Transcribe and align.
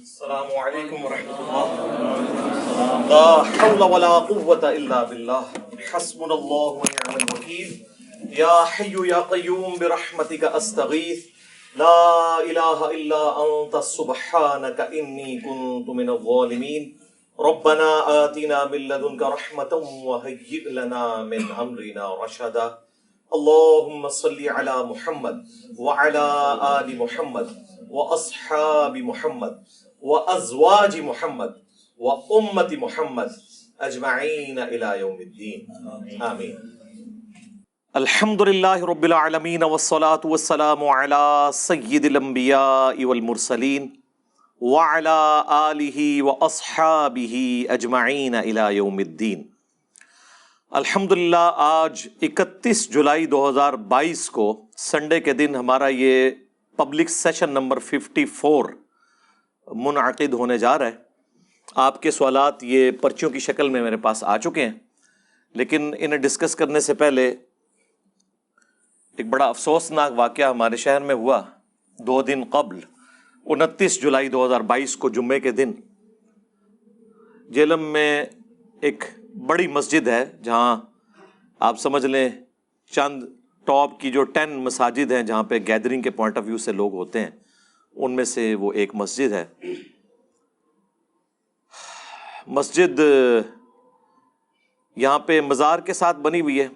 السلام 0.00 0.52
علیکم 0.60 1.04
ورحمۃ 1.04 1.40
اللہ 1.40 3.08
لا 3.08 3.24
حول 3.56 3.82
ولا 3.94 4.12
قوة 4.28 4.68
الا 4.68 5.00
باللہ 5.08 5.40
حسبنا 5.88 6.34
اللہ 6.34 6.78
ونعم 6.84 7.16
الوکیل 7.16 7.74
یا 8.38 8.54
حی 8.76 8.86
یا 9.08 9.20
قیوم 9.32 9.74
برحمتک 9.80 10.44
استغیث 10.60 11.26
لا 11.76 11.98
الہ 12.36 12.88
الا 12.88 13.20
انت 13.44 13.76
سبحانک 13.88 14.80
انی 14.88 15.38
کنت 15.44 15.88
من 15.98 16.08
الظالمین 16.16 16.90
ربنا 17.38 17.90
آتنا 18.14 18.64
من 18.70 18.86
لدنک 18.92 19.22
رحمتا 19.34 19.82
وهيئ 19.82 20.62
لنا 20.78 21.04
من 21.34 21.50
امرنا 21.64 22.14
رشدا. 22.24 22.70
اللهم 23.32 24.08
صل 24.14 24.38
على 24.52 24.72
محمد 24.86 25.36
وعلى 25.78 26.24
آل 26.70 26.88
محمد 27.02 27.52
وأصحاب 27.90 28.96
محمد 29.10 29.54
وأزواج 30.02 31.00
محمد 31.00 31.54
وأمة 32.00 32.76
محمد 32.76 33.30
أجمعين 33.80 34.58
إلى 34.58 35.00
يوم 35.00 35.20
الدين 35.20 35.66
آمين 36.22 36.58
الحمد 37.94 38.42
لله 38.42 38.84
رب 38.86 39.04
العالمين 39.04 39.64
والصلاة 39.64 40.20
والسلام 40.24 40.84
على 40.84 41.50
سيد 41.52 42.04
الأنبياء 42.04 43.04
والمرسلين 43.04 44.02
وعلى 44.60 45.44
آله 45.70 46.22
وأصحابه 46.22 47.66
أجمعين 47.70 48.34
إلى 48.34 48.76
يوم 48.76 49.00
الدين 49.00 49.48
الحمد 50.72 51.12
للہ 51.12 51.50
آج 51.56 52.08
اکتیس 52.22 52.88
جولائی 52.90 53.26
دو 53.26 53.48
ہزار 53.48 53.72
بائیس 53.92 54.28
کو 54.30 54.44
سنڈے 54.76 55.20
کے 55.20 55.32
دن 55.32 55.54
ہمارا 55.54 55.88
یہ 55.88 56.30
public 56.76 57.10
session 57.10 57.50
number 57.50 57.78
fifty 57.78 58.24
four 58.24 58.64
منعقد 59.68 60.32
ہونے 60.32 60.58
جا 60.58 60.76
رہا 60.78 60.86
ہے 60.86 61.08
آپ 61.76 62.00
کے 62.02 62.10
سوالات 62.10 62.64
یہ 62.64 62.90
پرچیوں 62.90 63.30
کی 63.30 63.38
شکل 63.38 63.68
میں 63.68 63.82
میرے 63.82 63.96
پاس 63.96 64.22
آ 64.24 64.36
چکے 64.36 64.64
ہیں، 64.64 64.72
لیکن 65.54 65.92
انہیں 65.98 66.18
ڈسکس 66.18 66.56
کرنے 66.56 66.80
سے 66.80 66.94
پہلے 66.94 67.28
ایک 69.18 69.26
بڑا 69.26 69.44
افسوسناک 69.44 70.12
واقعہ 70.16 70.50
ہمارے 70.50 70.76
شہر 70.76 71.00
میں 71.00 71.14
ہوا۔ 71.14 71.40
دو 71.98 72.20
دن 72.22 72.42
قبل، 72.50 72.78
انتیس 73.46 74.00
جولائی 74.02 74.28
دو 74.28 74.44
ہزار 74.46 74.60
بائیس 74.60 74.96
کو 74.96 75.08
جمعے 75.08 75.40
کے 75.40 75.50
دن، 75.50 75.72
جیلم 77.48 77.82
میں 77.82 78.24
ایک 78.82 79.04
بڑی 79.46 79.66
مسجد 79.66 80.08
ہے 80.08 80.24
جہاں 80.42 80.76
آپ 81.60 81.78
سمجھ 81.80 82.06
لیں 82.06 82.28
چند 82.92 83.22
ٹاپ 83.66 83.98
کی 84.00 84.10
جو 84.10 84.22
ٹین 84.24 84.52
مساجد 84.64 85.12
ہیں 85.12 85.22
جہاں 85.22 85.42
پہ 85.42 85.58
گیدرنگ 85.66 86.02
کے 86.02 86.10
پوائنٹ 86.10 86.38
آف 86.38 86.44
ویو 86.46 86.58
سے 86.58 86.72
لوگ 86.72 86.94
ہوتے 86.94 87.20
ہیں۔ 87.20 87.30
ان 87.96 88.16
میں 88.16 88.24
سے 88.24 88.54
وہ 88.54 88.72
ایک 88.72 88.94
مسجد 88.94 89.32
ہے۔ 89.32 89.46
مسجد 92.46 93.00
یہاں 94.96 95.18
پہ 95.18 95.40
مزار 95.40 95.78
کے 95.78 95.92
ساتھ 95.92 96.16
بنی 96.16 96.40
ہوئی 96.40 96.60
ہے۔ 96.60 96.68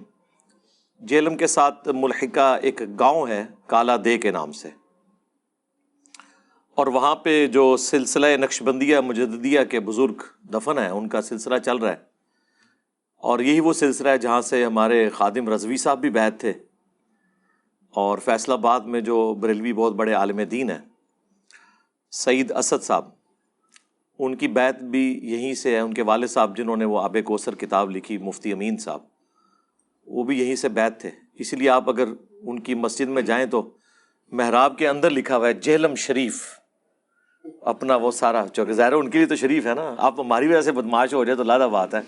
جیلم 1.00 1.36
کے 1.36 1.46
ساتھ 1.46 1.88
ملحقہ 1.88 2.58
ایک 2.62 2.82
گاؤں 2.98 3.28
ہے، 3.28 3.46
کالا 3.66 3.96
دے 4.04 4.18
کے 4.18 4.30
نام 4.30 4.52
سے۔ 4.52 4.68
اور 6.74 6.86
وہاں 6.86 7.16
پہ 7.16 7.46
جو 7.46 7.76
سلسلہ 7.76 8.26
نقش 8.36 8.62
بندیہ 8.62 9.00
مجدیہ 9.00 9.60
کے 9.70 9.80
بزرگ 9.80 10.14
دفن 10.44 10.78
ہیں، 10.78 10.88
ان 10.88 11.08
کا 11.08 11.22
سلسلہ 11.22 11.58
چل 11.58 11.76
رہا 11.76 11.92
ہے۔ 11.92 12.14
اور 13.16 13.38
یہی 13.38 13.60
وہ 13.60 13.72
سلسلہ 13.72 14.08
ہے 14.08 14.18
جہاں 14.18 14.40
سے 14.40 14.64
ہمارے 14.64 15.08
خادم 15.08 15.48
رضوی 15.48 15.76
صاحب 15.76 15.98
بھی 15.98 16.10
بیت 16.10 16.40
تھے 16.40 16.52
اور 17.90 18.18
فیصل 18.18 18.52
آباد 18.52 18.80
میں 18.80 19.00
جو 19.00 19.34
بریلوی 19.34 19.72
بہت 19.72 19.92
بڑے 19.92 20.12
عالم 20.12 20.36
دین 20.36 20.70
ہیں۔ 20.70 20.93
سعید 22.16 22.52
اسد 22.52 22.84
صاحب۔ 22.84 23.08
ان 24.18 24.34
کی 24.34 24.48
بیت 24.48 24.82
بھی 24.82 25.20
یہیں 25.22 25.54
سے 25.54 25.74
ہے، 25.74 25.80
ان 25.80 25.94
کے 25.94 26.02
والد 26.02 26.26
صاحب 26.26 26.56
جنہوں 26.56 26.76
نے 26.76 26.84
وہ 26.84 27.00
آب 27.00 27.16
کوثر 27.24 27.54
کتاب 27.54 27.90
لکھی، 27.90 28.18
مفتی 28.18 28.52
امین 28.52 28.76
صاحب۔ 28.76 29.00
وہ 30.06 30.24
بھی 30.24 30.42
یہیں 30.42 30.54
سے 30.54 30.68
بیت 30.68 31.00
تھے۔ 31.00 31.10
اسی 31.34 31.56
لیے 31.56 31.68
آپ 31.68 31.88
اگر 31.88 32.04
ان 32.42 32.60
کی 32.60 32.74
مسجد 32.74 33.08
میں 33.08 33.22
جائیں 33.22 33.46
تو 33.46 33.70
محراب 34.32 34.78
کے 34.78 34.88
اندر 34.88 35.10
لکھا 35.10 35.36
ہوا 35.36 35.48
ہے، 35.48 35.54
جہلم 35.54 35.94
شریف۔ 35.94 36.46
اپنا 37.62 37.96
وہ 37.96 38.10
سارا 38.10 38.44
چونکہ 38.52 38.72
ظاہر 38.72 38.92
ان 38.92 39.10
کے 39.10 39.18
لیے 39.18 39.26
تو 39.26 39.36
شریف 39.36 39.66
ہے 39.66 39.74
نا۔ 39.74 39.94
آپ 39.98 40.20
ہماری 40.20 40.48
وجہ 40.48 40.60
سے 40.60 40.72
بدماش 40.72 41.14
ہو 41.14 41.24
جائے 41.24 41.36
تو 41.36 41.42
لادہ 41.42 41.68
بات 41.72 41.94
ہے۔ 41.94 42.00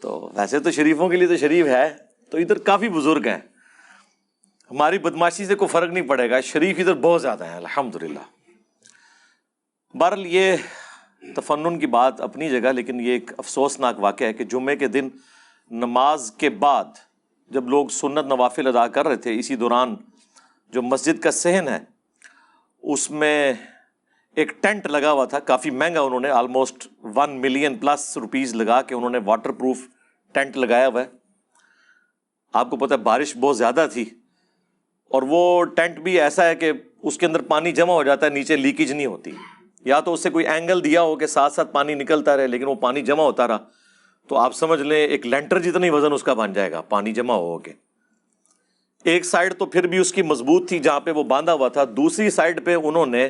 تو 0.00 0.30
ویسے 0.34 0.60
تو 0.60 0.70
شریفوں 0.70 1.08
کے 1.08 1.16
لیے 1.16 1.28
تو 1.28 1.36
شریف 1.36 1.66
ہے، 1.66 1.96
تو 2.30 2.38
ادھر 2.38 2.58
کافی 2.58 2.88
بزرگ 2.88 3.26
ہیں۔ 3.26 3.40
ہماری 4.70 4.98
بدماشی 4.98 5.46
سے 5.46 5.54
کوئی 5.54 5.68
فرق 5.68 5.92
نہیں 5.92 6.08
پڑے 6.08 6.30
گا، 6.30 6.40
شریف 6.40 6.76
ادھر 6.78 6.94
بہت 6.94 7.22
زیادہ 7.22 7.44
ہیں 7.44 7.56
الحمد 7.56 7.96
للہ 7.96 8.37
بہرحال 9.98 10.26
یہ 10.26 10.56
تفنن 11.36 11.78
کی 11.78 11.86
بات 11.88 12.20
اپنی 12.20 12.48
جگہ، 12.50 12.72
لیکن 12.72 13.00
یہ 13.00 13.12
ایک 13.12 13.32
افسوسناک 13.38 14.00
واقعہ 14.00 14.26
ہے 14.26 14.32
کہ 14.32 14.44
جمعے 14.46 14.76
کے 14.76 14.88
دن 14.88 15.08
نماز 15.70 16.30
کے 16.38 16.50
بعد 16.58 16.98
جب 17.50 17.68
لوگ 17.68 17.88
سنت 17.92 18.26
نوافل 18.26 18.66
ادا 18.66 18.86
کر 18.88 19.06
رہے 19.08 19.16
تھے، 19.16 19.38
اسی 19.38 19.56
دوران 19.56 19.94
جو 20.72 20.82
مسجد 20.84 21.22
کا 21.22 21.30
صحن 21.32 21.68
ہے، 21.68 21.78
اس 22.82 23.10
میں 23.12 23.52
ایک 24.36 24.52
ٹینٹ 24.62 24.86
لگا 24.86 25.12
ہوا 25.12 25.24
تھا، 25.24 25.38
کافی 25.40 25.70
مہنگا 25.72 26.00
انہوں 26.00 26.20
نے 26.20 26.30
almost 26.30 26.86
one 27.16 27.40
million 27.40 27.76
plus 27.78 28.16
rupees 28.16 28.54
لگا 28.54 28.80
کے 28.82 28.94
انہوں 28.94 29.10
نے 29.10 29.18
واٹر 29.24 29.52
پروف 29.52 29.78
ٹینٹ 30.34 30.56
لگایا 30.56 30.88
ہوا 30.88 31.00
ہے۔ 31.00 31.06
آپ 32.54 32.70
کو 32.70 32.76
پتا 32.76 32.94
ہے 32.94 33.00
بارش 33.02 33.36
بہت 33.36 33.56
زیادہ 33.56 33.86
تھی، 33.92 34.04
اور 35.10 35.22
وہ 35.28 35.64
ٹینٹ 35.76 35.98
بھی 36.00 36.20
ایسا 36.20 36.46
ہے 36.46 36.54
کہ 36.56 36.72
اس 37.02 37.18
کے 37.18 37.26
اندر 37.26 37.42
پانی 37.48 37.72
جمع 37.72 37.94
ہو 37.94 38.02
جاتا 38.04 38.26
ہے، 38.26 38.30
نیچے 38.30 38.56
لیکیج 38.56 38.92
نہیں 38.92 39.06
ہوتی۔ 39.06 39.30
یا 39.84 40.00
تو 40.00 40.12
اس 40.12 40.22
سے 40.22 40.30
کوئی 40.30 40.46
اینگل 40.46 40.84
دیا 40.84 41.02
ہو 41.02 41.16
کہ 41.16 41.26
ساتھ 41.26 41.52
ساتھ 41.52 41.72
پانی 41.72 41.94
نکلتا 41.94 42.36
رہے، 42.36 42.46
لیکن 42.46 42.64
وہ 42.64 42.74
پانی 42.74 43.02
جمع 43.02 43.22
ہوتا 43.22 43.48
رہا۔ 43.48 43.58
تو 44.28 44.36
آپ 44.36 44.54
سمجھ 44.54 44.82
لیں، 44.82 45.06
ایک 45.06 45.26
لینٹر 45.26 45.58
جتنا 45.58 45.86
ہی 45.86 45.90
وزن 45.90 46.12
اس 46.12 46.22
کا 46.22 46.34
بن 46.34 46.52
جائے 46.52 46.70
گا، 46.70 46.80
پانی 46.80 47.12
جمع 47.12 47.34
ہو 47.34 47.58
کے۔ 47.58 47.72
ایک 49.04 49.24
سائڈ 49.24 49.54
تو 49.58 49.66
پھر 49.66 49.86
بھی 49.86 49.98
اس 49.98 50.12
کی 50.12 50.22
مضبوط 50.22 50.68
تھی 50.68 50.78
جہاں 50.78 51.00
پہ 51.00 51.10
وہ 51.10 51.22
باندھا 51.22 51.52
ہوا 51.52 51.68
تھا۔ 51.68 51.84
دوسری 51.84 52.30
سائڈ 52.30 52.64
پہ 52.64 52.74
انہوں 52.74 53.06
نے 53.06 53.28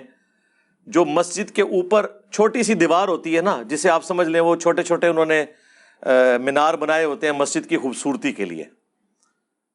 جو 0.87 1.05
مسجد 1.05 1.51
کے 1.51 1.63
اوپر 1.63 2.07
چھوٹی 2.33 2.63
سی 2.63 2.75
دیوار 2.75 3.09
ہوتی 3.09 3.37
ہے 3.37 3.41
نا، 3.41 3.63
جسے 3.63 3.91
آپ 3.91 4.05
سمجھ 4.05 4.29
لیں، 4.29 4.41
وہ 4.41 4.57
چھوٹے 4.57 4.83
چھوٹے 4.83 5.07
انہوں 5.07 5.27
نے 5.27 5.45
مینار 6.41 6.75
بنائے 6.75 7.05
ہوتے 7.05 7.27
ہیں 7.27 7.35
مسجد 7.35 7.69
کی 7.69 7.77
خوبصورتی 7.77 8.33
کے 8.33 8.45
لیے۔ 8.45 8.65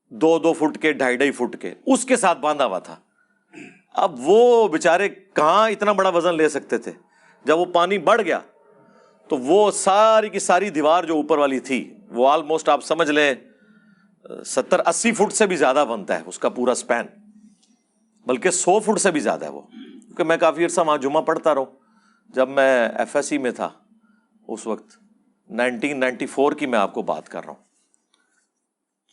دو 0.09 0.39
دو 0.39 0.53
فٹ 0.53 0.81
کے، 0.81 0.93
ڈھائی 0.93 1.15
ڈھائی 1.17 1.31
فٹ 1.31 1.61
کے۔ 1.61 1.73
اس 1.85 2.05
کے 2.05 2.15
ساتھ 2.15 2.39
باندھا 2.39 2.65
ہوا 2.65 2.79
تھا۔ 2.79 2.95
اب 3.93 4.15
وہ 4.17 4.67
بےچارے 4.67 5.09
کہاں 5.09 5.69
اتنا 5.69 5.91
بڑا 5.91 6.09
وزن 6.09 6.35
لے 6.35 6.49
سکتے 6.49 6.77
تھے؟ 6.77 6.91
جب 7.45 7.59
وہ 7.59 7.65
پانی 7.65 7.97
بڑھ 7.97 8.21
گیا، 8.21 8.39
تو 9.29 9.37
وہ 9.37 9.71
ساری 9.71 10.29
کی 10.29 10.39
ساری 10.39 10.69
دیوار 10.69 11.03
جو 11.03 11.15
اوپر 11.15 11.37
والی 11.37 11.59
تھی، 11.59 11.93
وہ 12.09 12.29
آلموسٹ 12.29 12.69
آپ 12.69 12.83
سمجھ 12.83 13.11
لیں، 13.11 13.33
ستر 14.45 14.87
اسی 14.87 15.11
فٹ 15.11 15.33
سے 15.33 15.45
بھی 15.45 15.55
زیادہ 15.55 15.85
بنتا 15.89 16.15
ہے، 16.15 16.23
اس 16.25 16.39
کا 16.39 16.49
پورا 16.49 16.71
اسپین 16.71 17.05
بلکہ 18.25 18.51
سو 18.51 18.79
فٹ 18.79 18.99
سے 19.01 19.11
بھی 19.11 19.19
زیادہ 19.19 19.45
ہے 19.45 19.49
وہ۔ 19.49 19.61
کیونکہ 19.61 20.23
میں 20.23 20.37
کافی 20.37 20.63
عرصہ 20.65 20.81
وہاں 20.81 20.97
جمعہ 20.97 21.21
پڑھتا 21.21 21.53
رہا 21.53 21.61
ہوں 21.61 21.79
جب 22.29 22.49
میں 22.49 22.89
ایف 22.89 23.15
ایس 23.15 23.25
سی 23.25 23.37
میں 23.37 23.51
تھا، 23.51 23.69
اس 24.47 24.67
وقت 24.67 24.97
نائنٹین 25.49 25.99
نائنٹی 25.99 26.25
فور 26.25 26.51
کی 26.51 26.65
میں 26.65 26.79
آپ 26.79 26.93
کو 26.93 27.01
بات 27.01 27.29
کر 27.29 27.45
رہا 27.45 27.53
ہوں۔ 27.53 27.63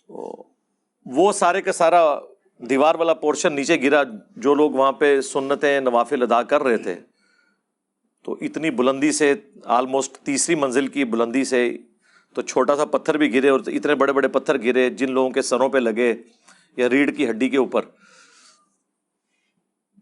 تو 0.06 0.44
وہ 1.06 1.32
سارے 1.32 1.62
کا 1.62 1.72
سارا 1.72 2.18
دیوار 2.68 2.94
والا 2.94 3.14
پورشن 3.14 3.52
نیچے 3.52 3.82
گرا، 3.82 4.02
جو 4.36 4.54
لوگ 4.54 4.70
وہاں 4.70 4.92
پہ 4.92 5.20
سنتیں 5.20 5.80
نوافل 5.80 6.22
ادا 6.22 6.42
کر 6.42 6.62
رہے 6.62 6.76
تھے، 6.76 6.94
تو 8.24 8.36
اتنی 8.40 8.70
بلندی 8.70 9.12
سے 9.12 9.34
آلموسٹ 9.64 10.16
تیسری 10.16 10.54
منزل 10.54 10.86
کی 10.86 11.04
بلندی 11.04 11.44
سے، 11.44 11.76
تو 12.34 12.42
چھوٹا 12.42 12.76
سا 12.76 12.84
پتھر 12.84 13.18
بھی 13.18 13.34
گرے 13.34 13.48
اور 13.48 13.60
اتنے 13.66 13.94
بڑے 13.94 14.12
بڑے 14.12 14.28
پتھر 14.28 14.62
گرے، 14.62 14.90
جن 14.90 15.12
لوگوں 15.12 15.30
کے 15.30 15.42
سروں 15.42 15.68
پہ 15.68 15.78
لگے 15.78 16.14
یا 16.76 16.88
ریڑھ 16.88 17.16
کی 17.16 17.30
ہڈی 17.30 17.48
کے 17.48 17.56
اوپر۔ 17.56 17.82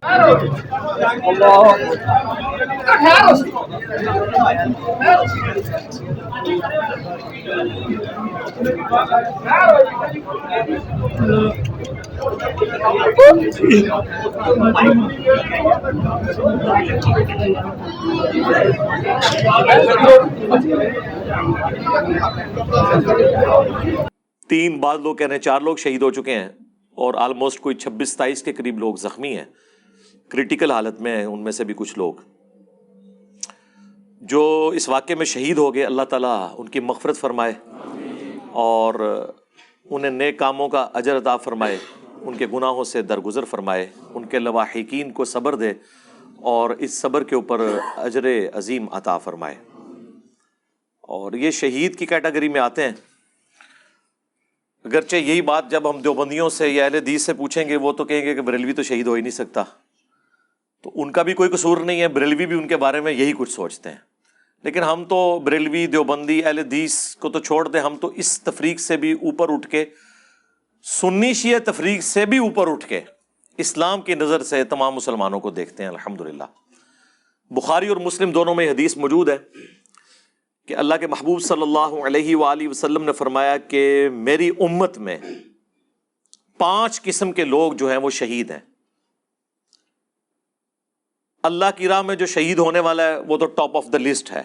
تین 0.02 0.06
بعض 24.80 25.00
لوگ 25.00 25.16
کہہ 25.16 25.26
رہے 25.26 25.34
ہیں 25.34 25.42
چار 25.42 25.60
لوگ 25.60 25.76
شہید 25.76 26.02
ہو 26.02 26.10
چکے 26.10 26.34
ہیں 26.34 26.48
اور 26.94 27.14
آلموسٹ 27.14 27.60
کوئی 27.60 27.74
چھبیس 27.74 28.12
ستائیس 28.12 28.42
کے 28.42 28.52
قریب 28.52 28.78
لوگ 28.78 28.94
زخمی 28.94 29.36
ہیں۔ 29.36 29.44
کریٹیکل 30.28 30.70
حالت 30.70 31.00
میں 31.00 31.16
ہیں 31.16 31.24
ان 31.24 31.40
میں 31.40 31.52
سے 31.52 31.64
بھی 31.64 31.74
کچھ 31.76 31.98
لوگ۔ 31.98 32.14
جو 34.20 34.72
اس 34.74 34.88
واقعے 34.88 35.16
میں 35.16 35.24
شہید 35.24 35.58
ہو 35.58 35.74
گئے، 35.74 35.84
اللہ 35.84 36.02
تعالیٰ 36.02 36.54
ان 36.58 36.68
کی 36.68 36.80
مغفرت 36.80 37.16
فرمائے 37.16 37.52
اور 38.52 38.94
انہیں 39.84 40.10
نئے 40.10 40.32
کاموں 40.32 40.68
کا 40.68 40.88
اجر 40.92 41.16
عطا 41.16 41.36
فرمائے، 41.36 41.78
ان 42.20 42.34
کے 42.36 42.46
گناہوں 42.46 42.84
سے 42.84 43.02
درگزر 43.02 43.44
فرمائے، 43.44 43.86
ان 44.14 44.24
کے 44.24 44.38
لواحقین 44.38 45.12
کو 45.12 45.24
صبر 45.24 45.54
دے 45.54 45.72
اور 46.36 46.70
اس 46.70 47.00
صبر 47.00 47.24
کے 47.24 47.34
اوپر 47.34 47.78
اجر 47.96 48.24
عظیم 48.54 48.86
عطا 48.92 49.18
فرمائے۔ 49.18 49.54
اور 51.00 51.32
یہ 51.32 51.50
شہید 51.50 51.98
کی 51.98 52.06
کیٹیگری 52.06 52.48
میں 52.48 52.60
آتے 52.60 52.82
ہیں۔ 52.82 52.92
اگرچہ 54.84 55.16
یہی 55.16 55.42
بات 55.42 55.70
جب 55.70 55.90
ہم 55.90 56.00
دیوبندیوں 56.00 56.48
سے 56.48 56.68
یا 56.68 56.84
اہل 56.84 56.94
حدیث 56.94 57.22
سے 57.22 57.34
پوچھیں 57.34 57.68
گے، 57.68 57.76
وہ 57.76 57.92
تو 57.92 58.04
کہیں 58.04 58.22
گے 58.22 58.34
کہ 58.34 58.40
بریلوی 58.40 58.72
تو 58.72 58.82
شہید 58.82 59.06
ہو 59.06 59.12
ہی 59.12 59.20
نہیں 59.20 59.30
سکتا۔ 59.30 59.64
تو 60.82 60.90
ان 60.94 61.12
کا 61.12 61.22
بھی 61.22 61.34
کوئی 61.34 61.50
قصور 61.50 61.78
نہیں 61.78 62.00
ہے، 62.00 62.08
بریلوی 62.08 62.46
بھی 62.46 62.56
ان 62.56 62.68
کے 62.68 62.76
بارے 62.76 63.00
میں 63.00 63.12
یہی 63.12 63.32
کچھ 63.38 63.50
سوچتے 63.50 63.90
ہیں۔ 63.90 63.96
لیکن 64.62 64.82
ہم 64.82 65.04
تو 65.04 65.40
بریلوی، 65.44 65.86
دیوبندی، 65.86 66.44
اہل 66.44 66.58
حدیث 66.58 67.16
کو 67.16 67.30
تو 67.30 67.38
چھوڑ 67.38 67.68
دیں، 67.68 67.80
ہم 67.80 67.96
تو 67.96 68.06
اس 68.06 68.42
تفریق 68.42 68.80
سے 68.80 68.96
بھی 68.96 69.12
اوپر 69.12 69.52
اٹھ 69.52 69.68
کے، 69.68 69.84
سنی 70.82 71.34
شیعہ 71.34 71.58
تفریق 71.58 72.02
سے 72.02 72.26
بھی 72.26 72.38
اوپر 72.38 72.68
اٹھ 72.68 72.86
کے 72.86 73.00
اسلام 73.56 74.00
کی 74.00 74.14
نظر 74.14 74.42
سے 74.42 74.64
تمام 74.64 74.94
مسلمانوں 74.94 75.40
کو 75.40 75.50
دیکھتے 75.50 75.82
ہیں 75.82 75.90
الحمد 75.90 76.20
للہ 76.20 76.44
بخاری 77.50 77.88
اور 77.88 77.96
مسلم 77.96 78.30
دونوں 78.30 78.54
میں 78.54 78.70
حدیث 78.70 78.96
موجود 78.96 79.28
ہے 79.28 79.36
کہ 80.66 80.76
اللہ 80.76 80.94
کے 80.94 81.06
محبوب 81.06 81.42
صلی 81.42 81.62
اللہ 81.62 82.06
علیہ 82.06 82.36
وآلہ 82.36 82.68
وسلم 82.68 83.04
نے 83.04 83.12
فرمایا 83.12 83.56
کہ 83.56 84.08
میری 84.12 84.48
امت 84.48 84.98
میں 84.98 85.18
پانچ 86.58 87.02
قسم 87.02 87.32
کے 87.32 87.44
لوگ 87.44 87.72
جو 87.72 87.90
ہیں 87.90 87.96
وہ 87.96 88.10
شہید 88.10 88.50
ہیں۔ 88.50 88.77
اللہ 91.48 91.64
کی 91.76 91.88
راہ 91.88 92.02
میں 92.02 92.14
جو 92.14 92.26
شہید 92.26 92.58
ہونے 92.58 92.80
والا 92.80 93.02
ہے، 93.02 93.18
وہ 93.18 93.36
تو 93.36 93.46
ٹاپ 93.46 93.76
آف 93.76 93.86
دا 93.92 93.98
لسٹ 93.98 94.30
ہے۔ 94.30 94.42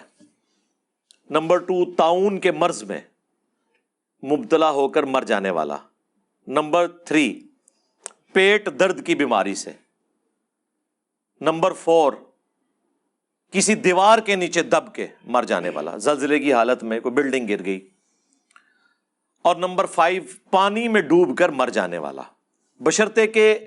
نمبر 1.30 1.58
ٹو 1.58 1.94
تعاون 1.94 2.40
کے 2.40 2.52
مرض 2.52 2.82
میں 2.82 3.00
مبتلا 4.24 4.70
ہو 4.70 4.88
کر 4.88 5.02
مر 5.02 5.22
جانے 5.22 5.50
والا۔ 5.50 5.76
نمبر 6.46 6.88
تھری 6.88 7.46
پیٹ 8.32 8.68
درد 8.78 9.06
کی 9.06 9.14
بیماری 9.14 9.54
سے۔ 9.54 9.72
نمبر 11.40 11.72
فور 11.72 12.12
کسی 13.52 13.74
دیوار 13.74 14.18
کے 14.18 14.36
نیچے 14.36 14.62
دب 14.62 14.94
کے 14.94 15.06
مر 15.24 15.42
جانے 15.42 15.68
والا۔ 15.68 15.96
زلزلے 15.96 16.38
کی 16.38 16.52
حالت 16.52 16.84
میں 16.84 17.00
کوئی 17.00 17.14
بلڈنگ 17.14 17.48
گر 17.48 17.64
گئی۔ 17.64 17.88
اور 19.42 19.56
نمبر 19.56 19.86
فائیو 19.86 20.22
پانی 20.50 20.88
میں 20.88 21.00
ڈوب 21.00 21.38
کر 21.38 21.48
مر 21.48 21.68
جانے 21.68 21.98
والا۔ 21.98 22.22
بشرطے 22.80 23.26
کہ 23.26 23.58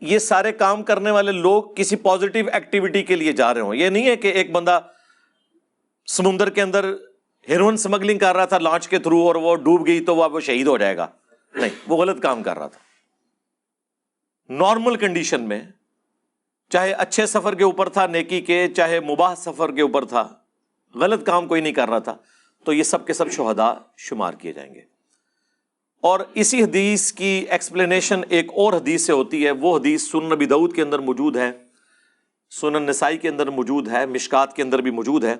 یہ 0.00 0.18
سارے 0.18 0.52
کام 0.52 0.82
کرنے 0.82 1.10
والے 1.10 1.32
لوگ 1.32 1.62
کسی 1.62 1.96
پازیٹیو 1.96 2.44
ایکٹیویٹی 2.52 3.02
کے 3.02 3.16
لیے 3.16 3.32
جا 3.32 3.54
رہے 3.54 3.60
ہوں۔ 3.60 3.74
یہ 3.74 3.88
نہیں 3.88 4.06
ہے 4.06 4.16
کہ 4.16 4.28
ایک 4.28 4.52
بندہ 4.52 4.80
سمندر 6.06 6.50
کے 6.50 6.62
اندر 6.62 6.94
ہیروئن 7.48 7.74
اسمگلنگ 7.74 8.18
کر 8.18 8.36
رہا 8.36 8.44
تھا 8.44 8.58
لانچ 8.58 8.88
کے 8.88 8.98
تھرو 8.98 9.26
اور 9.26 9.34
وہ 9.34 9.56
ڈوب 9.56 9.86
گئی 9.86 10.04
تو 10.04 10.16
وہ 10.16 10.40
شہید 10.40 10.66
ہو 10.66 10.78
جائے 10.78 10.96
گا۔ 10.96 11.06
نہیں، 11.54 11.70
وہ 11.86 11.96
غلط 11.96 12.22
کام 12.22 12.42
کر 12.42 12.58
رہا 12.58 12.66
تھا۔ 12.66 12.80
نارمل 14.52 14.96
کنڈیشن 14.96 15.40
میں 15.40 15.60
چاہے 16.70 16.92
اچھے 16.92 17.26
سفر 17.26 17.54
کے 17.54 17.64
اوپر 17.64 17.88
تھا 17.88 18.06
نیکی 18.06 18.40
کے، 18.40 18.68
چاہے 18.68 19.00
مباح 19.00 19.34
سفر 19.34 19.72
کے 19.72 19.82
اوپر 19.82 20.04
تھا، 20.04 20.28
غلط 20.94 21.26
کام 21.26 21.46
کوئی 21.46 21.60
نہیں 21.60 21.72
کر 21.72 21.88
رہا 21.88 21.98
تھا۔ 21.98 22.16
تو 22.64 22.72
یہ 22.72 22.82
سب 22.82 23.06
کے 23.06 23.12
سب 23.12 23.30
شہدا 23.30 23.74
شمار 23.96 24.34
کیے 24.34 24.52
جائیں 24.52 24.74
گے۔ 24.74 24.95
اور 26.06 26.20
اسی 26.34 26.62
حدیث 26.62 27.12
کی 27.12 27.46
ایکسپلینیشن 27.50 28.20
ایک 28.28 28.50
اور 28.56 28.72
حدیث 28.72 29.06
سے 29.06 29.12
ہوتی 29.12 29.46
ہے، 29.46 29.50
وہ 29.50 29.78
حدیث 29.78 30.10
سن 30.10 30.24
نبی 30.24 30.46
دعود 30.46 30.74
کے 30.74 30.82
اندر 30.82 30.98
موجود 30.98 31.36
ہے، 31.36 31.52
سنن 32.50 32.82
نسائی 32.82 33.18
کے 33.18 33.28
اندر 33.28 33.50
موجود 33.50 33.88
ہے، 33.88 34.06
مشکات 34.06 34.56
کے 34.56 34.62
اندر 34.62 34.80
بھی 34.80 34.90
موجود 34.90 35.24
ہے 35.24 35.34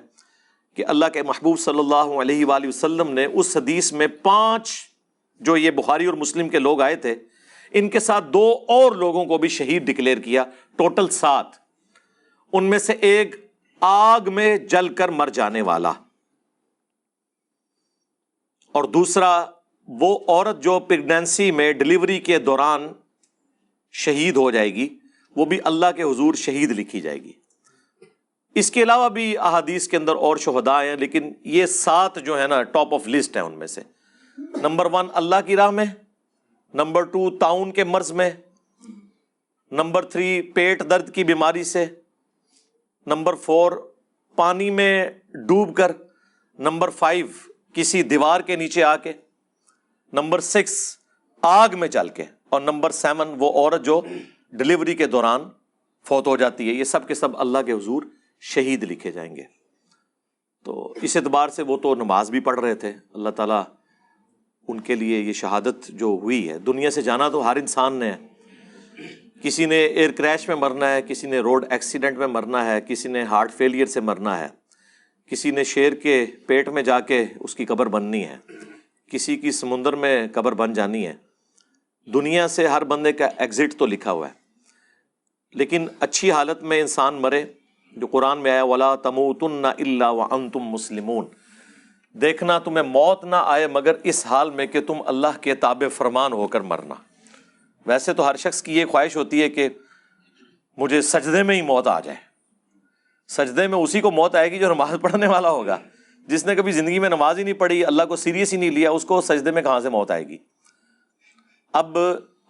کہ 0.75 0.85
اللہ 0.87 1.05
کے 1.13 1.23
محبوب 1.23 1.59
صلی 1.59 1.79
اللہ 1.79 2.21
علیہ 2.21 2.45
وآلہ 2.45 2.67
وسلم 2.67 3.11
نے 3.13 3.25
اس 3.25 3.57
حدیث 3.57 3.93
میں 3.93 4.07
پانچ 4.07 4.71
جو 5.39 5.57
یہ 5.57 5.71
بخاری 5.71 6.05
اور 6.05 6.13
مسلم 6.13 6.49
کے 6.49 6.59
لوگ 6.59 6.81
آئے 6.81 6.95
تھے، 6.95 7.15
ان 7.71 7.89
کے 7.89 7.99
ساتھ 7.99 8.25
دو 8.25 8.59
اور 8.67 8.91
لوگوں 8.91 9.25
کو 9.25 9.37
بھی 9.37 9.49
شہید 9.49 9.83
ڈکلیئر 9.83 10.17
کیا 10.17 10.43
ٹوٹل 10.75 11.07
سات۔ 11.07 11.47
ان 12.53 12.63
میں 12.63 12.79
سے 12.79 12.93
ایک 12.93 13.35
آگ 13.79 14.21
میں 14.27 14.57
جل 14.57 14.93
کر 14.93 15.09
مر 15.09 15.27
جانے 15.27 15.61
والا۔ 15.61 15.93
اور 18.71 18.83
دوسرا 18.83 19.45
وہ 19.87 20.19
عورت 20.27 20.63
جو 20.63 20.79
پریگنینسی 20.79 21.51
میں 21.51 21.73
ڈلیوری 21.73 22.19
کے 22.19 22.39
دوران 22.39 22.87
شہید 23.91 24.37
ہو 24.37 24.51
جائے 24.51 24.73
گی، 24.73 24.97
وہ 25.35 25.45
بھی 25.45 25.59
اللہ 25.63 25.85
کے 25.95 26.03
حضور 26.03 26.33
شہید 26.33 26.71
لکھی 26.71 27.01
جائے 27.01 27.23
گی۔ 27.23 27.31
اس 28.55 28.71
کے 28.71 28.83
علاوہ 28.83 29.09
بھی 29.09 29.37
احادیث 29.37 29.87
کے 29.87 29.97
اندر 29.97 30.15
اور 30.15 30.37
شہدا 30.37 30.83
ہیں، 30.83 30.95
لیکن 30.95 31.33
یہ 31.43 31.65
سات 31.65 32.15
جو 32.25 32.41
ہے 32.41 32.47
نا 32.47 32.63
ٹاپ 32.63 32.93
آف 32.93 33.07
لسٹ 33.07 33.35
ہیں 33.35 33.43
ان 33.43 33.53
میں 33.53 33.67
سے۔ 33.67 33.81
نمبر 34.37 34.85
ون 34.91 35.07
اللہ 35.13 35.35
کی 35.45 35.55
راہ 35.55 35.69
میں۔ 35.69 35.85
نمبر 36.73 37.03
ٹو 37.03 37.37
تعاون 37.37 37.71
کے 37.71 37.83
مرض 37.83 38.11
میں۔ 38.11 38.29
نمبر 39.71 40.05
تھری 40.05 40.41
پیٹ 40.41 40.89
درد 40.89 41.13
کی 41.13 41.23
بیماری 41.23 41.63
سے۔ 41.63 41.85
نمبر 43.05 43.35
فور 43.35 43.71
پانی 44.35 44.69
میں 44.69 45.09
ڈوب 45.33 45.75
کر۔ 45.75 45.91
نمبر 46.59 46.89
فائیو 46.89 47.27
کسی 47.73 48.03
دیوار 48.03 48.41
کے 48.41 48.55
نیچے 48.55 48.83
آ 48.83 48.95
کے۔ 48.95 49.13
نمبر 50.17 50.39
سکس، 50.39 50.97
آگ 51.41 51.69
میں 51.73 51.87
چل 51.87 52.09
کے۔ 52.09 52.23
اور 52.49 52.61
نمبر 52.61 52.89
سیون، 52.89 53.35
وہ 53.39 53.51
عورت 53.53 53.85
جو 53.85 54.01
ڈلیوری 54.51 54.95
کے 54.95 55.07
دوران 55.07 55.41
فوت 56.05 56.27
ہو 56.27 56.37
جاتی 56.37 56.69
ہے، 56.69 56.73
یہ 56.73 56.83
سب 56.83 57.07
کے 57.07 57.15
سب 57.15 57.37
اللہ 57.37 57.57
کے 57.65 57.71
حضور 57.71 58.03
شہید 58.39 58.83
لکھے 58.83 59.11
جائیں 59.11 59.35
گے۔ 59.35 59.43
تو 60.63 60.93
اس 61.01 61.17
اعتبار 61.17 61.49
سے 61.49 61.63
وہ 61.63 61.77
تو 61.77 61.95
نماز 61.95 62.31
بھی 62.31 62.39
پڑھ 62.39 62.59
رہے 62.59 62.75
تھے۔ 62.75 62.93
اللہ 63.13 63.29
تعالیٰ 63.29 63.63
ان 64.67 64.81
کے 64.81 64.95
لیے 64.95 65.19
یہ 65.19 65.33
شہادت 65.33 65.87
جو 65.87 66.05
ہوئی 66.05 66.49
ہے، 66.49 66.57
دنیا 66.57 66.91
سے 66.91 67.01
جانا 67.01 67.29
تو 67.29 67.51
ہر 67.51 67.55
انسان 67.55 67.93
نے 67.93 68.11
ہے۔ 68.11 68.27
کسی 69.41 69.65
نے 69.65 69.85
ایئر 69.85 70.11
کریش 70.11 70.47
میں 70.47 70.55
مرنا 70.55 70.89
ہے، 70.93 71.01
کسی 71.01 71.27
نے 71.27 71.39
روڈ 71.39 71.65
ایکسیڈنٹ 71.69 72.17
میں 72.17 72.27
مرنا 72.27 72.65
ہے، 72.65 72.81
کسی 72.81 73.09
نے 73.09 73.23
ہارٹ 73.23 73.53
فیلئر 73.53 73.85
سے 73.85 74.01
مرنا 74.01 74.39
ہے، 74.39 74.47
کسی 75.25 75.51
نے 75.51 75.63
شیر 75.63 75.93
کے 75.93 76.25
پیٹ 76.47 76.69
میں 76.69 76.83
جا 76.83 76.99
کے 76.99 77.25
اس 77.39 77.55
کی 77.55 77.65
قبر 77.65 77.85
بننی 77.85 78.25
ہے۔ 78.25 78.37
کسی 79.11 79.37
کی 79.37 79.51
سمندر 79.51 79.93
میں 79.93 80.27
قبر 80.33 80.51
بن 80.51 80.73
جانی 80.73 81.07
ہے۔ 81.07 81.13
دنیا 82.05 82.47
سے 82.47 82.67
ہر 82.67 82.83
بندے 82.83 83.13
کا 83.13 83.29
ایگزٹ 83.37 83.79
تو 83.79 83.85
لکھا 83.85 84.11
ہوا 84.11 84.27
ہے۔ 84.27 84.33
لیکن 85.53 85.87
اچھی 85.99 86.31
حالت 86.31 86.63
میں 86.63 86.81
انسان 86.81 87.13
مرے، 87.13 87.45
جو 87.95 88.07
قرآن 88.07 88.37
میں 88.37 88.51
آیا، 88.51 88.63
ولا 88.63 88.95
تم 88.95 89.33
تن 89.33 89.65
اللہ 89.65 90.05
و 90.05 90.21
ان 90.21 90.49
تم 90.49 90.59
مسلمون۔ 90.59 91.25
دیکھنا 92.13 92.59
تمہیں 92.59 92.83
موت 92.83 93.23
نہ 93.23 93.35
آئے، 93.39 93.67
مگر 93.67 93.93
اس 94.03 94.25
حال 94.25 94.51
میں 94.51 94.65
کہ 94.65 94.81
تم 94.81 95.01
اللہ 95.05 95.41
کے 95.41 95.55
تاب 95.55 95.83
فرمان 95.95 96.33
ہو 96.33 96.47
کر 96.47 96.61
مرنا۔ 96.61 96.95
ویسے 97.85 98.13
تو 98.13 98.29
ہر 98.29 98.35
شخص 98.35 98.63
کی 98.63 98.79
یہ 98.79 98.85
خواہش 98.85 99.17
ہوتی 99.17 99.41
ہے 99.41 99.49
کہ 99.49 99.69
مجھے 100.77 101.01
سجدے 101.01 101.43
میں 101.43 101.55
ہی 101.55 101.61
موت 101.61 101.87
آ 101.87 101.99
جائے۔ 101.99 102.17
سجدے 103.27 103.67
میں 103.67 103.77
اسی 103.77 104.01
کو 104.01 104.11
موت 104.11 104.35
آئے 104.35 104.51
گی 104.51 104.59
جو 104.59 104.73
نماز 104.73 104.95
پڑھنے 105.01 105.27
والا 105.27 105.49
ہوگا۔ 105.49 105.77
جس 106.27 106.45
نے 106.45 106.55
کبھی 106.55 106.71
زندگی 106.71 106.99
میں 106.99 107.09
نماز 107.09 107.37
ہی 107.37 107.43
نہیں 107.43 107.53
پڑھی، 107.53 107.85
اللہ 107.85 108.03
کو 108.03 108.15
سیریس 108.15 108.53
ہی 108.53 108.57
نہیں 108.57 108.69
لیا، 108.69 108.91
اس 108.91 109.05
کو 109.05 109.21
سجدے 109.21 109.51
میں 109.51 109.61
کہاں 109.61 109.79
سے 109.79 109.89
موت 109.89 110.11
آئے 110.11 110.27
گی؟ 110.27 110.37
اب 111.73 111.97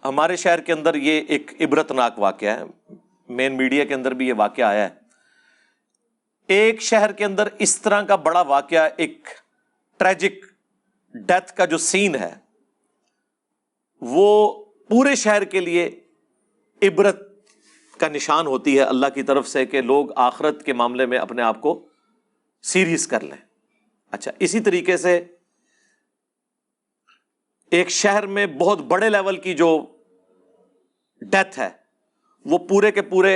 ہمارے 0.04 0.36
شہر 0.36 0.60
کے 0.60 0.72
اندر 0.72 0.94
یہ 0.94 1.22
ایک 1.28 1.50
عبرت 1.60 1.92
ناک 1.92 2.18
واقعہ 2.18 2.48
ہے۔ 2.48 2.94
مین 3.28 3.56
میڈیا 3.56 3.84
کے 3.84 3.94
اندر 3.94 4.14
بھی 4.14 4.28
یہ 4.28 4.34
واقعہ 4.36 4.64
آیا 4.64 4.84
ہے۔ 4.84 4.94
ایک 6.46 6.82
شہر 6.82 7.12
کے 7.12 7.24
اندر 7.24 7.48
اس 7.58 7.80
طرح 7.80 8.02
کا 8.02 8.16
بڑا 8.16 8.40
واقعہ، 8.40 8.88
ایک 8.96 9.28
ٹریجک 9.96 10.44
ڈیتھ 11.14 11.52
کا 11.52 11.64
جو 11.64 11.78
سین 11.78 12.14
ہے، 12.14 12.34
وہ 14.00 14.64
پورے 14.88 15.14
شہر 15.14 15.44
کے 15.44 15.60
لیے 15.60 16.00
عبرت 16.82 17.20
کا 17.98 18.08
نشان 18.08 18.46
ہوتی 18.46 18.78
ہے۔ 18.78 18.82
اللہ 18.82 19.06
کی 19.14 19.22
طرف 19.22 19.48
سے 19.48 19.66
کہ 19.66 19.80
لوگ 19.80 20.06
آخرت 20.16 20.62
کے 20.62 20.72
معاملے 20.72 21.06
میں 21.06 21.18
اپنے 21.18 21.42
آپ 21.42 21.60
کو 21.60 21.88
سیریس 22.62 23.06
کر 23.06 23.20
لیں۔ 23.20 23.47
اچھا 24.12 24.30
اسی 24.38 24.60
طریقے 24.60 24.96
سے 24.96 25.16
ایک 27.72 27.90
شہر 27.90 28.26
میں 28.26 28.46
بہت 28.58 28.80
بڑے 28.88 29.08
لیول 29.08 29.36
کی 29.36 29.54
جو 29.54 29.70
ڈیتھ 31.22 31.58
ہے، 31.58 31.68
وہ 32.46 32.58
پورے 32.68 32.90
کے 32.92 33.02
پورے 33.02 33.34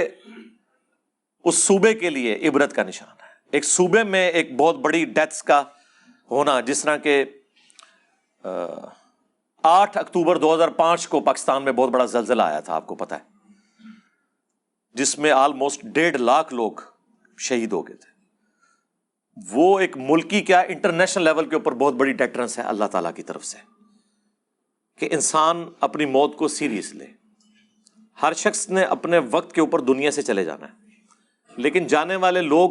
اس 1.45 1.55
صوبے 1.57 1.93
کے 1.95 2.11
لیے 2.11 2.39
عبرت 2.49 2.75
کا 2.75 2.83
نشان 2.83 3.09
ہے۔ 3.09 3.31
ایک 3.51 3.65
صوبے 3.65 4.03
میں 4.05 4.29
ایک 4.31 4.55
بہت 4.57 4.77
بڑی 4.77 5.05
ڈیتھس 5.07 5.43
کا 5.43 5.63
ہونا، 6.31 6.61
جس 6.61 6.83
طرح 6.83 6.97
کے 6.97 7.25
آٹھ 9.65 9.99
اکتوبر 9.99 10.39
دو 10.39 10.55
ہزار 10.55 10.69
پانچ 10.77 11.07
کو 11.09 11.21
پاکستان 11.21 11.65
میں 11.65 11.73
بہت 11.73 11.91
بڑا 11.91 12.05
زلزلہ 12.05 12.43
آیا 12.43 12.61
تھا، 12.61 12.75
آپ 12.75 12.87
کو 12.87 12.95
پتا 12.95 13.19
ہے، 13.19 13.25
جس 14.95 15.19
میں 15.19 15.31
آلموسٹ 15.31 15.83
ڈیڑھ 15.85 16.17
لاکھ 16.17 16.55
لوگ 16.55 16.81
شہید 17.39 17.73
ہو 17.73 17.87
گئے 17.89 17.97
تھے۔ 17.97 18.12
وہ 19.37 19.79
ایک 19.81 19.97
ملکی 19.99 20.41
کیا 20.41 20.61
انٹرنیشنل 20.61 21.25
لیول 21.25 21.49
کے 21.49 21.57
اوپر 21.57 21.75
بہت 21.75 21.95
بڑی 21.95 22.13
ڈیٹرنس 22.13 22.59
ہے 22.59 22.65
اللہ 22.65 22.85
تعالیٰ 22.85 23.13
کی 23.15 23.23
طرف 23.23 23.45
سے، 23.45 23.59
کہ 25.01 25.09
انسان 25.13 25.65
اپنی 25.81 26.07
موت 26.07 26.37
کو 26.37 26.49
سیریس 26.49 26.95
لے۔ 26.95 27.07
ہر 28.19 28.33
شخص 28.33 28.69
نے 28.71 28.83
اپنے 28.87 29.19
وقت 29.31 29.55
کے 29.55 29.61
اوپر 29.61 29.81
دنیا 29.83 30.11
سے 30.11 30.23
چلے 30.23 30.45
جانا 30.45 30.67
ہے، 30.67 31.61
لیکن 31.63 31.87
جانے 31.87 32.17
والے 32.17 32.43
لوگ 32.43 32.71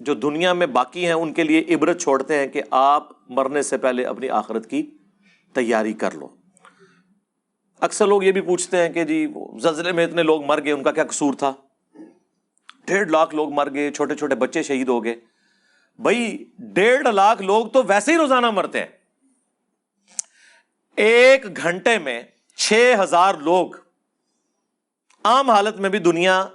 جو 0.00 0.14
دنیا 0.14 0.52
میں 0.52 0.66
باقی 0.66 1.06
ہیں، 1.06 1.12
ان 1.12 1.32
کے 1.32 1.44
لیے 1.44 1.64
عبرت 1.74 2.00
چھوڑتے 2.00 2.38
ہیں 2.38 2.46
کہ 2.46 2.62
آپ 2.70 3.08
مرنے 3.30 3.62
سے 3.62 3.78
پہلے 3.78 4.04
اپنی 4.04 4.28
آخرت 4.30 4.70
کی 4.70 4.82
تیاری 5.54 5.92
کر 5.94 6.14
لو۔ 6.14 6.28
اکثر 7.82 8.06
لوگ 8.06 8.22
یہ 8.22 8.32
بھی 8.32 8.40
پوچھتے 8.40 8.76
ہیں 8.76 8.88
کہ 8.88 9.04
جی 9.04 9.26
زلزلے 9.62 9.92
میں 9.92 10.04
اتنے 10.04 10.22
لوگ 10.22 10.44
مر 10.44 10.64
گئے، 10.64 10.72
ان 10.72 10.82
کا 10.82 10.92
کیا 10.92 11.04
قصور 11.04 11.34
تھا؟ 11.34 11.52
ڈیڑھ 12.86 13.10
لاکھ 13.10 13.34
لوگ 13.34 13.52
مر 13.52 13.74
گئے، 13.74 13.90
چھوٹے 13.90 14.14
چھوٹے 14.14 14.34
بچے 14.34 14.62
شہید 14.62 14.88
ہو 14.88 15.04
گئے۔ 15.04 15.14
بھائی 15.98 16.50
ڈیڑھ 16.58 17.08
لاکھ 17.08 17.42
لوگ 17.42 17.66
تو 17.66 17.82
ویسے 17.82 18.12
ہی 18.12 18.16
روزانہ 18.16 18.50
مرتے 18.50 18.80
ہیں۔ 18.80 18.86
ایک 20.96 21.56
گھنٹے 21.56 21.98
میں 21.98 22.22
چھ 22.56 22.94
ہزار 23.00 23.34
لوگ 23.34 23.66
عام 25.24 25.50
حالت 25.50 25.76
میں 25.76 25.90
بھی 25.90 25.98
دنیا 25.98 26.48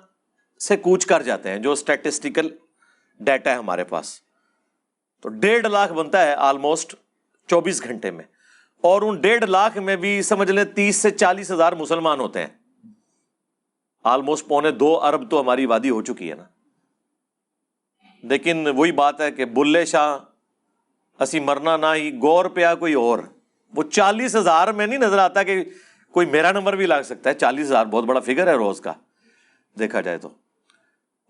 سے 0.59 0.77
کوچ 0.77 1.05
کر 1.05 1.21
جاتے 1.21 1.49
ہیں 1.49 1.57
جو 1.57 1.71
اسٹیٹسٹیکل 1.71 2.49
ڈیٹا 3.19 3.51
ہے 3.51 3.55
ہمارے 3.55 3.83
پاس۔ 3.83 4.21
تو 5.21 5.29
ڈیڑھ 5.29 5.67
لاکھ 5.67 5.93
بنتا 5.93 6.21
ہے 6.21 6.33
آلموسٹ 6.33 6.95
چوبیس 7.47 7.83
گھنٹے 7.83 8.11
میں۔ 8.11 8.23
اور 8.81 9.01
ان 9.01 9.21
ڈیڑھ 9.21 9.43
لاکھ 9.43 9.77
میں 9.77 9.95
بھی 9.95 10.21
سمجھ 10.21 10.51
لیں 10.51 10.63
تیس 10.63 10.95
سے 10.95 11.11
چالیس 11.11 11.51
ہزار 11.51 11.73
مسلمان 11.73 12.19
ہوتے 12.19 12.39
ہیں۔ 12.39 12.57
آلموسٹ 14.03 14.47
پونے 14.47 14.71
دو 14.71 15.03
ارب 15.03 15.31
تو 15.31 15.41
ہماری 15.41 15.65
وادی 15.65 15.89
ہو 15.89 16.01
چکی 16.01 16.29
ہے 16.29 16.35
نا۔ 16.35 16.43
لیکن 18.29 18.67
وہی 18.67 18.91
بات 18.91 19.21
ہے 19.21 19.31
کہ 19.31 19.45
بلے 19.45 19.85
شاہ، 19.85 20.17
اسی 21.19 21.39
مرنا 21.39 21.77
نہ 21.77 21.85
ہی 21.95 22.17
گور 22.21 22.45
پیا 22.45 22.75
کوئی 22.75 22.93
اور۔ 22.93 23.19
وہ 23.75 23.83
چالیس 23.83 24.35
ہزار 24.35 24.67
میں 24.67 24.87
نہیں 24.87 24.99
نظر 24.99 25.17
آتا 25.17 25.43
کہ 25.43 25.65
کوئی 26.11 26.27
میرا 26.27 26.51
نمبر 26.51 26.75
بھی 26.75 26.85
لگ 26.85 27.01
سکتا 27.05 27.29
ہے۔ 27.29 27.35
چالیس 27.35 27.65
ہزار 27.65 27.85
بہت 27.85 28.03
بڑا 28.03 28.19
فگر 28.19 28.47
ہے 28.47 28.53
روز 28.53 28.81
کا۔ 28.81 28.93
دیکھا 29.79 30.01
جائے 30.01 30.17
تو۔ 30.17 30.29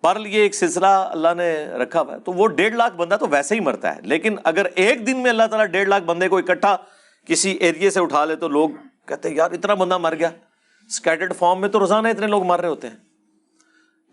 پر 0.01 0.17
یہ 0.25 0.41
ایک 0.41 0.55
سلسلہ 0.55 0.85
اللہ 0.85 1.27
نے 1.37 1.65
رکھا 1.65 2.01
ہوا 2.01 2.13
ہے۔ 2.13 2.19
تو 2.19 2.31
وہ 2.31 2.47
ڈیڑھ 2.47 2.75
لاکھ 2.75 2.95
بندہ 2.95 3.15
تو 3.19 3.27
ویسے 3.27 3.55
ہی 3.55 3.59
مرتا 3.59 3.95
ہے۔ 3.95 4.01
لیکن 4.01 4.35
اگر 4.43 4.65
ایک 4.75 5.07
دن 5.07 5.17
میں 5.17 5.29
اللہ 5.29 5.43
تعالیٰ 5.43 5.65
ڈیڑھ 5.65 5.89
لاکھ 5.89 6.03
بندے 6.03 6.27
کو 6.27 6.37
اکٹھا 6.37 6.77
کسی 7.25 7.51
ایریے 7.51 7.89
سے 7.89 7.99
اٹھا 7.99 8.25
لے 8.25 8.35
تو 8.35 8.47
لوگ 8.47 8.69
کہتے 9.05 9.29
ہیں، 9.29 9.35
یار 9.35 9.51
اتنا 9.51 9.73
بندہ 9.73 9.97
مر 9.97 10.15
گیا۔ 10.15 10.29
اسکیٹرڈ 10.87 11.35
فارم 11.35 11.61
میں 11.61 11.69
تو 11.69 11.79
روزانہ 11.79 12.07
اتنے 12.07 12.27
لوگ 12.27 12.43
مر 12.43 12.59
رہے 12.59 12.67
ہوتے 12.67 12.89
ہیں۔ 12.89 13.06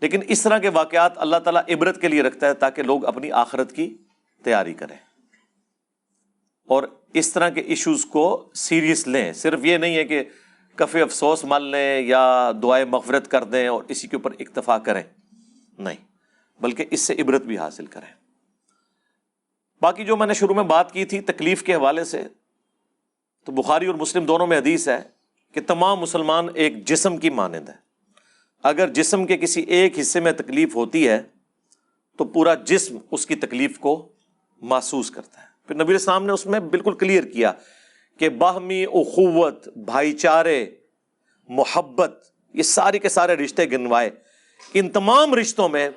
لیکن 0.01 0.19
اس 0.27 0.41
طرح 0.41 0.57
کے 0.57 0.69
واقعات 0.69 1.17
اللہ 1.17 1.37
تعالیٰ 1.37 1.61
عبرت 1.69 2.01
کے 2.01 2.07
لیے 2.07 2.21
رکھتا 2.21 2.47
ہے 2.47 2.53
تاکہ 2.53 2.83
لوگ 2.83 3.05
اپنی 3.05 3.31
آخرت 3.31 3.71
کی 3.71 3.97
تیاری 4.43 4.73
کریں۔ 4.73 4.97
اور 6.67 6.83
اس 7.13 7.33
طرح 7.33 7.49
کے 7.49 7.61
ایشوز 7.61 8.05
کو 8.05 8.51
سیریس 8.53 9.07
لیں۔ 9.07 9.33
صرف 9.33 9.65
یہ 9.65 9.77
نہیں 9.77 9.95
ہے 9.95 10.03
کہ 10.03 10.23
کفی 10.75 11.01
افسوس 11.01 11.43
مل 11.43 11.63
لیں 11.63 12.01
یا 12.01 12.51
دعائیں 12.63 12.85
مغفرت 12.85 13.27
کر 13.27 13.43
دیں 13.43 13.67
اور 13.67 13.83
اسی 13.87 14.07
کے 14.07 14.15
اوپر 14.15 14.31
اکتفا 14.39 14.77
کریں۔ 14.77 15.03
نہیں، 15.77 15.97
بلکہ 16.61 16.85
اس 16.91 17.01
سے 17.01 17.15
عبرت 17.19 17.41
بھی 17.41 17.57
حاصل 17.57 17.85
کریں۔ 17.85 18.13
باقی 19.81 20.05
جو 20.05 20.17
میں 20.17 20.27
نے 20.27 20.33
شروع 20.33 20.55
میں 20.55 20.63
بات 20.63 20.91
کی 20.91 21.05
تھی 21.05 21.21
تکلیف 21.21 21.63
کے 21.63 21.75
حوالے 21.75 22.03
سے، 22.03 22.27
تو 23.45 23.51
بخاری 23.51 23.85
اور 23.85 23.95
مسلم 23.95 24.25
دونوں 24.25 24.47
میں 24.47 24.57
حدیث 24.57 24.87
ہے 24.87 25.03
کہ 25.53 25.61
تمام 25.67 25.99
مسلمان 25.99 26.47
ایک 26.53 26.85
جسم 26.85 27.17
کی 27.17 27.29
مانند 27.29 27.69
ہے 27.69 27.84
اگر 28.65 28.87
جسم 28.87 29.25
کے 29.25 29.37
کسی 29.37 29.61
ایک 29.61 29.99
حصے 29.99 30.19
میں 30.19 30.31
تکلیف 30.31 30.75
ہوتی 30.75 31.07
ہے، 31.07 31.21
تو 32.17 32.25
پورا 32.25 32.53
جسم 32.53 32.97
اس 33.11 33.25
کی 33.25 33.35
تکلیف 33.35 33.79
کو 33.79 34.09
محسوس 34.61 35.11
کرتا 35.11 35.41
ہے۔ 35.41 35.45
پھر 35.67 35.75
نبی 35.75 35.93
السلام 35.93 36.25
نے 36.25 36.33
اس 36.33 36.45
میں 36.45 36.59
بالکل 36.59 36.93
کلیئر 36.93 37.23
کیا 37.23 37.51
کہ 38.17 38.29
باہمی 38.29 38.83
اخوت، 38.83 39.77
بھائی 39.77 40.13
چارے، 40.13 40.65
محبت، 41.49 42.25
یہ 42.53 42.63
سارے 42.63 42.99
کے 42.99 43.09
سارے 43.09 43.35
رشتے 43.35 43.65
گنوائے۔ 43.65 44.09
ان 44.73 44.89
تمام 44.89 45.33
رشتوں 45.33 45.69
میں 45.69 45.89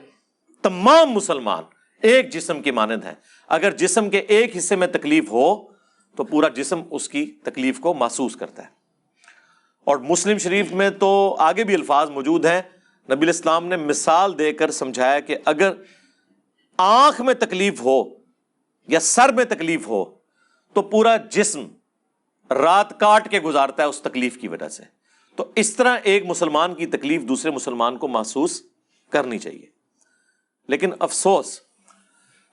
تمام 0.63 1.11
مسلمان 1.11 1.65
ایک 2.03 2.33
جسم 2.33 2.63
کی 2.63 2.71
مانند 2.71 3.05
ہیں۔ 3.05 3.15
اگر 3.49 3.71
جسم 3.71 4.11
کے 4.11 4.19
ایک 4.19 4.57
حصے 4.57 4.77
میں 4.77 4.87
تکلیف 4.87 5.31
ہو، 5.31 5.69
تو 6.17 6.25
پورا 6.25 6.49
جسم 6.49 6.83
اس 6.91 7.09
کی 7.09 7.27
تکلیف 7.45 7.81
کو 7.81 7.95
محسوس 7.95 8.37
کرتا 8.37 8.63
ہے۔ 8.63 8.78
اور 9.89 9.97
مسلم 9.97 10.39
شریف 10.39 10.73
میں 10.73 10.91
تو 10.91 11.37
آگے 11.39 11.65
بھی 11.65 11.75
الفاظ 11.75 12.11
موجود 12.11 12.45
ہیں۔ 12.45 12.63
نبی 13.11 13.23
الاسلام 13.23 13.67
نے 13.67 13.77
مثال 13.77 14.39
دے 14.39 14.53
کر 14.53 14.71
سمجھایا 14.71 15.21
کہ 15.21 15.37
اگر 15.45 15.73
آنکھ 16.77 17.21
میں 17.21 17.35
تکلیف 17.35 17.81
ہو 17.81 18.05
یا 18.89 19.01
سر 19.01 19.33
میں 19.33 19.45
تکلیف 19.45 19.89
ہو 19.89 20.05
تو 20.73 20.83
پورا 20.83 21.17
جسم 21.17 21.67
رات 22.51 23.01
کاٹ 23.01 23.31
کے 23.31 23.41
گزارتا 23.41 23.83
ہے 23.83 23.89
اس 23.89 24.01
تکلیف 24.03 24.39
کی 24.39 24.49
وجہ 24.49 24.69
سے۔ 24.69 24.83
تو 25.37 25.53
اس 25.55 25.77
طرح 25.77 25.97
ایک 26.03 26.27
مسلمان 26.27 26.75
کی 26.75 26.87
تکلیف 26.87 27.23
دوسرے 27.23 27.51
مسلمان 27.51 27.97
کو 27.97 28.09
محسوس 28.09 28.63
کرنی 29.11 29.39
چاہیے۔ 29.39 29.67
لیکن 30.69 30.91
افسوس، 31.01 31.61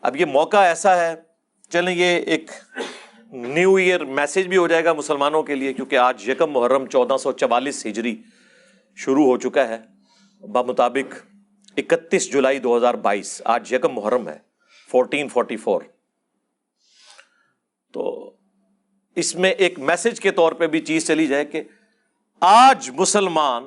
اب 0.02 0.16
یہ 0.16 0.26
موقع 0.26 0.58
ایسا 0.58 0.98
ہے، 0.98 1.16
چلیں 1.70 1.96
یہ 1.96 2.06
ایک 2.06 2.52
نیو 3.32 3.76
ایئر 3.76 4.06
میسج 4.06 4.48
بھی 4.48 4.58
ہو 4.58 4.68
جائے 4.68 4.84
گا 4.84 4.94
مسلمانوں 4.94 5.44
کے 5.44 5.56
لیے، 5.56 5.74
کیونکہ 5.74 5.96
آج 5.96 6.30
یکم 6.30 6.52
محرم 6.52 6.86
چودہ 6.86 7.18
سو 7.18 7.32
چوالیس 7.32 7.86
ہجری 7.86 8.16
شروع 8.96 9.26
ہو 9.26 9.38
چکا 9.38 9.68
ہے۔ 9.68 9.78
بمطابق 10.42 11.16
اکتیس 11.78 12.32
جولائی 12.32 12.60
دو 12.60 12.78
ہزار 12.78 12.94
بائیس، 12.94 13.42
آج 13.46 13.74
یکم 13.74 13.94
محرم 13.94 14.28
ہے 14.30 14.38
فورٹین 14.92 15.30
فورٹی 15.30 15.58
فور 15.58 15.82
تو 17.94 18.34
اس 19.16 19.36
میں 19.36 19.50
ایک 19.50 19.80
میسج 19.80 20.20
کے 20.20 20.32
طور 20.32 20.52
پہ 20.52 20.68
بھی 20.68 20.80
چیز 20.80 21.08
چلی 21.08 21.28
جائے 21.28 21.46
کہ 21.46 21.64
آج 22.40 22.90
مسلمان 22.90 23.64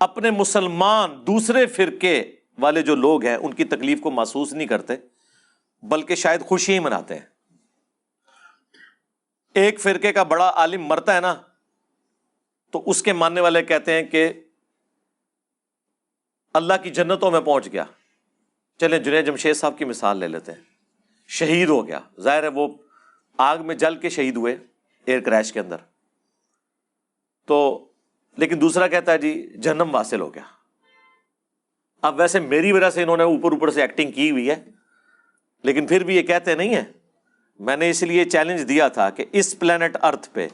اپنے 0.00 0.30
مسلمان 0.30 1.26
دوسرے 1.26 1.66
فرقے 1.66 2.22
والے 2.58 2.82
جو 2.82 2.94
لوگ 2.94 3.24
ہیں، 3.24 3.36
ان 3.36 3.54
کی 3.54 3.64
تکلیف 3.64 4.00
کو 4.00 4.10
محسوس 4.10 4.52
نہیں 4.52 4.66
کرتے، 4.66 4.94
بلکہ 5.82 6.14
شاید 6.14 6.40
خوشی 6.40 6.72
ہی 6.72 6.78
مناتے 6.78 7.14
ہیں۔ 7.14 7.35
ایک 9.56 9.80
فرقے 9.80 10.12
کا 10.12 10.22
بڑا 10.22 10.52
عالم 10.54 10.84
مرتا 10.84 11.14
ہے 11.14 11.20
نا، 11.20 11.34
تو 12.70 12.82
اس 12.86 13.02
کے 13.02 13.12
ماننے 13.12 13.40
والے 13.40 13.62
کہتے 13.62 13.92
ہیں 13.92 14.02
کہ 14.02 14.32
اللہ 16.54 16.74
کی 16.82 16.90
جنتوں 16.90 17.30
میں 17.30 17.40
پہنچ 17.40 17.72
گیا۔ 17.72 17.84
چلیں 18.80 18.98
جنید 18.98 19.26
جمشید 19.26 19.56
صاحب 19.56 19.78
کی 19.78 19.84
مثال 19.84 20.16
لے 20.16 20.28
لیتے 20.28 20.52
ہیں۔ 20.52 20.60
شہید 21.28 21.68
ہو 21.68 21.86
گیا۔ 21.86 22.00
ظاہر 22.20 22.42
ہے 22.42 22.48
وہ 22.48 22.68
آگ 23.36 23.58
میں 23.58 23.74
جل 23.74 23.96
کے 23.96 24.08
شہید 24.08 24.36
ہوئے 24.36 24.56
ایئر 25.04 25.20
کریش 25.20 25.52
کے 25.52 25.60
اندر۔ 25.60 25.76
تو 27.46 27.88
لیکن 28.36 28.60
دوسرا 28.60 28.86
کہتا 28.86 29.12
ہے 29.12 29.18
جی 29.18 29.52
جنم 29.54 29.94
واصل 29.94 30.20
ہو 30.20 30.34
گیا۔ 30.34 30.44
اب 32.02 32.18
ویسے 32.18 32.40
میری 32.40 32.72
وجہ 32.72 32.90
سے 32.90 33.02
انہوں 33.02 33.16
نے 33.16 33.22
اوپر 33.22 33.52
اوپر 33.52 33.70
سے 33.70 33.80
ایکٹنگ 33.80 34.10
کی 34.10 34.30
ہوئی 34.30 34.50
ہے، 34.50 34.64
لیکن 35.62 35.86
پھر 35.86 36.04
بھی 36.04 36.16
یہ 36.16 36.22
کہتے 36.22 36.54
نہیں 36.54 36.74
ہیں۔ 36.74 36.95
میں 37.60 37.76
نے 37.76 37.88
اس 37.90 38.02
لیے 38.02 38.24
چیلنج 38.24 38.68
دیا 38.68 38.88
تھا 38.88 39.08
کہ 39.10 39.24
اس 39.32 39.58
پلانٹ 39.58 39.96
ارتھ 40.02 40.28
پہ 40.30 40.46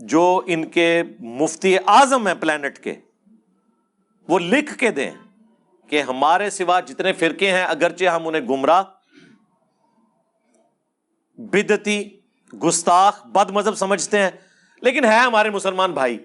جو 0.00 0.42
ان 0.46 0.64
کے 0.64 1.02
مفتی 1.20 1.76
اعظم 1.76 2.26
ہیں 2.26 2.34
پلانٹ 2.34 2.78
کے، 2.78 2.94
وہ 4.28 4.38
لکھ 4.38 4.76
کے 4.78 4.90
دیں 4.90 5.10
کہ 5.90 6.02
ہمارے 6.02 6.50
سوا 6.50 6.78
جتنے 6.80 7.12
فرقے 7.12 7.50
ہیں، 7.50 7.62
اگرچہ 7.62 8.04
ہم 8.04 8.26
انہیں 8.28 8.42
گمراہ، 8.42 8.82
بدتی، 11.38 12.02
گستاخ، 12.52 13.26
بد 13.26 13.50
مذہب 13.50 13.74
سمجھتے 13.74 14.18
ہیں، 14.18 14.30
لیکن 14.82 15.04
ہے 15.04 15.16
ہمارے 15.16 15.50
مسلمان 15.50 15.92
بھائی، 15.92 16.18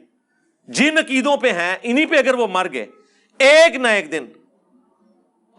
جن 0.68 0.98
عقیدوں 0.98 1.36
پہ 1.38 1.52
ہیں 1.52 1.76
انہیں 1.82 2.06
پہ 2.06 2.18
اگر 2.18 2.34
وہ 2.34 2.48
مر 2.48 2.68
گئے، 2.74 2.86
ایک 3.40 3.76
نہ 3.76 3.88
ایک 3.88 4.12
دن 4.12 4.26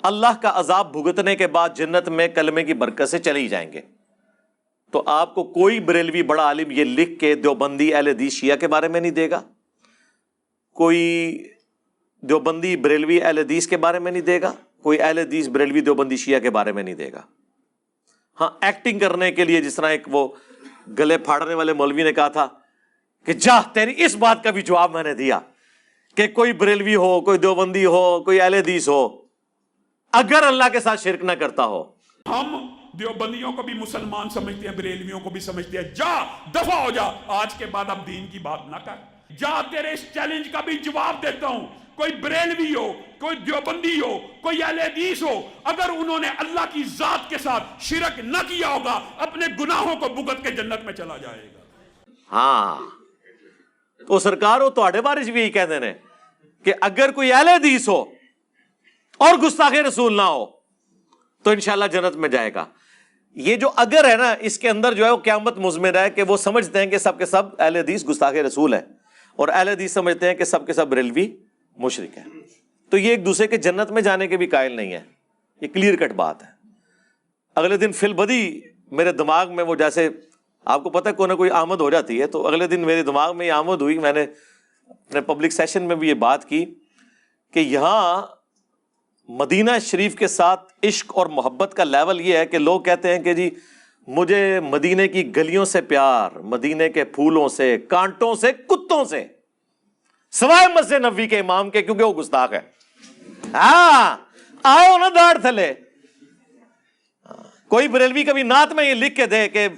اللہ 0.06 0.40
کا 0.42 0.52
عذاب 0.54 0.92
بھگتنے 0.92 1.36
کے 1.36 1.46
بعد 1.46 1.68
جنت 1.76 2.08
میں 2.08 2.28
کلمے 2.28 2.64
کی 2.64 2.74
برکت 2.74 3.08
سے 3.08 3.18
چلے 3.18 3.40
ہی 3.40 3.48
جائیں 3.48 3.72
گے۔ 3.72 3.80
تو 4.90 5.02
آپ 5.06 5.34
کو 5.34 5.44
کوئی 5.44 5.80
بریلوی 5.80 6.22
بڑا 6.22 6.42
عالم 6.42 6.70
یہ 6.70 6.84
لکھ 6.84 7.20
کے 7.20 7.34
دیوبندی 7.34 7.94
اہل 7.94 8.08
حدیث 8.08 8.32
شیعہ 8.32 8.56
کے 8.56 8.68
بارے 8.68 8.88
میں 8.88 9.00
نہیں 9.00 9.10
دے 9.10 9.30
گا؟ 9.30 9.42
کوئی 10.72 11.42
دیوبندی 12.20 12.76
بریلوی 12.76 13.22
اہل 13.22 13.38
حدیث 13.38 13.66
کے 13.66 13.76
بارے 13.76 13.98
میں 13.98 14.12
نہیں 14.12 14.22
دے 14.22 14.40
گا؟ 14.40 14.52
کوئی 14.82 15.00
اہل 15.00 15.18
حدیث 15.18 15.48
بریلوی 15.48 15.80
دیوبندی 15.80 16.16
شیعہ 16.16 16.40
کے 16.40 16.50
بارے 16.50 16.72
میں 16.72 16.82
نہیں 16.82 16.94
دے 16.94 17.12
گا؟ 17.12 17.20
ہاں 18.40 18.50
ایکٹنگ 18.60 18.98
کرنے 18.98 19.32
کے 19.32 19.44
لیے 19.44 19.60
جس 19.60 19.74
طرح 19.74 19.86
ایک 19.86 20.02
وہ 20.06 20.28
گلے 20.98 21.18
پھاڑنے 21.18 21.54
والے 21.54 21.72
مولوی 21.72 22.02
نے 22.02 22.12
کہا 22.12 22.28
تھا 22.28 22.48
کہ 23.24 23.32
جا، 23.32 23.60
تیری 23.72 24.04
اس 24.04 24.16
بات 24.16 24.44
کا 24.44 24.50
بھی 24.50 24.62
جواب 24.62 24.92
میں 24.92 25.02
نے 25.02 25.14
دیا 25.14 25.40
کہ 26.14 26.26
کوئی 26.26 26.52
بریلوی 26.52 26.94
ہو، 26.94 27.20
کوئی 27.20 27.38
دیوبندی 27.38 27.84
ہو، 27.84 28.22
کوئی 28.24 28.40
اہل 28.40 28.54
حدیث 28.54 28.88
ہو۔ 28.88 29.25
اگر 30.16 30.42
اللہ 30.42 30.68
کے 30.72 30.80
ساتھ 30.80 31.00
شرک 31.00 31.24
نہ 31.24 31.32
کرتا 31.32 31.64
ہو۔ 31.64 31.82
ہم 32.28 32.66
دیوبندیوں 32.98 33.52
کو 33.52 33.62
بھی 33.62 33.74
مسلمان 33.74 34.30
سمجھتے 34.30 34.68
ہیں 34.68 34.76
بریلویوں 34.76 35.20
کو 35.20 35.30
بھی 35.30 35.40
سمجھتے 35.40 35.78
ہیں۔ 35.78 35.94
جا 35.94 36.14
دفع 36.54 36.74
ہو 36.74 36.90
جا۔ 36.90 37.02
آج 37.26 37.54
کے 37.54 37.66
بعد 37.66 37.84
اب 37.88 38.06
دین 38.06 38.26
کی 38.26 38.38
بات 38.38 38.66
نہ 38.66 38.76
کر 38.76 38.96
جا 39.38 39.60
تیرے 39.70 39.92
اس 39.92 40.04
چیلنج 40.14 40.48
کا 40.52 40.60
بھی 40.60 40.78
جواب 40.78 41.22
دیتا 41.22 41.46
ہوں۔ 41.46 41.66
کوئی 41.94 42.12
بریلوی 42.14 42.74
ہو 42.74 42.92
کوئی 43.18 43.36
دیوبندی 43.36 44.00
ہو 44.00 44.18
کوئی 44.40 44.62
اہل 44.62 44.80
حدیث 44.80 45.22
ہو 45.22 45.40
اگر 45.64 45.88
انہوں 45.88 46.18
نے 46.18 46.28
اللہ 46.38 46.64
کی 46.72 46.82
ذات 46.84 47.30
کے 47.30 47.38
ساتھ 47.38 47.64
شرک 47.80 48.18
نہ 48.18 48.38
کیا 48.48 48.68
ہوگا 48.68 49.00
اپنے 49.18 49.46
گناہوں 49.60 49.96
کو 49.96 50.08
بھگت 50.08 50.42
کے 50.42 50.50
جنت 50.50 50.84
میں 50.84 50.92
چلا 50.92 51.16
جائے 51.16 51.48
گا۔ 51.54 51.60
ہاں۔ 52.32 52.76
تو 54.06 54.18
سرکار 54.18 54.60
ہو 54.60 54.70
تو 54.70 54.82
بارش 55.04 55.28
بھی 55.28 55.50
کہتے 55.50 55.74
ہیں 55.74 55.94
کہ 56.64 56.72
اگر 56.80 57.10
کوئی 57.10 57.32
اہل 57.32 57.48
حدیث 57.48 57.88
ہو 57.88 58.04
اور 59.18 59.34
گستاخ 59.34 59.72
رسول 59.88 60.16
نہ 60.16 60.22
ہو، 60.22 60.46
تو 61.44 61.50
انشاءاللہ 61.50 61.84
جنت 61.84 62.16
میں 62.16 62.28
جائے 62.28 62.54
گا۔ 62.54 62.64
یہ 63.36 63.56
جو 63.56 63.70
اگر 63.76 64.08
ہے 64.08 64.16
نا، 64.16 64.34
اس 64.40 64.58
کے 64.58 64.68
اندر 64.70 64.94
جو 64.94 65.04
ہے 65.04 65.10
وہ 65.10 65.16
قیامت 65.16 65.58
مزمر 65.58 65.98
ہے 65.98 66.10
کہ 66.10 66.22
وہ 66.22 66.36
سمجھتے 66.36 66.78
ہیں 66.78 66.86
کہ 66.86 66.98
سب 66.98 67.18
کے 67.18 67.26
سب 67.26 67.42
اہل 67.58 67.76
حدیث 67.76 68.08
گستاخ 68.08 68.34
رسول 68.34 68.74
ہے 68.74 68.80
اور 69.38 69.48
اہل 69.48 69.68
حدیث 69.68 69.92
سمجھتے 69.92 70.28
ہیں 70.28 70.34
کہ 70.34 70.44
سب 70.44 70.66
کے 70.66 70.72
سب 70.72 70.92
ریلوی 70.94 71.36
مشرق 71.76 72.18
ہے 72.18 72.24
تو 72.92 72.96
یہ 72.96 73.10
ایک 73.10 73.26
دوسرے 73.26 73.46
کے 73.46 73.56
جنت 73.56 73.90
میں 73.90 74.02
جانے 74.02 74.28
کے 74.28 74.36
بھی 74.36 74.46
قائل 74.46 74.72
نہیں 74.72 74.92
ہے 74.92 75.02
یہ 75.60 75.68
کلیئر 75.68 75.96
کٹ 75.96 76.12
بات 76.12 76.42
ہے۔ 76.42 76.48
اگلے 77.54 77.76
دن 77.76 77.92
فل 77.92 78.12
بدی 78.12 78.60
میرے 78.90 79.12
دماغ 79.12 79.54
میں 79.56 79.64
وہ 79.64 79.74
جیسے 79.74 80.08
آپ 80.64 80.82
کو 80.82 80.90
پتا 80.90 81.12
کوئی 81.12 81.28
نہ 81.28 81.34
کوئی 81.34 81.50
آمد 81.50 81.80
ہو 81.80 81.90
جاتی 81.90 82.20
ہے، 82.20 82.26
تو 82.26 82.46
اگلے 82.46 82.66
دن 82.66 82.80
میرے 82.80 83.02
دماغ 83.02 83.36
میں 83.36 83.46
یہ 83.46 83.52
آمد 83.52 83.82
ہوئی، 83.82 83.98
میں 83.98 84.12
نے 84.12 84.22
اپنے 84.88 85.20
پبلک 85.20 85.52
سیشن 85.52 85.82
میں 85.82 85.96
بھی 85.96 86.08
یہ 86.08 86.14
بات 86.14 86.48
کی 86.48 86.64
کہ 87.54 87.60
یہاں 87.60 88.22
مدینہ 89.28 89.70
شریف 89.80 90.14
کے 90.14 90.26
ساتھ 90.26 90.72
عشق 90.82 91.12
اور 91.14 91.26
محبت 91.26 91.74
کا 91.74 91.84
لیول 91.84 92.20
یہ 92.20 92.36
ہے 92.36 92.46
کہ 92.46 92.58
لوگ 92.58 92.80
کہتے 92.80 93.16
ہیں 93.16 93.22
کہ 93.22 93.34
جی 93.34 93.50
مجھے 94.06 94.60
مدینے 94.60 95.08
کی 95.08 95.36
گلیوں 95.36 95.64
سے 95.64 95.80
پیار 95.80 96.30
مدینے 96.32 96.88
کے 96.88 97.04
پھولوں 97.04 97.48
سے، 97.48 97.78
کانٹوں 97.78 98.34
سے، 98.34 98.52
کتوں 98.52 99.04
سے، 99.04 99.26
سوائے 100.30 100.66
مسجد 100.68 100.92
نبی 100.92 101.28
کے 101.28 101.38
امام 101.38 101.70
کے، 101.70 101.82
کیونکہ 101.82 102.04
وہ 102.04 102.14
گستاخ 102.14 102.52
ہے 102.52 102.60
ہاں 103.54 104.16
آؤ 104.62 104.98
نا 104.98 105.08
داڑ 105.08 105.38
تھلے۔ 105.38 105.74
کوئی 107.68 107.88
بریلوی 107.88 108.24
کبھی 108.24 108.42
نعت 108.42 108.72
میں 108.72 108.88
یہ 108.88 108.94
لکھ 108.94 109.16
کے 109.16 109.26
دے 109.26 109.48
کہ 109.48 109.68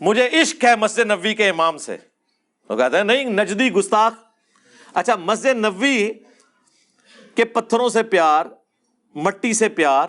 مجھے 0.00 0.28
عشق 0.32 0.64
ہے 0.64 0.76
مسجد 0.76 1.10
نبی 1.10 1.34
کے 1.34 1.48
امام 1.48 1.78
سے۔ 1.78 1.96
وہ 2.68 2.76
کہتے 2.76 2.96
ہیں، 2.96 3.04
نہیں، 3.04 3.24
نجدی 3.24 3.72
گستاخ۔ 3.72 4.12
اچھا 4.94 5.16
مسجد 5.16 5.66
نبی 5.66 6.12
کے 7.34 7.44
پتھروں 7.44 7.88
سے 7.88 8.02
پیار 8.02 8.46
مٹی 9.14 9.52
سے 9.52 9.68
پیار، 9.68 10.08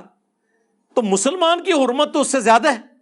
تو 0.93 1.01
مسلمان 1.01 1.63
کی 1.63 1.71
حرمت 1.71 2.13
تو 2.13 2.21
اس 2.21 2.27
سے 2.27 2.39
زیادہ 2.39 2.73
ہے۔ 2.73 2.93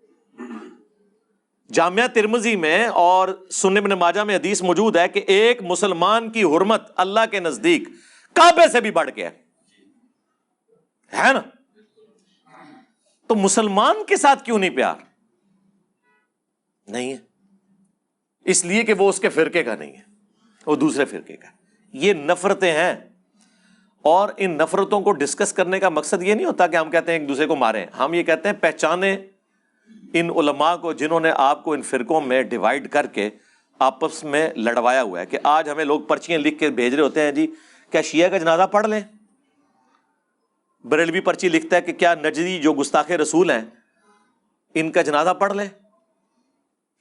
جامعہ 1.72 2.08
ترمزی 2.08 2.56
میں 2.56 2.86
اور 2.86 3.48
سننے 3.52 3.80
میں 3.80 3.96
ماجہ 3.96 4.22
میں 4.22 4.36
حدیث 4.36 4.62
موجود 4.62 4.96
ہے 4.96 5.08
کہ 5.08 5.22
ایک 5.28 5.62
مسلمان 5.62 6.32
کی 6.32 6.44
حرمت 6.44 6.92
اللہ 6.96 7.20
کے 7.32 7.40
نزدیک 7.40 7.88
کعبے 8.34 8.72
سے 8.72 8.82
بھی 8.82 8.92
بڑھ 8.92 9.12
کے 9.16 9.28
ہے۔ 9.28 9.42
نا؟ 11.14 11.42
تو 13.28 13.36
مسلمان 13.36 13.96
کے 14.08 14.18
ساتھ 14.18 14.44
کیوں 14.44 14.60
نہیں 14.60 14.70
پیار؟ 14.70 14.96
نہیں 16.88 17.14
ہے۔ 17.14 17.18
اس 18.46 18.66
لیے 18.66 18.84
کہ 18.84 18.94
وہ 18.94 19.10
اس 19.10 19.20
کے 19.20 19.30
فرقے 19.30 19.64
کا 19.64 19.76
نہیں 19.76 19.94
ہے، 19.94 20.02
وہ 20.66 20.76
دوسرے 20.76 21.06
فرقے 21.06 21.38
کا 21.38 21.48
یہ 21.94 22.14
نفرتیں 22.14 22.72
ہیں۔ 22.72 23.11
اور 24.04 24.30
ان 24.38 24.58
نفرتوں 24.58 25.00
کو 25.02 25.12
ڈسکس 25.12 25.54
کرنے 25.54 25.80
کا 25.80 25.90
مقصد 25.90 26.24
یہ 26.24 26.34
نہیں 26.34 26.46
ہوتا 26.46 26.68
کہ 26.68 26.76
ہم 26.76 26.90
کہتے 26.92 27.12
ہیں 27.12 27.20
ایک 27.20 27.28
دوسرے 27.28 27.46
کو 27.48 27.56
ماریں۔ 27.56 27.86
ہم 28.00 28.14
یہ 28.14 28.24
کہتے 28.24 28.50
ہیں 28.50 28.56
پہچانے 28.62 29.16
ان 30.14 30.30
علماء 30.30 30.76
کو 30.76 30.94
جنہوں 30.94 31.20
نے 31.20 31.32
آپ 31.36 31.64
کو 31.64 31.74
ان 31.74 31.82
فرقوں 31.82 32.22
میں 32.22 32.42
ڈیوائڈ 32.44 32.90
کر 32.90 33.08
کے 33.08 33.30
آپس 33.80 34.24
میں 34.24 34.50
لڑوایا 34.56 35.02
ہوا 35.02 35.20
ہے 35.20 35.26
کہ 35.26 35.38
آج 35.44 35.70
ہمیں 35.70 35.86
لوگ 35.86 36.02
پرچیاں 36.02 36.40
لکھ 36.40 36.60
کے 36.60 36.70
بھیج 36.70 36.94
رہے 36.94 37.04
ہوتے 37.04 37.22
ہیں 37.22 37.32
جی 37.32 37.46
کیا 37.92 38.02
شیعہ 38.02 38.30
کا 38.30 38.38
جنازہ 38.38 38.68
پڑھ 38.72 38.88
لیں؟ 38.88 39.02
بریلوی 40.86 41.20
پرچی 41.20 41.50
لکھتا 41.50 41.76
ہے 41.76 41.82
کہ 41.82 41.94
کیا 41.94 42.14
نجری 42.16 42.58
جو 42.60 42.74
گستاخ 42.74 43.12
رسول 43.12 43.50
ہیں، 43.52 43.62
ان 44.76 44.92
کا 44.92 45.02
جنازہ 45.02 45.34
پڑھ 45.40 45.54
لیں؟ 45.54 45.68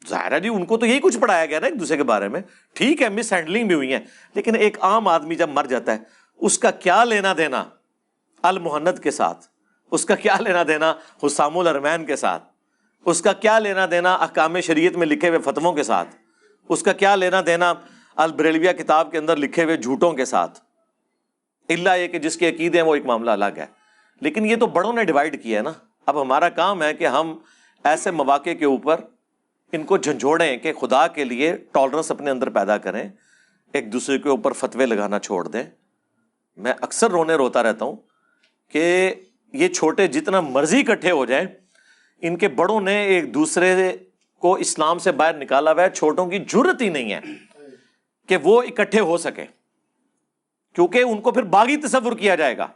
ظاہر 0.09 0.33
ہے 0.33 0.41
جی 0.41 0.49
ان 0.49 0.65
کو 0.65 0.77
تو 0.77 0.87
یہی 0.87 1.01
کچھ 1.01 1.19
پڑھایا 1.19 1.47
گیا 1.47 1.59
نا 1.61 1.67
ایک 1.67 1.79
دوسرے 1.81 1.97
کے 1.97 2.03
بارے 2.03 2.29
میں۔ 2.29 2.41
ٹھیک 2.77 3.03
ہے 3.03 3.09
مس 3.09 3.33
ہینڈلنگ 3.33 3.67
بھی 3.67 3.75
ہوئی 3.75 3.93
ہے 3.93 3.99
لیکن 4.35 4.57
ایک 4.57 4.77
عام 4.81 5.09
آدمی 5.09 5.35
جب 5.35 5.49
مر 5.49 5.67
جاتا 5.67 5.93
ہے 5.93 5.99
اس 6.41 6.59
کا 6.59 6.71
کیا 6.71 7.05
لینا 7.05 7.35
دینا 7.37 7.65
المحنت 8.43 9.03
کے 9.03 9.11
ساتھ، 9.11 9.47
اس 9.91 10.05
کا 10.05 10.15
کیا 10.15 10.37
لینا 10.41 10.63
دینا 10.69 10.95
حسام 11.27 11.59
الرمین 11.59 12.05
کے 12.05 12.17
ساتھ، 12.17 12.45
اس 13.05 13.23
کا 13.23 13.33
کیا 13.33 13.59
لینا 13.59 13.87
دینا 13.91 14.15
احکام 14.15 14.61
شریعت 14.61 14.97
میں 14.97 15.07
لکھے 15.07 15.29
ہوئے 15.29 15.39
فتووں 15.39 15.73
کے 15.73 15.83
ساتھ، 15.83 16.09
اس 16.69 16.83
کا 16.83 16.93
کیا 16.93 17.17
لینا 17.17 17.41
دینا 17.47 17.75
البریلویا 18.17 18.73
کتاب 18.73 19.13
کے 19.13 19.19
اندر 19.19 19.37
لکھے 19.37 19.65
ہوئے 19.65 19.77
جھوٹوں 19.77 20.13
کے 20.13 20.25
ساتھ۔ 20.25 20.61
اللہ 21.69 21.97
یہ 21.97 22.07
کہ 22.07 22.19
جس 22.19 22.37
کے 22.37 22.49
عقید 22.49 22.75
ہیں 22.75 22.83
وہ 22.83 22.95
ایک 22.95 23.05
معاملہ 23.05 23.31
الگ 23.31 23.45
ہے۔ 23.57 23.67
لیکن 24.21 24.47
یہ 24.47 24.57
تو 24.57 24.67
بڑوں 24.67 24.93
نے 24.93 25.05
ڈیوائڈ 25.05 25.43
کیا 25.43 25.59
ہے 25.59 25.63
نا۔ 25.63 25.73
اب 26.07 26.23
ہمارا 26.23 26.49
کام 26.49 26.83
ہے 26.83 26.95
کہ 26.95 27.07
ہم 27.07 27.39
ایسے 27.85 28.11
مواقع 28.11 28.51
کے 28.51 28.65
اوپر 28.65 29.01
ان 29.73 29.83
کو 29.83 29.97
جھنجھوڑیں 29.97 30.57
کہ 30.57 30.73
خدا 30.73 31.07
کے 31.07 31.25
لیے 31.25 31.57
ٹالرنس 31.73 32.11
اپنے 32.11 32.31
اندر 32.31 32.51
پیدا 32.51 32.79
کریں، 32.79 33.09
ایک 33.73 33.93
دوسرے 33.93 34.19
کے 34.19 34.29
اوپر 34.29 34.53
فتوے 34.53 34.87
لگانا 34.87 35.19
چھوڑ 35.19 35.49
دیں۔ 35.49 35.65
میں 36.61 36.73
اکثر 36.81 37.11
رونے 37.11 37.35
روتا 37.35 37.63
رہتا 37.63 37.85
ہوں 37.85 37.97
کہ 38.73 39.15
یہ 39.55 39.69
چھوٹے 39.69 40.07
جتنا 40.07 40.41
مرضی 40.41 40.81
اکٹھے 40.81 41.11
ہو 41.11 41.25
جائیں، 41.27 41.47
ان 42.23 42.37
کے 42.37 42.49
بڑوں 42.49 42.81
نے 42.81 43.01
ایک 43.05 43.33
دوسرے 43.35 43.93
کو 44.43 44.55
اسلام 44.57 44.99
سے 44.99 45.13
باہر 45.13 45.35
نکالا 45.37 45.73
ہوا 45.73 45.83
ہے، 45.83 45.91
چھوٹوں 45.91 46.27
کی 46.27 46.39
ضرورت 46.51 46.83
ہی 46.83 46.89
نہیں 46.89 47.13
ہے 47.13 47.21
کہ 48.29 48.37
وہ 48.43 48.61
اکٹھے 48.63 49.01
ہو 49.01 49.17
سکے 49.19 49.47
کیونکہ 50.77 51.03
ان 51.03 51.21
کو 51.21 51.31
پھر 51.31 51.43
باغی 51.53 51.77
تصور 51.77 52.13
کیا 52.17 52.35
جائے 52.35 52.57
گا۔ 52.59 52.67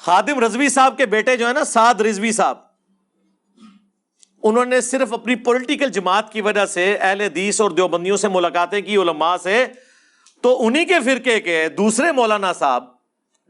خادم 0.00 0.38
رضوی 0.44 0.68
صاحب 0.68 0.96
کے 0.96 1.06
بیٹے 1.06 1.36
جو 1.36 1.46
ہے 1.48 1.52
نا، 1.52 1.64
سعد 1.64 2.00
رضوی 2.00 2.32
صاحب، 2.32 2.58
انہوں 4.42 4.64
نے 4.64 4.80
صرف 4.80 5.12
اپنی 5.12 5.34
پولیٹیکل 5.44 5.90
جماعت 5.90 6.32
کی 6.32 6.40
وجہ 6.40 6.64
سے، 6.66 6.96
اہل 7.00 7.20
حدیث 7.20 7.60
اور 7.60 7.70
دیوبندیوں 7.70 8.16
سے 8.16 8.28
ملاقاتیں 8.28 8.80
کی، 8.80 8.96
علماء 8.96 9.36
سے 9.42 9.64
تو 10.46 10.66
انہی 10.66 10.84
کے 10.84 11.00
فرقے 11.04 11.40
کے 11.40 11.68
دوسرے 11.68 12.12
مولانا 12.12 12.52
صاحب، 12.52 12.84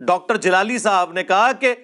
ڈاکٹر 0.01 0.37
جلالی 0.37 0.79
صاحب 0.79 1.13
نے 1.13 1.25
کہا 1.25 1.53
کہ 1.53 1.75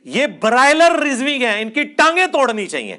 یہ 0.00 0.26
برائلر 0.26 0.92
رضوی 0.92 1.46
ہیں، 1.46 1.62
ان 1.62 1.70
کی 1.70 1.84
ٹانگیں 1.84 2.26
توڑنی 2.26 2.66
چاہیے۔ 2.66 2.96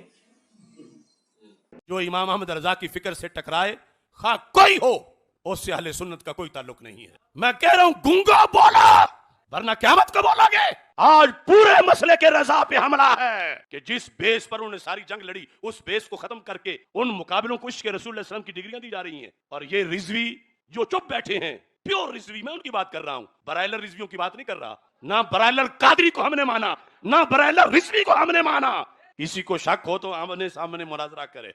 جو 1.87 1.97
امام 1.97 2.29
احمد 2.29 2.49
رضا 2.49 2.73
کی 2.73 2.87
فکر 2.87 3.13
سے 3.13 3.27
ٹکرائے، 3.27 3.75
خواہ 4.13 4.35
کوئی 4.53 4.77
ہو، 4.81 4.97
اس 5.45 5.65
سے 5.65 5.73
اہل 5.73 5.91
سنت 5.91 6.23
کا 6.23 6.33
کوئی 6.33 6.49
تعلق 6.49 6.81
نہیں 6.81 7.03
ہے۔ 7.07 7.13
میں 7.35 7.51
کہہ 7.59 7.73
رہا 7.75 7.83
ہوں 7.83 7.93
گنگا 8.05 8.45
بولا، 8.45 9.05
ورنہ 9.51 9.71
قیامت 9.79 10.13
کو 10.13 10.21
بولا 10.21 10.45
گے۔ 10.51 10.73
آج 10.97 11.29
پورے 11.47 11.85
مسئلے 11.85 12.13
کے 12.19 12.29
رضا 12.29 12.63
پہ 12.63 12.77
حملہ 12.77 13.15
ہے 13.19 13.55
کہ 13.71 13.79
جس 13.79 14.09
بیس 14.19 14.49
پر 14.49 14.59
انہوں 14.59 14.71
نے 14.71 14.77
ساری 14.77 15.01
جنگ 15.07 15.21
لڑی، 15.21 15.45
اس 15.63 15.75
بیس 15.85 16.03
کو 16.03 16.15
ختم 16.15 16.39
کر 16.39 16.57
کے 16.57 16.77
ان 16.93 17.07
مقابلوں 17.07 17.57
کو 17.57 17.67
عشق 17.67 17.85
رسول 17.85 17.91
اللہ 17.91 18.09
علیہ 18.09 18.19
وسلم 18.19 18.41
کی 18.41 18.51
ڈگریاں 18.51 18.79
دی 18.79 18.89
جا 18.89 19.03
رہی 19.03 19.19
ہیں۔ 19.19 19.31
اور 19.49 19.61
یہ 19.61 19.83
رضوی 19.83 20.35
جو 20.69 20.83
چپ 20.83 21.09
بیٹھے 21.09 21.37
ہیں 21.37 21.57
پیور 21.83 22.13
رضوی 22.13 22.41
میں 22.41 22.53
ان 22.53 22.59
کی 22.59 22.69
بات 22.69 22.91
کر 22.91 23.01
رہا 23.01 23.15
ہوں۔ 23.15 23.25
برائلر 23.47 23.79
رضویوں 23.79 24.07
کی 24.07 24.17
بات 24.17 24.35
نہیں 24.35 24.45
کر 24.45 24.57
رہا۔ 24.57 24.75
نہ 25.03 25.13
برائلر 25.31 25.65
قادری 25.77 26.09
کو 26.09 26.25
ہم 26.25 26.33
نے 26.33 26.43
مانا 26.43 26.73
نہ 27.03 27.15
برائلر 27.31 27.67
رضوی 27.67 28.03
کو 28.03 28.13
ہم 28.13 28.31
نے 28.31 28.41
مانا۔ 28.41 28.83
کسی 29.17 29.41
کو 29.41 29.57
شک 29.57 29.87
ہو 29.87 29.97
تو 29.97 30.13
آمنے 30.13 30.49
سامنے 30.49 30.85
مناظرہ 30.85 31.25
کرے 31.25 31.51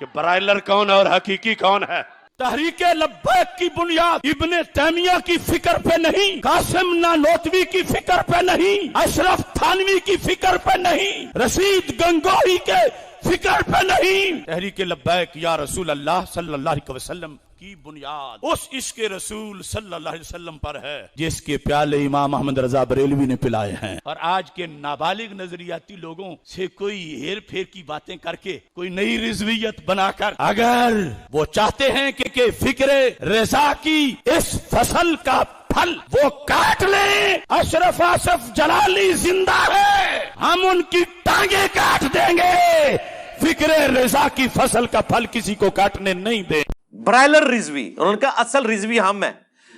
کہ 0.00 0.06
برائلر 0.14 0.58
کون 0.58 0.90
اور 0.90 1.06
حقیقی 1.06 1.54
کون 1.54 1.82
ہے۔ 1.88 2.02
تحریک 2.38 2.82
لبیک 2.82 3.58
کی 3.58 3.68
بنیاد 3.76 4.18
ابن 4.24 4.50
تیمیہ 4.74 5.18
کی 5.24 5.36
فکر 5.38 5.78
پہ 5.78 5.94
نہیں 5.96 6.42
قاسم 6.42 6.94
نانوتوی 6.94 7.64
کی 7.64 7.82
فکر 7.82 8.22
پہ 8.22 8.36
نہیں 8.36 8.88
اشرف 8.94 9.54
تھانوی 9.54 9.98
کی 10.04 10.16
فکر 10.16 10.56
پہ 10.56 10.76
نہیں 10.78 11.38
رشید 11.38 12.00
گنگوہی 12.00 12.58
کے 12.58 12.82
فکر 13.24 13.62
پہ 13.62 13.84
نہیں۔ 13.86 14.46
تحریک 14.46 14.80
لبیک 14.80 15.36
یا 15.36 15.56
رسول 15.56 15.90
اللہ 15.90 16.24
صلی 16.34 16.54
اللہ 16.54 16.70
علیہ 16.70 16.90
وسلم 16.90 17.36
کی 17.58 17.74
بنیاد؟ 17.82 18.38
اس 18.42 18.68
عشق 18.72 18.98
رسول 18.98 19.62
صلی 19.62 19.94
اللہ 19.94 20.08
علیہ 20.08 20.20
وسلم 20.20 20.58
پر 20.58 20.82
ہے۔ 20.82 21.06
جس 21.14 21.42
کے 21.42 21.56
پیالے 21.56 22.06
امام 22.06 22.34
احمد 22.34 22.58
رضا 22.58 22.84
بریلوی 22.84 23.26
نے 23.26 23.36
پلائے 23.36 23.72
ہیں۔ 23.72 23.98
اور 24.04 24.16
آج 24.20 24.52
کے 24.52 24.66
نابالغ 24.66 25.34
نظریاتی 25.34 25.96
لوگوں 25.96 26.36
سے 26.44 26.66
کوئی 26.66 27.22
ہیر 27.22 27.38
پھیر 27.48 27.64
کی 27.64 27.82
باتیں 27.82 28.16
کر 28.16 28.34
کے 28.34 28.58
کوئی 28.74 28.88
نئی 28.88 29.30
رضویت 29.30 29.80
بنا 29.84 30.10
کر 30.10 30.34
اگر 30.38 30.92
وہ 31.32 31.44
چاہتے 31.44 31.92
ہیں 31.92 32.12
کہ, 32.12 32.24
کہ 32.24 32.42
فکر 32.50 33.22
رضا 33.22 33.72
کی 33.82 34.14
اس 34.24 34.60
فصل 34.70 35.14
کا 35.24 35.42
پھل 35.68 35.96
وہ 36.12 36.28
کاٹ 36.28 36.82
لیں 36.82 37.38
اشرف 37.48 38.00
آصف 38.00 38.56
جلالی 38.56 39.12
زندہ 39.12 39.74
ہے۔ 39.74 40.24
ہم 40.40 40.66
ان 40.70 40.82
کی 40.90 41.04
ٹانگیں 41.24 41.66
کاٹ 41.72 42.02
دیں 42.14 42.36
گے۔ 42.36 42.96
فکر 43.40 43.68
رضا 43.90 44.26
کی 44.34 44.46
فصل 44.54 44.86
کا 44.86 45.00
پھل 45.00 45.26
کسی 45.30 45.54
کو 45.54 45.70
کاٹنے 45.70 46.14
نہیں 46.14 46.42
دیں۔ 46.42 46.75
برائلر 47.04 47.42
رضوی، 47.42 47.94
انہوں 47.98 48.12
نے 48.12 48.18
کہا 48.18 48.28
اصل 48.28 48.66
رضوی 48.66 49.00
ہم 49.00 49.22
ہیں۔ 49.22 49.32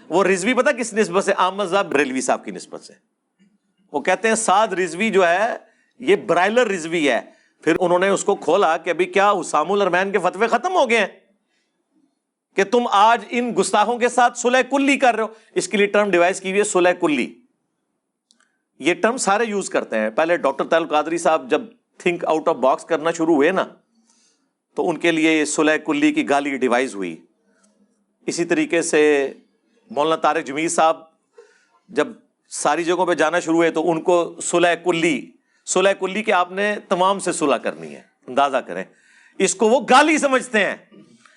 وہ 0.08 0.24
رضوی 0.24 0.54
پتا 0.54 0.72
کس 0.72 0.94
نسبت 0.94 1.24
سے؟ 1.24 1.32
احمد 1.32 1.64
صاحب 1.70 1.92
بریلوی 1.92 2.20
صاحب 2.20 2.44
کی 2.44 2.50
نسبت 2.50 2.80
سے۔ 2.80 2.92
وہ 3.92 4.00
کہتے 4.00 4.28
ہیں 4.28 4.34
سعد 4.34 4.68
رضوی 4.68 5.10
جو 5.10 5.26
ہے، 5.26 5.56
یہ 5.98 6.16
برائلر 6.16 6.66
رضوی 6.66 7.10
ہے۔ 7.10 7.20
پھر 7.62 7.76
انہوں 7.80 7.98
نے 7.98 8.08
اس 8.08 8.24
کو 8.24 8.34
کھولا 8.34 8.76
کہ 8.76 8.90
ابھی 8.90 9.04
کیا 9.04 9.32
حسام 9.32 9.72
الرمین 9.72 10.12
کے 10.12 10.18
فتوے 10.18 10.46
ختم 10.46 10.76
ہو 10.76 10.90
گئے 10.90 10.98
ہیں؟ 10.98 11.06
کہ 12.56 12.64
تم 12.64 12.82
آج 12.90 13.24
ان 13.30 13.54
گستاخوں 13.58 13.98
کے 13.98 14.08
ساتھ 14.08 14.38
سلح 14.38 14.58
کلی 14.70 14.96
کر 14.96 15.14
رہے 15.14 15.22
ہو۔ 15.22 15.28
اس 15.54 15.68
کے 15.68 15.76
لیے 15.76 15.86
ٹرم 15.86 16.10
ڈیوائز 16.10 16.40
کی 16.40 16.48
ہوئی 16.50 16.58
ہے 16.58 16.64
سلح 16.64 16.92
کلی۔ 17.00 17.34
یہ 18.78 18.94
ٹرم 18.94 19.16
سارے 19.16 19.44
یوز 19.44 19.70
کرتے 19.70 19.98
ہیں۔ 19.98 20.10
پہلے 20.10 20.36
ڈاکٹر 20.36 20.64
تعل 20.64 20.86
قادری 20.86 21.18
صاحب 21.18 21.50
جب 21.50 21.60
تھنک 21.98 22.24
آؤٹ 22.24 22.48
آف 22.48 22.56
باکس 22.56 22.84
کرنا 22.84 23.10
شروع 23.10 23.34
ہوئے 23.34 23.50
نا 23.50 23.64
تو 24.78 24.90
ان 24.90 24.98
کے 24.98 25.10
لیے 25.10 25.44
سلح 25.44 25.76
کلی 25.76 26.12
کی 26.12 26.28
گالی 26.28 26.56
ڈیوائز 26.56 26.94
ہوئی۔ 26.94 27.16
اسی 28.26 28.44
طریقے 28.44 28.82
سے 28.82 29.32
مولانا 29.90 30.16
طارق 30.16 30.44
جمیل 30.44 30.68
صاحب 30.68 31.00
جب 31.88 32.08
ساری 32.48 32.84
جگہوں 32.84 33.06
پہ 33.06 33.14
جانا 33.14 33.40
شروع 33.40 33.56
ہوئے 33.56 33.70
تو 33.70 33.90
ان 33.90 34.02
کو 34.02 34.40
سلح 34.42 34.74
کلی 34.74 35.30
سلح 35.66 35.92
کلی 35.92 36.22
کے 36.22 36.32
آپ 36.32 36.52
نے 36.52 36.76
تمام 36.88 37.18
سے 37.18 37.32
صلح 37.32 37.56
کرنی 37.56 37.94
ہے، 37.94 38.02
اندازہ 38.26 38.56
کریں۔ 38.56 38.84
اس 39.38 39.54
کو 39.54 39.68
وہ 39.68 39.80
گالی 39.90 40.18
سمجھتے 40.18 40.64
ہیں۔ 40.64 40.76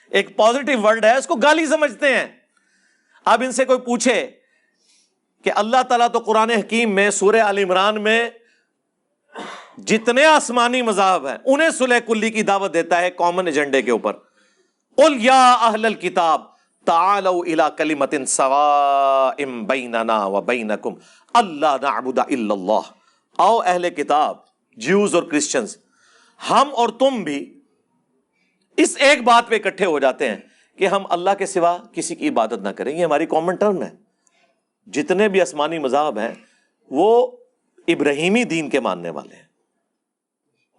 ایک 0.09 0.35
پازیٹو 0.35 0.81
ورڈ 0.81 1.05
ہے، 1.05 1.17
اس 1.17 1.27
کو 1.27 1.35
گالی 1.35 1.65
سمجھتے 1.65 2.15
ہیں۔ 2.15 2.27
اب 3.25 3.41
ان 3.41 3.51
سے 3.51 3.65
کوئی 3.65 3.79
پوچھے 3.79 4.31
کہ 5.43 5.51
اللہ 5.55 5.83
تعالیٰ 5.89 6.07
تو 6.07 6.19
قرآن 6.19 6.49
حکیم 6.49 6.95
میں، 6.95 7.09
سورہ 7.09 7.35
عال 7.35 7.57
عمران 7.57 8.03
میں 8.03 8.29
جتنے 9.77 10.25
آسمانی 10.25 10.81
مذاہب 10.81 11.27
ہیں، 11.27 11.37
انہیں 11.45 11.69
سلح 11.69 11.99
کلی 11.99 12.29
کی 12.29 12.41
دعوت 12.41 12.73
دیتا 12.73 13.01
ہے 13.01 13.11
کامن 13.11 13.45
ایجنڈے 13.45 13.81
کے 13.81 13.91
اوپر۔ 13.91 14.13
قل 14.95 15.17
یا 15.19 15.53
اہل 15.53 15.85
الکتاب، 15.85 16.41
تعالوا 16.85 17.37
الى 17.37 17.63
کلمت 17.77 18.15
سواء 18.27 19.43
بیننا 19.67 20.25
و 20.25 20.41
بینکم، 20.41 20.93
اللہ 21.33 21.75
نعبد 21.81 22.19
الا 22.19 22.53
اللہ۔ 22.53 22.79
آؤ 23.37 23.59
اہل 23.65 23.89
کتاب 23.89 24.37
جیوز 24.77 25.15
اور 25.15 25.23
کرسچنز 25.23 25.77
ہم 26.49 26.69
اور 26.71 26.89
تم 26.89 27.23
بھی 27.23 27.59
اس 28.77 28.95
ایک 28.99 29.23
بات 29.23 29.49
پہ 29.49 29.55
اکٹھے 29.55 29.85
ہو 29.85 29.99
جاتے 29.99 30.29
ہیں 30.29 30.37
کہ 30.77 30.87
ہم 30.87 31.03
اللہ 31.09 31.29
کے 31.37 31.45
سوا 31.45 31.77
کسی 31.93 32.15
کی 32.15 32.29
عبادت 32.29 32.53
نہ 32.53 32.69
کریں۔ 32.69 32.99
یہ 32.99 33.05
ہماری 33.05 33.25
کامن 33.25 33.55
ٹرم 33.55 33.83
ہے۔ 33.83 33.91
جتنے 34.87 35.29
بھی 35.29 35.41
آسمانی 35.41 35.79
مذاہب 35.79 36.19
ہیں، 36.19 36.33
وہ 36.89 37.37
ابراہیمی 37.87 38.43
دین 38.43 38.69
کے 38.69 38.79
ماننے 38.79 39.09
والے 39.09 39.35
ہیں۔ 39.35 39.40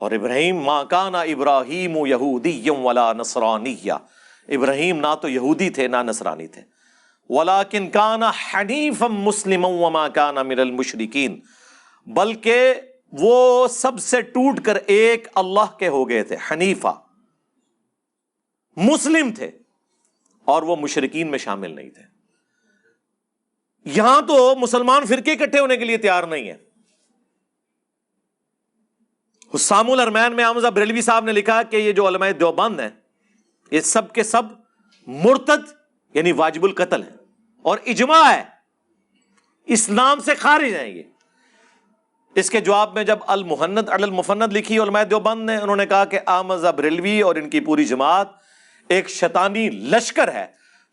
اور 0.03 0.13
ابراہیم 0.13 0.57
ماں 0.57 0.85
کانا 0.85 1.21
ابراہیم 1.21 1.97
و 1.97 2.07
یہودی 2.07 2.63
یم 2.67 2.87
ولا 2.87 3.13
نسرانی 3.13 3.91
ابراہیم 4.49 5.01
نہ 5.01 5.15
تو 5.23 5.29
یہودی 5.29 5.71
تھے، 5.71 5.89
نہ 5.89 5.97
نسرانی 6.03 6.47
تھے۔ 6.47 6.63
ولاکن 7.31 7.91
کانا 7.91 8.31
حنیف 8.31 9.03
مسلم 9.03 9.65
وما 9.65 10.09
کانا 10.09 10.43
من 10.43 10.59
المشرکین، 10.59 11.41
بلکہ 12.07 12.75
وہ 13.13 13.69
سب 13.69 13.99
سے 13.99 14.21
ٹوٹ 14.23 14.61
کر 14.61 14.79
ایک 14.87 15.29
اللہ 15.35 15.79
کے 15.79 15.89
ہو 15.89 16.09
گئے 16.09 16.23
تھے، 16.23 16.37
حنیفہ۔ 16.51 16.95
مسلم 18.77 19.31
تھے، 19.35 19.51
اور 20.45 20.63
وہ 20.63 20.77
مشرقین 20.77 21.31
میں 21.31 21.39
شامل 21.39 21.75
نہیں 21.77 21.91
تھے۔ 21.91 22.03
یہاں 23.85 24.21
تو 24.23 24.55
مسلمان 24.57 25.07
فرقے 25.07 25.33
اکٹھے 25.33 25.59
ہونے 25.59 25.77
کے 25.77 25.85
لیے 25.85 25.97
تیار 25.97 26.23
نہیں 26.23 26.49
ہے 26.49 26.72
حسام 29.55 29.91
الرمین 29.91 30.33
میں 30.33 30.45
آمزہ 30.45 30.67
بریلوی 30.67 31.01
صاحب 31.01 31.25
نے 31.25 31.33
لکھا 31.33 31.63
کہ 31.63 31.77
یہ 31.77 31.93
جو 31.93 32.09
علماء 32.09 32.31
دیوبند 32.31 32.81
ہیں، 32.81 32.89
یہ 33.71 33.81
سب 33.81 34.13
کے 34.13 34.23
سب 34.23 34.43
مرتد 35.07 35.73
یعنی 36.15 36.33
واجب 36.33 36.65
القتل 36.65 37.03
ہیں 37.03 37.17
اور 37.63 37.79
اجماع 37.87 38.33
ہے۔ 38.33 38.43
اسلام 39.67 40.21
سے 40.21 40.35
خارج 40.35 40.75
ہیں 40.75 40.89
یہ۔ 40.89 41.03
اس 42.35 42.51
کے 42.51 42.61
جواب 42.61 42.95
میں 42.95 43.05
جب 43.05 43.19
المحنت 43.27 43.91
المفند 43.91 44.53
لکھی 44.53 44.79
علماء 44.79 45.03
دیوبند 45.03 45.47
نے، 45.47 45.57
انہوں 45.57 45.77
نے 45.77 45.87
کہا 45.87 46.05
کہ 46.05 46.19
آمزہ 46.27 46.69
بریلوی 46.69 47.23
اور 47.23 47.35
ان 47.35 47.51
کی 47.51 47.61
پوری 47.61 47.85
جماعت 47.85 48.29
ایک 48.89 49.11
شیطانی 49.11 49.71
لشکر 49.71 50.33
ہے، 50.33 50.47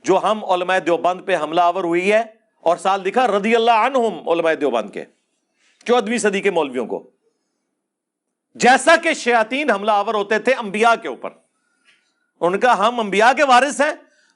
جو 0.04 0.20
ہم 0.24 0.46
علماء 0.46 0.78
دیوبند 0.78 1.22
پہ 1.26 1.36
حملہ 1.36 1.62
آور 1.62 1.84
ہوئی 1.84 2.14
ہے 2.14 2.24
اور 2.62 2.78
سال 2.78 3.06
دکھا 3.06 3.28
رضی 3.28 3.56
اللہ 3.56 3.72
عنہم 3.72 4.30
علماء 4.30 4.54
دیوبند 4.54 4.90
کے 4.90 5.06
چودہویں 5.86 6.18
صدی 6.18 6.42
کے 6.42 6.52
مولویوں 6.52 6.86
کو۔ 6.86 7.19
جیسا 8.56 8.96
کہ 8.96 9.14
شیاطین 9.14 9.72
حملہ 9.72 9.92
آور 9.92 10.14
ہوتے 10.14 10.40
تھے 10.40 10.54
انبیاء 10.54 10.96
کے 11.02 11.08
اوپر۔ 11.08 11.30
ان 12.40 12.60
کا 12.60 12.88
ہم 12.88 13.00
انبیاء 13.00 13.32
کے 13.34 13.44
وارث 13.44 13.82
ہیں 13.82 13.92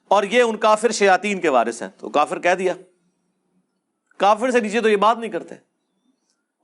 اور 0.08 0.22
یہ 0.22 0.42
ان 0.42 0.56
کافر 0.56 0.90
شیاطین 0.90 1.40
کے 1.40 1.48
وارث 1.48 1.82
ہیں۔ 1.82 1.88
تو 1.98 2.08
کافر 2.08 2.40
کہہ 2.40 2.54
دیا۔ 2.54 2.74
کافر 4.18 4.50
سے 4.50 4.60
نیچے 4.60 4.80
تو 4.80 4.88
یہ 4.88 4.96
بات 4.96 5.18
نہیں 5.18 5.30
کرتے۔ 5.30 5.54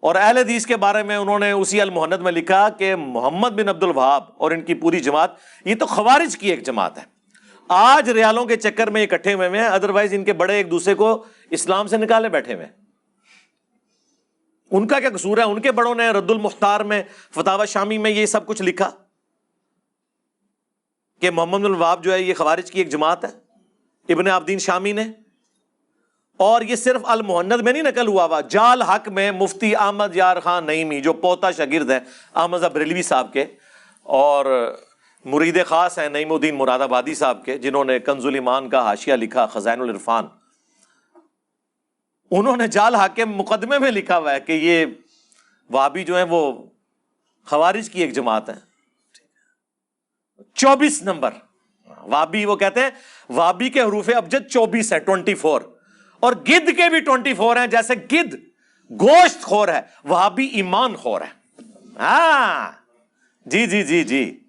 اور 0.00 0.14
اہل 0.14 0.38
حدیث 0.38 0.66
کے 0.66 0.76
بارے 0.76 1.02
میں 1.02 1.16
انہوں 1.16 1.38
نے 1.38 1.50
اسی 1.50 1.80
المحنت 1.80 2.20
میں 2.20 2.32
لکھا 2.32 2.68
کہ 2.68 2.96
محمد 2.96 3.48
بن 3.48 3.68
عبد 3.68 3.82
الوہاب 3.82 4.24
اور 4.36 4.50
ان 4.50 4.60
کی 4.60 4.74
پوری 4.74 5.00
جماعت، 5.00 5.30
یہ 5.64 5.74
تو 5.74 5.86
خوارج 5.86 6.38
کی 6.38 6.50
ایک 6.50 6.66
جماعت 6.66 6.98
ہے۔ 6.98 7.02
آج 7.68 8.10
ریالوں 8.10 8.44
کے 8.44 8.56
چکر 8.56 8.90
میں 8.90 9.02
اکٹھے 9.02 9.32
ہوئے 9.32 9.48
ہیں، 9.48 9.66
ادروائز 9.66 10.14
ان 10.14 10.24
کے 10.24 10.32
بڑے 10.32 10.54
ایک 10.54 10.70
دوسرے 10.70 10.94
کو 10.94 11.24
اسلام 11.50 11.86
سے 11.86 11.96
نکالے 11.96 12.28
بیٹھے 12.28 12.54
ہوئے 12.54 12.79
ان 14.70 14.86
کا 14.86 15.00
کیا 15.00 15.10
قصور 15.10 15.38
ہے؟ 15.38 15.42
ان 15.42 15.60
کے 15.60 15.72
بڑوں 15.72 15.94
نے 15.94 16.08
رد 16.08 16.30
المختار 16.30 16.80
میں 16.80 17.02
فتح 17.30 17.64
شامی 17.68 17.98
میں 17.98 18.10
یہ 18.10 18.26
سب 18.26 18.46
کچھ 18.46 18.62
لکھا 18.62 18.90
کہ 21.20 21.30
محمد 21.30 21.64
الواب 21.64 22.04
جو 22.04 22.12
ہے 22.12 22.22
یہ 22.22 22.34
خوارج 22.34 22.70
کی 22.70 22.78
ایک 22.78 22.88
جماعت 22.88 23.24
ہے، 23.24 23.30
ابن 24.12 24.26
عبدین 24.26 24.58
شامی 24.58 24.92
نے۔ 24.92 25.04
اور 26.36 26.62
یہ 26.62 26.76
صرف 26.76 27.00
المحنت 27.04 27.62
میں 27.62 27.72
نہیں 27.72 27.82
نقل 27.82 28.08
ہوا 28.08 28.24
ہوا، 28.24 28.40
جال 28.40 28.82
حق 28.82 29.08
میں 29.08 29.32
مفتی 29.32 29.76
احمد 29.76 30.16
یار 30.16 30.40
خان 30.40 30.66
نئیمی 30.66 31.00
جو 31.00 31.12
پوتا 31.12 31.50
شاگرد 31.50 31.90
ہے 31.90 31.98
احمد 32.34 32.58
بریلوی 32.58 33.02
صاحب 33.02 33.32
کے۔ 33.32 33.44
اور 34.02 34.74
مرید 35.24 35.66
خاص 35.66 35.98
ہیں 35.98 36.08
نعیم 36.08 36.32
الدین 36.32 36.54
مراد 36.54 36.80
آبادی 36.80 37.14
صاحب 37.14 37.44
کے، 37.44 37.58
جنہوں 37.58 37.84
نے 37.84 37.98
کنز 37.98 38.26
المان 38.26 38.68
کا 38.68 38.82
حاشیہ 38.82 39.14
لکھا 39.14 39.46
خزین 39.46 39.80
العرفان۔ 39.80 40.26
انہوں 42.30 42.56
نے 42.56 42.66
جال 42.66 42.94
حاکم 42.94 43.36
مقدمے 43.36 43.78
میں 43.78 43.90
لکھا 43.90 44.18
ہوا 44.18 44.32
ہے 44.32 44.40
کہ 44.40 44.52
یہ 44.52 44.86
وابی 45.70 46.04
جو 46.04 46.16
ہیں 46.16 46.24
وہ 46.24 46.66
خوارج 47.46 47.90
کی 47.90 48.00
ایک 48.00 48.12
جماعت 48.12 48.50
ہے 48.50 48.70
چوبیس 50.54 51.02
نمبر۔ 51.02 51.30
وابی 51.86 52.44
وہ 52.44 52.56
کہتے 52.56 52.80
ہیں، 52.80 52.90
وابی 53.30 53.68
کے 53.68 53.80
حروف 53.80 54.10
ابجد 54.16 54.50
چوبیس 54.50 54.92
ہے 54.92 54.98
ٹوینٹی 54.98 55.34
فور۔ 55.34 55.60
اور 56.20 56.32
گد 56.32 56.76
کے 56.76 56.88
بھی 56.88 57.00
ٹوینٹی 57.00 57.34
فور 57.34 57.56
ہیں، 57.56 57.66
جیسے 57.66 57.94
گد 58.12 58.34
گوشت 58.90 59.42
خور 59.42 59.68
ہے 59.68 59.80
وہابی 60.04 60.46
ایمان 60.46 60.96
خور 60.96 61.20
ہے۔ 61.20 61.62
ہاں۔ 61.98 62.72
جی 63.46 63.66
جی 63.66 63.82
جی 63.82 64.04
جی۔ 64.04 64.40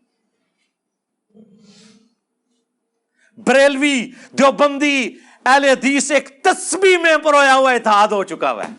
بریلوی، 3.38 4.12
دیوبندی 4.32 5.16
اہل 5.46 5.64
حدیث 5.64 6.12
ایک 6.12 6.30
تسبیح 6.44 6.98
میں 6.98 7.18
پرویا 7.18 7.56
ہوا 7.56 7.72
اتحاد 7.72 8.08
ہو 8.08 8.24
چکا 8.24 8.52
ہوا 8.52 8.64
ہے۔ 8.64 8.74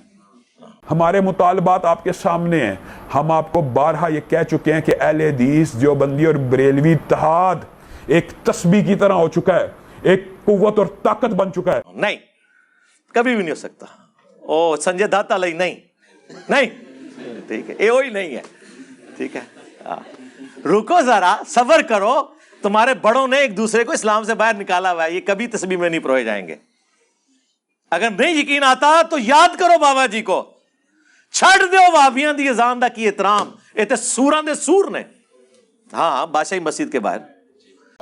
ہمارے 0.90 1.20
مطالبات 1.20 1.84
آپ 1.84 2.04
کے 2.04 2.12
سامنے 2.12 2.66
ہیں۔ 2.66 2.74
ہم 3.14 3.32
آپ 3.32 3.52
کو 3.52 3.60
بارہا 3.60 4.08
یہ 4.08 4.20
کہہ 4.28 4.42
چکے 4.50 4.72
ہیں 4.72 4.80
کہ 4.80 4.94
اہل 5.00 5.20
حدیث 5.20 5.72
دیوبندی 5.72 6.26
اور 6.26 6.34
بریلوی 6.34 6.92
اتحاد 6.92 7.56
ایک 8.06 8.28
تسبیح 8.42 8.84
کی 8.84 8.94
طرح 8.94 9.12
ہو 9.12 9.28
چکا 9.28 9.56
ہے۔ 9.56 9.66
ایک 10.02 10.24
قوت 10.44 10.78
اور 10.78 10.86
طاقت 11.02 11.24
بن 11.24 11.52
چکا 11.52 11.76
ہے۔ 11.76 11.80
نہیں 11.92 12.16
کبھی 13.14 13.30
بھی 13.34 13.42
نہیں 13.42 13.50
ہو 13.50 13.54
سکتا۔ 13.54 13.86
او 14.40 14.76
سنجے 14.76 15.06
داتا 15.06 15.36
لئی 15.36 15.52
نہیں۔ 15.52 15.74
نہیں؟ 16.48 16.66
ٹھیک 17.48 17.70
ہے 17.70 17.74
اے 17.74 17.90
وہی 17.90 18.10
نہیں 18.10 18.36
ہے۔ 18.36 18.42
ٹھیک 19.16 19.36
ہے۔ 19.36 19.40
ہاں۔ 19.86 19.96
رکو 20.66 21.00
ذرا 21.02 21.36
صبر 21.46 21.82
کرو۔ 21.82 22.22
تمہارے 22.62 22.94
بڑوں 22.94 23.28
نے 23.28 23.36
ایک 23.38 23.56
دوسرے 23.56 23.84
کو 23.84 23.92
اسلام 23.92 24.24
سے 24.24 24.34
باہر 24.34 24.54
نکالا 24.54 24.92
ہوا 24.92 25.04
ہے، 25.04 25.12
یہ 25.12 25.20
کبھی 25.26 25.46
تصویر 25.46 25.78
میں 25.78 25.90
نہیں 25.90 26.00
پروئے 26.00 26.24
جائیں 26.24 26.48
گے۔ 26.48 26.56
اگر 27.90 28.08
نہیں 28.10 28.34
یقین 28.34 28.64
آتا 28.64 29.02
تو 29.10 29.18
یاد 29.18 29.58
کرو 29.58 29.78
بابا 29.78 30.06
جی 30.06 30.22
کو۔ 30.22 30.44
چھڑ 31.32 31.66
دو 31.72 31.92
وابیاں 31.92 32.32
دی 32.32 32.48
ازان 32.48 32.82
دا 32.82 32.88
کی 32.88 33.06
احترام۔ 33.06 33.50
یہ 33.74 33.84
تو 33.84 33.96
سوراں 33.96 34.42
دے 34.42 34.54
سور 34.54 34.90
نے۔ 34.90 35.02
ہاں 35.92 36.26
بادشاہی 36.26 36.60
مسجد 36.60 36.92
کے 36.92 37.00
باہر۔ 37.00 37.18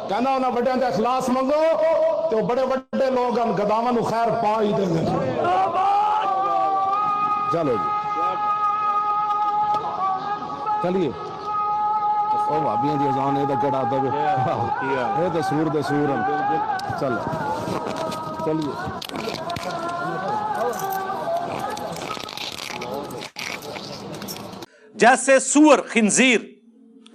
کہنا 0.08 0.34
انہاں 0.34 0.50
بڑے 0.50 0.70
دے 0.80 0.86
اخلاص 0.86 1.28
منگو 1.28 1.82
تو 2.30 2.46
بڑے 2.46 2.66
بڑے 2.66 3.10
لوگ 3.10 3.38
ہم 3.38 3.54
گداواں 3.54 3.92
نو 3.92 4.02
خیر 4.02 4.28
پا 4.28 4.62
ہی 4.62 4.72
دیں 4.72 4.88
گے 4.88 5.06
چلو 7.52 7.76
جی۔ 7.76 7.88
چلیے۔ 10.82 11.29
او 12.32 12.60
بھابیاں 12.60 12.96
دی 12.96 13.08
اذان 13.08 13.36
اے 13.36 13.46
تے 13.46 13.54
کڑا 13.62 13.82
دے 13.90 13.96
اے 15.22 15.28
تے 15.32 15.42
سور 15.42 15.66
دے 15.66 15.82
سور 15.82 16.08
ہیں۔ 16.08 17.00
چلو۔ 17.00 17.20
چلیے۔ 18.44 18.90
جیسے 24.94 25.38
سور 25.38 25.78
خنزیر 25.78 26.40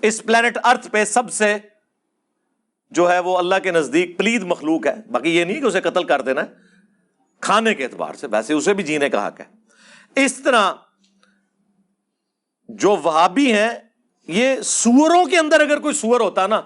اس 0.02 0.24
پلانٹ 0.24 0.58
ارتھ 0.64 0.88
پہ 0.88 1.06
سب 1.06 1.32
سے 1.32 1.58
جو 2.92 3.12
ہے 3.12 3.20
وہ 3.20 3.38
اللہ 3.38 3.56
کے 3.64 3.72
نزدیک 3.72 4.18
پلید 4.18 4.44
مخلوق 4.44 4.88
ہے۔ 4.88 4.96
باقی 5.12 5.36
یہ 5.38 5.44
نہیں 5.44 5.62
کہ 5.62 5.66
اسے 5.66 5.82
قتل 5.82 6.04
کر 6.04 6.22
دینا 6.22 6.42
ہے۔ 6.42 6.48
کھانے 7.40 7.74
کے 7.74 7.84
اعتبار 7.84 8.14
سے 8.14 8.28
ویسے 8.32 8.54
اسے 8.54 8.74
بھی 8.74 8.84
جینے 8.84 9.10
کا 9.10 9.28
حق 9.28 9.42
ہے۔ 9.42 9.46
اس 10.16 10.34
طرح 10.34 10.74
جو 12.70 12.96
وہابی 12.96 13.54
ہیں 13.54 13.70
یہ 14.28 14.62
سوروں 14.62 15.26
کے 15.26 15.38
اندر 15.38 15.60
اگر 15.60 15.80
کوئی 15.80 15.94
سور 15.94 16.20
ہوتا 16.20 16.48
نا 16.48 16.62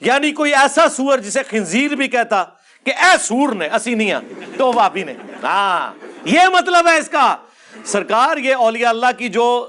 یعنی 0.00 0.32
کوئی 0.32 0.54
ایسا 0.54 0.88
سور 0.88 1.18
جسے 1.18 1.42
خنزیر 1.42 1.94
بھی 1.94 2.08
کہتا 2.08 2.44
کہ 2.84 2.90
اے 2.90 3.18
سور 3.20 3.52
نے، 3.52 3.68
اسی 3.68 3.94
نہیں 3.94 4.14
تو 4.56 4.72
وہابی 4.72 5.04
نے۔ 5.04 5.14
ہاں 5.42 5.94
یہ 6.24 6.40
مطلب 6.52 6.88
ہے 6.88 6.98
اس 6.98 7.08
کا۔ 7.08 7.36
سرکار، 7.84 8.36
یہ 8.36 8.54
اولیاء 8.54 8.88
اللہ 8.88 9.06
کی 9.18 9.28
جو 9.28 9.68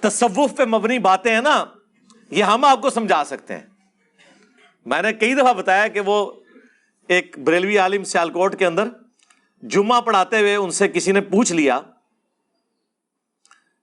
تصوف 0.00 0.56
پہ 0.56 0.64
مبنی 0.64 0.98
باتیں 0.98 1.34
ہیں 1.34 1.40
نا، 1.40 1.64
یہ 2.30 2.44
ہم 2.44 2.64
آپ 2.64 2.80
کو 2.80 2.90
سمجھا 2.90 3.24
سکتے 3.24 3.54
ہیں۔ 3.54 3.66
میں 4.86 5.02
نے 5.02 5.12
کئی 5.12 5.34
دفعہ 5.34 5.52
بتایا 5.52 5.86
کہ 5.86 6.00
وہ 6.00 6.32
ایک 7.08 7.38
بریلوی 7.38 7.78
عالم 7.78 8.04
سیالکوٹ 8.04 8.58
کے 8.58 8.66
اندر 8.66 8.88
جمعہ 9.62 10.00
پڑھاتے 10.00 10.38
ہوئے 10.38 10.56
ان 10.56 10.70
سے 10.70 10.88
کسی 10.88 11.12
نے 11.12 11.20
پوچھ 11.20 11.52
لیا 11.52 11.80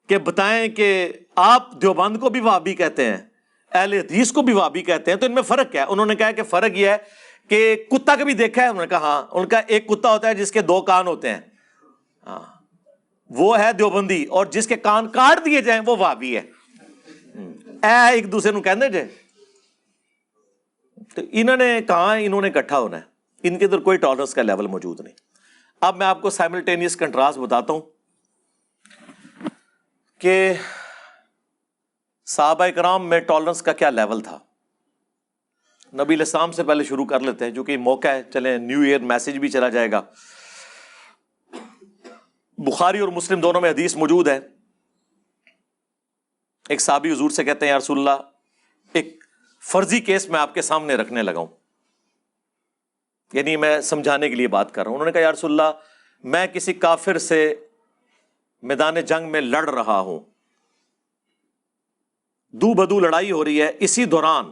کہ 0.07 0.17
بتائیں 0.17 0.67
کہ 0.67 1.13
آپ 1.37 1.71
دیوبند 1.81 2.17
کو 2.17 2.29
بھی 2.29 2.39
وابی 2.39 2.73
کہتے 2.75 3.05
ہیں، 3.05 3.17
اہل 3.71 3.93
حدیث 3.93 4.31
کو 4.31 4.41
بھی 4.41 4.53
وابی 4.53 4.81
کہتے 4.81 5.11
ہیں، 5.11 5.17
تو 5.17 5.25
ان 5.25 5.33
میں 5.33 5.41
فرق 5.41 5.71
کیا 5.71 5.81
ہے؟ 5.81 5.87
انہوں 5.87 6.05
نے 6.05 6.15
کہا 6.15 6.31
کہ 6.31 6.43
فرق 6.43 6.77
یہ 6.77 6.89
ہے 6.89 6.97
کہ 7.47 7.75
کتا 7.91 8.15
کبھی 8.15 8.33
دیکھا 8.33 8.61
ہے؟ 8.61 8.67
انہوں 8.67 8.83
نے 8.83 8.87
کہا 8.87 8.97
ہاں 8.97 9.21
ان 9.31 9.47
کا 9.47 9.57
ایک 9.57 9.87
کتا 9.87 10.11
ہوتا 10.11 10.27
ہے 10.27 10.33
جس 10.33 10.51
کے 10.51 10.61
دو 10.61 10.81
کان 10.81 11.07
ہوتے 11.07 11.29
ہیں۔ 11.29 11.39
ہاں 12.25 12.39
وہ 13.29 13.59
ہے 13.59 13.71
دیوبندی 13.73 14.23
اور 14.23 14.45
جس 14.45 14.67
کے 14.67 14.75
کان 14.75 15.07
کاٹ 15.07 15.45
دیے 15.45 15.61
جائیں 15.61 15.81
وہ 15.85 15.95
وابی 15.99 16.35
ہے۔ 16.37 16.41
اے 17.83 17.95
ایک 18.11 18.31
دوسرے 18.31 18.51
نو 18.51 18.61
کہنے 18.61 18.89
جائے 18.89 19.07
تو 21.15 21.21
انہوں 21.31 21.57
نے 21.57 21.79
کہا 21.87 22.13
انہوں 22.13 22.41
نے 22.41 22.47
اکٹھا 22.47 22.79
ہونا 22.79 22.97
ہے؟ 22.97 23.01
ان 23.43 23.57
کے 23.57 23.65
ادھر 23.65 23.79
کوئی 23.79 23.97
ٹالرنس 23.97 24.33
کا 24.33 24.41
لیول 24.41 24.67
موجود 24.67 24.99
نہیں۔ 24.99 25.13
اب 25.81 25.97
میں 25.97 26.05
آپ 26.05 26.21
کو 26.21 26.29
سائملٹینیس 26.29 26.95
کنٹراسٹ 26.95 27.37
بتاتا 27.37 27.73
ہوں 27.73 27.81
کہ 30.21 30.53
صحابہ 32.27 32.67
کرام 32.67 33.09
میں 33.09 33.19
ٹالرنس 33.19 33.61
کا 33.61 33.73
کیا 33.73 33.89
لیول 33.89 34.21
تھا؟ 34.21 34.39
نبی 35.93 36.13
الاسلام 36.13 36.51
سے 36.51 36.63
پہلے 36.63 36.83
شروع 36.83 37.05
کر 37.05 37.19
لیتے 37.19 37.45
ہیں، 37.45 37.51
جو 37.51 37.63
کہ 37.63 37.77
موقع 37.77 38.07
ہے، 38.07 38.23
چلیں 38.33 38.57
نیو 38.57 38.81
ایئر 38.81 38.99
میسج 38.99 39.37
بھی 39.37 39.49
چلا 39.49 39.69
جائے 39.69 39.91
گا۔ 39.91 40.01
بخاری 42.57 42.99
اور 42.99 43.09
مسلم 43.09 43.39
دونوں 43.39 43.61
میں 43.61 43.69
حدیث 43.69 43.95
موجود 43.95 44.27
ہے۔ 44.27 44.39
ایک 46.69 46.81
صحابی 46.81 47.11
حضور 47.11 47.29
سے 47.29 47.43
کہتے 47.43 47.65
ہیں، 47.65 47.71
یا 47.71 47.77
رسول 47.77 47.99
اللہ، 47.99 48.21
ایک 48.93 49.23
فرضی 49.63 49.99
کیس 49.99 50.29
میں 50.29 50.39
آپ 50.39 50.53
کے 50.53 50.61
سامنے 50.61 50.95
رکھنے 50.95 51.23
لگا 51.23 51.39
ہوں۔ 51.39 51.47
یعنی 53.33 53.55
میں 53.55 53.81
سمجھانے 53.81 54.29
کے 54.29 54.35
لیے 54.35 54.47
بات 54.47 54.71
کر 54.71 54.83
رہا 54.83 54.89
ہوں۔ 54.89 54.95
انہوں 54.95 55.05
نے 55.05 55.11
کہا، 55.11 55.21
یا 55.21 55.31
رسول 55.31 55.51
اللہ، 55.51 55.79
میں 56.23 56.47
کسی 56.47 56.73
کافر 56.73 57.17
سے 57.17 57.55
میدان 58.61 59.01
جنگ 59.01 59.31
میں 59.31 59.41
لڑ 59.41 59.69
رہا 59.69 59.99
ہوں۔ 59.99 60.36
دو 62.61 62.73
بدو 62.73 62.99
لڑائی 62.99 63.31
ہو 63.31 63.45
رہی 63.45 63.61
ہے، 63.61 63.71
اسی 63.79 64.05
دوران 64.05 64.45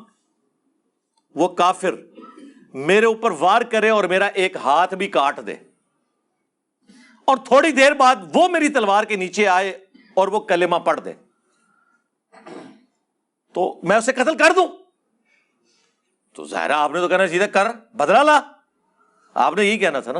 وہ 1.36 1.48
کافر 1.48 1.96
میرے 2.74 3.06
اوپر 3.06 3.32
وار 3.40 3.62
کرے 3.62 3.90
اور 3.90 4.04
میرا 4.04 4.26
ایک 4.26 4.56
ہاتھ 4.56 4.94
بھی 4.94 5.08
کاٹ 5.08 5.40
دے۔ 5.48 5.56
اور 7.26 7.38
تھوڑی 7.38 7.72
دیر 7.72 7.92
بعد 7.94 8.16
وہ 8.34 8.48
میری 8.48 8.70
تلوار 8.70 9.04
کے 9.04 9.16
نیچے 9.16 9.48
آئے 9.48 9.70
اور 10.14 10.28
وہ 10.28 10.40
کلمہ 10.40 10.76
پڑھ 10.76 11.02
دے۔ 11.06 11.14
تو 13.54 13.80
میں 13.84 13.98
اسے 13.98 14.12
قتل 14.12 14.38
کر 14.38 14.54
دوں۔ 14.56 14.68
تو 16.34 16.46
ظاہر 16.46 16.70
آپ 16.70 16.92
نے 16.92 17.00
تو 17.00 17.08
کہنا 17.08 17.28
چاہیے 17.28 17.48
کر 17.48 17.68
بدلا 17.94 18.24
لا۔ 18.24 18.42
آپ 19.34 19.54
نے 19.56 19.66
یہی 19.66 19.78
کہنا 19.78 20.00
تھا 20.00 20.12
نا۔ 20.12 20.20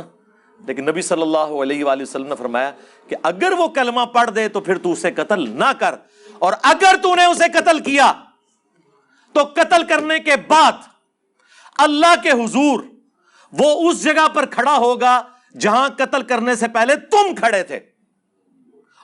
لیکن 0.66 0.86
نبی 0.86 1.02
صلی 1.02 1.22
اللہ 1.22 1.38
علیہ 1.38 1.84
وآلہ 1.84 2.02
وسلم 2.02 2.26
نے 2.26 2.36
فرمایا 2.36 2.72
کہ 3.08 3.16
اگر 3.22 3.52
وہ 3.58 3.68
کلمہ 3.68 4.00
پڑھ 4.00 4.30
دے 4.30 4.48
تو 4.48 4.60
پھر 4.60 4.78
تو 4.78 4.92
اسے 4.92 5.10
قتل 5.10 5.50
نہ 5.50 5.72
کر۔ 5.78 5.94
اور 6.38 6.52
اگر 6.62 6.94
تو 7.02 7.14
نے 7.14 7.24
اسے 7.24 7.44
قتل 7.52 7.80
کیا، 7.80 8.12
تو 9.32 9.44
قتل 9.44 9.84
کرنے 9.84 10.18
کے 10.18 10.36
بعد 10.48 10.72
اللہ 11.78 12.14
کے 12.22 12.30
حضور 12.30 12.80
وہ 13.52 13.90
اس 13.90 14.02
جگہ 14.02 14.28
پر 14.34 14.46
کھڑا 14.46 14.76
ہوگا 14.76 15.22
جہاں 15.60 15.88
قتل 15.88 16.22
کرنے 16.22 16.56
سے 16.56 16.68
پہلے 16.68 16.96
تم 16.96 17.34
کھڑے 17.34 17.62
تھے۔ 17.62 17.76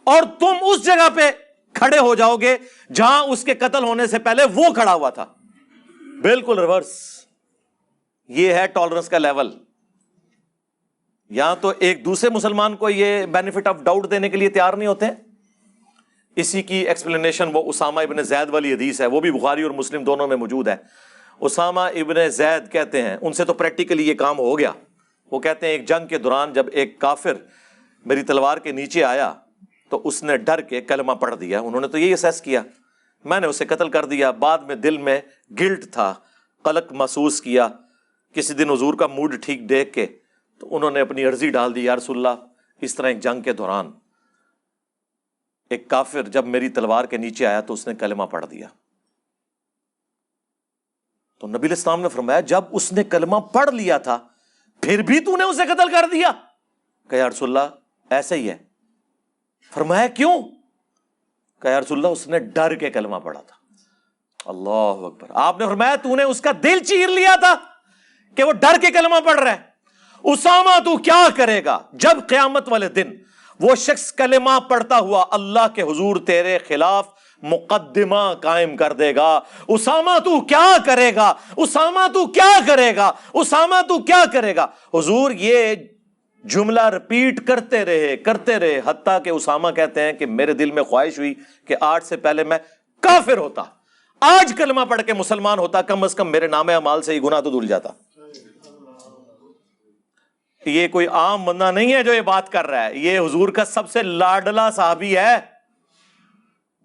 اور 0.04 0.22
تم 0.38 0.52
اس 0.60 0.84
جگہ 0.84 1.08
پہ 1.14 1.30
کھڑے 1.72 1.98
ہو 1.98 2.14
جاؤ 2.14 2.36
گے 2.36 2.56
جہاں 2.94 3.20
اس 3.20 3.44
کے 3.44 3.54
قتل 3.54 3.84
ہونے 3.84 4.06
سے 4.06 4.18
پہلے 4.18 4.42
وہ 4.44 4.72
کھڑا 4.74 4.94
ہوا 4.94 5.10
تھا۔ 5.10 5.26
بالکل 6.22 6.58
ریورس۔ 6.58 7.12
یہ 8.28 8.54
ہے 8.54 8.66
ٹالرنس 8.66 9.08
کا 9.08 9.18
لیول 9.18 9.58
یہاں 11.30 11.56
تو 11.60 11.72
ایک 11.78 12.04
دوسرے 12.04 12.30
مسلمان 12.30 12.76
کو 12.76 12.90
یہ 12.90 13.26
بینیفٹ 13.26 13.66
آف 13.66 13.82
ڈاؤٹ 13.82 14.10
دینے 14.10 14.28
کے 14.28 14.36
لیے 14.36 14.48
تیار 14.48 14.74
نہیں 14.74 14.88
ہوتے؟ 14.88 15.06
اسی 16.36 16.62
کی 16.62 16.74
ایکسپلینیشن 16.74 17.50
وہ 17.52 17.62
اسامہ 17.66 18.00
ابن 18.00 18.22
زید 18.22 18.50
والی 18.50 18.72
حدیث 18.72 19.00
ہے، 19.00 19.06
وہ 19.06 19.20
بھی 19.20 19.30
بخاری 19.30 19.62
اور 19.62 19.70
مسلم 19.70 20.04
دونوں 20.04 20.28
میں 20.28 20.36
موجود 20.36 20.68
ہے۔ 20.68 20.76
اسامہ 21.40 21.80
ابن 21.80 22.28
زید 22.28 22.72
کہتے 22.72 23.02
ہیں، 23.02 23.16
ان 23.20 23.32
سے 23.32 23.44
تو 23.44 23.54
پریکٹیکلی 23.54 24.08
یہ 24.08 24.14
کام 24.14 24.38
ہو 24.38 24.58
گیا۔ 24.58 24.72
وہ 25.30 25.40
کہتے 25.40 25.66
ہیں، 25.66 25.72
ایک 25.72 25.88
جنگ 25.88 26.06
کے 26.06 26.18
دوران 26.18 26.52
جب 26.52 26.66
ایک 26.72 26.98
کافر 26.98 27.34
میری 28.06 28.22
تلوار 28.22 28.58
کے 28.58 28.72
نیچے 28.72 29.04
آیا 29.04 29.34
تو 29.88 30.00
اس 30.04 30.22
نے 30.22 30.36
ڈر 30.36 30.60
کے 30.60 30.80
کلمہ 30.80 31.12
پڑھ 31.12 31.34
دیا۔ 31.36 31.60
انہوں 31.60 31.80
نے 31.80 31.88
تو 31.88 31.98
یہی 31.98 32.12
اسیس 32.12 32.42
کیا۔ 32.42 32.62
میں 33.24 33.40
نے 33.40 33.46
اسے 33.46 33.64
قتل 33.64 33.88
کر 33.88 34.04
دیا۔ 34.04 34.30
بعد 34.30 34.58
میں 34.58 34.74
دل 34.74 34.98
میں 34.98 35.20
گلٹ 35.60 35.92
تھا، 35.92 36.14
قلق 36.62 36.92
محسوس 36.92 37.40
کیا۔ 37.40 37.68
کسی 38.34 38.54
دن 38.54 38.70
حضور 38.70 38.94
کا 38.94 39.06
موڈ 39.06 39.34
ٹھیک 39.42 39.68
دیکھ 39.68 39.92
کے 39.92 40.06
تو 40.60 40.76
انہوں 40.76 40.90
نے 40.90 41.00
اپنی 41.00 41.24
عرضی 41.24 41.50
ڈال 41.50 41.74
دی، 41.74 41.84
یا 41.84 41.96
رسول 41.96 42.16
اللہ، 42.16 42.44
اس 42.80 42.94
طرح 42.94 43.08
ایک 43.08 43.20
جنگ 43.20 43.40
کے 43.40 43.52
دوران 43.52 43.92
ایک 45.72 45.88
کافر 45.88 46.22
جب 46.22 46.46
میری 46.46 46.68
تلوار 46.68 47.04
کے 47.04 47.16
نیچے 47.16 47.46
آیا 47.46 47.60
تو 47.60 47.74
اس 47.74 47.88
نے 47.88 47.94
کلمہ 47.94 48.22
پڑھ 48.22 48.46
دیا۔ 48.46 48.68
تو 51.40 51.46
نبی 51.46 51.66
الاسلام 51.66 52.00
نے 52.00 52.08
فرمایا، 52.08 52.40
جب 52.40 52.64
اس 52.70 52.92
نے 52.92 53.04
کلمہ 53.04 53.36
پڑھ 53.36 53.70
لیا 53.70 53.98
تھا، 53.98 54.18
پھر 54.82 55.02
بھی 55.02 55.20
تو 55.20 55.36
نے 55.36 55.44
اسے 55.44 55.62
قتل 55.64 55.90
کر 55.90 56.04
دیا۔ 56.12 56.32
کہ 57.10 57.16
یا 57.16 57.28
رسول 57.28 57.56
اللہ 57.56 57.74
ایسے 58.10 58.34
ہی 58.34 58.50
ہے۔ 58.50 58.58
فرمایا، 59.74 60.06
کیوں؟ 60.06 60.42
کہ 61.60 61.68
یا 61.68 61.80
رسول 61.80 61.98
اللہ، 61.98 62.08
اس 62.08 62.28
نے 62.28 62.38
ڈر 62.38 62.74
کے 62.74 62.90
کلمہ 62.90 63.16
پڑھا 63.16 63.42
تھا۔ 63.42 63.56
اللہ 64.44 65.06
اکبر۔ 65.06 65.28
آپ 65.34 65.58
نے 65.58 65.66
فرمایا، 65.66 65.96
تو 65.96 66.16
نے 66.16 66.22
اس 66.22 66.40
کا 66.40 66.50
دل 66.62 66.82
چیر 66.84 67.08
لیا 67.08 67.34
تھا 67.36 67.54
کہ 68.34 68.42
وہ 68.42 68.52
ڈر 68.52 68.80
کے 68.80 68.90
کلمہ 68.90 69.20
پڑھ 69.24 69.40
رہا 69.40 69.52
ہے۔ 69.52 69.62
اسامہ، 70.22 70.78
تو 70.84 70.96
کیا 70.96 71.28
کرے 71.36 71.64
گا؟ 71.64 71.78
جب 71.92 72.28
قیامت 72.28 72.68
والے 72.68 72.88
دن 72.88 73.10
وہ 73.62 73.74
شخص 73.74 74.12
کلمہ 74.12 74.60
پڑھتا 74.68 74.98
ہوا 74.98 75.24
اللہ 75.30 75.66
کے 75.74 75.82
حضور 75.82 76.16
تیرے 76.16 76.58
خلاف 76.68 77.08
مقدمہ 77.42 78.34
قائم 78.42 78.76
کر 78.76 78.92
دے 78.92 79.14
گا۔ 79.14 79.40
اسامہ 79.68 80.18
تو 80.18 80.40
کیا 80.40 80.76
کرے 80.84 81.14
گا؟ 81.14 81.34
اسامہ 81.56 82.06
تو 82.14 82.26
کیا 82.26 82.58
کرے 82.66 82.96
گا؟ 82.96 83.12
اسامہ 83.32 83.82
تو 83.88 83.98
کیا 83.98 84.24
کرے 84.32 84.56
گا؟ 84.56 84.66
حضور 84.94 85.30
یہ 85.30 85.74
جملہ 86.44 86.80
رپیٹ 86.80 87.46
کرتے 87.46 87.84
رہے 87.84 88.16
کرتے 88.16 88.58
رہے، 88.58 88.80
حتیٰ 88.86 89.22
کہ 89.22 89.30
اسامہ 89.30 89.70
کہتے 89.70 90.00
ہیں 90.00 90.12
کہ 90.12 90.26
میرے 90.26 90.52
دل 90.52 90.70
میں 90.70 90.82
خواہش 90.82 91.18
ہوئی 91.18 91.34
کہ 91.66 91.74
آج 91.80 92.04
سے 92.04 92.16
پہلے 92.16 92.44
میں 92.44 92.58
کافر 93.00 93.38
ہوتا۔ 93.38 93.62
آج 94.20 94.54
کلمہ 94.58 94.80
پڑھ 94.88 95.02
کے 95.02 95.12
مسلمان 95.12 95.58
ہوتا، 95.58 95.82
کم 95.82 96.02
از 96.02 96.14
کم 96.14 96.30
میرے 96.30 96.46
نام 96.46 96.68
امال 96.68 97.02
سے 97.02 97.14
ہی 97.14 97.22
گناہ 97.22 97.40
تو 97.40 97.50
دھل 97.50 97.66
جاتا۔ 97.66 97.88
یہ 100.64 100.88
کوئی 100.88 101.06
عام 101.06 101.44
بندہ 101.44 101.70
نہیں 101.72 101.92
ہے 101.92 102.02
جو 102.02 102.14
یہ 102.14 102.20
بات 102.20 102.52
کر 102.52 102.66
رہا 102.66 102.84
ہے، 102.84 102.94
یہ 102.94 103.20
حضور 103.20 103.48
کا 103.48 103.64
سب 103.64 103.90
سے 103.90 104.02
لاڈلا 104.02 104.70
صحابی 104.70 105.16
ہے۔ 105.16 105.36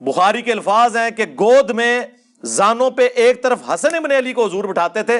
بخاری 0.01 0.41
کے 0.41 0.51
الفاظ 0.51 0.97
ہیں 0.97 1.11
کہ 1.11 1.25
گود 1.25 1.69
میں 1.69 2.01
زانوں 2.43 2.91
پہ 2.91 3.07
ایک 3.15 3.43
طرف 3.43 3.69
حسن 3.69 3.95
ابن 3.95 4.11
علی 4.11 4.33
کو 4.33 4.45
حضور 4.45 4.63
بٹھاتے 4.63 5.03
تھے، 5.03 5.19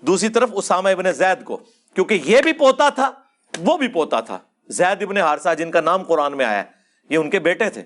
دوسری 0.00 0.28
طرف 0.28 0.50
اسامہ 0.52 0.88
ابن 0.88 1.12
زید 1.12 1.44
کو، 1.44 1.56
کیونکہ 1.94 2.18
یہ 2.24 2.40
بھی 2.42 2.52
پوتا 2.52 2.88
تھا، 2.88 3.10
وہ 3.58 3.76
بھی 3.76 3.88
پوتا 3.88 4.20
تھا۔ 4.20 4.38
زید 4.68 5.02
ابن 5.02 5.16
ہارسا 5.16 5.54
جن 5.54 5.70
کا 5.70 5.80
نام 5.80 6.02
قرآن 6.02 6.36
میں 6.36 6.44
آیا 6.44 6.64
یہ 7.10 7.16
ان 7.16 7.30
کے 7.30 7.38
بیٹے 7.38 7.70
تھے۔ 7.70 7.82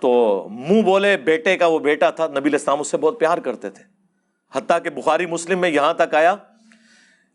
تو 0.00 0.46
منہ 0.50 0.82
بولے 0.82 1.16
بیٹے 1.16 1.56
کا 1.56 1.66
وہ 1.66 1.78
بیٹا 1.78 2.10
تھا، 2.10 2.26
نبی 2.26 2.54
اسلام 2.54 2.80
اس 2.80 2.90
سے 2.90 2.96
بہت 2.96 3.20
پیار 3.20 3.38
کرتے 3.38 3.70
تھے۔ 3.70 3.84
حتیٰ 4.52 4.82
کہ 4.82 4.90
بخاری 4.90 5.26
مسلم 5.26 5.60
میں 5.60 5.70
یہاں 5.70 5.94
تک 5.94 6.14
آیا 6.14 6.36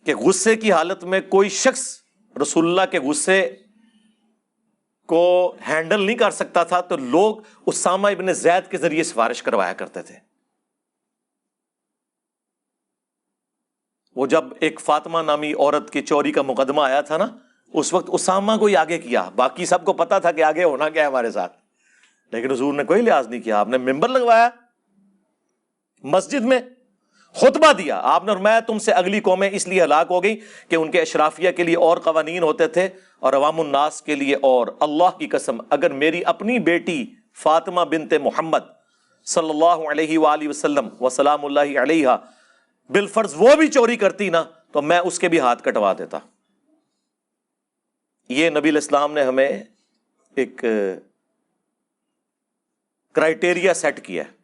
کہ 0.05 0.15
غصے 0.15 0.55
کی 0.55 0.71
حالت 0.71 1.03
میں 1.03 1.21
کوئی 1.21 1.49
شخص 1.49 2.01
رسول 2.41 2.65
اللہ 2.65 2.91
کے 2.91 2.99
غصے 2.99 3.55
کو 5.07 5.55
ہینڈل 5.67 6.01
نہیں 6.01 6.17
کر 6.17 6.31
سکتا 6.31 6.63
تھا، 6.63 6.81
تو 6.81 6.97
لوگ 6.97 7.35
اسامہ 7.65 8.07
ابن 8.07 8.33
زید 8.33 8.71
کے 8.71 8.77
ذریعے 8.77 9.03
سفارش 9.03 9.43
کروایا 9.43 9.73
کرتے 9.73 10.01
تھے۔ 10.01 10.15
وہ 14.15 14.27
جب 14.27 14.43
ایک 14.59 14.79
فاطمہ 14.79 15.19
نامی 15.19 15.53
عورت 15.53 15.89
کی 15.89 16.01
چوری 16.01 16.31
کا 16.31 16.41
مقدمہ 16.41 16.81
آیا 16.81 17.01
تھا 17.01 17.17
نا، 17.17 17.27
اس 17.73 17.93
وقت 17.93 18.09
اسامہ 18.13 18.51
کو 18.57 18.65
ہی 18.65 18.75
آگے 18.75 18.99
کیا، 18.99 19.29
باقی 19.35 19.65
سب 19.65 19.85
کو 19.85 19.93
پتا 19.93 20.19
تھا 20.19 20.31
کہ 20.31 20.43
آگے 20.43 20.63
ہونا 20.63 20.89
کیا 20.89 21.01
ہے 21.01 21.07
ہمارے 21.07 21.31
ساتھ۔ 21.31 21.57
لیکن 22.31 22.51
حضور 22.51 22.73
نے 22.73 22.83
کوئی 22.83 23.01
لحاظ 23.01 23.27
نہیں 23.27 23.41
کیا، 23.41 23.59
آپ 23.59 23.67
نے 23.67 23.77
ممبر 23.77 24.09
لگوایا۔ 24.09 24.49
مسجد 26.03 26.41
میں 26.41 26.59
خطبہ 27.35 27.71
دیا۔ 27.73 27.99
آپ 28.03 28.23
نے 28.25 28.31
فرمایا 28.33 28.59
تم 28.59 28.79
سے 28.79 28.91
اگلی 28.91 29.19
قومیں 29.19 29.49
اس 29.49 29.67
لیے 29.67 29.81
ہلاک 29.83 30.07
ہو 30.09 30.21
گئی 30.23 30.39
کہ 30.69 30.75
ان 30.75 30.91
کے 30.91 31.01
اشرافیہ 31.01 31.51
کے 31.51 31.63
لیے 31.63 31.75
اور 31.77 31.97
قوانین 31.97 32.43
ہوتے 32.43 32.67
تھے 32.67 32.87
اور 33.19 33.33
عوام 33.33 33.59
الناس 33.59 34.01
کے 34.01 34.15
لیے 34.15 34.35
اور 34.41 34.67
اللہ 34.79 35.17
کی 35.17 35.27
قسم، 35.27 35.57
اگر 35.69 35.93
میری 35.93 36.23
اپنی 36.25 36.59
بیٹی 36.59 37.05
فاطمہ 37.33 37.81
بنت 37.81 38.13
محمد 38.23 38.71
صلی 39.27 39.49
اللہ 39.49 39.89
علیہ 39.91 40.17
وآلہ 40.19 40.49
وسلم 40.49 40.89
وسلام 41.01 41.45
اللہ 41.45 41.79
علیہ 41.81 42.07
بالفرض 42.89 43.33
وہ 43.37 43.55
بھی 43.55 43.67
چوری 43.67 43.95
کرتی 43.95 44.29
نا، 44.29 44.43
تو 44.71 44.81
میں 44.81 44.99
اس 44.99 45.19
کے 45.19 45.27
بھی 45.29 45.39
ہاتھ 45.39 45.63
کٹوا 45.63 45.93
دیتا۔ 45.97 46.19
یہ 48.29 48.49
نبی 48.49 48.69
الاسلام 48.69 49.13
نے 49.13 49.23
ہمیں 49.23 49.63
ایک 50.37 50.63
کرائٹیریا 53.15 53.73
سیٹ 53.73 54.05
کیا 54.05 54.23
ہے۔ 54.23 54.42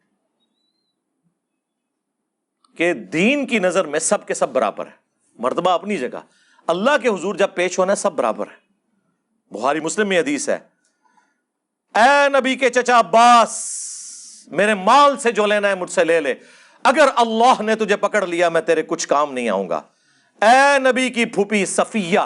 کہ 2.76 2.92
دین 2.92 3.46
کی 3.46 3.58
نظر 3.58 3.84
میں 3.84 4.00
سب 4.00 4.26
کے 4.26 4.34
سب 4.34 4.48
برابر 4.48 4.86
ہے۔ 4.86 5.00
مرتبہ 5.38 5.70
اپنی 5.70 5.96
جگہ۔ 5.96 6.18
اللہ 6.66 6.90
کے 7.02 7.08
حضور 7.08 7.34
جب 7.34 7.48
پیش 7.54 7.78
ہونا 7.78 7.92
ہے، 7.92 7.96
سب 7.96 8.12
برابر 8.12 8.46
ہے۔ 8.46 8.70
بخاری 9.50 9.80
مسلم 9.80 10.08
میں 10.08 10.18
حدیث 10.18 10.48
ہے۔ 10.48 10.58
اے 11.94 12.28
نبی 12.28 12.54
کے 12.54 12.68
چچا 12.68 13.00
عباس، 13.00 13.78
میرے 14.52 14.74
مال 14.74 15.16
سے 15.16 15.32
جو 15.32 15.46
لینا 15.46 15.68
ہے، 15.68 15.74
مجھ 15.74 15.90
سے 15.90 16.04
لے 16.04 16.20
لے۔ 16.20 16.34
اگر 16.84 17.08
اللہ 17.16 17.62
نے 17.62 17.74
تجھے 17.74 17.96
پکڑ 17.96 18.26
لیا، 18.26 18.48
میں 18.48 18.60
تیرے 18.60 18.82
کچھ 18.82 19.08
کام 19.08 19.32
نہیں 19.32 19.48
آؤں 19.48 19.68
گا۔ 19.68 19.82
اے 20.42 20.78
نبی 20.78 21.10
کی 21.10 21.24
پھوپھی 21.24 21.66
صفیہ، 21.66 22.20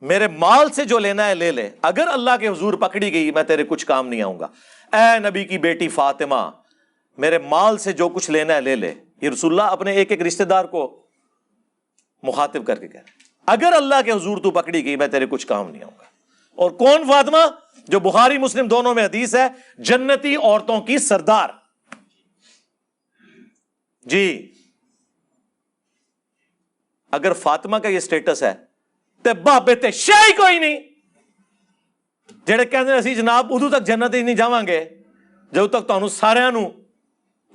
میرے 0.00 0.28
مال 0.28 0.70
سے 0.70 0.84
جو 0.84 0.98
لینا 0.98 1.28
ہے، 1.28 1.34
لے 1.34 1.52
لے۔ 1.52 1.70
اگر 1.82 2.08
اللہ 2.08 2.30
کے 2.40 2.48
حضور 2.48 2.74
پکڑی 2.74 3.12
گئی، 3.12 3.30
میں 3.30 3.42
تیرے 3.42 3.64
کچھ 3.64 3.86
کام 3.86 4.08
نہیں 4.08 4.22
آؤں 4.22 4.40
گا۔ 4.40 4.46
اے 4.92 5.18
نبی 5.18 5.44
کی 5.44 5.58
بیٹی 5.58 5.88
فاطمہ 5.88 6.50
میرے 7.18 7.38
مال 7.38 7.78
سے 7.78 7.92
جو 7.92 8.08
کچھ 8.08 8.30
لینا 8.30 8.54
ہے 8.54 8.60
لے 8.60 8.76
لے۔ 8.76 8.94
یہ 9.22 9.30
رسول 9.30 9.52
اللہ 9.52 9.72
اپنے 9.72 9.92
ایک 9.92 10.10
ایک 10.10 10.22
رشتہ 10.22 10.42
دار 10.42 10.64
کو 10.64 11.02
مخاطب 12.22 12.66
کر 12.66 12.78
کے 12.78 12.88
کہہ 12.88 13.00
رہے 13.00 13.10
اگر 13.46 13.72
اللہ 13.72 13.94
کے 14.04 14.12
حضور 14.12 14.38
تو 14.38 14.50
پکڑی 14.50 14.84
گئی، 14.84 14.96
میں 14.96 15.06
تیرے 15.06 15.26
کچھ 15.26 15.46
کام 15.46 15.70
نہیں 15.70 15.82
آؤں 15.82 15.98
گا۔ 15.98 16.04
اور 16.54 16.70
کون 16.70 17.04
فاطمہ؟ 17.08 17.36
جو 17.88 18.00
بخاری، 18.00 18.38
مسلم 18.38 18.68
دونوں 18.68 18.94
میں 18.94 19.04
حدیث 19.04 19.34
ہے، 19.34 19.46
جنتی 19.78 20.36
عورتوں 20.36 20.80
کی 20.80 20.98
سردار۔ 20.98 21.48
جی۔ 24.02 24.52
اگر 27.12 27.32
فاطمہ 27.32 27.76
کا 27.76 27.88
یہ 27.88 28.00
سٹیٹس 28.00 28.42
ہے، 28.42 28.54
تے 29.22 29.34
بابے 29.34 29.74
تے 29.74 29.90
شاہی 29.90 30.32
کوئی 30.32 30.58
نہیں۔ 30.58 30.80
جڑے 32.46 32.64
کہتے 32.64 32.90
ہیں، 32.90 32.98
اسی 32.98 33.14
جناب 33.14 33.54
ادو 33.54 33.68
تک 33.68 33.86
جنت 33.86 34.14
ہی 34.14 34.22
نہیں 34.22 34.34
جاواں 34.34 34.62
گے۔ 34.66 34.84
جب 35.52 35.66
تک 35.66 35.88
تمہیں 35.88 36.08
سارا 36.08 36.50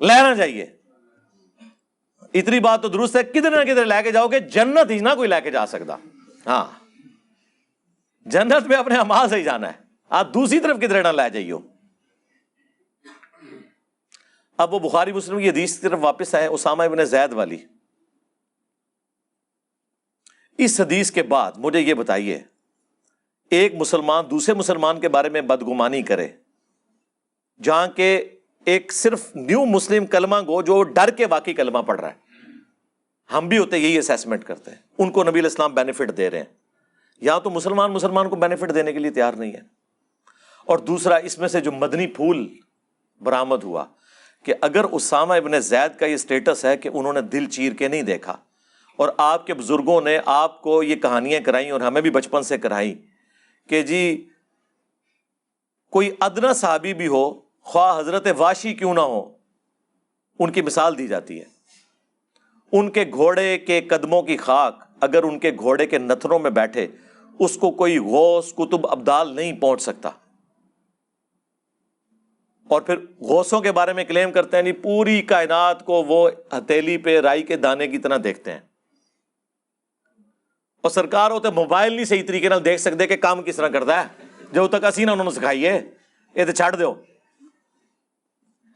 لہنا 0.02 0.36
چاہیے 0.36 0.78
اتنی 2.34 2.60
بات 2.60 2.82
تو 2.82 2.88
درست 2.88 3.16
ہے، 3.16 3.24
کدھر 3.24 3.66
نہ 3.66 3.72
کدھر 3.72 3.86
لے 3.86 4.04
کے 4.04 4.12
جاؤ 4.12 4.28
گے، 4.28 4.40
جنت 4.40 4.92
ہی 4.92 5.00
نہ 5.00 5.10
کوئی 5.16 5.30
لے 5.30 5.42
کے 5.42 5.52
جا 5.52 5.66
سکتا۔ 5.66 5.96
ہاں۔ 6.46 6.84
جنت 8.26 8.68
میں 8.68 8.78
اپنے 8.78 8.96
امال 8.96 9.30
سے 9.30 9.36
ہی 9.36 9.44
جانا 9.44 9.68
ہے۔ 9.68 9.84
آپ 10.10 10.34
دوسری 10.34 10.60
طرف 10.60 10.78
کدھر 10.78 11.04
نہ 11.04 11.22
لے 11.22 11.30
جائیو 11.30 11.60
اب 14.58 14.74
وہ 14.74 14.80
بخاری 14.80 15.12
مسلم 15.12 15.40
کی 15.40 15.50
حدیث 15.50 15.76
کی 15.76 15.82
طرف 15.82 16.00
واپس 16.02 16.36
آئے، 16.36 16.48
اسامہ 16.48 16.84
ابن 16.84 17.06
زید 17.06 17.34
والی۔ 17.34 17.58
اس 20.58 20.82
حدیث 20.82 21.12
کے 21.12 21.24
بعد 21.24 21.52
مجھے 21.58 21.80
یہ 21.80 21.94
بتائیے، 21.94 22.44
ایک 23.50 23.74
مسلمان 23.76 24.26
دوسرے 24.30 24.56
مسلمان 24.56 25.00
کے 25.00 25.10
بارے 25.10 25.30
میں 25.30 25.42
بدگمانی 25.42 26.02
کرے، 26.02 26.28
جہاں 27.64 27.88
کے 27.88 28.40
ایک 28.66 28.94
صرف 28.94 29.36
نیو 29.36 29.66
مسلم 29.66 30.06
کلمہ 30.06 30.36
گو 30.36 30.62
جو 30.62 30.84
ڈر 30.84 31.10
کے 31.10 31.26
واقعی 31.26 31.54
کلمہ 31.54 31.80
پڑھ 31.80 32.02
رہا 32.02 32.10
ہے۔ 32.10 32.32
ہم 33.34 33.48
بھی 33.48 33.58
ہوتے 33.58 33.78
یہی 33.78 33.98
اسیسمنٹ 33.98 34.44
کرتے 34.44 34.72
ہیں۔ 34.72 34.78
ان 34.98 35.12
کو 35.12 35.24
نبی 35.24 35.40
الاسلام 35.40 35.74
بینیفٹ 35.74 36.18
دے 36.18 36.30
رہے 36.30 36.38
ہیں۔ 36.38 36.46
یا 37.22 37.40
تو 37.40 37.50
مسلمان 37.50 37.92
مسلمان 37.92 38.30
کو 38.30 38.36
بینیفٹ 38.36 38.74
دینے 38.74 38.94
کے 38.94 39.00
لیے 39.00 39.12
تیار 39.12 39.34
نہیں 39.34 39.54
ہے 39.54 39.62
اور 40.66 40.78
دوسرا، 40.78 41.16
اس 41.16 41.40
میں 41.40 41.48
سے 41.48 41.62
جو 41.62 41.72
مدنی 41.72 42.08
پھول 42.08 42.48
برآمد 43.22 43.64
ہوا 43.64 43.86
کہ 44.44 44.54
اگر 44.62 44.84
اسامہ 44.84 45.34
ابن 45.34 45.60
زید 45.60 46.00
کا 46.00 46.06
یہ 46.06 46.14
اسٹیٹس 46.14 46.66
ہے 46.66 46.78
کہ 46.78 46.90
انہوں 46.94 47.14
نے 47.14 47.22
دل 47.22 47.46
چیر 47.46 47.74
کے 47.74 47.88
نہیں 47.88 48.02
دیکھا 48.02 48.38
اور 48.96 49.10
آپ 49.18 49.48
کے 49.48 49.54
بزرگوں 49.54 50.02
نے 50.02 50.20
آپ 50.26 50.62
کو 50.62 50.84
یہ 50.84 50.96
کہانیاں 50.96 51.40
کرائیں 51.42 51.72
اور 51.72 51.82
ہمیں 51.82 52.02
بھی 52.02 52.10
بچپن 52.10 52.44
سے 52.44 52.58
کرائی 52.58 53.02
کہ 53.70 53.82
جی 53.82 54.30
کوئی 55.92 56.12
ادنا 56.20 56.54
صحابی 56.54 56.94
بھی 56.94 57.08
ہو 57.08 57.51
خواہ 57.62 58.00
حضرت 58.00 58.28
واشی 58.38 58.74
کیوں 58.74 58.94
نہ 58.94 59.00
ہو، 59.00 59.34
ان 60.40 60.52
کی 60.52 60.62
مثال 60.62 60.98
دی 60.98 61.08
جاتی 61.08 61.40
ہے۔ 61.40 61.46
ان 62.72 62.92
کے 62.92 63.06
گھوڑے 63.14 63.58
کے 63.58 63.82
قدموں 63.82 64.22
کی 64.22 64.38
خاک، 64.38 64.84
اگر 65.02 65.24
ان 65.24 65.40
کے 65.40 65.52
گھوڑے 65.52 65.88
کے 65.88 65.98
نتھروں 65.98 66.40
میں 66.40 66.52
بیٹھے، 66.52 66.88
اس 67.40 67.56
کو 67.56 67.72
کوئی 67.72 67.98
غوث 67.98 68.54
کتب 68.54 68.88
ابدال 68.88 69.36
نہیں 69.36 69.54
پہنچ 69.54 69.82
سکتا۔ 69.82 70.10
اور 72.68 72.82
پھر 72.82 72.98
غوثوں 73.00 73.62
کے 73.62 73.72
بارے 73.72 73.94
میں 73.94 74.04
کلیم 74.04 74.32
کرتے 74.32 74.58
ہیں، 74.58 74.64
نہیں، 74.64 74.84
پوری 74.84 75.22
کائنات 75.22 75.86
کو 75.86 76.04
وہ 76.04 76.30
ہتھیلی 76.52 76.98
پہ 76.98 77.20
رائی 77.20 77.44
کے 77.44 77.58
دانے 77.58 77.88
کی 77.88 77.98
طرح 77.98 78.18
دیکھتے 78.24 78.52
ہیں۔ 78.52 78.60
اور 80.82 80.90
سرکار 80.90 81.32
ہوتے 81.32 81.50
موبائل 81.50 81.94
نہیں 81.94 82.06
صحیح 82.06 82.24
طریقے 82.28 82.50
دیکھ 82.66 82.82
سکتے 82.82 83.08
کہ 83.08 83.18
کام 83.18 83.42
کس 83.42 83.56
طرح 83.56 83.68
کرتا 83.68 84.04
ہے۔ 84.04 84.08
جب 84.52 84.68
تک 84.68 84.86
اسی 84.86 85.06
نہ 85.06 85.12
انہوں 85.12 85.26
نے 85.26 85.32
سکھائیے 85.32 85.82
یہ 86.36 86.46
تو 86.46 86.52
چھڑ 86.52 86.76
دو 86.76 86.94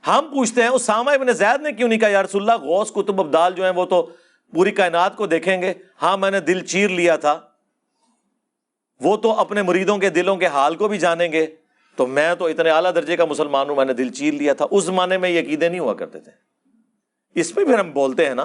ہم 0.08 0.28
پوچھتے 0.34 0.62
ہیں، 0.62 0.70
اسامہ 0.70 1.12
ابن 1.12 1.34
زید 1.34 1.62
نے 1.62 1.72
کیوں 1.72 1.89
نہیں 1.89 2.00
کہا، 2.00 2.08
یا 2.08 2.24
رسول 2.24 2.50
اللہ، 2.50 2.65
غوث 2.65 2.91
کتب 2.91 3.22
ابدال 3.22 3.54
جو 3.54 3.63
ہیں 3.63 3.72
وہ 3.72 3.86
تو 3.86 4.10
پوری 4.54 4.72
کائنات 4.72 5.15
کو 5.15 5.26
دیکھیں 5.26 5.62
گے۔ 5.62 5.74
ہاں 6.02 6.18
میں 6.18 6.32
نے 6.32 6.39
دل 6.39 6.65
چیر 6.65 6.89
لیا 6.89 7.15
تھا۔ 7.15 7.39
وہ 9.02 9.18
تو 9.18 9.39
اپنے 9.39 9.62
مریدوں 9.62 9.98
کے 9.98 10.10
دلوں 10.10 10.36
کے 10.36 10.46
حال 10.46 10.76
کو 10.76 10.88
بھی 10.88 10.98
جانیں 10.98 11.32
گے۔ 11.32 11.48
تو 11.96 12.08
میں 12.08 12.36
تو 12.36 12.46
اتنے 12.46 12.70
اعلیٰ 12.70 12.96
درجے 12.96 13.18
کا 13.18 13.26
مسلمان 13.26 13.70
ہوں، 13.70 13.76
میں 13.76 13.86
نے 13.86 13.94
دل 13.94 14.10
چیر 14.10 14.34
لیا 14.34 14.54
تھا۔ 14.54 14.65
اس 14.72 14.84
زمانے 14.84 15.18
میں 15.18 15.30
یہ 15.30 15.41
عقیدے 15.41 15.70
نہیں 15.70 15.80
ہوا 15.80 15.94
کرتے 15.94 16.20
تھے۔ 16.20 16.32
اس 17.36 17.58
میں 17.58 17.65
پھر 17.65 17.80
ہم 17.80 17.91
بولتے 17.91 18.26
ہیں 18.26 18.36
نا 18.36 18.44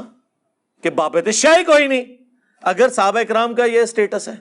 کہ 0.83 0.91
بابت 0.91 1.31
شاہی 1.31 1.65
کوئی 1.65 1.87
نہیں۔ 1.87 2.05
اگر 2.63 2.89
صحابہ 2.89 3.19
اکرام 3.19 3.55
کا 3.55 3.65
یہ 3.65 3.81
اسٹیٹس 3.81 4.29
ہے۔ 4.29 4.35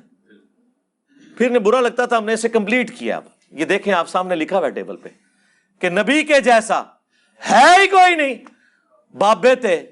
پھر 1.38 1.60
برا 1.60 1.82
لگتا 1.82 2.06
تھا، 2.06 2.18
ہم 2.18 2.26
نے 2.26 2.34
اسے 2.34 2.50
کمپلیٹ 2.50 3.00
کیا۔ 3.00 3.18
اب 3.18 3.24
یہ 3.52 3.66
دیکھیں، 3.66 3.94
آپ 3.94 4.10
سامنے 4.10 4.36
لکھا 4.36 4.58
ہوا 4.58 4.70
ٹیبل 4.70 4.96
پہ 4.98 5.10
کہ 5.80 5.90
نبی 5.90 6.24
کے 6.24 6.40
جیسا 6.40 6.84
ہے 7.50 7.82
ہی 7.82 7.88
کوئی 7.88 8.16
نہیں۔ 8.16 8.36
بابے 9.18 9.56
تھے 9.56 9.86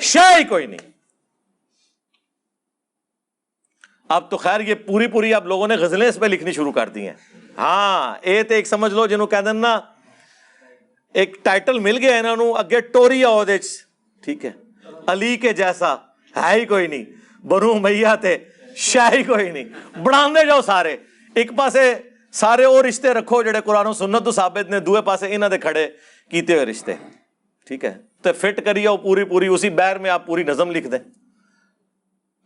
شاہ 0.00 0.38
ہی 0.38 0.44
کوئی 0.44 0.66
نہیں۔ 0.66 0.90
اب 4.08 4.30
تو 4.30 4.36
خیر 4.36 4.60
یہ 4.60 4.74
پوری 4.74 5.06
پوری 5.06 5.34
آپ 5.34 5.46
لوگوں 5.46 5.68
نے 5.68 5.74
غزلیں 5.74 6.08
اس 6.08 6.18
پہ 6.20 6.26
لکھنی 6.26 6.52
شروع 6.52 6.72
کر 6.72 6.88
دی 6.88 7.08
ہیں۔ 7.08 7.14
ہاں 7.58 8.14
اے 8.20 8.42
تو 8.42 8.54
ایک 8.54 8.66
سمجھ 8.66 8.94
لو، 8.94 9.06
جنہوں 9.06 9.26
کہہ 9.26 9.38
نا، 9.38 9.80
ایک 11.14 11.36
ٹائٹل 11.42 11.78
مل 11.78 11.98
گیا 11.98 12.16
انہوں 12.16 12.54
اگے 12.58 12.80
ٹوری 12.80 13.24
آؤ 13.24 13.44
ٹھیک 14.22 14.44
ہے۔ 14.44 14.50
علی 15.06 15.36
کے 15.36 15.52
جیسا 15.52 15.94
ہے 16.36 16.60
ہی 16.60 16.64
کوئی 16.64 16.86
نہیں۔ 16.86 17.04
بنو 17.46 17.74
میاں 17.74 18.16
تھے 18.16 18.38
شاہ 18.76 19.10
ہی 19.12 19.22
کوئی 19.22 19.50
نہیں۔ 19.50 19.98
بڑھا 19.98 20.44
جاؤ 20.46 20.60
سارے۔ 20.60 20.96
ایک 21.34 21.50
پاسے 21.56 21.94
سارے 22.32 22.66
وہ 22.66 22.82
رشتے 22.82 23.14
رکھو، 23.14 23.42
جڑے 23.42 23.60
قرآن 23.60 23.86
و 23.86 23.92
سنت 23.92 24.24
تو 24.24 24.30
ثابت 24.30 24.70
نے، 24.70 24.80
دوے 24.80 25.02
پاسے 25.02 25.34
انہوں 25.34 25.50
دے 25.50 25.58
کھڑے۔ 25.58 25.88
کیتے 26.30 26.54
ہوئے 26.54 26.66
رشتے؟ 26.66 26.94
ٹھیک 27.66 27.84
ہے؟ 27.84 27.98
تو 28.22 28.32
فٹ 28.32 28.64
کریے 28.64 28.88
پوری 29.02 29.24
پوری 29.24 29.46
اسی 29.46 29.70
بیر 29.70 29.98
میں 29.98 30.10
آپ 30.10 30.26
پوری 30.26 30.42
نظم 30.42 30.70
لکھ 30.70 30.88
دیں۔ 30.88 30.98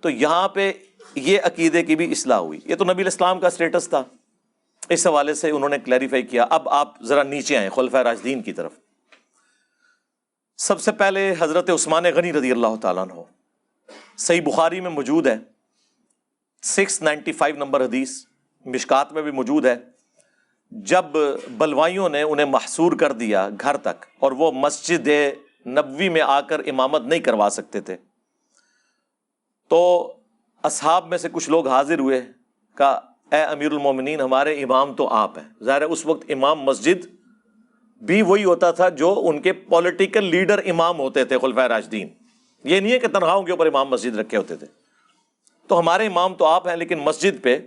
تو 0.00 0.10
یہاں 0.10 0.48
پہ 0.48 0.72
یہ 1.14 1.40
عقیدے 1.42 1.82
کی 1.82 1.96
بھی 1.96 2.10
اصلاح 2.10 2.38
ہوئی۔ 2.38 2.60
یہ 2.64 2.74
تو 2.74 2.84
نبی 2.84 3.02
الاسلام 3.02 3.40
کا 3.40 3.46
اسٹیٹس 3.46 3.88
تھا۔ 3.88 4.04
اس 4.88 5.06
حوالے 5.06 5.34
سے 5.34 5.50
انہوں 5.50 5.68
نے 5.68 5.78
کلیریفائی 5.78 6.22
کیا۔ 6.22 6.46
اب 6.50 6.68
آپ 6.68 7.02
ذرا 7.02 7.22
نیچے 7.22 7.56
آئیں 7.56 7.70
خلفۂ 7.70 7.98
راجدین 7.98 8.42
کی 8.42 8.52
طرف۔ 8.52 8.72
سب 10.56 10.80
سے 10.80 10.92
پہلے 10.92 11.34
حضرت 11.38 11.70
عثمان 11.70 12.04
غنی 12.04 12.32
رضی 12.32 12.52
اللہ 12.52 12.76
تعالیٰ 12.82 13.06
ہو 13.10 13.24
صحیح 14.16 14.40
بخاری 14.40 14.80
میں 14.80 14.90
موجود 14.90 15.26
ہے۔ 15.26 15.38
سکس 16.62 17.02
نائنٹی 17.02 17.32
فائیو 17.32 17.56
نمبر 17.56 17.84
حدیث 17.84 18.10
مشکات 18.66 19.12
میں 19.12 19.22
بھی 19.22 19.30
موجود 19.30 19.66
ہے۔ 19.66 19.89
جب 20.70 21.04
بلوائیوں 21.50 22.08
نے 22.08 22.22
انہیں 22.22 22.46
محصور 22.46 22.92
کر 22.92 23.12
دیا 23.12 23.48
گھر 23.60 23.76
تک 23.76 24.04
اور 24.18 24.32
وہ 24.32 24.50
مسجد 24.52 25.08
نبوی 25.66 26.08
میں 26.08 26.20
آ 26.20 26.40
کر 26.40 26.60
امامت 26.66 27.02
نہیں 27.02 27.20
کروا 27.20 27.48
سکتے 27.52 27.80
تھے، 27.80 27.96
تو 29.70 30.12
اصحاب 30.62 31.06
میں 31.06 31.18
سے 31.18 31.28
کچھ 31.32 31.50
لوگ 31.50 31.68
حاضر 31.68 31.98
ہوئے، 31.98 32.22
کا 32.74 32.90
اے 33.32 33.42
امیر 33.42 33.70
المومنین، 33.72 34.20
ہمارے 34.20 34.62
امام 34.62 34.94
تو 34.94 35.08
آپ 35.08 35.38
ہیں۔ 35.38 35.64
ظاہر 35.64 35.82
اس 35.82 36.06
وقت 36.06 36.24
امام 36.28 36.60
مسجد 36.60 37.06
بھی 38.02 38.22
وہی 38.22 38.44
ہوتا 38.44 38.70
تھا 38.70 38.88
جو 38.88 39.22
ان 39.24 39.40
کے 39.42 39.52
پولیٹیکل 39.52 40.24
لیڈر 40.24 40.60
امام 40.66 40.98
ہوتے 40.98 41.24
تھے 41.24 41.38
خلفۂ 41.38 41.62
راجدین 41.62 42.08
یہ 42.64 42.80
نہیں 42.80 42.92
ہے 42.92 42.98
کہ 42.98 43.08
تنخواہوں 43.08 43.42
کے 43.42 43.52
اوپر 43.52 43.66
امام 43.66 43.88
مسجد 43.88 44.16
رکھے 44.16 44.38
ہوتے 44.38 44.56
تھے۔ 44.56 44.66
تو 45.66 45.78
ہمارے 45.78 46.06
امام 46.06 46.34
تو 46.34 46.44
آپ 46.44 46.68
ہیں، 46.68 46.76
لیکن 46.76 46.98
مسجد 46.98 47.42
پہ 47.42 47.58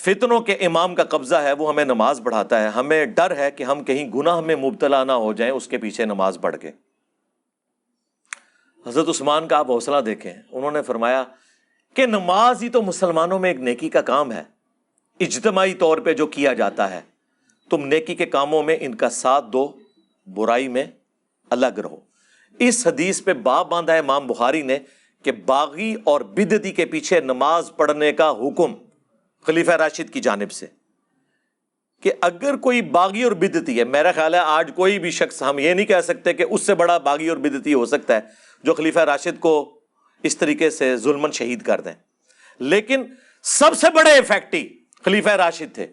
فتنوں 0.00 0.40
کے 0.40 0.52
امام 0.52 0.94
کا 0.94 1.04
قبضہ 1.04 1.34
ہے، 1.34 1.52
وہ 1.52 1.68
ہمیں 1.68 1.84
نماز 1.84 2.20
پڑھاتا 2.24 2.62
ہے۔ 2.62 2.68
ہمیں 2.68 3.06
ڈر 3.06 3.36
ہے 3.36 3.50
کہ 3.50 3.64
ہم 3.64 3.84
کہیں 3.84 4.12
گناہ 4.12 4.40
میں 4.40 4.56
مبتلا 4.56 5.04
نہ 5.04 5.12
ہو 5.12 5.32
جائیں، 5.32 5.52
اس 5.52 5.68
کے 5.68 5.78
پیچھے 5.78 6.04
نماز 6.04 6.38
پڑھ 6.40 6.56
کے۔ 6.56 6.70
حضرت 8.86 9.08
عثمان 9.08 9.48
کا 9.48 9.56
آپ 9.56 9.70
حوصلہ 9.70 9.96
دیکھیں۔ 10.00 10.32
انہوں 10.52 10.70
نے 10.70 10.82
فرمایا 10.82 11.24
کہ 11.94 12.06
نماز 12.06 12.62
ہی 12.62 12.68
تو 12.68 12.82
مسلمانوں 12.82 13.38
میں 13.38 13.50
ایک 13.50 13.60
نیکی 13.60 13.88
کا 13.88 14.00
کام 14.00 14.32
ہے۔ 14.32 14.42
اجتماعی 15.20 15.74
طور 15.74 15.98
پہ 15.98 16.12
جو 16.12 16.26
کیا 16.26 16.52
جاتا 16.52 16.90
ہے، 16.90 17.00
تم 17.70 17.86
نیکی 17.86 18.14
کے 18.14 18.26
کاموں 18.26 18.62
میں 18.62 18.76
ان 18.80 18.94
کا 18.94 19.10
ساتھ 19.10 19.44
دو، 19.52 19.72
برائی 20.26 20.68
میں 20.68 20.84
الگ 21.50 21.66
رہو۔ 21.66 21.96
اس 22.58 22.86
حدیث 22.86 23.24
پہ 23.24 23.32
باب 23.32 23.68
باندھا 23.68 23.94
ہے، 23.94 23.98
امام 23.98 24.26
بخاری 24.26 24.62
نے 24.62 24.78
کہ 25.22 25.32
باغی 25.32 25.94
اور 26.04 26.20
بدتی 26.20 26.70
کے 26.70 26.86
پیچھے 26.86 27.20
نماز 27.20 27.70
پڑھنے 27.76 28.12
کا 28.12 28.30
حکم 28.30 28.74
خلیفہ 29.46 29.70
راشد 29.70 30.12
کی 30.12 30.20
جانب 30.20 30.52
سے، 30.52 30.66
کہ 32.02 32.12
اگر 32.20 32.56
کوئی 32.56 32.82
باغی 32.82 33.22
اور 33.22 33.32
بدتی 33.32 33.78
ہے، 33.78 33.84
میرا 33.84 34.12
خیال 34.12 34.34
ہے 34.34 34.38
آج 34.38 34.70
کوئی 34.74 34.98
بھی 34.98 35.10
شخص 35.10 35.42
ہم 35.42 35.58
یہ 35.58 35.74
نہیں 35.74 35.86
کہہ 35.86 36.00
سکتے 36.00 36.32
کہ 36.32 36.44
اس 36.50 36.62
سے 36.62 36.74
بڑا 36.74 36.98
باغی 36.98 37.28
اور 37.28 37.36
بدتی 37.36 37.74
ہو 37.74 37.86
سکتا 37.86 38.14
ہے 38.14 38.20
جو 38.64 38.74
خلیفہ 38.74 38.98
راشد 38.98 39.40
کو 39.40 39.80
اس 40.22 40.36
طریقے 40.36 40.70
سے 40.70 40.96
ظلم 40.96 41.30
شہید 41.30 41.62
کر 41.62 41.80
دیں۔ 41.80 41.92
لیکن 42.58 43.04
سب 43.42 43.70
سے 43.76 43.86
بڑے 43.90 44.12
افیکٹی 44.12 44.68
خلیفہ 45.04 45.28
راشد 45.28 45.74
تھے۔ 45.74 45.86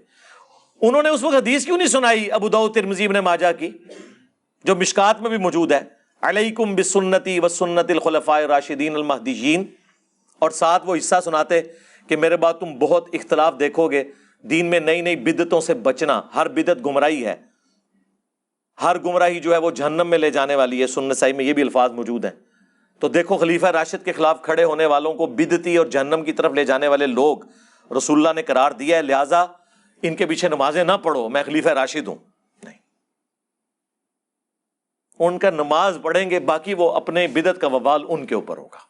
انہوں 0.82 1.04
نے 1.04 1.10
اس 1.10 1.24
وقت 1.24 1.36
حدیث 1.36 1.66
کیوں 1.66 1.78
نہیں 1.78 1.88
سنائی 1.88 2.32
ابو 2.32 2.50
داؤ 2.50 2.68
ترمزیب 2.68 3.12
نے 3.12 3.22
ماجا 3.22 3.52
کی، 3.52 3.72
جو 4.64 4.76
مشکات 4.76 5.22
میں 5.22 5.30
بھی 5.30 5.38
موجود 5.38 5.72
ہے، 5.72 5.80
علیکم 6.22 6.76
بسنتی 6.76 7.40
و 7.40 7.48
سنت 7.48 7.92
الخلفاء 7.92 8.40
راشدین 8.40 8.96
المحدین 8.96 9.66
اور 10.40 10.52
ساتھ 10.52 10.84
وہ 10.86 10.96
حصہ 10.96 11.16
سناتے 11.26 11.62
کہ 12.08 12.16
میرے 12.16 12.38
بعد 12.38 12.54
تم 12.54 12.78
بہت 12.80 13.10
اختلاف 13.14 13.54
دیکھو 13.60 13.92
گے۔ 13.92 14.04
دین 14.42 14.66
میں 14.66 14.80
نئی 14.80 15.02
نئی 15.02 15.16
بدتوں 15.16 15.62
سے 15.62 15.74
بچنا 15.74 16.22
ہر 16.36 16.48
بدت 16.48 16.86
گمراہی 16.86 17.26
ہے۔ 17.26 17.36
ہر 18.82 19.00
گمراہی 19.00 19.40
جو 19.40 19.54
ہے 19.54 19.58
وہ 19.58 19.72
جہنم 19.72 20.08
میں 20.08 20.18
لے 20.18 20.32
جانے 20.32 20.56
والی 20.56 20.82
ہے۔ 20.82 20.88
سنن 20.88 21.14
سائی 21.14 21.34
میں 21.34 21.46
یہ 21.46 21.54
بھی 21.54 21.62
الفاظ 21.62 21.92
موجود 21.92 22.26
ہیں۔ 22.26 22.32
تو 23.00 23.08
دیکھو، 23.08 23.38
خلیفہ 23.38 23.66
راشد 23.66 24.06
کے 24.06 24.12
خلاف 24.12 24.42
کھڑے 24.42 24.64
ہونے 24.64 24.86
والوں 24.86 25.14
کو 25.14 25.26
بدتی 25.26 25.78
اور 25.78 25.86
جہنم 25.86 26.24
کی 26.24 26.34
طرف 26.34 26.54
لے 26.54 26.66
جانے 26.66 26.88
والے 26.88 27.08
لوگ 27.08 27.38
رسول 27.98 28.18
اللہ 28.18 28.34
نے 28.34 28.44
قرار 28.44 28.72
دیا 28.72 28.98
ہے۔ 28.98 29.02
لہٰذا 29.02 29.46
ان 30.02 30.16
کے 30.16 30.26
پیچھے 30.26 30.48
نمازیں 30.48 30.84
نہ 30.84 30.92
پڑھو۔ 31.04 31.30
میں 31.30 31.44
خلیفہ 31.44 31.70
راشد 31.70 32.08
ہوں۔ 32.08 32.16
نہیں۔ 32.64 32.78
ان 35.20 35.40
کا 35.40 35.50
نماز 35.50 35.98
پڑھیں 36.02 36.30
گے، 36.30 36.40
باقی 36.40 36.74
وہ 36.74 36.92
اپنے 36.92 37.28
بدت 37.28 37.62
کا 37.62 37.68
وبال 37.68 38.04
ان 38.08 38.26
کے 38.26 38.36
اوپر 38.36 38.58
ہوگا۔ 38.58 38.87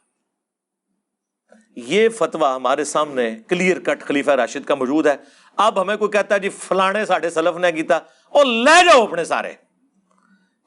یہ 1.86 2.10
فتویٰ 2.10 2.56
ہمارے 2.56 2.84
سامنے 2.84 3.38
کلیئر 3.48 3.80
کٹ 3.80 4.02
خلیفہ 4.02 4.32
راشد 4.32 4.66
کا 4.66 4.76
موجود 4.76 5.08
ہے۔ 5.08 5.16
اب 5.58 5.82
ہمیں 5.82 5.98
کوئی 5.98 6.12
کہتا 6.12 6.36
ہے 6.36 6.40
جی 6.40 6.50
فلانے 6.50 7.06
ساڈے 7.06 7.30
سلف 7.30 7.58
نے 7.58 7.72
کیتا 7.72 7.96
اور 8.30 8.46
لے 8.46 8.86
جاؤ 8.86 9.04
اپنے 9.04 9.26
سارے۔ 9.26 9.54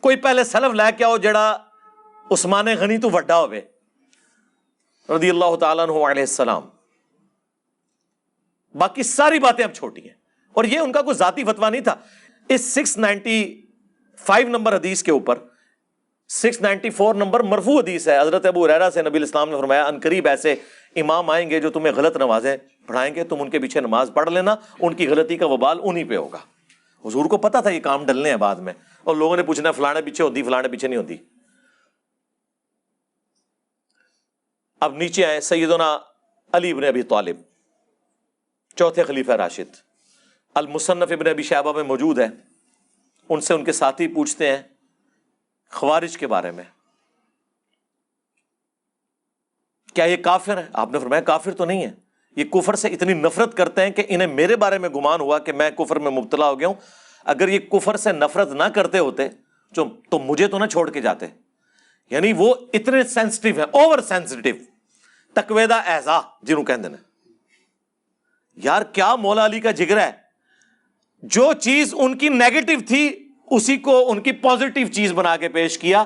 کوئی 0.00 0.16
پہلے 0.16 0.44
سلف 0.44 0.74
لے 0.74 0.92
کے 0.98 1.04
آؤ 1.04 1.16
جڑا 1.16 1.58
عثمان 2.30 2.66
غنی 2.78 2.98
تو 2.98 3.10
وڈا 3.10 3.44
ہوئے۔ 3.44 3.60
رضی 5.08 5.30
اللہ 5.30 5.56
تعالیٰ 5.56 5.84
عنہ 5.84 5.92
علیہ 5.92 6.22
السلام۔ 6.22 6.62
باقی 8.74 9.02
ساری 9.02 9.38
باتیں 9.38 9.64
اب 9.64 9.72
چھوٹی 9.72 10.02
ہیں۔ 10.02 10.16
اور 10.52 10.64
یہ 10.64 10.78
ان 10.78 10.92
کا 10.92 11.02
کوئی 11.02 11.16
ذاتی 11.16 11.44
فتویٰ 11.44 11.70
نہیں 11.70 11.80
تھا۔ 11.80 11.94
اس 12.48 12.74
سکس 12.74 12.98
نائنٹی 12.98 13.62
فائیو 14.18 14.48
نمبر 14.48 14.76
حدیث 14.76 15.02
کے 15.02 15.10
اوپر 15.10 15.38
سکس 16.32 16.60
نائنٹی 16.60 16.90
فور 16.90 17.14
نمبر 17.14 17.40
مرفوع 17.40 17.80
حدیث 17.80 18.08
ہے۔ 18.08 18.20
حضرت 18.20 18.46
ابو 18.46 18.68
ریرا 18.68 18.90
سے 18.90 19.02
نبی 19.02 19.16
الاسلام 19.16 19.50
نے 19.50 19.56
فرمایا، 19.56 19.86
ان 19.86 20.00
قریب 20.00 20.26
ایسے 20.26 20.54
امام 20.96 21.30
آئیں 21.30 21.50
گے 21.50 21.60
جو 21.60 21.70
تمہیں 21.70 21.94
غلط 21.94 22.16
نمازیں 22.16 22.56
پڑھائیں 22.86 23.14
گے، 23.14 23.24
تم 23.24 23.42
ان 23.42 23.50
کے 23.50 23.58
پیچھے 23.58 23.80
نماز 23.80 24.10
پڑھ 24.14 24.30
لینا، 24.30 24.56
ان 24.80 24.94
کی 24.94 25.08
غلطی 25.08 25.36
کا 25.36 25.46
وبال 25.46 25.80
انہی 25.82 26.04
پہ 26.04 26.16
ہوگا۔ 26.16 26.38
حضور 27.04 27.24
کو 27.24 27.36
پتا 27.36 27.60
تھا 27.60 27.70
یہ 27.70 27.80
کام 27.80 28.06
ڈلنے 28.06 28.30
ہیں 28.30 28.36
بعد 28.36 28.56
میں۔ 28.56 28.72
اور 29.04 29.16
لوگوں 29.16 29.36
نے 29.36 29.42
پوچھنا، 29.42 29.72
فلانے 29.72 30.02
پیچھے 30.02 30.24
ہوتی، 30.24 30.42
فلانے 30.42 30.68
پیچھے 30.68 30.88
نہیں 30.88 30.98
ہوتی۔ 30.98 31.16
اب 34.80 34.96
نیچے 34.96 35.26
آئے 35.26 35.40
سیدنا 35.40 35.98
علی 36.52 36.70
ابن 36.70 36.84
ابی 36.84 37.02
طالب، 37.02 37.36
چوتھے 38.76 39.02
خلیفہ 39.02 39.32
راشد۔ 39.32 39.76
المصنف 40.54 41.12
ابن 41.12 41.26
ابی 41.26 41.42
شہبہ 41.42 41.72
میں 41.72 41.82
موجود 41.82 42.18
ہے 42.18 42.28
ان 43.28 43.40
سے 43.40 43.54
ان 43.54 43.64
کے 43.64 43.72
ساتھی 43.72 44.08
پوچھتے 44.08 44.48
ہیں 44.48 44.62
خوارج 45.72 46.18
کے 46.18 46.26
بارے 46.26 46.50
میں۔ 46.50 46.64
کیا 49.94 50.04
یہ 50.04 50.16
کافر 50.16 50.58
ہے 50.58 50.66
آپ 50.72 50.90
نے 50.92 50.98
فرمایا 50.98 51.22
کافر 51.22 51.54
تو 51.54 51.64
نہیں 51.64 51.82
ہے 51.82 51.90
یہ 52.36 52.44
کفر 52.44 52.74
سے 52.74 52.88
اتنی 52.88 53.14
نفرت 53.14 53.56
کرتے 53.56 53.82
ہیں 53.82 53.90
کہ 53.90 54.02
انہیں 54.08 54.28
میرے 54.28 54.56
بارے 54.56 54.78
میں 54.78 54.88
گمان 54.88 55.20
ہوا 55.20 55.38
کہ 55.38 55.52
میں 55.52 55.70
کفر 55.70 55.98
میں 55.98 56.10
مبتلا 56.10 56.50
ہو 56.50 56.60
گیا 56.60 56.68
ہوں۔ 56.68 56.74
اگر 57.24 57.48
یہ 57.48 57.58
کفر 57.58 57.96
سے 57.96 58.12
نفرت 58.12 58.48
نہ 58.48 58.64
کرتے 58.64 58.98
ہوتے، 58.98 59.28
جو 59.72 59.84
تو 60.10 60.18
مجھے 60.18 60.46
تو 60.46 60.58
نہ 60.58 60.66
چھوڑ 60.66 60.90
کے 60.90 61.00
جاتے۔ 61.00 61.26
یعنی 62.10 62.32
وہ 62.36 62.54
اتنے 62.72 63.02
سینسٹیو 63.02 63.54
ہیں 63.54 63.66
اوور 63.70 63.98
سینسٹیو 63.98 64.54
تقویدہ 65.34 65.74
ایزا 65.74 66.20
جنہوں 66.42 66.64
کہتے 66.64 66.82
ہیں۔ 66.82 67.30
یار، 68.56 68.82
کیا 68.82 69.16
مولا 69.16 69.46
علی 69.46 69.60
کا 69.60 69.70
جگر 69.70 70.00
ہے؟ 70.00 70.10
جو 71.22 71.52
چیز 71.52 71.94
ان 71.98 72.18
کی 72.18 72.28
نیگیٹو 72.28 72.72
تھی 72.88 73.29
اسی 73.50 73.76
کو 73.76 74.10
ان 74.10 74.20
کی 74.20 74.32
پازیٹو 74.32 74.92
چیز 74.92 75.12
بنا 75.12 75.36
کے 75.36 75.48
پیش 75.48 75.78
کیا 75.78 76.04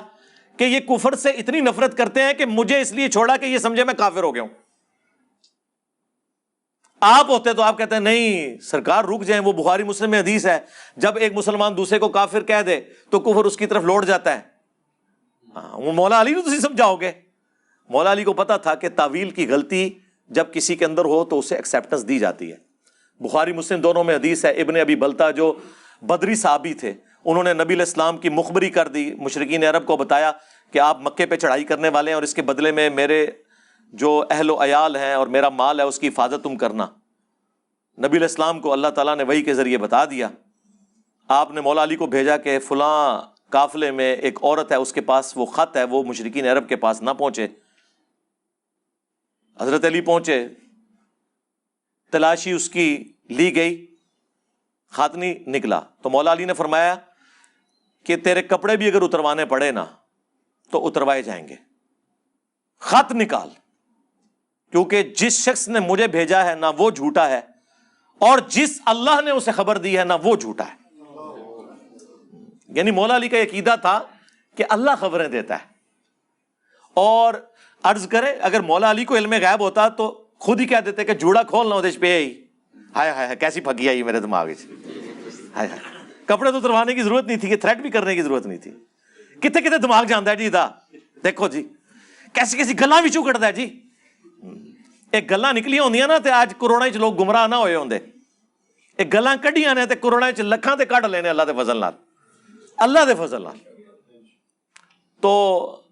کہ 0.57 0.63
یہ 0.63 0.79
کفر 0.79 1.15
سے 1.15 1.29
اتنی 1.29 1.59
نفرت 1.59 1.97
کرتے 1.97 2.21
ہیں 2.21 2.33
کہ 2.33 2.45
مجھے 2.45 2.81
اس 2.81 2.91
لیے 2.91 3.07
چھوڑا 3.07 3.37
کہ 3.37 3.45
یہ 3.45 3.57
سمجھے 3.57 3.83
میں 3.83 3.93
کافر 3.93 4.23
ہو 4.23 4.35
گیا 4.35 4.41
ہوں۔ 4.41 4.49
آپ 7.01 7.29
ہوتے 7.29 7.53
تو 7.53 7.61
آپ 7.61 7.77
کہتے 7.77 7.95
ہیں، 7.95 8.01
نہیں، 8.01 8.57
سرکار 8.57 9.03
رک 9.03 9.23
جائیں، 9.23 9.43
وہ 9.43 9.51
بخاری 9.51 9.83
مسلم 9.83 10.09
میں 10.09 10.19
حدیث 10.19 10.45
ہے، 10.45 10.59
جب 10.97 11.17
ایک 11.17 11.33
مسلمان 11.33 11.77
دوسرے 11.77 11.99
کو 11.99 12.09
کافر 12.09 12.43
کہہ 12.43 12.61
دے 12.65 12.79
تو 13.09 13.19
کفر 13.19 13.45
اس 13.45 13.57
کی 13.57 13.65
طرف 13.65 13.83
لوٹ 13.83 14.05
جاتا 14.05 14.35
ہے۔ 14.35 14.41
ہاں، 15.55 15.77
وہ 15.77 15.91
مولا 15.91 16.21
علی 16.21 16.35
تو 16.35 16.41
سمجھاؤ 16.41 16.95
گے۔ 16.95 17.11
مولا 17.89 18.11
علی 18.11 18.23
کو 18.23 18.33
پتا 18.33 18.57
تھا 18.57 18.75
کہ 18.75 18.89
تعویل 18.89 19.29
کی 19.29 19.47
غلطی 19.47 19.89
جب 20.29 20.45
کسی 20.53 20.75
کے 20.75 20.85
اندر 20.85 21.05
ہو 21.05 21.25
تو 21.25 21.39
اسے 21.39 21.55
ایکسیپٹنس 21.55 22.07
دی 22.07 22.19
جاتی 22.19 22.51
ہے۔ 22.51 22.57
بخاری 23.19 23.53
مسلم 23.53 23.81
دونوں 23.81 24.03
میں 24.03 24.15
حدیث 24.15 24.45
ہے، 24.45 24.51
ابن 24.51 24.75
ابی 24.75 24.95
بلتا 24.95 25.31
جو 25.31 25.53
بدری 26.01 26.35
صحابی 26.35 26.73
تھے 26.73 26.93
انہوں 27.25 27.43
نے 27.43 27.53
نبی 27.53 27.73
الاسلام 27.73 28.17
کی 28.17 28.29
مخبری 28.29 28.69
کر 28.69 28.87
دی۔ 28.87 29.13
مشرقین 29.13 29.63
عرب 29.63 29.85
کو 29.85 29.97
بتایا 29.97 30.31
کہ 30.71 30.79
آپ 30.79 31.01
مکے 31.01 31.25
پہ 31.25 31.35
چڑھائی 31.35 31.63
کرنے 31.63 31.89
والے 31.89 32.11
ہیں 32.11 32.15
اور 32.15 32.23
اس 32.23 32.33
کے 32.33 32.41
بدلے 32.41 32.71
میں 32.71 32.89
میرے 32.89 33.27
جو 33.93 34.23
اہل 34.29 34.49
و 34.49 34.63
عیال 34.63 34.95
ہیں 34.95 35.13
اور 35.13 35.27
میرا 35.27 35.49
مال 35.49 35.79
ہے 35.79 35.85
اس 35.85 35.99
کی 35.99 36.07
حفاظت 36.07 36.43
تم 36.43 36.57
کرنا۔ 36.57 36.87
نبی 37.97 38.17
الاسلام 38.17 38.59
کو 38.59 38.73
اللہ 38.73 38.87
تعالیٰ 38.87 39.15
نے 39.15 39.23
وہی 39.23 39.43
کے 39.43 39.53
ذریعے 39.53 39.77
بتا 39.77 40.05
دیا۔ 40.05 40.29
آپ 41.27 41.51
نے 41.51 41.61
مولا 41.61 41.83
علی 41.83 41.95
کو 41.95 42.07
بھیجا 42.07 42.37
کہ 42.37 42.59
فلاں 42.59 43.21
قافلے 43.49 43.91
میں 43.91 44.15
ایک 44.15 44.39
عورت 44.43 44.71
ہے، 44.71 44.77
اس 44.77 44.93
کے 44.93 45.01
پاس 45.01 45.33
وہ 45.35 45.45
خط 45.45 45.77
ہے، 45.77 45.83
وہ 45.83 46.03
مشرقین 46.03 46.45
عرب 46.45 46.69
کے 46.69 46.75
پاس 46.75 47.01
نہ 47.01 47.09
پہنچے۔ 47.09 47.47
حضرت 49.61 49.85
علی 49.85 50.01
پہنچے۔ 50.01 50.47
تلاشی 52.11 52.51
اس 52.51 52.69
کی 52.69 53.13
لی 53.29 53.55
گئی۔ 53.55 53.95
خط 54.91 55.15
نہیں 55.15 55.33
نکلا۔ 55.47 55.79
تو 56.01 56.09
مولا 56.09 56.33
علی 56.33 56.45
نے 56.45 56.53
فرمایا 56.53 56.95
کہ 58.05 58.15
تیرے 58.15 58.41
کپڑے 58.41 58.77
بھی 58.77 58.87
اگر 58.87 59.01
اتروانے 59.01 59.45
پڑے 59.45 59.71
نا، 59.71 59.85
تو 60.71 60.87
اتروائے 60.87 61.21
جائیں 61.21 61.47
گے۔ 61.47 61.55
خط 62.79 63.11
نکال۔ 63.11 63.49
کیونکہ 64.71 65.03
جس 65.03 65.33
شخص 65.33 65.67
نے 65.67 65.79
مجھے 65.79 66.07
بھیجا 66.07 66.45
ہے 66.45 66.55
نہ 66.55 66.65
وہ 66.77 66.91
جھوٹا 66.91 67.29
ہے۔ 67.29 67.41
اور 68.19 68.39
جس 68.47 68.81
اللہ 68.85 69.21
نے 69.21 69.31
اسے 69.31 69.51
خبر 69.51 69.77
دی 69.77 69.97
ہے 69.97 70.03
نہ 70.03 70.13
وہ 70.23 70.35
جھوٹا 70.35 70.63
ہے۔ 70.67 70.75
یعنی 72.67 72.91
مولا 72.91 73.15
علی 73.15 73.29
کا 73.29 73.37
عقیدہ 73.37 73.75
تھا 73.81 74.03
کہ 74.55 74.63
اللہ 74.69 74.91
خبریں 74.99 75.27
دیتا 75.27 75.55
ہے۔ 75.55 75.65
اور 76.93 77.33
عرض 77.83 78.07
کرے، 78.07 78.31
اگر 78.31 78.59
مولا 78.59 78.91
علی 78.91 79.05
کو 79.05 79.15
علم 79.15 79.33
غائب 79.41 79.59
ہوتا 79.59 79.89
تو 79.89 80.27
خود 80.39 80.61
ہی 80.61 80.65
کہہ 80.65 80.77
دیتے 80.77 81.03
کہ 81.03 81.13
جوڑا 81.13 81.43
کھولنا 81.43 81.75
دیش 81.83 81.99
پہ 81.99 82.19
ہی 82.19 82.43
ہائے 82.95 83.11
ہائے 83.11 83.35
کیسی 83.35 83.61
پھگی 83.61 83.89
آئی 83.89 84.03
میرے 84.03 84.19
دماغ 84.19 84.47
ہائے 85.55 85.67
ہائے۔ 85.67 85.94
کپڑے 86.25 86.51
تو 86.51 86.57
اتروانے 86.57 86.93
کی 86.93 87.03
ضرورت 87.03 87.25
نہیں 87.25 87.37
تھی 87.37 87.49
کہ 87.49 87.55
تھریٹ 87.55 87.77
بھی 87.77 87.89
کرنے 87.89 88.15
کی 88.15 88.21
ضرورت 88.21 88.45
نہیں 88.45 88.57
تھی۔ 88.57 88.71
کتنے 89.41 89.61
کتنے 89.61 89.77
دماغ 89.77 90.03
جانتا 90.03 90.31
ہے 90.31 90.35
جی 90.35 90.49
دا۔ 90.49 90.67
دیکھو 91.23 91.47
جی 91.47 91.63
کیسی 92.33 92.57
کیسی 92.57 92.79
گلا 92.79 92.99
بھی 93.01 93.09
چکڑتا 93.09 93.47
ہے 93.47 93.53
جی۔ 93.53 93.65
ایک 95.11 95.31
گلا 95.31 95.51
نکلی 95.51 95.79
ہوندی 95.79 95.99
نا 95.99 96.17
تے 96.23 96.29
آج 96.29 96.53
کروڑا 96.59 96.89
چ 96.89 96.95
لوگ 96.95 97.21
گمراہ 97.21 97.47
نہ 97.47 97.55
ہوئے 97.55 97.75
ہوندے۔ 97.75 97.99
ایک 98.97 99.13
گلا 99.13 99.35
کڈیاں 99.43 99.75
نے 99.75 99.85
تے 99.85 99.95
کروڑا 99.95 100.31
چ 100.31 100.39
لکھاں 100.39 100.75
تے 100.75 100.85
کڈ 100.85 101.05
لینے 101.05 101.29
اللہ 101.29 101.43
دے 101.43 101.51
فضل 101.63 101.77
نال۔ 101.77 101.93
اللہ 102.77 102.99
دے 103.07 103.13
فضل 103.15 103.41
نال۔ 103.43 103.57
تو 105.21 105.31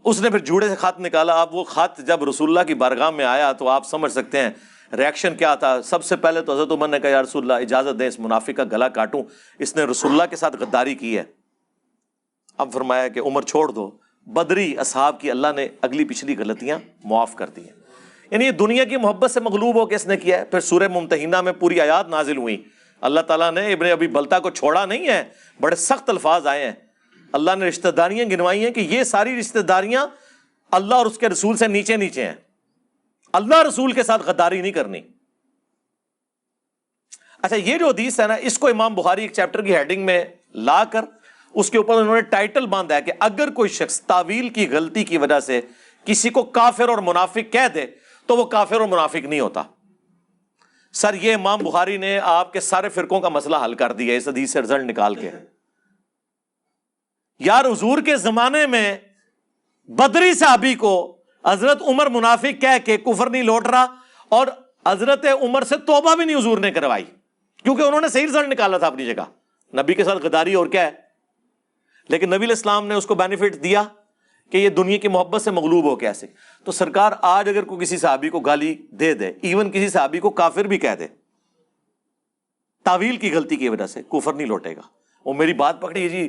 اس 0.03 0.21
نے 0.21 0.29
پھر 0.29 0.39
جوڑے 0.39 0.69
سے 0.69 0.75
خط 0.75 0.99
نکالا۔ 0.99 1.41
اب 1.41 1.55
وہ 1.55 1.63
خط 1.63 1.99
جب 1.99 2.23
رسول 2.23 2.49
اللہ 2.49 2.67
کی 2.67 2.73
بارگاہ 2.73 3.09
میں 3.09 3.25
آیا 3.25 3.51
تو 3.51 3.67
آپ 3.67 3.86
سمجھ 3.88 4.11
سکتے 4.11 4.39
ہیں 4.39 4.49
ریئیکشن 4.98 5.36
کیا 5.36 5.56
تھا؟ 5.56 5.82
سب 5.82 6.04
سے 6.04 6.16
پہلے 6.16 6.41
تو 6.41 6.54
حضرت 6.54 6.72
عمر 6.72 6.88
نے 6.88 7.00
کہا، 7.00 7.10
یا 7.10 7.24
رسول 7.24 7.52
اللہ، 7.52 7.64
اجازت 7.64 8.00
دیں 8.00 8.08
اس 8.08 8.20
منافق 8.20 8.50
کا 8.58 8.64
گلا 8.64 8.88
کاٹوں۔ 8.88 9.24
اس 9.60 9.76
نے 9.76 9.84
رسول 9.84 10.12
اللہ 10.12 10.24
کے 10.30 10.36
ساتھ 10.36 10.56
غداری 10.60 10.96
کی 10.96 11.18
ہے۔ 11.18 11.24
اب 12.58 12.70
فرمایا 12.74 13.08
کہ 13.08 13.20
عمر 13.20 13.41
چھوڑ 13.41 13.72
دو۔ 13.72 13.91
بدری 14.26 14.78
اصحاب 14.78 15.22
کی 15.22 15.32
اللہ 15.32 15.48
نے 15.56 15.68
اگلی 15.82 16.04
پچھلی 16.04 16.38
غلطیاں 16.38 16.80
معاف 17.04 17.36
کر 17.36 17.50
دی 17.50 17.62
ہیں۔ 17.62 17.80
یعنی 18.32 18.46
یہ 18.46 18.52
دنیا 18.52 18.84
کی 18.84 18.98
محبت 18.98 19.32
سے 19.32 19.39
مغلوب 19.39 19.76
ہو 19.76 19.86
کے 19.86 19.96
اس 19.96 20.08
نے 20.08 20.18
کیا 20.18 20.39
ہے۔ 20.39 20.46
پھر 20.46 20.60
سورہ 20.60 20.88
ممتحینہ 20.88 21.41
میں 21.41 21.54
پوری 21.54 21.82
آیات 21.82 22.10
نازل 22.10 22.38
ہوئی 22.38 22.64
اللہ 23.02 23.20
تعالیٰ 23.20 23.52
نے 23.52 23.74
ابن 23.74 23.86
ابھی 23.86 24.08
بلتا 24.08 24.39
کو 24.39 24.50
چھوڑا 24.50 24.86
نہیں 24.86 25.08
ہے، 25.08 25.24
بڑے 25.62 25.76
سخت 25.76 26.10
الفاظ 26.10 26.48
آئے 26.48 26.66
ہیں۔ 26.66 26.72
اللہ 27.32 27.52
نے 27.60 27.66
رشتہ 27.66 27.88
داریاں 27.88 28.26
گنوائی 28.26 28.64
ہیں 28.64 28.72
کہ 28.72 28.80
یہ 28.80 29.04
ساری 29.04 29.39
رشتہ 29.39 29.60
داریاں 29.60 30.08
اللہ 30.72 30.96
اور 30.96 31.06
اس 31.06 31.18
کے 31.18 31.30
رسول 31.30 31.58
سے 31.58 31.68
نیچے 31.68 31.98
نیچے 31.98 32.26
ہیں۔ 32.26 32.34
اللہ 33.34 33.61
رسول 33.67 33.91
کے 33.91 34.03
ساتھ 34.03 34.23
غداری 34.23 34.61
نہیں 34.61 34.71
کرنی۔ 34.71 35.01
اچھا 37.41 37.55
یہ 37.55 37.77
جو 37.77 37.88
حدیث 37.88 38.19
ہے 38.19 38.27
نا، 38.27 38.34
اس 38.34 38.59
کو 38.59 38.67
امام 38.67 38.95
بخاری 38.95 39.21
ایک 39.21 39.34
چیپٹر 39.34 39.61
کی 39.61 39.75
ہیڈنگ 39.75 40.05
میں 40.05 40.25
لا 40.53 40.84
کر، 40.84 41.05
اس 41.53 41.69
کے 41.69 41.77
اوپر 41.77 41.95
انہوں 41.95 42.15
نے 42.15 42.21
ٹائٹل 42.21 42.65
باندھا 42.65 42.95
ہے 42.95 43.01
کہ 43.01 43.11
اگر 43.19 43.51
کوئی 43.51 43.69
شخص 43.69 44.01
تعویل 44.01 44.49
کی 44.49 44.69
غلطی 44.69 45.03
کی 45.03 45.17
وجہ 45.17 45.39
سے 45.39 45.61
کسی 46.05 46.29
کو 46.29 46.43
کافر 46.43 46.89
اور 46.89 46.97
منافق 46.97 47.51
کہہ 47.51 47.67
دے، 47.73 47.86
تو 48.25 48.38
وہ 48.38 48.43
کافر 48.43 48.79
اور 48.79 48.88
منافق 48.88 49.25
نہیں 49.25 49.39
ہوتا۔ 49.39 49.63
سر، 50.93 51.13
یہ 51.13 51.34
امام 51.34 51.59
بخاری 51.59 51.97
نے 51.97 52.19
آپ 52.19 52.53
کے 52.53 52.59
سارے 52.59 52.89
فرقوں 52.89 53.21
کا 53.21 53.29
مسئلہ 53.29 53.55
حل 53.63 53.73
کر 53.73 53.91
دیا 53.91 54.15
اس 54.15 54.27
حدیث 54.27 54.51
سے 54.51 54.61
رزلٹ 54.61 54.84
نکال 54.84 55.15
کے۔ 55.15 55.31
یار، 57.39 57.65
حضور 57.65 58.01
کے 58.01 58.15
زمانے 58.15 58.67
میں 58.67 58.97
بدری 59.88 60.34
صحابی 60.34 60.73
کو 60.73 61.22
حضرت 61.46 61.82
عمر 61.82 62.10
منافق 62.10 62.62
کہہ 62.62 62.78
کے 62.86 62.98
کفر 62.98 63.30
نہیں 63.30 63.44
لوٹ 63.44 63.68
رہا 63.68 63.86
اور 64.30 64.48
حضرت 64.88 65.26
عمر 65.41 65.64
سے 65.64 65.78
توبہ 65.78 66.16
بھی 66.16 66.26
نہیں 66.26 66.38
حضور 66.38 66.58
نے 66.58 66.72
کروائی، 66.72 67.06
کیونکہ 67.64 67.82
انہوں 67.82 68.02
نے 68.02 68.08
صحیح 68.08 68.28
رزلٹ 68.28 68.48
نکالا 68.48 68.78
تھا 68.78 68.88
اپنی 68.88 69.06
جگہ۔ 69.06 69.26
نبی 69.74 69.94
کے 69.94 70.04
ساتھ 70.04 70.24
غداری 70.24 70.54
اور 70.54 70.68
کیا 70.68 70.86
ہے؟ 70.86 70.91
لیکن 72.10 72.30
نبی 72.30 72.46
الاسلام 72.46 72.88
نے 72.88 72.96
اس 72.96 73.06
کو 73.06 73.16
بینیفٹ 73.16 73.64
دیا 73.64 73.84
کہ 74.52 74.58
یہ 74.58 74.70
دنیا 74.70 74.98
کی 74.98 75.08
محبت 75.08 75.41
سے 75.41 75.52
مغلوب 75.52 75.86
ہو 75.86 75.96
کیسے 75.96 76.28
تو 76.64 76.72
سرکار 76.72 77.12
آج 77.22 77.50
اگر 77.50 77.64
کوئی 77.64 77.82
کسی 77.82 77.98
صحابی 77.98 78.30
کو 78.30 78.39
گالی 78.39 78.76
دے 78.91 79.14
دے 79.14 79.32
ایون 79.41 79.72
کسی 79.72 79.89
صحابی 79.89 80.20
کو 80.20 80.30
کافر 80.30 80.64
بھی 80.64 80.78
کہہ 80.78 80.96
دے، 81.00 81.08
تعویل 82.84 83.18
کی 83.18 83.34
غلطی 83.34 83.56
کی 83.56 83.70
وجہ 83.70 83.88
سے 83.88 84.02
کفر 84.10 84.34
نہیں 84.34 84.48
لوٹے 84.48 84.76
گا۔ 84.76 84.82
وہ 85.26 85.34
میری 85.34 85.54
بات 85.54 85.82
پکڑی 85.82 86.08
جی 86.10 86.28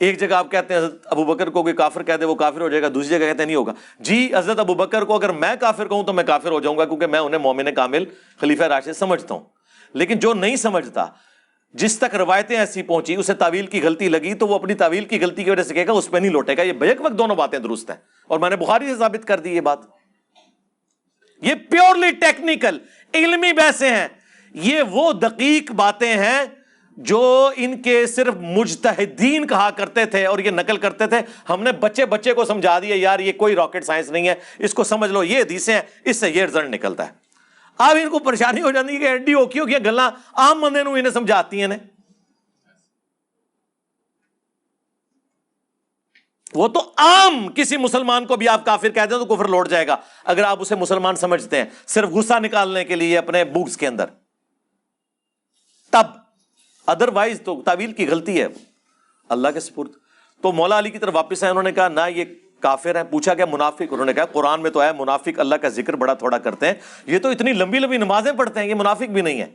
ایک 0.00 0.20
جگہ 0.20 0.34
آپ 0.34 0.50
کہتے 0.50 0.74
ہیں 0.74 0.80
حضرت 0.80 1.02
ابو 1.04 1.24
بکر 1.24 1.50
کو 1.50 1.62
کوئی 1.62 1.74
کافر 1.74 2.02
کہہ 2.02 2.14
دے، 2.14 2.24
وہ 2.24 2.34
کافر 2.34 2.60
ہو 2.60 2.68
جائے 2.68 2.82
گا، 2.82 2.88
دوسری 2.94 3.10
جگہ 3.10 3.18
کہتے 3.18 3.38
ہیں 3.38 3.46
نہیں 3.46 3.56
ہوگا۔ 3.56 3.72
جی 4.00 4.32
حضرت 4.36 4.58
ابو 4.58 4.74
بکر 4.74 5.02
کو 5.02 5.14
اگر 5.14 5.28
میں 5.28 5.56
کافر 5.60 5.88
کہوں 5.88 6.04
تو 6.04 6.12
میں 6.12 6.24
کافر 6.24 6.50
ہو 6.50 6.60
جاؤں 6.60 6.78
گا 6.78 6.84
کیونکہ 6.84 7.06
میں 7.06 7.18
انہیں 7.18 7.40
مومن 7.40 7.74
کامل 7.74 8.04
خلیفہ 8.40 8.62
راشد 8.62 8.92
سمجھتا 8.92 9.34
ہوں۔ 9.34 9.42
لیکن 9.94 10.18
جو 10.18 10.34
نہیں 10.34 10.56
سمجھتا، 10.56 11.06
جس 11.74 11.98
تک 11.98 12.14
روایتیں 12.14 12.56
ایسی 12.56 12.82
پہنچی، 12.82 13.14
اسے 13.14 13.34
تعویل 13.34 13.66
کی 13.66 13.82
غلطی 13.82 14.08
لگی 14.08 14.34
تو 14.34 14.48
وہ 14.48 14.54
اپنی 14.54 14.74
تعویل 14.74 15.04
کی 15.04 15.20
غلطی 15.20 15.44
کی 15.44 15.50
وجہ 15.50 15.62
سے 15.62 15.74
کہے 15.74 15.86
گا، 15.86 15.92
اس 15.92 16.10
پہ 16.10 16.18
نہیں 16.18 16.32
لوٹے 16.32 16.56
گا۔ 16.56 16.62
یہ 16.62 16.72
بیک 16.72 17.00
وقت 17.00 17.18
دونوں 17.18 17.36
باتیں 17.36 17.58
درست 17.58 17.90
ہیں۔ 17.90 17.96
اور 18.28 18.38
میں 18.38 18.50
نے 18.50 18.56
بخاری 18.56 18.88
سے 18.88 18.96
ثابت 18.96 19.28
کر 19.28 19.40
دی 19.40 19.56
یہ 19.56 19.60
بات۔ 19.60 19.78
یہ 21.42 21.54
پیورلی 21.54 22.10
ٹیکنیکل، 22.10 22.78
علمی 23.14 23.52
بحثیں 23.52 23.90
ہیں۔ 23.90 24.08
یہ 24.54 24.82
وہ 24.82 25.12
دقیق 25.12 25.72
باتیں 25.72 26.14
ہیں 26.14 26.61
جو 27.02 27.50
ان 27.56 27.82
کے 27.82 28.06
صرف 28.06 28.34
مجتہدین 28.34 29.46
کہا 29.46 29.70
کرتے 29.70 30.04
تھے 30.04 30.26
اور 30.26 30.38
یہ 30.38 30.50
نقل 30.50 30.76
کرتے 30.76 31.06
تھے، 31.06 31.16
ہم 31.48 31.62
نے 31.62 31.72
بچے 31.72 32.06
بچے 32.06 32.32
کو 32.32 32.44
سمجھا 32.44 32.78
دیا، 32.78 32.96
یار 32.98 33.18
یہ 33.18 33.32
کوئی 33.32 33.54
راکٹ 33.54 33.84
سائنس 33.84 34.10
نہیں 34.10 34.28
ہے، 34.28 34.34
اس 34.58 34.74
کو 34.74 34.84
سمجھ 34.84 35.10
لو، 35.10 35.24
یہ 35.24 35.38
حدیثیں 35.38 35.74
ہیں، 35.74 35.82
اس 36.04 36.16
سے 36.16 36.30
یہ 36.30 36.44
رزلٹ 36.44 36.68
نکلتا 36.68 37.06
ہے۔ 37.06 37.12
اب 37.78 37.96
ان 38.02 38.10
کو 38.10 38.18
پریشانی 38.18 38.62
ہو 38.62 38.70
جاتی 38.70 38.94
ہے 38.94 38.98
کہ 38.98 39.04
ایڈی 39.04 39.32
اوکی 39.32 39.60
ہو 39.60 39.64
گلا 39.64 40.10
عام 40.32 40.60
بندے 40.60 40.82
نو 40.82 40.90
انہیں 40.90 41.10
سمجھاتی 41.10 41.60
ہیں 41.60 41.68
نے۔ 41.68 41.76
وہ 46.54 46.68
تو 46.68 46.92
عام 46.96 47.48
کسی 47.52 47.76
مسلمان 47.76 48.26
کو 48.26 48.36
بھی 48.36 48.48
آپ 48.48 48.64
کافر 48.64 48.88
کہتے 48.88 49.14
ہیں 49.14 49.24
تو 49.24 49.36
کفر 49.36 49.48
لوٹ 49.48 49.68
جائے 49.68 49.86
گا۔ 49.86 49.96
اگر 50.24 50.44
آپ 50.44 50.60
اسے 50.60 50.74
مسلمان 50.74 51.16
سمجھتے 51.16 51.56
ہیں، 51.56 51.64
صرف 51.86 52.08
غصہ 52.08 52.34
نکالنے 52.34 52.84
کے 52.84 52.96
لیے 52.96 53.18
اپنے 53.18 53.44
بکس 53.44 53.76
کے 53.76 53.86
اندر۔ 53.86 54.04
تب 55.90 56.21
ادر 56.86 57.08
وائز 57.08 57.42
تو 57.44 57.62
تعویل 57.62 57.92
کی 57.92 58.08
غلطی 58.08 58.42
ہے۔ 58.42 58.46
اللہ 59.28 59.48
کے 59.48 59.60
سپرد۔ 59.60 59.88
تو 60.42 60.52
مولا 60.52 60.78
علی 60.78 60.90
کی 60.90 60.98
طرف 60.98 61.14
واپس 61.16 61.42
آئے، 61.42 61.50
انہوں 61.50 61.62
نے 61.62 61.72
کہا، 61.72 61.88
نہ، 61.88 62.00
یہ 62.08 62.24
کافر 62.60 62.96
ہیں۔ 62.96 63.04
پوچھا 63.04 63.34
گیا، 63.34 63.46
منافق، 63.46 63.82
انہوں 63.90 64.06
نے 64.06 64.12
کہا، 64.12 64.24
قرآن 64.24 64.62
میں 64.62 64.70
تو 64.70 64.82
ہے 64.82 64.92
منافق 64.92 65.38
اللہ 65.38 65.54
کا 65.54 65.68
ذکر 65.68 65.96
بڑا 65.96 66.14
تھوڑا 66.14 66.38
کرتے 66.38 66.66
ہیں۔ 66.66 66.74
یہ 67.06 67.18
تو 67.18 67.28
اتنی 67.28 67.52
لمبی 67.52 67.78
لمبی 67.78 67.96
نمازیں 67.96 68.32
پڑھتے 68.32 68.60
ہیں، 68.60 68.66
یہ 68.66 68.74
منافق 68.74 69.10
بھی 69.10 69.22
نہیں 69.22 69.40
ہے 69.40 69.54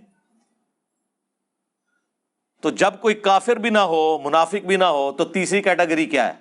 تو 2.62 2.70
جب 2.70 2.92
کوئی 3.02 3.16
کافر 3.16 3.56
بھی 3.56 3.70
نہ 3.70 3.78
ہو، 3.78 4.20
منافق 4.24 4.66
بھی 4.66 4.76
نہ 4.76 4.84
ہو، 4.84 5.12
تو 5.12 5.26
تیسری 5.26 5.62
کیٹیگری 5.62 6.06
کیا 6.06 6.28
ہے؟ 6.28 6.34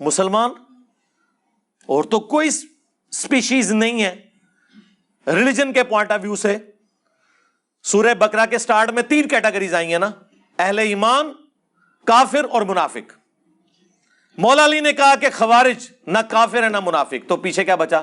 مسلمان۔ 0.00 0.50
اور 1.86 2.04
تو 2.04 2.20
کوئی 2.20 2.48
اسپیشیز 3.10 3.72
نہیں 3.72 4.02
ہے۔ 4.02 4.22
ریلیجن 5.26 5.72
کے 5.72 5.84
پوائنٹ 5.84 6.10
آف 6.10 6.20
ویو 6.22 6.36
سے 6.36 6.58
سورہ 7.82 8.14
بکرا 8.14 8.46
کے 8.46 8.58
سٹارٹ 8.58 8.90
میں 8.90 9.02
تین 9.02 9.28
کیٹیگریز 9.28 9.74
آئی 9.74 9.92
ہیں 9.92 9.98
نا۔ 9.98 10.10
اہل 10.58 10.78
ایمان، 10.78 11.32
کافر 12.04 12.44
اور 12.50 12.62
منافق۔ 12.62 13.12
مولا 14.38 14.64
علی 14.64 14.80
نے 14.80 14.92
کہا 14.92 15.14
کہ 15.14 15.28
خوارج 15.34 15.90
نہ 16.06 16.18
کافر 16.30 16.62
ہے 16.62 16.68
نہ 16.68 16.76
منافق۔ 16.80 17.28
تو 17.28 17.36
پیچھے 17.36 17.64
کیا 17.64 17.74
بچا؟ 17.74 18.00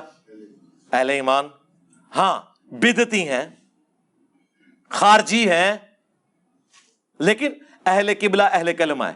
اہل 0.92 1.10
ایمان۔ 1.10 1.46
ہاں 2.16 2.42
بدتی 2.72 3.28
ہیں، 3.28 3.46
خارجی 4.88 5.50
ہیں، 5.50 5.76
لیکن 7.18 7.52
اہل 7.86 8.10
قبلہ، 8.20 8.42
اہل 8.42 8.72
کلمہ 8.72 9.04
ہے 9.04 9.14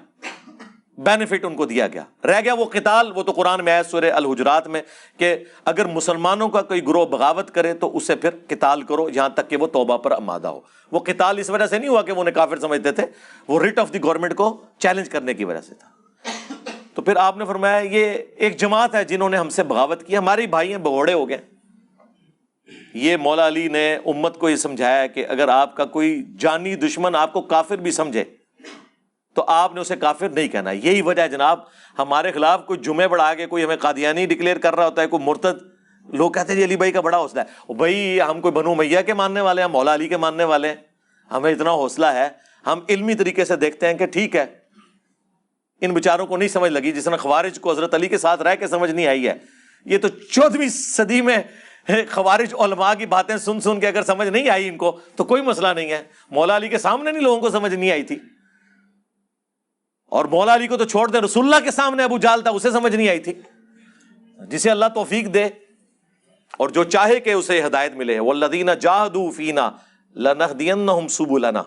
بینیفٹ 0.99 1.45
ان 1.45 1.55
کو 1.55 1.67
دیا 1.67 1.87
گیا۔ 1.89 2.05
رہ 2.25 2.41
گیا 2.45 2.55
وہ 2.55 2.65
قتال، 2.65 3.13
وہ 3.17 3.23
تو 3.23 3.33
قرآن 3.33 3.65
میں 3.65 3.73
آئے 3.73 3.83
سورہ 3.83 4.05
الحجرات 4.05 4.69
میں 4.69 4.83
کہ 5.17 5.37
اگر 5.65 5.85
مسلمانوں 5.85 6.49
کا 6.49 6.63
کوئی 6.63 6.87
گروہ 6.87 7.07
بغاوت 7.07 7.51
کرے 7.51 7.75
تو 7.75 7.97
اسے 7.97 8.17
پھر 8.17 8.31
قتال 8.49 8.83
کرو 8.83 9.09
یہاں 9.09 9.29
تک 9.29 9.51
کہ 9.51 9.57
وہ 9.57 9.67
توبہ 9.67 9.97
پر 9.97 10.11
آمادہ 10.11 10.49
ہو۔ 10.49 10.61
وہ 10.93 10.99
قتال 10.99 11.39
اس 11.39 11.51
وجہ 11.51 11.67
سے 11.67 11.79
نہیں 11.79 11.89
ہوا 11.89 12.03
کہ 12.03 12.13
وہ 12.13 12.21
انہیں 12.21 12.35
کافر 12.35 12.59
سمجھتے 12.59 12.93
تھے، 12.93 13.03
وہ 13.49 13.61
ریٹ 13.61 13.79
آف 13.79 13.93
دی 13.93 14.03
گورنمنٹ 14.03 14.35
کو 14.35 14.61
چیلنج 14.79 15.09
کرنے 15.09 15.35
کی 15.35 15.45
وجہ 15.45 15.61
سے 15.61 15.75
تھا۔ 15.75 15.89
تو 16.95 17.03
پھر 17.03 17.17
آپ 17.17 17.37
نے 17.37 17.45
فرمایا 17.45 17.79
یہ 17.79 18.13
ایک 18.37 18.57
جماعت 18.57 18.95
ہے 18.95 19.05
جنہوں 19.05 19.29
نے 19.29 19.37
ہم 19.37 19.49
سے 19.49 19.63
بغاوت 19.63 20.03
کی 20.03 20.17
ہمارے 20.17 20.47
بھائی 20.47 20.71
ہیں، 20.71 20.79
بگوڑے 20.79 21.13
ہو 21.13 21.29
گئے۔ 21.29 21.39
یہ 22.95 23.17
مولا 23.17 23.47
علی 23.47 23.69
نے 23.69 23.99
امت 24.07 24.39
کو 24.39 24.49
یہ 24.49 24.57
سمجھایا 24.57 25.07
کہ 25.07 25.27
اگر 25.29 25.49
آپ 25.49 25.77
کا 25.77 25.85
کوئی 25.85 26.23
جانی 26.39 26.75
دشمن 26.75 27.15
آپ 27.15 27.33
کو 27.33 27.41
کافر 27.41 27.77
بھی 27.77 27.91
سمجھے 27.91 28.25
تو 29.35 29.45
آپ 29.47 29.75
نے 29.75 29.81
اسے 29.81 29.97
کافر 29.97 30.29
نہیں 30.29 30.49
کہنا۔ 30.49 30.71
یہی 30.71 31.03
وجہ 31.03 31.23
ہے 31.23 31.29
جناب، 31.29 31.61
ہمارے 31.99 32.33
خلاف 32.33 32.67
کوئی 32.67 32.79
جمعے 32.79 33.09
بڑھا 33.09 33.35
کے 33.35 33.47
کوئی 33.47 33.65
ہمیں 33.65 33.77
قادیانی 33.77 34.27
ڈکلیئر 34.27 34.59
کر 34.59 34.77
رہا 34.77 34.85
ہوتا 34.85 35.03
ہے، 35.03 35.07
کوئی 35.07 35.25
مرتد۔ 35.25 35.75
لوگ 36.15 36.31
کہتے 36.31 36.53
ہیں 36.53 36.59
جی 36.59 36.65
علی 36.65 36.77
بھائی 36.77 36.93
کا 36.93 37.01
بڑا 37.01 37.19
حوصلہ 37.19 37.41
ہے۔ 37.41 37.73
بھائی، 37.75 38.21
ہم 38.21 38.41
کوئی 38.41 38.53
بنو 38.53 38.75
میاں 38.75 39.03
کے 39.03 39.15
ماننے 39.15 39.41
والے 39.41 39.63
ہیں 39.63 39.69
مولا 39.69 39.95
علی 39.95 40.09
کے 40.09 40.17
ماننے 40.17 40.45
والے 40.45 40.69
ہیں۔ 40.69 40.77
ہمیں 41.31 41.53
اتنا 41.53 41.71
حوصلہ 41.71 42.07
ہے۔ 42.07 42.29
ہم 42.67 42.81
علمی 42.89 43.15
طریقے 43.15 43.45
سے 43.45 43.57
دیکھتے 43.57 43.87
ہیں 43.87 43.95
کہ 43.95 44.07
ٹھیک 44.07 44.37
ہے۔ 44.37 44.47
ان 45.81 45.91
بچاروں 45.91 46.27
کو 46.27 46.37
نہیں 46.37 46.49
سمجھ 46.49 46.73
لگی، 46.73 46.93
جس 46.93 47.09
نے 47.09 47.17
خوارج 47.17 47.61
کو 47.61 47.71
حضرت 47.71 47.95
علی 47.95 48.09
کے 48.09 48.19
ساتھ 48.19 48.43
رہ 48.43 48.55
کے 48.55 48.67
سمجھ 48.67 48.91
نہیں 48.91 49.07
آئی 49.07 49.29
ہے۔ 49.29 49.35
یہ 49.85 49.99
تو 49.99 50.09
چودہویں 50.09 50.69
صدی 50.69 51.23
میں 51.23 51.39
خوارج 52.11 52.55
علماء 52.59 52.95
کی 52.95 53.07
باتیں 53.07 53.37
سن 53.37 53.61
سن 53.61 53.81
کے 53.81 53.89
اگر 53.89 54.03
سمجھ 54.03 54.29
نہیں 54.29 54.49
آئی 54.49 54.69
ان 54.69 54.77
کو، 54.77 54.99
تو 55.17 55.25
کوئی 55.25 55.43
مسئلہ 55.43 55.69
نہیں 55.69 55.91
ہے۔ 55.91 56.03
مولا 56.31 56.57
علی 56.57 56.69
کے 56.69 56.79
سامنے 56.79 57.13
نہیں 57.13 57.23
لوگوں 57.23 57.41
کو 57.41 57.51
سمجھ 57.51 57.75
نہیں 57.75 57.91
آئی 57.91 58.03
تھی۔ 58.03 58.19
اور 60.15 60.25
مولا 60.25 60.55
علی 60.55 60.67
کو 60.67 60.77
تو 60.77 60.85
چھوڑ 60.85 61.09
دے 61.11 61.21
رسول 61.21 61.45
اللہ 61.45 61.65
کے 61.65 61.71
سامنے 61.71 62.03
ابو 62.03 62.19
جال 62.19 62.43
تھا، 62.43 62.51
اسے 62.51 62.71
سمجھ 62.71 62.97
نہیں 62.97 63.09
آئی 63.09 63.19
تھی۔ 63.19 63.33
جسے 64.49 64.71
اللہ 64.71 64.85
توفیق 64.95 65.35
دے 65.35 65.45
اور 66.59 66.69
جو 66.69 66.85
چاہے 66.85 67.21
کہ 67.21 67.33
اسے 67.33 67.67
ہدایت 67.67 67.93
ملے۔ 67.93 68.19
وہ 68.19 68.35
لدینہ 68.35 68.71
جاہدو 68.71 69.31
فینا 69.31 69.71
لنہدین 70.17 71.09
سبلنا۔ 71.11 71.63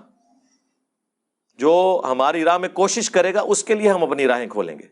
جو 1.58 2.02
ہماری 2.12 2.44
راہ 2.44 2.58
میں 2.58 2.70
کوشش 2.70 3.10
کرے 3.10 3.34
گا، 3.34 3.42
اس 3.42 3.64
کے 3.64 3.76
لیے 3.76 3.90
ہم 3.90 4.04
اپنی 4.04 4.28
راہیں 4.28 4.48
کھولیں 4.48 4.80
گے۔ 4.80 4.88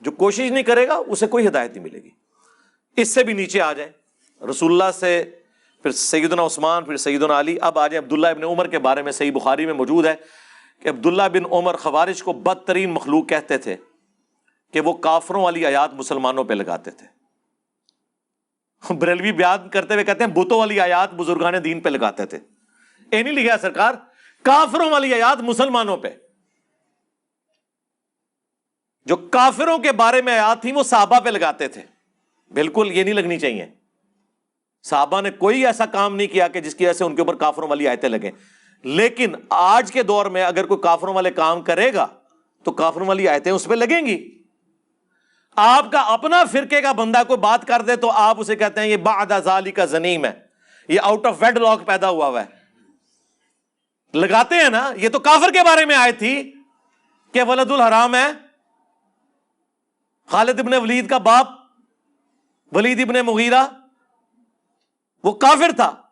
جو 0.00 0.10
کوشش 0.10 0.50
نہیں 0.50 0.62
کرے 0.62 0.88
گا، 0.88 0.94
اسے 1.06 1.26
کوئی 1.26 1.48
ہدایت 1.48 1.72
نہیں 1.72 1.84
ملے 1.84 2.02
گی۔ 2.02 2.10
اس 2.96 3.08
سے 3.08 3.24
بھی 3.24 3.32
نیچے 3.32 3.60
آ 3.60 3.72
جائیں۔ 3.72 3.92
رسول 4.50 4.72
اللہ 4.72 4.98
سے 4.98 5.24
پھر 5.82 5.90
سیدنا 5.90 6.46
عثمان، 6.46 6.84
پھر 6.84 6.96
سیدنا 6.96 7.40
علی۔ 7.40 7.58
اب 7.60 7.78
آ 7.78 7.86
جائیں 7.86 8.04
عبداللہ 8.04 8.26
ابن 8.26 8.44
عمر 8.44 8.66
کے 8.66 8.78
بارے 8.78 9.02
میں، 9.02 9.12
صحیح 9.12 9.32
بخاری 9.32 9.66
میں 9.66 9.74
موجود 9.74 10.06
ہے۔ 10.06 10.45
کہ 10.82 10.88
عبداللہ 10.88 11.22
بن 11.32 11.44
عمر 11.52 11.76
خوارج 11.76 12.22
کو 12.22 12.32
بدترین 12.32 12.90
مخلوق 12.90 13.28
کہتے 13.28 13.58
تھے 13.58 13.76
کہ 14.72 14.80
وہ 14.80 14.92
کافروں 14.92 15.42
والی 15.42 15.66
آیات 15.66 15.94
مسلمانوں 15.94 16.44
پہ 16.44 16.54
لگاتے 16.54 16.90
تھے۔ 16.90 17.16
بریلوی 18.94 19.32
بیان 19.32 19.68
کرتے 19.68 19.94
ہوئے 19.94 20.04
کہتے 20.04 20.24
ہیں، 20.24 20.30
بتوں 20.30 20.58
والی 20.58 20.80
آیات 20.80 21.14
بزرگان 21.14 21.54
دین 21.64 21.80
پہ 21.80 21.88
لگاتے 21.88 22.26
تھے۔ 22.26 22.38
اے 23.10 23.22
نہیں 23.22 23.34
لکھا 23.34 23.58
سرکار، 23.58 23.94
کافروں 24.42 24.90
والی 24.90 25.14
آیات 25.14 25.40
مسلمانوں 25.40 25.96
پہ۔ 25.96 26.08
جو 29.04 29.16
کافروں 29.16 29.78
کے 29.78 29.92
بارے 29.92 30.22
میں 30.22 30.32
آیات 30.32 30.62
تھی 30.62 30.72
وہ 30.72 30.82
صحابہ 30.82 31.20
پہ 31.20 31.28
لگاتے 31.28 31.68
تھے۔ 31.68 31.82
بالکل 32.50 32.90
یہ 32.92 33.04
نہیں 33.04 33.14
لگنی 33.14 33.38
چاہیے۔ 33.38 33.66
صحابہ 34.82 35.20
نے 35.20 35.30
کوئی 35.30 35.66
ایسا 35.66 35.86
کام 35.86 36.16
نہیں 36.16 36.26
کیا 36.26 36.48
کہ 36.48 36.60
جس 36.60 36.74
کی 36.74 36.84
وجہ 36.84 36.92
سے 36.92 37.04
ان 37.04 37.14
کے 37.14 37.22
اوپر 37.22 37.36
کافروں 37.36 37.68
والی 37.68 37.88
آیتیں 37.88 38.08
لگیں۔ 38.08 38.30
لیکن 38.82 39.34
آج 39.50 39.92
کے 39.92 40.02
دور 40.02 40.26
میں 40.26 40.44
اگر 40.44 40.66
کوئی 40.66 40.80
کافروں 40.80 41.14
والے 41.14 41.30
کام 41.30 41.62
کرے 41.62 41.94
گا، 41.94 42.06
تو 42.64 42.72
کافروں 42.72 43.06
والی 43.06 43.28
آیتیں 43.28 43.52
اس 43.52 43.64
پہ 43.64 43.74
لگیں 43.74 44.06
گی۔ 44.06 44.42
آپ 45.56 45.92
کا 45.92 46.00
اپنا 46.00 46.44
فرقے 46.52 46.82
کا 46.82 46.92
بندہ 46.92 47.22
کوئی 47.28 47.38
بات 47.38 47.66
کر 47.66 47.82
دے 47.82 47.96
تو 47.96 48.10
آپ 48.10 48.40
اسے 48.40 48.56
کہتے 48.56 48.80
ہیں، 48.80 48.88
یہ 48.88 48.96
بعد 48.96 49.32
ازالی 49.32 49.70
کا 49.70 49.84
زنیم 49.84 50.24
ہے۔ 50.24 50.46
یہ 50.88 51.00
آؤٹ 51.02 51.26
آف 51.26 51.36
ویڈ 51.40 51.58
لاک 51.58 51.86
پیدا 51.86 52.08
ہوا 52.08 52.26
ہوا 52.26 52.44
ہے۔ 52.44 52.56
لگاتے 54.18 54.54
ہیں 54.54 54.68
نا، 54.68 54.92
یہ 54.96 55.08
تو 55.08 55.18
کافر 55.18 55.52
کے 55.52 55.62
بارے 55.62 55.84
میں 55.84 55.96
آئے 55.96 56.12
تھی 56.12 56.54
کہ 57.32 57.42
ولد 57.42 57.70
الحرام 57.70 58.14
ہے۔ 58.14 58.26
خالد 60.26 60.60
ابن 60.60 60.74
ولید 60.74 61.10
کا 61.10 61.18
باپ، 61.18 61.46
ولید 62.72 63.00
ابن 63.00 63.26
مغیرہ، 63.26 63.64
وہ 65.24 65.32
کافر 65.32 65.70
تھا۔ 65.76 66.02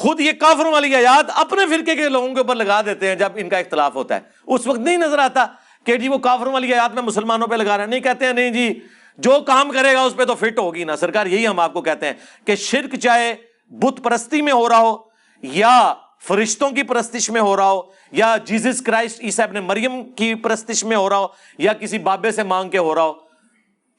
خود 0.00 0.20
یہ 0.20 0.32
کافروں 0.32 0.72
والی 0.72 0.94
آیات 0.94 1.30
اپنے 1.34 1.66
فرقے 1.66 1.96
کے 1.96 2.08
لوگوں 2.08 2.28
کے 2.28 2.40
اوپر 2.40 2.54
لگا 2.54 2.80
دیتے 2.82 3.08
ہیں 3.08 3.14
جب 3.14 3.32
ان 3.34 3.48
کا 3.48 3.58
اختلاف 3.58 3.94
ہوتا 3.94 4.14
ہے۔ 4.14 4.20
اس 4.46 4.66
وقت 4.66 4.78
نہیں 4.78 4.96
نظر 4.96 5.18
آتا 5.18 5.46
کہ 5.84 5.96
جی 5.96 6.08
وہ 6.08 6.18
کافروں 6.18 6.52
والی 6.52 6.74
آیات 6.74 6.94
میں 6.94 7.02
مسلمانوں 7.02 7.46
پہ 7.46 7.54
لگا 7.54 7.76
رہے 7.76 7.84
ہیں۔ 7.84 7.90
نہیں 7.90 8.00
کہتے 8.00 8.26
ہیں، 8.26 8.32
نہیں 8.32 8.50
جی 8.50 8.80
جو 9.18 9.40
کام 9.46 9.70
کرے 9.70 9.92
گا 9.94 10.00
اس 10.00 10.16
پہ 10.16 10.24
تو 10.24 10.34
فٹ 10.34 10.58
ہوگی 10.58 10.84
نا۔ 10.84 10.96
سرکار، 10.96 11.26
یہی 11.26 11.46
ہم 11.46 11.60
آپ 11.60 11.72
کو 11.72 11.82
کہتے 11.82 12.06
ہیں 12.06 12.12
کہ 12.44 12.56
شرک 12.56 12.94
چاہے 12.94 13.34
بت 13.70 14.02
پرستی 14.04 14.42
میں 14.42 14.52
ہو 14.52 14.68
رہا 14.68 14.78
ہو 14.78 14.96
یا 15.42 15.94
فرشتوں 16.28 16.70
کی 16.70 16.82
پرستش 16.82 17.30
میں 17.30 17.40
ہو 17.40 17.56
رہا 17.56 17.70
ہو 17.70 17.80
یا 18.12 18.36
جیزس 18.44 18.82
کرائسٹ 18.82 19.20
عیسیٰ 19.20 19.46
ابن 19.46 19.64
مریم 19.64 20.10
کی 20.10 20.34
پرستش 20.34 20.84
میں 20.84 20.96
ہو 20.96 21.08
رہا 21.08 21.18
ہو 21.18 21.26
یا 21.58 21.72
کسی 21.72 21.98
بابے 21.98 22.30
سے 22.30 22.42
مانگ 22.42 22.70
کے 22.70 22.78
ہو 22.78 22.94
رہا 22.94 23.04
ہو، 23.04 23.12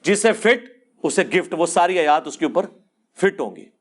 جسے 0.04 0.32
فٹ، 0.32 0.66
اسے 1.04 1.24
گفٹ، 1.24 1.54
وہ 1.58 1.66
ساری 1.66 2.00
آیات 2.00 2.28
اس 2.28 2.38
کے 2.38 2.46
اوپر 2.46 2.66
فٹ 3.18 3.40
ہوں 3.40 3.56
گی۔ 3.56 3.81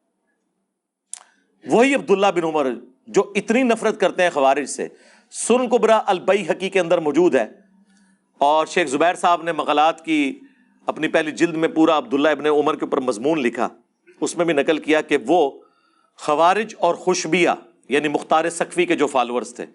وہی 1.67 1.95
عبداللہ 1.95 2.27
بن 2.27 2.45
عمر 2.45 2.71
جو 3.07 3.33
اتنی 3.35 3.63
نفرت 3.63 4.01
کرتے 4.01 4.23
ہیں 4.23 4.31
خوارج 4.31 4.65
سے، 4.65 4.89
سن 5.31 5.69
قبرا 5.69 6.01
البئی 6.07 6.43
حقی 6.51 6.69
کے 6.69 6.81
اندر 6.81 6.99
موجود 6.99 7.35
ہے۔ 7.35 7.47
اور 8.39 8.67
شیخ 8.67 8.89
زبیر 8.89 9.15
صاحب 9.15 9.43
نے 9.43 9.53
مقالات 9.53 10.05
کی 10.05 10.41
اپنی 10.87 11.09
پہلی 11.09 11.31
جلد 11.31 11.55
میں 11.55 11.69
پورا 11.69 11.99
عبداللہ 11.99 12.29
ابن 12.29 12.47
عمر 12.47 12.77
کے 12.77 12.85
اوپر 12.85 13.01
مضمون 13.01 13.43
لکھا۔ 13.43 13.69
اس 14.21 14.37
میں 14.37 14.45
بھی 14.45 14.55
نقل 14.55 14.79
کیا 14.79 15.01
کہ 15.01 15.19
وہ 15.27 15.51
خوارج 16.17 16.75
اور 16.79 16.95
خوشبیہ 16.95 17.51
یعنی 17.89 18.09
مختار 18.09 18.51
سقفی 18.51 18.87
کے 18.87 18.97
جو 18.97 19.07
فالورز 19.07 19.55
تھے، 19.55 19.67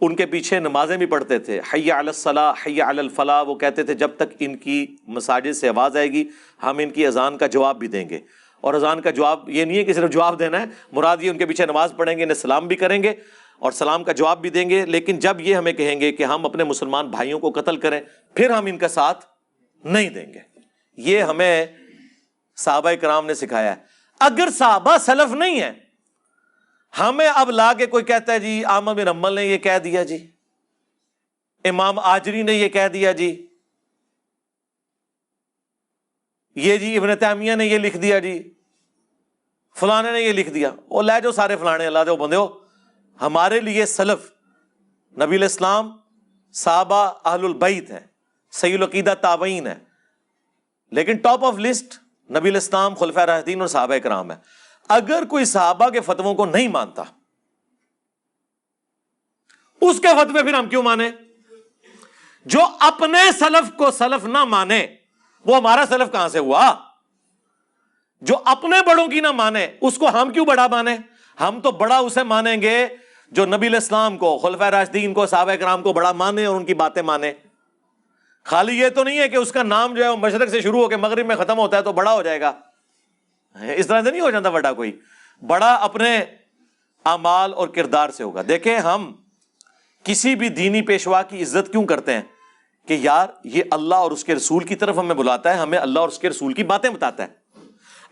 ان 0.00 0.16
کے 0.16 0.26
پیچھے 0.26 0.60
نمازیں 0.60 0.96
بھی 0.96 1.06
پڑھتے 1.06 1.38
تھے۔ 1.38 1.60
حیا 1.60 2.00
علی 2.00 2.08
الصلاح 2.08 2.52
حیا 2.66 2.90
علی 2.90 2.98
الفلاح، 2.98 3.42
وہ 3.42 3.54
کہتے 3.54 3.82
تھے 3.82 3.94
جب 3.94 4.10
تک 4.16 4.34
ان 4.38 4.56
کی 4.56 4.96
مساجد 5.06 5.52
سے 5.52 5.68
آواز 5.68 5.96
آئے 5.96 6.12
گی، 6.12 6.24
ہم 6.62 6.78
ان 6.78 6.90
کی 6.90 7.06
اذان 7.06 7.38
کا 7.38 7.46
جواب 7.46 7.78
بھی 7.78 7.88
دیں 7.88 8.08
گے۔ 8.08 8.20
اور 8.64 8.74
اذان 8.74 9.00
کا 9.00 9.10
جواب، 9.10 9.50
یہ 9.50 9.64
نہیں 9.64 9.76
ہے 9.76 9.84
کہ 9.84 9.92
صرف 9.92 10.10
جواب 10.10 10.38
دینا 10.38 10.60
ہے، 10.60 10.64
مراد 10.92 11.16
یہ 11.20 11.30
ان 11.30 11.38
کے 11.38 11.46
پیچھے 11.46 11.66
نماز 11.66 11.92
پڑھیں 11.96 12.18
گے، 12.18 12.22
انہیں 12.22 12.34
سلام 12.34 12.66
بھی 12.66 12.76
کریں 12.76 13.02
گے 13.02 13.12
اور 13.58 13.72
سلام 13.72 14.04
کا 14.04 14.12
جواب 14.12 14.40
بھی 14.40 14.50
دیں 14.50 14.70
گے۔ 14.70 14.86
لیکن 14.86 15.18
جب 15.18 15.36
یہ 15.40 15.54
ہمیں 15.54 15.72
کہیں 15.72 16.00
گے 16.00 16.12
کہ 16.12 16.22
ہم 16.22 16.46
اپنے 16.46 16.64
مسلمان 16.64 17.08
بھائیوں 17.08 17.38
کو 17.38 17.50
قتل 17.50 17.76
کریں، 17.76 18.00
پھر 18.34 18.50
ہم 18.50 18.66
ان 18.66 18.78
کا 18.78 18.88
ساتھ 18.88 19.24
نہیں 19.84 20.10
دیں 20.10 20.34
گے۔ 20.34 20.38
یہ 20.96 21.22
ہمیں 21.22 21.66
صحابہ 22.56 22.92
کرام 23.00 23.26
نے 23.26 23.34
سکھایا 23.34 23.76
ہے۔ 23.76 23.82
اگر 24.20 24.48
صحابہ 24.58 24.96
سلف 25.00 25.34
نہیں 25.34 25.60
ہے 25.60 25.72
ہمیں 27.00 27.28
اب 27.34 27.50
لا 27.50 27.72
کے 27.72 27.86
کوئی 27.86 28.04
کہتا 28.04 28.32
ہے 28.32 28.38
جی 28.38 28.64
آمد 28.64 28.92
بن 28.92 29.08
امل 29.08 29.32
نے 29.32 29.46
یہ 29.46 29.58
کہہ 29.58 29.78
دیا 29.78 30.02
جی۔ 30.02 30.30
امام 31.64 31.98
آجری 31.98 32.42
نے 32.42 32.52
یہ 32.52 32.68
کہہ 32.68 32.88
دیا 32.88 33.12
جی۔ 33.12 33.46
یہ 36.54 36.76
جی 36.76 36.96
ابن 36.96 37.16
تیمیہ 37.16 37.54
نے 37.54 37.66
یہ 37.66 37.78
لکھ 37.78 37.96
دیا 37.96 38.18
جی۔ 38.18 38.53
فلانے 39.76 40.10
نے 40.12 40.20
یہ 40.20 40.32
لکھ 40.32 40.50
دیا، 40.50 40.70
وہ 40.88 41.02
لے 41.02 41.20
جو 41.20 41.32
سارے 41.32 41.56
فلانے 41.56 41.86
اللہ 41.86 42.04
دے 42.06 42.16
بندے 42.16 42.36
ہو 42.36 42.46
ہمارے 43.20 43.60
لیے 43.60 43.86
سلف، 43.86 44.30
نبی 45.16 45.36
الاسلام 45.36 45.90
صحابہ 46.54 47.02
اہل 47.24 47.44
البیت 47.44 47.90
ہیں، 47.90 48.06
سید 48.52 48.74
العقیدہ 48.74 49.14
تابعین 49.20 49.66
ہے 49.66 49.78
لیکن 50.92 51.16
ٹاپ 51.16 51.44
آف 51.44 51.58
لسٹ 51.58 51.98
نبی 52.30 52.48
الاسلام 52.50 52.94
خلفۂ 52.94 53.20
راشدین 53.26 53.60
اور 53.60 53.68
صحابہ 53.68 53.98
کرام 54.02 54.30
ہے 54.30 54.36
اگر 54.90 55.24
کوئی 55.24 55.44
صحابہ 55.44 55.88
کے 55.88 56.00
فتووں 56.00 56.34
کو 56.34 56.44
نہیں 56.46 56.68
مانتا، 56.68 57.02
اس 59.82 60.00
کے 60.00 60.14
فتوے 60.16 60.42
پھر 60.42 60.54
ہم 60.54 60.68
کیوں 60.68 60.82
مانے 60.82 61.10
جو 62.46 62.60
اپنے 62.80 63.18
سلف 63.38 63.76
کو 63.76 63.90
سلف 63.90 64.24
نہ 64.26 64.44
مانے، 64.46 64.86
وہ 65.46 65.56
ہمارا 65.56 65.84
سلف 65.88 66.12
کہاں 66.12 66.28
سے 66.28 66.38
ہوا؟ 66.38 66.74
جو 68.20 68.34
اپنے 68.44 68.76
بڑوں 68.86 69.06
کی 69.06 69.20
نہ 69.20 69.30
مانے، 69.30 69.68
اس 69.80 69.98
کو 69.98 70.08
ہم 70.08 70.30
کیوں 70.30 70.46
بڑا 70.46 70.66
مانے؟ 70.66 70.96
ہم 71.40 71.60
تو 71.62 71.70
بڑا 71.70 71.98
اسے 71.98 72.22
مانیں 72.22 72.62
گے 72.62 72.86
جو 73.30 73.46
نبی 73.46 73.66
الاسلام 73.66 74.18
کو 74.18 74.38
خلفۂ 74.38 74.66
راشدین 74.66 75.14
کو، 75.14 75.26
صحابہ 75.26 75.52
کرام 75.52 75.82
کو 75.82 75.92
بڑا 75.92 76.12
مانے 76.12 76.44
اور 76.44 76.56
ان 76.56 76.64
کی 76.64 76.74
باتیں 76.74 77.02
مانے۔ 77.02 77.32
خالی 78.44 78.78
یہ 78.78 78.88
تو 78.88 79.04
نہیں 79.04 79.18
ہے 79.18 79.28
کہ 79.28 79.36
اس 79.36 79.52
کا 79.52 79.62
نام 79.62 79.94
جو 79.94 80.04
ہے 80.04 80.08
وہ 80.08 80.16
مشرق 80.16 80.48
سے 80.48 80.60
شروع 80.60 80.82
ہو 80.82 80.88
کے 80.88 80.96
مغرب 80.96 81.26
میں 81.26 81.36
ختم 81.36 81.58
ہوتا 81.58 81.76
ہے 81.76 81.82
تو 81.82 81.92
بڑا 81.92 82.14
ہو 82.14 82.22
جائے 82.22 82.40
گا۔ 82.40 82.52
اس 83.76 83.86
طرح 83.86 84.02
سے 84.02 84.10
نہیں 84.10 84.20
ہو 84.20 84.30
جاتا 84.30 84.50
بڑا 84.50 84.72
کوئی۔ 84.72 85.00
بڑا 85.46 85.74
اپنے 85.74 86.18
اعمال 87.04 87.54
اور 87.54 87.68
کردار 87.68 88.10
سے 88.10 88.22
ہوگا۔ 88.22 88.42
دیکھیں 88.48 88.78
ہم 88.78 89.12
کسی 90.04 90.34
بھی 90.34 90.48
دینی 90.48 90.82
پیشوا 90.82 91.22
کی 91.22 91.42
عزت 91.42 91.72
کیوں 91.72 91.86
کرتے 91.86 92.12
ہیں؟ 92.12 92.22
کہ 92.86 92.94
یار، 92.94 93.26
یہ 93.44 93.62
اللہ 93.70 93.94
اور 93.94 94.10
اس 94.10 94.24
کے 94.24 94.34
رسول 94.34 94.64
کی 94.64 94.74
طرف 94.74 94.98
ہمیں 94.98 95.14
بلاتا 95.14 95.54
ہے، 95.54 95.58
ہمیں 95.58 95.78
اللہ 95.78 95.98
اور 95.98 96.08
اس 96.08 96.18
کے 96.18 96.28
رسول 96.28 96.52
کی 96.52 96.64
باتیں 96.64 96.90
بتاتا 96.90 97.22
ہے۔ 97.22 97.43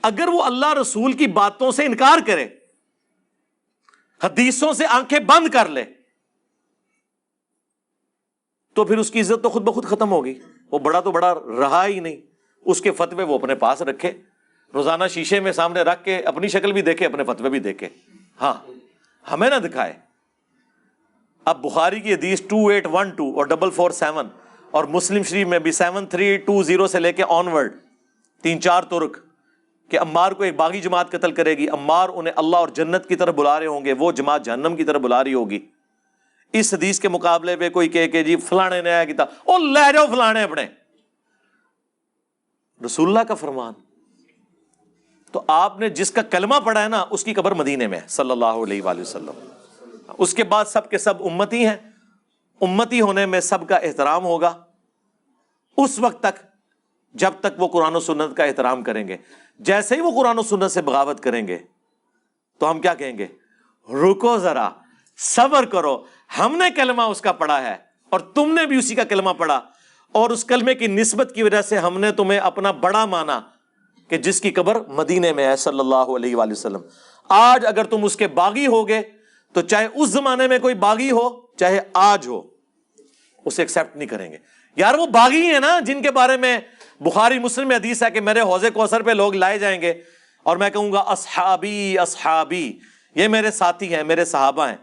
اگر 0.03 0.29
وہ 0.29 0.43
اللہ 0.43 0.73
رسول 0.81 1.13
کی 1.13 1.27
باتوں 1.27 1.71
سے 1.71 1.87
انکار 1.87 2.19
کرے، 2.27 2.49
حدیثوں 4.25 4.73
سے 4.73 4.87
آنکھیں 4.87 5.19
بند 5.19 5.49
کر 5.49 5.69
لے، 5.69 5.85
تو 8.75 8.85
پھر 8.85 8.99
اس 8.99 9.11
کی 9.11 9.21
عزت 9.21 9.43
تو 9.43 9.49
خود 9.49 9.63
بخود 9.63 9.85
ختم 9.85 10.11
ہوگی۔ 10.11 10.39
وہ 10.71 10.79
بڑا 10.79 11.01
تو 11.01 11.13
بڑا 11.13 11.35
رہا 11.35 11.87
ہی 11.87 12.01
نہیں۔ 12.01 12.17
اس 12.61 12.81
کے 12.81 12.91
فتوے 12.91 13.25
وہ 13.25 13.35
اپنے 13.35 13.55
پاس 13.55 13.83
رکھے۔ 13.83 14.13
روزانہ 14.75 15.05
شیشے 15.11 15.41
میں 15.41 15.53
سامنے 15.53 15.83
رکھ 15.83 16.05
کے 16.05 16.17
اپنی 16.17 16.49
شکل 16.49 16.73
بھی 16.73 16.83
دیکھے، 16.83 17.07
اپنے 17.07 17.25
فتوے 17.25 17.51
بھی 17.51 17.59
دیکھے۔ 17.59 17.89
ہاں 18.41 18.55
ہمیں 19.31 19.51
نہ 19.51 19.55
دکھائے۔ 19.55 19.93
اب 21.45 21.63
بخاری 21.63 22.01
کی 22.01 22.15
حدیث 22.15 22.43
ٹو 22.43 22.69
ایٹ 22.69 22.87
ون 22.93 23.11
ٹو 23.11 23.37
اور 23.37 23.45
ڈبل 23.45 23.71
فور 23.71 23.91
سیون 23.91 24.29
اور 24.71 24.85
مسلم 24.85 25.23
شریف 25.23 25.47
میں 25.47 25.59
بھی 25.59 25.73
سیون 25.73 26.07
تھری 26.07 26.37
ٹو 26.37 26.63
زیرو 26.63 26.87
سے 26.87 27.01
لے 27.01 27.13
کے 27.13 27.23
آن 27.29 27.49
ورڈ 27.49 27.75
تین 28.43 28.61
چار 28.61 28.83
ترک۔ 28.83 29.32
کہ 29.93 30.01
امار 30.01 30.33
کو 30.33 30.43
ایک 30.43 30.57
باغی 30.57 30.81
جماعت 30.81 31.09
قتل 31.09 31.33
کرے 31.33 31.57
گی 31.57 31.71
امار 31.71 32.09
انہیں 32.09 32.35
اللہ 32.37 32.57
اور 32.57 32.69
جنت 32.69 33.09
کی 33.09 33.17
طرف 33.17 33.35
بلا 33.35 33.59
رہے 33.59 33.67
ہوں 33.67 33.85
گے 33.85 33.93
وہ 33.93 34.13
جماعت 34.13 34.45
جہنم 34.45 34.77
کی 34.77 34.85
طرف 34.85 35.01
بلا 35.01 35.25
رہی 35.25 35.35
ہوگی۔ 35.35 35.67
اس 36.53 36.75
حدیث 36.75 37.01
کے 37.01 37.09
مقابلے 37.09 37.57
میں 37.57 37.71
کوئی 37.71 37.89
کہ, 37.89 38.09
کہ 38.09 38.23
جی 38.23 38.37
فلانے 38.37 38.83
نے 38.83 38.91
آیا 38.91 39.05
کتاب 39.05 39.27
او 39.45 39.59
لے 39.59 39.93
جاؤ 39.93 40.07
فلانے 40.07 40.43
اپنے۔ 40.43 40.67
رسول 42.85 43.09
اللہ 43.09 43.21
کا 43.21 43.35
فرمان۔ 43.35 43.73
تو 45.33 45.43
آپ 45.47 45.81
نے 45.81 45.89
جس 45.89 46.11
کا 46.11 46.23
کلمہ 46.23 46.55
پڑھا 46.65 46.83
ہے 46.83 46.89
نا 46.89 47.05
اس 47.11 47.25
کی 47.25 47.35
قبر 47.35 47.53
مدینے 47.53 47.87
میں 47.87 48.01
صلی 48.09 48.31
اللہ 48.31 48.45
علیہ 48.45 48.83
وآلہ 48.83 49.01
وسلم۔ 49.01 49.49
اس 50.19 50.35
کے 50.35 50.45
بعد 50.45 50.65
سب 50.65 50.91
کے 50.91 50.99
سب 50.99 51.23
امتی 51.25 51.67
ہیں۔ 51.67 51.77
امتی 52.61 53.01
ہونے 53.01 53.27
میں 53.27 53.41
سب 53.41 53.69
کا 53.69 53.77
احترام 53.77 54.25
ہوگا۔ 54.25 54.57
اس 55.77 55.99
وقت 55.99 56.23
تک 56.23 56.45
جب 57.15 57.31
تک 57.41 57.63
وہ 57.63 57.69
قرآن 57.69 57.97
و 57.97 58.01
سنت 58.01 58.37
کا 58.37 58.45
احترام 58.45 58.83
کریں 58.83 59.09
گے۔ 59.09 59.17
جیسے 59.59 59.95
ہی 59.95 60.01
وہ 60.01 60.11
قرآن 60.11 60.39
و 60.39 60.43
سنت 60.43 60.71
سے 60.71 60.83
بغاوت 60.83 61.21
کریں 61.21 61.49
گے، 61.49 61.59
تو 62.59 62.71
ہم 62.71 62.81
کیا 62.81 62.95
کہیں 62.95 63.19
گے؟ 63.19 63.27
رکو 63.89 64.39
ذرا، 64.39 64.71
صبر 65.19 65.65
کرو۔ 65.65 66.05
ہم 66.39 66.57
نے 66.57 66.71
کلمہ 66.71 67.03
اس 67.03 67.21
کا 67.21 67.33
پڑھا 67.33 67.63
ہے 67.63 67.77
اور 68.09 68.21
تم 68.21 68.55
نے 68.55 68.67
بھی 68.67 68.79
اسی 68.79 68.95
کا 68.95 69.05
کلمہ 69.05 69.31
پڑھا۔ 69.31 69.61
اور 70.13 70.31
اس 70.31 70.45
کلمے 70.45 70.75
کی 70.75 70.87
نسبت 70.87 71.33
کی 71.35 71.43
وجہ 71.43 71.63
سے 71.63 71.79
ہم 71.79 72.01
نے 72.01 72.13
تمہیں 72.13 72.39
اپنا 72.39 72.71
بڑا 72.71 73.05
مانا 73.05 73.41
کہ 74.09 74.19
جس 74.19 74.41
کی 74.41 74.51
قبر 74.51 74.81
مدینے 74.89 75.33
میں 75.33 75.47
ہے 75.47 75.57
صلی 75.57 75.79
اللہ 75.79 75.95
علیہ 75.95 76.37
وآلہ 76.37 76.53
وسلم۔ 76.53 76.81
آج 77.29 77.67
اگر 77.67 77.85
تم 77.85 78.05
اس 78.05 78.17
کے 78.17 78.29
باغی 78.29 78.67
ہوگے 78.67 79.01
تو 79.53 79.61
چاہے 79.61 79.89
اس 79.95 80.09
زمانے 80.09 80.49
میں 80.49 80.59
کوئی 80.59 80.75
باغی 80.75 81.11
ہو، 81.11 81.41
چاہے 81.57 81.81
آج 81.95 82.27
ہو، 82.27 82.43
اسے 83.45 83.63
ایکسپٹ 83.63 83.97
نہیں 83.97 84.09
کریں 84.09 84.33
گے۔ 84.33 84.39
یار 84.77 84.95
وہ 84.95 85.07
باغی 85.07 85.43
ہیں 85.43 85.61
نا 85.61 85.81
جن 85.81 86.03
کے 86.03 86.11
بارے 86.11 86.37
میں 86.37 86.59
بخاری 87.05 87.39
مسلم 87.39 87.69
میں 87.69 87.77
حدیث 87.77 88.03
ہے 88.03 88.11
کہ 88.11 88.21
میرے 88.21 88.41
حوضے 88.41 88.71
کوثر 88.71 89.03
پہ 89.03 89.11
لوگ 89.11 89.35
لائے 89.35 89.59
جائیں 89.59 89.81
گے 89.81 89.93
اور 90.43 90.57
میں 90.57 90.71
کہوں 90.71 90.93
گا، 90.93 90.99
اصحابی 90.99 91.99
اصحابی، 91.99 92.79
یہ 93.15 93.29
میرے 93.29 93.51
ساتھی 93.51 93.95
ہیں، 93.95 94.03
میرے 94.03 94.25
صحابہ 94.25 94.69
ہیں۔ 94.69 94.77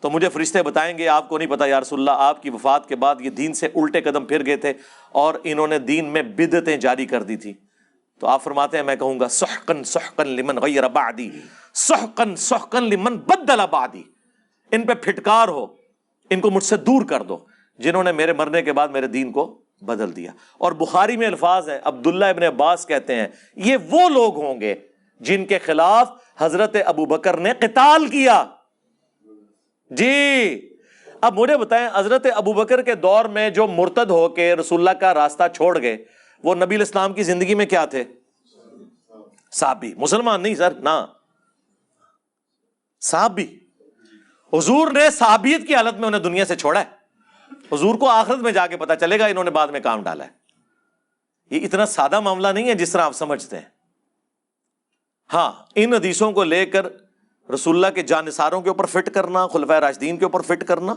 تو 0.00 0.10
مجھے 0.10 0.28
فرشتے 0.28 0.62
بتائیں 0.62 0.98
گے، 0.98 1.08
آپ 1.08 1.28
کو 1.28 1.38
نہیں 1.38 1.48
پتا 1.48 1.66
یا 1.66 1.80
رسول 1.80 1.98
اللہ، 1.98 2.10
آپ 2.10 2.42
کی 2.42 2.50
وفات 2.50 2.88
کے 2.88 2.96
بعد 2.96 3.14
یہ 3.20 3.30
دین 3.30 3.52
سے 3.52 3.66
الٹے 3.66 4.00
قدم 4.00 4.26
پھر 4.26 4.46
گئے 4.46 4.56
تھے 4.56 4.72
اور 5.08 5.34
انہوں 5.44 5.66
نے 5.66 5.78
دین 5.78 6.04
میں 6.04 6.22
بدتیں 6.22 6.76
جاری 6.76 7.06
کر 7.06 7.22
دی 7.22 7.36
تھی 7.36 7.52
تو 8.20 8.26
آپ 8.26 8.42
فرماتے 8.42 8.76
ہیں، 8.76 8.84
میں 8.84 8.96
کہوں 8.96 9.20
گا 9.20 9.28
سحقن 9.28 9.84
سحقن 9.84 10.28
لمن 10.28 10.56
غیر 10.56 10.88
بعدی 10.88 11.30
سحقن 11.74 12.36
سحقن 12.36 12.84
لمن 12.84 13.16
بدل 13.16 13.60
بعدی۔ 13.70 14.02
ان 14.70 14.82
پہ 14.82 14.94
پھٹکار 14.94 15.48
ہو، 15.48 15.66
ان 16.30 16.40
کو 16.40 16.50
مجھ 16.50 16.64
سے 16.64 16.76
دور 16.76 17.04
کر 17.04 17.22
دو، 17.22 17.38
جنہوں 17.78 18.04
نے 18.04 18.12
میرے 18.12 18.32
مرنے 18.32 18.62
کے 18.62 18.72
بعد 18.72 18.88
میرے 18.88 19.06
دین 19.06 19.32
کو 19.32 19.61
بدل 19.82 20.16
دیا۔ 20.16 20.32
اور 20.58 20.72
بخاری 20.72 21.16
میں 21.16 21.26
الفاظ 21.26 21.68
ہیں، 21.68 21.78
عبداللہ 21.84 22.24
ابن 22.24 22.42
عباس 22.42 22.86
کہتے 22.86 23.14
ہیں، 23.14 23.28
یہ 23.56 23.76
وہ 23.90 24.08
لوگ 24.08 24.36
ہوں 24.36 24.60
گے 24.60 24.74
جن 25.20 25.46
کے 25.46 25.58
خلاف 25.58 26.10
حضرت 26.38 26.76
ابو 26.86 27.06
بکر 27.06 27.36
نے 27.36 27.52
قتال 27.58 28.06
کیا۔ 28.06 28.44
جی 29.90 30.60
اب 31.20 31.38
مجھے 31.38 31.56
بتائیں، 31.56 31.88
حضرت 31.94 32.26
ابو 32.34 32.52
بکر 32.52 32.82
کے 32.82 32.94
دور 32.94 33.24
میں 33.24 33.50
جو 33.50 33.66
مرتد 33.66 34.10
ہو 34.10 34.28
کے 34.28 34.56
رسول 34.56 34.80
اللہ 34.80 35.00
کا 35.00 35.14
راستہ 35.14 35.42
چھوڑ 35.54 35.82
گئے، 35.82 36.04
وہ 36.44 36.54
نبی 36.54 36.74
الاسلام 36.74 37.12
کی 37.12 37.22
زندگی 37.22 37.54
میں 37.54 37.66
کیا 37.66 37.84
تھے؟ 37.84 38.04
صحابی۔ 39.52 39.94
مسلمان 39.96 40.42
نہیں 40.42 40.54
سر، 40.54 40.70
نہ۔ 40.70 41.06
صحابی۔ 43.00 43.58
حضور 44.52 44.90
نے 44.90 45.10
صحابیت 45.10 45.66
کی 45.66 45.74
حالت 45.74 45.94
میں 45.94 46.06
انہیں 46.06 46.20
دنیا 46.20 46.44
سے 46.44 46.56
چھوڑا 46.56 46.80
ہے۔ 46.80 47.01
حضور 47.72 47.94
کو 47.94 48.08
آخرت 48.08 48.38
میں 48.38 48.52
جا 48.52 48.66
کے 48.66 48.76
پتا 48.76 48.96
چلے 48.96 49.18
گا 49.18 49.26
انہوں 49.26 49.44
نے 49.44 49.50
بعد 49.50 49.68
میں 49.68 49.80
کام 49.80 50.02
ڈالا 50.02 50.24
ہے۔ 50.24 50.30
یہ 51.50 51.66
اتنا 51.66 51.86
سادہ 51.86 52.20
معاملہ 52.20 52.48
نہیں 52.48 52.68
ہے 52.68 52.74
جس 52.74 52.92
طرح 52.92 53.02
آپ 53.02 53.12
سمجھتے 53.12 53.56
ہیں۔ 53.56 53.68
ہاں 55.32 55.52
ان 55.74 55.94
حدیثوں 55.94 56.32
کو 56.32 56.44
لے 56.44 56.66
کر 56.66 56.86
رسول 57.54 57.76
اللہ 57.76 57.86
کے 57.94 58.02
جانساروں 58.02 58.60
کے 58.60 58.68
اوپر 58.68 58.86
فٹ 58.86 59.10
کرنا 59.14 59.46
خلفۂ 59.46 59.74
راشدین 59.74 60.16
کے 60.16 60.24
اوپر 60.24 60.42
فٹ 60.42 60.64
کرنا، 60.64 60.94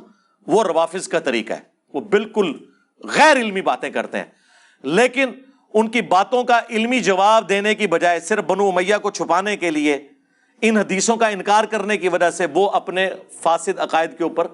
وہ 0.47 0.63
روافظ 0.63 1.07
کا 1.07 1.19
طریقہ 1.19 1.53
ہے۔ 1.53 1.59
وہ 1.93 2.01
بالکل 2.01 2.53
غیر 3.03 3.38
علمی 3.38 3.61
باتیں 3.61 3.89
کرتے 3.89 4.17
ہیں۔ 4.17 4.26
لیکن 4.84 5.30
ان 5.73 5.89
کی 5.89 6.01
باتوں 6.01 6.43
کا 6.43 6.61
علمی 6.69 6.99
جواب 6.99 7.49
دینے 7.49 7.76
کی 7.76 7.88
بجائے 7.88 8.19
صرف 8.19 8.43
بنو 8.43 8.67
امیہ 8.67 8.95
کو 9.01 9.11
چھپانے 9.11 9.57
کے 9.57 9.71
لیے، 9.71 10.07
ان 10.61 10.78
حدیثوں 10.78 11.17
کا 11.17 11.28
انکار 11.28 11.63
کرنے 11.63 11.97
کی 11.97 12.09
وجہ 12.09 12.32
سے 12.32 12.45
وہ 12.53 12.69
اپنے 12.69 13.09
فاسد 13.41 13.80
عقائد 13.80 14.17
کے 14.17 14.23
اوپر 14.23 14.47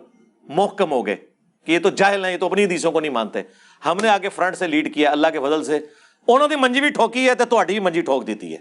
محکم 0.44 0.92
ہو 0.92 1.06
گئے۔ 1.06 1.31
کہ 1.66 1.72
یہ 1.72 1.80
تو 1.80 1.90
جاہل 1.90 2.20
نہیں 2.20 2.32
یہ 2.32 2.38
تو 2.38 2.46
اپنی 2.46 2.66
حدیثوں 2.66 2.92
کو 2.92 3.00
نہیں 3.00 3.12
مانتے۔ 3.12 3.42
ہم 3.86 3.98
نے 4.02 4.10
آگے 4.10 4.30
فرنٹ 4.30 4.58
سے 4.58 4.68
لیڈ 4.68 4.94
کیا، 4.94 5.12
اللہ 5.12 5.28
کے 5.34 5.40
فضل 5.40 5.64
سے۔ 5.64 5.80
انہوں 6.28 6.48
نے 6.48 6.56
منجی 6.56 6.82
بھی 6.82 6.90
ٹھوکی 6.90 7.30
ہے 7.30 7.36
تو 7.36 7.60
بھی 7.68 7.80
منجی 7.80 8.02
ٹھوک 8.02 8.28
دیتی 8.28 8.56
ہے۔ 8.56 8.58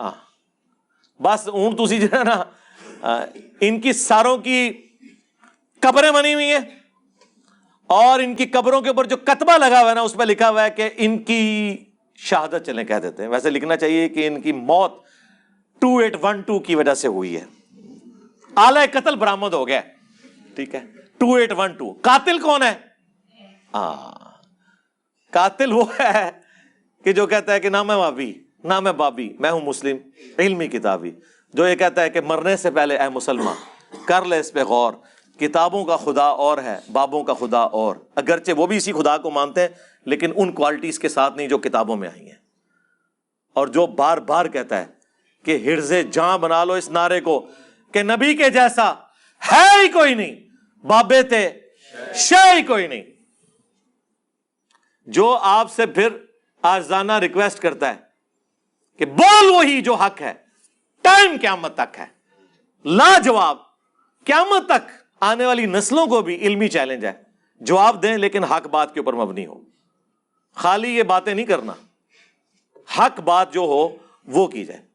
ہاں 0.00 0.10
بس 1.22 1.48
اون 1.48 1.76
تھی 1.76 1.98
جو 1.98 2.06
ہے 2.12 2.24
نا 2.24 2.44
ان 3.60 3.80
کی 3.80 3.92
ساروں 3.92 4.38
کی 4.38 4.72
قبریں 5.80 6.10
بنی 6.10 6.34
ہوئی 6.34 6.52
ہیں۔ 6.52 6.58
اور 7.86 8.20
ان 8.20 8.34
کی 8.34 8.46
قبروں 8.46 8.80
کے 8.80 8.88
اوپر 8.88 9.04
جو 9.04 9.16
کتبہ 9.16 9.58
لگا 9.58 9.80
ہوا 9.80 9.90
ہے 9.90 9.94
نا، 9.94 10.00
اس 10.00 10.14
پہ 10.14 10.22
لکھا 10.22 10.50
ہوا 10.50 10.64
ہے 10.64 10.70
کہ 10.70 10.90
ان 10.96 11.18
کی 11.18 11.76
شہادت 12.16 12.66
چلیں 12.66 12.84
کہہ 12.84 12.94
دیتے 12.94 13.22
ہیں۔ 13.22 13.30
ویسے 13.30 13.50
لکھنا 13.50 13.76
چاہیے 13.76 14.08
کہ 14.08 14.26
ان 14.26 14.40
کی 14.40 14.52
موت 14.52 15.02
ٹو 15.78 15.98
ایٹ 15.98 16.16
ون 16.22 16.40
ٹو 16.40 16.58
کی 16.58 16.74
وجہ 16.74 16.94
سے 16.94 17.08
ہوئی 17.08 17.36
ہے۔ 17.36 17.44
آلہ 18.54 18.78
قتل 18.92 19.16
برامد 19.16 19.52
ہو 19.52 19.68
گیا 19.68 19.80
ٹھیک 20.54 20.74
ہے۔ 20.74 21.05
ٹو 21.18 21.34
ایٹ 21.34 21.52
ون 21.52 21.72
ٹو 21.72 21.92
قاتل 22.02 22.38
کون 22.38 22.62
ہے؟ 22.62 22.74
ہاں. 23.74 24.12
قاتل 25.32 25.72
وہ 25.72 25.84
ہے 26.00 26.30
کہ 27.04 27.12
جو 27.12 27.26
کہتا 27.26 27.52
ہے 27.52 27.60
کہ 27.60 27.68
نہ 27.68 27.82
میں 27.82 27.96
بابی 27.96 28.34
نہ 28.64 28.80
میں 28.80 28.92
بابی 28.92 29.36
میں 29.38 29.50
ہوں 29.50 29.60
مسلم، 29.60 29.96
علمی 30.38 30.68
کتابی، 30.68 31.10
جو 31.54 31.68
یہ 31.68 31.74
کہتا 31.74 32.02
ہے 32.02 32.10
کہ 32.10 32.20
مرنے 32.20 32.56
سے 32.56 32.70
پہلے 32.70 32.98
اے 32.98 33.08
مسلمان، 33.08 33.56
کر 34.06 34.24
لے 34.24 34.38
اس 34.38 34.52
پہ 34.52 34.64
غور، 34.64 34.92
کتابوں 35.40 35.84
کا 35.84 35.96
خدا 35.96 36.24
اور 36.24 36.58
ہے، 36.58 36.78
بابوں 36.92 37.24
کا 37.24 37.34
خدا 37.34 37.58
اور۔ 37.58 37.96
اگرچہ 38.14 38.52
وہ 38.52 38.66
بھی 38.66 38.76
اسی 38.76 38.92
خدا 38.92 39.18
کو 39.18 39.30
مانتے 39.30 39.60
ہیں، 39.60 39.68
لیکن 40.04 40.32
ان 40.36 40.52
کوالٹیز 40.52 40.98
کے 40.98 41.08
ساتھ 41.08 41.36
نہیں 41.36 41.48
جو 41.48 41.58
کتابوں 41.58 41.96
میں 41.96 42.08
آئی 42.08 42.26
ہیں۔ 42.26 42.38
اور 43.54 43.66
جو 43.66 43.86
بار 43.86 44.18
بار 44.18 44.46
کہتا 44.46 44.78
ہے 44.78 44.86
کہ 45.44 45.56
ہرز 45.56 45.92
جاں 46.10 46.38
بنا 46.38 46.64
لو 46.64 46.72
اس 46.72 46.88
نعرے 46.88 47.20
کو، 47.20 47.46
کہ 47.92 48.02
نبی 48.02 48.34
کے 48.34 48.50
جیسا 48.50 48.92
ہے 49.52 49.82
ہی 49.82 49.88
کوئی 49.88 50.14
نہیں۔ 50.14 50.45
بابے 50.86 51.22
تھے 51.22 51.60
شہ 52.14 52.54
ہی 52.56 52.62
کوئی 52.62 52.86
نہیں۔ 52.86 53.02
جو 55.06 55.38
آپ 55.42 55.72
سے 55.72 55.86
پھر 55.86 56.08
آرزانہ 56.62 57.12
ریکویسٹ 57.12 57.58
کرتا 57.58 57.94
ہے 57.94 58.00
کہ 58.98 59.06
بول 59.06 59.50
وہی 59.50 59.80
جو 59.80 59.94
حق 59.94 60.20
ہے۔ 60.20 60.32
ٹائم 61.02 61.36
قیامت 61.40 61.76
تک 61.76 61.98
ہے۔ 61.98 62.06
لاجواب 62.84 63.56
قیامت 64.24 64.66
تک 64.66 64.90
آنے 65.20 65.46
والی 65.46 65.66
نسلوں 65.66 66.06
کو 66.06 66.20
بھی 66.22 66.36
علمی 66.36 66.68
چیلنج 66.68 67.06
ہے۔ 67.06 67.12
جواب 67.60 68.02
دیں 68.02 68.16
لیکن 68.16 68.44
حق 68.44 68.66
بات 68.66 68.94
کے 68.94 69.00
اوپر 69.00 69.12
مبنی 69.12 69.46
ہو۔ 69.46 69.60
خالی 70.54 70.96
یہ 70.96 71.02
باتیں 71.02 71.34
نہیں 71.34 71.46
کرنا۔ 71.46 71.72
حق 72.98 73.20
بات 73.20 73.52
جو 73.52 73.60
ہو 73.60 73.96
وہ 74.24 74.46
کی 74.46 74.64
جائے۔ 74.64 74.85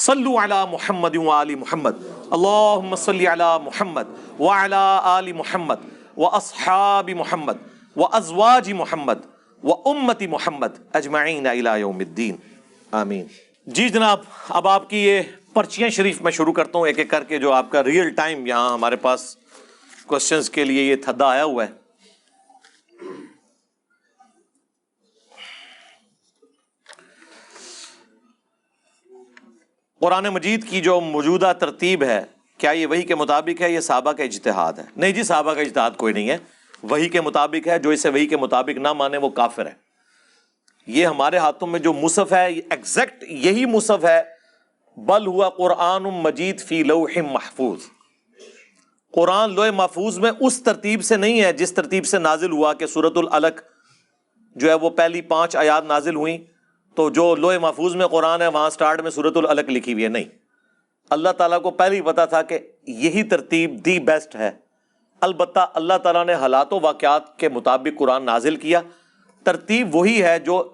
صلو 0.00 0.36
علی 0.38 0.54
محمد 0.70 1.16
و 1.16 1.30
علی 1.30 1.54
محمد. 1.54 1.96
اللہم 2.30 2.96
صلی 2.96 3.26
علی 3.26 3.44
محمد 3.64 4.08
و 4.40 4.48
علی 4.48 4.98
آل 5.02 5.32
محمد 5.32 5.76
و 6.16 6.26
اصحاب 6.26 7.10
محمد 7.10 7.56
و 7.96 8.04
ازواج 8.12 8.72
محمد 8.72 9.26
و 9.64 9.88
امت 9.88 10.22
محمد 10.22 10.78
اجمعین 10.92 11.46
الى 11.46 11.80
یوم 11.80 11.98
الدین 11.98 12.36
آمین. 12.92 13.26
جی 13.66 13.88
جناب، 13.88 14.20
اب 14.48 14.68
آپ 14.68 14.90
کی 14.90 14.98
یہ 14.98 15.22
پرچیاں 15.54 15.88
شریف 15.88 16.22
میں 16.22 16.32
شروع 16.32 16.52
کرتا 16.52 16.78
ہوں، 16.78 16.86
ایک 16.86 16.98
ایک 16.98 17.10
کر 17.10 17.24
کے 17.24 17.38
جو 17.38 17.52
آپ 17.52 17.70
کا 17.70 17.84
ریئل 17.84 18.10
ٹائم 18.10 18.46
یہاں 18.46 18.72
ہمارے 18.72 18.96
پاس 18.96 19.36
کوشچنس 20.06 20.50
کے 20.50 20.64
لیے 20.64 20.82
یہ 20.82 20.96
تھدا 20.96 21.28
آیا 21.28 21.44
ہوا 21.44 21.64
ہے۔ 21.64 21.79
قرآن 30.00 30.24
مجید 30.24 30.68
کی 30.68 30.80
جو 30.80 31.00
موجودہ 31.00 31.52
ترتیب 31.58 32.02
ہے، 32.02 32.24
کیا 32.58 32.70
یہ 32.70 32.86
وہی 32.86 33.02
کے 33.02 33.14
مطابق 33.14 33.62
ہے، 33.62 33.72
یہ 33.72 33.80
صحابہ 33.80 34.12
کا 34.12 34.22
اجتہاد 34.22 34.72
ہے؟ 34.72 34.82
نہیں 34.96 35.12
جی 35.12 35.22
صحابہ 35.22 35.54
کا 35.54 35.60
اجتہاد 35.60 35.90
کوئی 35.96 36.14
نہیں 36.14 36.30
ہے۔ 36.30 36.36
وہی 36.82 37.08
کے 37.08 37.20
مطابق 37.20 37.68
ہے، 37.68 37.78
جو 37.78 37.90
اسے 37.90 38.08
وہی 38.08 38.26
کے 38.26 38.36
مطابق 38.36 38.78
نہ 38.78 38.92
مانے 38.92 39.16
وہ 39.16 39.28
کافر 39.28 39.66
ہے۔ 39.66 39.72
یہ 40.86 41.06
ہمارے 41.06 41.36
ہاتھوں 41.36 41.68
میں 41.68 41.80
جو 41.80 41.92
مصحف 41.92 42.32
ہے 42.32 42.46
ایگزیکٹ 42.46 43.24
یہی 43.28 43.64
مصحف 43.64 44.04
ہے۔ 44.04 44.22
بل 44.96 45.26
ہوا 45.26 45.48
قرآن 45.48 46.02
مجید 46.02 46.60
فی 46.60 46.82
لوح 46.82 47.10
محفوظ۔ 47.32 47.78
قرآن 49.12 49.54
لوح 49.54 49.70
محفوظ 49.70 50.18
میں 50.18 50.32
اس 50.40 50.62
ترتیب 50.62 51.04
سے 51.04 51.16
نہیں 51.16 51.42
ہے، 51.42 51.52
جس 51.52 51.72
ترتیب 51.72 52.06
سے 52.06 52.18
نازل 52.18 52.52
ہوا 52.52 52.72
کہ 52.72 52.86
سورت 52.86 53.16
العلق 53.16 53.62
جو 54.56 54.68
ہے 54.68 54.74
وہ 54.74 54.90
پہلی 54.90 55.20
پانچ 55.20 55.56
آیات 55.56 55.84
نازل 55.84 56.14
ہوئیں۔ 56.14 56.59
تو 57.00 57.10
جو 57.10 57.34
لوح 57.34 57.58
محفوظ 57.58 57.94
میں 57.94 58.06
قرآن 58.06 58.42
ہے، 58.42 58.46
وہاں 58.46 58.70
سٹارٹ 58.70 59.00
میں 59.00 59.10
سورت 59.10 59.36
العلق 59.36 59.68
لکھی 59.68 59.92
ہوئی 59.92 60.04
ہے۔ 60.04 60.08
نہیں۔ 60.08 60.24
اللہ 61.10 61.28
تعالیٰ 61.28 61.62
کو 61.62 61.70
پہلے 61.70 61.96
ہی 61.96 62.00
پتا 62.00 62.24
تھا 62.24 62.42
کہ 62.42 62.58
یہی 62.86 63.22
ترتیب 63.22 63.84
دی 63.84 63.98
بیسٹ 63.98 64.36
ہے۔ 64.36 64.50
البتہ 65.20 65.70
اللہ 65.74 65.94
تعالیٰ 66.02 66.24
نے 66.24 66.34
حالات 66.34 66.72
و 66.72 66.80
واقعات 66.80 67.38
کے 67.38 67.48
مطابق 67.48 67.98
قرآن 67.98 68.24
نازل 68.24 68.56
کیا۔ 68.56 68.80
ترتیب 69.44 69.96
وہی 69.96 70.22
ہے 70.22 70.38
جو 70.38 70.72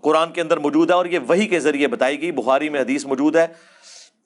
قرآن 0.00 0.32
کے 0.32 0.40
اندر 0.40 0.56
موجود 0.56 0.90
ہے 0.90 0.94
اور 0.94 1.06
یہ 1.06 1.18
وہی 1.28 1.46
کے 1.46 1.60
ذریعے 1.60 1.86
بتائی 1.86 2.22
گئی۔ 2.22 2.32
بخاری 2.32 2.68
میں 2.68 2.80
حدیث 2.80 3.06
موجود 3.06 3.36
ہے 3.36 3.46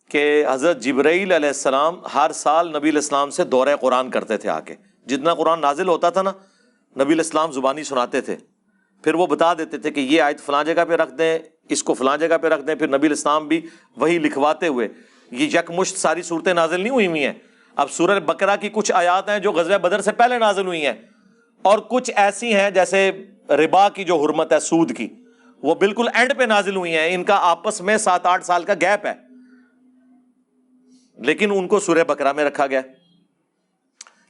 کہ 0.09 0.45
حضرت 0.51 0.81
جبرائیل 0.81 1.33
علیہ 1.33 1.49
السلام 1.49 2.01
ہر 2.15 2.31
سال 2.35 2.69
نبی 2.69 2.89
الاسلام 2.89 3.31
سے 3.31 3.45
دورہ 3.45 3.77
قرآن 3.81 4.11
کرتے 4.11 4.37
تھے 4.37 4.49
آ 4.49 4.61
کے 4.61 4.75
جتنا 5.07 5.35
قرآن 5.35 5.61
نازل 5.61 5.89
ہوتا 5.89 6.11
تھا 6.11 6.23
نا، 6.23 6.33
نبی 7.05 7.13
الاسلام 7.13 7.53
زبانی 7.53 7.85
سناتے 7.85 8.21
تھے۔ 8.21 8.37
پھر 9.03 9.15
وہ 9.15 9.27
بتا 9.27 9.55
دیتے 9.55 9.79
تھے 9.79 9.91
کہ 9.91 10.01
یہ 10.01 10.23
آیت 10.23 10.41
فلاں 10.41 10.65
جگہ 10.65 10.85
پہ 10.89 10.93
رکھ 10.93 11.15
دیں، 11.15 11.39
اس 11.69 11.83
کو 11.83 11.95
فلاں 11.95 12.17
جگہ 12.17 12.39
پہ 12.43 12.47
رکھ 12.47 12.63
دیں، 12.63 12.75
پھر 12.75 12.99
نبی 12.99 13.07
الاسلام 13.07 13.49
بھی 13.49 13.67
وہی 13.97 14.19
لکھواتے 14.19 14.67
ہوئے۔ 14.67 14.89
یہ 15.31 15.47
یکمشت 15.47 15.97
ساری 15.97 16.23
صورتیں 16.23 16.55
نازل 16.55 16.81
نہیں 16.81 16.91
ہوئی 16.91 17.07
ہوئی 17.07 17.25
ہیں۔ 17.25 17.33
اب 17.77 17.91
سورہ 17.91 18.21
بکرا 18.21 18.57
کی 18.57 18.69
کچھ 18.73 18.93
آیات 18.93 19.29
ہیں 19.29 19.39
جو 19.39 19.53
غزوہ 19.53 19.79
بدر 19.79 20.01
سے 20.01 20.13
پہلے 20.13 20.39
نازل 20.39 20.67
ہوئی 20.67 20.87
ہیں۔ 20.87 20.93
اور 21.63 21.79
کچھ 21.79 22.11
ایسی 22.17 22.55
ہیں 22.55 22.71
جیسے 22.71 23.13
ربا 23.49 23.89
کی 23.89 24.05
جو 24.05 24.17
حرمت 24.17 24.53
ہے، 24.53 24.61
سود 24.61 24.97
کی، 24.97 25.09
وہ 25.63 25.75
بالکل 25.75 26.09
اینڈ 26.15 26.33
پہ 26.39 26.43
نازل 26.45 26.77
ہوئی 26.77 26.95
ہیں۔ 26.95 27.15
ان 27.15 27.25
کا 27.25 27.35
آپس 27.35 27.81
میں 27.81 27.97
سات 27.97 28.27
آٹھ 28.27 28.45
سال 28.45 28.65
کا 28.65 28.75
گیپ 28.75 29.07
ہے۔ 29.07 29.13
لیکن 31.19 31.51
ان 31.51 31.69
کو 31.69 31.81
سورہ 31.81 32.05
بکرا 32.05 32.33
میں 32.33 32.45
رکھا 32.45 32.67
گیا۔ 32.67 32.81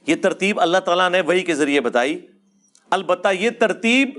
یہ 0.07 0.15
ترتیب 0.15 0.61
اللہ 0.61 0.77
تعالیٰ 0.77 1.09
نے 1.09 1.21
وہی 1.21 1.41
کے 1.41 1.55
ذریعے 1.55 1.81
بتائی۔ 1.81 2.27
البتہ 2.91 3.27
یہ 3.39 3.49
ترتیب 3.49 4.09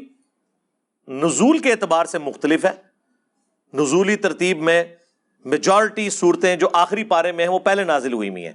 نزول 1.08 1.58
کے 1.58 1.70
اعتبار 1.70 2.04
سے 2.04 2.18
مختلف 2.18 2.64
ہے۔ 2.64 2.70
نزولی 3.74 4.16
ترتیب 4.16 4.62
میں 4.62 4.84
میجورٹی 5.44 6.10
صورتیں 6.10 6.56
جو 6.56 6.68
آخری 6.72 7.04
پارے 7.04 7.32
میں 7.32 7.44
ہیں 7.44 7.52
وہ 7.52 7.58
پہلے 7.58 7.84
نازل 7.84 8.12
ہوئی 8.12 8.28
ہوئی 8.28 8.44
ہیں۔ 8.44 8.52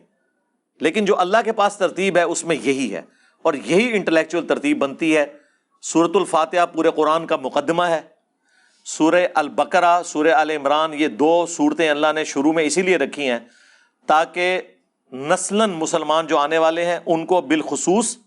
لیکن 0.80 1.06
جو 1.06 1.20
اللہ 1.20 1.38
کے 1.45 1.52
پاس 1.52 1.76
ترتیب 1.76 2.18
ہے، 2.18 2.22
اس 2.22 2.45
میں 2.45 2.56
یہی 2.56 2.95
ہے۔ 2.95 3.02
اور 3.41 3.54
یہی 3.54 3.91
انٹلیکچوئل 3.93 4.48
ترتیب 4.48 4.78
بنتی 4.78 5.18
ہے۔ 5.18 5.26
سورت 5.82 6.12
الفاتحہ 6.16 6.66
پورے 6.66 6.91
قرآن 6.95 7.28
کا 7.28 7.36
مقدمہ 7.36 7.84
ہے۔ 7.84 8.02
سورہ 8.86 9.28
البقرا 9.36 10.02
سورہ 10.06 10.28
ال 10.28 10.50
عمران، 10.50 10.93
یہ 10.93 11.08
دو 11.08 11.45
صورتیں 11.45 11.89
اللہ 11.89 12.08
نے 12.16 12.24
شروع 12.24 12.54
میں 12.54 12.64
اسی 12.64 12.82
لیے 12.82 12.98
رکھی 12.98 13.30
ہیں 13.30 13.39
تاکہ 14.06 14.62
نسلاً 15.14 15.72
مسلمان 15.72 16.28
جو 16.28 16.38
آنے 16.38 16.58
والے 16.58 16.86
ہیں، 16.86 17.00
ان 17.06 17.26
کو 17.26 17.41
بالخصوص 17.41 18.18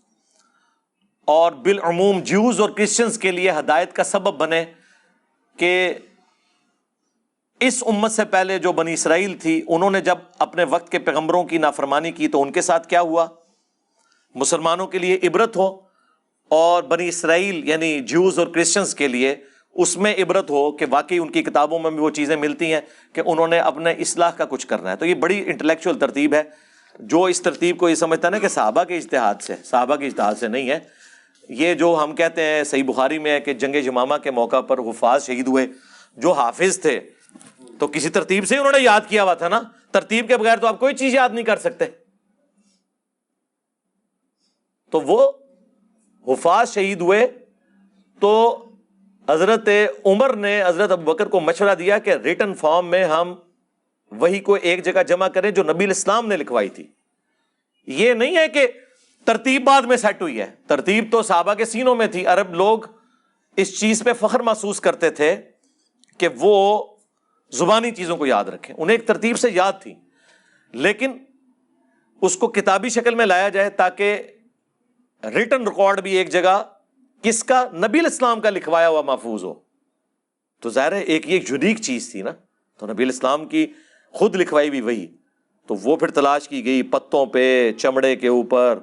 اور 1.31 1.51
بالعموم 1.51 2.19
جیوز 2.19 2.59
اور 2.59 2.69
کرسچنس 2.69 3.17
کے 3.17 3.31
لیے 3.31 3.51
ہدایت 3.51 3.93
کا 3.93 4.03
سبب 4.03 4.37
بنے 4.37 4.65
کہ 5.57 5.93
اس 7.59 7.83
امت 7.87 8.11
سے 8.11 8.25
پہلے 8.25 8.59
جو 8.59 8.71
بنی 8.71 8.93
اسرائیل 8.93 9.37
تھی، 9.37 9.61
انہوں 9.67 9.91
نے 9.91 10.01
جب 10.01 10.17
اپنے 10.39 10.63
وقت 10.63 10.91
کے 10.91 10.99
پیغمبروں 10.99 11.43
کی 11.43 11.57
نافرمانی 11.57 12.11
کی 12.11 12.27
تو 12.27 12.41
ان 12.41 12.51
کے 12.51 12.61
ساتھ 12.61 12.87
کیا 12.87 13.01
ہوا؟ 13.01 13.27
مسلمانوں 14.35 14.87
کے 14.87 14.99
لیے 14.99 15.19
عبرت 15.23 15.57
ہو 15.57 15.79
اور 16.49 16.83
بنی 16.83 17.07
اسرائیل 17.07 17.69
یعنی 17.69 17.99
جیوز 17.99 18.39
اور 18.39 18.47
کرسچنس 18.47 18.95
کے 18.95 19.07
لیے 19.07 19.35
اس 19.75 19.97
میں 19.97 20.15
عبرت 20.23 20.49
ہو 20.49 20.71
کہ 20.71 20.85
واقعی 20.89 21.19
ان 21.19 21.31
کی 21.31 21.43
کتابوں 21.43 21.79
میں 21.79 21.91
بھی 21.91 21.99
وہ 21.99 22.09
چیزیں 22.09 22.35
ملتی 22.35 22.73
ہیں 22.73 22.81
کہ 23.13 23.21
انہوں 23.25 23.47
نے 23.47 23.59
اپنے 23.59 23.91
اصلاح 23.91 24.31
کا 24.31 24.45
کچھ 24.45 24.67
کرنا 24.67 24.91
ہے۔ 24.91 24.95
تو 24.95 25.05
یہ 25.05 25.13
بڑی 25.13 25.43
انٹلیکچوئل 25.45 25.99
ترتیب 25.99 26.33
ہے۔ 26.33 26.43
جو 26.99 27.23
اس 27.23 27.41
ترتیب 27.41 27.77
کو 27.77 27.89
یہ 27.89 27.95
سمجھتا 27.95 28.27
ہے 28.27 28.31
نا 28.31 28.39
کہ 28.39 28.47
صحابہ 28.47 28.83
کے 28.83 28.97
اشتہاد 28.97 29.35
سے، 29.41 29.55
صحابہ 29.63 29.95
کے 29.95 30.05
اشتہاد 30.05 30.35
سے 30.39 30.47
نہیں 30.47 30.69
ہے۔ 30.69 31.00
یہ 31.51 31.73
جو 31.73 31.99
ہم 32.03 32.15
کہتے 32.15 32.41
ہیں، 32.41 32.63
صحیح 32.63 32.83
بخاری 32.83 33.19
میں 33.19 33.31
ہے 33.31 33.39
کہ 33.39 33.53
جنگ 33.53 33.81
جمامہ 33.81 34.15
کے 34.15 34.31
موقع 34.31 34.61
پر 34.61 34.79
حفاظ 34.79 35.25
شہید 35.25 35.47
ہوئے، 35.47 35.67
جو 36.17 36.31
حافظ 36.31 36.81
تھے۔ 36.81 36.99
تو 37.79 37.87
کسی 37.87 38.09
ترتیب 38.09 38.47
سے 38.47 38.57
انہوں 38.57 38.71
نے 38.71 38.79
یاد 38.79 39.01
کیا 39.07 39.23
ہوا 39.23 39.33
تھا 39.33 39.49
نا؟ 39.49 39.61
ترتیب 39.91 40.27
کے 40.27 40.37
بغیر 40.37 40.57
تو 40.57 40.67
آپ 40.67 40.79
کوئی 40.79 40.95
چیز 40.95 41.13
یاد 41.13 41.29
نہیں 41.29 41.45
کر 41.45 41.57
سکتے۔ 41.57 41.85
تو 44.89 45.01
وہ 45.01 45.31
حفاظ 46.27 46.73
شہید 46.73 47.01
ہوئے۔ 47.01 47.27
تو 48.19 48.65
حضرت 49.29 49.69
عمر 50.05 50.35
نے 50.35 50.63
حضرت 50.63 50.91
ابو 50.91 51.13
بکر 51.13 51.27
کو 51.27 51.39
مشورہ 51.39 51.75
دیا 51.75 51.97
کہ 51.97 52.09
ریٹن 52.09 52.53
فارم 52.53 52.87
میں 52.89 53.05
ہم 53.05 53.35
وہی 54.11 54.39
کو 54.39 54.53
ایک 54.53 54.85
جگہ 54.85 55.03
جمع 55.03 55.27
کریں 55.27 55.51
جو 55.51 55.63
نبی 55.63 55.85
الاسلام 55.85 56.27
نے 56.27 56.37
لکھوائی 56.37 56.69
تھی۔ 56.69 56.87
یہ 57.87 58.13
نہیں 58.13 58.37
ہے 58.37 58.47
کہ 58.47 58.67
ترتیب 59.25 59.63
بعد 59.63 59.81
میں 59.81 59.97
سیٹ 59.97 60.21
ہوئی 60.21 60.41
ہے۔ 60.41 60.51
ترتیب 60.67 61.05
تو 61.11 61.21
صحابہ 61.21 61.53
کے 61.53 61.65
سینوں 61.65 61.95
میں 61.95 62.07
تھی۔ 62.07 62.25
عرب 62.25 62.53
لوگ 62.53 62.79
اس 63.55 63.79
چیز 63.79 64.03
پہ 64.03 64.13
فخر 64.13 64.39
محسوس 64.39 64.79
کرتے 64.79 65.09
تھے 65.09 65.35
کہ 66.17 66.27
وہ 66.35 66.85
زبانی 67.51 67.91
چیزوں 67.91 68.17
کو 68.17 68.25
یاد 68.25 68.45
رکھیں۔ 68.45 68.75
انہیں 68.79 68.97
ایک 68.97 69.07
ترتیب 69.07 69.39
سے 69.39 69.49
یاد 69.51 69.73
تھی۔ 69.81 69.93
لیکن 70.71 71.11
اس 72.21 72.37
کو 72.37 72.47
کتابی 72.47 72.89
شکل 72.89 73.15
میں 73.15 73.25
لایا 73.25 73.49
جائے 73.49 73.69
تاکہ 73.69 74.21
ریٹن 75.23 75.67
ریکارڈ 75.67 76.01
بھی 76.01 76.11
ایک 76.11 76.29
جگہ 76.29 76.63
کس 77.21 77.43
کا 77.43 77.65
نبی 77.73 77.99
الاسلام 77.99 78.41
کا 78.41 78.49
لکھوایا 78.49 78.89
ہوا 78.89 79.01
محفوظ 79.01 79.43
ہو۔ 79.43 79.53
تو 80.59 80.69
ظاہر 80.69 80.91
ہے 80.91 80.99
ایک 80.99 81.29
یہ 81.29 81.39
جدیق 81.39 81.81
چیز 81.81 82.11
تھی 82.11 82.21
نا۔ 82.21 82.31
تو 82.77 82.87
نبی 82.87 83.03
الاسلام 83.03 83.45
کی 83.45 83.67
خود 84.11 84.35
لکھوائی 84.35 84.69
بھی 84.69 84.81
وہی۔ 84.81 85.07
تو 85.67 85.75
وہ 85.75 85.95
پھر 85.95 86.11
تلاش 86.11 86.49
کی 86.49 86.65
گئی 86.65 86.83
پتوں 86.83 87.25
پہ، 87.25 87.71
چمڑے 87.77 88.15
کے 88.15 88.27
اوپر۔ 88.27 88.79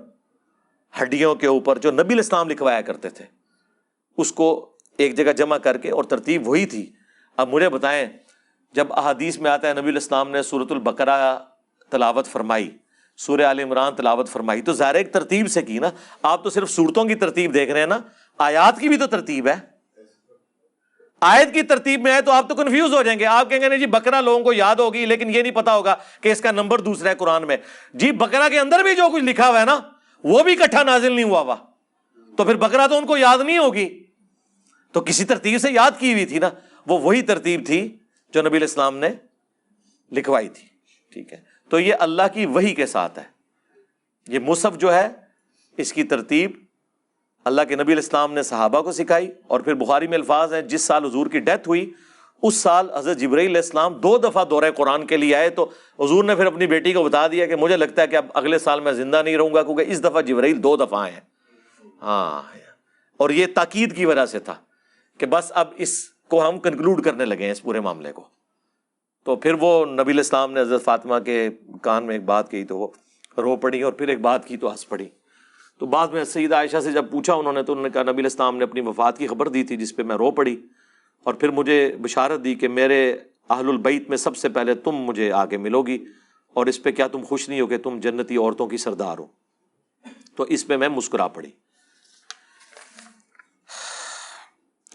ہڈیوں 0.95 1.34
کے 1.34 1.47
اوپر 1.47 1.78
جو 1.78 1.91
نبی 1.91 2.14
الاسلام 2.14 2.49
لکھوایا 2.49 2.80
کرتے 2.80 3.09
تھے، 3.09 3.24
اس 4.18 4.32
کو 4.32 4.49
ایک 4.99 5.16
جگہ 5.16 5.32
جمع 5.32 5.57
کر 5.59 5.78
کے 5.78 5.91
اور 5.91 6.05
ترتیب 6.05 6.49
وہی 6.49 6.66
تھی۔ 6.66 6.91
اب 7.36 7.49
مجھے 7.49 7.68
بتائیں، 7.68 8.07
جب 8.74 8.93
احادیث 8.93 9.39
میں 9.39 9.51
آتا 9.51 9.68
ہے 9.68 9.74
نبی 9.74 9.89
الاسلام 9.89 10.30
نے 10.30 10.43
صورت 10.43 10.72
البقرہ 10.72 11.39
تلاوت 11.93 12.26
فرمائی، 12.26 12.70
سورہ 13.18 13.43
عال 13.43 13.59
عمران 13.59 13.95
تلاوت 13.95 14.28
فرمائی، 14.28 14.62
تو 14.62 14.72
ظاہر 14.72 14.95
ایک 14.95 15.12
ترتیب 15.12 15.51
سے 15.51 15.62
کی 15.62 15.78
نا۔ 15.78 15.91
آپ 16.22 16.45
تو 16.45 16.51
صرف 16.51 16.70
صورتوں 16.70 17.05
کی 17.05 17.14
ترتیب 17.14 17.55
دیکھ 17.55 17.70
رہے 17.70 17.80
ہیں 17.80 17.86
نا، 17.86 17.99
آیات 18.39 18.80
کی 18.80 18.89
بھی 18.89 18.97
تو 18.97 19.07
ترتیب 19.07 19.49
ہے۔ 19.49 19.55
آیت 21.20 21.53
کی 21.55 21.62
ترتیب 21.62 22.01
میں 22.01 22.12
ہے 22.12 22.20
تو 22.22 22.32
آپ 22.32 22.49
تو 22.49 22.55
کنفیوز 22.55 22.95
ہو 22.95 23.03
جائیں 23.03 23.18
گے۔ 23.18 23.24
آپ 23.26 23.49
کہیں 23.51 23.61
گے 23.61 23.68
نہیں 23.68 23.78
جی 23.78 23.86
بکرا 23.86 24.20
لوگوں 24.20 24.45
کو 24.45 24.53
یاد 24.53 24.76
ہوگی، 24.76 25.05
لیکن 25.07 25.34
یہ 25.34 25.43
نہیں 25.43 25.53
پتا 25.53 25.74
ہوگا 25.74 25.95
کہ 26.20 26.32
اس 26.32 26.41
کا 26.41 26.51
نمبر 26.51 26.80
دوسرا 26.80 27.11
ہے 27.11 27.14
قرآن 27.14 27.47
میں۔ 27.47 27.57
جی 27.95 28.11
بکرا 28.12 28.49
کے 28.49 28.61
اندر 28.61 28.82
بھی 28.82 28.95
جو 28.95 29.09
کچھ 29.14 29.24
لکھا 29.24 29.49
ہوا 29.49 29.61
ہے 29.61 29.64
نا 29.64 29.78
وہ 30.24 30.42
بھی 30.42 30.52
اکٹھا 30.52 30.82
نازل 30.82 31.12
نہیں 31.12 31.24
ہوا 31.24 31.40
ہوا 31.40 31.56
تو 32.36 32.44
پھر 32.44 32.54
بکرا 32.54 32.86
تو 32.86 32.98
ان 32.98 33.06
کو 33.06 33.16
یاد 33.16 33.38
نہیں 33.38 33.58
ہوگی۔ 33.58 34.04
تو 34.92 35.00
کسی 35.00 35.24
ترتیب 35.24 35.60
سے 35.60 35.70
یاد 35.70 35.90
کی 35.98 36.12
ہوئی 36.12 36.26
تھی 36.26 36.38
نا، 36.38 36.50
وہ 36.86 36.98
وہی 36.98 37.22
ترتیب 37.22 37.66
تھی 37.66 37.96
جو 38.34 38.42
نبی 38.42 38.56
الاسلام 38.56 38.98
نے 38.98 39.08
لکھوائی 40.12 40.48
تھی۔ 40.48 40.68
ٹھیک 41.12 41.32
ہے۔ 41.32 41.40
تو 41.68 41.80
یہ 41.80 41.94
اللہ 42.00 42.22
کی 42.34 42.46
وہی 42.46 42.74
کے 42.74 42.86
ساتھ 42.86 43.18
ہے۔ 43.18 43.24
یہ 44.28 44.38
مصحف 44.38 44.78
جو 44.78 44.94
ہے، 44.94 45.08
اس 45.76 45.92
کی 45.92 46.02
ترتیب 46.02 46.50
اللہ 47.44 47.62
کے 47.68 47.76
نبی 47.76 47.92
الاسلام 47.92 48.32
نے 48.32 48.42
صحابہ 48.42 48.80
کو 48.80 48.92
سکھائی 48.92 49.30
اور 49.46 49.60
پھر 49.60 49.74
بخاری 49.74 50.08
میں 50.08 50.18
الفاظ 50.18 50.52
ہیں، 50.54 50.62
جس 50.62 50.82
سال 50.82 51.04
حضور 51.04 51.26
کی 51.26 51.40
ڈیتھ 51.40 51.68
ہوئی 51.68 51.92
اس 52.43 52.55
سال 52.55 52.91
حضرت 52.91 53.16
جبرائیل 53.16 53.51
علیہ 53.51 53.61
السلام 53.61 53.95
دو 53.95 54.18
دفعہ 54.18 54.45
دورہ 54.45 54.70
قرآن 54.76 55.07
کے 55.07 55.16
لیے 55.16 55.34
آئے 55.34 55.51
تو 55.51 55.70
حضور 55.99 56.24
نے 56.24 56.34
پھر 56.34 56.47
اپنی 56.47 56.66
بیٹی 56.66 56.93
کو 56.93 57.05
بتا 57.05 57.26
دیا 57.26 57.47
کہ 57.47 57.57
مجھے 57.57 57.76
لگتا 57.76 58.03
ہے 58.03 58.07
کہ 58.07 58.16
اب 58.16 58.26
اگلے 58.34 58.59
سال 58.59 58.80
میں 58.80 58.93
زندہ 58.93 59.22
نہیں 59.24 59.36
رہوں 59.36 59.55
گا 59.55 59.62
کیونکہ 59.62 59.84
اس 59.86 60.05
دفعہ 60.05 60.22
جبرائیل 60.22 60.62
دو 60.62 60.76
دفعہ 60.76 61.03
آئے 61.03 61.12
ہیں۔ 61.12 61.20
ہاں 62.03 62.43
اور 63.16 63.30
یہ 63.30 63.47
تاکید 63.55 63.97
کی 63.97 64.05
وجہ 64.05 64.26
سے 64.26 64.39
تھا 64.39 64.55
کہ 65.18 65.26
بس 65.26 65.53
اب 65.55 65.68
اس 65.76 66.09
کو 66.28 66.49
ہم 66.49 66.59
کنکلوڈ 66.59 67.05
کرنے 67.05 67.24
لگے 67.24 67.45
ہیں 67.45 67.53
اس 67.53 67.62
پورے 67.62 67.80
معاملے 67.80 68.12
کو۔ 68.12 68.24
تو 69.24 69.36
پھر 69.36 69.55
وہ 69.61 69.86
نبی 69.86 70.12
الاسلام 70.12 70.53
نے 70.53 70.61
حضرت 70.61 70.84
فاطمہ 70.84 71.14
کے 71.18 71.51
کان 71.82 72.05
میں 72.05 72.14
ایک 72.14 72.24
بات 72.24 72.51
کہی 72.51 72.64
تو 72.64 72.78
وہ 72.78 72.89
رو 73.36 73.57
پڑی 73.57 73.82
اور 73.82 73.93
پھر 73.93 74.09
ایک 74.09 74.20
بات 74.20 74.45
کی 74.45 74.57
تو 74.57 74.70
ہنس 74.70 74.89
پڑی۔ 74.89 75.09
تو 75.78 75.86
بعد 75.86 76.09
میں 76.09 76.24
سید 76.24 76.53
عائشہ 76.53 76.80
سے 76.80 76.93
جب 76.93 77.11
پوچھا 77.11 77.34
انہوں 77.34 77.53
نے 77.53 77.62
تو 77.62 77.72
انہوں 77.72 77.82
نے 77.82 77.91
کہا 77.91 78.03
نبی 78.03 78.22
الاسلام 78.22 78.57
نے 78.57 78.64
اپنی 78.64 78.80
وفات 78.80 79.18
کی 79.18 79.26
خبر 79.26 79.49
دی 79.49 79.62
تھی 79.62 79.76
جس 79.76 79.97
پہ 79.97 80.03
میں 80.03 80.16
رو 80.16 80.30
پڑی۔ 80.30 80.57
اور 81.29 81.35
پھر 81.35 81.51
مجھے 81.51 81.97
بشارت 82.03 82.45
دی 82.45 82.55
کہ 82.55 82.68
میرے 82.68 83.16
اہل 83.51 83.68
البیت 83.68 84.09
میں 84.09 84.16
سب 84.16 84.37
سے 84.37 84.49
پہلے 84.49 84.74
تم 84.74 84.93
مجھے 84.93 85.33
آگے 85.33 85.57
ملو 85.57 85.83
گی 85.83 86.05
اور 86.55 86.66
اس 86.66 86.83
پہ 86.83 86.91
کیا 86.91 87.07
تم 87.07 87.22
خوش 87.22 87.49
نہیں 87.49 87.61
ہو 87.61 87.66
کہ 87.66 87.79
تم 87.79 88.01
جنتی 88.01 88.37
عورتوں 88.37 88.66
کی 88.66 88.76
سردار 88.76 89.18
ہو۔ 89.18 89.26
تو 90.37 90.43
اس 90.43 90.66
پہ 90.66 90.76
میں 90.76 90.89
مسکرا 90.89 91.29
پڑی۔ 91.29 91.51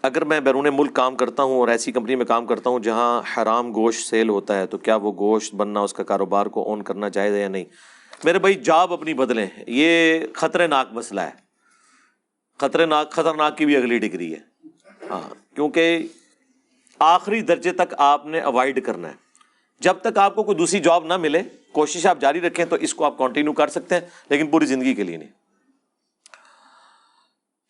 اگر 0.02 0.24
میں 0.24 0.40
بیرون 0.40 0.66
ملک 0.72 0.94
کام 0.94 1.16
کرتا 1.16 1.42
ہوں 1.42 1.58
اور 1.58 1.68
ایسی 1.68 1.92
کمپنی 1.92 2.16
میں 2.16 2.26
کام 2.26 2.46
کرتا 2.46 2.70
ہوں 2.70 2.80
جہاں 2.80 3.22
حرام 3.36 3.70
گوشت 3.70 4.08
سیل 4.08 4.28
ہوتا 4.28 4.58
ہے، 4.58 4.66
تو 4.66 4.78
کیا 4.78 4.96
وہ 4.96 5.12
گوشت 5.12 5.54
بننا، 5.54 5.80
اس 5.80 5.92
کا 5.92 6.02
کاروبار 6.02 6.46
کو 6.46 6.62
اون 6.62 6.82
کرنا 6.82 7.10
چاہیے 7.10 7.42
یا 7.42 7.48
نہیں؟ 7.48 7.64
میرے 8.24 8.38
بھائی، 8.38 8.54
جاب 8.54 8.92
اپنی 8.92 9.14
بدلیں۔ 9.14 9.46
یہ 9.66 10.18
خطرے 10.34 10.66
ناک 10.66 10.88
مسئلہ 10.92 11.20
ہے۔ 11.20 11.30
خطرے 12.58 12.86
ناک، 12.86 13.12
خطرناک 13.12 13.58
کی 13.58 13.66
بھی 13.66 13.76
اگلی 13.76 13.98
ڈگری 13.98 14.34
ہے۔ 14.34 14.68
ہاں 15.10 15.54
کیونکہ 15.54 16.06
آخری 16.98 17.40
درجے 17.40 17.72
تک 17.72 17.94
آپ 17.98 18.26
نے 18.26 18.40
اوائڈ 18.40 18.84
کرنا 18.84 19.08
ہے۔ 19.08 19.14
جب 19.80 19.94
تک 20.02 20.18
آپ 20.18 20.34
کو 20.34 20.42
کوئی 20.42 20.58
دوسری 20.58 20.80
جاب 20.80 21.06
نہ 21.06 21.16
ملے، 21.16 21.42
کوشش 21.72 22.06
آپ 22.06 22.20
جاری 22.20 22.40
رکھیں 22.40 22.64
تو 22.64 22.76
اس 22.76 22.94
کو 22.94 23.04
آپ 23.04 23.18
کنٹینیو 23.18 23.52
کر 23.52 23.68
سکتے 23.68 23.94
ہیں، 23.94 24.02
لیکن 24.30 24.46
پوری 24.46 24.66
زندگی 24.66 24.94
کے 24.94 25.02
لیے 25.02 25.16
نہیں۔ 25.16 25.28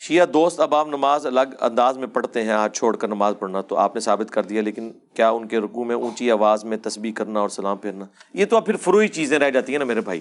شیعہ 0.00 0.26
دوست 0.26 0.60
اب 0.60 0.74
آپ 0.74 0.88
نماز 0.88 1.26
الگ 1.26 1.40
انداز 1.60 1.98
میں 1.98 2.06
پڑھتے 2.06 2.42
ہیں 2.42 2.50
ہاتھ 2.50 2.76
چھوڑ 2.76 2.96
کر 2.96 3.08
نماز 3.08 3.34
پڑھنا 3.38 3.60
تو 3.60 3.76
آپ 3.76 3.94
نے 3.94 4.00
ثابت 4.00 4.30
کر 4.30 4.42
دیا، 4.42 4.62
لیکن 4.62 4.92
کیا 5.14 5.30
ان 5.30 5.48
کے 5.48 5.58
رکوع 5.58 5.84
میں 5.84 5.96
اونچی 5.96 6.30
آواز 6.30 6.64
میں 6.64 6.76
تسبیح 6.76 7.12
کرنا 7.12 7.40
اور 7.40 7.48
سلام 7.48 7.76
پھیرنا؟ 7.76 8.04
یہ 8.34 8.44
تو 8.44 8.56
اب 8.56 8.66
پھر 8.66 8.76
فروئی 8.76 9.08
چیزیں 9.08 9.38
رہ 9.38 9.50
جاتی 9.50 9.72
ہیں 9.72 9.78
نا 9.78 9.84
میرے 9.84 10.00
بھائی۔ 10.00 10.20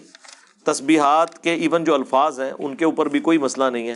تسبیحات 0.64 1.44
کے 1.44 1.54
ایون 1.54 1.84
جو 1.84 1.94
الفاظ 1.94 2.40
ہیں، 2.40 2.52
ان 2.60 2.76
کے 2.76 2.86
اوپر 2.86 3.06
بھی 3.06 3.20
کوئی 3.20 3.38
مسئلہ 3.38 3.66
نہیں 3.66 3.90
ہے۔ 3.90 3.96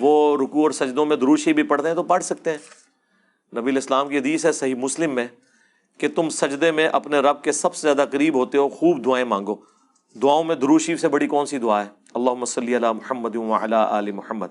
وہ 0.00 0.36
رکوع 0.36 0.62
اور 0.62 0.70
سجدوں 0.70 1.06
میں 1.06 1.16
دروشی 1.16 1.52
بھی 1.52 1.62
پڑھتے 1.62 1.88
ہیں 1.88 1.94
تو 1.94 2.02
پڑھ 2.02 2.24
سکتے 2.24 2.50
ہیں۔ 2.50 2.85
نبی 3.52 3.70
الاسلام 3.70 4.08
کی 4.08 4.18
حدیث 4.18 4.46
ہے، 4.46 4.52
صحیح 4.52 4.74
مسلم 4.74 5.14
میں، 5.14 5.26
کہ 5.98 6.08
تم 6.08 6.28
سجدے 6.28 6.70
میں 6.70 6.88
اپنے 6.88 7.18
رب 7.18 7.42
کے 7.42 7.52
سب 7.52 7.74
سے 7.74 7.82
زیادہ 7.82 8.08
قریب 8.12 8.34
ہوتے 8.34 8.58
ہو، 8.58 8.68
خوب 8.68 9.04
دعائیں 9.04 9.24
مانگو۔ 9.24 9.54
دعاؤں 10.22 10.44
میں 10.44 10.54
دروشی 10.54 10.96
سے 10.96 11.08
بڑی 11.08 11.26
کون 11.26 11.46
سی 11.46 11.58
دعا 11.58 11.84
ہے؟ 11.84 11.90
اللہ 12.14 12.44
صلی 12.44 12.76
علی 12.76 12.86
محمد 12.92 13.36
علی 13.70 14.12
محمد۔ 14.12 14.46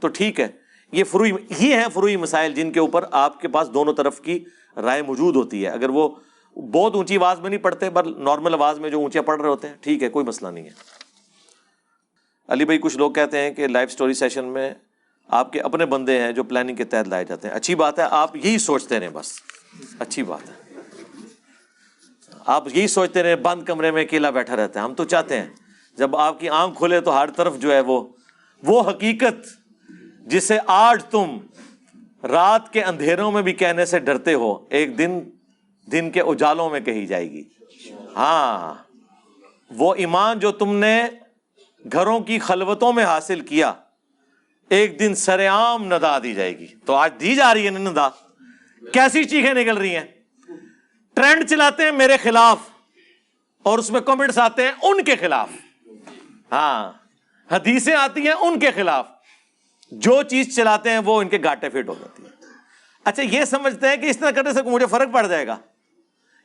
تو 0.00 0.08
ٹھیک 0.08 0.40
ہے، 0.40 0.48
یہ 0.92 1.04
فروئی 1.04 1.32
یہ 1.58 1.74
ہیں 1.74 1.86
فروئی 1.92 2.16
مسائل 2.16 2.54
جن 2.54 2.72
کے 2.72 2.80
اوپر 2.80 3.04
آپ 3.10 3.40
کے 3.40 3.48
پاس 3.48 3.68
دونوں 3.74 3.94
طرف 3.94 4.20
کی 4.20 4.44
رائے 4.76 5.02
موجود 5.02 5.36
ہوتی 5.36 5.64
ہے۔ 5.64 5.70
اگر 5.70 5.88
وہ 5.88 6.08
بہت 6.56 6.94
اونچی 6.94 7.16
آواز 7.16 7.40
میں 7.40 7.50
نہیں 7.50 7.60
پڑھتے 7.60 7.90
بس 7.90 8.06
نارمل 8.18 8.54
آواز 8.54 8.78
میں 8.78 8.90
جو 8.90 9.00
اونچے 9.00 9.22
پڑھ 9.22 9.40
رہے 9.40 9.48
ہوتے 9.48 9.68
ہیں، 9.68 9.74
ٹھیک 9.80 10.02
ہے، 10.02 10.08
کوئی 10.08 10.26
مسئلہ 10.26 10.50
نہیں 10.50 10.64
ہے۔ 10.64 10.70
علی 12.48 12.64
بھائی، 12.64 12.78
کچھ 12.78 12.96
لوگ 12.96 13.12
کہتے 13.12 13.38
ہیں 13.38 13.50
کہ 13.50 13.66
لائف 13.66 13.88
اسٹوری 13.90 14.14
سیشن 14.14 14.44
میں 14.44 14.74
آپ 15.28 15.52
کے 15.52 15.60
اپنے 15.60 15.86
بندے 15.86 16.20
ہیں 16.20 16.32
جو 16.32 16.44
پلاننگ 16.44 16.76
کے 16.76 16.84
تحت 16.84 17.08
لائے 17.08 17.24
جاتے 17.24 17.48
ہیں۔ 17.48 17.54
اچھی 17.54 17.74
بات 17.74 17.98
ہے، 17.98 18.04
آپ 18.10 18.36
یہی 18.36 18.58
سوچتے 18.58 19.00
رہیں 19.00 19.08
بس۔ 19.08 19.32
اچھی 19.98 20.22
بات 20.22 20.50
ہے۔ 20.50 20.54
آپ 22.46 22.68
یہی 22.76 22.86
سوچتے 22.86 23.22
رہے 23.22 23.36
بند 23.36 23.62
کمرے 23.62 23.90
میں 23.90 24.02
اکیلا 24.02 24.30
بیٹھا 24.30 24.56
رہتا 24.56 24.80
ہے۔ 24.80 24.84
ہم 24.84 24.94
تو 24.94 25.04
چاہتے 25.04 25.40
ہیں، 25.40 25.46
جب 25.96 26.16
آپ 26.16 26.40
کی 26.40 26.48
آنکھ 26.48 26.78
کھلے 26.78 27.00
تو 27.00 27.16
ہر 27.16 27.30
طرف 27.30 27.58
جو 27.58 27.72
ہے 27.72 27.80
وہ 27.80 28.08
وہ 28.62 28.90
حقیقت 28.90 29.46
جسے 30.26 30.58
آج 30.66 31.04
تم 31.04 31.38
رات 32.26 32.72
کے 32.72 32.82
اندھیروں 32.82 33.32
میں 33.32 33.42
بھی 33.42 33.52
کہنے 33.52 33.84
سے 33.84 33.98
ڈرتے 33.98 34.34
ہو، 34.34 34.64
ایک 34.70 34.98
دن 34.98 35.20
دن 35.92 36.10
کے 36.10 36.20
اجالوں 36.20 36.70
میں 36.70 36.80
کہی 36.80 37.06
جائے 37.06 37.30
گی۔ 37.30 37.44
ہاں 38.16 38.74
وہ 39.70 39.94
ایمان 39.94 40.38
جو 40.38 40.52
تم 40.52 40.76
نے 40.76 41.04
گھروں 41.92 42.20
کی 42.20 42.38
خلوتوں 42.38 42.92
میں 42.92 43.04
حاصل 43.04 43.40
کیا 43.40 43.72
ایک 44.68 45.00
دن 45.00 45.14
سر 45.14 45.48
عام 45.48 45.84
ندا 45.84 46.18
دی 46.18 46.34
جائے 46.34 46.58
گی۔ 46.58 46.66
تو 46.86 46.94
آج 46.94 47.12
دی 47.20 47.34
جا 47.34 47.54
رہی 47.54 47.64
ہے 47.64 47.70
ندا۔ 47.70 48.08
کیسی 48.92 49.24
چیخیں 49.24 49.54
نکل 49.54 49.76
رہی 49.78 49.96
ہیں؟ 49.96 50.04
ٹرینڈ 51.14 51.50
چلاتے 51.50 51.84
ہیں 51.84 51.92
میرے 51.92 52.16
خلاف 52.16 52.58
اور 53.62 53.78
اس 53.78 53.90
میں 53.90 54.00
کمنٹس 54.00 54.38
آتے 54.38 54.62
ہیں 54.62 54.72
ان 54.82 55.04
کے 55.04 55.16
خلاف۔ 55.16 55.48
ہاں 56.52 56.92
حدیثیں 57.50 57.94
آتی 57.94 58.20
ہیں 58.20 58.34
ان 58.40 58.58
کے 58.58 58.70
خلاف۔ 58.70 59.06
جو 59.90 60.22
چیز 60.22 60.56
چلاتے 60.56 60.90
ہیں 60.90 60.98
وہ 60.98 61.22
ان 61.22 61.28
کے 61.28 61.38
گاٹے 61.44 61.68
فٹ 61.68 61.88
ہو 61.88 61.94
جاتی 62.00 62.22
ہے 62.22 62.28
اچھا 63.04 63.22
یہ 63.22 63.44
سمجھتے 63.44 63.88
ہیں 63.88 63.96
کہ 63.96 64.06
اس 64.06 64.18
طرح 64.18 64.30
کرنے 64.30 64.52
سے 64.52 64.62
مجھے 64.62 64.86
فرق 64.86 65.12
پڑ 65.12 65.26
جائے 65.26 65.46
گا۔ 65.46 65.56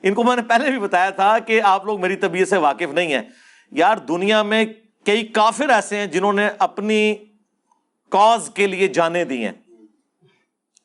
ان 0.04 0.14
کو 0.14 0.24
میں 0.24 0.36
نے 0.36 0.42
پہلے 0.42 0.70
بھی 0.72 0.80
بتایا 0.80 1.10
تھا 1.10 1.40
کہ 1.40 1.62
آپ 1.62 1.86
لوگ 1.86 2.02
میری 2.02 2.16
طبیعت 2.16 2.48
سے 2.48 2.58
واقف 2.58 2.94
نہیں 2.94 3.14
ہیں۔ 3.14 3.22
یار، 3.72 3.98
دنیا 3.98 4.44
میں 4.44 4.66
کئی 5.06 5.28
کافر 5.28 5.70
ایسے 5.70 5.98
ہیں 5.98 6.06
جنہوں 6.06 6.34
نے 6.34 6.50
اپنی 6.60 7.16
کاز 8.10 8.52
کے 8.56 8.68
لیے 8.68 8.88
جانے 8.88 9.26
دی 9.26 9.46
ہیں۔ 9.46 9.52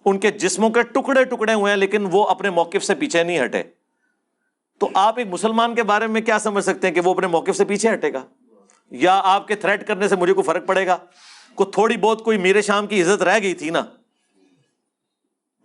ان 0.05 0.19
کے 0.19 0.31
جسموں 0.31 0.71
کے 0.71 0.83
ٹکڑے 0.83 1.25
ٹکڑے 1.25 1.55
ہوئے 1.55 1.73
ہیں، 1.73 1.79
لیکن 1.79 2.07
وہ 2.11 2.27
اپنے 2.27 2.51
موقف 2.51 2.85
سے 2.85 2.95
پیچھے 2.95 3.23
نہیں 3.23 3.45
ہٹے۔ 3.45 3.63
تو 4.79 4.89
آپ 4.95 5.19
ایک 5.19 5.27
مسلمان 5.31 5.75
کے 5.75 5.83
بارے 5.83 6.07
میں 6.07 6.21
کیا 6.21 6.39
سمجھ 6.39 6.65
سکتے 6.65 6.87
ہیں 6.87 6.95
کہ 6.95 7.01
وہ 7.01 7.15
اپنے 7.15 7.27
موقف 7.27 7.57
سے 7.57 7.65
پیچھے 7.65 7.93
ہٹے 7.93 8.13
گا؟ 8.13 8.25
یا 8.91 9.21
آپ 9.25 9.49
کے 9.49 9.55
تھریٹ 9.55 9.87
کرنے 9.87 10.09
سے 10.09 10.17
مجھے 10.17 10.33
کوئی 10.33 10.45
فرق 10.45 10.67
پڑے 10.67 10.87
گا؟ 10.87 10.97
کو 11.55 11.65
تھوڑی 11.65 11.97
بہت 11.97 12.25
کوئی 12.25 12.39
میرے 12.39 12.63
شام 12.63 12.87
کی 12.87 13.03
عزت 13.03 13.23
رہ 13.23 13.39
گئی 13.43 13.55
تھی 13.55 13.71
نا؟ 13.71 13.85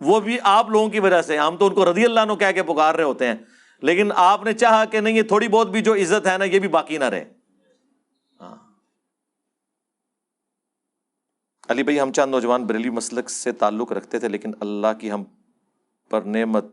وہ 0.00 0.20
بھی 0.20 0.38
آپ 0.42 0.70
لوگوں 0.70 0.88
کی 0.88 1.00
وجہ 1.00 1.22
سے، 1.22 1.38
ہم 1.38 1.56
تو 1.56 1.66
ان 1.66 1.74
کو 1.74 1.92
رضی 1.92 2.04
اللہ 2.04 2.20
نو 2.20 2.36
کہہ 2.36 2.52
کے 2.54 2.62
پکار 2.62 2.94
رہے 2.94 3.04
ہوتے 3.04 3.26
ہیں۔ 3.26 3.34
لیکن 3.82 4.10
آپ 4.14 4.44
نے 4.44 4.52
چاہا 4.52 4.84
کہ 4.84 5.00
نہیں، 5.00 5.14
یہ 5.14 5.22
تھوڑی 5.22 5.48
بہت 5.48 5.70
بھی 5.70 5.80
جو 5.80 5.94
عزت 5.94 6.26
ہے 6.26 6.38
نا، 6.38 6.44
یہ 6.44 6.58
بھی 6.58 6.68
باقی 6.68 6.98
نہ 6.98 7.04
رہے۔ 7.04 7.24
علی 11.70 11.82
بھائی، 11.82 12.00
ہم 12.00 12.12
چاند 12.12 12.30
نوجوان 12.30 12.64
بریلی 12.64 12.90
مسلک 12.90 13.28
سے 13.30 13.52
تعلق 13.52 13.92
رکھتے 13.92 14.18
تھے، 14.18 14.28
لیکن 14.28 14.52
اللہ 14.60 14.86
کی 15.00 15.10
ہم 15.10 15.24
پر 16.10 16.22
نعمت 16.22 16.64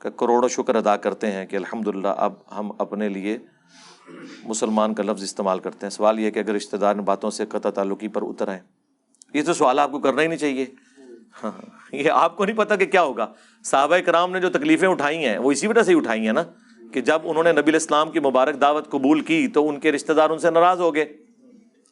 کا 0.00 0.10
کروڑوں 0.10 0.48
شکر 0.48 0.74
ادا 0.74 0.96
کرتے 0.96 1.30
ہیں 1.32 1.46
کہ 1.46 1.56
الحمد 1.56 1.88
للہ 1.88 2.14
اب 2.16 2.32
ہم 2.58 2.70
اپنے 2.78 3.08
لیے 3.08 3.36
مسلمان 4.44 4.94
کا 4.94 5.02
لفظ 5.02 5.22
استعمال 5.22 5.58
کرتے 5.58 5.86
ہیں۔ 5.86 5.90
سوال 5.90 6.20
یہ 6.20 6.30
کہ 6.30 6.38
اگر 6.38 6.54
رشتے 6.54 6.76
دار 6.76 6.94
باتوں 6.94 7.30
سے 7.30 7.46
قطع 7.46 7.70
تعلقی 7.70 8.08
پر 8.08 8.22
اتر 8.22 8.48
آئیں، 8.48 8.60
یہ 9.34 9.42
تو 9.42 9.52
سوال 9.52 9.78
آپ 9.78 9.90
کو 9.90 9.98
کرنا 9.98 10.22
ہی 10.22 10.26
نہیں 10.26 10.38
چاہیے۔ 10.38 10.66
ہاں 11.42 11.52
یہ 11.92 12.10
آپ 12.10 12.36
کو 12.36 12.44
نہیں 12.44 12.56
پتا 12.56 12.76
کہ 12.76 12.86
کیا 12.86 13.02
ہوگا۔ 13.02 13.26
صحابہ 13.64 13.98
کرام 13.98 14.32
نے 14.32 14.40
جو 14.40 14.50
تکلیفیں 14.50 14.88
اٹھائی 14.88 15.24
ہیں، 15.24 15.38
وہ 15.38 15.52
اسی 15.52 15.66
وجہ 15.66 15.82
سے 15.82 15.92
ہی 15.92 15.96
اٹھائی 15.96 16.26
ہیں 16.26 16.32
نا، 16.32 16.42
کہ 16.92 17.00
جب 17.00 17.18
انہوں 17.24 17.44
نے 17.44 17.52
نبی 17.52 17.70
الاسلام 17.70 18.10
کی 18.10 18.20
مبارک 18.20 18.60
دعوت 18.60 18.90
قبول 18.90 19.20
کی 19.20 19.46
تو 19.48 19.68
ان 19.68 19.80
کے 19.80 19.92
رشتے 19.92 20.14
دار 20.14 20.30
ان 20.30 20.38
سے 20.38 20.50
ناراض 20.50 20.80
ہو 20.80 20.94
گئے۔ 20.94 21.04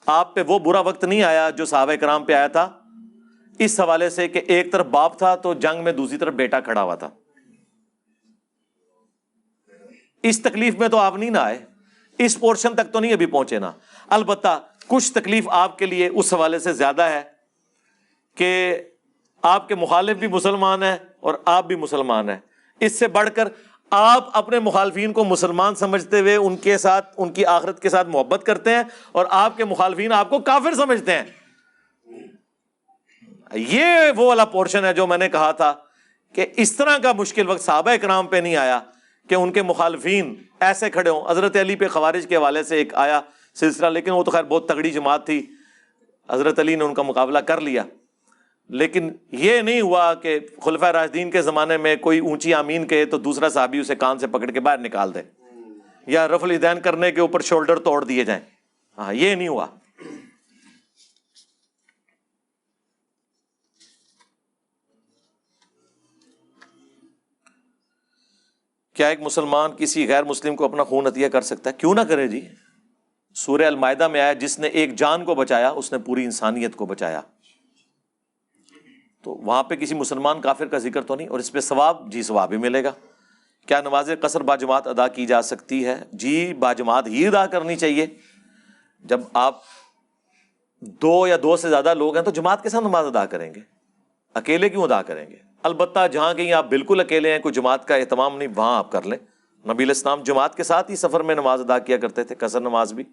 آپ 0.06 0.34
پہ 0.34 0.42
وہ 0.46 0.58
برا 0.58 0.80
وقت 0.80 1.04
نہیں 1.04 1.22
آیا 1.22 1.50
جو 1.50 1.64
صحابہ 1.64 1.94
کرام 1.94 2.24
پہ 2.24 2.32
آیا 2.32 2.46
تھا؟ 2.46 2.78
اس 3.58 3.80
حوالے 3.80 4.10
سے 4.10 4.28
کہ 4.28 4.42
ایک 4.46 4.72
طرف 4.72 4.86
باپ 4.86 5.18
تھا 5.18 5.34
تو 5.34 5.54
جنگ 5.54 5.84
میں 5.84 5.92
دوسری 5.92 6.18
طرف 6.18 6.34
بیٹا 6.34 6.60
کھڑا 6.60 6.82
ہوا 6.82 6.94
تھا۔ 6.94 7.10
اس 10.22 10.42
تکلیف 10.42 10.74
میں 10.74 10.88
تو 10.88 10.96
آپ 10.96 11.16
نہیں 11.16 11.30
نہ 11.30 11.38
آئے۔ 11.38 11.64
اس 12.18 12.40
پورشن 12.40 12.74
تک 12.74 12.92
تو 12.92 13.00
نہیں 13.00 13.12
ابھی 13.12 13.26
پہنچے 13.26 13.58
نا۔ 13.58 13.72
البتہ 14.08 14.60
کچھ 14.86 15.12
تکلیف 15.12 15.48
آپ 15.48 15.78
کے 15.78 15.86
لیے 15.86 16.08
اس 16.08 16.34
حوالے 16.34 16.58
سے 16.58 16.72
زیادہ 16.72 17.02
ہے 17.02 17.22
کہ 18.34 18.78
آپ 19.42 19.68
کے 19.68 19.74
مخالف 19.74 20.16
بھی 20.16 20.26
مسلمان 20.26 20.82
ہیں 20.82 20.96
اور 21.20 21.34
آپ 21.44 21.66
بھی 21.66 21.76
مسلمان 21.76 22.28
ہیں۔ 22.28 22.36
اس 22.80 22.98
سے 22.98 23.08
بڑھ 23.08 23.30
کر 23.34 23.48
آپ 23.90 24.28
اپنے 24.32 24.58
مخالفین 24.58 25.12
کو 25.12 25.24
مسلمان 25.24 25.74
سمجھتے 25.74 26.20
ہوئے 26.20 26.36
ان 26.36 26.56
کے 26.56 26.78
ساتھ، 26.78 27.14
ان 27.16 27.32
کی 27.32 27.44
آخرت 27.44 27.82
کے 27.82 27.88
ساتھ 27.88 28.08
محبت 28.08 28.42
کرتے 28.44 28.70
ہیں 28.70 28.82
اور 29.12 29.26
آپ 29.30 29.56
کے 29.56 29.64
مخالفین 29.64 30.12
آپ 30.12 30.30
کو 30.30 30.38
کافر 30.38 30.74
سمجھتے 30.74 31.12
ہیں۔ 31.12 31.22
یہ 33.54 33.86
وہ 34.16 34.26
والا 34.26 34.44
پورشن 34.44 34.84
ہے 34.84 34.94
جو 34.94 35.06
میں 35.06 35.18
نے 35.18 35.28
کہا 35.28 35.52
تھا 35.52 35.74
کہ 36.34 36.46
اس 36.56 36.76
طرح 36.76 36.98
کا 36.98 37.12
مشکل 37.12 37.48
وقت 37.48 37.60
صحابہ 37.60 37.96
کرام 37.96 38.26
پہ 38.26 38.36
نہیں 38.36 38.56
آیا 38.56 38.80
کہ 39.28 39.34
ان 39.34 39.52
کے 39.52 39.62
مخالفین 39.62 40.34
ایسے 40.60 40.90
کھڑے 40.90 41.10
ہوں۔ 41.10 41.30
حضرت 41.30 41.56
علی 41.56 41.76
پہ 41.76 41.88
خوارج 41.88 42.26
کے 42.28 42.36
حوالے 42.36 42.62
سے 42.62 42.76
ایک 42.76 42.94
آیا 42.94 43.20
سلسلہ، 43.54 43.86
لیکن 43.86 44.10
وہ 44.10 44.22
تو 44.22 44.30
خیر 44.30 44.42
بہت 44.42 44.68
تگڑی 44.68 44.90
جماعت 44.90 45.26
تھی۔ 45.26 45.46
حضرت 46.30 46.58
علی 46.58 46.76
نے 46.76 46.84
ان 46.84 46.94
کا 46.94 47.02
مقابلہ 47.02 47.38
کر 47.38 47.60
لیا۔ 47.60 47.82
لیکن 48.70 49.12
یہ 49.32 49.60
نہیں 49.60 49.80
ہوا 49.80 50.14
کہ 50.14 50.38
خلفۂ 50.62 50.86
راجدین 50.86 51.30
کے 51.30 51.42
زمانے 51.42 51.76
میں 51.76 51.96
کوئی 51.96 52.18
اونچی 52.18 52.54
آمین 52.54 52.86
کہے 52.86 53.04
تو 53.04 53.18
دوسرا 53.18 53.48
صحابی 53.48 53.78
اسے 53.78 53.94
کان 53.94 54.18
سے 54.18 54.26
پکڑ 54.26 54.50
کے 54.50 54.60
باہر 54.60 54.78
نکال 54.78 55.14
دے 55.14 55.22
یا 56.06 56.28
رف 56.28 56.44
الدین 56.44 56.80
کرنے 56.80 57.12
کے 57.12 57.20
اوپر 57.20 57.40
شولڈر 57.40 57.78
توڑ 57.78 58.04
دیے 58.04 58.24
جائیں۔ 58.24 58.42
ہاں 58.98 59.14
یہ 59.14 59.34
نہیں 59.34 59.48
ہوا۔ 59.48 59.66
کیا 68.94 69.08
ایک 69.08 69.20
مسلمان 69.20 69.70
کسی 69.78 70.08
غیر 70.08 70.24
مسلم 70.24 70.56
کو 70.56 70.64
اپنا 70.64 70.84
خون 70.84 71.06
عطیہ 71.06 71.28
کر 71.28 71.40
سکتا 71.40 71.70
ہے؟ 71.70 71.74
کیوں 71.78 71.94
نہ 71.94 72.00
کرے 72.00 72.28
جی؟ 72.28 72.48
سورہ 73.34 73.62
المائدہ 73.62 74.08
میں 74.08 74.20
آیا، 74.20 74.32
جس 74.32 74.58
نے 74.58 74.68
ایک 74.68 74.94
جان 74.94 75.24
کو 75.24 75.34
بچایا، 75.34 75.70
اس 75.70 75.92
نے 75.92 75.98
پوری 75.98 76.24
انسانیت 76.24 76.76
کو 76.76 76.86
بچایا۔ 76.86 77.20
تو 79.22 79.30
وہاں 79.30 79.62
پہ 79.62 79.74
کسی 79.74 79.94
مسلمان 79.94 80.40
کافر 80.40 80.66
کا 80.66 80.78
ذکر 80.78 81.02
تو 81.02 81.14
نہیں، 81.14 81.28
اور 81.28 81.38
اس 81.38 81.52
پہ 81.52 81.60
ثواب 81.60 82.12
جی 82.12 82.22
ثواب 82.22 82.52
ہی 82.52 82.56
ملے 82.56 82.84
گا۔ 82.84 82.92
کیا 83.66 83.80
نماز 83.80 84.10
قصر 84.20 84.40
باجماعت 84.40 84.86
ادا 84.86 85.08
کی 85.08 85.26
جا 85.26 85.42
سکتی 85.42 85.86
ہے؟ 85.86 86.04
جی 86.12 86.54
باجماعت 86.54 87.06
ہی 87.06 87.26
ادا 87.26 87.46
کرنی 87.46 87.76
چاہیے۔ 87.76 88.06
جب 89.00 89.20
آپ 89.34 89.58
دو 90.80 91.26
یا 91.26 91.36
دو 91.42 91.56
سے 91.56 91.68
زیادہ 91.68 91.94
لوگ 91.94 92.16
ہیں 92.16 92.24
تو 92.24 92.30
جماعت 92.30 92.62
کے 92.62 92.68
ساتھ 92.68 92.84
نماز 92.84 93.06
ادا 93.06 93.26
کریں 93.26 93.54
گے۔ 93.54 93.60
اکیلے 94.34 94.68
کیوں 94.68 94.82
ادا 94.82 95.02
کریں 95.02 95.30
گے؟ 95.30 95.36
البتہ 95.62 96.06
جہاں 96.12 96.34
کہیں 96.34 96.52
آپ 96.52 96.66
بالکل 96.68 97.00
اکیلے 97.00 97.32
ہیں، 97.32 97.38
کوئی 97.38 97.54
جماعت 97.54 97.88
کا 97.88 97.94
اہتمام 97.94 98.38
نہیں، 98.38 98.48
وہاں 98.56 98.78
آپ 98.78 98.92
کر 98.92 99.02
لیں۔ 99.02 99.18
نبی 99.68 99.84
الاسلام 99.84 100.22
جماعت 100.22 100.54
کے 100.54 100.62
ساتھ 100.62 100.90
ہی 100.90 100.96
سفر 100.96 101.20
میں 101.20 101.34
نماز 101.34 101.60
ادا 101.60 101.78
کیا 101.78 101.96
کرتے 101.96 102.24
تھے، 102.24 102.34
قصر 102.34 102.60
نماز 102.60 102.92
بھی۔ 102.92 103.04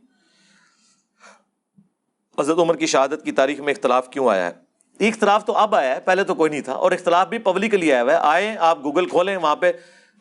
حضرت 2.39 2.57
عمر 2.57 2.75
کی 2.75 2.85
شہادت 2.85 3.25
کی 3.25 3.31
تاریخ 3.31 3.59
میں 3.59 3.73
اختلاف 3.73 4.09
کیوں 4.09 4.29
آیا 4.29 4.45
ہے؟ 4.45 4.66
اختلاف 4.99 5.45
تو 5.45 5.53
اب 5.57 5.75
آیا 5.75 5.95
ہے، 5.95 5.99
پہلے 5.99 6.23
تو 6.23 6.35
کوئی 6.35 6.51
نہیں 6.51 6.61
تھا، 6.61 6.73
اور 6.73 6.91
اختلاف 6.91 7.27
بھی 7.27 7.37
پبلکلی 7.37 7.91
آیا 7.93 8.01
ہوا 8.03 8.13
ہے۔ 8.13 8.17
آئے 8.17 8.55
آپ 8.59 8.83
گوگل 8.83 9.05
کھولیں، 9.05 9.35
وہاں 9.37 9.55
پہ 9.55 9.71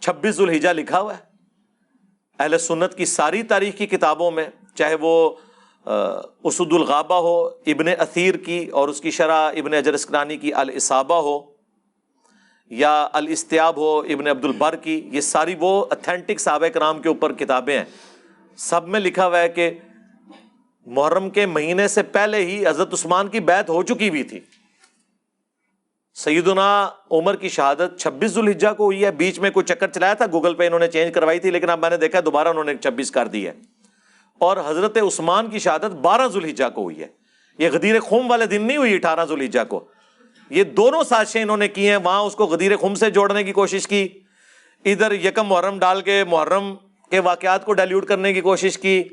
چھبیس 0.02 0.40
الحجا 0.40 0.72
لکھا 0.72 1.00
ہوا 1.00 1.16
ہے۔ 1.16 1.24
اہل 2.38 2.58
سنت 2.58 2.94
کی 2.94 3.04
ساری 3.04 3.42
تاریخ 3.42 3.76
کی 3.76 3.86
کتابوں 3.86 4.30
میں، 4.30 4.44
چاہے 4.74 4.94
وہ 5.00 5.34
اسد 5.86 6.72
الغابہ 6.72 7.20
ہو، 7.20 7.36
ابن 7.66 7.88
اثیر 7.98 8.36
کی 8.36 8.66
اور 8.66 8.88
اس 8.88 9.00
کی 9.00 9.10
شرح، 9.10 9.50
ابن 9.56 9.74
اجر 9.74 9.94
اسکرانی 9.94 10.36
کی 10.36 10.52
الصابہ 10.54 11.20
ہو، 11.20 11.38
یا 12.70 13.08
الاستیاب 13.12 13.76
ہو، 13.76 13.98
ابن 13.98 14.26
عبد 14.26 14.44
البر 14.44 14.76
کی، 14.76 15.00
یہ 15.12 15.20
ساری 15.20 15.54
وہ 15.60 15.84
اتھینٹک 15.90 16.40
صحابہ 16.40 16.66
کرام 16.66 16.98
کے 16.98 17.08
اوپر 17.08 17.32
کتابیں 17.32 17.76
ہیں۔ 17.78 17.84
سب 18.58 18.88
میں 18.88 19.00
لکھا 19.00 19.26
ہوا 19.26 19.38
ہے 19.38 19.48
کہ 19.48 19.70
محرم 20.86 21.30
کے 21.30 21.46
مہینے 21.46 21.88
سے 21.88 22.02
پہلے 22.02 22.44
ہی 22.44 22.66
حضرت 22.66 22.92
عثمان 22.92 23.28
کی 23.28 23.40
بیت 23.40 23.68
ہو 23.68 23.82
چکی 23.82 24.08
ہوئی 24.08 24.22
تھی۔ 24.22 24.40
سیدنا 26.24 26.88
عمر 27.10 27.36
کی 27.36 27.48
شہادت 27.48 28.00
چھبیس 28.00 28.38
الحجا 28.38 28.72
کو 28.72 28.84
ہوئی 28.84 29.04
ہے، 29.04 29.10
بیچ 29.10 29.38
میں 29.38 29.50
کوئی 29.50 29.66
چکر 29.66 29.90
چلایا 29.90 30.14
تھا؟ 30.14 30.24
گوگل 30.32 30.54
پہ 30.54 30.66
انہوں 30.66 30.80
نے 30.80 30.88
چینج 30.88 31.14
کروائی 31.14 31.38
تھی، 31.38 31.50
لیکن 31.50 31.70
اب 31.70 31.78
میں 31.78 31.90
نے 31.90 31.96
دیکھا 31.96 32.20
دوبارہ 32.24 32.48
انہوں 32.48 32.64
نے 32.64 32.74
چھبیس 32.74 33.10
کر 33.10 33.26
دی 33.26 33.46
ہے۔ 33.46 33.52
اور 34.38 34.56
حضرت 34.66 34.96
عثمان 34.96 35.50
کی 35.50 35.58
شہادت 35.58 35.84
بارہ 35.84 36.26
ذوالحجا 36.26 36.68
کو 36.68 36.82
ہوئی 36.82 37.00
ہے۔ 37.00 37.06
یہ 37.58 37.68
غدیر 37.72 38.00
خم 38.00 38.30
والے 38.30 38.46
دن 38.46 38.62
نہیں 38.62 38.76
ہوئی 38.76 38.94
اٹھارہ 38.94 39.24
ذوالحجا 39.24 39.64
کو۔ 39.64 39.84
یہ 40.50 40.64
دونوں 40.64 41.04
سازشیں 41.04 41.42
انہوں 41.42 41.56
نے 41.56 41.68
کی 41.68 41.88
ہیں، 41.88 41.96
وہاں 41.96 42.20
اس 42.20 42.34
کو 42.34 42.44
غدیر 42.44 42.76
خم 42.76 42.94
سے 42.94 43.10
جوڑنے 43.10 43.44
کی 43.44 43.52
کوشش 43.52 43.88
کی۔ 43.88 44.08
ادھر 44.84 45.12
یکم 45.12 45.46
محرم 45.46 45.78
ڈال 45.78 46.00
کے 46.00 46.24
محرم 46.24 46.74
کے 47.10 47.18
واقعات 47.18 47.64
کو 47.64 47.72
ڈائلیوٹ 47.72 48.06
کرنے 48.06 48.34
کی 48.34 48.40
کوشش 48.40 48.78
کی۔ 48.78 49.04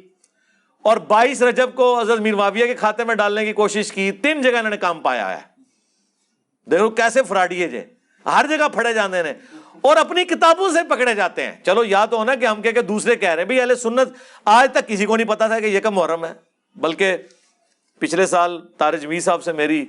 اور 0.82 0.98
بائیس 0.98 1.42
رجب 1.42 1.70
کو 1.76 2.00
حضرت 2.00 2.20
میر 2.20 2.36
معاویہ 2.36 2.66
کے 2.66 2.74
کھاتے 2.74 3.04
میں 3.04 3.16
ڈالنے 3.16 3.46
کی 3.46 3.54
کوشش 3.54 3.92
کی۔ 3.92 4.12
تین 4.12 4.42
جگہ 4.42 4.58
انہوں 4.58 4.70
نے 4.70 4.78
کام 4.78 5.00
پایا 5.00 5.38
ہے۔ 5.38 5.53
دیکھو 6.72 6.90
کیسے 6.90 7.24
فراڈیے 7.24 7.68
جے 7.68 7.86
ہر 8.26 8.46
جگہ 8.50 8.68
پھڑے 8.74 8.94
جانے 8.94 9.24
نے 9.24 9.34
اور 9.82 9.98
اپنی 9.98 10.24
کتابوں 10.24 10.70
سے 10.70 10.80
پکڑے 10.90 11.16
جاتے 11.16 11.46
ہیں۔ 11.46 11.64
چلو، 11.64 11.84
یا 11.84 12.06
تو 12.06 12.18
ہونا 12.18 12.36
کہ 12.36 12.46
ہم 12.46 12.62
کہ 12.62 12.72
دوسرے 12.72 13.16
کہہ 13.16 13.30
رہے 13.30 13.42
ہیں 13.42 13.46
بھائی 13.46 13.62
اہل 13.62 13.76
سنت 13.76 14.10
آج 14.46 14.72
تک 14.72 14.88
کسی 14.88 15.06
کو 15.06 15.18
نہیں 15.18 15.28
پتا 15.28 15.48
تھا 15.48 15.60
کہ 15.60 15.66
یہ 15.66 15.80
کم 15.80 15.96
محرم 15.96 16.26
ہے۔ 16.26 16.34
بلکہ 16.76 17.18
پچھلے 18.00 18.26
سال 18.26 18.62
تارج 18.78 19.06
میر 19.06 19.20
صاحب 19.20 19.44
سے 19.44 19.54
میری 19.54 19.86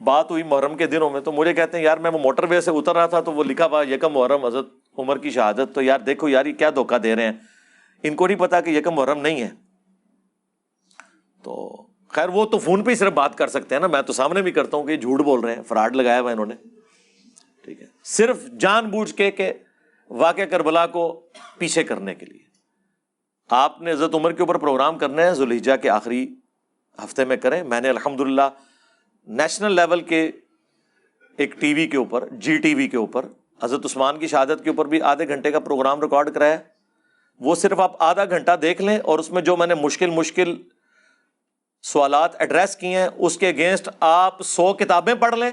بات 0.00 0.30
ہوئی 0.30 0.42
محرم 0.42 0.76
کے 0.76 0.86
دنوں 0.86 1.10
میں، 1.10 1.20
تو 1.20 1.32
مجھے 1.32 1.54
کہتے 1.54 1.76
ہیں، 1.76 1.84
یار 1.84 1.96
میں 1.96 2.10
وہ 2.10 2.18
موٹر 2.18 2.44
وے 2.44 2.60
سے 2.60 2.70
اتر 2.70 2.96
رہا 2.96 3.06
تھا 3.06 3.20
تو 3.20 3.32
وہ 3.32 3.44
لکھا 3.44 3.66
ہوا 3.66 3.82
یکم 3.82 4.12
محرم، 4.12 4.46
حضرت 4.46 4.66
عمر 4.98 5.18
کی 5.18 5.30
شہادت۔ 5.30 5.74
تو 5.74 5.82
یار 5.82 5.98
دیکھو 6.00 6.28
یار 6.28 6.46
یہ 6.46 6.52
کیا 6.52 6.70
دھوکہ 6.70 6.98
دے 6.98 7.16
رہے 7.16 7.24
ہیں۔ 7.24 7.32
ان 8.02 8.14
کو 8.14 8.26
نہیں 8.26 8.38
پتا 8.38 8.60
کہ 8.60 8.70
یکم 8.70 8.90
محرم 8.90 9.20
نہیں 9.20 9.42
ہے۔ 9.42 9.48
تو 11.42 11.86
خیر، 12.14 12.28
وہ 12.28 12.44
تو 12.44 12.58
فون 12.58 12.84
پہ 12.84 12.90
ہی 12.90 12.96
صرف 12.96 13.12
بات 13.12 13.38
کر 13.38 13.46
سکتے 13.46 13.74
ہیں 13.74 13.80
نا، 13.80 13.86
میں 13.86 14.02
تو 14.02 14.12
سامنے 14.12 14.42
بھی 14.42 14.52
کرتا 14.52 14.76
ہوں 14.76 14.84
کہ 14.84 14.96
جھوٹ 14.96 15.20
بول 15.20 15.40
رہے 15.40 15.56
ہیں، 15.56 15.62
فراڈ 15.62 15.96
لگایا 15.96 16.20
ہوا 16.20 16.32
انہوں 16.32 16.46
نے۔ 16.46 16.54
ٹھیک 17.64 17.80
ہے۔ 17.80 17.86
صرف 18.04 18.36
جان 18.60 18.86
بوجھ 18.86 19.14
کے 19.14 19.30
کہ 19.30 19.52
واقع 20.10 20.42
کربلا 20.42 20.86
کو 20.86 21.20
پیچھے 21.58 21.84
کرنے 21.84 22.14
کے 22.14 22.26
لیے۔ 22.26 22.38
آپ 23.50 23.80
نے 23.80 23.92
عزت 23.92 24.14
عمر 24.14 24.32
کے 24.32 24.42
اوپر 24.42 24.58
پروگرام 24.58 24.98
کرنا 24.98 25.22
ہے 25.22 25.34
زلیجا 25.34 25.76
کے 25.76 25.90
آخری 25.90 26.34
ہفتے 27.04 27.24
میں 27.24 27.36
کریں۔ 27.36 27.64
میں 27.64 27.80
نے 27.80 27.88
الحمد 27.88 28.20
للہ 28.20 28.42
نیشنل 29.26 29.72
لیول 29.72 30.00
کے 30.00 30.30
ایک 31.36 31.60
ٹی 31.60 31.74
وی 31.74 31.86
کے 31.86 31.96
اوپر 31.96 32.28
جی 32.32 32.56
ٹی 32.56 32.74
وی 32.74 32.88
کے 32.88 32.96
اوپر، 32.96 33.26
حضرت 33.62 33.84
عثمان 33.84 34.18
کی 34.18 34.26
شہادت 34.26 34.64
کے 34.64 34.70
اوپر 34.70 34.86
بھی 34.86 35.02
آدھے 35.02 35.28
گھنٹے 35.28 35.50
کا 35.50 35.60
پروگرام 35.60 36.00
ریکارڈ 36.00 36.34
کرایا۔ 36.34 36.58
وہ 37.40 37.54
صرف 37.54 37.80
آپ 37.80 38.02
آدھا 38.02 38.24
گھنٹہ 38.24 38.56
دیکھ 38.62 38.82
لیں 38.82 38.98
اور 38.98 39.18
اس 39.18 39.30
میں 39.30 39.42
جو 39.42 39.56
میں 39.56 39.66
نے 39.66 39.74
مشکل 39.74 40.10
مشکل 40.10 40.56
سوالات 41.84 42.40
ایڈریس 42.40 42.76
کیے 42.76 42.96
ہیں، 42.96 43.08
اس 43.16 43.36
کے 43.36 43.48
اگینسٹ 43.48 43.88
آپ 44.00 44.42
سو 44.42 44.72
کتابیں 44.72 45.14
پڑھ 45.14 45.34
لیں۔ 45.34 45.50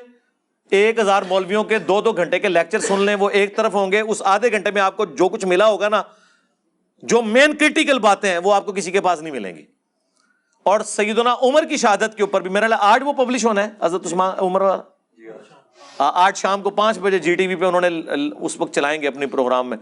ایک 0.70 1.00
ہزار 1.00 1.22
مولویوں 1.22 1.64
کے 1.64 1.78
دو 1.78 2.02
دو 2.02 2.12
گھنٹے 2.12 2.40
کے 2.40 2.48
لیکچر 2.48 2.80
سن 2.80 3.00
لیں، 3.00 3.16
وہ 3.16 3.30
ایک 3.30 3.56
طرف 3.56 3.74
ہوں 3.76 3.92
گے۔ 3.92 4.00
اس 4.00 4.22
آدھے 4.26 4.52
گھنٹے 4.52 4.72
میں 4.72 4.82
آپ 4.82 4.98
کو 4.98 5.06
جو 5.06 5.30
کچھ 5.30 5.46
ملا 5.46 5.68
ہوگا 5.68 5.90
نا، 5.90 6.02
جو 7.04 7.22
مین 7.22 7.56
کریٹیکل 7.56 8.00
باتیں 8.00 8.30
ہیں، 8.30 8.38
وہ 8.38 8.54
آپ 8.54 8.66
کو 8.66 8.72
کسی 8.72 8.92
کے 8.92 9.02
پاس 9.02 9.22
نہیں 9.22 9.34
ملیں 9.34 9.56
گی۔ 9.56 9.66
اور 10.64 10.80
سیدنا 10.80 11.36
عمر 11.42 11.66
کی 11.66 11.78
شہادت 11.78 12.16
کے 12.18 12.24
اوپر 12.24 12.42
بھی 12.42 12.50
میرا 12.50 12.68
آج 12.80 13.02
وہ 13.06 13.14
پبلش 13.14 13.46
ہونا 13.46 13.64
ہے، 13.64 13.70
حضرت 13.82 14.06
عثمان 14.06 14.34
عمر 14.38 14.62
آج 15.98 16.38
شام 16.38 16.62
کو 16.62 16.70
پانچ 16.70 17.00
بجے 17.00 17.20
جی 17.20 17.36
ٹی 17.36 17.48
وی 17.48 17.56
پہ 17.56 17.66
انہوں 17.66 17.82
نے 17.82 17.90
اس 18.42 18.60
وقت 18.60 18.76
چلائیں 18.76 19.02
گے 19.02 19.08
اپنے 19.08 19.28
پروگرام 19.28 19.70
میں۔ 19.70 19.78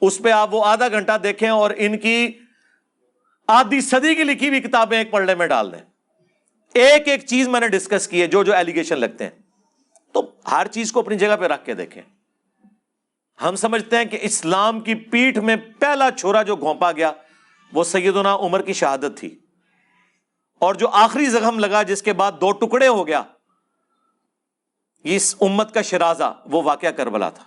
اس 0.00 0.18
پہ 0.18 0.30
آپ 0.30 0.54
وہ 0.54 0.64
آدھا 0.64 0.88
گھنٹہ 0.88 1.12
دیکھیں 1.22 1.48
اور 1.48 1.70
ان 1.76 1.98
کی 1.98 2.38
آدھی 3.46 3.80
صدی 3.80 4.14
کی 4.14 4.24
لکھی 4.24 4.48
ہوئی 4.48 4.60
کتابیں 4.60 4.98
ایک 4.98 5.10
پڑھنے 5.10 5.34
میں 5.34 5.46
ڈال 5.46 5.72
دیں۔ 5.72 5.80
ایک 6.74 7.08
ایک 7.08 7.26
چیز 7.26 7.48
میں 7.48 7.60
نے 7.60 7.68
ڈسکس 7.68 8.08
کی 8.08 8.22
ہے 8.22 8.26
جو 8.26 8.44
جو 8.44 8.54
ایلیگیشن 8.54 8.98
لگتے 8.98 9.24
ہیں۔ 9.24 9.30
تو 10.12 10.30
ہر 10.50 10.66
چیز 10.66 10.92
کو 10.92 11.00
اپنی 11.00 11.16
جگہ 11.16 11.36
پہ 11.36 11.44
رکھ 11.44 11.64
کے 11.64 11.74
دیکھیں۔ 11.74 12.02
ہم 13.42 13.56
سمجھتے 13.56 13.96
ہیں 13.96 14.04
کہ 14.04 14.18
اسلام 14.22 14.80
کی 14.80 14.94
پیٹھ 14.94 15.38
میں 15.38 15.56
پہلا 15.78 16.10
چھوڑا 16.10 16.42
جو 16.42 16.56
گھونپا 16.56 16.92
گیا، 16.92 17.12
وہ 17.72 17.84
سیدنا 17.84 18.36
عمر 18.36 18.62
کی 18.62 18.72
شہادت 18.72 19.18
تھی۔ 19.18 19.38
اور 20.58 20.74
جو 20.74 20.88
آخری 20.88 21.26
زخم 21.26 21.58
لگا 21.58 21.82
جس 21.82 22.02
کے 22.02 22.12
بعد 22.12 22.32
دو 22.32 22.52
ٹکڑے 22.52 22.88
ہو 22.88 23.06
گیا 23.06 23.22
اس 25.04 25.36
امت 25.40 25.74
کا 25.74 25.82
شرازہ، 25.82 26.42
وہ 26.46 26.62
واقعہ 26.62 26.90
کربلا 26.90 27.30
تھا۔ 27.30 27.44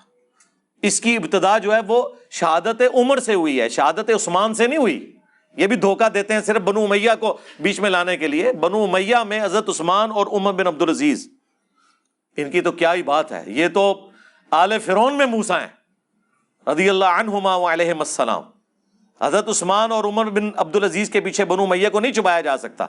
اس 0.82 1.02
کی 1.02 1.16
ابتدا 1.16 1.58
جو 1.58 1.74
ہے، 1.74 1.80
وہ 1.88 2.10
شہادت 2.32 2.82
عمر 2.94 3.20
سے 3.20 3.34
ہوئی 3.34 3.62
ہے، 3.62 3.70
شہادت 3.70 4.10
عثمان 4.16 4.54
سے 4.54 4.68
نہیں 4.68 4.80
ہوئی۔ 4.80 5.19
یہ 5.60 5.68
بھی 5.68 5.76
دھوکہ 5.76 6.10
دیتے 6.10 6.34
ہیں 6.34 6.42
صرف 6.42 6.62
بنو 6.62 6.84
امیہ 6.84 7.12
کو 7.20 7.38
بیچ 7.60 7.80
میں 7.80 7.90
لانے 7.90 8.18
کے 8.18 8.28
لیے۔ 8.28 8.54
بنو 8.54 8.84
امیہ 8.84 9.16
میں 9.16 9.44
حضرت 9.44 9.70
عثمان 9.70 10.12
اور 10.12 10.28
عمر 10.28 10.52
بن 10.52 10.68
عبد 10.68 10.82
العزیز 10.82 11.30
ان 12.38 12.52
کی 12.52 12.62
تو 12.62 12.72
کیا 12.72 12.94
ہی 12.94 13.04
بات 13.04 13.32
ہے۔ 13.32 13.44
یہ 13.48 13.68
تو 13.68 14.10
آل 14.52 14.80
فرون 14.80 15.18
میں 15.18 15.26
موسا 15.26 15.62
ہیں۔ 15.62 15.68
رضی 16.70 16.90
اللہ 16.90 17.06
عنہما 17.06 17.74
علیہ 17.74 17.92
السلام۔ 17.92 18.44
حضرت 19.22 19.50
عثمان 19.50 19.92
اور 19.92 20.04
عمر 20.04 20.26
بن 20.26 20.50
عبد 20.56 20.76
العزیز 20.76 21.10
کے 21.10 21.22
پیچھے 21.22 21.46
بنو 21.46 21.66
میہ 21.66 21.90
کو 21.90 22.00
نہیں 22.00 22.14
چھپایا 22.14 22.42
جا 22.42 22.58
سکتا۔ 22.58 22.86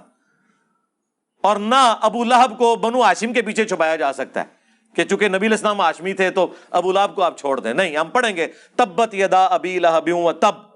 اور 1.41 1.57
نہ 1.57 1.97
ابو 2.01 2.25
لہب 2.25 2.59
کو 2.59 2.77
بنو 2.77 3.03
ہاشم 3.03 3.33
کے 3.33 3.43
پیچھے 3.43 3.65
چھپایا 3.65 3.97
جا 3.97 4.13
سکتا 4.13 4.41
ہے۔ 4.41 4.47
کہ 4.97 5.05
چونکہ 5.05 5.29
نبی 5.29 5.47
الاسلام 5.47 5.81
ہاشمی 5.81 6.13
تھے 6.13 6.31
تو 6.31 6.47
ابو 6.71 6.93
لہب 6.93 7.15
کو 7.15 7.23
آپ 7.23 7.39
چھوڑ 7.39 7.61
دیں۔ 7.61 7.75
نہیں، 7.75 7.97
ہم 7.97 8.09
پڑھیں 8.11 8.37
گے۔ 8.37 8.47
تبت 8.77 9.15
یدا 9.15 9.47
ابی 9.47 9.79
لہب 9.79 10.09
و 10.13 10.33
تب۔ 10.33 10.70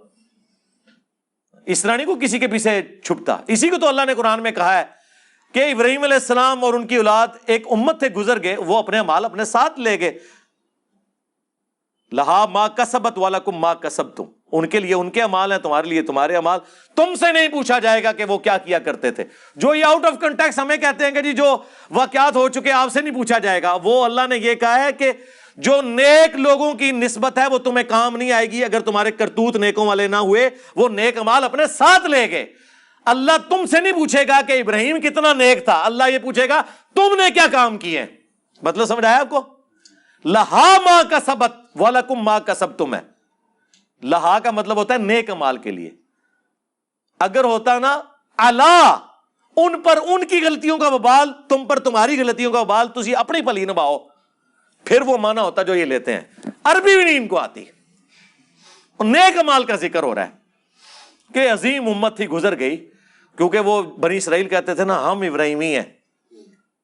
اس 1.67 1.83
طرح 1.83 1.97
نہیں 1.97 2.07
کو 2.07 2.15
کسی 2.15 2.39
کے 2.39 2.47
پیچھے 2.49 2.83
چھپتا۔ 3.05 3.37
اسی 3.47 3.69
کو 3.69 3.77
تو 3.79 3.89
اللہ 3.89 4.03
نے 4.07 4.15
قرآن 4.15 4.43
میں 4.43 4.51
کہا 4.51 4.79
ہے 4.79 4.85
کہ 5.53 5.73
ابراہیم 5.73 6.03
علیہ 6.03 6.15
السلام 6.15 6.65
اور 6.65 6.75
ان 6.75 6.87
کی 6.87 6.97
اولاد 6.97 7.29
ایک 7.47 7.67
امت 7.71 7.97
سے 8.01 8.09
گزر 8.09 8.43
گئے، 8.43 8.57
وہ 8.57 8.79
اپنے 8.79 9.03
مال 9.03 9.25
اپنے 9.25 9.45
ساتھ 9.45 9.81
لے 9.81 10.01
گئے۔ 10.01 10.19
لہا 12.13 12.47
ماں 12.47 12.69
کسبت 12.69 13.19
والا 13.19 13.39
کم 13.39 13.53
ماں 13.53 13.75
کسب 13.75 14.15
تم 14.15 14.25
ان 14.53 14.69
کے 14.69 14.81
لیے 14.81 14.95
ان 14.95 15.11
کے 15.11 15.23
امال 15.23 15.53
ہیں، 15.53 15.59
تمہارے 15.59 15.89
لیے 15.89 16.03
تمہارے 16.03 16.37
امال۔ 16.37 16.59
تم 16.95 17.15
سے 17.15 17.33
نہیں 17.33 17.49
پوچھا 17.49 17.79
جائے 17.79 18.05
گا 18.05 18.13
کہ 18.13 18.25
وہ 18.25 18.39
کیا 18.39 18.59
کیا 18.59 18.79
کرتے 18.79 19.11
تھے۔ 19.11 19.25
جو 19.57 19.75
یہ 19.75 19.85
آؤٹ 19.85 20.05
آف 20.05 20.13
کنٹیکس 20.21 20.59
ہمیں 20.59 20.77
کہتے 20.77 21.05
ہیں 21.05 21.13
کہ 21.13 21.21
جی 21.21 21.33
جو 21.33 21.57
واقعات 21.91 22.37
ہو 22.37 22.49
چکے، 22.49 22.73
آپ 22.73 22.93
سے 22.93 23.01
نہیں 23.01 23.15
پوچھا 23.15 23.39
جائے 23.39 23.63
گا۔ 23.63 23.77
وہ 23.83 24.05
اللہ 24.05 24.21
نے 24.29 24.37
یہ 24.37 24.55
کہا 24.55 24.85
ہے 24.85 24.93
کہ 24.93 25.13
جو 25.57 25.83
نیک 25.83 26.37
لوگوں 26.37 26.75
کی 26.75 26.91
نسبت 26.91 27.39
ہے 27.39 27.47
وہ 27.47 27.59
تمہیں 27.59 27.85
کام 27.89 28.17
نہیں 28.17 28.33
آئے 28.33 28.51
گی، 28.51 28.65
اگر 28.65 28.81
تمہارے 28.81 29.11
کرتوت 29.11 29.57
نیکوں 29.57 29.87
والے 29.87 30.09
نہ 30.09 30.17
ہوئے، 30.17 30.51
وہ 30.77 30.89
نیک 30.89 31.19
امال 31.19 31.45
اپنے 31.45 31.67
ساتھ 31.67 32.07
لے 32.07 32.31
گئے 32.31 32.47
اللہ 33.05 33.33
تم 33.49 33.67
سے 33.67 33.81
نہیں 33.81 33.93
پوچھے 33.93 34.29
گا 34.29 34.41
کہ 34.47 34.61
ابراہیم 34.61 35.01
کتنا 35.01 35.33
نیک 35.33 35.65
تھا، 35.65 35.83
اللہ 35.85 36.05
یہ 36.09 36.19
پوچھے 36.19 36.49
گا 36.49 36.63
تم 36.95 37.15
نے 37.15 37.31
کیا 37.31 37.47
کام 37.53 37.79
کیے۔ 37.79 38.07
مطلب 38.63 38.87
سمجھ 38.87 39.05
آیا 39.05 39.19
آپ 39.19 39.31
کو؟ 39.31 39.43
لہا 40.25 40.77
ماں 40.85 41.03
کا 41.11 41.19
سبت 41.27 41.53
والا 41.77 42.01
کم 42.01 42.15
ماں 42.15 42.41
کا 42.41 42.55
سب 42.55 42.77
تم 42.77 42.95
ہے۔ 42.95 43.01
لہا 44.03 44.39
کا 44.39 44.51
مطلب 44.51 44.77
ہوتا 44.77 44.95
ہے 44.95 44.99
نیک 44.99 45.31
مال 45.31 45.57
کے 45.57 45.71
لیے۔ 45.71 45.91
اگر 47.21 47.45
ہوتا 47.45 47.79
نا 47.79 48.01
اللہ 48.37 48.99
ان 49.57 49.83
پر 49.83 49.99
ان 50.07 50.27
کی 50.27 50.41
غلطیوں 50.45 50.79
کا 50.79 50.89
ببال 50.89 51.33
تم 51.49 51.67
پر 51.67 51.79
تمہاری 51.79 52.21
غلطیوں 52.21 52.53
کا 52.53 52.63
ببال 52.63 52.89
تھی 52.89 53.17
اپنی 53.17 53.43
پلی 53.43 53.65
نباؤ 53.65 53.99
پھر 54.85 55.01
وہ 55.01 55.17
مانا 55.17 55.43
ہوتا 55.43 55.63
جو 55.63 55.75
یہ 55.75 55.85
لیتے 55.85 56.13
ہیں۔ 56.13 56.21
عربی 56.65 56.97
بھی 56.97 57.05
نہیں 57.05 57.17
ان 57.17 57.29
کو 57.29 57.39
آتی۔ 57.39 57.65
نیک 59.01 59.37
مال 59.37 59.65
کا 59.65 59.77
ذکر 59.77 60.03
ہو 60.03 60.15
رہا 60.15 60.27
ہے۔ 60.27 60.31
کہ 61.35 61.51
عظیم 61.51 61.89
امت 61.89 62.17
تھی، 62.17 62.27
گزر 62.27 62.59
گئی۔ 62.59 62.91
کیونکہ 63.37 63.59
وہ 63.59 63.83
بنی 63.83 64.17
اسرائیل 64.17 64.49
کہتے 64.49 64.75
تھے 64.75 64.85
نا، 64.85 65.13
ہم 65.13 65.21
ابراہیمی 65.21 65.77
ہیں۔ 65.77 65.83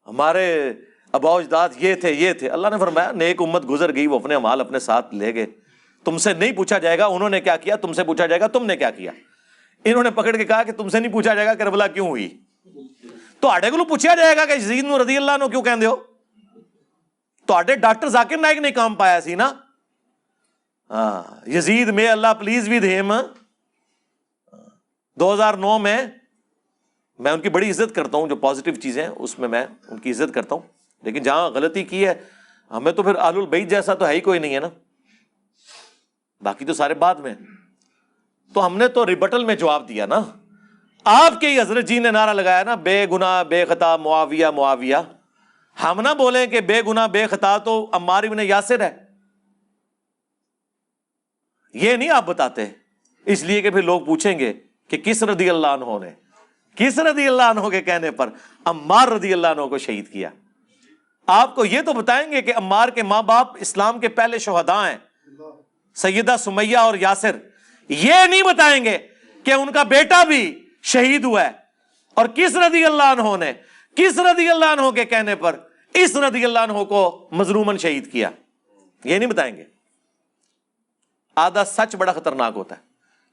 ہمارے 0.06 0.72
ابا 1.12 1.30
اجداد 1.30 1.68
یہ 1.76 1.94
تھے 1.94 2.12
یہ 2.12 2.32
تھے۔ 2.32 2.50
اللہ 2.50 2.68
نے 2.68 2.78
فرمایا، 2.78 3.12
نیک 3.12 3.42
امت 3.42 3.70
گزر 3.70 3.94
گئی، 3.94 4.06
وہ 4.06 4.18
اپنے 4.18 4.38
مال 4.38 4.60
اپنے 4.60 4.78
ساتھ 4.78 5.14
لے 5.14 5.34
گئے۔ 5.34 5.46
تم 6.04 6.18
سے 6.18 6.32
نہیں 6.32 6.52
پوچھا 6.52 6.78
جائے 6.78 6.98
گا 6.98 7.06
انہوں 7.06 7.30
نے 7.30 7.40
کیا 7.40 7.56
کیا، 7.56 7.76
تم 7.76 7.92
سے 7.92 8.04
پوچھا 8.04 8.26
جائے 8.26 8.40
گا 8.40 8.46
تم 8.46 8.66
نے 8.66 8.76
کیا 8.76 8.90
کیا۔ 8.90 9.12
انہوں 9.84 10.02
نے 10.02 10.10
پکڑ 10.10 10.36
کے 10.36 10.44
کہا 10.44 10.62
کہ 10.62 10.72
تم 10.72 10.88
سے 10.88 11.00
نہیں 11.00 11.12
پوچھا 11.12 11.34
جائے 11.34 11.46
گا 11.46 11.54
کربلا 11.54 11.86
کیوں 11.86 12.08
ہوئی۔ 12.08 12.38
تو 13.40 13.48
آڈے 13.48 13.70
کو 13.70 13.84
پوچھا 13.84 14.14
جائے 14.14 14.36
گا 14.36 14.44
کہ 14.44 14.52
یزید 14.52 14.84
رضی 14.84 15.16
اللہ 15.16 15.32
نو 15.38 15.48
کیوں 15.48 15.62
کہندے 15.62 15.86
ہو؟ 15.86 16.09
تو 17.50 17.74
ڈاکٹر 17.80 18.08
ذاکر 18.08 18.36
نائک 18.36 18.58
نے 18.58 18.70
کام 18.70 18.94
پایا 18.94 19.20
سی 19.20 19.34
نا؟ 19.34 19.52
ہاں 20.90 21.48
یزید 21.48 21.88
میں 21.88 22.08
اللہ 22.08 22.34
پلیز 22.38 22.68
بھی 22.68 22.78
دھیم 22.78 23.12
دو 25.14 25.34
ہزار 25.34 25.54
نو 25.54 25.78
میں 25.78 26.06
میں 27.18 27.32
ان 27.32 27.40
کی 27.40 27.48
بڑی 27.48 27.70
عزت 27.70 27.94
کرتا 27.94 28.18
ہوں، 28.18 28.28
جو 28.28 28.36
پازیٹیو 28.36 28.74
چیزیں 28.74 29.02
ہیں، 29.02 29.10
اس 29.16 29.38
میں 29.38 29.48
میں 29.48 29.66
ان 29.88 29.98
کی 29.98 30.10
عزت 30.10 30.34
کرتا 30.34 30.54
ہوں۔ 30.54 30.62
لیکن 31.02 31.22
جہاں 31.22 31.50
غلطی 31.50 31.84
کی 31.84 32.06
ہے، 32.06 32.14
ہمیں 32.70 32.92
تو 32.92 33.02
پھر 33.02 33.14
آل 33.14 33.36
البعید 33.36 33.70
جیسا 33.70 33.94
تو 33.94 34.06
ہے 34.06 34.12
ہی 34.12 34.20
کوئی 34.20 34.38
نہیں 34.38 34.54
ہے 34.54 34.60
نا؟ 34.60 34.68
باقی 36.40 36.64
تو 36.64 36.72
سارے 36.72 36.94
بعد 36.94 37.14
میں۔ 37.14 37.34
تو 38.54 38.66
ہم 38.66 38.78
نے 38.78 38.88
تو 38.88 39.06
ریبٹل 39.06 39.44
میں 39.44 39.56
جواب 39.56 39.88
دیا 39.88 40.06
نا۔ 40.06 40.20
آپ 41.04 41.40
کے 41.40 41.48
ہی 41.48 41.60
حضرت 41.60 41.84
جی 41.84 41.98
نے 41.98 42.10
نعرہ 42.10 42.34
لگایا 42.34 42.62
نا، 42.62 42.74
بے 42.74 43.06
گنا 43.12 43.42
بے 43.42 43.64
خطا، 43.64 43.96
معاویہ 43.96 44.46
معاویہ۔ 44.46 44.96
ہم 45.82 46.00
نہ 46.00 46.14
بولیں 46.18 46.46
کہ 46.46 46.60
بے 46.60 46.82
گنا 46.82 47.06
بے 47.06 47.26
خطا 47.26 47.58
تو 47.58 47.88
عمار 47.92 48.24
ابن 48.24 48.38
یاسر 48.40 48.80
ہے۔ 48.80 48.96
یہ 51.74 51.96
نہیں 51.96 52.10
آپ 52.10 52.26
بتاتے۔ 52.26 52.64
اس 53.24 53.42
لیے 53.42 53.60
کہ 53.62 53.70
پھر 53.70 53.82
لوگ 53.82 54.00
پوچھیں 54.00 54.38
گے 54.38 54.52
کہ 54.88 54.96
کس 54.96 55.22
رضی 55.22 55.50
اللہ 55.50 55.66
عنہ 55.66 56.04
نے، 56.04 56.10
کس 56.74 56.98
رضی 56.98 57.28
اللہ 57.28 57.42
عنہ 57.42 57.68
کے 57.68 57.82
کہنے 57.82 58.10
پر 58.10 58.28
عمار 58.64 59.08
رضی 59.08 59.32
اللہ 59.32 59.46
عنہ 59.46 59.66
کو 59.66 59.78
شہید 59.78 60.12
کیا۔ 60.12 60.30
آپ 61.26 61.54
کو 61.54 61.64
یہ 61.64 61.82
تو 61.82 61.92
بتائیں 61.92 62.32
گے 62.32 62.42
کہ 62.42 62.52
عمار 62.56 62.88
کے 62.88 63.02
ماں 63.02 63.22
باپ 63.22 63.46
اسلام 63.60 64.00
کے 64.00 64.08
پہلے 64.08 64.38
شہداء 64.38 64.90
ہیں۔ 64.90 64.98
سیدہ 65.94 66.36
سمیہ 66.38 66.76
اور 66.76 66.94
یاسر۔ 66.94 67.36
یہ 67.88 68.14
نہیں 68.30 68.42
بتائیں 68.42 68.84
گے 68.84 68.98
کہ 69.44 69.52
ان 69.52 69.72
کا 69.72 69.82
بیٹا 69.82 70.24
بھی 70.24 70.68
شہید 70.82 71.24
ہوا 71.24 71.44
ہے۔ 71.44 71.50
اور 72.14 72.26
کس 72.34 72.56
رضی 72.56 72.84
اللہ 72.84 73.02
عنہ 73.02 73.36
نے، 73.36 73.52
کس 73.96 74.18
رضی 74.18 74.50
اللہ 74.50 74.64
عنہ 74.64 74.90
کے 74.90 75.04
کہنے 75.04 75.36
پر 75.36 75.56
اس 75.94 76.16
رضی 76.16 76.44
اللہ 76.44 76.58
عنہ 76.58 76.84
کو 76.84 77.28
مظلومن 77.32 77.78
شہید 77.78 78.12
کیا۔ 78.12 78.30
یہ 79.04 79.18
نہیں 79.18 79.30
بتائیں 79.30 79.56
گے۔ 79.56 79.64
آدھا 81.36 81.64
سچ 81.64 81.96
بڑا 81.96 82.12
خطرناک 82.12 82.52
ہوتا 82.56 82.76
ہے۔ 82.76 82.80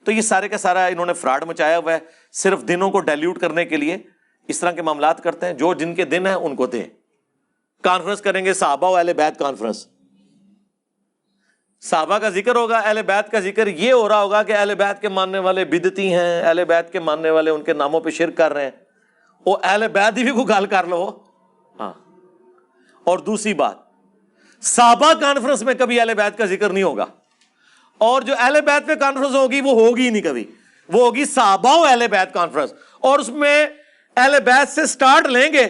تو 0.06 0.12
یہ 0.12 0.22
سارے 0.22 0.50
کا 0.50 0.58
سارا 0.58 0.86
انہوں 0.86 1.06
نے 1.06 1.14
فراڈ 1.14 1.44
مچایا 1.44 1.78
ہوا 1.78 1.94
ہے 1.94 2.00
صرف 2.32 2.62
دنوں 2.68 2.92
کو 2.92 3.00
ڈائلیوٹ 3.00 3.40
کرنے 3.40 3.66
کے 3.66 3.78
لیے۔ 3.78 3.98
اس 4.48 4.60
طرح 4.60 4.72
کے 4.72 4.82
معاملات 4.82 5.24
کرتے 5.24 5.46
ہیں۔ 5.46 5.54
جو 5.54 5.74
جن 5.74 5.96
کے 5.96 6.06
دن 6.06 6.28
ہیں 6.28 6.34
ان 6.34 6.56
کو 6.56 6.66
دیں۔ 6.66 6.84
کانفرنس 7.84 8.22
کریں 8.22 8.46
گے 8.46 8.54
صحابہ 8.54 8.90
و 8.90 8.96
اہل 8.96 9.14
بیت 9.14 9.40
کانفرنس۔ 9.40 9.88
صحابہ 11.82 12.18
کا 12.18 12.30
ذکر 12.30 12.56
ہوگا، 12.56 12.78
اہل 12.78 13.02
بیت 13.02 13.32
کا 13.32 13.40
ذکر 13.40 13.68
یہ 13.68 13.94
ہو 13.94 14.10
رہا 14.10 14.22
ہوگا 14.22 14.44
کہ 14.44 14.52
اہل 14.52 14.76
بیت 14.76 15.02
کے 15.02 15.10
ماننے 15.10 15.40
والے 15.40 15.66
بدتی 15.66 16.14
ہیں، 16.14 16.42
اہل 16.42 16.66
بیت 16.66 16.92
کے 16.92 17.00
ماننے 17.00 17.30
والے 17.30 17.52
ان 17.52 17.64
کے 17.64 17.74
ناموں 17.74 18.00
پہ 18.00 18.10
شرک 18.10 18.38
کر 18.38 18.54
رہے 18.54 18.64
ہیں۔ 18.64 18.72
وہ 19.46 19.58
اہل 19.64 19.88
بیت 19.88 20.18
ہی 20.18 20.24
بھی 20.24 20.32
کو 20.32 20.44
گال 20.44 20.66
کر 20.66 20.84
لو۔ 20.84 21.27
اور 23.08 23.18
دوسری 23.18 23.54
بات، 23.54 23.76
صحابہ 24.62 25.14
کانفرنس 25.14 25.64
میں 25.64 25.74
کبھی 25.74 26.00
اہل 26.00 26.14
بیت 26.14 26.38
کا 26.38 26.46
ذکر 26.46 26.70
نہیں 26.70 26.84
ہوگا۔ 26.84 27.06
اور 27.98 28.22
جو 28.22 28.34
اہل 28.40 28.62
بیت 28.62 28.88
پہ 28.88 28.96
کانفرنس 28.96 29.36
ہوگی، 29.36 29.62
وہ 29.62 29.72
ہوگی 29.72 30.06
ہی 30.06 30.10
نہیں 30.10 30.22
کبھی۔ 30.22 30.46
وہ 30.90 31.06
ہوگی 31.06 31.26
صحابہ 31.26 31.78
و 31.78 31.84
اہل 31.84 32.08
بیت 32.12 32.34
کانفرنس 32.34 32.74
اور 33.00 33.20
اس 33.20 33.30
میں 33.30 33.68
اہل 34.18 34.40
بیت 34.46 34.70
سے 34.70 34.86
سٹارٹ 34.86 35.28
لیں 35.28 35.54
گے 35.54 35.68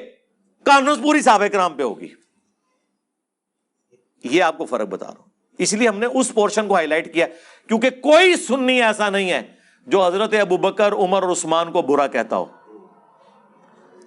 کانفرنس 0.63 1.03
پوری 1.03 1.21
صحابہ 1.21 1.47
کرام 1.47 1.73
پہ 1.73 1.83
ہوگی۔ 1.83 2.07
یہ 4.23 4.43
آپ 4.43 4.57
کو 4.57 4.65
فرق 4.65 4.88
بتا 4.88 5.05
رہا 5.05 5.13
ہوں۔ 5.13 5.29
اس 5.57 5.73
لیے 5.73 5.88
ہم 5.88 5.99
نے 5.99 6.05
اس 6.05 6.33
پورشن 6.33 6.67
کو 6.67 6.73
ہائی 6.73 6.88
لائٹ 6.88 7.13
کیا، 7.13 7.27
کیونکہ 7.67 7.89
کوئی 7.89 8.35
سننی 8.35 8.83
ایسا 8.83 9.09
نہیں 9.09 9.31
ہے 9.31 9.47
جو 9.88 10.05
حضرت 10.05 10.33
ابو 10.41 10.57
بکر، 10.57 10.93
عمر 10.93 11.23
اور 11.23 11.31
عثمان 11.31 11.71
کو 11.71 11.81
برا 11.81 12.07
کہتا 12.07 12.35
ہو۔ 12.35 12.45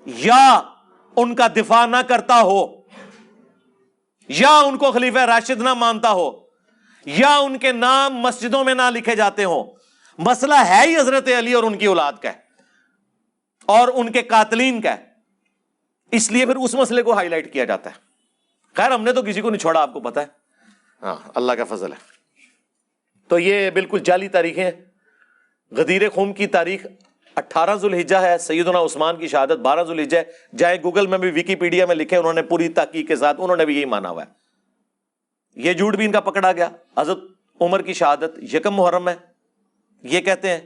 یا 0.07 0.61
ان 1.17 1.35
کا 1.35 1.47
دفاع 1.47 1.87
نہ 1.87 1.97
کرتا 2.09 2.41
ہو۔ 2.41 2.80
یا 4.31 4.59
ان 4.59 4.79
کو 4.79 4.93
خلیفہ 4.93 5.19
راشد 5.19 5.61
نہ 5.61 5.75
مانتا 5.75 6.11
ہو، 6.11 6.31
یا 7.05 7.39
ان 7.39 7.59
کے 7.59 7.73
نام 7.73 8.15
مسجدوں 8.15 8.65
میں 8.65 8.75
نہ 8.75 8.91
لکھے 8.91 9.17
جاتے 9.17 9.45
ہوں۔ 9.45 9.65
مسئلہ 10.19 10.55
ہے 10.55 10.83
ہی 10.87 10.97
حضرت 10.97 11.29
علی 11.39 11.53
اور 11.53 11.65
ان 11.65 11.79
کی 11.79 11.87
اولاد 11.87 12.13
کا 12.23 12.29
ہے۔ 12.29 12.39
اور 13.67 13.89
ان 13.95 14.13
کے 14.13 14.23
قاتلین 14.23 14.81
کا 14.81 14.99
ہے۔ 14.99 15.05
اس 16.11 16.33
لیے 16.33 16.47
پھر 16.47 16.57
اس 16.57 16.75
مسئلے 16.75 17.03
کو 17.03 17.13
ہائی 17.13 17.29
لائٹ 17.29 17.53
کیا 17.53 17.65
جاتا 17.65 17.91
ہے۔ 17.91 17.95
خیر، 18.77 18.91
ہم 18.91 19.03
نے 19.03 19.13
تو 19.13 19.23
کسی 19.23 19.41
کو 19.41 19.51
نہیں 19.51 19.61
چھوڑا، 19.61 19.83
آپ 19.83 19.93
کو 19.93 20.01
پتا 20.01 20.21
ہے۔ 20.21 20.27
ہاں 21.03 21.17
اللہ 21.35 21.53
کا 21.53 21.65
فضل 21.65 21.93
ہے۔ 21.93 21.99
تو 23.29 23.39
یہ 23.39 23.71
بالکل 23.71 23.99
جعلی 23.99 24.29
تاریخیں 24.29 24.71
غدیر 25.71 26.11
خون 26.11 26.33
کی 26.33 26.47
تاریخ 26.47 26.87
اٹھارہ 27.41 27.77
ذوالحجہ 27.77 28.17
ہے، 28.17 28.39
سیدنا 28.39 28.81
عثمان 28.81 29.17
کی 29.17 29.29
شہادت 29.29 29.53
بارہ 29.53 29.85
ذوالحجہ 29.85 30.17
ہے۔ 30.17 30.57
جائے 30.57 30.83
گوگل 30.83 31.07
میں 31.07 31.19
بھی 31.19 31.31
وکی 31.31 31.55
پیڈیا 31.55 31.87
میں 31.87 31.97
لکھے 31.97 32.17
انہوں 32.17 32.33
نے 32.33 32.43
پوری 32.43 32.69
تحقیق 32.69 33.09
کے 33.09 33.17
ساتھ، 33.17 33.41
انہوں 33.41 33.57
نے 33.57 33.65
بھی 33.65 33.77
یہی 33.77 33.85
مانا 33.85 34.11
ہوا 34.11 34.23
ہے۔ 34.23 34.29
یہ 35.57 35.73
جھوٹ 35.73 35.97
بھی 35.97 36.05
ان 36.05 36.13
کا 36.13 36.21
پکڑا 36.21 36.53
گیا۔ 36.53 36.69
حضرت 36.99 37.19
عمر 37.61 37.83
کی 37.83 37.93
شہادت 37.93 38.55
یکم 38.55 38.75
محرم 38.75 39.09
ہے۔ 39.09 39.15
یہ 40.03 40.21
کہتے 40.21 40.51
ہیں، 40.51 40.61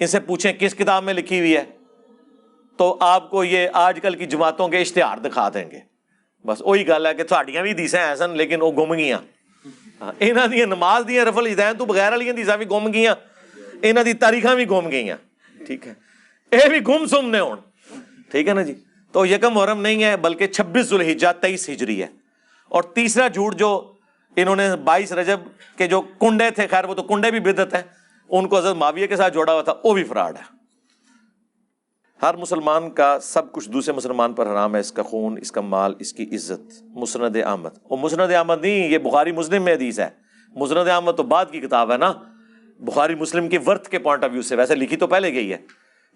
ان 0.00 0.06
سے 0.06 0.20
پوچھیں 0.20 0.52
کس 0.52 0.74
کتاب 0.74 1.04
میں 1.04 1.14
لکھی 1.14 1.38
ہوئی 1.38 1.56
ہے۔ 1.56 1.64
تو 2.76 2.96
آپ 3.00 3.30
کو 3.30 3.44
یہ 3.44 3.68
آج 3.72 3.98
کل 4.02 4.14
کی 4.14 4.26
جماعتوں 4.26 4.68
کے 4.68 4.78
اشتہار 4.78 5.18
دکھا 5.18 5.48
دیں 5.54 5.70
گے۔ 5.70 5.92
بس 6.46 6.62
وہی 6.64 6.88
گل 6.88 7.06
ہے 7.06 7.14
کہ 7.14 7.22
تھوڑیاں 7.22 7.62
بھی 7.62 7.72
دیسیں 7.72 8.00
ایسن 8.00 8.30
لیکن 8.30 8.62
وہ 8.62 8.72
گم 8.72 8.94
گیا 8.94 9.18
یہاں 10.20 10.46
دیا 10.46 10.66
نماز 10.66 11.04
دیا 11.08 11.24
رفل 11.24 11.46
اجدین 11.46 11.76
تو 11.78 11.84
بغیر 11.84 12.10
والی 12.10 12.32
دیسا 12.32 12.56
بھی 12.56 12.66
گم 12.70 12.92
گیا 12.92 13.14
یہاں 13.82 14.04
دی 14.04 14.12
تاریخ 14.12 14.46
بھی 14.46 14.68
گم 14.70 14.90
گئی 14.90 15.10
ٹھیک 15.66 15.88
ہے۔ 15.88 15.94
یہ 16.52 16.68
بھی 16.68 16.80
گم 16.88 17.06
سم 17.06 17.30
نے 17.30 17.40
ہون۔ 17.40 17.58
ٹھیک 18.30 18.48
ہے 18.48 18.54
نا 18.54 18.62
جی؟ 18.62 18.74
تو 19.12 19.26
یکم 19.26 19.54
محرم 19.54 19.80
نہیں 19.80 20.04
ہے، 20.04 20.16
بلکہ 20.16 20.46
چھبیس 20.46 20.86
ذوالحجہ 20.86 21.26
تیئیس 21.40 21.70
ہجری 21.70 22.02
ہے۔ 22.02 22.06
اور 22.68 22.82
تیسرا 22.82 23.28
جھوٹ 23.28 23.54
جو 23.54 23.92
انہوں 24.36 24.56
نے 24.56 24.76
بائیس 24.84 25.12
رجب 25.12 25.40
کے 25.76 25.86
جو 25.86 26.00
کنڈے 26.00 26.50
تھے، 26.50 26.66
خیر 26.66 26.84
وہ 26.84 26.94
تو 26.94 27.02
کنڈے 27.02 27.30
بھی 27.30 27.40
بدت 27.40 27.74
ہیں، 27.74 27.82
ان 28.28 28.48
کو 28.48 28.58
حضرت 28.58 28.76
معاویہ 28.76 29.06
کے 29.06 29.16
ساتھ 29.16 29.34
جوڑا 29.34 29.52
ہوا 29.52 29.62
تھا، 29.62 29.74
وہ 29.84 29.94
بھی 29.94 30.04
فراڈ 30.04 30.36
ہے۔ 30.36 30.62
ہر 32.22 32.36
مسلمان 32.36 32.90
کا 32.90 33.18
سب 33.22 33.52
کچھ 33.52 33.70
دوسرے 33.70 33.94
مسلمان 33.94 34.32
پر 34.32 34.46
حرام 34.46 34.74
ہے، 34.74 34.80
اس 34.80 34.92
کا 34.92 35.02
خون، 35.02 35.38
اس 35.40 35.52
کا 35.52 35.60
مال، 35.60 35.94
اس 35.98 36.12
کی 36.12 36.34
عزت۔ 36.34 36.82
مسند 36.82 37.36
احمد 37.44 37.68
وہ 37.90 37.96
مسند 37.96 38.32
احمد 38.32 38.60
نہیں، 38.60 38.88
یہ 38.88 38.98
بخاری 38.98 39.32
مسلم 39.32 39.62
میں 39.64 39.74
حدیث 39.74 40.00
ہے۔ 40.00 40.08
مسند 40.48 40.88
احمد 40.88 41.12
تو 41.16 41.22
بعد 41.22 41.44
کی 41.50 41.60
کتاب 41.60 41.92
ہے 41.92 41.96
نا۔ 41.96 42.12
بخاری 42.82 43.14
مسلم 43.14 43.48
کی 43.48 43.58
ورتھ 43.66 43.88
کے 43.88 43.98
پوائنٹ 43.98 44.24
آف 44.24 44.30
ویو 44.32 44.42
سے، 44.42 44.56
ویسے 44.56 44.74
لکھی 44.74 44.96
تو 44.96 45.06
پہلے 45.06 45.32
گئی 45.34 45.52
ہے۔ 45.52 45.58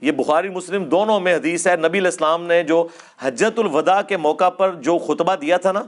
یہ 0.00 0.12
بخاری 0.12 0.48
مسلم 0.48 0.84
دونوں 0.84 1.20
میں 1.20 1.34
حدیث 1.34 1.66
ہے، 1.66 1.76
نبی 1.76 1.98
الاسلام 1.98 2.46
نے 2.46 2.62
جو 2.62 2.86
حجت 3.18 3.58
الوداع 3.58 4.02
کے 4.02 4.16
موقع 4.16 4.48
پر 4.50 4.74
جو 4.74 4.98
خطبہ 4.98 5.34
دیا 5.34 5.56
تھا 5.56 5.72
نا، 5.72 5.82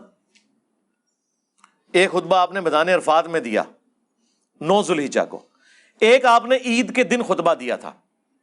ایک 1.93 2.11
خطبہ 2.11 2.37
آپ 2.37 2.53
نے 2.53 2.61
میدان 2.61 2.89
عرفات 2.89 3.29
میں 3.29 3.41
دیا، 3.41 3.63
نو 4.61 4.83
ذوالحجہ 4.83 5.25
کو۔ 5.31 5.41
ایک 6.01 6.25
آپ 6.25 6.47
نے 6.47 6.57
عید 6.57 6.95
کے 6.95 7.05
دن 7.05 7.23
خطبہ 7.23 7.55
دیا 7.55 7.77
تھا، 7.77 7.93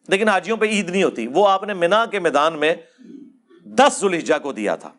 لیکن 0.08 0.30
حاجیوں 0.30 0.58
پہ 0.58 0.66
عید 0.66 0.90
نہیں 0.90 1.04
ہوتی۔ 1.04 1.28
وہ 1.28 1.48
آپ 1.48 1.64
نے 1.64 1.74
مینا 1.74 2.06
کے 2.06 2.20
میدان 2.20 2.60
میں 2.60 2.76
دس 3.66 3.98
ذوالحجہ 4.00 4.40
کو 4.44 4.52
دیا 4.52 4.76
تھا۔ 4.76 4.92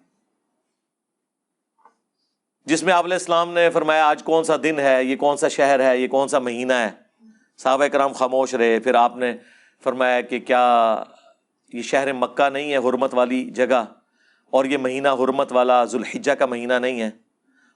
جس 2.67 2.83
میں 2.83 2.93
آپ 2.93 3.05
علیہ 3.05 3.15
السلام 3.15 3.53
نے 3.53 3.71
فرمایا، 3.71 4.07
آج 4.07 4.23
کون 4.23 4.45
سا 4.45 4.57
دن 4.63 4.79
ہے، 4.79 5.05
یہ 5.05 5.17
کون 5.17 5.37
سا 5.37 5.49
شہر 5.49 5.81
ہے، 5.81 5.99
یہ 5.99 6.09
کون 6.09 6.29
سا 6.29 6.39
مہینہ 6.39 6.73
ہے۔ 6.73 7.06
صحابہ 7.57 7.87
کرام 7.87 8.13
خاموش 8.13 8.55
رہے۔ 8.55 8.81
پھر 8.81 8.95
آپ 8.95 9.17
نے 9.17 9.37
فرمایا 9.85 10.21
کہ 10.21 10.39
کیا 10.39 11.03
یہ 11.73 11.83
شہر 11.83 12.13
مکہ 12.13 12.49
نہیں 12.49 12.73
ہے 12.73 12.77
حرمت 12.77 13.15
والی 13.15 13.51
جگہ؟ 13.51 13.85
اور 14.51 14.65
یہ 14.65 14.77
مہینہ 14.77 15.09
حرمت 15.09 15.53
والا 15.53 15.85
ذوالحجہ 15.85 16.33
کا 16.33 16.47
مہینہ 16.47 16.75
نہیں 16.75 17.01
ہے۔ 17.01 17.11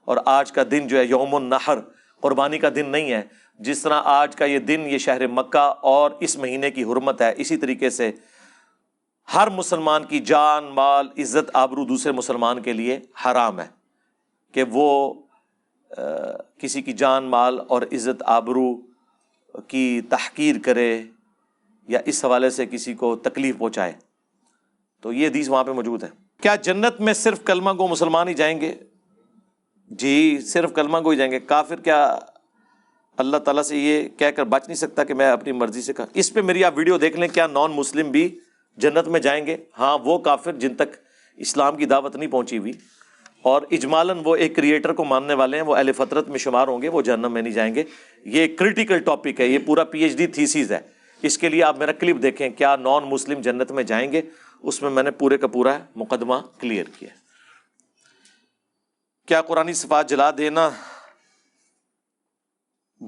اور 0.05 0.17
آج 0.25 0.51
کا 0.51 0.61
دن 0.71 0.87
جو 0.87 0.97
ہے 0.97 1.05
یوم 1.05 1.35
النحر، 1.35 1.77
قربانی 2.21 2.59
کا 2.59 2.69
دن 2.75 2.89
نہیں 2.89 3.11
ہے۔ 3.11 3.21
جس 3.59 3.81
طرح 3.81 4.01
آج 4.05 4.35
کا 4.35 4.45
یہ 4.45 4.59
دن 4.59 4.81
یہ 4.85 4.97
شہر 4.97 5.27
مکہ 5.27 5.73
اور 5.81 6.11
اس 6.19 6.37
مہینے 6.37 6.71
کی 6.71 6.83
حرمت 6.83 7.21
ہے، 7.21 7.33
اسی 7.37 7.57
طریقے 7.57 7.89
سے 7.89 8.11
ہر 9.33 9.49
مسلمان 9.49 10.05
کی 10.05 10.19
جان، 10.19 10.63
مال، 10.63 11.07
عزت، 11.17 11.51
آبرو 11.53 11.85
دوسرے 11.85 12.11
مسلمان 12.11 12.61
کے 12.61 12.73
لیے 12.73 12.99
حرام 13.25 13.59
ہے۔ 13.59 13.67
کہ 14.51 14.63
وہ 14.69 15.13
کسی 16.57 16.81
کی 16.81 16.93
جان، 16.93 17.23
مال 17.23 17.59
اور 17.67 17.81
عزت، 17.81 18.23
آبرو 18.25 18.90
کی 19.67 20.01
تحقیر 20.09 20.55
کرے 20.63 21.03
یا 21.87 21.99
اس 22.05 22.25
حوالے 22.25 22.49
سے 22.49 22.65
کسی 22.65 22.93
کو 22.93 23.15
تکلیف 23.15 23.57
پہنچائے، 23.57 23.93
تو 25.01 25.13
یہ 25.13 25.27
حدیث 25.27 25.49
وہاں 25.49 25.63
پہ 25.63 25.71
موجود 25.71 26.03
ہے۔ 26.03 26.07
کیا 26.41 26.55
جنت 26.55 27.01
میں 27.01 27.13
صرف 27.13 27.43
کلمہ 27.45 27.71
کو 27.71 27.87
مسلمان 27.87 28.27
ہی 28.27 28.33
جائیں 28.33 28.61
گے؟ 28.61 28.75
جی 29.87 30.39
صرف 30.39 30.73
کلمہ 30.73 30.97
کو 30.97 31.09
ہی 31.09 31.17
جائیں 31.17 31.31
گے۔ 31.31 31.39
کافر 31.39 31.75
کیا 31.75 32.19
اللہ 33.17 33.37
تعالیٰ 33.37 33.63
سے 33.63 33.77
یہ 33.77 34.09
کہہ 34.09 34.31
کر 34.31 34.43
بچ 34.43 34.67
نہیں 34.67 34.75
سکتا 34.75 35.03
کہ 35.03 35.13
میں 35.13 35.31
اپنی 35.31 35.51
مرضی 35.51 35.81
سے 35.81 35.93
کہا 35.93 36.05
اس 36.13 36.33
پہ 36.33 36.41
میری 36.41 36.63
آپ 36.63 36.77
ویڈیو 36.77 36.97
دیکھ 36.97 37.17
لیں، 37.17 37.27
کیا 37.27 37.47
نان 37.47 37.71
مسلم 37.71 38.11
بھی 38.11 38.39
جنت 38.77 39.07
میں 39.07 39.19
جائیں 39.19 39.45
گے؟ 39.45 39.57
ہاں 39.79 39.97
وہ 40.03 40.17
کافر 40.17 40.53
جن 40.53 40.75
تک 40.75 40.95
اسلام 41.37 41.77
کی 41.77 41.85
دعوت 41.85 42.15
نہیں 42.15 42.31
پہنچی 42.31 42.57
ہوئی۔ 42.57 42.73
اور 43.41 43.61
اجمالاً 43.71 44.17
وہ 44.23 44.35
ایک 44.35 44.55
کریٹر 44.55 44.93
کو 44.93 45.03
ماننے 45.03 45.33
والے 45.33 45.57
ہیں، 45.57 45.63
وہ 45.63 45.75
اہل 45.75 45.91
فطرت 45.91 46.29
میں 46.29 46.37
شمار 46.37 46.67
ہوں 46.67 46.81
گے، 46.81 46.89
وہ 46.89 47.01
جہنم 47.01 47.31
میں 47.31 47.41
نہیں 47.41 47.53
جائیں 47.53 47.75
گے۔ 47.75 47.83
یہ 48.25 48.57
کریٹیکل 48.57 48.99
ٹاپک 48.99 49.39
ہے، 49.39 49.45
یہ 49.45 49.59
پورا 49.65 49.83
پی 49.83 50.03
ایچ 50.03 50.17
ڈی 50.17 50.27
تھیسیز 50.27 50.71
ہے۔ 50.71 50.79
اس 51.21 51.37
کے 51.37 51.49
لیے 51.49 51.63
آپ 51.63 51.77
میرا 51.77 51.91
کلپ 51.91 52.21
دیکھیں، 52.21 52.49
کیا 52.49 52.75
نان 52.75 53.03
مسلم 53.03 53.41
جنت 53.41 53.71
میں 53.71 53.83
جائیں 53.83 54.11
گے؟ 54.11 54.21
اس 54.61 54.81
میں 54.81 54.89
میں 54.89 55.03
نے 55.03 55.11
پورے 55.11 55.37
کا 55.37 55.47
پورا 55.47 55.79
مقدمہ 55.95 56.35
کلیئر 56.59 56.85
کیا۔ 56.99 57.09
کیا 59.27 59.41
قرآن 59.41 59.73
صفات 59.73 60.09
جلا 60.09 60.31
دینا 60.37 60.69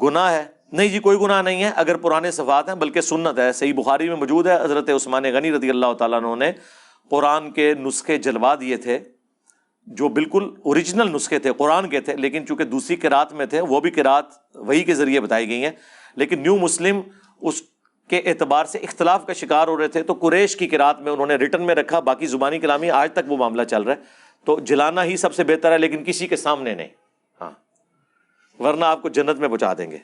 گناہ 0.03 0.31
ہے؟ 0.31 0.45
نہیں 0.71 0.87
جی 0.87 0.99
کوئی 0.99 1.17
گناہ 1.17 1.41
نہیں 1.41 1.63
ہے۔ 1.63 1.71
اگر 1.75 1.97
پرانے 1.97 2.31
صفات 2.31 2.67
ہیں، 2.67 2.75
بلکہ 2.75 3.01
سنت 3.01 3.39
ہے، 3.39 3.53
صحیح 3.53 3.73
بخاری 3.73 4.09
میں 4.09 4.17
موجود 4.17 4.47
ہے، 4.47 4.63
حضرت 4.63 4.89
عثمان 4.89 5.23
غنی 5.23 5.51
رضی 5.51 5.69
اللہ 5.69 5.93
تعالیٰ 5.93 6.35
نے 6.37 6.51
قرآن 7.09 7.51
کے 7.51 7.73
نسخے 7.73 8.17
جلوا 8.17 8.55
دیے 8.59 8.77
تھے۔ 8.77 8.99
جو 9.87 10.09
بالکل 10.09 10.49
اوریجنل 10.63 11.15
نسخے 11.15 11.39
تھے، 11.39 11.53
قرآن 11.57 11.89
کے 11.89 12.01
تھے، 12.01 12.15
لیکن 12.15 12.47
چونکہ 12.47 12.63
دوسری 12.63 12.95
کراط 12.95 13.33
میں 13.33 13.45
تھے، 13.45 13.61
وہ 13.61 13.79
بھی 13.79 13.91
کراط 13.91 14.25
وہی 14.55 14.83
کے 14.83 14.93
ذریعے 14.93 15.19
بتائی 15.19 15.49
گئی 15.49 15.63
ہیں۔ 15.63 15.71
لیکن 16.15 16.39
نیو 16.39 16.57
مسلم 16.57 17.01
اس 17.41 17.61
کے 18.07 18.21
اعتبار 18.25 18.65
سے 18.65 18.77
اختلاف 18.77 19.25
کا 19.25 19.33
شکار 19.33 19.67
ہو 19.67 19.77
رہے 19.77 19.87
تھے، 19.87 20.03
تو 20.03 20.13
قریش 20.13 20.55
کی 20.55 20.67
کراط 20.67 20.99
میں 20.99 21.11
انہوں 21.11 21.27
نے 21.27 21.35
ریٹرن 21.35 21.61
میں 21.61 21.75
رکھا، 21.75 21.99
باقی 21.99 22.25
زبانی 22.25 22.59
کلامی 22.59 22.89
آج 22.89 23.13
تک 23.13 23.31
وہ 23.31 23.37
معاملہ 23.37 23.63
چل 23.63 23.81
رہا 23.81 23.93
ہے۔ 23.93 24.01
تو 24.45 24.59
جلانا 24.59 25.03
ہی 25.03 25.17
سب 25.17 25.33
سے 25.33 25.43
بہتر 25.43 25.71
ہے، 25.71 25.77
لیکن 25.77 26.03
کسی 26.03 26.27
کے 26.27 26.35
سامنے 26.35 26.75
نہیں۔ 26.75 26.87
ہاں۔ 27.41 27.51
ورنہ 28.59 28.85
آپ 28.85 29.01
کو 29.01 29.09
جنت 29.09 29.39
میں 29.39 29.47
پہنچا 29.47 29.73
دیں 29.73 29.91
گے۔ 29.91 29.97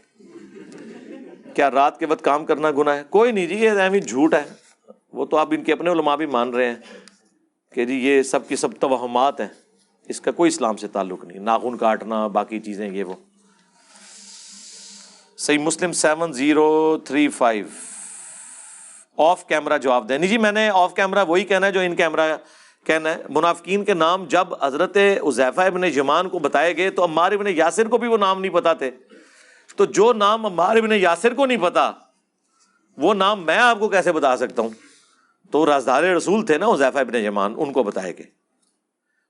کیا 1.54 1.72
رات 1.72 2.00
کے 2.00 2.06
وقت 2.06 2.24
کام 2.24 2.46
کرنا 2.46 2.72
گنا 2.72 2.96
ہے؟ 2.96 3.04
کوئی 3.10 3.32
نہیں 3.32 3.48
جی 3.48 3.56
یہ 3.56 3.70
اہم 3.70 3.98
جھوٹ 3.98 4.34
ہے۔ 4.34 4.44
وہ 5.14 5.26
تو 5.26 5.38
آپ 5.38 5.48
ان 5.52 5.64
کے 5.64 5.74
اپنے 5.74 5.92
علماء 5.92 6.16
بھی 6.16 6.26
مان 6.26 6.50
رہے 6.50 6.66
ہیں 6.66 6.76
کہ 7.74 7.86
جی 7.86 7.94
یہ 7.94 8.22
سب 8.22 8.48
کی 8.48 8.56
سب 8.56 8.68
توہمات 8.80 9.42
ہیں۔ 9.42 9.48
اس 10.10 10.22
کا 10.22 10.32
کوئی 10.32 10.48
اسلام 10.48 10.78
سے 10.78 10.88
تعلق 10.88 11.24
نہیں، 11.24 11.40
ناخن 11.40 11.78
کاٹنا، 11.78 12.28
باقی 12.28 12.60
چیزیں 12.60 12.90
یہ 12.90 13.04
وہ۔ 13.04 13.14
Sahih 15.38 15.60
Muslim 15.60 15.92
seven 15.92 16.34
zero 16.34 16.98
three 16.98 17.28
five. 17.28 17.66
Off 19.18 19.48
camera 19.48 19.78
جواب 19.78 20.10
دیں 20.10 20.18
نہیں 20.18 20.30
جی 20.30 20.38
میں 20.38 20.52
نے 20.52 20.70
آف 20.70 20.94
کیمرہ 20.94 21.26
وہی 21.26 21.44
کہنا 21.44 21.68
ہے 21.68 21.72
جو 21.72 21.80
ان 21.80 21.96
کیمرہ 21.96 22.38
کہنا 22.84 23.10
ہے۔ 23.10 23.24
منافقین 23.30 23.86
کے 23.86 23.94
نام 23.94 24.26
جب 24.26 24.48
حضرت 24.64 24.98
ازیفہ 25.22 25.62
ابن 25.62 25.90
جمان 25.90 26.30
کو 26.30 26.40
بتائے 26.40 26.78
گئے 26.78 26.90
تو 26.90 27.04
عمار 27.04 27.32
ابن 27.32 27.46
یاسر 27.48 27.88
کو 27.88 27.98
بھی 27.98 28.08
وہ 28.08 28.18
نام 28.18 28.42
نہیں 28.42 28.52
پتا 28.52 28.74
تھے۔ 28.74 28.92
تو 29.76 29.86
جو 29.86 30.14
نام 30.14 30.46
عمار 30.46 30.76
ابن 30.76 30.92
یاسر 30.92 31.34
کو 31.34 31.46
نہیں 31.46 31.58
پتا، 31.58 31.92
وہ 32.98 33.14
نام 33.14 33.46
میں 33.46 33.58
آپ 33.58 33.80
کو 33.80 33.90
کیسے 33.90 34.12
بتا 34.12 34.38
سکتا 34.38 34.62
ہوں؟ 34.62 34.70
تو 35.52 35.66
رازدار 35.66 36.04
رسول 36.04 36.46
تھے 36.46 36.58
نا 36.58 36.66
ازیفہ 36.66 36.98
ابن 36.98 37.24
جمان 37.24 37.54
ان 37.58 37.72
کو 37.74 37.84
بتائے 37.84 38.18
گئے۔ 38.18 38.39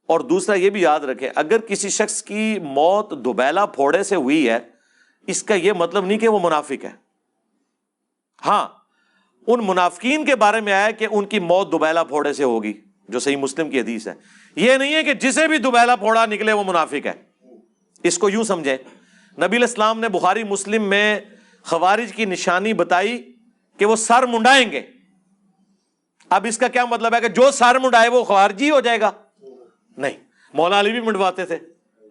اور 0.10 0.20
دوسرا 0.20 0.56
یہ 0.56 0.70
بھی 0.70 0.82
یاد 0.82 1.00
رکھیں، 1.00 1.30
اگر 1.36 1.58
کسی 1.58 1.90
شخص 1.90 2.24
کی 2.24 2.60
موت 2.60 3.12
دوبیلا 3.12 3.66
پھوڑے 3.66 4.04
سے 4.04 4.16
ہوئی 4.16 4.50
ہے، 4.50 4.60
اس 5.28 5.44
کا 5.44 5.54
یہ 5.54 5.74
مطلب 5.74 6.06
نہیں 6.06 6.18
کہ 6.18 6.28
وہ 6.28 6.40
منافق 6.44 6.86
ہے۔ 6.86 6.92
ہاں 8.46 8.68
ان 9.48 9.60
منافقین 9.64 10.26
کے 10.26 10.36
بارے 10.36 10.62
میں 10.62 10.74
آیا 10.74 10.92
کہ 10.92 11.08
ان 11.12 11.26
کی 11.26 11.40
موت 11.40 11.72
دوبیلا 11.72 12.04
پھوڑے 12.04 12.34
سے 12.34 12.44
ہوگی، 12.44 12.74
جو 13.10 13.20
صحیح 13.20 13.38
مسلم 13.38 13.70
کی 13.70 13.80
حدیث 13.80 14.08
ہے۔ 14.08 14.14
یہ 14.56 14.74
نہیں 14.74 14.96
ہے 14.96 15.04
کہ 15.04 15.14
جسے 15.14 15.48
بھی 15.48 15.58
دوبیلا 15.58 15.96
پھوڑا 15.96 16.26
نکلے 16.26 16.52
وہ 16.52 16.64
منافق 16.64 17.06
ہے۔ 17.06 17.14
اس 18.04 18.18
کو 18.18 18.30
یوں 18.30 18.44
سمجھے 18.44 18.78
نبی 19.38 19.58
الاسلام 19.58 20.00
نے 20.00 20.10
بخاری 20.10 20.44
مسلم 20.44 20.84
میں 20.84 21.20
خوارج 21.62 22.14
کی 22.14 22.26
نشانی 22.26 22.74
بتائی 22.74 23.34
کہ 23.78 23.86
وہ 23.86 23.96
سر 23.96 24.26
منڈائیں 24.26 24.72
گے۔ 24.72 24.82
اب 26.30 26.46
اس 26.50 26.58
کا 26.58 26.68
کیا 26.68 26.86
مطلب 26.86 27.16
ہے 27.16 27.22
کہ 27.22 27.28
جو 27.28 27.52
سر 27.52 27.80
منڈائے 27.80 28.10
وہ 28.10 28.24
خوارجی 28.24 28.70
ہو 28.70 28.80
جائے 28.80 29.02
گا؟ 29.02 29.12
نہیں، 30.00 30.18
مولا 30.54 30.80
علی 30.80 30.92
بھی 30.92 31.00
منڈواتے 31.00 31.46
تھے۔ 31.46 31.58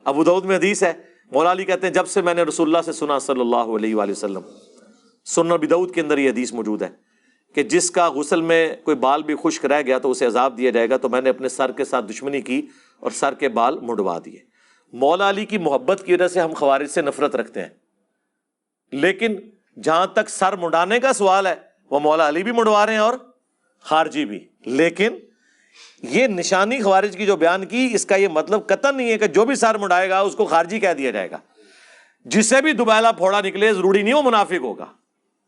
ابو 0.04 0.24
دعود 0.24 0.44
میں 0.44 0.56
حدیث 0.56 0.82
ہے، 0.82 0.92
مولا 1.32 1.52
علی 1.52 1.64
کہتے 1.64 1.86
ہیں، 1.86 1.94
جب 1.94 2.06
سے 2.06 2.22
میں 2.22 2.34
نے 2.34 2.42
رسول 2.42 2.68
اللہ 2.68 2.82
سے 2.82 2.92
سنا 2.92 3.18
صلی 3.18 3.40
اللہ 3.40 3.56
علیہ 3.56 3.94
وآلہ 3.94 4.12
وسلم 4.12 4.40
سننا 5.24 5.56
بدعود 5.56 5.94
کے 5.94 6.00
اندر 6.00 6.18
یہ 6.18 6.30
حدیث 6.30 6.52
موجود 6.52 6.82
ہے 6.82 6.88
کہ 7.54 7.62
جس 7.62 7.90
کا 7.90 8.10
غسل 8.10 8.40
میں 8.40 8.74
کوئی 8.84 8.96
بال 8.96 9.22
بھی 9.22 9.34
خشک 9.42 9.66
رہ 9.66 9.82
گیا 9.82 9.98
تو 9.98 10.10
اسے 10.10 10.26
عذاب 10.26 10.58
دیا 10.58 10.70
جائے 10.70 10.90
گا، 10.90 10.96
تو 10.96 11.08
میں 11.08 11.20
نے 11.20 11.30
اپنے 11.30 11.48
سر 11.48 11.72
کے 11.72 11.84
ساتھ 11.84 12.06
دشمنی 12.10 12.40
کی 12.40 12.66
اور 13.00 13.10
سر 13.10 13.34
کے 13.34 13.48
بال 13.48 13.78
مڑوا 13.80 14.18
دیے۔ 14.24 14.38
مولا 14.92 15.30
علی 15.30 15.44
کی 15.44 15.58
محبت 15.58 16.02
کی 16.06 16.14
وجہ 16.14 16.28
سے 16.28 16.40
ہم 16.40 16.52
خوارج 16.52 16.86
سے 16.86 17.02
نفرت 17.02 17.36
رکھتے 17.36 17.62
ہیں۔ 17.62 17.68
لیکن 18.92 19.36
جہاں 19.82 20.06
تک 20.06 20.28
سر 20.28 20.56
منڈانے 20.56 21.00
کا 21.00 21.12
سوال 21.12 21.46
ہے، 21.46 21.54
وہ 21.90 22.00
مولا 22.00 22.28
علی 22.28 22.42
بھی 22.42 22.52
مڑوا 22.52 22.86
رہے 22.86 22.92
ہیں 22.92 23.00
اور 23.00 23.14
خارجی 23.80 24.24
بھی۔ 24.24 24.48
لیکن 24.66 25.08
یہ 26.02 26.26
نشانی 26.26 26.82
خوارج 26.82 27.16
کی 27.16 27.26
جو 27.26 27.36
بیان 27.36 27.66
کی، 27.66 27.90
اس 27.92 28.06
کا 28.06 28.16
یہ 28.16 28.28
مطلب 28.28 28.66
قطن 28.66 28.96
نہیں 28.96 29.10
ہے 29.10 29.18
کہ 29.18 29.26
جو 29.26 29.44
بھی 29.44 29.54
سر 29.54 29.78
مڈائے 29.78 30.10
گا، 30.10 30.20
اس 30.20 30.34
کو 30.34 30.46
خارجی 30.46 30.80
کہہ 30.80 30.94
دیا 30.98 31.10
جائے 31.10 31.30
گا۔ 31.30 31.38
جسے 32.24 32.62
بھی 32.62 32.72
دوبیلا 32.72 33.12
پھوڑا 33.12 33.40
نکلے، 33.40 33.72
ضروری 33.72 34.02
نہیں 34.02 34.14
وہ 34.14 34.22
منافق 34.22 34.60
ہوگا۔ 34.60 34.92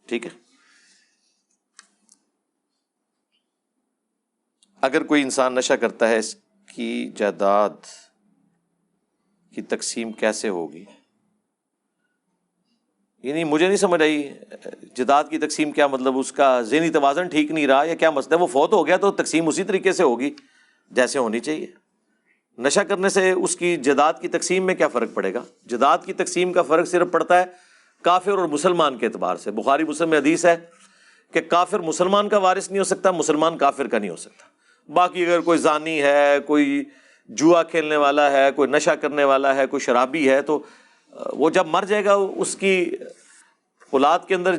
ٹھیک 0.07 0.27
ہے۔ 0.27 0.31
اگر 4.81 5.02
کوئی 5.02 5.23
انسان 5.23 5.55
نشہ 5.55 5.74
کرتا 5.74 6.09
ہے 6.09 6.19
اس 6.19 6.36
کی 6.74 7.11
جائیداد 7.16 7.70
کی 9.55 9.62
تقسیم 9.62 10.12
کیسے 10.12 10.48
ہوگی؟ 10.48 10.85
یعنی 13.23 13.45
مجھے 13.45 13.67
نہیں 13.67 13.77
سمجھ 13.77 14.03
آئی، 14.03 14.33
جداد 14.97 15.25
کی 15.31 15.39
تقسیم 15.39 15.71
کیا 15.71 15.87
مطلب 15.87 16.19
اس 16.19 16.33
کا 16.33 16.61
ذہنی 16.61 16.91
توازن 16.91 17.29
ٹھیک 17.29 17.51
نہیں 17.51 17.67
رہا 17.67 17.85
یا 17.85 17.95
کیا 17.95 18.11
مسئلہ؟ 18.11 18.35
ہے 18.35 18.41
وہ 18.41 18.47
فوت 18.47 18.73
ہو 18.73 18.87
گیا 18.87 18.97
تو 18.97 19.11
تقسیم 19.11 19.49
اسی 19.49 19.65
طریقے 19.65 19.93
سے 19.93 20.03
ہوگی، 20.03 20.35
جیسے 20.91 21.19
ہونی 21.19 21.41
چاہیے۔ 21.41 21.67
نشہ 22.59 22.81
کرنے 22.81 23.09
سے 23.09 23.31
اس 23.31 23.57
کی 23.57 23.77
جداد 23.77 24.13
کی 24.21 24.29
تقسیم 24.29 24.67
میں 24.67 24.75
کیا 24.75 24.89
فرق 24.89 25.09
پڑے 25.15 25.35
گا؟ 25.35 25.43
جداد 25.67 25.99
کی 26.05 26.13
تقسیم 26.13 26.53
کا 26.53 26.63
فرق 26.63 26.89
صرف 26.89 27.11
پڑتا 27.11 27.39
ہے 27.39 27.45
کافر 28.03 28.31
اور 28.31 28.49
مسلمان 28.49 28.99
کے 28.99 29.07
اعتبار 29.07 29.37
سے۔ 29.37 29.51
بخاری 29.51 29.85
مسلم 29.85 30.09
میں 30.09 30.19
حدیث 30.19 30.45
ہے 30.45 30.57
کہ 31.33 31.41
کافر 31.41 31.81
مسلمان 31.81 32.29
کا 32.29 32.39
وارث 32.39 32.71
نہیں 32.71 32.79
ہو 32.79 32.85
سکتا، 32.85 33.11
مسلمان 33.11 33.59
کافر 33.59 33.87
کا 33.87 33.99
نہیں 33.99 34.11
ہو 34.11 34.17
سکتا۔ 34.17 34.45
باقی 34.93 35.27
اگر 35.27 35.41
کوئی 35.41 35.59
ضانی 35.59 36.03
ہے، 36.03 36.37
کوئی 36.47 36.85
جوا 37.29 37.63
کھیلنے 37.63 37.97
والا 37.97 38.33
ہے، 38.33 38.51
کوئی 38.57 38.71
نشہ 38.71 38.91
کرنے 38.91 39.25
والا 39.25 39.55
ہے، 39.55 39.67
کوئی 39.67 39.81
شرابی 39.81 40.31
ہے، 40.31 40.43
تو 40.43 40.63
وہ 41.32 41.51
جب 41.51 41.66
مر 41.66 41.85
جائے 41.89 42.05
گا، 42.05 42.15
اس 42.15 42.57
کی 42.57 42.97
اولاد 43.91 44.19
کے 44.28 44.35
اندر 44.35 44.55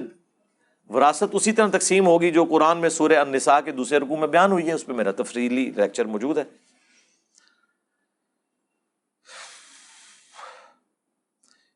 وراثت 0.90 1.24
اسی 1.32 1.52
طرح 1.52 1.68
تقسیم 1.68 2.08
ہوگی 2.08 2.32
جو 2.32 2.46
قرآن 2.46 2.78
میں 2.78 2.90
سورہ 2.90 3.14
النساء 3.14 3.60
کے 3.60 3.72
دوسرے 3.72 3.98
رقو 3.98 4.16
میں 4.16 4.28
بیان 4.28 4.52
ہوئی 4.52 4.68
ہے، 4.68 4.74
اس 4.74 4.86
پہ 4.86 4.94
میرا 4.94 5.12
تفصیلی 5.12 5.72
لیکچر 5.76 6.06
موجود 6.06 6.38
ہے۔ 6.38 6.44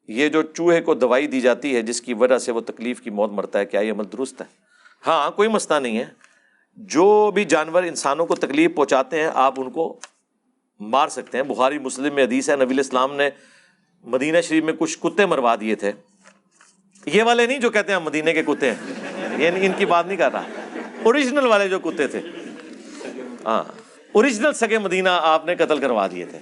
یہ 0.08 0.30
جو 0.30 0.42
چوہے 0.42 0.82
کو 0.82 0.94
دوائی 0.94 1.28
دی 1.28 1.42
جاتی 1.42 1.76
ہے، 1.76 1.82
جس 1.82 2.02
کی 2.02 2.14
وجہ 2.14 2.38
سے 2.38 2.52
وہ 2.52 2.62
تکلیف 2.62 3.02
کی 3.02 3.10
موت 3.10 3.32
مرتا 3.32 3.60
ہے، 3.60 3.66
کیا 3.66 3.80
یہ 3.80 3.92
عمل 3.92 4.04
درست 4.12 4.42
ہے؟ 4.42 4.46
ہاں 5.08 5.32
کوئی 5.32 5.50
مسئلہ 5.50 5.80
نہیں 5.80 5.98
ہے۔ 5.98 6.06
جو 6.76 7.32
بھی 7.32 7.46
جانور 7.46 7.84
انسانوں 7.84 8.26
کو 8.26 8.36
تکلیف 8.36 8.76
پہنچاتے 8.76 9.22
ہیں، 9.22 9.30
آپ 9.34 9.54
ان 9.58 9.72
کو 9.72 10.00
مار 10.80 11.08
سکتے 11.08 11.38
ہیں۔ 11.38 11.46
بخاری، 11.46 11.80
مسلم 11.80 12.16
میں 12.16 12.24
حدیث 12.24 12.50
ہے، 12.50 12.56
نبی 12.56 12.80
اسلام 12.80 13.16
نے 13.16 13.30
مدینہ 14.06 14.42
شریف 14.42 14.64
میں 14.64 14.74
کچھ 14.80 15.00
کتے 15.00 15.26
مروا 15.26 15.56
دیے 15.60 15.76
تھے۔ 15.76 15.92
یہ 17.06 17.24
والے 17.24 17.46
نہیں 17.46 17.60
جو 17.60 17.70
کہتے 17.70 17.92
ہیں 17.92 18.00
مدینے 18.00 18.34
کے 18.34 18.44
کتے 18.44 18.72
ہیں۔ 18.72 18.76
یہ 19.38 19.52
ان 19.56 19.72
کی 19.78 19.86
بات 19.86 20.08
نہیں 20.08 20.18
کر 20.18 20.32
رہا۔ 20.32 20.44
اوریجنل 21.04 21.46
والے 21.46 21.70
جو 21.70 21.80
کتے 21.80 22.08
تھے۔ 22.08 22.22
ہاں۔ 23.46 23.64
اوریجنل 24.12 24.54
سگے 24.54 24.78
مدینہ 24.78 25.10
آپ 25.12 25.46
نے 25.46 25.56
قتل 25.56 25.80
کروا 25.80 26.08
دیے 26.08 26.26
تھے۔ 26.26 26.40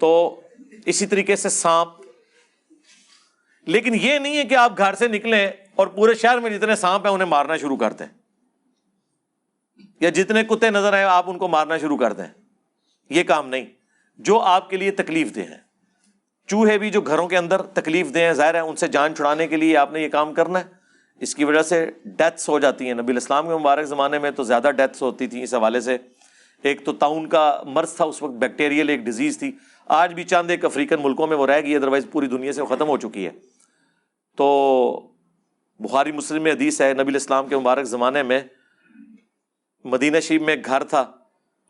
تو 0.00 0.40
اسی 0.86 1.06
طریقے 1.06 1.36
سے 1.36 1.48
سانپ۔ 1.48 1.90
لیکن 3.66 3.94
یہ 3.94 4.18
نہیں 4.18 4.36
ہے 4.38 4.44
کہ 4.44 4.54
آپ 4.54 4.78
گھر 4.78 4.94
سے 4.94 5.08
نکلیں 5.08 5.48
اور 5.74 5.86
پورے 5.86 6.14
شہر 6.14 6.38
میں 6.38 6.50
جتنے 6.50 6.76
سانپ 6.76 7.06
ہیں 7.06 7.12
انہیں 7.12 7.28
مارنا 7.28 7.56
شروع 7.56 7.76
کر 7.76 7.92
دیں۔ 7.92 8.06
یا 10.00 10.10
جتنے 10.10 10.44
کتے 10.44 10.70
نظر 10.70 10.92
آئے 10.92 11.04
آپ 11.04 11.30
ان 11.30 11.38
کو 11.38 11.48
مارنا 11.48 11.78
شروع 11.78 11.96
کر 11.96 12.12
دیں۔ 12.12 12.26
یہ 13.10 13.22
کام 13.22 13.48
نہیں۔ 13.48 13.66
جو 14.18 14.40
آپ 14.40 14.70
کے 14.70 14.76
لیے 14.76 14.90
تکلیف 14.90 15.34
دہ 15.34 15.40
ہیں۔ 15.40 15.65
چوہے 16.46 16.78
بھی 16.78 16.90
جو 16.90 17.00
گھروں 17.00 17.28
کے 17.28 17.36
اندر 17.36 17.62
تکلیف 17.62 18.14
دہ 18.14 18.18
ہیں 18.18 18.32
ظاہر 18.32 18.54
ہے 18.54 18.58
ان 18.58 18.76
سے 18.76 18.88
جان 18.88 19.14
چھڑانے 19.14 19.48
کے 19.48 19.56
لیے 19.56 19.76
آپ 19.76 19.92
نے 19.92 20.00
یہ 20.00 20.08
کام 20.08 20.34
کرنا 20.34 20.58
ہے۔ 20.58 20.64
اس 21.20 21.34
کی 21.34 21.44
وجہ 21.44 21.62
سے 21.62 21.90
ڈیتھس 22.04 22.48
ہو 22.48 22.58
جاتی 22.58 22.86
ہیں۔ 22.86 22.94
نبی 22.94 23.12
الاسلام 23.12 23.48
کے 23.48 23.54
مبارک 23.54 23.86
زمانے 23.86 24.18
میں 24.18 24.30
تو 24.30 24.42
زیادہ 24.42 24.70
ڈیتھس 24.76 25.02
ہوتی 25.02 25.26
تھیں 25.26 25.42
اس 25.42 25.54
حوالے 25.54 25.80
سے۔ 25.80 25.96
ایک 26.62 26.84
تو 26.84 26.92
تعاون 26.92 27.28
کا 27.28 27.62
مرض 27.64 27.94
تھا، 27.94 28.04
اس 28.04 28.22
وقت 28.22 28.32
بیکٹیریل 28.32 28.88
ایک 28.88 29.00
ڈیزیز 29.00 29.38
تھی۔ 29.38 29.52
آج 29.86 30.14
بھی 30.14 30.24
چاند 30.24 30.50
ایک 30.50 30.64
افریقن 30.64 30.96
ملکوں 31.02 31.26
میں 31.26 31.36
وہ 31.36 31.46
رہ 31.46 31.60
گئی 31.60 31.76
ادروائز 31.76 32.06
پوری 32.12 32.26
دنیا 32.26 32.52
سے 32.52 32.62
وہ 32.62 32.66
ختم 32.66 32.88
ہو 32.88 32.96
چکی 32.96 33.26
ہے۔ 33.26 33.30
تو 34.36 35.00
بخاری، 35.80 36.12
مسلم 36.12 36.42
میں 36.42 36.52
حدیث 36.52 36.80
ہے، 36.80 36.92
نبی 36.92 37.08
الاسلام 37.08 37.46
کے 37.46 37.56
مبارک 37.56 37.84
زمانے 37.84 38.22
میں 38.22 38.40
مدینہ 39.84 40.20
شریف 40.20 40.42
میں 40.42 40.56
ایک 40.56 40.66
گھر 40.66 40.84
تھا۔ 40.84 41.12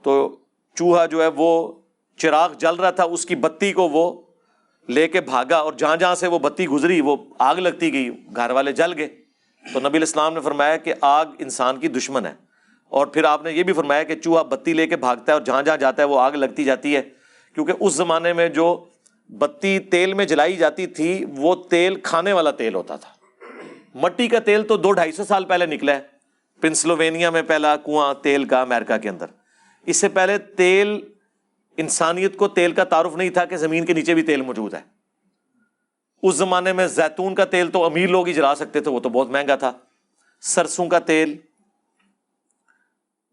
تو 0.03 0.37
چوہا 0.75 1.07
جو 1.07 1.23
ہے 1.23 1.27
وہ 1.27 1.73
چراغ 2.17 2.53
جل 2.53 2.75
رہا 2.75 2.91
تھا، 2.91 3.05
اس 3.05 3.27
کی 3.27 3.37
بتی 3.37 3.73
کو 3.73 3.89
وہ 3.89 4.26
لے 4.89 5.09
کے 5.09 5.21
بھاگا 5.21 5.57
اور 5.57 5.73
جہاں 5.73 5.97
جہاں 5.97 6.15
سے 6.15 6.27
وہ 6.27 6.39
بتی 6.39 6.67
گزری، 6.67 7.01
وہ 7.01 7.17
آگ 7.39 7.57
لگتی 7.57 7.93
گئی، 7.93 8.11
گھر 8.37 8.51
والے 8.51 8.73
جل 8.73 8.99
گئے۔ 8.99 9.09
تو 9.73 9.81
نبی 9.81 9.99
الاسلام 9.99 10.35
نے 10.35 10.41
فرمایا 10.41 10.77
کہ 10.77 10.95
آگ 11.01 11.27
انسان 11.39 11.77
کی 11.77 11.89
دشمن 11.89 12.27
ہے۔ 12.27 12.35
اور 12.89 13.07
پھر 13.07 13.25
آپ 13.25 13.45
نے 13.45 13.53
یہ 13.53 13.63
بھی 13.63 13.73
فرمایا 13.73 14.03
کہ 14.03 14.15
چوہا 14.15 14.43
بتی 14.43 14.73
لے 14.73 14.87
کے 14.87 14.97
بھاگتا 14.97 15.25
ہے 15.29 15.33
اور 15.33 15.41
جہاں 15.41 15.63
جہاں 15.63 15.77
جاتا 15.77 16.03
ہے 16.03 16.07
وہ 16.07 16.21
آگ 16.21 16.33
لگتی 16.33 16.65
جاتی 16.65 16.97
ہے۔ 16.97 17.03
کیونکہ 17.55 17.73
اس 17.81 17.93
زمانے 17.93 18.33
میں 18.33 18.49
جو 18.49 18.85
بتی 19.29 19.79
تیل 19.79 20.15
میں 20.15 20.25
جلائی 20.25 20.57
جاتی 20.57 20.87
تھی، 20.87 21.25
وہ 21.37 21.55
تیل 21.71 22.01
کھانے 22.01 22.33
والا 22.33 22.51
تیل 22.51 22.75
ہوتا 22.75 22.97
تھا۔ 22.97 23.11
مٹی 23.95 24.29
کا 24.29 24.39
تیل 24.39 24.63
تو 24.63 24.77
دو 24.77 24.93
ڈھائی 24.93 25.13
سو 25.13 25.25
سال 25.25 25.45
پہلے 25.45 25.67
نکلا 25.67 25.95
ہے۔ 25.95 26.01
پنسلوینیا 26.61 27.31
میں 27.31 27.43
پہلا 27.43 27.77
کنواں 27.77 28.15
تیل 28.15 28.45
کا 28.45 28.61
امیرکا 28.63 28.97
کے 28.97 29.09
اندر۔ 29.09 29.27
اس 29.87 29.97
سے 29.97 30.09
پہلے 30.09 30.39
تیل 30.39 31.01
انسانیت 31.77 32.37
کو 32.37 32.49
تیل 32.49 32.73
کا 32.73 32.85
تعارف 32.85 33.17
نہیں 33.17 33.31
تھا 33.31 33.45
کہ 33.45 33.57
زمین 33.57 33.85
کے 33.85 33.93
نیچے 33.93 34.15
بھی 34.15 34.23
تیل 34.23 34.43
موجود 34.43 34.75
ہے۔ 34.75 34.81
اس 36.23 36.35
زمانے 36.35 36.73
میں 36.73 36.87
زیتون 36.87 37.35
کا 37.35 37.45
تیل 37.45 37.71
تو 37.71 37.85
امیر 37.85 38.09
لوگ 38.09 38.27
ہی 38.27 38.33
جلا 38.33 38.55
سکتے 38.55 38.81
تھے، 38.81 38.91
وہ 38.91 39.01
تو 39.01 39.09
بہت 39.09 39.31
مہنگا 39.31 39.57
تھا۔ 39.57 39.73
سرسوں 40.41 40.87
کا 40.87 40.99
تیل، 40.99 41.37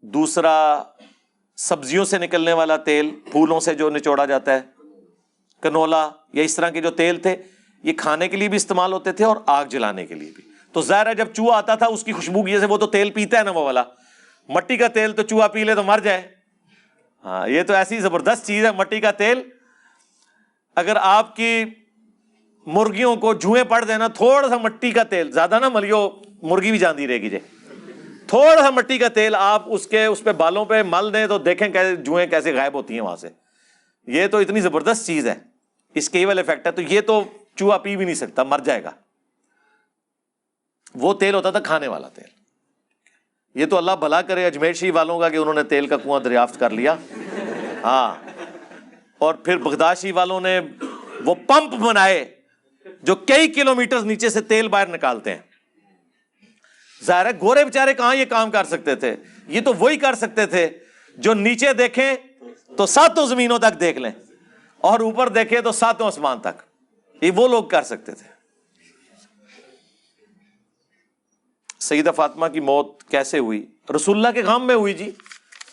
دوسرا 0.00 0.82
سبزیوں 1.56 2.04
سے 2.04 2.18
نکلنے 2.18 2.52
والا 2.52 2.76
تیل، 2.76 3.10
پھولوں 3.32 3.60
سے 3.60 3.74
جو 3.74 3.90
نچوڑا 3.90 4.24
جاتا 4.24 4.54
ہے۔ 4.54 4.60
کنولا 5.62 6.10
یا 6.32 6.42
اس 6.42 6.56
طرح 6.56 6.70
کے 6.70 6.80
جو 6.80 6.90
تیل 6.90 7.20
تھے، 7.20 7.36
یہ 7.82 7.92
کھانے 7.92 8.28
کے 8.28 8.36
لیے 8.36 8.48
بھی 8.48 8.56
استعمال 8.56 8.92
ہوتے 8.92 9.12
تھے 9.12 9.24
اور 9.24 9.36
آگ 9.46 9.64
جلانے 9.64 10.06
کے 10.06 10.14
لیے 10.14 10.30
بھی۔ 10.34 10.42
تو 10.72 10.80
ظاہر 10.80 11.06
ہے، 11.06 11.14
جب 11.14 11.28
چوہا 11.32 11.58
آتا 11.58 11.74
تھا، 11.74 11.86
اس 11.86 12.04
کی 12.04 12.12
خوشبو 12.12 12.42
کی 12.42 12.50
جیسے 12.50 12.66
وہ 12.66 12.76
تو 12.76 12.86
تیل 12.86 13.10
پیتا 13.10 13.38
ہے 13.38 13.42
نا 13.42 13.50
وہ 13.50 13.60
والا۔ 13.60 13.82
مٹی 14.48 14.76
کا 14.76 14.88
تیل 14.88 15.12
تو 15.12 15.22
چوہا 15.22 15.48
پی 15.48 15.64
لے 15.64 15.74
تو 15.74 15.82
مر 15.82 15.98
جائے۔ 15.98 16.43
ہاں 17.24 17.48
یہ 17.48 17.62
تو 17.62 17.72
ایسی 17.72 18.00
زبردست 18.00 18.46
چیز 18.46 18.64
ہے، 18.64 18.72
مٹی 18.72 19.00
کا 19.00 19.10
تیل۔ 19.10 19.42
اگر 20.76 20.96
آپ 21.00 21.36
کی 21.36 21.64
مرغیوں 22.66 23.16
کو 23.16 23.34
جوئیں 23.34 23.64
پڑ 23.64 23.84
دینا 23.84 24.08
تھوڑا 24.08 24.48
سا 24.48 24.56
مٹی 24.56 24.90
کا 24.90 25.02
تیل، 25.02 25.32
زیادہ 25.32 25.58
نہ 25.60 25.68
ملیو، 25.68 26.10
مرغی 26.42 26.70
بھی 26.70 26.78
جاندی 26.78 27.06
رہے 27.06 27.18
گی 27.18 27.30
جی۔ 27.30 27.38
تھوڑا 28.26 28.62
سا 28.62 28.70
مٹی 28.70 28.98
کا 28.98 29.08
تیل 29.08 29.34
آپ 29.34 29.62
اس 29.66 29.86
کے، 29.86 30.04
اس 30.04 30.24
پہ 30.24 30.32
بالوں 30.32 30.64
پہ 30.64 30.82
مل 30.82 31.14
دیں 31.14 31.26
تو 31.26 31.38
دیکھیں 31.38 31.68
کیسے 31.68 31.96
جوئیں 31.96 32.26
کیسے 32.26 32.54
غائب 32.54 32.74
ہوتی 32.74 32.94
ہیں 32.94 33.00
وہاں 33.00 33.16
سے۔ 33.16 33.28
یہ 34.06 34.26
تو 34.26 34.38
اتنی 34.38 34.60
زبردست 34.60 35.06
چیز 35.06 35.26
ہے۔ 35.26 35.34
اس 35.94 36.10
کیول 36.10 36.38
افیکٹ 36.38 36.66
ہے، 36.66 36.72
تو 36.72 36.82
یہ 36.82 37.00
تو 37.00 37.24
چوہا 37.56 37.78
پی 37.78 37.96
بھی 37.96 38.04
نہیں 38.04 38.14
سکتا، 38.14 38.42
مر 38.42 38.58
جائے 38.58 38.84
گا۔ 38.84 38.90
وہ 40.94 41.14
تیل 41.14 41.34
ہوتا 41.34 41.50
تھا 41.50 41.60
کھانے 41.60 41.88
والا 41.88 42.08
تیل۔ 42.08 42.33
یہ 43.54 43.66
تو 43.66 43.76
اللہ 43.76 43.90
بھلا 44.00 44.22
کرے 44.22 44.46
اجمیر 44.46 44.72
شریف 44.72 44.94
والوں 44.94 45.18
کا 45.18 45.28
کہ 45.28 45.36
انہوں 45.36 45.54
نے 45.54 45.62
تیل 45.62 45.86
کا 45.86 45.96
کنواں 45.96 46.20
دریافت 46.20 46.60
کر 46.60 46.70
لیا۔ 46.70 46.96
ہاں۔ 47.84 48.14
اور 49.18 49.34
پھر 49.34 49.56
بغداد 49.56 49.96
شریف 49.96 50.16
والوں 50.16 50.40
نے 50.40 50.60
وہ 51.24 51.34
پمپ 51.34 51.74
بنائے 51.74 52.34
جو 53.02 53.14
کئی 53.14 53.48
کلو 53.48 53.74
میٹر 53.74 54.00
نیچے 54.00 54.28
سے 54.28 54.40
تیل 54.40 54.68
باہر 54.68 54.86
نکالتے 54.86 55.30
ہیں۔ 55.30 55.40
ظاہر 57.04 57.26
ہے 57.26 57.30
گورے 57.40 57.64
بےچارے 57.64 57.94
کہاں 57.94 58.16
یہ 58.16 58.24
کام 58.24 58.50
کر 58.50 58.64
سکتے 58.64 58.94
تھے؟ 58.94 59.16
یہ 59.48 59.60
تو 59.60 59.74
وہی 59.74 59.96
کر 59.96 60.14
سکتے 60.14 60.46
تھے 60.46 60.68
جو 61.16 61.34
نیچے 61.34 61.72
دیکھیں 61.72 62.14
تو 62.76 62.86
ساتوں 62.86 63.26
زمینوں 63.26 63.58
تک 63.58 63.80
دیکھ 63.80 63.98
لیں 63.98 64.10
اور 64.78 65.00
اوپر 65.00 65.28
دیکھیں 65.28 65.60
تو 65.60 65.72
ساتوں 65.72 66.06
آسمان 66.06 66.38
تک۔ 66.38 66.62
یہ 67.22 67.30
وہ 67.30 67.48
لوگ 67.48 67.64
کر 67.64 67.82
سکتے 67.82 68.12
تھے۔ 68.12 68.33
سیدہ 71.84 72.10
فاطمہ 72.16 72.46
کی 72.46 72.60
موت 72.60 73.04
کیسے 73.04 73.38
ہوئی؟ 73.38 73.66
رسول 73.96 74.16
اللہ 74.16 74.28
کے 74.28 74.42
غام 74.42 74.66
میں 74.66 74.74
ہوئی 74.74 74.94
جی۔ 74.94 75.10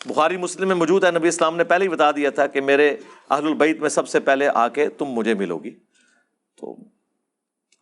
بخاری 0.05 0.37
مسلم 0.37 0.67
میں 0.67 0.75
موجود 0.75 1.03
ہے، 1.03 1.11
نبی 1.11 1.27
اسلام 1.27 1.57
نے 1.57 1.63
پہلے 1.63 1.85
ہی 1.85 1.89
بتا 1.89 2.11
دیا 2.11 2.29
تھا 2.29 2.47
کہ 2.47 2.61
میرے 2.61 2.97
اہل 3.29 3.47
البیت 3.47 3.79
میں 3.79 3.89
سب 3.89 4.07
سے 4.07 4.19
پہلے 4.19 4.47
آ 4.47 4.67
کے 4.67 4.89
تم 4.89 5.05
مجھے 5.05 5.33
ملو 5.33 5.57
گی۔ 5.57 5.71
تو 6.57 6.75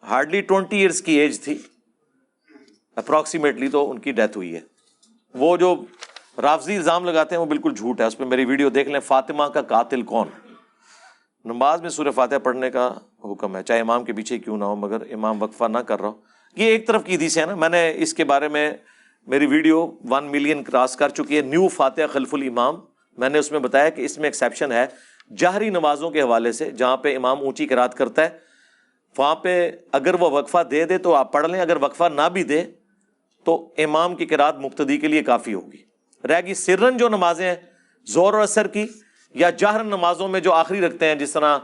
ہارڈلی 0.03 0.41
ٹوینٹی 0.41 0.77
ایئرس 0.77 1.01
کی 1.01 1.13
ایج 1.13 1.41
تھی۔ 1.41 1.57
اپروکسیمیٹلی 2.95 3.67
تو 3.67 3.91
ان 3.91 3.99
کی 3.99 4.11
ڈیتھ 4.11 4.37
ہوئی 4.37 4.55
ہے۔ 4.55 4.59
وہ 5.33 5.57
جو 5.57 5.85
رافضی 6.41 6.75
الزام 6.75 7.05
لگاتے 7.05 7.35
ہیں 7.35 7.41
وہ 7.41 7.45
بالکل 7.45 7.73
جھوٹ 7.75 8.01
ہے۔ 8.01 8.05
اس 8.05 8.17
پہ 8.17 8.25
میری 8.25 8.45
ویڈیو 8.45 8.69
دیکھ 8.69 8.89
لیں، 8.89 8.99
فاطمہ 8.99 9.43
کا 9.43 9.61
قاتل 9.61 10.01
کون؟ 10.01 10.27
نماز 11.45 11.81
میں 11.81 11.89
سورہ 11.89 12.11
فاتحہ 12.11 12.37
پڑھنے 12.37 12.71
کا 12.71 12.93
حکم 13.25 13.55
ہے، 13.55 13.63
چاہے 13.63 13.79
امام 13.79 14.05
کے 14.05 14.13
پیچھے 14.13 14.39
کیوں 14.39 14.57
نہ 14.57 14.63
ہو، 14.63 14.75
مگر 14.75 15.13
امام 15.13 15.41
وقفہ 15.41 15.63
نہ 15.63 15.77
کر 15.77 15.99
رہا 15.99 16.09
ہو۔ 16.09 16.28
یہ 16.57 16.65
ایک 16.65 16.87
طرف 16.87 17.03
کی 17.03 17.15
حدیث 17.15 17.37
ہے 17.37 17.45
نا، 17.45 17.55
میں 17.55 17.69
نے 17.69 17.91
اس 17.95 18.13
کے 18.13 18.23
بارے 18.23 18.47
میں 18.47 18.71
میری 19.27 19.45
ویڈیو 19.45 19.85
ون 20.09 20.31
ملین 20.31 20.63
کراس 20.63 20.95
کر 20.95 21.09
چکی 21.09 21.37
ہے، 21.37 21.41
نیو 21.41 21.67
فاتحہ 21.67 22.07
خلف 22.11 22.33
الامام، 22.33 22.75
میں 23.17 23.29
نے 23.29 23.39
اس 23.39 23.51
میں 23.51 23.59
بتایا 23.59 23.89
کہ 23.89 24.01
اس 24.01 24.17
میں 24.17 24.27
ایکسیپشن 24.27 24.71
ہے 24.71 24.85
جہری 25.37 25.69
نمازوں 25.69 26.09
کے 26.09 26.21
حوالے 26.21 26.51
سے، 26.51 26.69
جہاں 26.71 26.97
پہ 26.97 27.15
امام 27.15 27.39
اونچی 27.39 27.65
کرات 27.67 27.95
کرتا 27.95 28.23
ہے، 28.23 28.29
وہاں 29.17 29.35
پہ 29.35 29.71
اگر 29.91 30.13
وہ 30.13 30.29
وقفہ 30.29 30.63
دے 30.71 30.85
دے 30.85 30.97
تو 30.97 31.13
آپ 31.15 31.31
پڑھ 31.33 31.47
لیں، 31.47 31.61
اگر 31.61 31.77
وقفہ 31.81 32.09
نہ 32.13 32.27
بھی 32.33 32.43
دے 32.43 32.63
تو 33.43 33.73
امام 33.77 34.15
کی 34.15 34.25
کرات 34.25 34.57
مقتدی 34.59 34.97
کے 34.97 35.07
لیے 35.07 35.23
کافی 35.23 35.53
ہوگی۔ 35.53 35.83
رہ 36.23 36.41
گی 36.45 36.53
سرن 36.53 36.97
جو 36.97 37.09
نمازیں 37.09 37.47
ہیں 37.47 37.55
زور 38.07 38.33
اور 38.33 38.41
اثر 38.41 38.67
کی، 38.67 38.85
یا 39.35 39.49
جہر 39.49 39.83
نمازوں 39.83 40.27
میں 40.27 40.39
جو 40.39 40.53
آخری 40.53 40.81
رکھتے 40.81 41.05
ہیں، 41.05 41.15
جس 41.15 41.31
طرح 41.31 41.57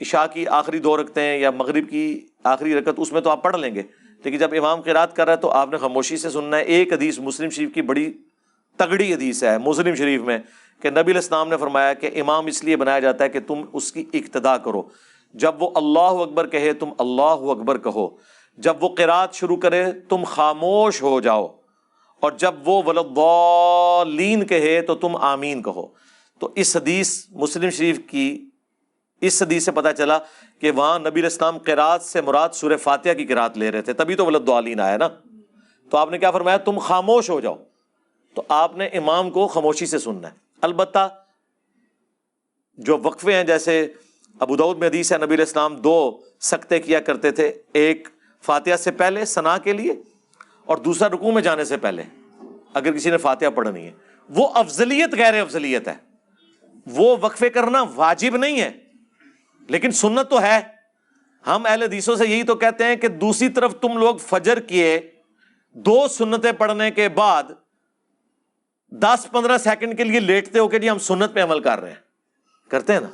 عشاء 0.00 0.24
کی 0.32 0.46
آخری 0.46 0.78
دو 0.78 0.96
رکھتے 0.96 1.20
ہیں 1.20 1.38
یا 1.38 1.50
مغرب 1.50 1.88
کی 1.90 2.04
آخری 2.44 2.74
رکت 2.74 2.88
اس 2.96 3.12
میں 3.12 3.20
تو 3.20 3.30
آپ 3.30 3.42
پڑھ 3.42 3.56
لیں 3.56 3.74
گے۔ 3.74 3.82
لیکن 4.24 4.38
جب 4.38 4.50
امام 4.52 4.82
کی 4.82 4.90
رات 4.90 5.16
کر 5.16 5.24
رہا 5.24 5.32
ہے 5.32 5.36
تو 5.36 5.50
آپ 5.50 5.68
نے 5.68 5.76
خاموشی 5.76 6.16
سے 6.16 6.30
سننا 6.30 6.56
ہے، 6.56 6.62
ایک 6.62 6.92
حدیث 6.92 7.18
مسلم 7.18 7.50
شریف 7.50 7.74
کی 7.74 7.82
بڑی 7.82 8.12
تگڑی 8.76 9.14
حدیث 9.14 9.44
ہے، 9.44 9.58
مسلم 9.58 9.94
شریف 9.94 10.20
میں، 10.20 10.38
کہ 10.80 10.90
نبی 10.90 11.12
الاسلام 11.12 11.48
نے 11.48 11.56
فرمایا 11.56 11.92
کہ 11.92 12.20
امام 12.20 12.46
اس 12.46 12.64
لیے 12.64 12.76
بنایا 12.76 12.98
جاتا 12.98 13.24
ہے 13.24 13.28
کہ 13.28 13.40
تم 13.40 13.54
اس 13.72 13.92
کی 13.92 14.04
اقتدا 14.12 14.58
کرو۔ 14.58 14.82
جب 15.34 15.62
وہ 15.62 15.70
اللہ 15.74 16.22
اکبر 16.22 16.48
کہے، 16.48 16.72
تم 16.72 16.88
اللہ 16.98 17.22
اکبر 17.22 17.78
کہو۔ 17.78 18.08
جب 18.58 18.74
وہ 18.80 18.88
قرات 18.88 19.34
شروع 19.34 19.56
کرے، 19.56 19.92
تم 20.08 20.24
خاموش 20.26 21.02
ہو 21.02 21.20
جاؤ۔ 21.20 21.46
اور 22.20 22.32
جب 22.32 22.54
وہ 22.64 22.82
ولدین 22.86 24.46
کہے، 24.46 24.82
تو 24.82 24.94
تم 24.94 25.16
آمین 25.16 25.62
کہو۔ 25.62 25.86
تو 26.38 26.48
اس 26.54 26.76
حدیث 26.76 27.26
مسلم 27.30 27.70
شریف 27.70 27.98
کی 28.06 28.44
اس 29.22 29.42
حدیث 29.42 29.64
سے 29.64 29.72
پتا 29.72 29.92
چلا 29.92 30.18
کہ 30.60 30.70
وہاں 30.70 30.98
نبی 30.98 31.26
اسلام 31.26 31.58
قرات 31.58 32.02
سے 32.02 32.20
مراد 32.20 32.48
سورہ 32.52 32.76
فاتحہ 32.76 33.12
کی 33.12 33.26
قرات 33.26 33.58
لے 33.58 33.70
رہے 33.70 33.82
تھے، 33.82 33.92
تبھی 33.92 34.14
تو 34.14 34.26
ولد 34.26 34.48
عالین 34.48 34.80
آیا 34.80 34.96
نا۔ 34.96 35.08
تو 35.90 35.96
آپ 35.96 36.10
نے 36.10 36.18
کیا 36.18 36.30
فرمایا؟ 36.30 36.56
تم 36.56 36.78
خاموش 36.78 37.30
ہو 37.30 37.40
جاؤ۔ 37.40 37.56
تو 38.34 38.42
آپ 38.48 38.76
نے 38.76 38.86
امام 38.86 39.30
کو 39.30 39.46
خاموشی 39.46 39.86
سے 39.86 39.98
سننا 39.98 40.28
ہے۔ 40.28 40.34
البتہ 40.62 41.08
جو 42.78 42.98
وقفے 42.98 43.34
ہیں، 43.34 43.44
جیسے 43.44 43.92
ابودود 44.40 44.78
میں 44.78 44.88
حدیث 44.88 45.12
ہے، 45.12 45.18
نبی 45.18 45.34
الاسلام 45.34 45.76
دو 45.76 46.20
سکتے 46.40 46.80
کیا 46.80 47.00
کرتے 47.00 47.30
تھے، 47.30 47.52
ایک 47.72 48.08
فاتحہ 48.42 48.76
سے 48.76 48.90
پہلے 48.90 49.24
ثنا 49.24 49.58
کے 49.58 49.72
لیے 49.72 49.92
اور 50.64 50.76
دوسرا 50.76 51.08
رکوع 51.08 51.32
میں 51.32 51.42
جانے 51.42 51.64
سے 51.64 51.76
پہلے۔ 51.76 52.02
اگر 52.74 52.92
کسی 52.92 53.10
نے 53.10 53.16
فاتحہ 53.16 53.50
پڑھنی 53.54 53.86
ہے۔ 53.86 53.92
وہ 54.28 54.48
افضلیت 54.54 55.14
غیر 55.14 55.40
افضلیت 55.40 55.88
ہے۔ 55.88 55.94
وہ 56.86 57.16
وقفے 57.20 57.50
کرنا 57.50 57.84
واجب 57.94 58.36
نہیں 58.36 58.60
ہے۔ 58.60 58.81
لیکن 59.68 59.90
سنت 59.90 60.30
تو 60.30 60.42
ہے۔ 60.42 60.60
ہم 61.46 61.66
اہل 61.66 61.82
حدیثوں 61.82 62.16
سے 62.16 62.26
یہی 62.26 62.42
تو 62.42 62.54
کہتے 62.54 62.84
ہیں 62.84 62.96
کہ 62.96 63.08
دوسری 63.08 63.48
طرف 63.48 63.80
تم 63.80 63.98
لوگ 63.98 64.16
فجر 64.16 64.60
کیے، 64.60 65.00
دو 65.72 66.08
سنتیں 66.08 66.52
پڑھنے 66.52 66.90
کے 66.90 67.08
بعد 67.08 67.42
دس 68.90 69.26
پندرہ 69.32 69.58
سیکنڈ 69.58 69.96
کے 69.96 70.04
لیے 70.04 70.20
لیٹتے 70.20 70.58
ہو 70.58 70.68
کہ 70.68 70.78
جی 70.78 70.90
ہم 70.90 70.98
سنت 70.98 71.34
پہ 71.34 71.42
عمل 71.42 71.60
کر 71.60 71.80
رہے 71.80 71.88
ہیں۔ 71.88 72.12
کرتے 72.68 72.92
ہیں 72.92 73.00
نا؟ 73.00 73.08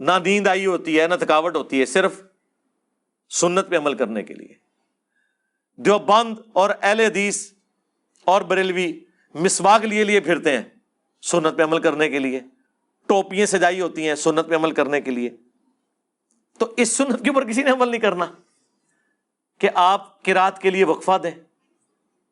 نہ 0.00 0.12
نیند 0.24 0.46
آئی 0.46 0.66
ہوتی 0.66 1.00
ہے، 1.00 1.06
نہ 1.06 1.14
تھکاوٹ 1.14 1.56
ہوتی 1.56 1.80
ہے، 1.80 1.86
صرف 1.86 2.22
سنت 3.30 3.68
پہ 3.68 3.76
عمل 3.76 3.94
کرنے 3.94 4.22
کے 4.22 4.34
لیے۔ 4.34 4.54
دیوبند 5.76 6.38
اور 6.52 6.70
اہل 6.82 7.00
حدیث 7.00 7.52
اور 8.24 8.42
بریلوی 8.42 9.00
مسواک 9.34 9.84
لیے 9.84 10.04
لیے 10.04 10.20
پھرتے 10.20 10.56
ہیں 10.56 10.64
سنت 11.22 11.56
پہ 11.56 11.62
عمل 11.62 11.82
کرنے 11.82 12.08
کے 12.08 12.18
لیے۔ 12.18 12.40
ٹوپیاں 13.06 13.46
سجائی 13.46 13.80
ہوتی 13.80 14.08
ہیں 14.08 14.14
سنت 14.14 14.48
پہ 14.48 14.54
عمل 14.54 14.70
کرنے 14.70 15.00
کے 15.00 15.10
لیے۔ 15.10 15.30
تو 16.58 16.74
اس 16.76 16.92
سنت 16.92 17.24
کے 17.24 17.30
اوپر 17.30 17.44
کسی 17.44 17.62
نے 17.62 17.70
عمل 17.70 17.88
نہیں 17.88 18.00
کرنا 18.00 18.26
کہ 19.58 19.68
آپ 19.74 20.24
کراط 20.24 20.58
کے 20.58 20.70
لیے 20.70 20.84
وقفہ 20.84 21.18
دیں۔ 21.22 21.30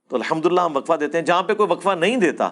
تو 0.08 0.16
الحمد 0.16 0.46
للہ 0.46 0.60
ہم 0.60 0.76
وقفہ 0.76 0.92
دیتے 0.92 1.18
ہیں۔ 1.18 1.24
جہاں 1.24 1.42
پہ 1.42 1.54
کوئی 1.54 1.72
وقفہ 1.72 1.90
نہیں 1.90 2.16
دیتا، 2.16 2.50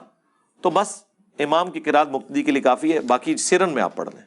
تو 0.60 0.70
بس 0.70 1.05
امام 1.38 1.70
کی 1.70 1.80
کراط 1.80 2.09
مقتدی 2.09 2.42
کے 2.42 2.52
لیے 2.52 2.62
کافی 2.62 2.92
ہے، 2.92 3.01
باقی 3.01 3.36
سرن 3.36 3.70
میں 3.70 3.82
آپ 3.82 3.97
پڑھ 3.97 4.09
لیں۔ 4.14 4.22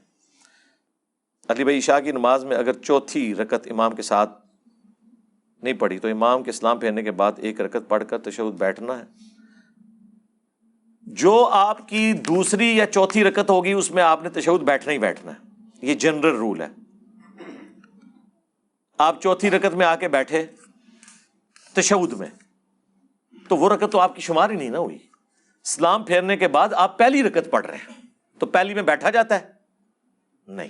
علی 1.48 1.64
بھائی 1.64 1.82
شاہ 1.82 2.00
کی 2.00 2.12
نماز 2.12 2.46
میں 2.46 2.58
اگر 2.58 2.74
چوتھی 2.74 3.36
رکت 3.36 3.68
امام 3.72 3.96
کے 3.96 4.02
ساتھ 4.02 4.46
نہیں 5.62 5.74
پڑھی، 5.74 6.00
تو 6.00 6.08
امام 6.08 6.44
کے 6.44 6.50
اسلام 6.50 6.80
پھیرنے 6.80 7.04
کے 7.04 7.12
بعد 7.12 7.32
ایک 7.38 7.62
رکت 7.62 7.90
پڑھ 7.90 8.04
کر 8.10 8.18
تشہد 8.18 8.54
بیٹھنا 8.54 9.00
ہے۔ 9.00 9.33
جو 11.14 11.50
آپ 11.52 11.90
کی 11.90 12.14
دوسری 12.14 12.78
یا 12.78 12.86
چوتھی 12.86 13.24
رکت 13.24 13.50
ہوگی، 13.50 13.72
اس 13.72 13.92
میں 13.92 14.04
آپ 14.04 14.24
نے 14.24 14.30
تشہد 14.30 14.62
بیٹھنا 14.62 14.92
ہی 14.92 14.98
بیٹھنا 14.98 15.32
ہے۔ 15.32 15.66
یہ 15.82 15.94
جنرل 15.94 16.36
رول 16.36 16.62
ہے۔ 16.62 16.68
آپ 18.98 19.22
چوتھی 19.22 19.52
رکت 19.52 19.74
میں 19.74 19.86
آ 19.86 19.96
کے 19.96 20.08
بیٹھے 20.08 20.46
تشہد 21.74 22.14
میں، 22.14 22.28
تو 23.48 23.58
وہ 23.58 23.70
رکت 23.70 23.92
تو 23.92 24.00
آپ 24.00 24.16
کی 24.16 24.22
شمار 24.22 24.50
ہی 24.50 24.56
نہیں 24.56 24.70
نا 24.70 24.80
ہوئی۔ 24.80 24.98
اسلام 25.66 26.04
پھیرنے 26.04 26.38
کے 26.38 26.48
بعد 26.48 26.74
آپ 26.74 26.98
پہلی 26.98 27.24
رکت 27.24 27.52
پڑھ 27.52 27.66
رہے 27.66 27.78
ہیں، 27.78 28.02
تو 28.40 28.46
پہلی 28.46 28.74
میں 28.74 28.84
بیٹھا 28.84 29.10
جاتا 29.10 29.42
ہے؟ 29.42 29.52
نہیں۔ 30.48 30.70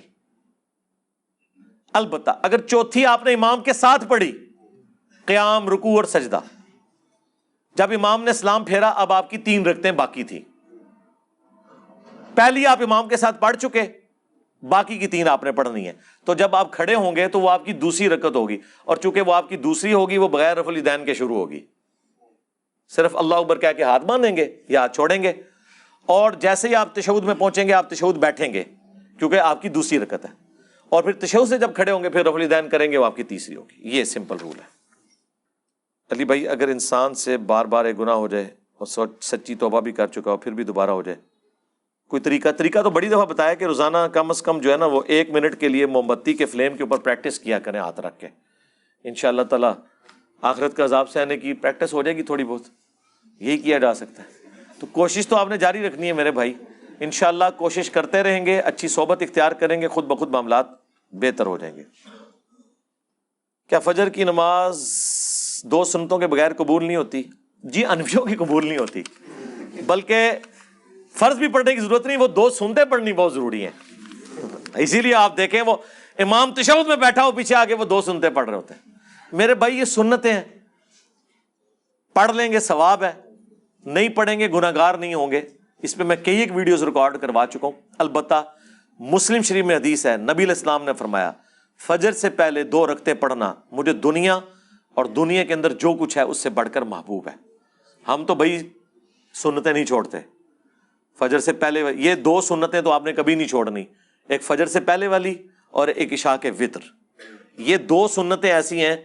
البتہ 1.93 2.31
اگر 2.43 2.61
چوتھی 2.61 3.05
آپ 3.05 3.23
نے 3.23 3.33
امام 3.33 3.63
کے 3.63 3.73
ساتھ 3.73 4.05
پڑھی، 4.07 4.49
قیام 5.25 5.69
رکو 5.69 5.95
اور 5.95 6.03
سجدہ 6.03 6.39
جب 7.75 7.91
امام 7.91 8.23
نے 8.23 8.31
اسلام 8.31 8.65
پھیرا، 8.65 8.89
اب 8.89 9.13
آپ 9.13 9.29
کی 9.29 9.37
تین 9.37 9.65
رکھتے 9.65 9.91
باقی 9.91 10.23
تھی 10.23 10.43
پہلی 12.35 12.65
آپ 12.65 12.81
امام 12.81 13.07
کے 13.07 13.17
ساتھ 13.17 13.41
پڑھ 13.41 13.57
چکے، 13.57 13.81
باقی 14.69 14.97
کی 14.97 15.07
تین 15.07 15.27
آپ 15.27 15.43
نے 15.43 15.51
پڑھنی 15.51 15.87
ہے۔ 15.87 15.93
تو 16.25 16.33
جب 16.33 16.55
آپ 16.55 16.71
کھڑے 16.71 16.95
ہوں 16.95 17.15
گے 17.15 17.27
تو 17.27 17.39
وہ 17.39 17.49
آپ 17.49 17.65
کی 17.65 17.73
دوسری 17.73 18.09
رکت 18.09 18.35
ہوگی، 18.35 18.57
اور 18.85 18.97
چونکہ 18.97 19.21
وہ 19.21 19.33
آپ 19.33 19.49
کی 19.49 19.57
دوسری 19.57 19.93
ہوگی، 19.93 20.17
وہ 20.17 20.27
بغیر 20.27 20.57
رف 20.57 20.67
الدین 20.67 21.05
کے 21.05 21.13
شروع 21.13 21.35
ہوگی۔ 21.35 21.65
صرف 22.89 23.15
اللہ 23.15 23.35
اکبر 23.35 23.59
کہہ 23.59 23.73
کے 23.77 23.83
ہاتھ 23.83 24.05
باندھیں 24.05 24.37
گے 24.37 24.55
یا 24.69 24.81
ہاتھ 24.81 24.95
چھوڑیں 24.95 25.23
گے۔ 25.23 25.31
اور 26.05 26.31
جیسے 26.31 26.67
ہی 26.67 26.75
آپ 26.75 26.95
تشود 26.95 27.23
میں 27.23 27.35
پہنچیں 27.35 27.67
گے، 27.67 27.73
آپ 27.73 27.89
تشود 27.89 28.15
بیٹھیں 28.15 28.53
گے، 28.53 28.63
کیونکہ 29.19 29.39
آپ 29.39 29.61
کی 29.61 29.69
دوسری 29.69 29.99
رکت 29.99 30.25
ہے۔ 30.25 30.29
اور 30.89 31.03
پھر 31.03 31.11
تشود 31.11 31.49
سے 31.49 31.57
جب 31.57 31.75
کھڑے 31.75 31.91
ہوں 31.91 32.03
گے، 32.03 32.09
پھر 32.09 32.25
رف 32.25 32.33
الدین 32.33 32.69
کریں 32.69 32.91
گے، 32.91 32.97
وہ 32.97 33.05
آپ 33.05 33.15
کی 33.15 33.23
تیسری 33.23 33.55
ہوگی۔ 33.55 33.75
یہ 33.77 34.03
سمپل 34.03 34.35
رول 34.41 34.59
ہے۔ 34.59 34.72
علی 36.13 36.25
بھائی، 36.25 36.47
اگر 36.47 36.67
انسان 36.67 37.13
سے 37.13 37.37
بار 37.37 37.65
بار 37.65 37.85
ایک 37.85 37.99
گناہ 37.99 38.13
ہو 38.13 38.27
جائے، 38.27 38.47
اور 38.77 39.07
سچی 39.21 39.55
توبہ 39.55 39.81
بھی 39.81 39.91
کر 39.91 40.07
چکا 40.07 40.31
ہو، 40.31 40.37
پھر 40.37 40.51
بھی 40.51 40.63
دوبارہ 40.63 40.91
ہو 40.91 41.01
جائے، 41.01 41.17
کوئی 42.07 42.21
طریقہ 42.21 42.49
طریقہ 42.49 42.81
تو 42.81 42.89
بڑی 42.89 43.09
دفعہ 43.09 43.25
بتایا 43.25 43.53
کہ 43.53 43.65
روزانہ 43.65 43.97
کم 44.13 44.29
از 44.29 44.41
کم 44.41 44.59
جو 44.59 44.71
ہے 44.71 44.77
نا، 44.77 44.85
وہ 44.85 45.01
ایک 45.07 45.29
منٹ 45.29 45.59
کے 45.59 45.67
لیے 45.67 45.85
موم 45.85 46.07
بتی 46.07 46.33
کے 46.33 46.45
فلیم 46.45 46.77
کے 46.77 46.83
اوپر 46.83 46.97
پریکٹس 46.97 47.39
کیا 47.39 47.59
کریں، 47.59 47.79
ہاتھ 47.79 47.99
رکھ 47.99 48.19
کے۔ 48.19 48.27
ان 49.03 49.15
شاء 49.15 49.29
اللہ 49.29 49.41
تعالیٰ، 49.41 49.73
آخرت 50.41 50.75
کا 50.77 50.83
عذاب 50.83 51.09
سے 51.09 51.21
آنے 51.21 51.37
کی 51.37 51.53
پریکٹس 51.53 51.93
ہو 51.93 52.03
جائے 52.03 52.17
گی 52.17 52.23
تھوڑی 52.23 52.43
بہت۔ 52.43 52.61
یہی 53.39 53.57
کیا 53.57 53.77
جا 53.77 53.93
سکتا 53.93 54.23
ہے۔ 54.23 54.27
تو 54.79 54.87
کوشش 54.91 55.27
تو 55.27 55.35
آپ 55.35 55.49
نے 55.49 55.57
جاری 55.57 55.87
رکھنی 55.87 56.07
ہے 56.07 56.13
میرے 56.13 56.31
بھائی۔ 56.31 56.53
ان 56.99 57.11
شاء 57.11 57.27
اللہ 57.27 57.45
کوشش 57.57 57.89
کرتے 57.89 58.23
رہیں 58.23 58.45
گے، 58.45 58.59
اچھی 58.59 58.87
صحبت 58.87 59.21
اختیار 59.21 59.51
کریں 59.51 59.81
گے، 59.81 59.87
خود 59.87 60.05
بخود 60.05 60.29
معاملات 60.29 60.65
بہتر 61.11 61.45
ہو 61.45 61.57
جائیں 61.57 61.75
گے۔ 61.75 61.83
کیا 63.69 63.79
فجر 63.79 64.09
کی 64.09 64.23
نماز 64.23 64.89
دو 65.63 65.83
سنتوں 65.83 66.17
کے 66.17 66.27
بغیر 66.27 66.53
قبول 66.53 66.85
نہیں 66.85 66.95
ہوتی 66.95 67.23
جی 67.63 67.85
انفیوں 67.85 68.25
کی 68.25 68.35
قبول 68.35 68.67
نہیں 68.67 68.77
ہوتی، 68.77 69.03
بلکہ 69.85 70.31
فرض 71.13 71.37
بھی 71.37 71.47
پڑھنے 71.47 71.75
کی 71.75 71.81
ضرورت 71.81 72.07
نہیں، 72.07 72.17
وہ 72.17 72.27
دو 72.27 72.49
سنتے 72.49 72.85
پڑھنی 72.85 73.13
بہت 73.13 73.33
ضروری 73.33 73.63
ہیں۔ 73.63 73.71
اسی 74.75 75.01
لیے 75.01 75.15
آپ 75.15 75.37
دیکھیں، 75.37 75.61
وہ 75.61 75.75
امام 76.17 76.53
تشود 76.53 76.87
میں 76.87 76.95
بیٹھا 76.95 77.25
ہو 77.25 77.31
پیچھے 77.31 77.55
آگے 77.55 77.73
وہ 77.73 77.85
دو 77.85 78.01
سنتے 78.01 78.29
پڑھ 78.29 78.49
رہے 78.49 78.57
ہوتے 78.57 78.73
ہیں۔ 78.73 78.91
میرے 79.31 79.55
بھائی، 79.55 79.79
یہ 79.79 79.85
سنتیں 79.85 80.33
ہیں۔ 80.33 80.41
پڑھ 82.13 82.31
لیں 82.31 82.51
گے، 82.51 82.59
ثواب 82.59 83.03
ہے۔ 83.03 83.11
نہیں 83.85 84.09
پڑھیں 84.09 84.39
گے 84.39 84.47
گناگار 84.47 84.95
نہیں 84.95 85.13
ہوں 85.13 85.31
گے۔ 85.31 85.41
اس 85.81 85.95
پہ 85.95 86.03
میں 86.03 86.15
کئی 86.15 86.37
ایک 86.37 86.55
ویڈیوز 86.55 86.83
ریکارڈ 86.83 87.17
کروا 87.17 87.45
چکا 87.47 87.67
ہوں۔ 87.67 87.81
البتہ 87.97 88.43
مسلم 88.99 89.41
شریف 89.41 89.65
میں 89.65 89.75
حدیث 89.75 90.05
ہے، 90.05 90.17
نبی 90.17 90.43
الاسلام 90.43 90.83
نے 90.83 90.93
فرمایا، 90.93 91.31
فجر 91.87 92.11
سے 92.11 92.29
پہلے 92.29 92.63
دو 92.63 92.87
رکھتے 92.87 93.13
پڑھنا، 93.13 93.53
مجھے 93.71 93.93
دنیا 93.93 94.39
اور 94.93 95.05
دنیا 95.05 95.43
کے 95.43 95.53
اندر 95.53 95.73
جو 95.73 95.93
کچھ 95.93 96.17
ہے 96.17 96.23
اس 96.23 96.37
سے 96.37 96.49
بڑھ 96.49 96.69
کر 96.73 96.81
محبوب 96.81 97.27
ہے۔ 97.27 97.35
ہم 98.07 98.25
تو 98.25 98.35
بھائی 98.35 98.69
سنتیں 99.33 99.73
نہیں 99.73 99.85
چھوڑتے۔ 99.85 100.17
فجر 101.19 101.39
سے 101.39 101.53
پہلے 101.53 101.83
یہ 101.95 102.15
دو 102.15 102.41
سنتیں 102.41 102.81
تو 102.81 102.91
آپ 102.91 103.03
نے 103.03 103.13
کبھی 103.13 103.35
نہیں 103.35 103.47
چھوڑنی۔ 103.47 103.85
ایک 104.29 104.43
فجر 104.43 104.65
سے 104.65 104.79
پہلے 104.79 105.07
والی 105.07 105.35
اور 105.71 105.87
ایک 105.87 106.13
عشاء 106.13 106.35
کے 106.35 106.51
وطر۔ 106.51 106.79
یہ 107.57 107.77
دو 107.77 108.07
سنتیں 108.07 108.51
ایسی 108.51 108.85
ہیں 108.85 108.95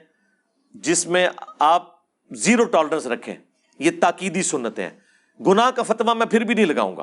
جس 0.75 1.07
میں 1.07 1.29
آپ 1.59 1.95
زیرو 2.31 2.65
ٹالرنس 2.65 3.07
رکھیں۔ 3.07 3.35
یہ 3.79 3.91
تاکیدی 4.01 4.43
سنتیں 4.43 4.89
ہیں۔ 4.89 5.01
گناہ 5.47 5.71
کا 5.71 5.83
فتوا 5.83 6.15
میں 6.15 6.27
پھر 6.27 6.45
بھی 6.45 6.55
نہیں 6.55 6.67
لگاؤں 6.67 6.97
گا۔ 6.97 7.03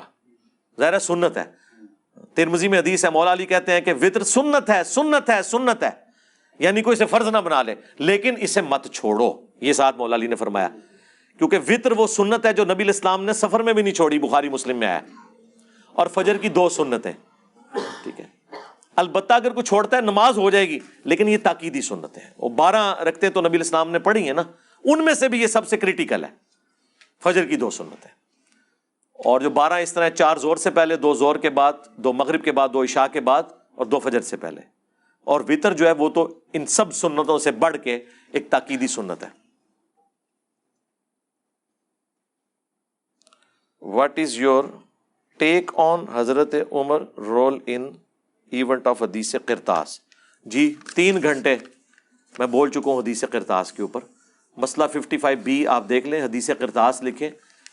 ظاہر 0.80 0.99
سنت 0.99 1.38
ہے۔ 1.38 1.44
ترمزی 2.34 2.68
میں 2.68 2.80
حدیث 2.80 3.06
ہے، 3.06 3.10
مولا 3.10 3.34
علی 3.34 3.45
کہتے 3.45 3.72
ہیں 3.72 3.82
کہ 3.82 3.94
وطر 3.94 4.24
سنت 4.24 4.70
ہے 4.70 4.84
سنت 4.84 5.30
ہے 5.30 5.41
سنت 5.44 5.84
ہے۔ 5.84 6.05
یعنی 6.60 6.82
کوئی 6.82 6.94
اسے 6.94 7.06
فرض 7.06 7.27
نہ 7.27 7.38
بنا 7.38 7.61
لے، 7.61 7.76
لیکن 7.99 8.34
اسے 8.40 8.61
مت 8.61 8.88
چھوڑو۔ 8.94 9.34
یہ 9.61 9.73
ساتھ 9.73 9.98
مولا 9.98 10.15
علی 10.15 10.27
نے 10.27 10.36
فرمایا۔ 10.36 10.69
کیونکہ 11.38 11.57
وطر 11.68 11.91
وہ 11.91 12.07
سنت 12.07 12.45
ہے 12.45 12.53
جو 12.53 12.65
نبی 12.65 12.84
الاسلام 12.84 13.26
نے 13.26 13.34
سفر 13.34 13.60
میں 13.60 13.73
بھی 13.73 13.84
نہیں 13.84 13.94
چھوڑی، 13.94 14.19
بخاری 14.19 14.49
مسلم 14.49 14.77
میں 14.77 14.88
آیا۔ 14.88 14.99
اور 15.94 16.07
فجر 16.07 16.38
کی 16.38 16.49
دو 16.49 16.69
سنت 16.69 17.06
ہے 17.06 17.14
ٹھیک 18.03 18.19
ہے۔ 18.19 18.26
البتہ 18.95 19.34
اگر 19.34 19.52
کوئی 19.52 19.64
چھوڑتا 19.64 19.98
ہے، 19.98 20.02
نماز 20.02 20.38
ہو 20.38 20.49
جائے 20.49 20.69
گی، 20.69 20.80
لیکن 21.03 21.27
یہ 21.27 21.38
تاکیدی 21.44 21.82
سنت 21.82 22.18
ہے 22.18 22.30
وہ 22.38 22.49
بارہ 22.49 22.95
رکھتے 22.99 23.30
تو 23.30 23.41
نبی 23.41 23.57
الاسلام 23.57 23.91
نے 23.91 23.99
پڑھی 23.99 24.27
ہے 24.27 24.34
نا، 24.34 24.44
ان 24.84 25.06
میں 25.06 25.14
سے 25.14 25.30
بھی 25.30 25.41
یہ 25.41 25.48
سب 25.48 25.68
سے 25.68 25.77
کریٹیکل 25.77 26.23
ہے۔ 26.23 26.30
فجر 27.23 27.45
کی 27.45 27.56
دو 27.56 27.69
سنت 27.69 28.06
ہے 28.06 28.11
اور 29.14 29.41
جو 29.41 29.49
بارہ 29.49 29.73
اس 29.73 29.94
طرح 29.94 30.10
چار 30.10 30.38
زور 30.38 30.57
سے 30.57 30.69
پہلے، 30.69 30.95
دو 30.95 31.14
زور 31.14 31.36
کے 31.36 31.49
بعد، 31.49 31.73
دو 31.98 32.14
مغرب 32.14 32.44
کے 32.44 32.52
بعد، 32.52 32.69
دو 32.73 32.84
عشاء 32.84 33.07
کے 33.14 33.19
بعد، 33.19 33.44
اور 33.76 33.86
دو 33.86 33.99
فجر 33.99 34.22
سے 34.22 34.38
پہلے۔ 34.38 34.74
اور 35.26 35.41
وطر 35.41 35.73
جو 35.73 35.88
ہے 35.88 35.91
وہ 35.91 36.10
تو 36.10 36.39
ان 36.53 36.65
سب 36.65 36.93
سنتوں 36.93 37.39
سے 37.39 37.52
بڑھ 37.52 37.77
کے 37.84 37.99
ایک 38.31 38.49
تاکیدی 38.49 38.88
سنت 38.88 39.23
ہے۔ 39.23 39.30
What 43.81 44.19
is 44.19 44.38
your 44.38 44.64
take 45.38 45.72
on 45.73 46.06
Hazrat 46.14 46.56
Umar 46.72 47.03
role 47.18 47.60
in 47.65 47.89
event 48.52 48.88
of 48.88 49.03
حدیث 49.03 49.35
کرتاس 49.45 49.99
جی 50.45 50.76
تین 50.95 51.23
گھنٹے 51.23 51.57
میں 52.39 52.47
بول 52.47 52.72
چکا 52.72 52.91
ہوں 52.91 53.02
حدیث 53.02 53.23
کرتاس 53.31 53.72
کے 53.73 53.81
اوپر۔ 53.81 54.02
مسئلہ 54.57 54.88
ففٹی 54.88 55.18
فائیو 55.18 55.38
بی 55.43 55.68
آپ 55.68 55.89
دیکھ 55.89 56.07
لیں، 56.07 56.23
حدیث 56.23 56.49
کرتاس 56.60 57.03
لکھیں۔ 57.03 57.30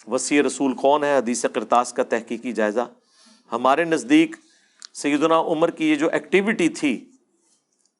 وسیع 0.06 0.42
رسول 0.42 0.74
کون 0.74 1.04
ہے؟ 1.04 1.16
حدیث 1.16 1.44
کرتاس 1.54 1.92
کا 1.92 2.02
تحقیقی 2.02 2.52
جائزہ۔ 2.52 2.88
ہمارے 3.52 3.84
نزدیک 3.84 4.36
سیدنا 4.94 5.40
عمر 5.40 5.70
کی 5.70 5.90
یہ 5.90 5.94
جو 5.94 6.10
ایکٹیویٹی 6.10 6.68
تھی 6.68 7.11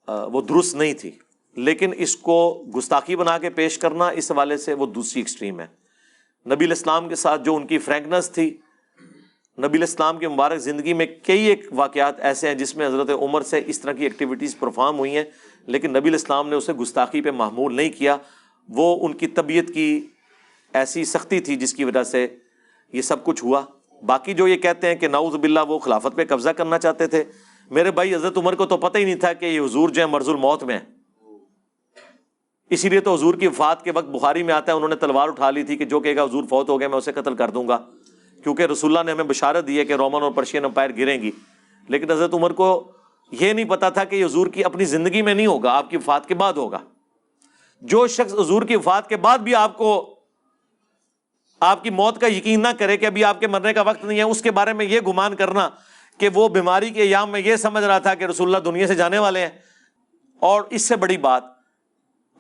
وہ 0.09 0.41
درست 0.41 0.74
نہیں 0.74 0.95
تھی۔ 0.95 1.11
لیکن 1.57 1.91
اس 1.97 2.16
کو 2.16 2.65
گستاخی 2.77 3.16
بنا 3.16 3.39
کے 3.39 3.51
پیش 3.51 3.79
کرنا 3.79 4.09
اس 4.09 4.31
حوالے 4.31 4.57
سے 4.57 4.74
وہ 4.74 4.87
دوسری 4.87 5.20
ایکسٹریم 5.20 5.61
ہے۔ 5.61 5.66
نبی 6.47 6.65
الاسلام 6.65 7.09
کے 7.09 7.15
ساتھ 7.15 7.43
جو 7.43 7.57
ان 7.57 7.66
کی 7.66 7.79
فرینکنس 7.79 8.31
تھی، 8.31 8.57
نبی 9.59 9.79
الاسلام 9.79 10.19
کی 10.19 10.27
مبارک 10.27 10.59
زندگی 10.59 10.93
میں 10.93 11.07
کئی 11.23 11.47
ایک 11.47 11.66
واقعات 11.73 12.20
ایسے 12.20 12.49
ہیں 12.49 12.55
جس 12.55 12.77
میں 12.77 12.87
حضرت 12.87 13.11
عمر 13.11 13.43
سے 13.43 13.62
اس 13.66 13.81
طرح 13.81 13.93
کی 13.93 14.03
ایکٹیویٹیز 14.03 14.59
پرفارم 14.59 14.99
ہوئی 14.99 15.16
ہیں، 15.16 15.24
لیکن 15.66 15.91
نبی 15.91 16.09
الاسلام 16.09 16.49
نے 16.49 16.57
اسے 16.57 16.73
گستاخی 16.73 17.20
پہ 17.20 17.31
معمول 17.31 17.74
نہیں 17.74 17.91
کیا۔ 17.91 18.16
وہ 18.69 19.07
ان 19.07 19.15
کی 19.15 19.27
طبیعت 19.27 19.74
کی 19.74 20.07
ایسی 20.73 21.05
سختی 21.05 21.41
تھی 21.41 21.57
جس 21.57 21.74
کی 21.74 21.85
وجہ 21.85 22.03
سے 22.03 22.37
یہ 22.93 23.03
سب 23.03 23.24
کچھ 23.24 23.45
ہوا۔ 23.45 23.62
باقی 24.07 24.35
جو 24.35 24.49
یہ 24.49 24.57
کہتے 24.57 24.87
ہیں 24.87 24.95
کہ 24.95 25.09
ناؤز 25.09 25.35
باللہ 25.35 25.61
وہ 25.69 25.79
خلافت 25.79 26.16
پہ 26.16 26.24
قبضہ 26.24 26.51
کرنا 26.51 26.79
چاہتے 26.79 27.07
تھے 27.07 27.24
میرے 27.71 27.91
بھائی 27.91 28.15
حضرت 28.15 28.39
عمر 28.39 28.55
کو 28.55 28.67
تو 28.67 28.77
پتہ 28.77 28.99
ہی 28.99 29.05
نہیں 29.05 29.15
تھا 29.15 29.33
کہ 29.33 29.47
یہ 29.47 29.61
حضور 29.61 29.89
جو 29.89 30.03
ہے 30.03 30.07
مرز 30.07 30.29
الموت 30.29 30.65
میں 30.65 30.79
اسی 32.71 32.89
لیے 32.89 33.01
تو 33.01 33.15
حضور 33.15 33.35
کی 33.35 33.47
وفات 33.47 33.85
کے 33.85 33.93
وقت 33.93 34.07
بخاری 34.07 34.43
میں 34.43 34.55
آتا 34.55 34.73
ہے، 34.73 34.77
انہوں 34.77 34.89
نے 34.89 34.97
تلوار 34.97 35.29
اٹھا 35.29 35.51
لی 35.51 35.63
تھی 35.63 35.77
کہ 35.77 35.85
جو 35.85 36.01
کہے 36.01 36.17
گا 36.17 36.25
حضور 36.25 36.45
فوت 36.51 36.69
ہو 36.69 36.81
گیا 36.81 36.89
میں 36.89 36.97
اسے 36.97 37.13
قتل 37.13 37.35
کر 37.35 37.51
دوں 37.51 37.69
گا۔ 37.69 37.79
کیونکہ 38.43 38.63
رسول 38.63 38.91
اللہ 38.91 39.05
نے 39.07 39.13
ہمیں 39.13 39.25
بشارت 39.25 39.67
دی 39.67 39.79
ہے 39.79 39.85
کہ 39.85 39.93
رومن 39.93 40.23
اور 40.23 40.31
پرشین 40.31 40.65
امپائر 40.65 40.91
گریں 40.97 41.23
گی۔ 41.23 41.31
لیکن 41.89 42.11
حضرت 42.11 42.35
عمر 42.35 42.53
کو 42.53 42.93
یہ 43.31 43.53
نہیں 43.53 43.65
پتا 43.65 43.89
تھا 43.89 44.05
کہ 44.05 44.17
یہ 44.17 44.25
حضور 44.25 44.47
کی 44.47 44.65
اپنی 44.65 44.85
زندگی 44.85 45.23
میں 45.23 45.35
نہیں 45.35 45.47
ہوگا، 45.47 45.73
آپ 45.73 45.91
کی 45.91 45.97
وفات 45.97 46.27
کے 46.27 46.35
بعد 46.35 46.53
ہوگا۔ 46.53 46.79
جو 47.81 48.07
شخص 48.07 48.33
حضور 48.33 48.63
کی 48.63 48.77
وفات 48.77 49.09
کے 49.09 49.17
بعد 49.17 49.39
بھی 49.39 49.55
آپ 49.55 49.79
کو، 49.79 50.21
آپ 51.61 51.85
کی 51.85 51.91
موت 51.91 52.21
کا 52.21 52.27
یقین 52.27 52.63
نہ 52.63 52.69
کرے 52.79 52.97
کہ 52.97 53.07
ابھی 53.07 53.25
آپ 53.25 53.41
کے 53.41 53.47
مرنے 53.47 53.73
کا 53.73 53.83
وقت 53.83 54.05
نہیں 54.05 54.19
ہے، 54.19 54.23
اس 54.23 54.43
کے 54.43 54.51
بارے 54.51 54.73
میں 54.73 54.85
یہ 54.85 55.01
گمان 55.01 55.37
کرنا 55.37 55.71
کہ 56.23 56.28
وہ 56.35 56.49
بیماری 56.49 56.90
کے 56.90 57.03
ایام 57.03 57.31
میں 57.31 57.40
یہ 57.40 57.57
سمجھ 57.57 57.85
رہا 57.85 57.99
تھا 57.99 58.15
کہ 58.15 58.24
رسول 58.24 58.55
اللہ 58.55 58.70
دنیا 58.70 58.86
سے 58.86 58.94
جانے 58.94 59.19
والے 59.19 59.40
ہیں۔ 59.40 59.59
اور 60.40 60.62
اس 60.70 60.82
سے 60.82 60.97
بڑی 60.97 61.16
بات، 61.16 61.44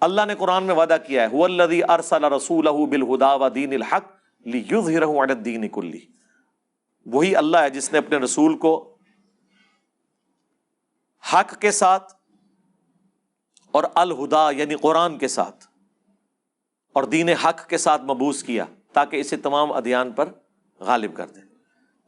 اللہ 0.00 0.22
نے 0.26 0.34
قرآن 0.34 0.64
میں 0.64 0.74
وعدہ 0.74 0.96
کیا 1.06 1.30
ہے 1.30 1.42
الذی 1.42 1.80
ارسل 1.88 2.24
رسولہ 2.24 2.70
بالہدا 2.70 3.34
و 3.34 3.48
دین 3.48 3.72
الحق 3.72 4.04
لیظہرہ 4.46 5.04
علی 5.04 5.32
الدین 5.32 5.68
کلی۔ 5.68 6.00
وہی 7.06 7.36
اللہ 7.36 7.58
ہے 7.58 7.70
جس 7.70 7.92
نے 7.92 7.98
اپنے 7.98 8.16
رسول 8.16 8.58
کو 8.58 8.96
حق 11.32 11.60
کے 11.60 11.70
ساتھ 11.70 12.12
اور 13.72 13.84
الہدا 13.94 14.50
یعنی 14.50 14.74
قرآن 14.74 15.18
کے 15.18 15.28
ساتھ 15.28 15.66
اور 16.92 17.04
دین 17.04 17.28
حق 17.28 17.68
کے 17.68 17.78
ساتھ 17.78 18.02
مبوس 18.02 18.42
کیا 18.42 18.64
تاکہ 18.92 19.16
اسے 19.16 19.36
تمام 19.36 19.72
ادیان 19.72 20.12
پر 20.12 20.28
غالب 20.80 21.14
کر 21.14 21.26
دے۔ 21.26 21.40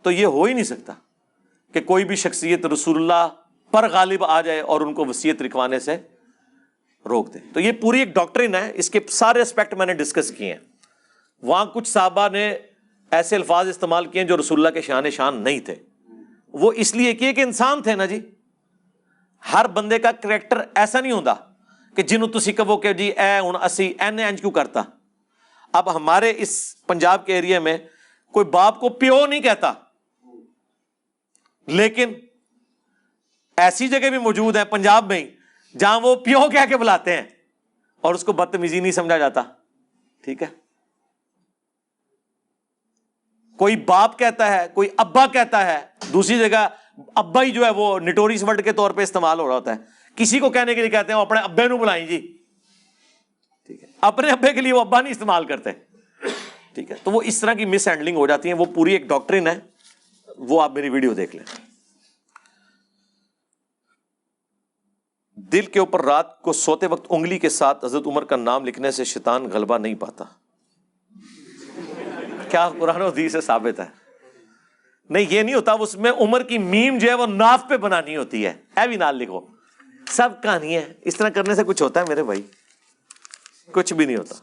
تو 0.02 0.10
یہ 0.10 0.26
ہو 0.26 0.44
ہی 0.44 0.52
نہیں 0.52 0.64
سکتا۔ 0.64 0.92
کہ 1.74 1.80
کوئی 1.80 2.04
بھی 2.04 2.16
شخصیت 2.16 2.66
رسول 2.66 2.96
اللہ 2.96 3.28
پر 3.70 3.88
غالب 3.88 4.24
آ 4.24 4.40
جائے 4.40 4.60
اور 4.60 4.80
ان 4.80 4.94
کو 4.94 5.04
وسیعت 5.04 5.42
لکھوانے 5.42 5.78
سے 5.78 5.96
روک 7.08 7.34
دے۔ 7.34 7.38
تو 7.54 7.60
یہ 7.60 7.72
پوری 7.72 7.98
ایک 7.98 8.08
ڈاکٹرن 8.08 8.54
ہے، 8.54 8.72
اس 8.74 8.90
کے 8.90 9.00
سارے 9.10 9.42
اسپیکٹ 9.42 9.74
میں 9.74 9.86
نے 9.86 9.94
ڈسکس 9.94 10.30
کیے 10.30 10.52
ہیں۔ 10.52 10.60
وہاں 11.42 11.64
کچھ 11.64 11.88
صحابہ 11.88 12.28
نے 12.28 12.56
ایسے 13.10 13.36
الفاظ 13.36 13.68
استعمال 13.68 14.06
کیے 14.06 14.24
جو 14.24 14.36
رسول 14.36 14.58
اللہ 14.58 14.74
کے 14.74 14.80
شان 14.80 15.10
شان 15.10 15.42
نہیں 15.42 15.60
تھے۔ 15.60 15.74
وہ 16.52 16.72
اس 16.76 16.94
لیے 16.94 17.14
کیے 17.14 17.32
کہ 17.32 17.40
انسان 17.40 17.82
تھے 17.82 17.94
نا 17.94 18.04
جی۔ 18.04 18.20
ہر 19.52 19.66
بندے 19.66 19.98
کا 19.98 20.12
کریکٹر 20.12 20.62
ایسا 20.74 21.00
نہیں 21.00 21.12
ہوتا 21.12 21.34
کہ 21.96 22.02
جنہوں 22.02 22.28
تسی 22.28 22.52
کہو 22.52 22.76
کہ 22.76 22.92
جی 22.92 23.04
اے 23.04 23.38
ہوں 23.38 23.52
اسی 23.52 23.92
این 23.98 24.18
اینج 24.18 24.40
کیوں 24.40 24.52
کرتا۔ 24.52 24.82
اب 25.72 25.96
ہمارے 25.96 26.32
اس 26.36 26.74
پنجاب 26.86 27.26
کے 27.26 27.34
ایریا 27.34 27.60
میں 27.60 27.78
کوئی 28.32 28.46
باپ 28.46 28.80
کو 28.80 28.88
پیو 28.88 29.26
نہیں 29.26 29.40
کہتا۔ 29.40 29.72
لیکن 31.66 32.12
ایسی 33.56 33.88
جگہ 33.88 34.10
بھی 34.10 34.18
موجود 34.18 34.56
ہے 34.56 34.64
پنجاب 34.64 35.06
میں 35.06 35.18
ہی، 35.18 35.30
جہاں 35.78 36.00
وہ 36.00 36.14
پیو 36.14 36.50
کہہ 36.50 36.66
کے 36.68 36.76
بلاتے 36.76 37.12
ہیں 37.12 37.22
اور 38.00 38.14
اس 38.14 38.24
کو 38.24 38.32
بدتمیزی 38.32 38.80
نہیں 38.80 38.92
سمجھا 38.92 39.18
جاتا۔ 39.18 39.42
ٹھیک 40.22 40.42
ہے؟ 40.42 40.46
کوئی 43.58 43.76
باپ 43.76 44.18
کہتا 44.18 44.52
ہے، 44.52 44.66
کوئی 44.74 44.88
ابا 44.96 45.26
کہتا 45.26 45.66
ہے، 45.66 45.86
دوسری 46.12 46.38
جگہ 46.38 46.68
ابا 47.14 47.42
ہی 47.42 47.50
جو 47.50 47.64
ہے 47.64 47.70
وہ 47.70 47.98
نٹوریس 47.98 48.42
ورڈ 48.42 48.64
کے 48.64 48.72
طور 48.72 48.90
پہ 48.90 49.02
استعمال 49.02 49.40
ہو 49.40 49.48
رہا 49.48 49.54
ہوتا 49.54 49.72
ہے۔ 49.72 49.80
کسی 50.16 50.38
کو 50.38 50.50
کہنے 50.50 50.74
کے 50.74 50.80
لیے 50.80 50.90
کہتے 50.90 51.12
ہیں، 51.12 51.18
وہ 51.18 51.24
اپنے 51.24 51.40
ابے 51.40 51.68
نو 51.68 51.76
بلائیں 51.76 52.06
جی۔ 52.06 52.38
ٹھیک 53.66 53.82
ہے؟ 53.82 53.88
اپنے 54.00 54.30
ابے 54.30 54.52
کے 54.52 54.60
لیے 54.60 54.72
وہ 54.72 54.80
ابا 54.80 55.00
نہیں 55.00 55.10
استعمال 55.10 55.44
کرتے۔ 55.44 55.70
ٹھیک 56.74 56.90
ہے؟ 56.90 56.96
تو 57.04 57.10
وہ 57.10 57.22
اس 57.24 57.40
طرح 57.40 57.54
کی 57.54 57.64
مس 57.64 57.88
ہینڈلنگ 57.88 58.16
ہو 58.16 58.26
جاتی 58.26 58.48
ہے 58.48 58.54
وہ 58.54 58.64
پوری 58.64 58.92
ایک 58.92 59.08
ڈاکٹرن 59.08 59.46
ہے۔ 59.46 59.73
وہ 60.38 60.62
آپ 60.62 60.72
میری 60.72 60.88
ویڈیو 60.88 61.14
دیکھ 61.14 61.36
لیں۔ 61.36 61.44
دل 65.36 65.66
کے 65.66 65.78
اوپر 65.78 66.04
رات 66.04 66.42
کو 66.42 66.52
سوتے 66.52 66.86
وقت 66.86 67.06
انگلی 67.10 67.38
کے 67.38 67.48
ساتھ 67.48 67.84
حضرت 67.84 68.06
عمر 68.06 68.24
کا 68.24 68.36
نام 68.36 68.64
لکھنے 68.64 68.90
سے 68.90 69.04
شیطان 69.04 69.44
غلبہ 69.52 69.78
نہیں 69.78 69.94
پاتا۔ 69.94 70.24
کیا 72.48 72.70
قرآن 72.78 73.02
و 73.02 73.08
حدیث 73.08 73.32
سے 73.32 73.40
ثابت 73.40 73.80
ہے؟ 73.80 73.86
نہیں، 75.10 75.26
یہ 75.30 75.42
نہیں 75.42 75.54
ہوتا، 75.54 75.72
اس 75.72 75.96
میں 75.96 76.12
عمر 76.12 76.42
کی 76.42 76.58
میم 76.58 76.98
جو 76.98 77.08
ہے 77.08 77.14
وہ 77.14 77.26
ناف 77.26 77.62
پہ 77.68 77.76
بنانی 77.76 78.16
ہوتی 78.16 78.46
ہے۔ 78.46 78.54
اے 78.76 78.88
بھی 78.88 78.96
نال 78.96 79.16
لکھو۔ 79.16 79.40
سب 80.08 80.28
کہانی 80.42 80.76
ہے 80.76 80.94
اس 81.02 81.16
طرح 81.16 81.28
کرنے 81.28 81.54
سے 81.54 81.64
کچھ 81.64 81.82
ہوتا 81.82 82.00
ہے 82.00 82.04
میرے 82.08 82.24
بھائی؟ 82.24 82.42
کچھ 83.72 83.94
بھی 83.94 84.04
نہیں 84.04 84.16
ہوتا۔ 84.16 84.34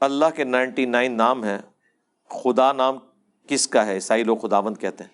اللہ 0.00 0.24
کے 0.36 0.44
نائنٹی 0.44 0.84
نائن 0.84 1.16
نام 1.16 1.44
ہے 1.44 1.58
خدا 2.28 2.72
نام 2.72 2.98
کس 3.46 3.68
کا 3.68 3.86
ہے؟ 3.86 3.94
عیسائی 3.94 4.24
لوگ 4.24 4.36
خداوند 4.36 4.76
کہتے 4.76 5.04
ہیں۔ 5.04 5.10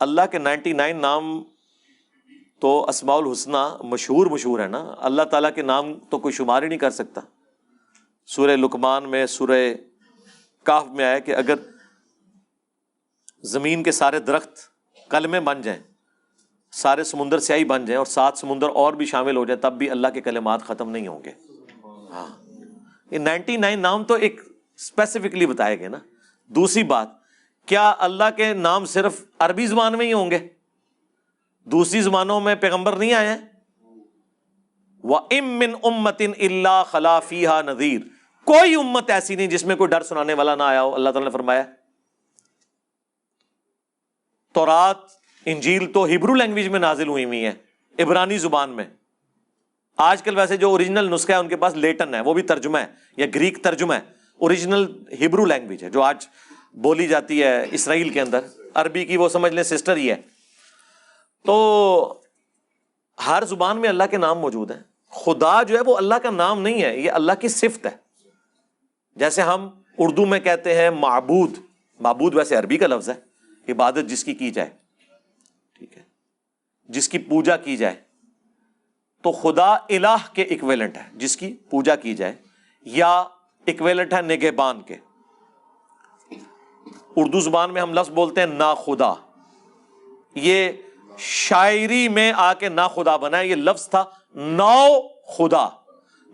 اللہ 0.00 0.20
کے 0.30 0.38
نائنٹی 0.38 0.72
نائن 0.72 1.00
نام 1.00 1.42
تو 2.60 2.88
اسماء 2.88 3.14
الحسنہ 3.14 3.76
مشہور 3.82 4.26
مشہور 4.26 4.60
ہے 4.60 4.66
نا۔ 4.66 4.94
اللہ 4.98 5.22
تعالیٰ 5.22 5.54
کے 5.54 5.62
نام 5.62 5.94
تو 5.98 6.18
کوئی 6.18 6.32
شمار 6.32 6.62
ہی 6.62 6.68
نہیں 6.68 6.78
کر 6.78 6.90
سکتا۔ 6.90 7.20
سورہ 8.26 8.50
لکمان 8.50 9.10
میں، 9.10 9.26
سورہ 9.26 9.74
کاف 10.64 10.86
میں 10.86 11.04
آیا 11.04 11.18
کہ 11.18 11.34
اگر 11.34 11.54
زمین 13.42 13.82
کے 13.82 13.92
سارے 13.92 14.18
درخت 14.18 14.50
کلمے 15.10 15.40
بن 15.40 15.62
جائیں، 15.62 15.82
سارے 16.72 17.04
سمندر 17.04 17.38
سیاہی 17.38 17.64
بن 17.64 17.84
جائیں 17.84 17.98
اور 17.98 18.06
سات 18.06 18.38
سمندر 18.38 18.68
اور 18.68 18.92
بھی 18.92 19.06
شامل 19.06 19.36
ہو 19.36 19.44
جائیں، 19.44 19.62
تب 19.62 19.72
بھی 19.72 19.90
اللہ 19.90 20.08
کے 20.08 20.20
کلمات 20.20 20.62
ختم 20.62 20.90
نہیں 20.90 21.06
ہوں 21.06 21.24
گے۔ 21.24 21.32
ہاں۔ 22.10 22.47
یہ 23.10 23.18
نائنٹی 23.18 23.56
نائن 23.56 23.80
نام 23.80 24.04
تو 24.04 24.14
ایک 24.14 24.40
اسپیسیفکلی 24.76 25.46
بتائے 25.46 25.78
گئے 25.78 25.88
نا۔ 25.88 25.98
دوسری 26.46 26.82
بات، 26.82 27.08
کیا 27.66 27.94
اللہ 27.98 28.24
کے 28.36 28.54
نام 28.54 28.86
صرف 28.86 29.24
عربی 29.38 29.66
زبان 29.66 29.98
میں 29.98 30.06
ہی 30.06 30.12
ہوں 30.12 30.30
گے؟ 30.30 30.48
دوسری 31.64 32.00
زبانوں 32.00 32.40
میں 32.40 32.54
پیغمبر 32.54 32.96
نہیں 32.96 33.12
آئے 33.12 33.28
ہیں؟ 33.28 33.38
وہ 35.04 35.18
امن 35.30 35.74
امتن 35.82 36.32
اللہ 36.40 36.82
خلافی 36.86 37.46
نذیر 37.66 38.00
کوئی 38.44 38.74
امت 38.74 39.10
ایسی 39.10 39.36
نہیں 39.36 39.46
جس 39.46 39.64
میں 39.64 39.76
کوئی 39.76 39.90
ڈر 39.90 40.02
سنانے 40.02 40.34
والا 40.34 40.54
نہ 40.54 40.62
آیا 40.62 40.82
ہو۔ 40.82 40.94
اللہ 40.94 41.10
تعالیٰ 41.10 41.28
نے 41.28 41.32
فرمایا 41.32 41.62
تو 44.52 44.66
رات 44.66 44.96
انجیل 45.44 45.92
تو 45.92 46.04
ہبرو 46.04 46.34
لینگویج 46.34 46.68
میں 46.68 46.80
نازل 46.80 47.08
ہوئی 47.08 47.24
ہوئی 47.24 47.46
ہے 47.46 47.52
عبرانی 47.98 48.38
زبان 48.38 48.70
میں۔ 48.70 48.84
آج 49.98 50.22
کل 50.22 50.36
ویسے 50.36 50.56
جو 50.56 50.70
اوریجنل 50.70 51.14
نسخہ 51.14 51.32
ہے، 51.32 51.36
ان 51.36 51.48
کے 51.48 51.56
پاس 51.56 51.74
لیٹن 51.74 52.14
ہے، 52.14 52.20
وہ 52.20 52.34
بھی 52.34 52.42
ترجمہ 52.42 52.78
ہے، 52.78 52.86
یا 53.16 53.26
گریک 53.34 53.62
ترجمہ 53.62 53.94
ہے۔ 53.94 54.00
اوریجنل 54.38 55.02
ہبرو 55.20 55.44
لینگویج 55.44 55.84
ہے، 55.84 55.90
جو 55.90 56.02
آج 56.02 56.26
بولی 56.72 57.08
جاتی 57.08 57.42
ہے 57.42 57.64
اسرائیل 57.70 58.08
کے 58.08 58.20
اندر۔ 58.20 58.40
عربی 58.74 59.04
کی 59.04 59.16
وہ 59.16 59.28
سمجھ 59.28 59.52
لیں 59.52 59.62
سسٹر 59.62 59.96
ہی 59.96 60.10
ہے۔ 60.10 60.16
تو 61.46 62.20
ہر 63.26 63.44
زبان 63.44 63.78
میں 63.78 63.88
اللہ 63.88 64.04
کے 64.10 64.16
نام 64.16 64.38
موجود 64.38 64.70
ہیں۔ 64.70 64.82
خدا 65.10 65.62
جو 65.62 65.76
ہے، 65.76 65.82
وہ 65.86 65.96
اللہ 65.96 66.14
کا 66.14 66.30
نام 66.30 66.62
نہیں 66.62 66.82
ہے، 66.82 66.98
یہ 66.98 67.10
اللہ 67.10 67.32
کی 67.40 67.48
صفت 67.48 67.86
ہے۔ 67.86 67.96
جیسے 69.16 69.42
ہم 69.42 69.68
اردو 69.98 70.26
میں 70.26 70.40
کہتے 70.40 70.74
ہیں 70.74 70.90
معبود 70.90 71.58
معبود 72.00 72.34
ویسے 72.34 72.56
عربی 72.56 72.76
کا 72.76 72.86
لفظ 72.86 73.10
ہے۔ 73.10 73.14
عبادت 73.72 74.08
جس 74.08 74.24
کی 74.24 74.34
کی 74.34 74.50
جائے، 74.50 74.70
ٹھیک 75.72 75.96
ہے، 75.96 76.02
جس 76.88 77.08
کی 77.08 77.18
پوجا 77.18 77.56
کی 77.56 77.76
جائے۔ 77.76 78.07
تو 79.22 79.32
خدا 79.32 79.70
الہ 79.72 80.16
کے 80.32 80.42
اکویلنٹ 80.42 80.96
ہے، 80.96 81.02
جس 81.14 81.36
کی 81.36 81.56
پوجا 81.70 81.96
کی 81.96 82.14
جائے، 82.14 82.34
یا 82.82 83.18
اکویلنٹ 83.66 84.14
ہے 84.14 84.22
نگہبان 84.22 84.80
کے۔ 84.80 84.96
اردو 87.16 87.40
زبان 87.40 87.72
میں 87.72 87.82
ہم 87.82 87.92
لفظ 87.94 88.10
بولتے 88.10 88.40
ہیں 88.40 88.46
نا 88.46 88.74
خدا۔ 88.74 89.14
یہ 90.34 90.68
شاعری 91.18 92.08
میں 92.08 92.32
آ 92.36 92.54
کے 92.54 92.68
نا 92.68 92.88
خدا 92.88 93.16
بنا 93.16 93.38
ہے، 93.38 93.46
یہ 93.46 93.54
لفظ 93.54 93.88
تھا 93.88 94.04
ناؤ 94.34 95.00
خدا۔ 95.36 95.68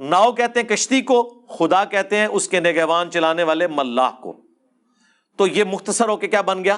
ناؤ 0.00 0.32
کہتے 0.32 0.60
ہیں 0.60 0.68
کشتی 0.68 1.00
کو، 1.00 1.42
خدا 1.48 1.84
کہتے 1.84 2.16
ہیں 2.16 2.26
اس 2.26 2.48
کے 2.48 2.60
نگہبان 2.60 3.10
چلانے 3.10 3.42
والے 3.42 3.66
ملاح 3.66 4.10
کو۔ 4.10 4.36
تو 5.36 5.46
یہ 5.46 5.64
مختصر 5.64 6.08
ہو 6.08 6.16
کے 6.16 6.28
کیا 6.28 6.40
بن 6.40 6.64
گیا؟ 6.64 6.76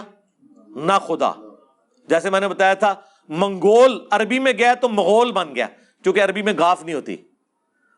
نہ 0.68 0.92
خدا۔ 1.06 1.32
جیسے 2.08 2.30
میں 2.30 2.40
نے 2.40 2.48
بتایا 2.48 2.74
تھا، 2.74 2.94
منگول 3.28 4.06
عربی 4.10 4.38
میں 4.38 4.52
گیا 4.52 4.74
تو 4.74 4.88
مغول 4.88 5.32
بن 5.32 5.54
گیا۔ 5.54 5.66
کیونکہ 6.06 6.22
عربی 6.22 6.42
میں 6.42 6.52
گاف 6.58 6.82
نہیں 6.82 6.94
ہوتی۔ 6.94 7.16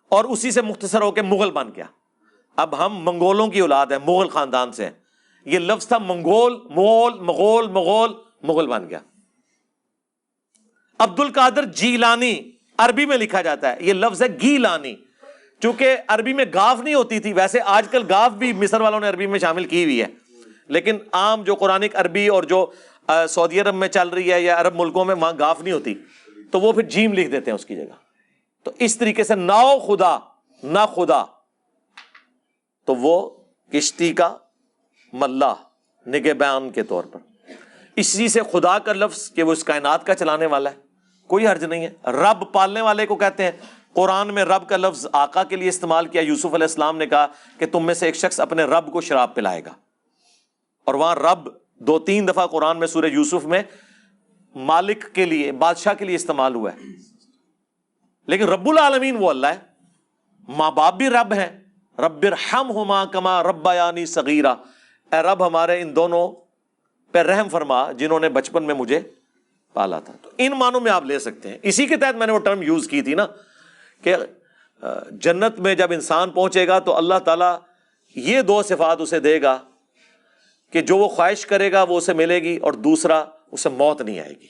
اور 0.09 0.25
اسی 0.25 0.51
سے 0.51 0.63
مختصر 0.63 1.03
ہو 1.03 1.11
کے 1.11 1.23
مغل 1.23 1.51
بن 1.51 1.69
گیا۔ 1.77 1.85
اب 2.57 2.87
ہم 2.87 2.99
منگولوں 3.03 3.49
کی 3.49 3.61
اولاد 3.61 3.87
ہیں، 3.87 3.99
مغل 4.07 4.29
خاندان 4.29 4.73
سے 4.73 4.91
یہ 5.45 5.59
لفظ 5.59 5.89
تھا 5.89 5.99
منگول، 5.99 6.53
مغول 6.71 7.19
مغول 7.19 7.69
مغول، 7.69 8.13
مغل 8.43 8.67
بن 8.67 8.91
گیا۔ 8.91 8.99
عبد 10.99 11.21
القادر 11.21 11.65
جی 11.65 11.97
لانی 11.97 12.51
عربی 12.79 13.07
میں 13.07 13.17
لکھا 13.17 13.43
جاتا 13.43 13.73
ہے، 13.73 13.77
یہ 13.81 13.93
لفظ 13.93 14.23
ہے 14.23 14.29
گی 14.43 14.59
لانی 14.59 14.95
چونکہ 15.63 15.97
عربی 16.09 16.33
میں 16.33 16.45
گاف 16.55 16.81
نہیں 16.81 16.95
ہوتی 16.95 17.19
تھی، 17.19 17.33
ویسے 17.33 17.59
آج 17.65 17.89
کل 17.91 18.03
گاف 18.09 18.33
بھی 18.33 18.53
مصر 18.53 18.81
والوں 18.81 19.01
نے 19.01 19.09
عربی 19.09 19.27
میں 19.27 19.39
شامل 19.39 19.65
کی 19.65 19.85
ہوئی 19.85 20.03
ہے۔ 20.03 20.07
لیکن 20.69 20.99
عام 21.13 21.43
جو 21.43 21.55
قرآن 21.55 21.85
عربی 21.95 22.29
اور 22.29 22.43
جو 22.43 22.67
سعودی 23.29 23.61
عرب 23.61 23.75
میں 23.75 23.89
چل 23.89 24.09
رہی 24.09 24.33
ہے 24.33 24.41
یا 24.41 24.61
عرب 24.61 24.81
ملکوں 24.81 25.05
میں، 25.05 25.15
وہاں 25.15 25.33
گاف 25.39 25.61
نہیں 25.63 25.75
ہوتی۔ 25.75 25.95
تو 26.51 26.61
وہ 26.61 26.73
پھر 26.73 26.83
جیم 26.83 27.13
لکھ 27.13 27.31
دیتے 27.31 27.51
ہیں 27.51 27.57
اس 27.57 27.67
کی 27.67 27.77
جگہ۔ 27.77 28.09
تو 28.63 28.71
اس 28.79 28.99
طریقے 28.99 29.25
سے 29.25 29.35
ناؤ 29.35 29.79
خدا، 29.79 30.19
نہ 30.63 30.79
خدا۔ 30.95 31.25
تو 32.85 32.95
وہ 32.95 33.31
کشتی 33.73 34.13
کا 34.13 34.37
ملا 35.13 35.55
نگہ 36.07 36.33
بیان 36.33 36.71
کے 36.71 36.83
طور 36.83 37.05
پر۔ 37.05 37.19
اسی 37.97 38.29
سے 38.29 38.41
خدا 38.53 38.79
کا 38.79 38.93
لفظ 38.93 39.33
کہ 39.33 39.43
وہ 39.43 39.53
اس 39.53 39.65
کائنات 39.65 40.07
کا 40.07 40.15
چلانے 40.15 40.47
والا 40.47 40.71
ہے۔ 40.71 40.77
کوئی 41.27 41.47
حرج 41.47 41.65
نہیں 41.65 41.87
ہے۔ 41.87 42.11
رب 42.11 42.53
پالنے 42.53 42.81
والے 42.81 43.07
کو 43.07 43.17
کہتے 43.17 43.45
ہیں۔ 43.45 43.51
قرآن 43.93 44.35
میں 44.35 44.45
رب 44.45 44.69
کا 44.69 44.77
لفظ 44.77 45.07
آقا 45.13 45.45
کے 45.45 45.57
لیے 45.57 45.69
استعمال 45.69 46.07
کیا۔ 46.07 46.23
یوسف 46.23 46.47
علیہ 46.47 46.65
السلام 46.65 46.97
نے 46.97 47.07
کہا 47.07 47.27
کہ 47.59 47.67
تم 47.67 47.87
میں 47.87 47.95
سے 47.95 48.07
ایک 48.07 48.17
شخص 48.17 48.41
اپنے 48.41 48.65
رب 48.65 48.93
کو 48.93 49.01
شراب 49.01 49.35
پلائے 49.35 49.65
گا۔ 49.65 49.73
اور 50.85 50.95
وہاں 50.95 51.17
رب 51.17 51.49
دو 51.75 51.99
تین 51.99 52.29
دفعہ 52.29 52.47
قرآن 52.47 52.79
میں 52.79 52.87
سورہ 52.87 53.07
یوسف 53.07 53.45
میں 53.45 53.63
مالک 54.55 55.15
کے 55.15 55.25
لیے، 55.25 55.53
بادشاہ 55.53 55.95
کے 55.95 56.05
لیے 56.05 56.15
استعمال 56.15 56.55
ہوا 56.55 56.73
ہے۔ 56.73 56.79
لیکن 58.27 58.49
رب 58.49 58.69
العالمین 58.69 59.17
وہ 59.17 59.31
اللہ 59.31 59.47
ہے۔ 59.47 59.59
ماں 60.49 60.71
باپ 60.71 60.95
بھی 60.95 61.09
رب 61.09 61.33
ہے 61.33 61.59
رب 61.99 62.25
ہم 62.53 62.71
ہوما 62.71 63.05
کما 63.05 63.43
رب 63.43 63.69
یعنی 63.77 64.07
صغیرہ۔ 64.07 64.55
اے 65.13 65.21
رب 65.21 65.47
ہمارے 65.47 65.81
ان 65.81 65.97
دونوں 65.97 66.29
پہ 67.13 67.19
رحم 67.19 67.49
فرما 67.49 67.93
جنہوں 67.93 68.21
نے 68.21 68.29
بچپن 68.29 68.63
میں 68.65 68.75
مجھے 68.75 69.01
پالا 69.73 70.01
تھا۔ 70.01 70.13
تو 70.23 70.31
ان 70.39 70.53
معنوں 70.53 70.81
میں 70.81 70.93
آپ 70.93 71.05
لے 71.05 71.19
سکتے 71.19 71.49
ہیں۔ 71.49 71.59
اسی 71.63 71.87
کے 71.87 71.97
تحت 71.97 72.17
میں 72.17 72.27
نے 72.27 72.33
وہ 72.33 72.39
ٹرم 72.39 72.63
یوز 72.63 72.89
کی 72.89 73.03
تھی 73.03 73.15
نا، 73.15 73.27
کہ 74.03 74.17
جنت 75.11 75.61
میں 75.61 75.75
جب 75.75 75.93
انسان 75.93 76.31
پہنچے 76.31 76.67
گا 76.67 76.79
تو 76.79 76.97
اللہ 76.97 77.19
تعالیٰ 77.25 77.59
یہ 78.15 78.41
دو 78.41 78.63
صفات 78.63 79.01
اسے 79.01 79.21
دے 79.21 79.43
گا 79.43 79.59
کہ 80.71 80.81
جو 80.81 80.97
وہ 80.97 81.09
خواہش 81.09 81.47
کرے 81.47 81.73
گا 81.73 81.83
وہ 81.83 81.99
اسے 81.99 82.13
ملے 82.13 82.43
گی 82.43 82.57
اور 82.57 82.73
دوسرا 82.73 83.25
اسے 83.51 83.69
موت 83.69 84.03
نہیں 84.03 84.21
آئے 84.21 84.31
گی۔ 84.31 84.47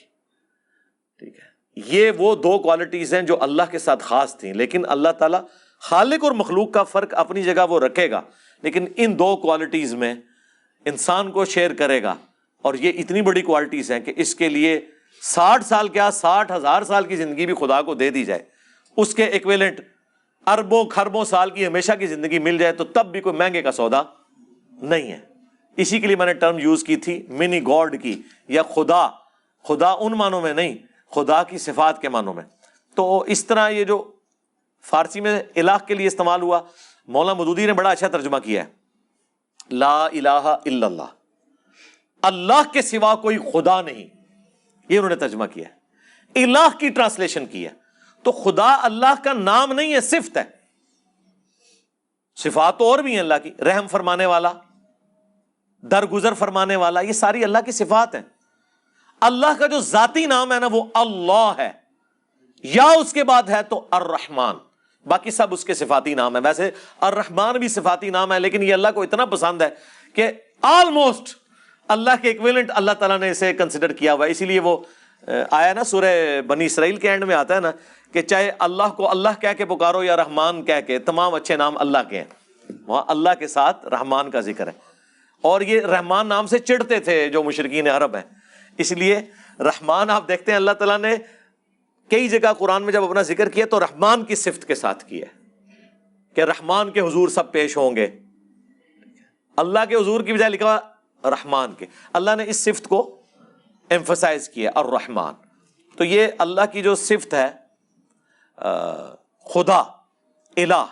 ٹھیک 1.19 1.35
ہے۔ 1.35 1.49
یہ 1.75 2.11
وہ 2.17 2.35
دو 2.35 2.59
کوالٹیز 2.59 3.13
ہیں 3.13 3.21
جو 3.21 3.43
اللہ 3.43 3.63
کے 3.71 3.79
ساتھ 3.79 4.03
خاص 4.03 4.37
تھیں، 4.37 4.53
لیکن 4.53 4.81
اللہ 4.87 5.09
تعالیٰ 5.09 5.41
خالق 5.79 6.23
اور 6.23 6.31
مخلوق 6.31 6.71
کا 6.71 6.83
فرق 6.83 7.13
اپنی 7.13 7.43
جگہ 7.43 7.67
وہ 7.69 7.79
رکھے 7.79 8.11
گا۔ 8.11 8.21
لیکن 8.61 8.85
ان 8.97 9.19
دو 9.19 9.37
کوالٹیز 9.37 9.93
میں 9.93 10.15
انسان 10.85 11.31
کو 11.31 11.45
شیئر 11.45 11.73
کرے 11.73 12.03
گا۔ 12.03 12.15
اور 12.61 12.73
یہ 12.73 12.91
اتنی 12.97 13.21
بڑی 13.21 13.41
کوالٹیز 13.41 13.91
ہیں 13.91 13.99
کہ 13.99 14.13
اس 14.15 14.35
کے 14.35 14.49
لیے 14.49 14.81
ساٹھ 15.21 15.65
سال 15.65 15.87
کیا 15.87 16.11
ساٹھ 16.11 16.51
ہزار 16.51 16.81
سال 16.81 17.05
کی 17.05 17.15
زندگی 17.15 17.45
بھی 17.45 17.53
خدا 17.53 17.81
کو 17.81 17.95
دے 17.95 18.09
دی 18.09 18.25
جائے۔ 18.25 18.43
اس 18.97 19.15
کے 19.15 19.25
ایکویلنٹ 19.25 19.81
اربوں 20.47 20.83
خربوں 20.83 21.25
سال 21.25 21.49
کی 21.49 21.67
ہمیشہ 21.67 21.91
کی 21.99 22.07
زندگی 22.07 22.39
مل 22.39 22.57
جائے 22.57 22.73
تو 22.73 22.83
تب 22.83 23.11
بھی 23.11 23.21
کوئی 23.21 23.35
مہنگے 23.35 23.61
کا 23.61 23.71
سودا 23.71 24.01
نہیں 24.69 25.11
ہے۔ 25.11 25.28
اسی 25.77 25.99
کے 25.99 26.07
لیے 26.07 26.15
میں 26.15 26.25
نے 26.25 26.33
ٹرم 26.33 26.59
یوز 26.59 26.83
کی 26.83 26.95
تھی 26.95 27.25
منی 27.29 27.67
گاڈ 27.67 28.03
کی 28.03 28.21
یا 28.47 28.63
خدا. 28.63 29.07
خدا 29.63 29.91
ان 29.91 30.11
معنوں 30.11 30.41
میں 30.41 30.53
نہیں، 30.53 30.75
خدا 31.11 31.43
کی 31.43 31.57
صفات 31.57 32.01
کے 32.01 32.09
معنوں 32.09 32.33
میں. 32.33 32.43
تو 32.95 33.19
اس 33.19 33.45
طرح 33.45 33.69
یہ 33.69 33.83
جو 33.83 34.11
فارسی 34.81 35.21
میں 35.21 35.43
الہ 35.55 35.71
کے 35.87 35.93
لیے 35.93 36.07
استعمال 36.07 36.41
ہوا، 36.41 36.61
مولانا 37.07 37.39
مدودی 37.39 37.65
نے 37.65 37.73
بڑا 37.73 37.89
اچھا 37.89 38.07
ترجمہ 38.07 38.37
کیا 38.37 38.63
ہے. 38.63 38.69
لا 39.69 40.05
الہ 40.05 40.29
الا 40.29 40.85
اللہ. 40.85 41.09
اللہ 42.21 42.71
کے 42.73 42.81
سوا 42.81 43.15
کوئی 43.15 43.37
خدا 43.37 43.81
نہیں. 43.81 44.07
یہ 44.89 44.97
انہوں 44.97 45.09
نے 45.09 45.15
ترجمہ 45.15 45.45
کیا 45.45 45.69
ہے. 45.69 45.79
الہ 46.43 46.77
کی 46.79 46.89
ٹرانسلیشن 46.89 47.45
کی 47.45 47.65
ہے. 47.65 47.71
تو 48.23 48.31
خدا 48.31 48.77
اللہ 48.81 49.23
کا 49.23 49.33
نام 49.33 49.73
نہیں 49.73 49.93
ہے، 49.93 50.01
صفت 50.01 50.37
ہے. 50.37 50.43
صفات 52.35 52.77
تو 52.77 52.85
اور 52.85 52.99
بھی 52.99 53.11
ہیں 53.11 53.19
اللہ 53.19 53.33
کی، 53.43 53.51
رحم 53.65 53.87
فرمانے 53.87 54.25
والا. 54.25 54.53
درگزر 55.81 56.33
فرمانے 56.33 56.75
والا، 56.75 56.99
یہ 56.99 57.11
ساری 57.11 57.43
اللہ 57.43 57.57
کی 57.65 57.71
صفات 57.71 58.15
ہیں۔ 58.15 58.21
اللہ 59.21 59.59
کا 59.59 59.67
جو 59.67 59.79
ذاتی 59.79 60.25
نام 60.25 60.53
ہے 60.53 60.59
نا، 60.59 60.67
وہ 60.71 60.83
اللہ 60.93 61.53
ہے۔ 61.57 61.71
یا 62.63 62.83
اس 62.83 63.13
کے 63.13 63.23
بعد 63.23 63.43
ہے 63.49 63.63
تو 63.63 63.87
الرحمان 63.91 64.55
باقی 65.05 65.31
سب 65.31 65.53
اس 65.53 65.65
کے 65.65 65.73
صفاتی 65.73 66.13
نام 66.13 66.35
ہے 66.35 66.41
ویسے 66.41 66.71
الرحمان 66.99 67.55
بھی 67.55 67.67
صفاتی 67.67 68.09
نام 68.09 68.33
ہے، 68.33 68.39
لیکن 68.39 68.63
یہ 68.63 68.73
اللہ 68.73 68.87
کو 68.95 69.01
اتنا 69.01 69.25
پسند 69.25 69.61
ہے 69.61 69.69
کہ 70.13 70.31
آلموسٹ 70.61 71.35
اللہ 71.87 72.09
کے 72.21 72.27
ایکویلنٹ 72.27 72.71
اللہ 72.75 72.91
تعالیٰ 72.91 73.19
نے 73.19 73.29
اسے 73.29 73.53
کنسیڈر 73.53 73.93
کیا 73.93 74.13
ہوا 74.13 74.25
ہے۔ 74.25 74.31
اسی 74.31 74.45
لیے 74.45 74.59
وہ 74.59 74.77
آیا 75.51 75.73
نا 75.73 75.83
سورہ 75.83 76.41
بنی 76.47 76.65
اسرائیل 76.65 76.95
کے 76.95 77.09
اینڈ 77.09 77.23
میں 77.23 77.35
آتا 77.35 77.55
ہے 77.55 77.59
نا 77.59 77.71
کہ 78.13 78.21
چاہے 78.21 78.51
اللہ 78.59 78.89
کو 78.97 79.09
اللہ 79.11 79.29
کہہ 79.41 79.53
کے 79.57 79.65
پکارو 79.65 80.03
یا 80.03 80.17
رحمان 80.17 80.65
کہہ 80.65 80.81
کے، 80.87 80.99
تمام 80.99 81.33
اچھے 81.33 81.55
نام 81.55 81.77
اللہ 81.77 81.97
کے 82.09 82.17
ہیں۔ 82.17 82.71
وہاں 82.87 83.03
اللہ 83.07 83.29
کے 83.39 83.47
ساتھ 83.47 83.85
رحمان 83.85 84.31
کا 84.31 84.39
ذکر 84.39 84.67
ہے۔ 84.67 84.88
اور 85.41 85.61
یہ 85.61 85.81
رحمان 85.81 86.27
نام 86.27 86.47
سے 86.47 86.59
چڑھتے 86.59 86.99
تھے 86.99 87.29
جو 87.29 87.43
مشرقین 87.43 87.87
عرب 87.87 88.15
ہیں۔ 88.15 88.23
اس 88.77 88.91
لیے 88.91 89.19
رحمان 89.59 90.09
آپ 90.09 90.27
دیکھتے 90.27 90.51
ہیں 90.51 90.57
اللہ 90.57 90.71
تعالیٰ 90.71 90.97
نے 90.97 91.15
کئی 92.09 92.29
جگہ 92.29 92.53
قرآن 92.57 92.83
میں 92.83 92.93
جب 92.93 93.03
اپنا 93.03 93.21
ذکر 93.21 93.49
کیا 93.49 93.65
تو 93.65 93.79
رحمان 93.79 94.25
کی 94.25 94.35
صفت 94.35 94.67
کے 94.67 94.75
ساتھ 94.75 95.05
کیا 95.05 95.25
کہ 96.33 96.41
رحمان 96.41 96.91
کے 96.91 96.99
حضور 96.99 97.27
سب 97.27 97.51
پیش 97.51 97.77
ہوں 97.77 97.95
گے۔ 97.95 98.07
اللہ 99.57 99.79
کے 99.89 99.95
حضور 99.95 100.21
کی 100.21 100.33
بجائے 100.33 100.51
لکھا 100.51 100.79
رحمان 101.23 101.73
کے۔ 101.73 101.85
اللہ 102.13 102.35
نے 102.37 102.43
اس 102.47 102.63
صفت 102.63 102.87
کو 102.87 103.21
ایمفسائز 103.89 104.49
کیا 104.49 104.71
اور 104.75 104.85
رحمان 104.85 105.33
تو 105.97 106.03
یہ 106.03 106.27
اللہ 106.37 106.61
کی 106.71 106.81
جو 106.81 106.95
صفت 106.95 107.33
ہے 107.33 107.47
خدا، 109.53 109.79
الہ، 110.57 110.85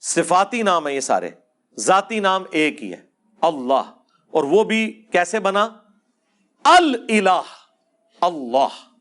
صفاتی 0.00 0.62
نام 0.62 0.88
ہے 0.88 0.94
یہ 0.94 1.00
سارے۔ 1.00 1.30
ذاتی 1.76 2.20
نام 2.20 2.42
ایک 2.50 2.82
ہی 2.82 2.92
ہے، 2.92 3.02
اللہ۔ 3.40 3.92
اور 4.30 4.44
وہ 4.44 4.64
بھی 4.64 5.06
کیسے 5.12 5.40
بنا؟ 5.40 5.68
الہ 6.64 7.42
اللہ۔ 8.20 8.92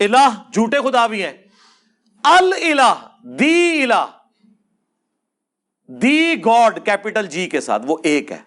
الہ 0.00 0.42
جھوٹے 0.52 0.90
خدا 0.90 1.06
بھی 1.06 1.24
ہیں۔ 1.24 1.32
الہ 2.24 3.08
دی 3.22 3.82
الہ۔ 3.82 4.06
دی 5.88 6.44
گاڈ، 6.44 6.84
کیپیٹل 6.84 7.26
جی 7.26 7.48
کے 7.48 7.60
ساتھ، 7.60 7.82
وہ 7.86 7.96
ایک 8.02 8.32
ہے۔ 8.32 8.42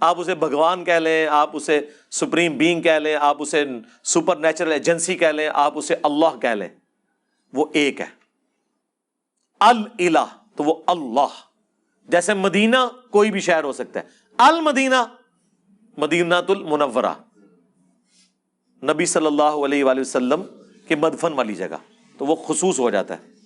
آپ 0.00 0.20
اسے 0.20 0.34
بھگوان 0.34 0.84
کہہ 0.84 0.94
لیں، 0.94 1.26
آپ 1.26 1.50
اسے 1.52 1.90
سپریم 2.10 2.56
بینگ 2.56 2.82
کہہ 2.82 2.90
لیں، 2.90 3.16
آپ 3.16 3.36
اسے 3.38 3.64
سپر 4.04 4.36
نیچرل 4.36 4.72
ایجنسی 4.72 5.14
کہہ 5.14 5.26
لیں، 5.26 5.50
آپ 5.54 5.72
اسے 5.78 5.96
اللہ 6.02 6.38
کہہ 6.42 6.48
لیں۔ 6.48 6.68
وہ 7.52 7.66
ایک 7.72 8.00
ہے۔ 8.00 8.06
الہ 9.60 10.36
تو 10.56 10.64
وہ 10.64 10.82
اللہ۔ 10.86 11.45
جیسے 12.08 12.34
مدینہ 12.34 12.76
کوئی 13.10 13.30
بھی 13.30 13.40
شہر 13.40 13.64
ہو 13.64 13.72
سکتا 13.72 14.00
ہے۔ 14.00 14.04
المدینہ 14.38 15.04
مدینہ 15.96 16.34
المنورہ 16.48 17.14
نبی 18.82 19.06
صلی 19.06 19.26
اللہ 19.26 19.42
علیہ 19.42 19.84
وآلہ 19.84 20.00
وسلم 20.00 20.42
کے 20.88 20.96
مدفن 20.96 21.32
والی 21.32 21.54
جگہ، 21.54 21.76
تو 22.18 22.26
وہ 22.26 22.36
خصوص 22.36 22.80
ہو 22.80 22.90
جاتا 22.90 23.14
ہے۔ 23.14 23.36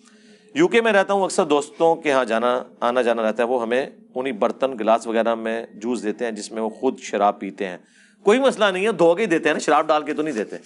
یو 0.55 0.69
کے 0.69 0.81
میں 0.81 0.93
رہتا 0.93 1.13
ہوں، 1.13 1.25
اکثر 1.25 1.45
دوستوں 1.45 1.97
کے 1.97 2.09
یہاں 2.09 2.25
جانا، 2.25 2.63
آنا 2.81 3.03
جانا 3.03 3.23
رہتا 3.23 3.43
ہے۔ 3.43 3.49
وہ 3.49 3.63
ہمیں 3.63 3.87
انہیں 4.15 4.33
برتن، 4.33 4.79
گلاس 4.79 5.07
وغیرہ 5.07 5.35
میں 5.35 5.67
جوس 5.75 6.03
دیتے 6.03 6.25
ہیں، 6.25 6.33
جس 6.33 6.53
میں 6.53 6.63
وہ 6.63 6.71
خود 6.71 6.99
شراب 6.99 7.41
پیتے 7.41 7.69
ہیں۔ 7.69 7.79
کوئی 8.23 8.39
مسئلہ 8.39 8.65
نہیں 8.65 8.87
ہے، 8.87 8.93
دھو 8.93 9.15
کے 9.15 9.23
ہی 9.23 9.27
دیتے 9.27 9.49
ہیں 9.49 9.55
نا، 9.55 9.59
شراب 9.59 9.87
ڈال 9.87 10.03
کے 10.03 10.15
تو 10.15 10.23
نہیں 10.23 10.35
دیتے۔ 10.35 10.57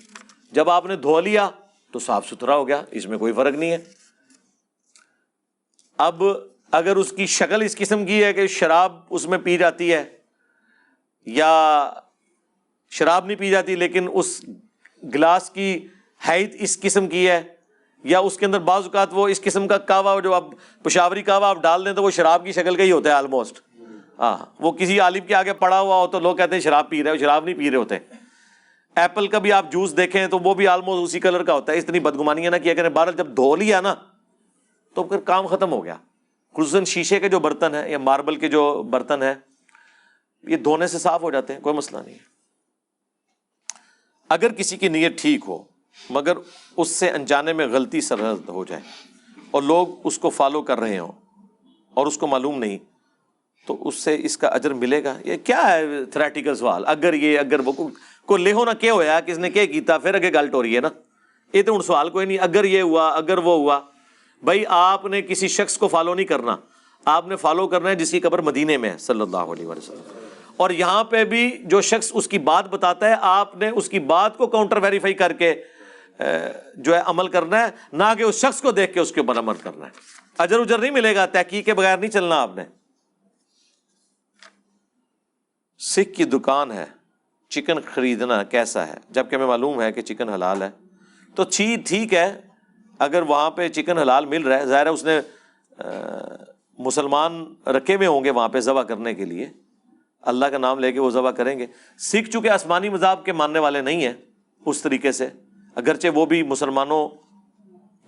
جب 0.53 0.71
آپ 0.71 0.87
نے 0.87 0.97
دھو 0.97 1.21
لیا 1.21 1.51
تو 1.91 1.99
صاف 1.99 2.29
ستھرا 2.29 2.57
ہو 2.57 2.69
گیا، 2.69 2.83
اس 2.91 3.07
میں 3.07 3.19
کوئی 3.19 3.33
فرق 3.33 3.55
نہیں 3.55 3.71
ہے۔ 3.71 3.79
اب 5.99 6.23
اگر 6.73 6.97
اس 6.97 7.13
کی 7.13 7.27
شکل 7.27 7.63
اس 7.63 7.77
قسم 7.77 8.07
کی 8.07 8.25
ہے 8.25 8.33
کہ 8.33 8.47
شراب 8.47 8.93
اس 9.11 9.27
میں 9.27 9.39
پی 9.39 9.57
جاتی 9.57 9.93
ہے 9.93 10.05
یا 11.27 11.91
شراب 12.91 13.27
نہیں 13.27 13.37
پی 13.37 13.51
جاتی 13.51 13.77
لیکن 13.77 14.09
اس 14.13 14.45
گلاس 15.15 15.51
کی 15.51 15.89
حیت 16.29 16.57
اس 16.59 16.81
قسم 16.81 17.09
کی 17.09 17.31
ہے 17.31 17.43
یا 18.05 18.19
اس 18.19 18.37
کے 18.37 18.47
اندر 18.47 18.59
بعض 18.59 18.85
اوقات 18.85 19.09
وہ 19.13 19.29
اس 19.29 19.41
قسم 19.41 19.69
کا 19.69 19.79
کعوہ 19.79 20.21
جو 20.21 20.35
آپ 20.35 20.45
پشاوری 20.83 21.23
کعوہ 21.23 21.45
آپ 21.45 21.63
ڈال 21.63 21.85
دیں 21.85 21.93
تو 21.93 22.03
وہ 22.03 22.11
شراب 22.11 22.45
کی 22.45 22.53
شکل 22.53 22.77
کا 22.77 22.83
ہی 22.83 22.93
ہوتا 22.93 23.09
ہے 23.09 23.15
آلموسٹ 23.15 23.61
ہاں 24.19 24.39
وہ 24.61 24.73
کسی 24.73 25.01
عالم 25.01 25.27
کے 25.27 25.35
آگے 25.35 25.53
پڑا 25.53 25.81
ہوا 25.81 25.97
ہو 25.97 26.07
تو 26.07 26.21
لوگ 26.21 26.37
کہتے 26.37 26.55
ہیں 26.55 26.63
شراب 26.63 26.89
پی 26.89 27.03
رہے 27.03 27.11
ہو، 27.11 27.17
شراب 27.17 27.45
نہیں 27.45 27.55
پی 27.55 27.71
رہے 27.71 27.77
ہوتے۔ 27.77 27.99
ایپل 28.97 29.27
کا 29.27 29.39
بھی 29.39 29.53
آپ 29.53 29.73
جوس 29.73 29.97
دیکھیں 29.97 30.27
تو 30.27 30.39
وہ 30.39 30.55
بھی 30.55 30.69
آلموسٹ 30.69 31.05
اسی 31.05 31.21
کلر 31.21 31.43
کا 31.43 31.55
ہوتا 31.55 31.73
ہے۔ 31.73 31.79
اتنی 31.79 32.01
بدگمانی 32.01 32.49
نہ 32.49 32.57
کیا 32.63 32.75
کریں 32.75 32.89
بہرحال 32.89 33.17
جب 33.17 33.27
دھو 33.27 33.57
لیا 33.57 33.81
نا 33.81 33.95
تو 34.95 35.05
پھر 35.05 35.19
کام 35.19 35.47
ختم 35.47 35.73
ہو 35.73 35.85
گیا۔ 35.85 35.97
خصوصاً 36.57 36.85
شیشے 36.85 37.21
کے 37.21 37.29
جو 37.29 37.41
برتن 37.41 37.75
ہیں 37.75 37.89
یا 37.89 37.99
ماربل 37.99 38.37
کے 38.37 38.49
جو 38.49 38.83
برتن 38.83 39.23
ہیں، 39.23 39.35
یہ 40.43 40.57
دھونے 40.57 40.87
سے 40.87 40.99
صاف 40.99 41.23
ہو 41.23 41.31
جاتے 41.31 41.53
ہیں، 41.53 41.61
کوئی 41.61 41.77
مسئلہ 41.77 42.01
نہیں 42.01 42.15
ہے۔ 42.15 42.35
اگر 44.29 44.53
کسی 44.53 44.77
کی 44.77 44.89
نیت 44.89 45.19
ٹھیک 45.19 45.45
ہو، 45.49 45.63
مگر 46.11 46.37
اس 46.77 46.89
سے 46.89 47.11
انجانے 47.11 47.53
میں 47.53 47.67
غلطی 47.67 48.01
سرحد 48.01 48.49
ہو 48.49 48.65
جائے 48.65 48.81
اور 49.51 49.63
لوگ 49.63 49.89
اس 50.05 50.19
کو 50.19 50.31
فالو 50.31 50.63
کر 50.63 50.81
رہے 50.81 50.99
ہوں 50.99 51.13
اور 51.95 52.07
اس 52.07 52.19
کو 52.19 52.27
معلوم 52.27 52.59
نہیں، 52.59 52.79
تو 53.67 53.89
اس 53.89 53.95
سے 53.95 54.17
اس 54.21 54.39
کا 54.39 54.49
اجر 54.49 54.75
ملے 54.75 55.05
گا؟ 55.05 55.19
یہ 55.25 55.37
کیا 55.45 55.73
ہے 55.73 56.05
تھریٹیکل 56.05 56.55
سوال؟ 56.55 56.87
اگر 56.87 57.15
یہ، 57.15 57.39
اگر 57.39 57.61
وہ 57.61 57.73
کو 58.27 58.37
لے 58.37 58.53
ہونا 58.53 58.73
کیا 58.73 58.93
ہوا 58.93 59.21
کس 59.21 59.39
نے 59.39 59.51
کیا 59.51 59.65
کیتا؟ 59.65 59.99
پھر 59.99 60.15
اگے 60.15 60.33
گلٹ 60.33 60.55
ہو 60.55 60.63
رہی 60.63 60.77
ہے 60.77 60.81
نا۔ 60.81 60.89
یہ 61.53 61.63
تو 61.63 61.83
سوال 61.83 62.11
کوئی 62.11 62.27
نہیں، 62.27 62.39
اگر 62.39 62.65
یہ 62.65 62.83
ہوا، 62.83 63.09
اگر 63.09 63.39
وہ 63.39 63.57
ہوا۔ 63.59 63.81
بھائی 64.45 64.65
آپ 64.69 65.05
نے 65.05 65.23
کسی 65.23 65.49
شخص 65.49 65.79
کو 65.79 65.89
فالو 65.89 66.15
نہیں 66.15 66.27
کرنا۔ 66.27 66.57
آپ 67.05 67.29
نے 67.29 67.37
فالو 67.37 67.69
کرنا 67.69 67.91
ہے 67.91 67.95
جس 67.95 68.11
کی 68.11 68.21
قبر 68.21 68.39
مدینے 68.39 68.77
میں 68.77 68.91
ہے، 68.91 68.99
صلی 68.99 69.21
اللہ 69.21 69.37
علیہ 69.37 69.67
وسلم۔ 69.67 70.19
اور 70.57 70.71
یہاں 70.71 71.05
پہ 71.05 71.25
بھی 71.25 71.59
جو 71.65 71.81
شخص 71.81 72.11
اس 72.15 72.29
کی 72.29 72.39
بات 72.39 72.69
بتاتا 72.69 73.09
ہے، 73.09 73.15
آپ 73.21 73.57
نے 73.57 73.69
اس 73.69 73.89
کی 73.89 73.99
بات 73.99 74.37
کو 74.37 74.47
کاؤنٹر 74.47 74.77
ویریفائی 74.77 75.15
کر 75.15 75.33
کے 75.33 75.63
جو 76.77 76.95
ہے 76.95 77.01
عمل 77.05 77.29
کرنا 77.29 77.61
ہے، 77.61 77.71
نہ 77.93 78.05
کہ 78.19 78.23
اس 78.23 78.35
شخص 78.35 78.63
کو 78.63 78.71
دیکھ 78.71 78.95
کے 78.95 79.01
اس 79.01 79.13
کے 79.13 79.21
اوپر 79.21 79.39
عمل 79.39 79.55
کرنا 79.55 79.87
ہے۔ 79.87 79.91
اجر 80.39 80.61
اجر 80.61 80.79
نہیں 80.79 80.91
ملے 80.91 81.15
گا، 81.17 81.27
تحقیق 81.27 81.65
کے 81.65 81.75
بغیر 81.75 81.99
نہیں 81.99 82.11
چلنا 82.11 82.43
آپ 82.43 82.57
نے۔ 82.57 82.65
سکھ 85.79 86.15
کی 86.15 86.25
دکان 86.25 86.73
ہے، 86.73 86.85
چکن 87.49 87.81
خریدنا 87.81 88.43
کیسا 88.43 88.87
ہے؟ 88.87 88.95
جبکہ 89.11 89.35
ہمیں 89.35 89.47
معلوم 89.47 89.81
ہے 89.81 89.93
کہ 89.93 90.03
چکن 90.03 90.29
حلال 90.29 90.63
ہے۔ 90.63 90.71
تو 91.35 91.45
چھی 91.45 91.77
ٹھیک 91.85 92.15
ہے 92.15 92.41
اگر 93.05 93.23
وہاں 93.23 93.51
پہ 93.51 93.69
چکن 93.69 93.99
حلال 93.99 94.27
مل 94.27 94.43
رہا 94.43 94.59
ہے، 94.59 94.67
ظاہر 94.67 94.87
ہے 94.87 94.91
اس 94.91 95.05
نے 95.05 95.21
مسلمان 96.79 97.45
رکھے 97.67 97.95
ہوئے 97.95 98.07
ہوں 98.07 98.25
گے 98.25 98.31
وہاں 98.31 98.49
پہ 98.49 98.61
ذبح 98.61 98.83
کرنے 98.83 99.15
کے 99.15 99.25
لیے۔ 99.25 99.49
اللہ 100.23 100.47
کا 100.47 100.59
نام 100.59 100.79
لے 100.79 100.93
کے 100.93 101.01
وہ 101.01 101.11
ذبح 101.11 101.31
کریں 101.31 101.59
گے۔ 101.59 101.67
سکھ 101.99 102.31
چونکہ 102.31 102.49
آسمانی 102.49 102.89
مذہب 102.89 103.25
کے 103.25 103.33
ماننے 103.33 103.59
والے 103.59 103.81
نہیں 103.81 104.05
ہیں 104.05 104.13
اس 104.67 104.83
طریقے 104.83 105.13
سے، 105.13 105.29
اگرچہ 105.75 106.09
وہ 106.15 106.27
بھی 106.27 106.43
مسلمانوں 106.43 107.09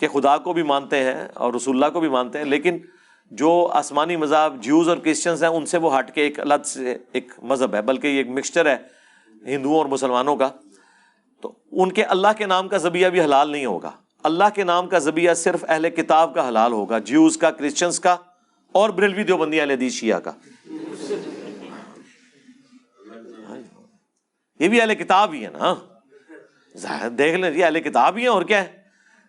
کے 0.01 0.09
خدا 0.12 0.36
کو 0.39 0.52
بھی 0.52 0.62
مانتے 0.62 1.02
ہیں 1.05 1.28
اور 1.35 1.55
رسول 1.55 1.74
اللہ 1.74 1.93
کو 1.93 2.01
بھی 2.01 2.09
مانتے 2.09 2.39
ہیں، 2.39 2.44
لیکن 2.44 2.78
جو 3.31 3.51
آسمانی 3.73 4.16
مذہب 4.16 4.62
جیوز 4.62 4.89
اور 4.89 4.97
کرسچنس 4.97 5.43
ہیں، 5.43 5.51
ان 5.51 5.66
سے 5.66 5.78
وہ 5.78 5.98
ہٹ 5.98 6.14
کے 6.14 6.23
ایک 6.23 6.40
الگ 6.40 6.64
سے 6.64 6.97
ایک 7.12 7.32
مذہب 7.43 7.74
ہے، 7.74 7.82
بلکہ 7.82 8.06
یہ 8.06 8.18
ایک 8.18 8.28
مکسچر 8.28 8.66
ہے 8.66 8.77
ہندوؤں 9.47 9.78
اور 9.78 9.86
مسلمانوں 9.86 10.36
کا۔ 10.36 10.48
تو 11.40 11.52
ان 11.73 11.93
کے 11.93 12.05
اللہ 12.05 12.28
کے 12.39 12.47
نام 12.47 12.68
کا 12.68 12.77
ذبیہ 12.78 13.09
بھی 13.09 13.20
حلال 13.20 13.51
نہیں 13.51 13.66
ہوگا۔ 13.66 13.90
اللہ 14.27 14.44
کے 14.55 14.65
نام 14.65 14.89
کا 14.89 14.98
ذبیہ 14.98 15.35
صرف 15.35 15.65
اہل 15.69 15.90
کتاب 15.90 16.35
کا 16.35 16.48
حلال 16.48 16.73
ہوگا، 16.73 16.98
جیوز 16.98 17.36
کا 17.36 17.51
کرسچنس 17.51 18.01
کا 18.01 18.16
اور 18.73 18.90
بریلوی 18.90 19.24
دیوبندی 19.24 19.61
اہل 19.61 19.70
حدیث 19.70 19.93
شیعہ 19.93 20.20
کا۔ 20.20 20.32
یہ 24.61 24.69
بھی 24.69 24.81
اہل 24.81 24.94
کتاب 24.94 25.32
ہی 25.32 25.47
ہے 25.47 25.51
نا۔ 25.51 25.74
دیکھ 27.09 27.36
لیں 27.36 27.51
جی 27.51 27.65
اہل 27.65 27.81
کتاب 27.81 28.16
ہی 28.16 28.20
ہیں 28.20 28.28
اور 28.28 28.43
کیا 28.43 28.65
ہے؟ 28.65 28.77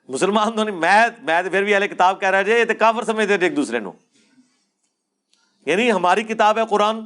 مسلمان 0.10 0.56
تو 0.56 0.64
نہیں، 0.64 0.76
میں 0.76 1.08
میں 1.24 1.42
تو 1.42 1.50
پھر 1.50 1.64
بھی 1.64 1.76
اہل 1.76 1.88
کتاب 1.88 2.20
کہہ 2.20 2.30
رہا 2.30 2.42
جی 2.42 2.52
یہ 2.52 2.66
تو 2.66 2.74
کافر 2.80 3.04
سمجھتے 3.04 3.38
تھے 3.38 3.46
ایک 3.46 3.56
دوسرے 3.56 3.80
نو۔ 3.80 3.92
یعنی 5.66 5.92
ہماری 5.92 6.24
کتاب 6.24 6.58
ہے 6.58 6.64
قرآن۔ 6.70 7.00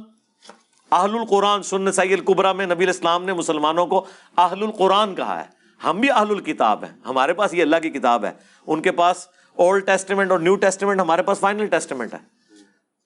اہل 0.92 1.18
القرآن 1.18 1.62
سن 1.62 1.92
سعید 1.92 2.12
القبرا 2.12 2.52
میں 2.52 2.66
نبی 2.66 2.84
الاسلام 2.84 3.24
نے 3.24 3.32
مسلمانوں 3.32 3.86
کو 3.86 4.06
اہل 4.36 4.62
القرآن 4.62 5.14
کہا 5.14 5.40
ہے۔ 5.40 5.61
ہم 5.84 6.00
بھی 6.00 6.10
اہل 6.10 6.30
الکتاب 6.30 6.84
ہیں، 6.84 6.96
ہمارے 7.06 7.32
پاس 7.32 7.54
یہ 7.54 7.62
اللہ 7.62 7.76
کی 7.82 7.90
کتاب 7.90 8.24
ہے۔ 8.24 8.30
ان 8.66 8.82
کے 8.82 8.92
پاس 8.92 9.28
اولڈ 9.56 9.86
ٹیسٹمنٹ 9.86 10.30
اور 10.30 10.38
نیو 10.38 10.56
ٹیسٹمنٹ 10.56 11.00
ہمارے 11.00 11.22
پاس 11.22 11.38
فائنل 11.40 11.66
ٹیسٹمنٹ 11.66 12.14
ہے۔ 12.14 12.18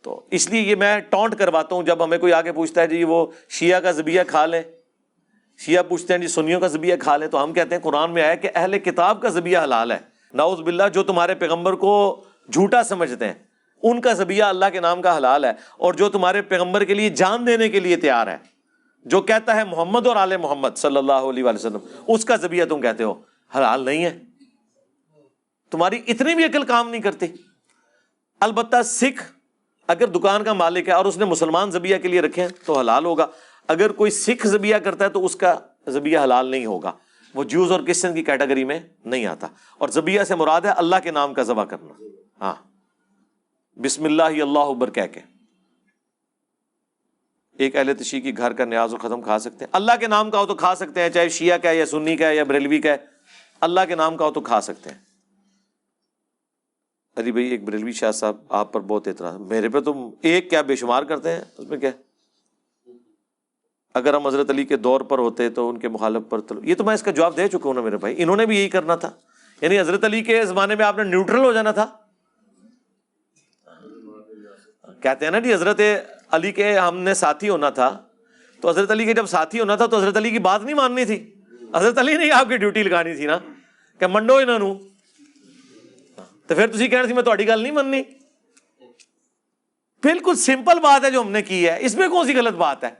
تو 0.02 0.26
اس 0.30 0.50
لیے 0.50 0.60
یہ 0.60 0.74
میں 0.74 0.98
ٹونٹ 0.98 1.34
کرواتا 1.38 1.74
ہوں، 1.74 1.82
جب 1.82 2.04
ہمیں 2.04 2.18
کوئی 2.18 2.32
آگے 2.32 2.52
پوچھتا 2.52 2.80
ہے 2.80 2.86
جی 2.86 3.04
وہ 3.04 3.26
شیعہ 3.48 3.80
کا 3.80 3.90
ذبیہ 3.90 4.20
کھا 4.26 4.46
لیں۔ 4.46 4.62
شیعہ 5.58 5.82
پوچھتے 5.82 6.12
ہیں 6.12 6.20
جی 6.20 6.28
سنیوں 6.28 6.60
کا 6.60 6.66
ذبیہ 6.66 6.96
کھا 6.96 7.16
لیں۔ 7.16 7.28
تو 7.28 7.44
ہم 7.44 7.52
کہتے 7.52 7.74
ہیں، 7.74 7.82
قرآن 7.82 8.10
میں 8.10 8.22
آیا 8.22 8.34
کہ 8.34 8.48
اہل 8.54 8.78
کتاب 8.78 9.22
کا 9.22 9.28
ذبیہ 9.28 9.58
حلال 9.58 9.92
ہے۔ 9.92 9.98
ناؤز 10.34 10.60
باللہ، 10.60 10.82
جو 10.94 11.02
تمہارے 11.02 11.34
پیغمبر 11.34 11.72
کو 11.72 12.24
جھوٹا 12.52 12.82
سمجھتے 12.82 13.24
ہیں، 13.26 13.34
ان 13.82 14.00
کا 14.00 14.12
ذبیہ 14.12 14.42
اللہ 14.42 14.64
کے 14.72 14.80
نام 14.80 15.02
کا 15.02 15.16
حلال 15.16 15.44
ہے۔ 15.44 15.52
اور 15.76 15.94
جو 15.94 16.08
تمہارے 16.08 16.42
پیغمبر 16.42 16.84
کے 16.84 16.94
لیے 16.94 17.10
جان 17.10 17.46
دینے 17.46 17.68
کے 17.68 17.80
لیے 17.80 17.96
تیار 17.96 18.26
ہے۔ 18.26 18.55
جو 19.06 19.20
کہتا 19.20 19.56
ہے 19.56 19.64
محمد 19.64 20.06
اور 20.06 20.16
آل 20.16 20.36
محمد 20.36 20.68
صلی 20.76 20.96
اللہ 20.96 21.12
علیہ 21.12 21.44
وسلم، 21.44 21.78
اس 22.06 22.24
کا 22.24 22.36
ذبیہ 22.36 22.64
تم 22.64 22.80
کہتے 22.80 23.04
ہو، 23.04 23.14
حلال 23.56 23.84
نہیں 23.84 24.04
ہے۔ 24.04 24.18
تمہاری 25.70 26.02
اتنی 26.06 26.34
بھی 26.34 26.44
عقل 26.44 26.62
کام 26.62 26.90
نہیں 26.90 27.02
کرتی۔ 27.02 27.26
البتہ 28.40 28.76
سکھ 28.84 29.32
اگر 29.86 30.06
دکان 30.06 30.44
کا 30.44 30.52
مالک 30.52 30.88
ہے 30.88 30.92
اور 30.92 31.04
اس 31.04 31.16
نے 31.16 31.24
مسلمان 31.24 31.70
زبیہ 31.70 31.98
کے 31.98 32.08
لیے 32.08 32.20
رکھے 32.20 32.42
ہیں 32.42 32.48
تو 32.66 32.78
حلال 32.78 33.04
ہوگا۔ 33.04 33.26
اگر 33.68 33.92
کوئی 33.92 34.10
سکھ 34.10 34.46
زبیہ 34.46 34.76
کرتا 34.76 35.04
ہے 35.04 35.10
تو 35.10 35.24
اس 35.24 35.36
کا 35.36 35.54
زبیہ 35.86 36.18
حلال 36.18 36.46
نہیں 36.46 36.66
ہوگا۔ 36.66 36.92
وہ 37.34 37.44
جوز 37.44 37.72
اور 37.72 37.80
کرسچن 37.80 38.14
کی 38.14 38.22
کیٹیگری 38.22 38.64
میں 38.64 38.80
نہیں 39.04 39.26
آتا۔ 39.26 39.46
اور 39.78 39.88
زبیہ 39.88 40.22
سے 40.22 40.34
مراد 40.34 40.60
ہے 40.60 40.70
اللہ 40.70 40.96
کے 41.02 41.10
نام 41.10 41.34
کا 41.34 41.42
ذبح 41.42 41.64
کرنا۔ 41.64 42.02
ہاں۔ 42.40 42.54
بسم 43.78 44.04
اللہ 44.04 44.22
اللہ 44.22 44.58
اکبر 44.58 44.90
کہہ 44.90 45.06
کے۔ 45.12 45.35
ایک 47.58 47.76
اہل 47.76 47.94
تشیع 47.94 48.20
کی 48.20 48.36
گھر 48.36 48.52
کا 48.52 48.64
نیاز 48.64 48.94
و 48.94 48.96
ختم 48.96 49.22
کھا 49.22 49.38
سکتے 49.38 49.58
ہیں۔ 49.60 49.66
اللہ 49.72 49.92
کے 50.00 50.06
نام 50.06 50.30
کا 50.30 50.38
ہو 50.38 50.46
تو 50.46 50.54
کھا 50.54 50.74
سکتے 50.74 51.02
ہیں، 51.02 51.08
چاہے 51.08 51.28
شیعہ 51.28 51.58
کا 51.58 51.70
ہے 51.70 51.76
یا 51.76 51.86
سنی 51.86 52.16
کا 52.16 52.28
ہے 52.28 52.36
یا 52.36 52.44
بریلوی 52.44 52.80
کا 52.80 52.90
ہے۔ 52.90 52.96
اللہ 53.60 53.80
کے 53.88 53.94
نام 53.94 54.16
کا 54.16 54.24
ہو 54.24 54.32
تو 54.32 54.40
کھا 54.40 54.60
سکتے 54.60 54.90
ہیں۔ 54.90 54.98
علی 57.16 57.32
بھائی، 57.32 57.46
ایک 57.46 57.64
بریلوی 57.64 57.92
شاہ 57.92 58.12
صاحب 58.12 58.36
آپ 58.48 58.72
پر 58.72 58.80
بہت 58.80 59.08
اعتراض 59.08 59.36
میرے 59.40 59.68
پہ 59.68 59.80
تم 59.80 60.10
ایک 60.22 60.50
کیا 60.50 60.62
بے 60.62 60.76
شمار 60.76 61.02
کرتے 61.02 61.32
ہیں؟ 61.32 61.40
اس 61.58 61.68
میں 61.68 61.78
کیا؟ 61.78 61.90
اگر 63.94 64.14
ہم 64.14 64.26
حضرت 64.26 64.50
علی 64.50 64.64
کے 64.64 64.76
دور 64.76 65.00
پر 65.00 65.18
ہوتے 65.18 65.50
تو 65.50 65.70
ان 65.70 65.78
کے 65.78 65.88
مخالف 65.88 66.22
پر 66.28 66.38
یہ 66.62 66.74
تو 66.74 66.84
میں 66.84 66.94
اس 66.94 67.02
کا 67.02 67.10
جواب 67.10 67.36
دے 67.36 67.48
چکا 67.48 67.60
ہوں 67.64 67.74
نا 67.74 67.80
میرے 67.80 67.96
بھائی۔ 67.96 68.14
انہوں 68.18 68.36
نے 68.36 68.46
بھی 68.46 68.56
یہی 68.56 68.68
کرنا 68.68 68.96
تھا۔ 68.96 69.10
یعنی 69.60 69.80
حضرت 69.80 70.04
علی 70.04 70.20
کے 70.20 70.44
زمانے 70.44 70.74
میں 70.74 70.84
آپ 70.84 70.96
نے 70.96 71.02
نیوٹرل 71.02 71.44
ہو 71.44 71.52
جانا 71.52 71.70
تھا۔ 71.70 71.86
کہتے 75.02 75.24
ہیں 75.24 75.32
نا 75.32 75.38
جی 75.38 75.54
حضرت 75.54 75.80
علی 76.36 76.52
کے 76.52 76.78
ہم 76.78 76.98
نے 76.98 77.14
ساتھی 77.14 77.48
ہونا 77.48 77.70
تھا، 77.70 77.98
تو 78.60 78.68
حضرت 78.70 78.90
علی 78.90 79.04
کے 79.04 79.14
جب 79.14 79.26
ساتھی 79.26 79.60
ہونا 79.60 79.76
تھا، 79.76 79.86
تو 79.86 79.96
حضرت 79.96 80.16
علی 80.16 80.30
کی 80.30 80.38
بات 80.38 80.62
نہیں 80.64 80.74
ماننی 80.74 81.04
تھی۔ 81.04 81.34
حضرت 81.74 81.98
علی 81.98 82.16
نے 82.16 82.30
آپ 82.30 82.48
کی 82.48 82.56
ڈیوٹی 82.56 82.82
لگانی 82.82 83.14
تھی 83.14 83.26
نا۔ 83.26 83.38
کہ 83.98 84.06
منڈو 84.06 84.36
انہوں۔ 84.36 84.74
تو 86.46 86.54
پھر 86.54 86.66
تھی 86.66 86.88
کہنا 86.88 87.06
سی 87.06 87.12
میں 87.12 87.22
تھوڑی 87.22 87.48
گل 87.48 87.60
نہیں 87.60 87.72
مننی۔ 87.72 88.02
بالکل 90.02 90.34
سمپل 90.36 90.80
بات 90.80 91.04
ہے 91.04 91.10
جو 91.10 91.20
ہم 91.20 91.30
نے 91.30 91.42
کی 91.42 91.68
ہے۔ 91.68 91.76
اس 91.80 91.94
میں 91.94 92.08
کون 92.08 92.26
سی 92.26 92.36
غلط 92.36 92.54
بات 92.54 92.84
ہے؟ 92.84 92.90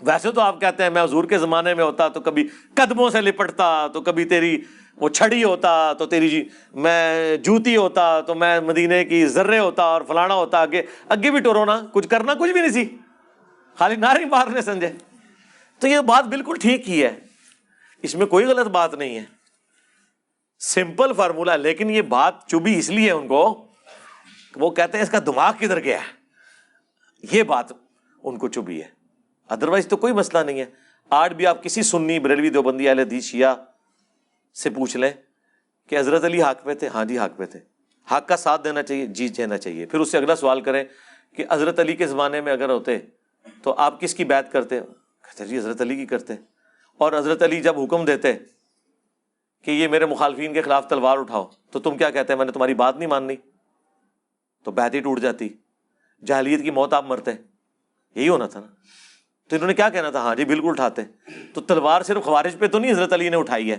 ویسے 0.00 0.32
تو 0.32 0.40
آپ 0.40 0.60
کہتے 0.60 0.82
ہیں، 0.82 0.90
میں 0.90 1.02
حضور 1.02 1.24
کے 1.24 1.38
زمانے 1.38 1.74
میں 1.74 1.84
ہوتا 1.84 2.08
تو 2.08 2.20
کبھی 2.20 2.48
قدموں 2.74 3.10
سے 3.10 3.20
لپٹتا، 3.20 3.86
تو 3.86 4.00
کبھی 4.00 4.24
تیری 4.24 4.60
وہ 4.96 5.08
چھڑی 5.08 5.44
ہوتا 5.44 5.92
تو 5.92 6.06
تیری 6.06 6.28
جی 6.28 6.48
میں 6.74 7.36
جوتی 7.36 7.76
ہوتا 7.76 8.20
تو 8.20 8.34
میں 8.34 8.60
مدینے 8.60 9.04
کی 9.04 9.26
ذرے 9.26 9.58
ہوتا 9.58 9.82
اور 9.82 10.02
فلانا 10.08 10.34
ہوتا 10.34 10.58
آگے 10.60 10.82
اگے 11.08 11.30
بھی 11.30 11.40
ٹورونا 11.40 11.82
کچھ 11.92 12.08
کرنا 12.08 12.34
کچھ 12.34 12.52
بھی 12.52 12.60
نہیں 12.60 12.72
سی۔ 12.72 12.96
خالی 13.78 13.96
ناری 13.96 14.24
مارنے 14.24 14.62
سمجھے 14.62 14.92
تو 15.78 15.88
یہ 15.88 16.00
بات 16.00 16.24
بالکل 16.24 16.54
ٹھیک 16.60 16.88
ہی 16.88 17.04
ہے۔ 17.04 17.20
اس 18.02 18.14
میں 18.14 18.26
کوئی 18.26 18.44
غلط 18.44 18.66
بات 18.66 18.94
نہیں 18.94 19.16
ہے۔ 19.16 19.24
سمپل 20.58 21.12
فارمولا، 21.12 21.56
لیکن 21.56 21.90
یہ 21.90 22.02
بات 22.02 22.46
چبھی 22.46 22.78
اس 22.78 22.90
لیے 22.90 23.10
ان 23.10 23.28
کو، 23.28 23.66
وہ 24.56 24.70
کہتے 24.70 24.98
ہیں 24.98 25.04
اس 25.04 25.10
کا 25.10 25.18
دماغ 25.26 25.52
کدھر 25.58 25.80
گیا 25.80 25.98
ہے؟ 25.98 26.22
یہ 27.32 27.42
بات 27.42 27.66
ان 28.24 28.38
کو 28.38 28.48
چبھی 28.48 28.82
ہے۔ 28.82 28.88
ادروائز 29.48 29.86
تو 29.86 29.96
کوئی 29.96 30.12
مسئلہ 30.12 30.42
نہیں 30.42 30.60
ہے۔ 30.60 30.64
آج 31.10 31.32
بھی 31.32 31.46
آپ 31.46 31.62
کسی 31.62 31.82
سنی 31.82 32.18
بریلوی 32.18 32.50
دیوبندی 32.50 32.88
والے 32.88 33.04
دی 33.04 33.20
شیعہ 33.20 33.54
سے 34.54 34.70
پوچھ 34.70 34.96
لیں 34.96 35.10
کہ 35.88 35.98
حضرت 35.98 36.24
علی 36.24 36.42
حق 36.42 36.64
پہ 36.64 36.74
تھے 36.74 36.86
ہاں 36.86 37.04
جی 37.04 37.18
حق 37.18 37.36
پہ 37.36 37.44
تھے۔ 37.44 37.60
حق 38.10 38.28
کا 38.28 38.36
ساتھ 38.36 38.64
دینا 38.64 38.82
چاہیے 38.82 39.06
جی 39.06 39.28
دینا 39.28 39.58
چاہیے۔ 39.58 39.86
پھر 39.86 40.00
اس 40.00 40.10
سے 40.10 40.18
اگلا 40.18 40.36
سوال 40.36 40.60
کریں 40.60 40.84
کہ 41.36 41.44
حضرت 41.50 41.78
علی 41.78 41.96
کے 41.96 42.06
زمانے 42.06 42.40
میں 42.40 42.52
اگر 42.52 42.68
ہوتے 42.70 42.98
تو 43.62 43.74
آپ 43.78 44.00
کس 44.00 44.14
کی 44.14 44.24
بات 44.24 44.52
کرتے؟ 44.52 44.80
کہتے 44.80 45.46
جی 45.46 45.58
حضرت 45.58 45.80
علی 45.80 45.96
کی 45.96 46.06
کرتے۔ 46.06 46.32
اور 46.98 47.12
حضرت 47.12 47.42
علی 47.42 47.60
جب 47.60 47.80
حکم 47.80 48.04
دیتے 48.04 48.32
کہ 49.62 49.70
یہ 49.70 49.88
میرے 49.88 50.06
مخالفین 50.06 50.52
کے 50.52 50.62
خلاف 50.62 50.88
تلوار 50.88 51.18
اٹھاؤ، 51.18 51.48
تو 51.70 51.78
تم 51.78 51.96
کیا 51.96 52.10
کہتے؟ 52.10 52.32
ہیں 52.32 52.38
میں 52.38 52.46
نے 52.46 52.52
تمہاری 52.52 52.74
بات 52.74 52.96
نہیں 52.96 53.06
ماننی۔ 53.06 53.36
تو 54.64 54.70
بیت 54.70 54.94
ہی 54.94 55.00
ٹوٹ 55.00 55.20
جاتی۔ 55.20 55.48
جہلیت 56.24 56.62
کی 56.62 56.70
موت 56.70 56.92
آپ 56.92 57.04
مرتے۔ 57.04 57.30
یہی 58.14 58.28
ہونا 58.28 58.46
تھا 58.46 58.60
نا۔ 58.60 58.66
تو 59.48 59.56
انہوں 59.56 59.68
نے 59.68 59.74
کیا 59.74 59.88
کہنا 59.88 60.10
تھا؟ 60.10 60.20
ہاں 60.20 60.34
جی 60.34 60.44
بالکل 60.44 60.68
اٹھاتے۔ 60.68 61.02
تو 61.54 61.60
تلوار 61.60 62.02
صرف 62.02 62.24
خوارج 62.24 62.56
پہ 62.58 62.66
تو 62.66 62.78
نہیں 62.78 62.92
حضرت 62.92 63.12
علی 63.12 63.28
نے 63.28 63.36
اٹھائی 63.36 63.72
ہے؟ 63.72 63.76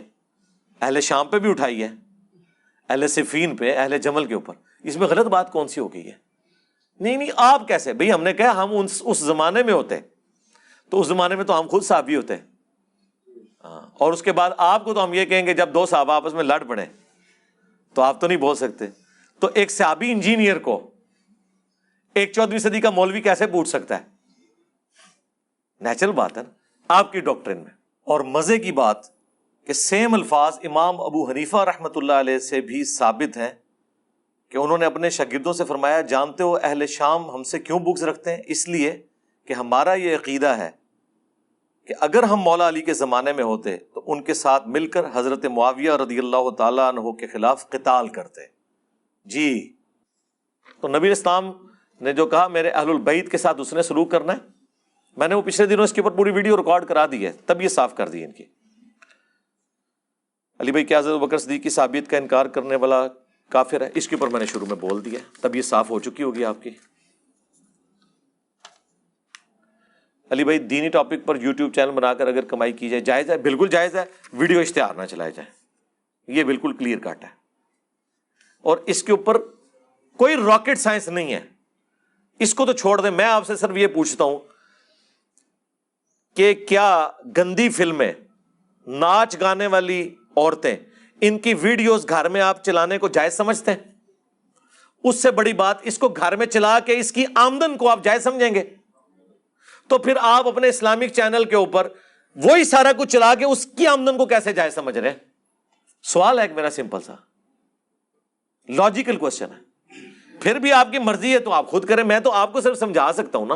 اہل 0.83 1.01
شام 1.01 1.27
پہ 1.27 1.39
بھی 1.39 1.49
اٹھائی 1.49 1.83
ہے، 1.83 1.89
اہل 2.89 3.07
صفین 3.07 3.55
پہ، 3.55 3.77
اہل 3.77 3.97
جمل 3.97 4.25
کے 4.25 4.33
اوپر۔ 4.33 4.53
اس 4.83 4.97
میں 4.97 5.07
غلط 5.07 5.25
بات 5.25 5.51
کون 5.51 5.67
سی 5.67 5.81
ہو 5.81 5.93
گئی 5.93 6.07
ہے؟ 6.07 6.11
نہیں 6.99 7.17
نہیں، 7.17 7.29
آپ 7.35 7.67
کیسے؟ 7.67 7.93
بھائی 7.93 8.11
ہم 8.11 8.23
نے 8.23 8.33
کہا 8.33 8.63
ہم 8.63 8.71
اس 9.01 9.19
زمانے 9.19 9.63
میں 9.63 9.73
ہوتے 9.73 9.99
تو 10.89 11.01
اس 11.01 11.07
زمانے 11.07 11.35
میں 11.35 11.43
تو 11.43 11.59
ہم 11.59 11.67
خود 11.67 11.83
صحابی 11.83 12.15
ہوتے 12.15 12.35
ہاں 13.63 13.89
اور 13.93 14.13
اس 14.13 14.21
کے 14.21 14.31
بعد 14.31 14.51
آپ 14.57 14.83
کو 14.83 14.93
تو 14.93 15.03
ہم 15.03 15.13
یہ 15.13 15.25
کہیں 15.25 15.45
گے 15.45 15.53
جب 15.53 15.73
دو 15.73 15.85
صحابہ 15.85 16.13
آپس 16.13 16.33
میں 16.33 16.43
لڑ 16.43 16.63
پڑے، 16.63 16.85
تو 17.93 18.01
آپ 18.01 18.21
تو 18.21 18.27
نہیں 18.27 18.37
بول 18.37 18.55
سکتے۔ 18.55 18.85
تو 19.39 19.49
ایک 19.53 19.71
صحابی 19.71 20.11
انجینئر 20.11 20.59
کو 20.59 20.91
ایک 22.13 22.31
چودہویں 22.31 22.59
صدی 22.59 22.81
کا 22.81 22.89
مولوی 22.89 23.21
کیسے 23.21 23.47
پوچھ 23.47 23.69
سکتا 23.69 24.01
ہے؟ 24.01 24.05
نیچرل 25.81 26.11
بات 26.11 26.37
ہے 26.37 26.43
نا، 26.43 26.49
آپ 26.87 27.11
کی 27.11 27.19
ڈاکٹرین 27.19 27.57
میں۔ 27.57 27.71
اور 28.03 28.19
مزے 28.19 28.57
کی 28.57 28.71
بات 28.71 28.97
کہ 29.67 29.73
سیم 29.73 30.13
الفاظ 30.13 30.57
امام 30.63 30.99
ابو 31.01 31.29
حنیفہ 31.29 31.57
رحمۃ 31.57 31.95
اللہ 31.95 32.13
علیہ 32.13 32.39
سے 32.39 32.61
بھی 32.61 32.83
ثابت 32.83 33.37
ہیں 33.37 33.49
کہ 34.51 34.57
انہوں 34.57 34.77
نے 34.77 34.85
اپنے 34.85 35.09
شاگردوں 35.09 35.53
سے 35.53 35.65
فرمایا، 35.65 36.01
جانتے 36.01 36.43
ہو 36.43 36.55
اہل 36.55 36.85
شام 36.87 37.29
ہم 37.29 37.43
سے 37.43 37.59
کیوں 37.59 37.79
بکس 37.79 38.03
رکھتے 38.03 38.31
ہیں؟ 38.31 38.41
اس 38.45 38.67
لیے 38.67 38.91
کہ 39.47 39.53
ہمارا 39.53 39.93
یہ 39.93 40.15
عقیدہ 40.15 40.47
ہے 40.47 40.69
کہ 41.87 41.93
اگر 41.99 42.23
ہم 42.23 42.39
مولا 42.39 42.67
علی 42.67 42.81
کے 42.81 42.93
زمانے 42.93 43.33
میں 43.33 43.43
ہوتے 43.43 43.77
تو 43.77 44.03
ان 44.05 44.21
کے 44.23 44.33
ساتھ 44.33 44.67
مل 44.67 44.87
کر 44.87 45.05
حضرت 45.13 45.45
معاویہ 45.45 45.91
رضی 45.91 46.17
اللہ 46.19 46.49
تعالیٰ 46.49 46.87
عنہ 46.89 47.11
کے 47.11 47.27
خلاف 47.27 47.67
قتال 47.69 48.07
کرتے۔ 48.07 48.41
جی 49.25 49.73
تو 50.81 50.87
نبی 50.87 51.11
اسلام 51.11 51.51
نے 52.01 52.13
جو 52.13 52.25
کہا، 52.25 52.47
میرے 52.47 52.69
اہل 52.69 52.89
البعید 52.89 53.29
کے 53.29 53.37
ساتھ 53.37 53.61
اس 53.61 53.73
نے 53.73 53.81
سلوک 53.81 54.11
کرنا 54.11 54.33
ہے۔ 54.33 54.37
میں 55.17 55.27
نے 55.27 55.35
وہ 55.35 55.41
پچھلے 55.41 55.67
دنوں 55.67 55.83
اس 55.83 55.93
کے 55.93 56.01
اوپر 56.01 56.15
پوری 56.15 56.31
ویڈیو 56.31 56.57
ریکارڈ 56.57 56.85
کرا 56.85 57.05
دی 57.11 57.25
ہے، 57.25 57.31
تب 57.45 57.61
یہ 57.61 57.67
صاف 57.67 57.95
کر 57.95 58.09
دی 58.09 58.23
ان 58.25 58.31
کی۔ 58.31 58.43
علی 60.63 60.71
بھائی، 60.71 60.85
کیا 60.85 60.99
حضرت 60.99 61.19
بکر 61.19 61.37
صدیق 61.37 61.63
کی 61.63 61.69
ثابت 61.69 62.09
کا 62.09 62.17
انکار 62.17 62.45
کرنے 62.45 62.75
والا 62.75 63.07
کافر 63.49 63.81
ہے؟ 63.81 63.89
اس 63.95 64.07
کے 64.07 64.15
اوپر 64.15 64.31
میں 64.31 64.39
نے 64.39 64.45
شروع 64.45 64.67
میں 64.67 64.75
بول 64.75 65.05
دیا 65.05 65.19
تب 65.41 65.55
یہ 65.55 65.61
صاف 65.61 65.89
ہو 65.89 65.99
چکی 65.99 66.23
ہوگی 66.23 66.45
آپ 66.45 66.63
کی۔ 66.63 66.69
علی 70.29 70.43
بھائی، 70.43 70.59
دینی 70.59 70.89
ٹاپک 70.89 71.25
پر 71.25 71.35
یوٹیوب 71.35 71.73
چینل 71.73 71.91
بنا 71.91 72.13
کر 72.13 72.27
اگر 72.27 72.45
کمائی 72.45 72.73
کی 72.73 72.89
جائے، 72.89 73.01
جائز 73.01 73.29
ہے؟ 73.29 73.37
بالکل 73.37 73.67
جائز 73.67 73.95
ہے۔ 73.95 74.03
ویڈیو 74.33 74.59
اشتہار 74.59 74.95
نہ 74.95 75.03
چلائے 75.05 75.31
جائے 75.31 75.49
یہ 76.27 76.43
بالکل 76.43 76.73
کلیئر 76.73 76.99
کٹ 76.99 77.23
ہے۔ 77.23 77.29
اور 78.61 78.77
اس 78.77 79.03
کے 79.03 79.11
اوپر 79.11 79.37
کوئی 80.17 80.35
راکٹ 80.35 80.77
سائنس 80.77 81.07
نہیں 81.07 81.33
ہے۔ 81.33 81.41
اس 82.39 82.53
کو 82.53 82.65
تو 82.65 82.73
چھوڑ 82.73 83.01
دیں۔ 83.01 83.11
میں 83.11 83.25
آپ 83.25 83.47
سے 83.47 83.55
صرف 83.55 83.77
یہ 83.77 83.87
پوچھتا 83.87 84.23
ہوں 84.23 84.39
کہ 86.35 86.53
کیا 86.53 87.09
گندی 87.37 87.69
فلمیں 87.69 88.13
ناچ 88.87 89.39
گانے 89.39 89.67
والی 89.67 90.15
عورتیں، 90.37 90.77
ان 91.21 91.39
کی 91.39 91.53
ویڈیوز 91.53 92.09
گھر 92.09 92.29
میں 92.29 92.41
آپ 92.41 92.63
چلانے 92.63 92.97
کو 92.97 93.07
جائز 93.07 93.33
سمجھتے 93.33 93.71
ہیں؟ 93.71 93.79
اس 95.03 95.21
سے 95.21 95.31
بڑی 95.31 95.53
بات، 95.53 95.77
اس 95.81 95.97
کو 95.97 96.09
گھر 96.09 96.35
میں 96.35 96.45
چلا 96.45 96.79
کے 96.79 96.99
اس 96.99 97.11
کی 97.11 97.25
آمدن 97.35 97.77
کو 97.77 97.89
آپ 97.89 98.03
جائز 98.03 98.23
سمجھیں 98.23 98.55
گے۔ 98.55 98.63
تو 99.87 99.97
پھر 99.97 100.13
آپ 100.21 100.47
اپنے 100.47 100.67
اسلامک 100.67 101.13
چینل 101.13 101.43
کے 101.43 101.55
اوپر 101.55 101.87
وہی 102.35 102.63
سارا 102.63 102.91
کچھ 102.97 103.09
چلا 103.09 103.35
کے 103.35 103.45
اس 103.45 103.65
کی 103.65 103.87
آمدن 103.87 104.17
کو 104.17 104.25
کیسے 104.25 104.53
جائز 104.53 104.73
سمجھ 104.73 104.97
رہے 104.97 105.09
ہیں؟ 105.09 105.17
سوال 106.03 106.37
ہے 106.37 106.43
ایک 106.43 106.51
میرا 106.51 106.69
سمپل 106.69 107.01
سا۔ 107.01 107.13
لاجیکل 108.69 109.17
کوشچن 109.17 109.45
ہے۔ 109.45 109.73
پھر 110.39 110.59
بھی 110.59 110.71
آپ 110.71 110.87
کی 110.91 110.99
مرضی 110.99 111.33
ہے 111.33 111.39
تو 111.39 111.51
آپ 111.51 111.67
خود 111.67 111.85
کریں۔ 111.85 112.03
میں 112.03 112.19
تو 112.19 112.31
آپ 112.31 112.53
کو 112.53 112.61
صرف 112.61 112.77
سمجھا 112.77 113.13
سکتا 113.13 113.37
ہوں 113.37 113.45
نا۔ 113.45 113.55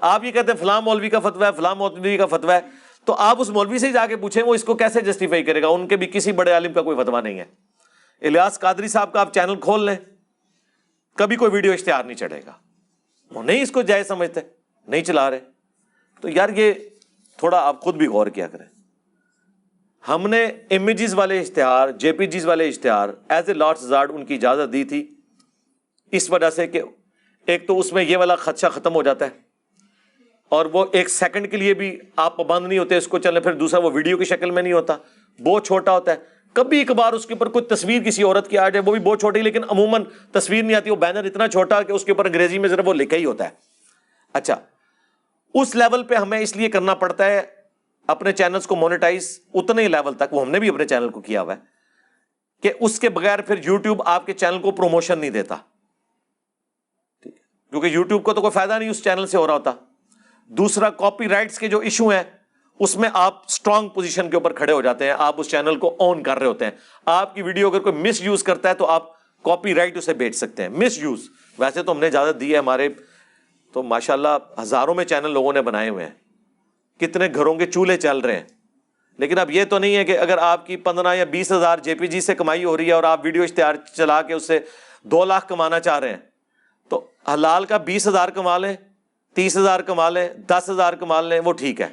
آپ 0.00 0.24
یہ 0.24 0.30
کہتے 0.30 0.52
ہیں 0.52 0.58
فلاں 0.58 0.80
مولوی 0.80 1.10
کا 1.10 1.18
فتویٰ 1.18 1.52
ہے، 1.52 1.56
فلاں 1.56 1.74
مولوی 1.74 2.16
کا 2.16 2.26
فتویٰ 2.26 2.60
ہے۔ 2.62 2.81
تو 3.04 3.14
آپ 3.14 3.40
اس 3.40 3.50
مولوی 3.50 3.78
سے 3.78 3.88
ہی 3.88 3.92
جا 3.92 4.06
کے 4.06 4.16
پوچھیں 4.16 4.42
وہ 4.42 4.54
اس 4.54 4.64
کو 4.64 4.74
کیسے 4.74 5.00
جسٹیفائی 5.00 5.42
کرے 5.42 5.62
گا؟ 5.62 5.68
ان 5.68 5.88
کے 5.88 5.96
بھی 5.96 6.06
کسی 6.06 6.32
بڑے 6.32 6.52
عالم 6.52 6.72
کا 6.72 6.82
کوئی 6.82 7.04
فتویٰ 7.04 7.22
نہیں 7.22 7.38
ہے۔ 7.38 7.44
الیاس 8.22 8.60
قادری 8.60 8.88
صاحب 8.88 9.12
کا 9.12 9.20
آپ 9.20 9.34
چینل 9.34 9.60
کھول 9.60 9.86
لیں۔ 9.86 9.96
کبھی 11.16 11.36
کوئی 11.36 11.50
ویڈیو 11.50 11.72
اشتہار 11.72 12.04
نہیں 12.04 12.16
چڑھے 12.16 12.40
گا۔ 12.46 12.52
وہ 13.30 13.42
نہیں 13.42 13.62
اس 13.62 13.70
کو 13.70 13.82
جائز 13.82 14.08
سمجھتے، 14.08 14.40
نہیں 14.88 15.04
چلا 15.04 15.30
رہے۔ 15.30 15.40
تو 16.20 16.28
یار 16.28 16.48
یہ 16.48 16.72
تھوڑا 17.36 17.58
آپ 17.58 17.80
خود 17.80 17.94
بھی 17.94 18.06
غور 18.06 18.26
کیا 18.26 18.46
کریں۔ 18.46 18.66
ہم 20.08 20.26
نے 20.26 20.44
امیجز 20.44 21.10
جی 21.10 21.16
والے 21.16 21.40
اشتہار، 21.40 21.88
جے 21.88 22.12
پی 22.12 22.26
جیز 22.26 22.46
والے 22.46 22.68
اشتہار، 22.68 23.08
ایز 23.28 23.44
اے 23.48 23.54
لارڈ 23.54 23.78
زارڈ 23.78 24.12
ان 24.12 24.24
کی 24.24 24.34
اجازت 24.34 24.72
دی 24.72 24.84
تھی۔ 24.84 25.14
اس 26.10 26.30
وجہ 26.30 26.50
سے 26.50 26.66
کہ 26.66 26.82
ایک 27.46 27.66
تو 27.66 27.78
اس 27.78 27.92
میں 27.92 28.04
یہ 28.04 28.16
والا 28.16 28.36
خدشہ 28.36 28.66
ختم 28.66 28.94
ہو 28.94 29.02
جاتا 29.02 29.24
ہے۔ 29.24 29.51
اور 30.52 30.66
وہ 30.66 30.84
ایک 30.92 31.08
سیکنڈ 31.08 31.50
کے 31.50 31.56
لیے 31.56 31.74
بھی 31.74 31.98
آپ 32.16 32.36
پابند 32.36 32.66
نہیں 32.66 32.78
ہوتے، 32.78 32.96
اس 32.96 33.08
کو 33.08 33.18
چلے 33.18 33.40
پھر 33.40 33.52
دوسرا 33.52 33.80
وہ 33.80 33.90
ویڈیو 33.92 34.18
کی 34.18 34.24
شکل 34.24 34.50
میں 34.50 34.62
نہیں 34.62 34.72
ہوتا۔ 34.72 34.96
بہت 35.44 35.66
چھوٹا 35.66 35.92
ہوتا 35.92 36.12
ہے۔ 36.12 36.16
کبھی 36.52 36.78
ایک 36.78 36.90
بار 36.90 37.12
اس 37.12 37.26
کے 37.26 37.34
اوپر 37.34 37.48
کوئی 37.48 37.64
تصویر 37.64 38.02
کسی 38.02 38.22
عورت 38.22 38.48
کی 38.48 38.58
آ 38.58 38.68
جائے 38.68 38.82
وہ 38.86 38.92
بھی 38.92 39.00
بہت 39.00 39.20
چھوٹی، 39.20 39.42
لیکن 39.42 39.64
عموماً 39.68 40.04
تصویر 40.32 40.62
نہیں 40.62 40.76
آتی، 40.76 40.90
وہ 40.90 40.96
بینر 40.96 41.24
اتنا 41.24 41.48
چھوٹا 41.48 41.82
کہ 41.82 41.92
اس 41.92 42.04
کے 42.04 42.12
اوپر 42.12 42.24
انگریزی 42.24 42.58
میں 42.58 42.68
صرف 42.68 42.88
وہ 42.88 42.94
لکھا 42.94 43.16
ہی 43.16 43.24
ہوتا 43.24 43.44
ہے۔ 43.44 43.50
اچھا 44.32 44.56
اس 45.54 45.74
لیول 45.74 46.02
پہ 46.02 46.14
ہمیں 46.14 46.38
اس 46.40 46.56
لیے 46.56 46.68
کرنا 46.68 46.94
پڑتا 46.94 47.26
ہے، 47.26 47.42
اپنے 48.06 48.32
چینلز 48.32 48.66
کو 48.66 48.76
مونیٹائز 48.76 49.40
اتنے 49.54 49.82
ہی 49.82 49.88
لیول 49.88 50.14
تک، 50.14 50.32
وہ 50.32 50.42
ہم 50.42 50.50
نے 50.50 50.58
بھی 50.58 50.68
اپنے 50.68 50.84
چینل 50.84 51.08
کو 51.08 51.20
کیا 51.20 51.42
ہوا 51.42 51.54
ہے، 51.54 51.60
کہ 52.62 52.72
اس 52.80 53.00
کے 53.00 53.08
بغیر 53.08 53.40
پھر 53.40 53.54
یوٹیوب 53.64 54.02
آپ 54.06 54.26
کے 54.26 54.32
چینل 54.32 54.58
کو 54.58 54.70
پروموشن 54.70 55.18
نہیں 55.18 55.30
دیتا۔ 55.30 55.54
ٹھیک 57.22 57.36
کیونکہ 57.70 57.86
یوٹیوب 57.86 58.22
کو 58.22 58.32
تو 58.32 58.40
کوئی 58.40 58.50
فائدہ 58.50 58.78
نہیں، 58.78 58.88
اس 58.88 59.04
چینل 59.04 59.26
سے 59.26 59.36
ہو 59.36 59.46
رہا 59.46 59.54
ہوتا۔ 59.54 59.72
دوسرا 60.46 60.90
کاپی 60.90 61.28
رائٹس 61.28 61.58
کے 61.58 61.68
جو 61.68 61.78
ایشو 61.78 62.08
ہیں، 62.08 62.22
اس 62.78 62.96
میں 62.96 63.10
آپ 63.12 63.42
اسٹرانگ 63.46 63.88
پوزیشن 63.88 64.30
کے 64.30 64.36
اوپر 64.36 64.52
کھڑے 64.52 64.72
ہو 64.72 64.82
جاتے 64.82 65.04
ہیں، 65.04 65.14
آپ 65.18 65.34
اس 65.40 65.48
چینل 65.48 65.76
کو 65.76 65.96
آن 65.98 66.22
کر 66.22 66.38
رہے 66.38 66.46
ہوتے 66.46 66.64
ہیں۔ 66.64 66.72
آپ 67.06 67.34
کی 67.34 67.42
ویڈیو 67.42 67.68
اگر 67.68 67.80
کوئی 67.80 67.94
مس 67.94 68.22
یوز 68.22 68.42
کرتا 68.42 68.68
ہے 68.68 68.74
تو 68.74 68.86
آپ 68.86 69.02
کاپی 69.42 69.74
رائٹ 69.74 69.96
اسے 69.96 70.14
بیچ 70.14 70.36
سکتے 70.36 70.62
ہیں۔ 70.62 70.68
مس 70.68 70.98
یوز 70.98 71.20
ویسے 71.58 71.82
تو 71.82 71.92
ہم 71.92 71.98
نے 71.98 72.06
اجازت 72.06 72.40
دی 72.40 72.52
ہے 72.52 72.58
ہمارے، 72.58 72.88
تو 73.72 73.82
ماشاء 73.82 74.14
اللہ 74.14 74.60
ہزاروں 74.60 74.94
میں 74.94 75.04
چینل 75.04 75.30
لوگوں 75.30 75.52
نے 75.52 75.62
بنائے 75.62 75.88
ہوئے 75.88 76.04
ہیں۔ 76.04 76.12
کتنے 77.00 77.28
گھروں 77.34 77.54
کے 77.54 77.66
چولہے 77.66 77.96
چل 77.96 78.18
رہے 78.18 78.36
ہیں۔ 78.36 78.44
لیکن 79.18 79.38
اب 79.38 79.50
یہ 79.50 79.64
تو 79.64 79.78
نہیں 79.78 79.96
ہے 79.96 80.04
کہ 80.04 80.18
اگر 80.18 80.38
آپ 80.38 80.66
کی 80.66 80.76
پندرہ 80.76 81.14
یا 81.14 81.24
بیس 81.24 81.52
ہزار 81.52 81.78
جے 81.78 81.94
پی 81.94 82.06
جی 82.06 82.20
سے 82.20 82.34
کمائی 82.34 82.64
ہو 82.64 82.76
رہی 82.76 82.86
ہے 82.86 82.92
اور 82.92 83.02
آپ 83.02 83.20
ویڈیو 83.24 83.42
اشتہار 83.42 83.74
چلا 83.96 84.22
کے 84.22 84.34
اس 84.34 84.46
سے 84.46 84.58
دو 85.02 85.24
لاکھ 85.24 85.48
کمانا 85.48 85.80
چاہ 85.80 85.98
رہے 85.98 86.08
ہیں، 86.08 86.16
تو 86.88 87.06
حلال 87.32 87.64
کا 87.64 87.76
بیس 87.76 88.08
ہزار 88.08 88.28
کما 88.28 88.58
لیں۔ 88.58 88.76
تیس 89.34 89.56
ہزار 89.56 89.80
کما 89.80 90.08
لیں 90.08 90.28
دس 90.34 90.70
ہزار 90.70 90.92
کما 90.92 91.20
لیں 91.20 91.40
وہ 91.44 91.52
ٹھیک 91.52 91.80
ہے۔ 91.80 91.88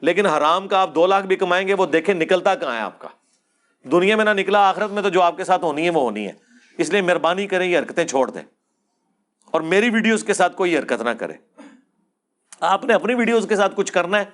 لیکن 0.00 0.26
حرام 0.26 0.68
کا 0.68 0.78
آپ 0.78 0.94
دو 0.94 1.06
لاکھ 1.06 1.26
بھی 1.26 1.36
کمائیں 1.36 1.68
گے، 1.68 1.74
وہ 1.74 1.86
دیکھیں 1.86 2.14
نکلتا 2.14 2.54
کہاں 2.54 2.74
ہے 2.74 2.80
آپ 2.80 2.98
کا۔ 2.98 3.08
دنیا 3.92 4.16
میں 4.16 4.24
نہ 4.24 4.30
نکلا، 4.30 4.68
آخرت 4.68 4.90
میں 4.90 5.02
تو 5.02 5.08
جو 5.08 5.22
آپ 5.22 5.36
کے 5.36 5.44
ساتھ 5.44 5.64
ہونی 5.64 5.84
ہے، 5.84 5.90
وہ 5.90 6.00
ہونی 6.00 6.26
ہے۔ 6.26 6.32
اس 6.78 6.90
لیے 6.90 7.00
مہربانی 7.00 7.46
کریں، 7.46 7.66
یہ 7.66 7.78
حرکتیں 7.78 8.04
چھوڑ 8.04 8.30
دیں۔ 8.30 8.42
اور 9.50 9.60
میری 9.60 9.90
ویڈیوز 9.90 10.24
کے 10.24 10.34
ساتھ 10.34 10.56
کوئی 10.56 10.78
حرکت 10.78 11.02
نہ 11.02 11.10
کرے۔ 11.10 11.32
آپ 12.60 12.84
نے 12.84 12.94
اپنی 12.94 13.14
ویڈیوز 13.14 13.46
کے 13.48 13.56
ساتھ 13.56 13.72
کچھ 13.76 13.92
کرنا 13.92 14.18
ہے، 14.18 14.24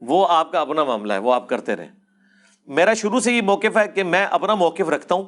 وہ 0.00 0.26
آپ 0.30 0.52
کا 0.52 0.60
اپنا 0.60 0.84
معاملہ 0.84 1.12
ہے، 1.12 1.18
وہ 1.18 1.34
آپ 1.34 1.48
کرتے 1.48 1.76
رہیں۔ 1.76 1.90
میرا 2.66 2.94
شروع 2.94 3.20
سے 3.20 3.32
یہ 3.32 3.42
موقف 3.42 3.76
ہے 3.76 3.88
کہ 3.88 4.02
میں 4.02 4.26
اپنا 4.26 4.54
موقف 4.54 4.88
رکھتا 4.88 5.14
ہوں۔ 5.14 5.24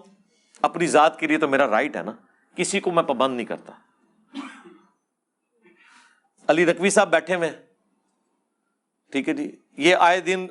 اپنی 0.62 0.86
ذات 0.86 1.20
کے 1.20 1.27
لیے 1.27 1.39
تو 1.39 1.48
میرا 1.48 1.70
رائٹ 1.70 1.97
ہے 1.97 2.03
نا۔ 2.03 2.12
کسی 2.57 2.81
کو 2.81 2.90
میں 2.90 3.03
پابند 3.03 3.36
نہیں 3.36 3.47
کرتا۔ 3.47 3.73
علی 6.48 6.66
رقوی 6.66 6.90
صاحب 6.90 7.10
بیٹھے 7.10 7.35
ہوئے 7.35 7.48
ہیں۔ 7.48 7.56
ٹھیک 9.12 9.28
ہے 9.28 9.35
جی۔ 9.35 9.56
یہ 9.77 9.97
آئے 9.97 10.20
دن 10.20 10.47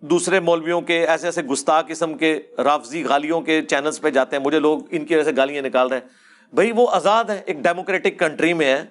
دوسرے 0.00 0.40
مولویوں 0.40 0.80
کے 0.80 1.06
ایسے 1.06 1.26
ایسے 1.26 1.42
گستاخ 1.42 1.88
قسم 1.88 2.18
کے 2.18 2.40
رافضی 2.58 3.04
گالیوں 3.04 3.40
کے 3.40 3.62
چینلز 3.62 4.00
پہ 4.00 4.10
جاتے 4.10 4.36
ہیں۔ 4.36 4.44
مجھے 4.44 4.58
لوگ 4.58 4.80
ان 4.90 5.04
کی 5.04 5.14
وجہ 5.14 5.24
سے 5.24 5.30
گالیاں 5.36 5.62
نکال 5.62 5.88
رہے 5.88 5.96
ہیں۔ 5.96 6.08
بھائی 6.54 6.72
وہ 6.72 6.86
آزاد 6.90 7.24
ہے 7.24 7.42
ایک 7.46 7.56
ڈیموکریٹک 7.56 8.18
کنٹری 8.18 8.52
میں 8.52 8.76
ہے 8.76 8.84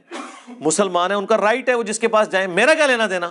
مسلمان 0.48 1.12
ہے 1.12 1.16
ان 1.16 1.26
کا 1.26 1.38
رائٹ 1.38 1.70
ہے، 1.70 1.74
وہ 1.74 1.84
جس 1.84 2.00
کے 2.00 2.08
پاس 2.08 2.32
جائیں۔ 2.32 2.48
میرا 2.48 2.74
کیا 2.74 2.86
لینا 2.86 3.08
دینا؟ 3.10 3.30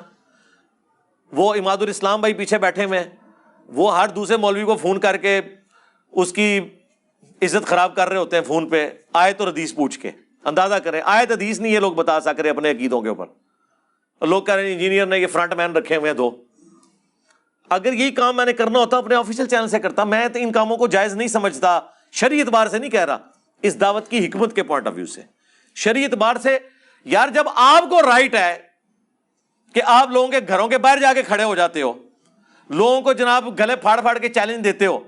وہ 1.32 1.55
اماد 1.55 1.77
الاسلام 1.77 2.20
بھائی 2.20 2.35
پیچھے 2.35 2.59
بیٹھے 2.59 2.85
ہوئے 2.85 2.99
ہیں۔ 2.99 3.11
وہ 3.69 4.01
ہر 4.01 4.09
دوسرے 4.09 4.37
مولوی 4.37 4.65
کو 4.65 4.77
فون 4.77 5.01
کر 5.01 5.16
کے 5.16 5.41
اس 6.12 6.32
کی 6.32 6.61
عزت 7.43 7.66
خراب 7.66 7.97
کر 7.97 8.09
رہے 8.09 8.16
ہوتے 8.16 8.37
ہیں 8.37 8.45
فون 8.45 8.69
پہ۔ 8.69 8.91
آئے 9.12 9.32
تو 9.32 9.51
ردیس 9.51 9.74
پوچھ 9.74 10.01
کے۔ 10.01 10.11
اندازہ 10.45 10.75
کریں 10.75 11.03
آئے 11.05 11.27
حدیث 11.31 11.61
نہیں 11.61 11.73
یہ 11.73 11.79
لوگ 11.79 11.93
بتا 11.93 12.21
سک 12.21 12.41
رہے 12.41 12.51
اپنے 12.51 12.71
عقیدوں 12.71 13.01
کے 13.01 13.09
اوپر۔ 13.09 13.27
لوگ 14.21 14.43
کہہ 14.43 14.55
رہے 14.55 14.67
ہیں 14.67 14.73
انجینئر 14.73 15.07
نے 15.07 15.19
یہ 15.19 15.27
فرنٹ 15.27 15.53
مین 15.53 15.73
رکھے 15.73 15.97
ہوئے 15.97 16.11
ہیں 16.11 16.17
دو۔ 16.17 16.45
اگر 17.71 17.93
یہی 17.93 18.11
کام 18.11 18.37
میں 18.37 18.45
نے 18.45 18.53
کرنا 18.53 18.79
ہوتا، 18.79 18.97
اپنے 18.97 19.15
آفیشیل 19.15 19.47
چینل 19.47 19.69
سے 19.69 19.79
کرتا، 19.79 20.05
میں 20.05 20.29
تو 20.29 20.39
ان 20.39 20.53
کاموں 20.53 20.77
کو 20.77 20.87
جائز 20.87 21.15
نہیں 21.15 21.29
سمجھتا۔ 21.29 21.81
شریعت 22.12 22.47
بار 22.47 22.67
سے 22.67 22.79
نہیں 22.79 22.91
کہہ 22.91 23.05
رہا۔ 23.05 23.19
اس 23.62 23.81
دعوت 23.81 24.09
کی 24.09 24.27
حکمت 24.27 24.55
کے 24.55 24.62
پوائنٹ 24.62 24.87
آف 24.87 24.93
ویو 24.97 25.07
سے۔ 25.07 25.23
شریعت 25.75 26.15
بار 26.15 26.37
سے، 26.43 26.59
یار 27.05 27.29
جب 27.29 27.45
آپ 27.55 27.91
کو 27.91 28.03
رائٹ 28.03 28.35
ہے 28.35 28.62
کہ 29.75 29.83
آپ 29.85 30.11
لوگوں 30.11 30.29
کے 30.29 30.37
گھروں 30.49 30.69
کے 30.69 30.79
باہر 30.79 30.99
جا 30.99 31.12
کے 31.12 31.23
کھڑے 31.23 31.45
ہو 31.45 31.55
جاتے 31.55 31.83
ہو، 31.83 31.93
لوگوں 32.71 33.01
کو 33.01 33.12
جناب 33.12 33.61
گلے 33.61 33.77
پھاڑ 33.77 34.01
پھاڑ 34.01 34.19
کے 34.19 34.29
چیلنج 34.29 34.65
دیتے 34.65 34.87
ہو، 34.87 34.99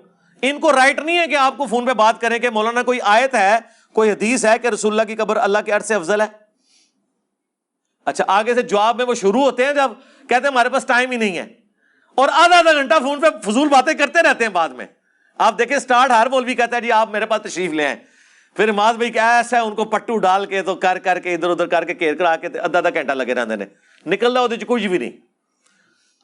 ان 0.42 0.60
کو 0.60 0.72
رائٹ 0.72 0.98
نہیں 0.98 1.18
ہے 1.18 1.26
کہ 1.26 1.36
آپ 1.36 1.56
کو 1.56 1.66
فون 1.66 1.86
پہ 1.86 1.92
بات 1.92 2.20
کریں 2.20 2.38
کہ 2.38 2.50
مولانا 2.50 2.82
کوئی 2.82 2.98
آیت 3.02 3.34
ہے 3.34 3.58
کوئی 3.92 4.10
حدیث 4.10 4.44
ہے 4.44 4.58
کہ 4.58 4.66
رسول 4.66 4.92
اللہ 4.92 5.02
کی 5.02 5.16
قبر 5.16 5.36
اللہ 5.36 5.58
کے 5.66 5.72
عرض 5.72 5.86
سے 5.86 5.94
افضل 5.94 6.20
ہے؟ 6.20 6.26
اچھا 8.04 8.24
آگے 8.26 8.54
سے 8.54 8.62
جواب 8.62 8.96
میں 8.96 9.04
وہ 9.04 9.14
شروع 9.14 9.42
ہوتے 9.42 9.64
ہیں 9.64 9.72
جب 9.72 9.90
کہتے 10.20 10.34
ہیں 10.34 10.48
ہمارے 10.48 10.68
پاس 10.68 10.84
ٹائم 10.86 11.10
ہی 11.10 11.16
نہیں 11.16 11.38
ہے۔ 11.38 11.46
اور 12.14 12.28
آدھا 12.32 12.58
آدھا 12.58 12.72
گھنٹہ 12.72 12.94
فون 13.02 13.20
پہ 13.20 13.50
فضول 13.50 13.68
باتیں 13.68 13.94
کرتے 13.94 14.22
رہتے 14.22 14.44
ہیں 14.44 14.50
بعد 14.50 14.68
میں۔ 14.68 14.86
آپ 15.38 15.58
دیکھیں 15.58 15.76
اسٹارٹ 15.76 16.10
ہر 16.10 16.28
بول 16.28 16.44
بھی 16.44 16.54
کہتا 16.54 16.76
ہے 16.76 16.80
جی 16.80 16.92
آپ 16.92 17.10
میرے 17.10 17.26
پاس 17.26 17.42
تشریف 17.42 17.72
لے 17.72 17.86
آئیں۔ 17.86 17.96
پھر 18.56 18.72
ماض 18.72 18.96
بھائی 18.96 19.10
کیا 19.10 19.36
ایسا 19.36 19.56
ہے، 19.56 19.62
ان 19.62 19.74
کو 19.74 19.84
پٹو 19.84 20.18
ڈال 20.18 20.46
کے 20.46 20.62
تو 20.62 20.74
کر 20.74 20.98
کر 20.98 21.18
کے 21.18 21.34
ادھر 21.34 21.50
ادھر 21.50 21.66
کر 21.66 21.84
کے 21.84 21.94
کیر 21.94 22.14
کر 22.14 22.24
آ 22.24 22.36
کے 22.36 22.46
آدھا 22.46 22.78
آدھا 22.78 22.90
گھنٹہ 22.94 23.12
لگے 23.12 23.34
رہتے 23.34 23.54
ہیں۔ 23.54 23.66
نکل 24.06 24.32
رہا 24.32 24.40
ہوتے 24.40 24.56
کچھ 24.56 24.86
بھی 24.86 24.98
نہیں۔ 24.98 25.10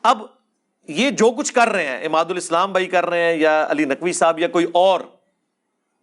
اب 0.03 0.23
یہ 0.89 1.11
جو 1.11 1.31
کچھ 1.31 1.53
کر 1.53 1.69
رہے 1.69 1.86
ہیں 1.86 2.05
اماد 2.05 2.24
الاسلام 2.24 2.73
بھائی 2.73 2.86
کر 2.86 3.07
رہے 3.07 3.23
ہیں 3.23 3.36
یا 3.36 3.66
علی 3.70 3.85
نقوی 3.85 4.12
صاحب 4.12 4.39
یا 4.39 4.49
کوئی 4.49 4.66
اور 4.74 5.01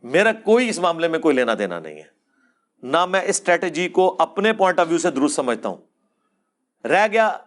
میرا 0.05 0.31
کوئی 0.31 0.69
اس 0.69 0.79
معاملے 0.79 1.07
میں 1.07 1.19
کوئی 1.19 1.35
لینا 1.35 1.53
دینا 1.59 1.79
نہیں 1.79 1.95
ہے۔ 1.95 2.03
نہ 2.83 3.05
میں 3.05 3.21
اس 3.21 3.29
اسٹریٹجی 3.29 3.89
کو 3.89 4.15
اپنے 4.19 4.53
پوائنٹ 4.53 4.79
آف 4.79 4.87
ویو 4.89 4.97
سے 4.97 5.11
درست 5.11 5.35
سمجھتا 5.35 5.69
ہوں۔ 5.69 5.77
رہ 6.87 7.07
گیا 7.11 7.37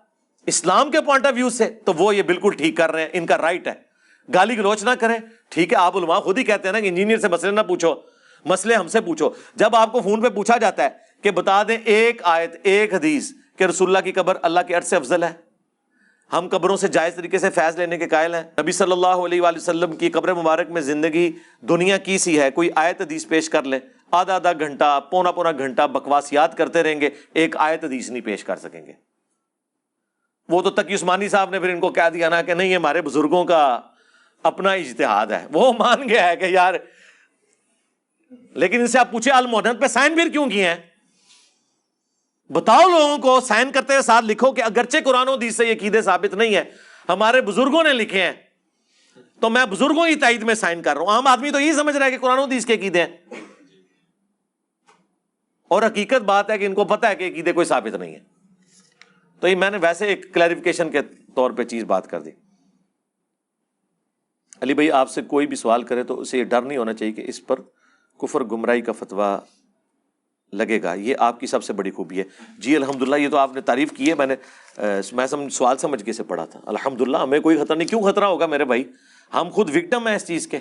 اسلام 0.47 0.91
کے 0.91 1.01
پوائنٹ 1.01 1.27
آف 1.27 1.33
ویو 1.37 1.51
سے 1.51 1.71
تو 1.85 1.93
وہ 1.93 2.17
یہ 2.17 2.23
بالکل 2.23 2.51
ٹھیک 2.51 2.77
کر 2.77 2.93
رہے 2.93 3.03
ہیں، 3.03 3.09
ان 3.13 3.27
کا 3.27 3.39
رائٹ 3.39 3.69
ہے۔ 3.69 3.73
گالی 4.35 4.59
گلوچ 4.59 4.85
نہ 4.85 4.91
کریں۔ 5.01 5.19
ٹھیک 5.49 5.73
ہے، 5.73 5.79
آپ 5.79 5.97
علماء 5.97 6.19
خود 6.19 6.39
ہی 6.39 6.45
کہتے 6.45 6.69
ہیں 6.69 6.73
نا 6.73 6.81
کہ 6.81 6.89
انجینئر 6.89 7.19
سے 7.19 7.29
مسئلے 7.29 7.53
نہ 7.53 7.61
پوچھو، 7.61 7.95
مسئلے 8.45 8.75
ہم 8.75 8.89
سے 8.89 9.01
پوچھو۔ 9.01 9.31
جب 9.55 9.77
آپ 9.77 9.93
کو 9.93 10.01
فون 10.01 10.23
پہ 10.23 10.29
پوچھا 10.29 10.57
جاتا 10.57 10.83
ہے 10.83 10.89
کہ 11.23 11.31
بتا 11.31 11.63
دیں 11.69 11.79
ایک 11.85 12.21
آیت، 12.25 12.57
ایک 12.63 12.95
حدیث 12.95 13.31
کہ 13.57 13.65
رسول 13.65 13.89
اللہ 13.89 14.05
کی 14.05 14.13
قبر 14.13 14.37
اللہ 14.43 14.61
کے 14.69 14.75
عرص 14.75 14.89
سے 14.89 14.97
افضل 14.97 15.23
ہے۔ 15.23 15.48
ہم 16.33 16.49
قبروں 16.51 16.77
سے 16.77 16.89
جائز 16.89 17.15
طریقے 17.15 17.39
سے 17.39 17.51
فیض 17.51 17.79
لینے 17.79 17.99
کے 17.99 18.09
قائل 18.09 18.35
ہیں۔ 18.35 18.43
نبی 18.61 18.73
صلی 18.73 18.93
اللہ 18.93 19.07
علیہ 19.07 19.41
وآلہ 19.41 19.57
وسلم 19.57 19.97
کی 19.97 20.11
قبر 20.11 20.35
مبارک 20.35 20.71
میں 20.71 20.81
زندگی 20.81 21.33
دنیا 21.61 21.97
کی 21.97 22.19
سی 22.19 22.41
ہے۔ 22.41 22.51
کوئی 22.51 22.71
آیت 22.75 23.01
حدیث 23.01 23.29
پیش 23.29 23.51
کر 23.51 23.63
لیں۔ 23.63 23.79
آدھا 24.11 24.35
آدھا 24.35 24.53
گھنٹہ، 24.53 25.01
پونا 25.11 25.33
پونا 25.33 25.53
گھنٹہ 25.53 25.87
بکواس 25.87 26.33
یاد 26.33 26.49
کرتے 26.49 26.83
رہیں 26.83 27.01
گے۔ 27.01 27.11
ایک 27.35 27.57
آیت 27.57 27.85
حدیث 27.85 28.11
نہیں 28.11 28.21
پیش 28.21 28.45
کر 28.45 28.57
سکیں 28.57 28.87
گے۔ 28.87 28.93
وہ 30.49 30.63
تو 30.63 30.71
تقی 30.71 30.95
عثمانی 30.95 31.29
صاحب 31.29 31.51
نے 31.51 31.61
پھر 31.61 31.69
ان 31.69 31.81
کو 31.81 31.89
کہہ 31.89 32.11
دیا 32.15 32.29
نا 32.29 32.43
کہ 32.43 32.55
نہیں 32.55 32.77
ہمارے 32.77 33.03
بزرگوں 33.03 33.45
کا 33.45 33.81
اپنا 34.43 34.73
اجتہاد 34.73 35.27
ہے۔ 35.27 35.47
وہ 35.53 35.73
مان 35.73 36.09
گیا 36.09 36.29
ہے 36.29 36.37
کہ 36.37 36.45
یار، 36.45 36.75
لیکن 38.55 38.81
ان 38.81 38.87
سے 38.87 38.99
آپ 38.99 39.11
پوچھے 39.11 39.31
المحنت 39.31 39.81
پہ 39.81 39.87
سائن 39.87 40.15
پھر 40.15 40.29
کیوں 40.29 40.47
کیے 40.47 40.69
ہیں؟ 40.69 40.77
بتاؤ 42.51 42.89
لوگوں 42.89 43.19
کو، 43.19 43.41
سائن 43.41 43.73
کرتے 43.73 43.93
ہوئے 43.93 44.03
ساتھ 44.03 44.25
لکھو 44.25 44.53
کہ 44.53 44.63
اگرچہ 44.63 44.97
قرآن 45.05 45.29
و 45.29 45.35
حدیث 45.35 45.57
سے 45.57 45.67
یہ 45.67 45.75
قیدے 45.75 46.03
ثابت 46.03 46.35
نہیں 46.35 46.55
ہے 46.55 46.65
ہمارے 47.09 47.41
بزرگوں 47.41 47.83
نے 47.83 47.93
لکھے 47.93 48.23
ہیں۔ 48.23 48.33
تو 49.41 49.51
میں 49.51 49.67
بزرگوں 49.67 50.07
کی 50.07 50.15
تائید 50.15 50.43
میں 50.43 50.55
سائن 50.55 50.83
کر 50.83 50.95
رہا 50.95 51.01
ہوں۔ 51.01 51.09
عام 51.09 51.27
آدمی 51.27 51.51
تو 51.51 51.61
یہی 51.61 51.73
سمجھ 51.73 51.97
رہا 51.97 52.07
ہے 52.07 52.11
کہ 52.11 52.19
قرآن 52.19 52.39
و 52.39 52.43
حدیث 52.43 52.67
کے 52.67 52.77
قیدے 52.77 53.05
ہیں۔ 53.05 53.17
اور 55.69 55.83
حقیقت 55.83 56.23
بات 56.23 56.51
ہے 56.51 56.59
کہ 56.59 56.67
ان 56.67 56.75
کو 56.75 56.85
پتا 56.85 57.09
ہے 57.09 57.17
کہ 57.17 57.35
قیدے 57.35 57.53
کوئی 57.53 57.67
ثابت 57.67 57.95
نہیں 57.95 58.15
ہے 58.15 58.21
تو 59.41 59.49
یہ 59.49 59.57
میں 59.57 59.71
نے 59.71 59.79
ویسے 59.81 60.07
ایک 60.07 60.35
کلیریفیکیشن 60.35 60.91
کے 60.91 61.03
طور 61.35 61.51
پہ 61.51 61.65
چیز 61.65 61.85
بات 61.85 62.11
کر 62.11 62.21
دی۔ 62.21 62.31
علی 64.61 64.75
بھائی، 64.75 64.91
آپ 64.91 65.11
سے 65.11 65.23
کوئی 65.23 65.47
بھی 65.47 65.57
سوال 65.57 65.83
کرے 65.83 66.05
تو 66.05 66.21
اسے 66.21 66.39
یہ 66.39 66.45
ڈر 66.45 66.63
نہیں 66.63 66.79
ہونا 66.79 66.95
چاہیے 66.95 67.13
کہ 67.13 67.25
اس 67.27 67.47
پر 67.47 67.61
کفر 68.23 68.45
گمراہی 68.45 68.81
کا 68.81 68.93
فتویٰ 68.93 69.39
لگے 70.53 70.83
گا۔ 70.83 70.95
یہ 70.95 71.15
آپ 71.19 71.41
کی 71.41 71.47
سب 71.47 71.65
سے 71.65 71.73
بڑی 71.73 71.91
خوبی 71.91 72.19
ہے۔ 72.19 72.25
جی 72.59 72.77
الحمد 72.77 73.03
للہ 73.03 73.17
یہ 73.17 73.29
تو 73.29 73.37
آپ 73.37 73.55
نے 73.55 73.61
تعریف 73.61 73.93
کی 73.93 74.09
ہے۔ 74.09 74.15
میں 74.15 74.27
نے 74.27 74.37
میں 75.13 75.27
سمجھ 75.27 75.53
سوال 75.53 75.79
سمجھ 75.79 76.05
کے 76.05 76.13
سے 76.13 76.23
پڑھا 76.23 76.45
تھا۔ 76.45 76.61
الحمد 76.67 77.01
للہ 77.01 77.17
ہمیں 77.17 77.41
کوئی 77.41 77.57
خطرہ 77.57 77.77
نہیں۔ 77.77 77.89
کیوں 77.89 78.03
خطرہ 78.03 78.25
ہوگا 78.25 78.47
میرے 78.47 78.65
بھائی؟ 78.65 78.85
ہم 79.35 79.49
خود 79.53 79.77
وکٹم 79.77 80.09
ہیں 80.09 80.17
اس 80.17 80.27
چیز 80.27 80.47
کے۔ 80.47 80.59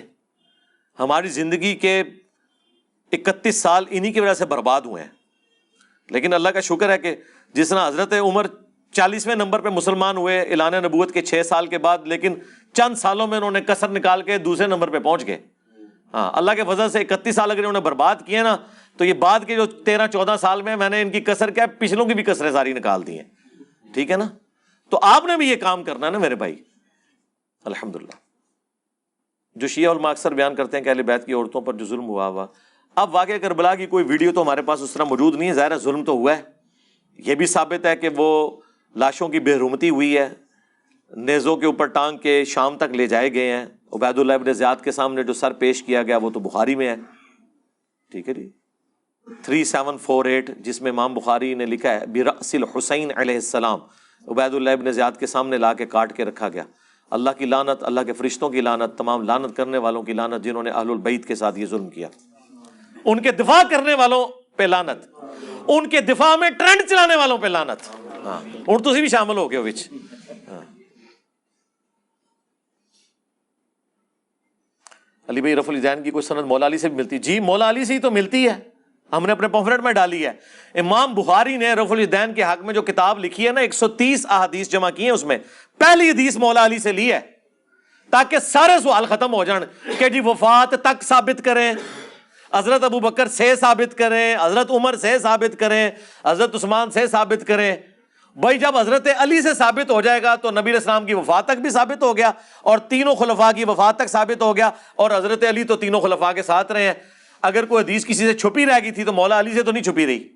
ہماری 0.98 1.28
زندگی 1.28 1.74
کے 1.74 2.02
اکتیس 3.12 3.56
سال 3.56 3.84
انہی 3.90 4.12
کی 4.12 4.20
وجہ 4.20 4.34
سے 4.34 4.44
برباد 4.44 4.80
ہوئے 4.80 5.02
ہیں۔ 5.02 5.10
لیکن 6.10 6.32
اللہ 6.32 6.48
کا 6.48 6.60
شکر 6.60 6.90
ہے 6.90 6.98
کہ 6.98 7.16
جس 7.54 7.68
طرح 7.68 7.88
حضرت 7.88 8.12
عمر 8.12 8.46
چالیسویں 8.92 9.34
نمبر 9.34 9.60
پہ 9.60 9.68
مسلمان 9.68 10.16
ہوئے، 10.16 10.42
اعلان 10.42 10.72
نبوت 10.72 11.12
کے 11.12 11.22
چھ 11.22 11.42
سال 11.44 11.66
کے 11.66 11.78
بعد، 11.78 11.98
لیکن 12.04 12.34
چند 12.72 12.94
سالوں 12.94 13.26
میں 13.26 13.36
انہوں 13.36 13.50
نے 13.50 13.60
کثر 13.60 13.88
نکال 13.88 14.22
کے 14.22 14.38
دوسرے 14.38 14.66
نمبر 14.66 14.88
پہ 14.88 14.98
پہنچ 14.98 15.26
گئے۔ 15.26 15.38
ہاں 16.14 16.30
اللہ 16.34 16.50
کے 16.56 16.62
فضل 16.64 16.90
سے 16.90 17.00
اکتیس 17.00 17.34
سال 17.34 17.50
اگر 17.50 17.58
انہوں 17.58 17.72
نے 17.72 17.80
برباد 17.80 18.16
کیے 18.26 18.42
نا، 18.42 18.56
تو 18.96 19.04
یہ 19.04 19.12
بعد 19.12 19.40
کے 19.46 19.56
جو 19.56 19.66
تیرہ، 19.66 20.06
چودہ 20.06 20.36
سال 20.40 20.62
میں 20.62 20.76
میں 20.76 20.88
نے 20.88 21.02
ان 21.02 21.10
کی 21.10 21.20
کثر 21.20 21.50
کیا، 21.50 21.66
پچھلوں 21.78 22.06
کی 22.06 22.14
بھی 22.14 22.22
کثریں 22.22 22.50
ساری 22.50 22.72
نکال 22.72 23.06
دی 23.06 23.18
ہیں۔ 23.18 23.24
ٹھیک 23.94 24.10
ہے 24.10 24.16
نا؟ 24.16 24.28
تو 24.90 24.98
آپ 25.02 25.24
نے 25.24 25.36
بھی 25.36 25.50
یہ 25.50 25.56
کام 25.56 25.84
کرنا 25.84 26.06
ہے 26.06 26.10
نا 26.10 26.18
میرے 26.18 26.34
بھائی۔ 26.34 26.62
الحمد 27.64 27.96
للہ 27.96 28.16
جو 29.56 29.68
شیعہ 29.68 29.92
علماء 29.92 30.10
اکثر 30.10 30.34
بیان 30.34 30.54
کرتے 30.54 30.76
ہیں 30.76 30.84
کہ 30.84 30.88
اہل 30.88 31.02
بیت 31.02 31.26
کی 31.26 31.32
عورتوں 31.32 31.60
پر 31.60 31.74
جو 31.74 31.84
ظلم 31.84 32.04
ہوا 32.04 32.26
ہوا۔ 32.26 32.46
اب 32.94 33.14
واقع 33.14 33.32
کربلا 33.42 33.74
کی 33.74 33.86
کوئی 33.86 34.04
ویڈیو 34.04 34.32
تو 34.32 34.42
ہمارے 34.42 34.62
پاس 34.62 34.82
اس 34.82 34.90
طرح 34.90 35.04
موجود 35.04 35.34
نہیں 35.34 35.48
ہے، 35.48 35.54
ظاہر 35.54 35.78
ظلم 35.78 36.04
تو 36.04 36.12
ہوا 36.12 36.36
ہے۔ 36.36 36.42
یہ 37.18 37.34
بھی 37.34 37.46
ثابت 37.46 37.86
ہے 37.86 37.96
کہ 37.96 38.08
وہ 38.16 38.60
لاشوں 38.96 39.28
کی 39.28 39.40
بے 39.40 39.54
حرمتی 39.54 39.90
ہوئی 39.90 40.18
ہے۔ 40.18 40.47
نیزوں 41.16 41.56
کے 41.56 41.66
اوپر 41.66 41.86
ٹانگ 41.86 42.18
کے 42.18 42.44
شام 42.44 42.76
تک 42.76 42.96
لے 42.96 43.06
جائے 43.06 43.34
گئے 43.34 43.52
ہیں۔ 43.52 43.66
عبید 43.92 44.18
اللہ 44.18 44.32
ابن 44.32 44.52
زیاد 44.52 44.76
کے 44.84 44.90
سامنے 44.90 45.22
جو 45.22 45.32
سر 45.32 45.52
پیش 45.52 45.82
کیا 45.82 46.02
گیا 46.02 46.16
وہ 46.16 46.30
تو 46.30 46.40
بخاری 46.40 46.74
میں 46.74 46.88
ہے۔ 46.88 46.96
ٹھیک 48.10 48.28
ہے 48.28 48.34
جی۔ 48.34 48.50
تھری 49.42 49.64
سیون 49.64 49.98
فور 49.98 50.24
ایٹ 50.24 50.50
جس 50.58 50.82
میں 50.82 50.90
امام 50.90 51.14
بخاری 51.14 51.54
نے 51.54 51.66
لکھا 51.66 52.00
ہے، 52.00 52.06
برأس 52.06 52.56
حسین 52.78 53.10
علیہ 53.16 53.34
السلام۔ 53.34 53.78
عبید 54.28 54.54
اللہ 54.54 54.70
ابن 54.70 54.92
زیاد 54.92 55.12
کے 55.12 55.26
سامنے 55.26 55.56
لا 55.56 55.74
کے 55.74 55.86
کاٹ 55.86 56.16
کے 56.16 56.24
رکھا 56.24 56.48
گیا۔ 56.48 56.62
اللہ 57.10 57.30
کی 57.38 57.44
لانت 57.44 57.84
اللہ 57.84 58.00
کے 58.00 58.12
فرشتوں 58.12 58.50
کی 58.50 58.60
لانت 58.60 58.98
تمام 58.98 59.22
لانت 59.22 59.56
کرنے 59.56 59.78
والوں 59.78 60.02
کی 60.02 60.12
لانت 60.12 60.44
جنہوں 60.44 60.62
نے 60.62 60.70
اہل 60.70 60.90
البعید 60.90 61.24
کے 61.24 61.34
ساتھ 61.34 61.58
یہ 61.58 61.66
ظلم 61.66 61.90
کیا۔ 61.90 62.08
ان 63.04 63.22
کے 63.22 63.32
دفاع 63.32 63.62
کرنے 63.70 63.94
والوں 63.94 64.26
پہ 64.56 64.62
لانت 64.62 65.24
ان 65.68 65.86
کے 65.86 66.00
دفاع 66.00 66.36
میں 66.36 66.50
ٹرینڈ 66.50 66.90
چلانے 66.90 67.16
والوں 67.16 67.38
پہ 67.38 67.46
لانت 67.46 67.96
ہاں 68.26 68.40
اور 68.66 68.78
تھی 68.78 69.00
بھی 69.00 69.08
شامل 69.08 69.36
ہو 69.36 69.50
گئے 69.50 69.58
وچ۔ 69.58 69.88
علی 75.28 75.40
بھائی 75.40 75.56
رف 75.56 75.68
الدین 75.68 76.02
کی 76.02 76.10
کوئی 76.10 76.22
سند 76.22 76.40
مولا 76.40 76.66
علی 76.66 76.78
سے 76.78 76.88
بھی 76.88 76.96
ملتی۔ 76.96 77.18
جی 77.18 77.40
مولا 77.40 77.70
علی 77.70 77.84
سے 77.84 77.94
ہی 77.94 77.98
تو 77.98 78.10
ملتی 78.10 78.48
ہے۔ 78.48 78.54
ہم 79.12 79.26
نے 79.26 79.32
اپنے 79.32 79.48
پمفلٹ 79.48 79.80
میں 79.80 79.92
ڈالی 79.92 80.26
ہے۔ 80.26 80.32
امام 80.74 81.14
بخاری 81.14 81.56
نے 81.56 81.72
رف 81.72 81.92
الدین 81.92 82.34
کے 82.34 82.42
حق 82.42 82.64
میں 82.64 82.74
جو 82.74 82.82
کتاب 82.82 83.24
لکھی 83.24 83.46
ہے 83.46 83.52
نا، 83.52 83.60
ایک 83.60 83.74
سو 83.74 83.88
تیس 83.88 84.26
احادیث 84.30 84.68
جمع 84.68 84.90
کی 84.90 85.02
ہیں 85.04 85.10
اس 85.10 85.24
میں۔ 85.24 85.38
پہلی 85.78 86.10
حدیث 86.10 86.36
مولا 86.36 86.66
علی 86.66 86.78
سے 86.78 86.92
لی 86.92 87.12
ہے۔ 87.12 87.20
تاکہ 88.10 88.38
سارے 88.38 88.72
سوال 88.82 89.06
ختم 89.06 89.34
ہو 89.34 89.44
جان 89.44 89.62
کہ 89.98 90.08
جی 90.08 90.20
وفات 90.20 90.70
تک 90.82 91.02
ثابت 91.02 91.44
کریں۔ 91.44 91.72
حضرت 92.54 92.84
ابو 92.84 93.00
بکر 93.00 93.28
سے 93.28 93.56
ثابت 93.56 93.98
کریں۔ 93.98 94.36
حضرت 94.40 94.70
عمر 94.70 94.94
سے 94.94 95.18
ثابت 95.18 95.58
کریں۔ 95.58 95.90
حضرت 96.24 96.54
عثمان 96.54 96.90
سے 96.90 97.06
ثابت 97.06 97.46
کریں۔ 97.46 97.76
بھائی، 98.40 98.58
جب 98.58 98.76
حضرت 98.76 99.08
علی 99.18 99.42
سے 99.42 99.54
ثابت 99.54 99.90
ہو 99.90 100.00
جائے 100.00 100.22
گا 100.22 100.34
تو 100.34 100.50
نبی 100.50 100.72
اسلام 100.72 101.06
کی 101.06 101.14
وفات 101.14 101.44
تک 101.44 101.58
بھی 101.58 101.70
ثابت 101.70 102.02
ہو 102.02 102.16
گیا 102.16 102.30
اور 102.62 102.78
تینوں 102.78 103.14
خلفاء 103.14 103.50
کی 103.56 103.64
وفات 103.64 103.96
تک 103.96 104.08
ثابت 104.08 104.42
ہو 104.42 104.56
گیا 104.56 104.70
اور 104.96 105.10
حضرت 105.10 105.44
علی 105.48 105.64
تو 105.64 105.76
تینوں 105.76 106.00
خلفاء 106.00 106.32
کے 106.32 106.42
ساتھ 106.42 106.72
رہے 106.72 106.82
ہیں۔ 106.82 106.94
اگر 107.42 107.64
کوئی 107.64 107.84
حدیث 107.84 108.04
کسی 108.04 108.26
سے 108.26 108.34
چھپی 108.34 108.66
رہ 108.66 108.78
گئی 108.82 108.90
تھی 108.90 109.04
تو 109.04 109.12
مولا 109.12 109.40
علی 109.40 109.54
سے 109.54 109.62
تو 109.62 109.72
نہیں 109.72 109.82
چھپی 109.82 110.06
رہی۔ 110.06 110.28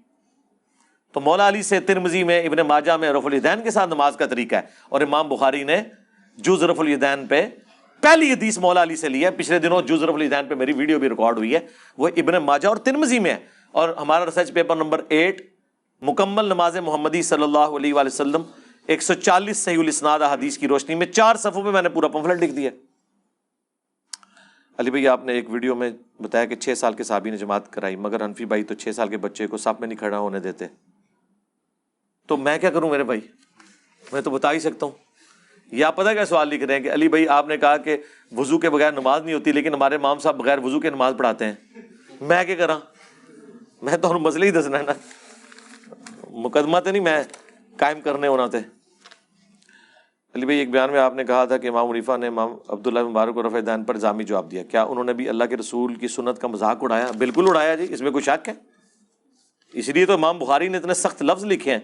تو 1.13 1.21
مولا 1.21 1.49
علی 1.49 1.63
سے 1.63 1.81
ترمزی 1.81 2.25
میں، 2.25 2.43
ابن 2.43 2.57
ماجہ 2.57 2.93
میں 2.93 3.13
رف 3.13 3.27
الدین 3.27 3.63
کے 3.63 3.71
ساتھ 3.71 3.91
نماز 3.91 4.17
کا 4.17 4.27
طریقہ 4.27 4.55
ہے۔ 4.55 4.63
اور 4.89 5.01
امام 5.01 5.29
بخاری 5.29 5.65
نے 5.65 5.83
جز 6.37 6.63
رف 6.63 6.81
الدین 6.81 7.27
پہ 7.27 7.49
پہلی 8.01 8.33
حدیث 8.33 8.59
مولا 8.59 8.83
علی 8.83 8.97
سے 8.97 9.09
لی 9.09 9.25
ہے۔ 9.25 9.31
پچھلے 9.31 9.59
دنوں 9.59 9.83
جز 9.83 10.03
رف 10.03 10.15
الدین 10.15 10.47
پہ 10.49 10.55
میری 10.55 10.73
ویڈیو 10.73 10.99
بھی 10.99 11.09
ریکارڈ 11.09 11.39
ہوئی 11.39 11.55
ہے۔ 11.55 11.61
وہ 11.99 12.09
ابن 12.17 12.35
ماجہ 12.35 12.69
اور 12.69 12.77
ترمزی 12.77 13.19
میں 13.19 13.31
ہے۔ 13.31 13.37
اور 13.73 13.89
ہمارا 13.89 14.27
ریسرچ 14.27 14.53
پیپر 14.53 14.77
نمبر 14.77 15.01
ایٹ 15.09 15.52
مکمل 16.03 16.45
نماز 16.45 16.77
محمدی 16.77 17.23
صلی 17.23 17.43
اللہ 17.43 17.59
علیہ 17.59 17.95
وآلہ 17.95 18.07
وسلم، 18.07 18.43
ایک 18.87 19.03
سو 19.03 19.15
چالیس 19.15 19.57
صحیح 19.57 19.79
الاسناد 19.79 20.21
حدیث 20.21 20.59
کی 20.59 20.69
روشنی 20.69 20.95
میں، 20.95 21.07
چار 21.07 21.37
صفوں 21.37 21.63
میں 21.63 21.73
میں 21.73 21.83
نے 21.83 21.89
پورا 21.89 22.09
پمفلٹ 22.09 22.43
لکھ 22.43 22.53
دیا۔ 22.53 22.71
علی 24.79 24.91
بھائی، 24.91 25.09
آپ 25.09 25.25
نے 25.25 25.33
ایک 25.33 25.51
ویڈیو 25.51 25.75
میں 25.75 25.91
بتایا 26.21 26.45
کہ 26.45 26.57
چھ 26.57 26.79
سال 26.79 26.95
کے 26.95 27.05
صحابی 27.05 27.31
نے 27.31 27.37
جماعت 27.37 27.73
کرائی، 27.73 27.97
مگر 27.97 28.21
انفی 28.21 28.45
بھائی 28.45 28.65
تو 28.65 28.75
چھ 28.75 28.89
سال 28.97 29.09
کے 29.09 29.17
بچے 29.17 29.47
کو 29.47 29.57
سب 29.57 29.75
میں 29.81 29.89
نہیں 29.89 29.99
کھڑا 29.99 30.19
ہونے 30.19 30.41
دیتے۔ 30.41 30.65
تو 32.27 32.37
میں 32.37 32.59
کیا 32.59 32.71
کروں 32.71 32.91
میرے 32.91 33.05
بھائی؟ 33.05 33.21
میں 34.13 34.21
تو 34.21 34.31
بتا 34.31 34.53
ہی 34.53 34.61
سکتا 34.61 34.87
ہوں۔ 34.87 34.93
یا 35.73 35.91
پتہ 35.91 36.11
کیا 36.11 36.27
سوال 36.27 36.49
لکھ 36.49 36.65
رہے 36.65 36.75
ہیں 36.75 36.81
کہ 36.81 36.93
علی 36.93 37.09
بھائی، 37.09 37.29
آپ 37.29 37.49
نے 37.49 37.57
کہا 37.57 37.77
کہ 37.77 37.97
وضو 38.37 38.59
کے 38.59 38.71
بغیر 38.71 38.93
نماز 38.93 39.23
نہیں 39.23 39.35
ہوتی، 39.35 39.53
لیکن 39.53 39.75
ہمارے 39.75 39.99
مام 39.99 40.19
صاحب 40.19 40.37
بغیر 40.37 40.59
وضو 40.59 40.81
کے 40.81 40.91
نماز 40.91 41.15
پڑھاتے 41.19 41.45
ہیں۔ 41.45 41.55
میں 42.21 42.45
کیا 42.45 42.55
کرا 42.55 42.79
میں 43.83 43.97
تو 43.97 44.19
مسئلہ 44.19 44.45
ہی 44.45 44.51
دسنا 44.51 44.79
ہے 44.79 44.83
نا۔ 44.83 44.93
مقدمہ 46.33 46.79
تو 46.79 46.91
نہیں، 46.91 47.03
میں 47.03 47.23
قائم 47.77 48.01
کرنے 48.01 48.27
ہونا 48.27 48.47
تھے۔ 48.47 48.59
علی 50.35 50.45
بھائی، 50.45 50.59
ایک 50.59 50.71
بیان 50.71 50.91
میں 50.91 51.01
آپ 51.01 51.15
نے 51.15 51.25
کہا 51.25 51.45
تھا 51.45 51.57
کہ 51.57 51.69
امام 51.69 51.91
عریفہ 51.91 52.17
نے 52.17 52.27
امام 52.27 52.57
عبداللہ 52.69 53.03
مبارک 53.03 53.37
و 53.37 53.43
رفع 53.43 53.61
دین 53.67 53.85
پر 53.85 53.97
جامع 53.97 54.23
جواب 54.23 54.51
دیا۔ 54.51 54.63
کیا 54.63 54.83
انہوں 54.83 55.05
نے 55.05 55.13
بھی 55.13 55.29
اللہ 55.29 55.45
کے 55.45 55.57
رسول 55.57 55.95
کی 55.95 56.09
سنت 56.09 56.39
کا 56.39 56.49
مذاق 56.49 56.79
اڑایا؟ 56.83 57.11
بالکل 57.19 57.45
اڑایا 57.49 57.75
جی 57.75 57.87
اس 57.91 58.01
میں 58.01 58.11
کوئی 58.11 58.25
شک 58.25 58.49
ہے؟ 58.49 58.55
اس 59.73 59.89
لیے 59.89 60.07
تو 60.07 60.13
امام 60.13 60.39
بخاری 60.39 60.69
نے 60.69 60.79
اتنے 60.79 60.95
سخت 60.95 61.23
لفظ 61.23 61.45
لکھے 61.45 61.73
ہیں 61.73 61.79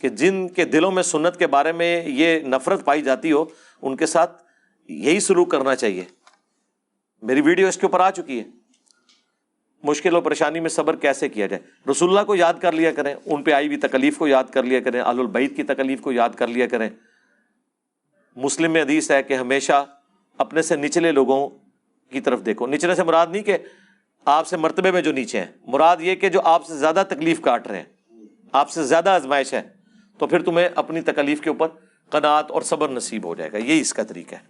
کہ 0.00 0.08
جن 0.08 0.48
کے 0.48 0.64
دلوں 0.64 0.90
میں 0.90 1.02
سنت 1.02 1.36
کے 1.36 1.46
بارے 1.46 1.72
میں 1.72 2.04
یہ 2.06 2.40
نفرت 2.40 2.84
پائی 2.84 3.02
جاتی 3.02 3.32
ہو، 3.32 3.44
ان 3.82 3.96
کے 3.96 4.06
ساتھ 4.06 4.44
یہی 4.88 5.20
سلوک 5.20 5.50
کرنا 5.50 5.76
چاہیے۔ 5.76 6.04
میری 7.22 7.40
ویڈیو 7.40 7.68
اس 7.68 7.76
کے 7.76 7.86
اوپر 7.86 8.00
آ 8.00 8.10
چکی 8.10 8.38
ہے۔ 8.38 8.63
مشکل 9.84 10.16
و 10.16 10.20
پریشانی 10.20 10.60
میں 10.60 10.70
صبر 10.70 10.96
کیسے 10.96 11.28
کیا 11.28 11.46
جائے؟ 11.46 11.90
رسول 11.90 12.08
اللہ 12.08 12.20
کو 12.20 12.36
یاد 12.36 12.54
کر 12.54 12.72
لیا 12.72 12.92
کریں، 12.92 13.14
ان 13.26 13.42
پہ 13.42 13.50
آئی 13.50 13.66
ہوئی 13.66 13.76
تکلیف 13.76 14.18
کو 14.18 14.28
یاد 14.28 14.44
کر 14.44 14.62
لیا 14.62 14.80
کریں 14.80 15.00
آل 15.00 15.20
البعید 15.20 15.56
کی 15.56 15.62
تکلیف 15.62 16.00
کو 16.00 16.12
یاد 16.12 16.28
کر 16.36 16.48
لیا 16.48 16.66
کریں۔ 16.66 16.90
مسلم 18.36 18.72
میں 18.72 18.82
حدیث 18.82 19.10
ہے 19.10 19.22
کہ 19.22 19.34
ہمیشہ 19.34 19.86
اپنے 20.38 20.62
سے 20.62 20.76
نچلے 20.76 21.12
لوگوں 21.12 21.48
کی 22.10 22.20
طرف 22.20 22.46
دیکھو۔ 22.46 22.66
نچلے 22.66 22.94
سے 22.94 23.02
مراد 23.02 23.26
نہیں 23.30 23.42
کہ 23.42 23.58
آپ 24.24 24.46
سے 24.46 24.56
مرتبے 24.56 24.90
میں 24.90 25.02
جو 25.02 25.12
نیچے 25.12 25.38
ہیں، 25.38 25.46
مراد 25.66 25.96
یہ 26.00 26.14
کہ 26.14 26.28
جو 26.28 26.40
آپ 26.44 26.66
سے 26.66 26.76
زیادہ 26.76 27.02
تکلیف 27.08 27.40
کاٹ 27.40 27.66
رہے 27.66 27.76
ہیں، 27.76 28.18
آپ 28.52 28.70
سے 28.70 28.82
زیادہ 28.82 29.10
آزمائش 29.10 29.54
ہے، 29.54 29.62
تو 30.18 30.26
پھر 30.26 30.42
تمہیں 30.42 30.68
اپنی 30.74 31.00
تکلیف 31.00 31.40
کے 31.40 31.50
اوپر 31.50 31.68
قناعت 32.10 32.50
اور 32.50 32.62
صبر 32.62 32.88
نصیب 32.88 33.26
ہو 33.26 33.34
جائے 33.34 33.52
گا۔ 33.52 33.58
یہی 33.58 33.80
اس 33.80 33.94
کا 33.94 34.02
طریقہ 34.02 34.34
ہے۔ 34.34 34.40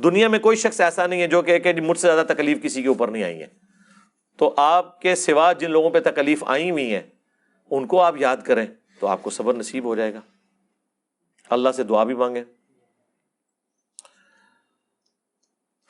دنیا 0.00 0.28
میں 0.28 0.38
کوئی 0.38 0.56
شخص 0.56 0.80
ایسا 0.80 1.06
نہیں 1.06 1.22
ہے 1.22 1.26
جو 1.26 1.42
کہ 1.42 1.58
مجھ 1.86 1.98
سے 1.98 2.06
زیادہ 2.06 2.26
تکلیف 2.28 2.62
کسی 2.62 2.82
کے 2.82 2.88
اوپر 2.88 3.08
نہیں 3.08 3.24
آئی 3.24 3.42
ہے۔ 3.42 3.46
تو 4.36 4.54
آپ 4.56 5.00
کے 5.00 5.14
سوا 5.14 5.52
جن 5.52 5.70
لوگوں 5.70 5.90
پہ 5.90 6.00
تکلیف 6.00 6.44
آئی 6.46 6.70
ہوئی 6.70 6.94
ہیں، 6.94 7.02
ان 7.70 7.86
کو 7.86 8.02
آپ 8.02 8.14
یاد 8.16 8.36
کریں 8.36 8.66
تو 9.00 9.06
آپ 9.06 9.22
کو 9.22 9.30
صبر 9.30 9.54
نصیب 9.54 9.84
ہو 9.84 9.94
جائے 9.94 10.14
گا۔ 10.14 10.20
اللہ 11.50 11.68
سے 11.76 11.82
دعا 11.82 12.04
بھی 12.04 12.14
مانگیں۔ 12.14 12.44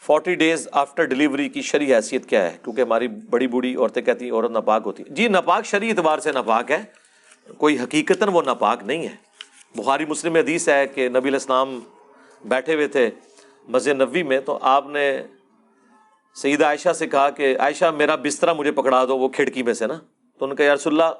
فورٹی 0.01 0.35
ڈیز 0.35 0.69
آفٹر 0.73 1.05
ڈلیوری 1.05 1.49
کی 1.49 1.63
شرح 1.63 1.85
حیثیت 1.85 2.27
کیا 2.27 2.53
ہے؟ 2.53 2.59
کیونکہ 2.65 2.81
ہماری 2.81 3.09
بڑی 3.09 3.47
بوڑھی 3.47 3.77
عورتیں 3.77 4.03
کہتی 4.03 4.25
ہیں، 4.25 4.33
عورت 4.33 4.51
ناپاک 4.51 4.83
ہوتی 4.87 5.03
ہے۔ 5.03 5.15
جی 5.15 5.29
ناپاک 5.29 5.65
شرح 5.65 5.85
اعتبار 5.85 6.19
سے 6.19 6.33
ناپاک 6.33 6.71
ہے۔ 6.71 6.85
کوئی 7.59 7.79
حقیقتاً 7.79 8.29
وہ 8.33 8.43
ناپاک 8.43 8.83
نہیں 8.83 9.09
ہے۔ 9.09 9.17
بخاری 9.75 10.05
مسلم 10.05 10.37
حدیث 10.37 10.69
ہے 10.69 10.87
کہ 10.87 11.09
نبی 11.09 11.29
الاسلام 11.29 11.81
بیٹھے 12.45 12.75
ہوئے 12.75 12.89
تھے 12.89 13.11
مسجد 13.69 14.01
نبی 14.01 14.23
میں، 14.23 14.41
تو 14.41 14.59
آپ 14.63 14.89
نے 14.89 15.23
سعید 16.35 16.63
عائشہ 16.63 16.93
سے 16.93 17.07
کہا 17.07 17.31
کہ 17.31 17.57
عائشہ 17.61 17.85
میرا 17.85 18.15
بسترا 18.15 18.53
مجھے 18.53 18.73
پکڑا 18.73 19.05
دو 19.05 19.19
وہ 19.19 19.29
کھڑکی 19.29 19.63
میں 19.63 19.75
سے 19.75 19.87
نا۔ 19.87 19.95
تو 20.39 20.45
ان 20.45 20.55
کا 20.55 20.65
یارس 20.65 20.87
اللہ، 20.87 21.13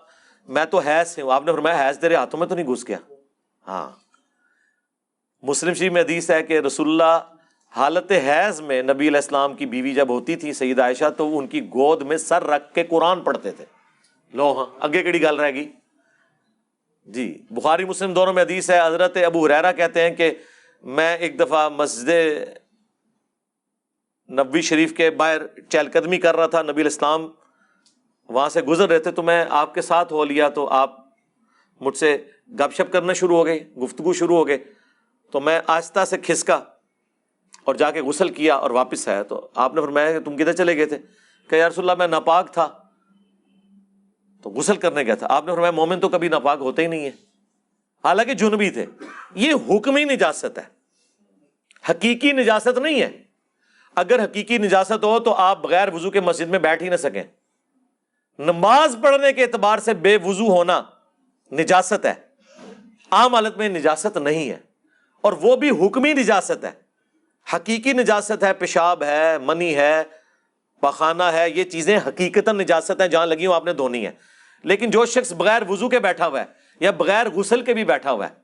میں 0.49 0.65
تو 0.65 0.79
حیض 0.79 1.19
ہوں۔ 1.19 1.33
آپ 1.33 1.45
نے 1.45 1.53
فرمایا 1.53 1.89
حیض 1.89 1.99
تیرے 1.99 2.15
ہاتھوں 2.15 2.41
میں 2.41 2.47
تو 2.47 2.55
نہیں 2.55 2.67
گھس 2.67 2.89
گیا۔ 2.89 2.99
ہاں۔ 3.69 3.91
مسلم 5.43 5.75
شریف 5.75 5.93
میں 5.93 6.03
حدیث 6.03 6.31
ہے 6.31 6.43
کہ 6.43 6.59
رسول 6.59 6.89
اللہ 6.89 7.21
حالت 7.77 8.13
حیض 8.13 8.61
میں 8.61 8.83
نبی 8.83 9.09
علیہ 9.09 9.19
السلام 9.19 9.55
کی 9.55 9.67
بیوی 9.67 9.95
جب 9.95 10.09
ہوتی 10.09 10.37
تھی 10.37 10.53
سعید 10.53 10.81
عائشہ 10.81 11.05
تو 11.17 11.27
وہ 11.27 11.39
ان 11.39 11.47
کی 11.47 11.67
گود 11.67 12.03
میں 12.03 12.17
سر 12.17 12.45
رکھ 12.45 12.75
کے 12.75 12.83
قرآن 12.83 13.21
پڑھتے 13.21 13.51
تھے۔ 13.51 13.65
لو 14.35 14.53
ہاں 14.53 14.67
اگے 14.81 15.03
کیڑی 15.03 15.23
گل 15.23 15.37
رہے 15.37 15.55
گی 15.55 15.73
جی 17.07 17.43
بخاری 17.51 17.85
مسلم 17.85 18.15
دونوں 18.15 18.33
میں 18.33 18.43
حدیث 18.43 18.71
ہے، 18.71 18.87
حضرت 18.87 19.17
ابو 19.27 19.47
حریرا 19.47 19.73
کہتے 19.73 20.03
ہیں 20.03 20.15
کہ 20.15 20.35
میں 20.83 21.17
ایک 21.17 21.41
دفعہ 21.41 21.69
مسجد 21.69 22.09
نبی 24.31 24.61
شریف 24.61 24.93
کے 24.93 25.11
باہر 25.11 25.61
چہل 25.69 25.89
قدمی 25.93 26.19
کر 26.19 26.37
رہا 26.37 26.47
تھا، 26.47 26.63
نبی 26.63 26.81
الاسلام 26.81 27.29
وہاں 28.29 28.49
سے 28.49 28.63
گزر 28.63 28.89
رہے 28.89 28.99
تھے 28.99 29.11
تو 29.11 29.23
میں 29.23 29.45
آپ 29.51 29.75
کے 29.75 29.83
ساتھ 29.83 30.13
ہو 30.13 30.25
لیا 30.25 30.49
تو 30.49 30.69
آپ 30.69 30.97
مجھ 31.81 31.97
سے 31.97 32.25
گپ 32.51 32.75
شپ 32.75 32.93
کرنا 32.93 33.13
شروع 33.13 33.37
ہو 33.37 33.47
گئے، 33.47 33.69
گفتگو 33.83 34.13
شروع 34.13 34.37
ہو 34.37 34.49
گئے۔ 34.49 34.59
تو 35.31 35.41
میں 35.41 35.61
آہستہ 35.67 36.05
سے 36.05 36.19
کھسکا 36.19 36.61
اور 37.65 37.75
جا 37.75 37.91
کے 37.91 38.01
غسل 38.01 38.29
کیا 38.29 38.55
اور 38.55 38.71
واپس 38.71 39.09
آیا۔ 39.09 39.23
تو 39.23 39.49
آپ 39.55 39.75
نے 39.75 39.81
فرمایا 39.81 40.13
کہ 40.13 40.21
تم 40.21 40.35
کدھر 40.35 40.53
چلے 40.53 40.77
گئے 40.77 40.87
تھے؟ 40.87 40.99
کہ 41.49 41.57
یا 41.57 41.69
رسول 41.69 41.91
اللہ 41.91 41.99
میں 41.99 42.09
ناپاک 42.09 42.53
تھا۔ 42.53 42.69
تو 44.43 44.51
غسل 44.51 44.77
کرنے 44.77 45.03
گیا 45.03 45.15
تھا۔ 45.15 45.27
آپ 45.31 45.45
نے 45.47 45.53
فرمایا 45.53 45.71
مومن 45.71 46.01
تو 46.01 46.09
کبھی 46.09 46.29
ناپاک 46.29 46.59
ہوتے 46.61 46.83
ہی 46.83 46.87
نہیں 46.87 47.05
ہے 47.05 47.11
حالانکہ 48.05 48.35
جنبی 48.35 48.71
تھے، 48.71 48.87
یہ 49.35 49.55
حکمی 49.71 50.05
نجاست 50.05 50.59
ہے۔ 50.59 50.65
حقیقی 51.91 52.33
نجاست 52.33 52.79
نہیں 52.79 53.03
ہے۔ 53.03 53.24
اگر 53.95 54.25
حقیقی 54.25 54.59
نجاست 54.59 55.05
ہو 55.05 55.19
تو 55.19 55.35
آپ 55.35 55.63
بغیر 55.63 55.95
وضو 55.95 56.11
کے 56.11 56.21
مسجد 56.21 56.49
میں 56.49 56.59
بیٹھ 56.59 56.83
ہی 56.83 56.89
نہ 56.89 56.97
سکیں۔ 56.97 57.23
نماز 58.39 58.97
پڑھنے 59.03 59.33
کے 59.33 59.43
اعتبار 59.43 59.79
سے 59.79 59.95
بے 59.95 60.19
وضو 60.25 60.47
ہونا 60.47 60.83
نجاست 61.53 62.07
ہے۔ 62.07 62.15
عام 63.11 63.35
حالت 63.35 63.57
میں 63.57 63.69
نجاست 63.69 64.17
نہیں 64.17 64.51
ہے۔ 64.51 64.57
اور 65.21 65.33
وہ 65.33 65.57
بھی 65.57 65.71
حکمی 65.71 66.13
نجاست 66.13 66.65
ہے۔ 66.65 66.71
حقیقی 67.55 67.93
نجاست 67.93 68.45
ہے، 68.45 68.53
پیشاب 68.53 69.03
ہے، 69.03 69.39
منی 69.39 69.75
ہے 69.75 70.03
پخانہ 70.81 71.23
ہے، 71.23 71.51
یہ 71.51 71.65
چیزیں 71.65 71.99
حقیقت 72.09 72.49
نجاست 72.49 73.01
ہیں، 73.01 73.09
جہاں 73.09 73.27
لگی 73.27 73.47
ہوں 73.47 73.55
آپ 73.55 73.65
نے 73.65 73.73
دھونی 73.73 74.07
ہے 74.07 74.13
لیکن 74.63 74.91
جو 74.91 75.05
شخص 75.05 75.33
بغیر 75.33 75.63
وضو 75.69 75.89
کے 75.89 75.99
بیٹھا 75.99 76.27
ہوا 76.27 76.41
ہے 76.41 76.45
یا 76.81 76.91
بغیر 76.91 77.31
غسل 77.31 77.63
کے 77.63 77.75
بھی 77.75 77.85
بیٹھا 77.85 78.11
ہوا 78.11 78.29
ہے، 78.29 78.35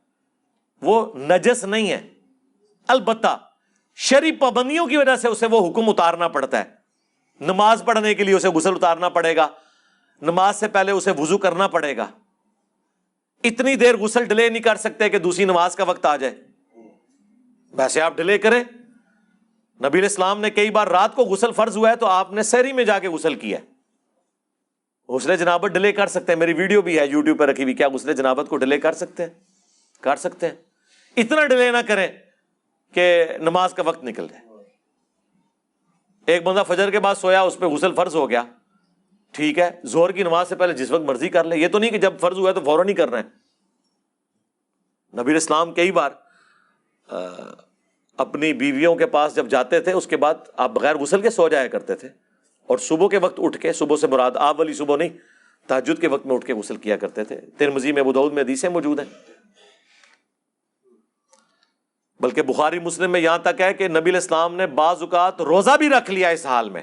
وہ 0.82 1.18
نجس 1.18 1.64
نہیں 1.64 1.90
ہے۔ 1.90 2.08
البتہ 2.88 3.38
شری 4.02 4.32
پابندیوں 4.32 4.86
کی 4.86 4.96
وجہ 4.96 5.16
سے 5.16 5.28
اسے 5.28 5.46
وہ 5.46 5.70
حکم 5.70 5.88
اتارنا 5.88 6.28
پڑتا 6.28 6.58
ہے۔ 6.58 6.64
نماز 7.40 7.82
پڑھنے 7.86 8.14
کے 8.14 8.24
لیے 8.24 8.34
اسے 8.34 8.48
غسل 8.48 8.74
اتارنا 8.74 9.08
پڑے 9.08 9.36
گا۔ 9.36 9.48
نماز 10.22 10.56
سے 10.56 10.68
پہلے 10.68 10.92
اسے 10.92 11.10
وضو 11.10 11.38
کرنا 11.38 11.68
پڑے 11.68 11.96
گا۔ 11.96 12.06
اتنی 13.44 13.76
دیر 13.76 13.96
غسل 13.96 14.24
ڈیلے 14.24 14.48
نہیں 14.48 14.62
کر 14.62 14.76
سکتے 14.76 15.08
کہ 15.08 15.18
دوسری 15.18 15.44
نماز 15.44 15.76
کا 15.76 15.84
وقت 15.84 16.06
آ 16.06 16.16
جائے۔ 16.16 16.34
ویسے 17.72 18.00
آپ 18.00 18.16
ڈیلے 18.16 18.38
کریں۔ 18.38 18.64
نبی 19.80 19.98
علیہ 19.98 20.08
السلام 20.08 20.40
نے 20.40 20.50
کئی 20.50 20.70
بار 20.70 20.86
رات 20.86 21.14
کو 21.14 21.22
غسل 21.22 21.52
فرض 21.52 21.76
ہوا 21.76 21.90
ہے 21.90 21.96
تو 21.96 22.06
آپ 22.06 22.32
نے 22.32 22.42
سحری 22.42 22.72
میں 22.72 22.84
جا 22.84 22.98
کے 22.98 23.08
غسل 23.08 23.34
کیا 23.34 23.58
ہے۔ 23.58 23.64
غسل 25.08 25.36
جنابت 25.36 25.70
ڈیلے 25.70 25.92
کر 25.92 26.06
سکتے 26.06 26.32
ہیں۔ 26.32 26.38
میری 26.38 26.52
ویڈیو 26.52 26.82
بھی 26.82 26.98
ہے 26.98 27.06
یوٹیوب 27.06 27.38
پہ 27.38 27.44
رکھی 27.44 27.62
ہوئی۔ 27.62 27.74
کیا 27.74 27.88
غسل 27.88 28.12
جنابت 28.12 28.48
کو 28.48 28.56
ڈیلے 28.56 28.80
کر 28.80 28.92
سکتے 28.92 29.22
ہیں؟ 29.22 29.30
کر 30.00 30.16
سکتے 30.16 30.48
ہیں۔ 30.48 30.54
اتنا 31.16 31.46
ڈیلے 31.46 31.70
نہ 31.70 31.78
کریں۔ 31.86 32.08
کہ 32.94 33.26
نماز 33.38 33.74
کا 33.74 33.82
وقت 33.82 34.04
نکل 34.04 34.26
جائے۔ 34.28 34.42
ایک 36.26 36.42
بندہ 36.42 36.62
فجر 36.68 36.90
کے 36.90 37.00
بعد 37.00 37.14
سویا، 37.14 37.40
اس 37.40 37.58
پہ 37.58 37.66
غسل 37.66 37.94
فرض 37.94 38.14
ہو 38.14 38.30
گیا۔ 38.30 38.44
ٹھیک 39.32 39.58
ہے 39.58 39.70
زور 39.84 40.10
کی 40.10 40.22
نماز 40.22 40.48
سے 40.48 40.56
پہلے 40.56 40.72
جس 40.72 40.90
وقت 40.90 41.02
مرضی 41.02 41.28
کر 41.28 41.44
لے۔ 41.44 41.56
یہ 41.56 41.68
تو 41.68 41.78
نہیں 41.78 41.90
کہ 41.90 41.98
جب 41.98 42.14
فرض 42.20 42.38
ہوا 42.38 42.48
ہے 42.48 42.54
تو 42.54 42.60
فوراً 42.60 42.86
نہیں 42.86 42.96
کرنا 42.96 43.18
ہے 43.18 43.22
نبی 45.22 45.34
اسلام 45.34 45.72
کئی 45.72 45.92
بار 45.92 46.10
اپنی 48.16 48.52
بیویوں 48.52 48.94
کے 48.94 49.06
پاس 49.06 49.36
جب 49.36 49.46
جاتے 49.46 49.80
تھے، 49.80 49.92
اس 49.92 50.06
کے 50.06 50.16
بعد 50.16 50.34
آپ 50.56 50.70
بغیر 50.70 50.96
غسل 50.96 51.20
کے 51.20 51.30
سو 51.30 51.48
جایا 51.48 51.66
کرتے 51.66 51.94
تھے۔ 51.94 52.08
اور 52.66 52.78
صبح 52.78 53.08
کے 53.08 53.18
وقت 53.18 53.40
اٹھ 53.42 53.58
کے، 53.58 53.72
صبح 53.72 53.96
سے 53.96 54.06
مراد 54.06 54.30
آپ 54.34 54.60
والی 54.60 54.72
صبح 54.72 54.96
نہیں 54.96 55.08
تاجد 55.66 56.00
کے 56.00 56.08
وقت 56.08 56.26
میں 56.26 56.34
اٹھ 56.34 56.46
کے 56.46 56.54
غسل 56.54 56.76
کیا 56.76 56.96
کرتے 56.96 57.24
تھے۔ 57.24 57.40
ترمزی 57.58 57.92
میں 57.92 58.02
بدعود 58.02 58.32
میں 58.32 58.42
حدیثیں 58.42 58.68
موجود 58.68 58.98
ہیں۔ 58.98 59.29
بلکہ 62.20 62.42
بخاری 62.42 62.78
مسلم 62.78 63.12
میں 63.12 63.20
یہاں 63.20 63.38
تک 63.38 63.60
ہے 63.60 63.74
کہ 63.74 63.88
نبی 63.88 64.10
الاسلام 64.10 64.54
نے 64.54 64.66
بعض 64.66 65.00
اوقات 65.00 65.40
روزہ 65.40 65.70
بھی 65.76 65.88
رکھ 65.88 66.10
لیا 66.10 66.28
اس 66.28 66.46
حال 66.46 66.70
میں 66.70 66.82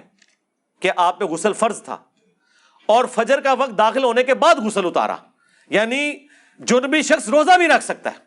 کہ 0.79 0.91
آپ 0.95 1.19
پہ 1.19 1.25
غسل 1.25 1.53
فرض 1.53 1.83
تھا 1.83 1.97
اور 2.85 3.05
فجر 3.05 3.39
کا 3.39 3.53
وقت 3.53 3.77
داخل 3.77 4.03
ہونے 4.03 4.23
کے 4.23 4.33
بعد 4.33 4.55
غسل 4.55 4.85
اتارا۔ 4.85 5.15
یعنی 5.69 6.13
جنبی 6.59 7.01
شخص 7.01 7.29
روزہ 7.29 7.57
بھی 7.57 7.67
رکھ 7.67 7.83
سکتا 7.83 8.11
ہے۔ 8.11 8.17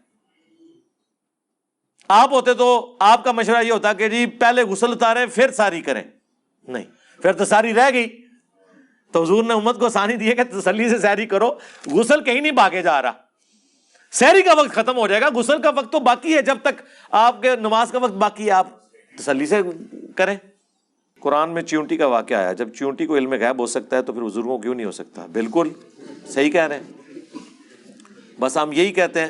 آپ 2.08 2.32
ہوتے 2.32 2.54
تو 2.54 2.96
آپ 3.00 3.24
کا 3.24 3.32
مشورہ 3.32 3.62
یہ 3.62 3.72
ہوتا 3.72 3.92
کہ 3.92 4.08
جی 4.08 4.26
پہلے 4.26 4.62
غسل 4.62 4.92
اتارے 4.92 5.26
پھر 5.26 5.50
ساری 5.50 5.80
کریں۔ 5.80 6.02
نہیں، 6.68 6.84
پھر 7.22 7.32
تو 7.32 7.44
ساری 7.44 7.74
رہ 7.74 7.90
گئی۔ 7.92 8.24
تو 9.12 9.22
حضور 9.22 9.44
نے 9.44 9.54
امت 9.54 9.80
کو 9.80 9.86
آسانی 9.86 10.16
دی 10.16 10.30
ہے 10.30 10.34
کہ 10.34 10.44
تسلی 10.44 10.88
سے 10.88 10.98
سیری 10.98 11.26
کرو۔ 11.26 11.58
غسل 11.86 12.24
کہیں 12.24 12.40
نہیں 12.40 12.52
بھاگے 12.52 12.82
جا 12.82 13.02
رہا۔ 13.02 13.29
سحری 14.12 14.42
کا 14.42 14.52
وقت 14.56 14.70
ختم 14.70 14.96
ہو 14.96 15.06
جائے 15.06 15.20
گا، 15.20 15.28
غسل 15.34 15.60
کا 15.62 15.70
وقت 15.76 15.92
تو 15.92 15.98
باقی 15.98 16.34
ہے، 16.36 16.42
جب 16.42 16.58
تک 16.62 16.82
آپ 17.10 17.42
کے 17.42 17.56
نماز 17.56 17.90
کا 17.92 17.98
وقت 17.98 18.12
باقی 18.12 18.46
ہے، 18.46 18.50
آپ 18.50 18.66
تسلی 19.18 19.46
سے 19.46 19.60
کریں۔ 20.16 20.36
قرآن 21.20 21.50
میں 21.50 21.62
چیونٹی 21.62 21.96
کا 21.96 22.06
واقعہ 22.06 22.36
آیا، 22.36 22.52
جب 22.52 22.68
چیونٹی 22.74 23.06
کو 23.06 23.16
علم 23.16 23.32
غائب 23.32 23.58
ہو 23.58 23.66
سکتا 23.66 23.96
ہے 23.96 24.02
تو 24.02 24.12
پھر 24.12 24.22
بزرگوں 24.22 24.58
کیوں 24.58 24.74
نہیں 24.74 24.86
ہو 24.86 24.92
سکتا؟ 24.92 25.26
بالکل 25.32 25.68
صحیح 26.28 26.50
کہہ 26.50 26.66
رہے 26.66 26.76
ہیں۔ 26.76 26.92
بس 28.40 28.56
ہم 28.56 28.72
یہی 28.72 28.92
کہتے 28.92 29.20
ہیں 29.20 29.28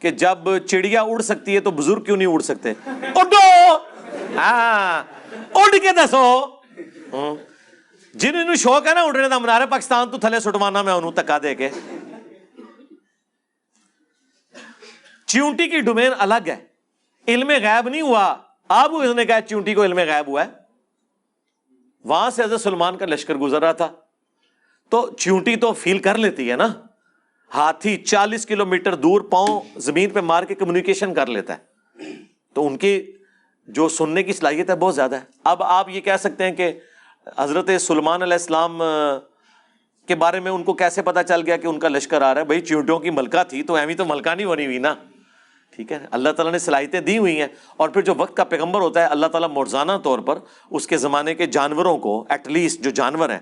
کہ 0.00 0.10
جب 0.10 0.38
چڑیا 0.66 1.02
اڑ 1.02 1.20
سکتی 1.22 1.54
ہے 1.54 1.60
تو 1.60 1.70
بزرگ 1.70 2.00
کیوں 2.00 2.16
نہیں 2.16 2.28
اڑ 2.28 2.40
سکتے؟ 2.40 2.72
اڈو! 3.14 3.76
ہاں 4.36 5.02
اڑ 5.54 5.78
کے 5.82 5.92
دسو۔ 5.92 6.46
جن 8.14 8.54
شوق 8.56 8.86
ہے 8.86 8.94
نا 8.94 9.00
اڑنے 9.00 9.28
کا 9.28 9.38
منارے 9.38 9.66
پاکستان 9.66 10.08
تو 10.10 10.18
تھلے 10.18 10.40
سٹوانا، 10.40 10.82
میں 10.82 10.92
انہوں 10.92 11.12
تکا 11.12 11.38
دے 11.42 11.54
کے۔ 11.54 11.68
چیونٹی 15.30 15.68
کی 15.68 15.80
ڈومین 15.80 16.12
الگ 16.18 16.48
ہے۔ 16.48 16.56
علم 17.28 17.50
غائب 17.62 17.88
نہیں 17.88 18.00
ہوا۔ 18.00 18.36
اب 18.68 18.96
اس 18.96 19.16
نے 19.16 19.24
کہا 19.24 19.40
چیونٹی 19.40 19.74
کو 19.74 19.84
علم 19.84 19.98
غائب 19.98 20.28
ہوا 20.28 20.46
ہے؟ 20.46 20.50
وہاں 22.04 22.30
سے 22.30 22.44
حضرت 22.44 22.60
سلمان 22.60 22.96
کا 22.96 23.06
لشکر 23.06 23.34
گزر 23.34 23.62
رہا 23.62 23.72
تھا۔ 23.72 23.92
تو 24.88 25.10
چیونٹی 25.18 25.56
تو 25.56 25.72
فیل 25.72 25.98
کر 25.98 26.18
لیتی 26.18 26.50
ہے 26.50 26.56
نا۔ 26.56 26.66
ہاتھی 27.54 27.96
چالیس 27.96 28.46
کلو 28.46 28.66
میٹر 28.66 28.94
دور 28.94 29.20
پاؤں 29.20 29.60
زمین 29.76 30.10
پہ 30.10 30.20
مار 30.20 30.42
کے 30.42 30.54
کمیونیکیشن 30.54 31.14
کر 31.14 31.26
لیتا 31.26 31.56
ہے۔ 31.56 31.62
تو 32.54 32.66
ان 32.66 32.76
کی 32.76 33.12
جو 33.68 33.88
سننے 33.88 34.22
کی 34.22 34.32
صلاحیت 34.32 34.70
ہے 34.70 34.76
بہت 34.76 34.94
زیادہ 34.94 35.14
ہے۔ 35.14 35.24
اب 35.44 35.62
آپ 35.62 35.88
یہ 35.88 36.00
کہہ 36.00 36.16
سکتے 36.18 36.44
ہیں 36.44 36.52
کہ 36.52 36.72
حضرت 37.38 37.70
سلمان 37.80 38.22
علیہ 38.22 38.34
السلام 38.34 38.82
کے 40.06 40.14
بارے 40.14 40.40
میں 40.40 40.52
ان 40.52 40.62
کو 40.62 40.72
کیسے 40.72 41.02
پتا 41.02 41.22
چل 41.22 41.42
گیا 41.46 41.56
کہ 41.56 41.66
ان 41.66 41.78
کا 41.78 41.88
لشکر 41.88 42.22
آ 42.22 42.34
رہا 42.34 42.40
ہے؟ 42.40 42.46
بھائی، 42.46 42.60
چیونٹیوں 42.60 42.98
کی 42.98 43.10
ملکہ 43.10 43.42
تھی 43.42 43.62
تو 43.62 43.74
ایوی 43.74 43.94
تو 43.94 44.04
ملکہ 44.04 44.34
نہیں 44.34 44.46
بنی 44.46 44.66
ہوئی 44.66 44.78
نا۔ 44.78 44.94
ٹھیک 45.76 45.92
ہے؟ 45.92 46.06
اللہ 46.10 46.28
تعالیٰ 46.28 46.52
نے 46.52 46.58
صلاحیتیں 46.58 47.00
دی 47.00 47.18
ہوئی 47.18 47.40
ہیں 47.40 47.48
اور 47.76 47.88
پھر 47.88 48.02
جو 48.02 48.14
وقت 48.16 48.36
کا 48.36 48.44
پیغمبر 48.44 48.80
ہوتا 48.80 49.00
ہے، 49.00 49.04
اللہ 49.04 49.26
تعالیٰ 49.26 49.48
مرزانہ 49.48 49.92
طور 50.04 50.18
پر 50.18 50.38
اس 50.70 50.86
کے 50.86 50.96
زمانے 50.96 51.34
کے 51.34 51.46
جانوروں 51.46 51.98
کو 51.98 52.26
ایٹ 52.28 52.48
لیسٹ 52.48 52.80
جو 52.80 52.90
جانور 52.90 53.30
ہیں، 53.30 53.38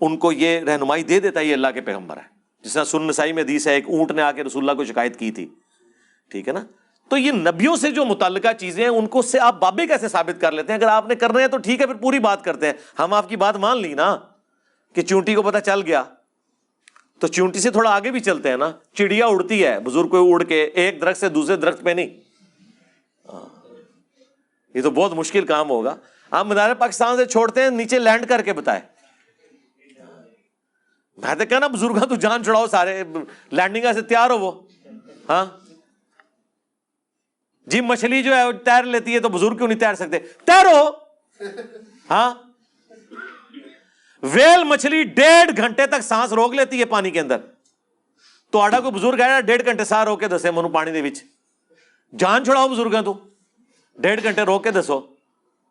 ان 0.00 0.16
کو 0.16 0.32
یہ 0.32 0.60
رہنمائی 0.60 1.02
دے 1.02 1.20
دیتا 1.20 1.40
ہے، 1.40 1.44
یہ 1.44 1.52
اللہ 1.52 1.66
کے 1.74 1.80
پیغمبر 1.80 2.16
ہے 2.16 2.36
جس 2.64 2.72
طرح 2.72 2.84
سن 2.84 3.02
نسائی 3.02 3.32
میں 3.32 3.42
حدیث 3.42 3.66
ہے، 3.66 3.72
ایک 3.72 3.88
اونٹ 3.88 4.10
نے 4.10 4.22
آ 4.22 4.32
کے 4.32 4.44
رسول 4.44 4.68
اللہ 4.68 4.76
کو 4.76 4.84
شکایت 4.84 5.18
کی 5.18 5.30
تھی۔ 5.30 5.46
ٹھیک 6.30 6.48
ہے 6.48 6.52
نا؟ 6.52 6.60
تو 7.08 7.16
یہ 7.16 7.32
نبیوں 7.32 7.76
سے 7.76 7.90
جو 7.90 8.04
متعلقہ 8.04 8.52
چیزیں 8.60 8.82
ہیں، 8.82 8.90
ان 8.90 9.06
کو 9.06 9.22
سے 9.22 9.38
آپ 9.40 9.60
بابے 9.60 9.86
کیسے 9.86 10.08
ثابت 10.08 10.40
کر 10.40 10.52
لیتے 10.52 10.72
ہیں؟ 10.72 10.80
اگر 10.80 10.88
آپ 10.88 11.08
نے 11.08 11.14
کرنا 11.14 11.40
ہے 11.40 11.48
تو 11.48 11.56
ٹھیک 11.56 11.80
ہے، 11.80 11.86
پھر 11.86 11.94
پوری 11.94 12.18
بات 12.18 12.44
کرتے 12.44 12.66
ہیں۔ 12.66 12.72
ہم 12.98 13.14
آپ 13.14 13.28
کی 13.28 13.36
بات 13.36 13.56
مان 13.56 13.82
لی 13.82 13.94
نا 13.94 14.16
کہ 14.94 15.02
چونٹی 15.02 15.34
کو 15.34 15.42
پتا 15.42 15.60
چل 15.60 15.82
گیا۔ 15.86 16.02
تو 17.18 17.26
چونٹی 17.26 17.58
سے 17.58 17.70
تھوڑا 17.70 17.90
آگے 17.90 18.10
بھی 18.10 18.20
چلتے 18.20 18.48
ہیں 18.48 18.56
نا۔ 18.56 18.72
چڑیا 18.94 19.26
اڑتی 19.26 19.64
ہے، 19.64 19.80
بزرگ 19.80 20.08
کو 20.08 20.34
اڑ 20.34 20.42
کے 20.42 20.64
ایک 20.64 21.00
درخت 21.00 21.20
سے 21.20 21.28
دوسرے 21.28 21.56
درخت 21.56 21.82
پہ 21.82 21.90
نہیں۔ 21.90 22.08
ہاں۔ 23.28 23.74
یہ 24.74 24.82
تو 24.82 24.90
بہت 24.90 25.12
مشکل 25.12 25.46
کام 25.46 25.70
ہوگا۔ 25.70 25.96
ہم 26.32 26.48
مدار 26.48 26.74
پاکستان 26.74 27.16
سے 27.16 27.24
چھوڑتے 27.24 27.62
ہیں، 27.62 27.70
نیچے 27.70 27.98
لینڈ 27.98 28.26
کر 28.26 28.42
کے 28.42 28.52
بتائے 28.52 28.80
میں 31.18 31.34
تو 31.34 31.44
کہنا 31.46 31.66
بزرگ 31.66 32.06
تو 32.06 32.14
جان 32.14 32.44
چھڑاؤ 32.44 32.66
سارے 32.66 33.04
لینڈنگ 33.52 33.84
سے 33.94 34.02
تیار 34.02 34.30
ہو 34.30 34.38
وہ۔ 34.38 34.52
ہاں۔ 35.28 35.46
جی 37.66 37.80
مچھلی 37.80 38.22
جو 38.22 38.36
ہے 38.36 38.52
تیر 38.64 38.82
لیتی 38.82 39.14
ہے 39.14 39.20
تو 39.20 39.28
بزرگ 39.28 39.56
کیوں 39.56 39.68
نہیں 39.68 39.78
تیر 39.78 39.94
سکتے؟ 39.94 40.18
تیرو! 40.18 40.90
ہاں۔ 42.10 42.34
ویل 44.32 44.64
مچھلی 44.64 45.02
ڈیڑھ 45.02 45.50
گھنٹے 45.56 45.86
تک 45.86 46.00
سانس 46.02 46.32
روک 46.32 46.54
لیتی 46.54 46.80
ہے 46.80 46.84
پانی 46.84 47.10
کے 47.10 47.20
اندر۔ 47.20 47.36
تو 48.50 48.60
آڈا 48.60 48.80
کو 48.80 48.90
بزرگ 48.90 49.20
ہے 49.20 49.42
ڈیڑھ 49.42 49.62
گھنٹے 49.64 49.84
سا 49.84 50.04
رو 50.04 50.16
کے 50.16 50.28
دسے 50.28 50.50
منو 50.50 50.68
پانی 50.68 51.02
دے 51.02 51.10
جان 52.16 52.44
چھڑاؤ 52.44 52.68
بزرگ 52.68 53.02
تو۔ 53.04 53.18
ڈیڑھ 53.98 54.22
گھنٹے 54.22 54.42
روک 54.42 54.64
کے 54.64 54.70
دسو۔ 54.70 55.00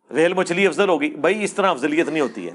ویل 0.10 0.34
مچھلی 0.34 0.68
افضل 0.68 0.90
ہوگی۔ 0.90 1.10
بھائی 1.10 1.44
اس 1.44 1.53
طرح 1.53 1.72
افضلیت 1.72 2.10
نہیں 2.10 2.22
ہوتی 2.22 2.49
ہے۔ 2.49 2.52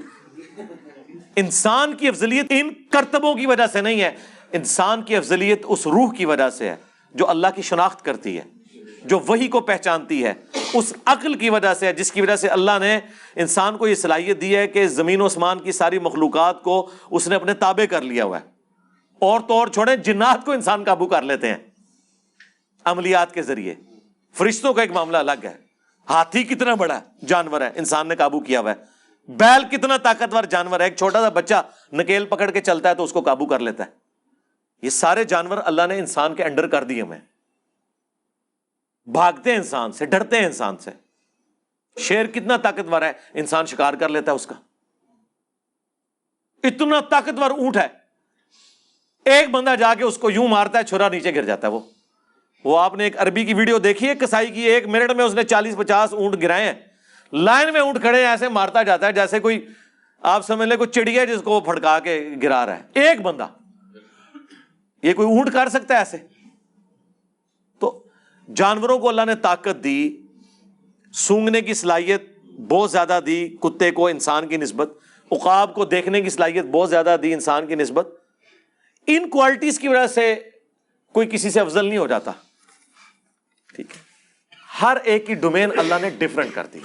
انسان 1.35 1.93
کی 1.93 2.07
افضلیت 2.07 2.45
ان 2.49 2.69
کرتبوں 2.73 3.35
کی 3.35 3.45
وجہ 3.45 3.67
سے 3.67 3.81
نہیں 3.81 4.01
ہے۔ 4.01 4.15
انسان 4.51 5.01
کی 5.01 5.15
افضلیت 5.15 5.61
اس 5.67 5.87
روح 5.87 6.13
کی 6.13 6.25
وجہ 6.25 6.49
سے 6.49 6.69
ہے 6.69 6.75
جو 7.13 7.29
اللہ 7.29 7.47
کی 7.55 7.61
شناخت 7.61 8.05
کرتی 8.05 8.37
ہے۔ 8.37 8.60
جو 9.05 9.19
وہی 9.19 9.47
کو 9.47 9.59
پہچانتی 9.59 10.25
ہے، 10.25 10.33
اس 10.73 10.93
عقل 11.05 11.33
کی 11.33 11.49
وجہ 11.49 11.73
سے، 11.73 11.93
جس 11.93 12.11
کی 12.11 12.21
وجہ 12.21 12.35
سے 12.35 12.47
اللہ 12.47 12.71
نے 12.79 12.99
انسان 13.35 13.77
کو 13.77 13.87
یہ 13.87 13.95
صلاحیت 13.95 14.41
دی 14.41 14.55
ہے 14.55 14.67
کہ 14.67 14.87
زمین 14.87 15.21
و 15.21 15.25
اسمان 15.25 15.59
کی 15.59 15.71
ساری 15.71 15.99
مخلوقات 15.99 16.63
کو 16.63 16.89
اس 17.11 17.27
نے 17.27 17.35
اپنے 17.35 17.53
تابع 17.53 17.85
کر 17.85 18.01
لیا 18.01 18.23
ہوا 18.23 18.39
ہے۔ 18.39 18.45
اور 19.19 19.39
تو 19.39 19.53
اور 19.53 19.67
چھوڑے 19.67 19.97
جنات 19.97 20.45
کو 20.45 20.51
انسان 20.51 20.83
قابو 20.83 21.07
کر 21.07 21.21
لیتے 21.21 21.47
ہیں۔ 21.47 21.57
عملیات 22.85 23.33
کے 23.33 23.41
ذریعے۔ 23.41 23.75
فرشتوں 24.33 24.73
کا 24.73 24.81
ایک 24.81 24.91
معاملہ 24.91 25.17
الگ 25.17 25.31
ہے۔ 25.43 25.53
ہاتھی 26.09 26.43
کتنا 26.43 26.73
بڑا 26.73 26.99
جانور 27.27 27.61
ہے، 27.61 27.69
انسان 27.75 28.07
نے 28.07 28.15
قابو 28.15 28.39
کیا 28.39 28.59
ہوا 28.59 28.71
ہے۔ 28.71 28.91
بیل 29.31 29.77
کتنا 29.77 29.97
طاقتور 29.97 30.43
جانور 30.43 30.79
ہے۔ 30.79 30.85
ایک 30.85 30.95
چھوٹا 30.95 31.21
سا 31.21 31.29
بچہ 31.29 31.63
نکیل 31.93 32.25
پکڑ 32.25 32.51
کے 32.51 32.61
چلتا 32.61 32.89
ہے 32.89 32.95
تو 32.95 33.03
اس 33.03 33.13
کو 33.13 33.21
قابو 33.21 33.45
کر 33.45 33.59
لیتا 33.59 33.85
ہے۔ 33.85 33.89
یہ 34.81 34.89
سارے 34.89 35.23
جانور 35.23 35.57
اللہ 35.65 35.81
نے 35.87 35.99
انسان 35.99 36.35
کے 36.35 36.43
انڈر 36.43 36.67
کر 36.67 36.83
دیے 36.83 37.01
ہمیں 37.01 37.19
بھاگتے 39.05 39.51
ہیں 39.51 39.57
انسان 39.57 39.91
سے، 39.91 40.05
ڈرتے 40.05 40.37
ہیں 40.37 40.45
انسان 40.45 40.77
سے۔ 40.77 40.91
شیر 41.99 42.25
کتنا 42.25 42.57
طاقتور 42.57 43.01
ہے، 43.01 43.11
انسان 43.33 43.65
شکار 43.65 43.93
کر 43.93 44.09
لیتا 44.09 44.31
ہے 44.31 44.35
اس 44.35 44.47
کا۔ 44.47 44.55
اتنا 46.63 46.99
طاقتور 46.99 47.51
اونٹ 47.51 47.77
ہے۔ 47.77 47.87
ایک 49.25 49.49
بندہ 49.49 49.75
جا 49.79 49.93
کے 49.93 50.03
اس 50.03 50.17
کو 50.17 50.31
یوں 50.31 50.47
مارتا 50.47 50.79
ہے، 50.79 50.83
چھرا 50.83 51.09
نیچے 51.09 51.35
گر 51.35 51.43
جاتا 51.43 51.67
ہے 51.67 51.71
وہ۔ 51.71 51.79
وہ 52.63 52.79
آپ 52.79 52.95
نے 52.95 53.03
ایک 53.03 53.21
عربی 53.21 53.45
کی 53.45 53.53
ویڈیو 53.53 53.79
دیکھی 53.79 54.09
ہے، 54.09 54.15
کسائی 54.15 54.47
کی 54.47 54.61
ایک 54.61 54.87
منٹ 54.87 55.11
میں 55.11 55.25
اس 55.25 55.33
نے 55.33 55.43
چالیس 55.43 55.75
پچاس 55.77 56.13
اونٹ 56.13 56.41
گرائے 56.41 56.65
ہیں۔ 56.65 56.73
لائن 57.33 57.73
میں 57.73 57.81
اونٹ 57.81 58.01
کھڑے 58.01 58.21
ہیں، 58.21 58.27
ایسے 58.27 58.49
مارتا 58.49 58.83
جاتا 58.83 59.07
ہے 59.07 59.13
جیسے 59.13 59.39
کوئی، 59.39 59.67
آپ 60.21 60.45
سمجھ 60.45 60.69
لیں، 60.69 60.77
کوئی 60.77 60.89
چڑیا 60.89 61.25
جس 61.25 61.41
کو 61.41 61.59
پھڑکا 61.59 61.99
کے 61.99 62.29
گرا 62.43 62.65
رہا 62.65 62.77
ہے۔ 62.77 62.83
ایک 62.93 63.21
بندہ، 63.21 63.47
یہ 65.03 65.13
کوئی 65.13 65.27
اونٹ 65.27 65.53
کر 65.53 65.69
سکتا 65.69 65.93
ہے 65.93 65.99
ایسے؟ 65.99 66.17
جانوروں 68.47 68.99
کو 68.99 69.09
اللہ 69.09 69.21
نے 69.25 69.35
طاقت 69.35 69.83
دی 69.83 70.17
سونگنے 71.13 71.61
کی 71.61 71.73
صلاحیت 71.73 72.23
بہت 72.69 72.91
زیادہ 72.91 73.19
دی، 73.25 73.49
کتے 73.59 73.91
کو 73.91 74.07
انسان 74.07 74.47
کی 74.47 74.57
نسبت، 74.57 74.89
عقاب 75.31 75.75
کو 75.75 75.85
دیکھنے 75.85 76.21
کی 76.21 76.29
صلاحیت 76.29 76.65
بہت 76.65 76.89
زیادہ 76.89 77.15
دی 77.23 77.33
انسان 77.33 77.67
کی 77.67 77.75
نسبت۔ 77.75 78.07
ان 79.07 79.29
کوالٹیز 79.29 79.79
کی 79.79 79.87
وجہ 79.87 80.07
سے 80.07 80.35
کوئی 81.13 81.27
کسی 81.27 81.49
سے 81.49 81.59
افضل 81.59 81.85
نہیں 81.85 81.97
ہو 81.97 82.07
جاتا۔ 82.07 82.31
ٹھیک 83.75 83.91
ہے۔ 83.91 84.01
ہر 84.81 84.97
ایک 85.03 85.27
کی 85.27 85.33
ڈومین 85.33 85.79
اللہ 85.79 85.95
نے 86.01 86.09
ڈفرنٹ 86.09 86.53
کر 86.53 86.65
دی۔ 86.65 86.79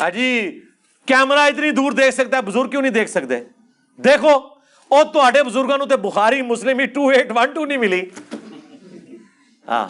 ہاں 0.00 0.10
جی 0.10 0.60
کیمرا 1.06 1.44
اتنی 1.44 1.70
دور 1.70 1.92
دیکھ 1.92 2.14
سکتا 2.14 2.36
ہے، 2.36 2.42
بزرگ 2.42 2.70
کیوں 2.70 2.82
نہیں 2.82 2.92
دیکھ 2.92 3.10
سکتے؟ 3.10 3.40
دیکھو، 4.04 4.30
اور 4.88 5.04
تو 5.04 5.42
بزرگوں 5.46 5.86
تے 5.86 5.96
بخاری، 5.96 6.42
مسلم، 6.42 6.78
ہی 6.78 6.86
ٹو 6.86 7.08
ایٹ 7.08 7.30
ون 7.34 7.52
ٹو 7.52 7.64
نہیں 7.64 7.78
ملی۔ 7.78 8.02
ہاں۔ 9.68 9.88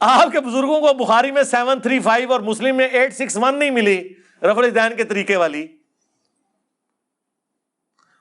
آپ 0.00 0.32
کے 0.32 0.40
بزرگوں 0.40 0.80
کو 0.80 1.04
بخاری 1.04 1.30
میں 1.30 1.42
سیون 1.42 1.80
تھری 1.80 2.00
فائیو 2.00 2.32
اور 2.32 2.40
مسلم 2.40 2.76
میں 2.76 2.88
ایٹ 2.88 3.14
سکس 3.14 3.36
ون 3.36 3.58
نہیں 3.58 3.70
ملی 3.70 4.14
رفل 4.42 4.74
دین 4.74 4.96
کے 4.96 5.04
طریقے 5.04 5.36
والی۔ 5.36 5.66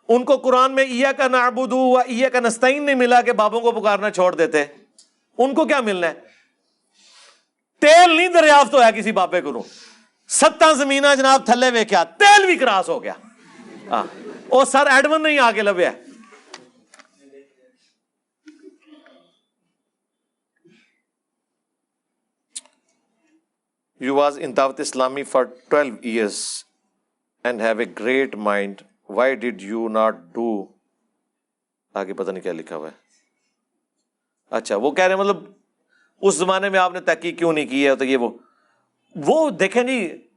ان 0.07 0.23
کو 0.23 0.37
قرآن 0.37 0.71
میں 0.71 0.83
ایا 0.83 1.11
کا 1.11 1.27
نابودو 1.27 1.97
ایا 1.97 2.29
کا 2.29 2.39
نستعین 2.39 2.83
نہیں 2.83 2.95
ملا 2.95 3.21
کہ 3.21 3.31
بابوں 3.31 3.61
کو 3.61 3.71
پکارنا 3.71 4.09
چھوڑ 4.11 4.35
دیتے۔ 4.35 4.63
ان 5.37 5.53
کو 5.53 5.65
کیا 5.65 5.81
ملنا 5.81 6.07
ہے؟ 6.07 6.13
تیل 7.81 8.17
نہیں 8.17 8.27
دریافت 8.27 8.73
ہوا 8.73 8.91
کسی 8.91 9.11
بابے 9.11 9.41
کو۔ 9.41 9.63
ستاں 10.29 10.73
زمین 10.73 11.05
جناب 11.17 11.45
تھلے 11.45 11.69
وے 11.69 11.85
کیا 11.85 12.03
تیل 12.03 12.45
بھی 12.45 12.55
کراس 12.55 12.89
ہو 12.89 13.03
گیا۔ 13.03 13.13
ہاں، 13.89 14.03
وہ 14.49 14.65
سر 14.65 14.87
ایڈمن 14.87 15.23
نہیں 15.23 15.39
آ 15.39 15.51
کے 15.51 15.61
لبیا 15.61 15.91
you 23.99 24.15
was 24.15 24.39
in 24.41 24.57
Dawat 24.57 24.79
Islami 24.79 25.23
for 25.23 25.43
twelve 25.43 25.95
years 26.01 26.63
and 27.43 27.61
have 27.61 27.79
a 27.79 27.85
great 27.99 28.35
mind 28.35 28.81
why 29.09 29.35
did 29.35 29.61
you 29.61 29.87
not 29.87 30.15
do 30.33 30.65
آگے 31.93 32.13
پتہ 32.13 32.31
نہیں 32.31 32.43
کیا 32.43 32.53
لکھا 32.53 32.75
ہوا 32.75 32.87
ہے۔ 32.87 32.95
اچھا 34.49 34.75
وہ 34.75 34.91
کہہ 34.91 35.03
رہے 35.03 35.13
ہیں 35.13 35.19
مطلب 35.19 35.37
اس 36.21 36.35
زمانے 36.35 36.69
میں 36.69 36.79
آپ 36.79 36.93
نے 36.93 36.99
تحقیق 36.99 37.37
کیوں 37.39 37.53
نہیں 37.53 37.65
کی 37.65 37.87
ہے؟ 37.87 37.95
تو 37.95 38.05
یہ 38.05 38.17
وہ 38.17 38.29
وہ 39.15 39.49
دیکھیں 39.49 39.83
جی 39.83 40.27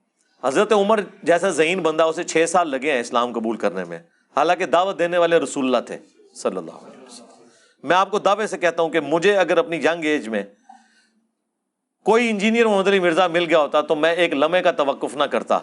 حضرت 0.45 0.73
عمر 0.73 1.01
جیسا 1.23 1.51
ذہین 1.51 1.81
بندہ 1.83 2.03
اسے 2.03 2.25
چھ 2.25 2.45
سال 2.49 2.69
لگے 2.69 2.93
ہیں 2.93 3.01
اسلام 3.01 3.33
قبول 3.33 3.57
کرنے 3.57 3.85
میں۔ 3.85 3.99
حالانکہ 4.37 4.67
دعوت 4.67 4.99
دینے 4.99 5.19
والے 5.19 5.39
رسول 5.39 5.65
اللہ 5.65 5.87
تھے، 5.87 5.99
صلی 6.35 6.57
اللہ 6.57 6.71
علیہ 6.71 7.05
وسلم۔ 7.05 7.89
میں 7.89 7.97
آپ 7.97 8.11
کو 8.11 8.19
دعوے 8.19 8.47
سے 8.47 8.59
کہتا 8.59 8.83
ہوں 8.83 8.91
کہ 8.91 9.01
مجھے 9.01 9.37
اگر 9.37 9.59
اپنی 9.59 9.77
ینگ 9.77 10.05
ایج 10.05 10.29
میں 10.29 10.43
کوئی 12.05 12.31
انجینئر 12.31 12.67
محمد 12.67 12.89
علی 12.89 13.01
مرزا 13.01 13.27
مل 13.27 13.45
گیا 13.49 13.59
ہوتا 13.59 13.81
تو 13.81 13.95
میں 13.95 14.13
ایک 14.13 14.35
لمحے 14.35 14.63
کا 14.63 14.71
توقف 14.71 15.17
نہ 15.17 15.25
کرتا۔ 15.25 15.59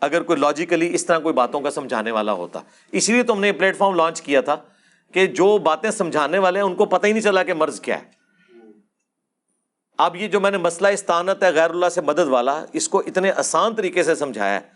اگر 0.00 0.22
کوئی 0.22 0.38
لاجیکلی 0.38 0.94
اس 0.94 1.06
طرح 1.06 1.18
کوئی 1.18 1.34
باتوں 1.34 1.60
کا 1.60 1.70
سمجھانے 1.70 2.10
والا 2.10 2.32
ہوتا۔ 2.32 2.60
اس 2.92 3.08
لیے 3.08 3.22
تو 3.22 3.32
ہم 3.32 3.40
نے 3.40 3.52
پلیٹ 3.52 3.76
فارم 3.76 3.94
لانچ 3.94 4.22
کیا 4.22 4.40
تھا 4.40 4.56
کہ 5.12 5.26
جو 5.26 5.58
باتیں 5.58 5.90
سمجھانے 5.90 6.38
والے 6.38 6.58
ہیں، 6.58 6.66
ان 6.66 6.74
کو 6.74 6.84
پتہ 6.84 7.06
ہی 7.06 7.12
نہیں 7.12 7.22
چلا 7.22 7.42
کہ 7.42 7.54
مرض 7.54 7.80
کیا 7.80 8.00
ہے۔ 8.00 8.04
اب 9.98 10.16
یہ 10.16 10.28
جو 10.28 10.40
میں 10.40 10.50
نے 10.50 10.58
مسئلہ 10.58 10.88
استانت 10.88 11.42
ہے، 11.42 11.50
غیر 11.50 11.70
اللہ 11.70 11.88
سے 11.88 12.00
مدد 12.00 12.28
والا، 12.28 12.64
اس 12.72 12.88
کو 12.88 12.98
اتنے 12.98 13.30
آسان 13.30 13.74
طریقے 13.74 14.02
سے 14.02 14.14
سمجھایا 14.14 14.60
ہے 14.60 14.68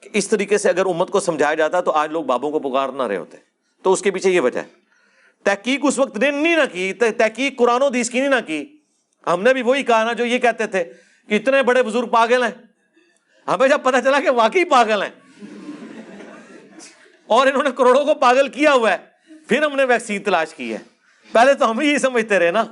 کہ 0.00 0.10
اس 0.12 0.28
طریقے 0.28 0.58
سے 0.58 0.68
اگر 0.68 0.86
امت 0.86 1.10
کو 1.10 1.20
سمجھایا 1.20 1.54
جاتا 1.54 1.80
تو 1.80 1.90
آج 1.90 2.12
لوگ 2.12 2.24
بابوں 2.24 2.50
کو 2.50 2.58
پکار 2.58 2.88
نہ 2.88 3.02
رہے 3.02 3.16
ہوتے۔ 3.16 3.36
تو 3.82 3.92
اس 3.92 4.02
کے 4.02 4.10
پیچھے 4.10 4.30
یہ 4.30 4.40
وجہ 4.40 4.60
ہے۔ 4.60 4.66
تحقیق 5.44 5.80
اس 5.82 5.98
وقت 5.98 6.18
نے 6.18 6.30
نہیں 6.30 6.56
نہ 6.56 6.72
کی، 6.72 6.92
تحقیق 6.92 7.58
قرآن 7.58 7.82
و 7.82 7.88
دیس 7.88 8.10
کی 8.10 8.20
نہیں 8.20 8.28
نہ 8.28 8.46
کی۔ 8.46 8.77
ہم 9.34 9.42
نے 9.42 9.52
بھی 9.52 9.62
وہی 9.62 9.82
کہا 9.82 10.04
نا 10.04 10.12
جو 10.12 10.24
یہ 10.24 10.38
کہتے 10.38 10.66
تھے 10.66 10.92
کہ 11.28 11.34
اتنے 11.34 11.62
بڑے 11.62 11.82
بزرگ 11.82 12.06
پاگل 12.06 12.42
ہیں۔ 12.42 12.50
ہمیں 13.46 13.68
جب 13.68 13.82
پتا 13.82 14.02
چلا 14.02 14.20
کہ 14.20 14.30
واقعی 14.30 14.64
پاگل 14.64 15.02
ہیں۔ 15.02 15.44
اور 17.26 17.46
انہوں 17.46 17.62
نے 17.62 17.70
کروڑوں 17.70 18.04
کو 18.04 18.14
پاگل 18.14 18.48
کیا 18.48 18.72
ہوا 18.72 18.92
ہے۔ 18.92 18.98
پھر 19.48 19.62
ہم 19.62 19.76
نے 19.76 19.84
ویکسین 19.84 20.22
تلاش 20.22 20.54
کی 20.54 20.72
ہے۔ 20.72 20.78
پہلے 21.32 21.54
تو 21.54 21.70
ہم 21.70 21.80
ہی 21.80 21.98
سمجھتے 21.98 22.38
رہے 22.38 22.50
نا۔ 22.50 22.64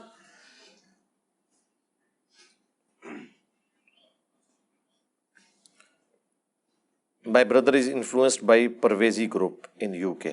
By 7.33 7.45
brother 7.45 7.74
is 7.74 7.89
influenced 7.93 8.43
by 8.43 8.69
Parvezi 8.69 9.28
group 9.35 9.66
in 9.81 9.95
you 9.95 10.15
کے 10.15 10.33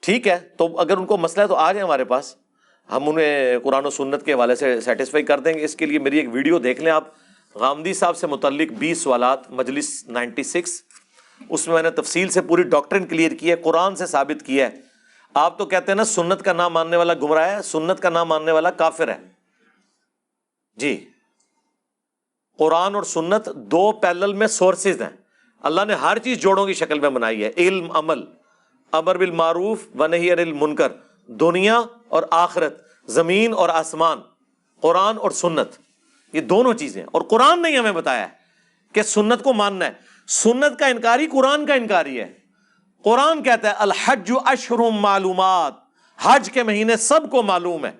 ٹھیک 0.00 0.28
ہے، 0.28 0.38
تو 0.38 0.80
اگر 0.80 0.96
ان 0.96 1.06
کو 1.06 1.16
مسئلہ 1.16 1.42
ہے 1.42 1.48
تو 1.48 1.54
آ 1.54 1.72
جائیں 1.72 1.84
ہمارے 1.86 2.04
پاس۔ 2.04 2.36
ہم 2.90 3.08
انہیں 3.08 3.58
قرآن 3.58 3.86
و 3.86 3.90
سنت 3.90 4.24
کے 4.24 4.32
حوالے 4.32 4.54
سے 4.54 4.80
سیٹسفائی 4.80 5.24
کر 5.24 5.40
دیں 5.40 5.54
گے۔ 5.54 5.64
اس 5.64 5.76
کے 5.76 5.86
لیے 5.86 5.98
میری 5.98 6.18
ایک 6.18 6.28
ویڈیو 6.32 6.58
دیکھ 6.58 6.80
لیں 6.80 6.92
آپ۔ 6.92 7.04
غامدی 7.54 7.94
صاحب 7.94 8.16
سے 8.16 8.26
متعلق 8.26 8.72
بیس 8.72 8.98
سوالات، 8.98 9.50
مجلس 9.50 10.04
نائنٹی 10.08 10.42
سکس۔ 10.42 10.82
اس 11.48 11.66
میں 11.66 11.74
میں 11.74 11.82
نے 11.82 11.90
تفصیل 11.90 12.28
سے 12.28 12.40
پوری 12.40 12.62
ڈاکٹرن 12.62 13.06
کلیئر 13.06 13.32
کی 13.32 13.50
ہے، 13.50 13.56
قرآن 13.56 13.96
سے 13.96 14.06
ثابت 14.06 14.46
کیا 14.46 14.66
ہے۔ 14.66 14.80
آپ 15.34 15.58
تو 15.58 15.66
کہتے 15.66 15.90
ہیں 15.90 15.96
نا، 15.96 16.04
سنت 16.04 16.42
کا 16.42 16.52
نام 16.52 16.72
ماننے 16.72 16.96
والا 16.96 17.14
گمراہ 17.14 17.56
ہے، 17.56 17.62
سنت 17.62 18.00
کا 18.00 18.10
نام 18.10 18.28
ماننے 18.28 18.52
والا 18.52 18.70
کافر 18.70 19.08
ہے۔ 19.08 19.18
جی۔ 20.76 21.08
قرآن 22.58 22.94
اور 22.94 23.02
سنت 23.02 23.48
دو 23.56 23.92
پیلل 23.92 24.32
میں 24.32 24.46
سورسز 24.46 25.02
ہیں۔ 25.02 25.16
اللہ 25.60 25.80
نے 25.84 25.94
ہر 25.94 26.18
چیز 26.18 26.38
جوڑوں 26.38 26.66
کی 26.66 26.74
شکل 26.74 27.00
میں 27.00 27.10
بنائی 27.10 27.44
ہے۔ 27.44 27.50
علم، 27.56 27.92
عمل۔ 27.92 28.20
امر 28.92 29.16
بالمعروف 29.16 29.78
و 29.98 30.06
نہیں 30.06 30.30
انل 30.30 30.52
منکر 30.52 30.92
دنیا 31.26 31.82
اور 32.12 32.22
آخرت، 32.30 32.82
زمین 33.06 33.54
اور 33.54 33.68
آسمان، 33.68 34.20
قرآن 34.80 35.18
اور 35.18 35.30
سنت۔ 35.30 35.68
یہ 36.32 36.40
دونوں 36.40 36.74
چیزیں 36.74 37.04
اور 37.12 37.22
قرآن 37.22 37.62
نے 37.62 37.76
ہمیں 37.76 37.92
بتایا 37.92 38.22
ہے 38.22 38.28
کہ 38.92 39.02
سنت 39.02 39.42
کو 39.42 39.52
ماننا 39.52 39.84
ہے۔ 39.84 39.92
سنت 40.28 40.78
کا 40.78 40.86
انکاری 40.86 41.26
قرآن 41.26 41.66
کا 41.66 41.74
انکاری 41.74 42.20
ہے۔ 42.20 42.38
قرآن 43.04 43.42
کہتا 43.42 43.68
ہے، 43.68 43.74
الحج 43.78 44.32
اشرم 44.44 44.90
معلومات۔ 44.90 45.74
حج 46.18 46.50
کے 46.50 46.62
مہینے 46.62 46.96
سب 46.96 47.30
کو 47.30 47.42
معلوم 47.42 47.86
ہے۔ 47.86 47.92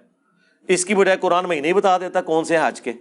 اس 0.68 0.84
کی 0.84 0.94
بجائے 0.94 1.18
قرآن 1.18 1.48
میں 1.48 1.60
نہیں 1.60 1.72
بتا 1.72 1.98
دیتا 1.98 2.22
کون 2.22 2.44
سے 2.44 2.56
حج 2.62 2.80
کے۔ 2.80 2.92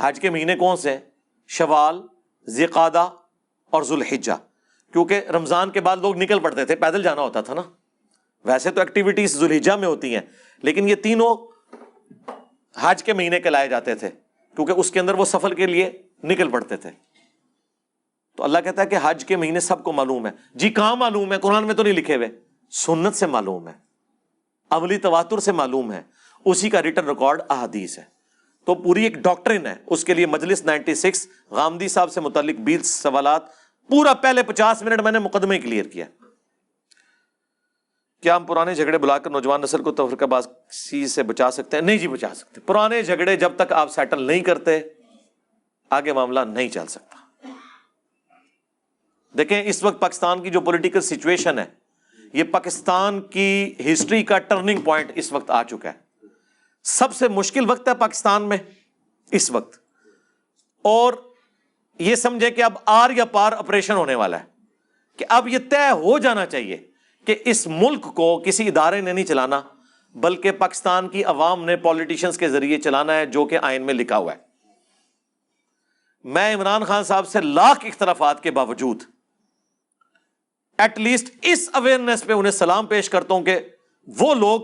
حج 0.00 0.20
کے 0.20 0.30
مہینے 0.30 0.56
کون 0.56 0.76
سے 0.76 0.98
شوال 1.48 2.02
زقادہ 2.46 3.10
اور 3.70 3.82
ذوالحجہ۔ 3.82 4.32
کیونکہ 4.92 5.20
رمضان 5.28 5.70
کے 5.70 5.80
بعد 5.80 5.96
لوگ 5.96 6.16
نکل 6.16 6.38
پڑتے 6.38 6.64
تھے، 6.64 6.76
پیدل 6.76 7.02
جانا 7.02 7.22
ہوتا 7.22 7.40
تھا 7.40 7.54
نا۔ 7.54 7.62
ویسے 8.44 8.70
تو 8.70 8.80
ایکٹیویٹیز 8.80 9.36
ذوالحجہ 9.36 9.72
میں 9.72 9.88
ہوتی 9.88 10.14
ہیں، 10.14 10.22
لیکن 10.62 10.88
یہ 10.88 10.94
تینوں 10.94 11.52
حج 12.80 13.04
کے 13.04 13.12
مہینے 13.12 13.40
کے 13.40 13.50
لائے 13.50 13.68
جاتے 13.68 13.94
تھے، 13.94 14.10
کیونکہ 14.56 14.72
اس 14.72 14.90
کے 14.90 15.00
اندر 15.00 15.14
وہ 15.14 15.24
سفر 15.24 15.54
کے 15.54 15.66
لیے 15.66 16.02
نکل 16.22 16.50
پڑتے 16.50 16.76
تھے۔ 16.76 16.90
تو 18.36 18.44
اللہ 18.44 18.58
کہتا 18.58 18.82
ہے 18.82 18.86
کہ 18.86 18.98
حج 19.02 19.24
کے 19.24 19.36
مہینے 19.36 19.60
سب 19.60 19.84
کو 19.84 19.92
معلوم 19.92 20.26
ہے۔ 20.26 20.30
جی 20.54 20.68
کہاں 20.70 20.96
معلوم 20.96 21.32
ہے؟ 21.32 21.38
قرآن 21.38 21.64
میں 21.64 21.74
تو 21.74 21.82
نہیں 21.82 21.92
لکھے 21.92 22.16
ہوئے۔ 22.16 22.28
سنت 22.70 23.14
سے 23.14 23.26
معلوم 23.26 23.68
ہے، 23.68 23.72
عملی 24.70 24.96
تواتر 24.96 25.38
سے 25.38 25.52
معلوم 25.52 25.92
ہے۔ 25.92 26.02
اسی 26.44 26.70
کا 26.70 26.82
ریٹرن 26.82 27.06
ریکارڈ 27.06 27.42
احادیث 27.50 27.98
ہے۔ 27.98 28.04
تو 28.64 28.74
پوری 28.74 29.04
ایک 29.04 29.14
ڈاکٹرن 29.14 29.66
ہے، 29.66 29.74
اس 29.86 30.04
کے 30.04 30.14
لیے 30.14 30.26
مجلس 30.26 30.64
نائنٹی 30.64 30.94
سکس، 30.94 31.26
غامدی 31.50 31.88
صاحب 31.88 32.12
سے 32.12 32.20
متعلق 32.20 32.56
بیس 32.56 32.86
سوالات، 32.86 33.42
پورا 33.88 34.14
پہلے 34.14 34.42
پچاس 34.42 34.82
منٹ 34.82 35.00
میں 35.00 35.12
نے 35.12 35.18
مقدمے 35.18 35.58
کلیئر 35.58 35.84
کیا 35.84 36.04
کیا 38.24 38.36
ہم 38.36 38.44
پرانے 38.44 38.74
جھگڑے 38.74 38.98
بلا 38.98 39.18
کر 39.18 39.30
نوجوان 39.30 39.60
نسل 39.60 39.82
کو 39.82 39.92
تفرقہ 39.92 40.24
بازی 40.24 41.06
سے 41.06 41.22
بچا 41.22 41.50
سکتے 41.50 41.76
ہیں؟ 41.76 41.84
نہیں 41.84 41.98
جی 41.98 42.08
بچا 42.08 42.34
سکتے۔ 42.34 42.60
پرانے 42.60 43.02
جھگڑے 43.02 43.36
جب 43.36 43.52
تک 43.56 43.72
آپ 43.72 43.90
سیٹل 43.90 44.22
نہیں 44.22 44.40
کرتے، 44.40 44.80
آگے 45.90 46.12
معاملہ 46.12 46.40
نہیں 46.40 46.68
چل 46.68 46.86
سکتا۔ 46.86 47.16
دیکھیں، 49.38 49.62
اس 49.66 49.84
وقت 49.84 50.00
پاکستان 50.00 50.42
کی 50.42 50.50
جو 50.50 50.60
پولیٹیکل 50.60 51.00
سچویشن 51.00 51.58
ہے، 51.58 51.64
یہ 52.32 52.44
پاکستان 52.44 53.20
کی 53.20 53.74
ہسٹری 53.92 54.22
کا 54.22 54.38
ٹرننگ 54.38 54.80
پوائنٹ 54.80 55.12
اس 55.14 55.32
وقت 55.32 55.50
آ 55.50 55.62
چکا 55.62 55.92
ہے۔ 55.92 56.26
سب 56.84 57.14
سے 57.14 57.28
مشکل 57.28 57.70
وقت 57.70 57.88
ہے 57.88 57.94
پاکستان 57.94 58.42
میں، 58.42 58.58
اس 59.30 59.50
وقت۔ 59.50 59.78
اور 60.82 61.14
یہ 61.98 62.14
سمجھے 62.14 62.50
کہ 62.50 62.62
اب 62.62 62.72
آر 62.86 63.10
یا 63.10 63.24
پار 63.24 63.52
آپریشن 63.52 63.94
ہونے 63.94 64.14
والا 64.14 64.40
ہے، 64.40 64.44
کہ 65.16 65.24
اب 65.28 65.48
یہ 65.48 65.58
طے 65.70 65.90
ہو 65.90 66.18
جانا 66.18 66.46
چاہیے۔ 66.46 66.93
کہ 67.26 67.36
اس 67.44 67.66
ملک 67.66 68.02
کو 68.14 68.42
کسی 68.46 68.68
ادارے 68.68 69.00
نے 69.00 69.12
نہیں 69.12 69.24
چلانا، 69.24 69.60
بلکہ 70.14 70.52
پاکستان 70.52 71.08
کی 71.08 71.24
عوام 71.24 71.64
نے 71.64 71.76
پالیٹیشنس 71.76 72.38
کے 72.38 72.48
ذریعے 72.48 72.78
چلانا 72.78 73.16
ہے، 73.16 73.26
جو 73.26 73.44
کہ 73.44 73.58
آئین 73.62 73.82
میں 73.82 73.94
لکھا 73.94 74.18
ہوا 74.18 74.32
ہے۔ 74.32 74.38
میں 76.24 76.54
عمران 76.54 76.84
خان 76.84 77.04
صاحب 77.04 77.26
سے 77.28 77.40
لاکھ 77.40 77.86
اختلافات 77.86 78.42
کے 78.42 78.50
باوجود 78.50 79.02
ایٹ 80.78 80.98
لیسٹ 80.98 81.28
اس 81.42 81.68
اویئرنیس 81.72 82.24
پہ 82.24 82.32
انہیں 82.32 82.52
سلام 82.52 82.86
پیش 82.86 83.10
کرتا 83.10 83.34
ہوں 83.34 83.42
کہ 83.42 83.58
وہ 84.08 84.34
لوگ 84.34 84.60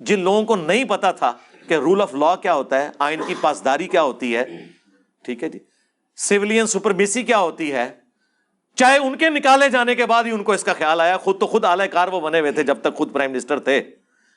جن 0.00 0.20
لوگوں 0.20 0.42
کو 0.42 0.56
نہیں 0.56 0.84
پتا 0.84 1.12
تھا 1.12 1.32
کہ 1.68 1.74
رول 1.74 2.02
آف 2.02 2.14
لا 2.14 2.34
کیا 2.36 2.54
ہوتا 2.54 2.82
ہے، 2.82 2.90
آئین 2.98 3.20
کی 3.26 3.34
پاسداری 3.40 3.86
کیا 3.88 4.02
ہوتی 4.02 4.36
ہے، 4.36 4.44
ٹھیک 5.24 5.42
ہے 5.42 5.48
جی؟ 5.48 5.58
سولین 6.18 6.66
سپرمیسی 6.66 7.22
کیا 7.22 7.38
ہوتی 7.38 7.72
ہے؟ 7.72 7.88
چاہے 8.76 8.98
ان 8.98 9.16
کے 9.16 9.30
نکالے 9.30 9.68
جانے 9.68 9.94
کے 9.94 10.06
بعد 10.06 10.24
ہی 10.24 10.30
ان 10.30 10.42
کو 10.42 10.52
اس 10.52 10.64
کا 10.64 10.72
خیال 10.72 11.00
آیا، 11.00 11.16
خود 11.16 11.40
تو 11.40 11.46
خود 11.46 11.64
اعلی 11.64 11.88
کار 11.88 12.08
وہ 12.08 12.20
بنے 12.20 12.40
ہوئے 12.40 12.52
تھے 12.52 12.62
جب 12.62 12.76
تک 12.80 12.94
خود 12.94 13.12
پرائم 13.12 13.32
منسٹر 13.32 13.58
تھے۔ 13.58 13.82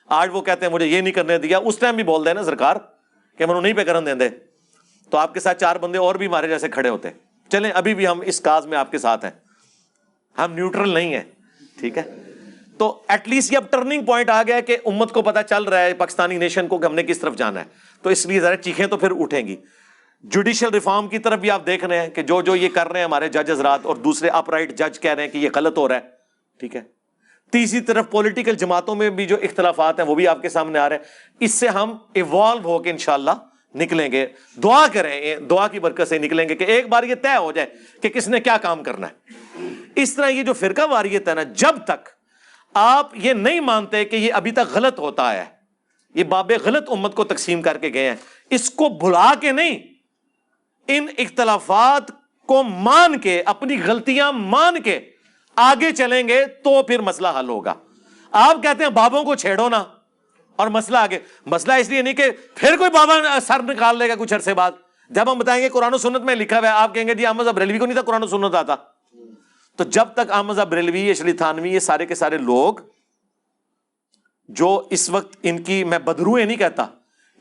آج 0.06 0.28
وہ 0.32 0.40
کہتے 0.40 0.66
ہیں، 0.66 0.72
مجھے 0.72 0.86
یہ 0.86 1.00
نہیں 1.00 1.12
کرنے 1.12 1.38
دیا۔ 1.38 1.58
اس 1.58 1.78
ٹائم 1.78 1.94
بھی 1.94 2.04
بول 2.04 2.24
دیں 2.24 2.34
نا 2.34 2.44
سرکار 2.44 2.76
کہ 3.38 3.46
منو 3.46 3.60
نہیں 3.60 3.72
پہ 3.72 3.84
کرن 3.84 4.06
دیں 4.06 4.14
دے۔ 4.14 4.28
تو 5.10 5.18
آپ 5.18 5.34
کے 5.34 5.40
ساتھ 5.40 5.60
چار 5.60 5.76
بندے 5.76 5.98
اور 5.98 6.14
بھی 6.14 6.26
ہمارے 6.26 6.48
جیسے 6.48 6.68
کھڑے 6.68 6.88
ہوتے 6.88 7.08
چلیں، 7.48 7.70
ابھی 7.70 7.94
بھی 7.94 8.06
ہم 8.06 8.20
اس 8.20 8.40
کاز 8.40 8.66
میں 8.66 8.78
آپ 8.78 8.90
کے 8.90 8.98
ساتھ 8.98 9.24
ہیں۔ 9.24 9.32
ہم 10.38 10.52
نیوٹرل 10.52 10.94
نہیں 10.94 11.14
ہیں، 11.14 11.22
ٹھیک 11.78 11.98
ہے؟ 11.98 12.02
تو 12.78 13.02
ایٹ 13.08 13.28
لیسٹ 13.28 13.52
یہ 13.52 13.56
اب 13.56 13.64
ٹرننگ 13.70 14.04
پوائنٹ 14.04 14.30
آ 14.30 14.42
گیا 14.42 14.56
ہے 14.56 14.62
کہ 14.62 14.76
امت 14.86 15.12
کو 15.12 15.22
پتا 15.22 15.42
چل 15.42 15.62
رہا 15.62 15.80
ہے، 15.80 15.94
پاکستانی 15.94 16.38
نیشن 16.38 16.68
کو 16.68 16.78
کہ 16.78 16.84
ہم 16.84 16.94
نے 16.94 17.02
کس 17.02 17.18
طرف 17.18 17.36
جانا 17.36 17.60
ہے۔ 17.60 17.64
تو 18.02 18.10
اس 18.10 18.26
لیے 18.26 18.40
ذرا 18.40 18.56
چیخیں 18.56 18.86
تو 18.86 18.96
پھر 18.96 19.10
اٹھیں 19.20 19.46
گی۔ 19.46 19.56
جوڈیشل 20.22 20.68
ریفارم 20.68 21.08
کی 21.08 21.18
طرف 21.18 21.40
بھی 21.40 21.50
آپ 21.50 21.66
دیکھ 21.66 21.84
رہے 21.84 22.00
ہیں 22.00 22.08
کہ 22.08 22.22
جو 22.22 22.40
جو 22.42 22.56
یہ 22.56 22.68
کر 22.68 22.88
رہے 22.88 23.00
ہیں 23.00 23.04
ہمارے 23.04 23.28
جج 23.28 23.50
حضرات 23.50 23.86
اور 23.86 23.96
دوسرے 23.96 24.28
اپ 24.28 24.50
رائٹ 24.50 24.78
جج 24.78 25.00
کہہ 25.00 25.14
رہے 25.14 25.22
ہیں 25.22 25.30
کہ 25.30 25.38
یہ 25.38 25.48
غلط 25.54 25.78
ہو 25.78 25.88
رہا 25.88 25.94
ہے، 25.94 26.00
ٹھیک 26.60 26.76
ہے؟ 26.76 26.80
تیسری 27.52 27.80
طرف 27.80 28.10
پولیٹیکل 28.10 28.54
جماعتوں 28.54 28.94
میں 28.94 29.10
بھی 29.10 29.26
جو 29.26 29.36
اختلافات 29.42 30.00
ہیں 30.00 30.06
وہ 30.06 30.14
بھی 30.14 30.28
آپ 30.28 30.42
کے 30.42 30.48
سامنے 30.48 30.78
آ 30.78 30.88
رہے 30.88 30.96
ہیں۔ 30.96 31.02
اس 31.40 31.54
سے 31.54 31.68
ہم 31.68 31.96
ایوالو 32.14 32.68
ہو 32.68 32.78
کے 32.78 32.90
انشاءاللہ 32.90 33.30
نکلیں 33.74 34.10
گے۔ 34.12 34.26
دعا 34.62 34.86
کریں، 34.92 35.36
دعا 35.36 35.68
کی 35.68 35.80
برکت 35.80 36.08
سے 36.08 36.18
نکلیں 36.18 36.48
گے 36.48 36.54
کہ 36.54 36.64
ایک 36.64 36.88
بار 36.88 37.02
یہ 37.02 37.14
طے 37.14 37.36
ہو 37.36 37.52
جائے 37.52 37.68
کہ 38.02 38.08
کس 38.08 38.28
نے 38.28 38.40
کیا 38.40 38.56
کام 38.56 38.82
کرنا 38.82 39.06
ہے۔ 39.06 39.62
اس 39.96 40.14
طرح 40.14 40.28
یہ 40.28 40.42
جو 40.42 40.52
فرقہ 40.52 40.82
واریت 40.90 41.28
ہے 41.28 41.34
نا، 41.34 41.42
جب 41.42 41.84
تک 41.84 42.08
آپ 42.74 43.10
یہ 43.14 43.32
نہیں 43.32 43.60
مانتے 43.60 44.04
کہ 44.04 44.16
یہ 44.16 44.32
ابھی 44.32 44.50
تک 44.50 44.74
غلط 44.74 44.98
ہوتا 44.98 45.32
ہے، 45.32 45.44
یہ 46.14 46.24
باب 46.24 46.52
غلط 46.64 46.90
امت 46.90 47.14
کو 47.14 47.24
تقسیم 47.24 47.62
کر 47.62 47.78
کے 47.78 47.92
گئے 47.92 48.08
ہیں، 48.08 48.16
اس 48.50 48.70
کو 48.70 48.88
بھلا 48.88 49.32
کے 49.40 49.52
نہیں 49.52 49.78
ان 50.88 51.06
اختلافات 51.18 52.10
کو 52.48 52.62
مان 52.62 53.18
کے، 53.18 53.42
اپنی 53.46 53.82
غلطیاں 53.82 54.32
مان 54.32 54.80
کے 54.82 54.98
آگے 55.56 55.90
چلیں 55.92 56.26
گے 56.28 56.44
تو 56.64 56.82
پھر 56.82 57.00
مسئلہ 57.00 57.28
حل 57.38 57.48
ہوگا۔ 57.48 57.74
آپ 58.32 58.62
کہتے 58.62 58.84
ہیں 58.84 58.90
بابوں 58.90 59.22
کو 59.24 59.34
چھیڑو 59.34 59.68
نا، 59.68 59.82
اور 60.58 60.68
مسئلہ 60.68 60.98
آگے۔ 60.98 61.18
مسئلہ 61.46 61.72
اس 61.72 61.88
لیے 61.88 62.02
نہیں 62.02 62.14
کہ 62.14 62.30
پھر 62.54 62.76
کوئی 62.76 62.90
بابا 62.90 63.38
سر 63.42 63.62
نکال 63.62 63.98
لے 63.98 64.08
گا 64.08 64.14
کچھ 64.18 64.34
عرصے 64.34 64.54
بعد۔ 64.54 64.72
جب 65.10 65.30
ہم 65.32 65.38
بتائیں 65.38 65.62
گے 65.62 65.68
قرآن 65.68 65.94
و 65.94 65.98
سنت 65.98 66.22
میں 66.22 66.34
لکھا 66.34 66.58
ہوا 66.58 66.68
ہے، 66.68 66.72
آپ 66.72 66.94
کہیں 66.94 67.06
گے 67.08 67.14
جی 67.14 67.26
احمد 67.26 67.58
ریلوی 67.58 67.78
کو 67.78 67.86
نہیں 67.86 67.94
تھا، 67.94 68.02
قرآن 68.02 68.22
و 68.22 68.26
سنت 68.26 68.54
آتا۔ 68.54 68.74
تو 69.78 69.84
جب 69.84 70.08
تک 70.14 70.30
احمد 70.30 70.72
ریلوی 70.72 71.10
اشلی 71.10 71.32
تھانوی، 71.32 71.72
یہ 71.74 71.80
سارے 71.80 72.06
کے 72.06 72.14
سارے 72.14 72.38
لوگ 72.38 72.74
جو 74.48 74.86
اس 74.90 75.08
وقت 75.10 75.36
ان 75.42 75.62
کی، 75.62 75.82
میں 75.84 75.98
بدروئیں 75.98 76.44
نہیں 76.44 76.56
کہتا، 76.56 76.86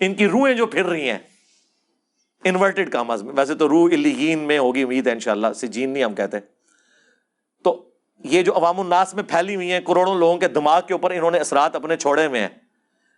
ان 0.01 0.13
کی 0.13 0.27
روحیں 0.27 0.53
جو 0.53 0.65
پھر 0.65 0.85
رہی 0.85 1.09
ہیں 1.09 1.17
انورٹیڈ 2.43 2.91
کاماز 2.91 3.23
میں۔ 3.23 3.33
ویسے 3.35 3.55
تو 3.55 3.69
روح 3.69 3.89
الین 3.91 4.39
میں 4.39 4.57
ہوگی 4.57 4.83
امید 4.83 5.07
ہے 5.07 5.11
انشاءاللہ 5.11 5.47
سجین 5.55 5.89
نہیں 5.89 6.03
ہم 6.03 6.15
کہتے۔ 6.15 6.37
تو 7.63 7.89
یہ 8.23 8.41
جو 8.41 8.55
عوام 8.55 8.79
الناس 8.79 9.13
میں 9.13 9.23
پھیلی 9.23 9.55
ہوئی 9.55 9.71
ہیں، 9.71 9.79
کروڑوں 9.79 10.15
لوگوں 10.15 10.37
کے 10.37 10.47
دماغ 10.47 10.81
کے 10.87 10.93
اوپر 10.93 11.11
انہوں 11.11 11.31
نے 11.31 11.37
اثرات 11.37 11.75
اپنے 11.75 11.97
چھوڑے 11.97 12.25
ہوئے 12.25 12.41
ہیں۔ 12.41 12.47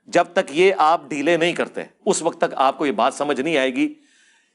جب 0.07 0.25
تک 0.33 0.51
یہ 0.51 0.73
آپ 0.77 1.01
ڈھیلے 1.07 1.37
نہیں 1.37 1.53
کرتے، 1.53 1.81
اس 2.05 2.21
وقت 2.21 2.37
تک 2.37 2.53
آپ 2.55 2.77
کو 2.77 2.85
یہ 2.85 2.91
بات 2.91 3.13
سمجھ 3.13 3.41
نہیں 3.41 3.57
آئے 3.57 3.75
گی 3.75 3.93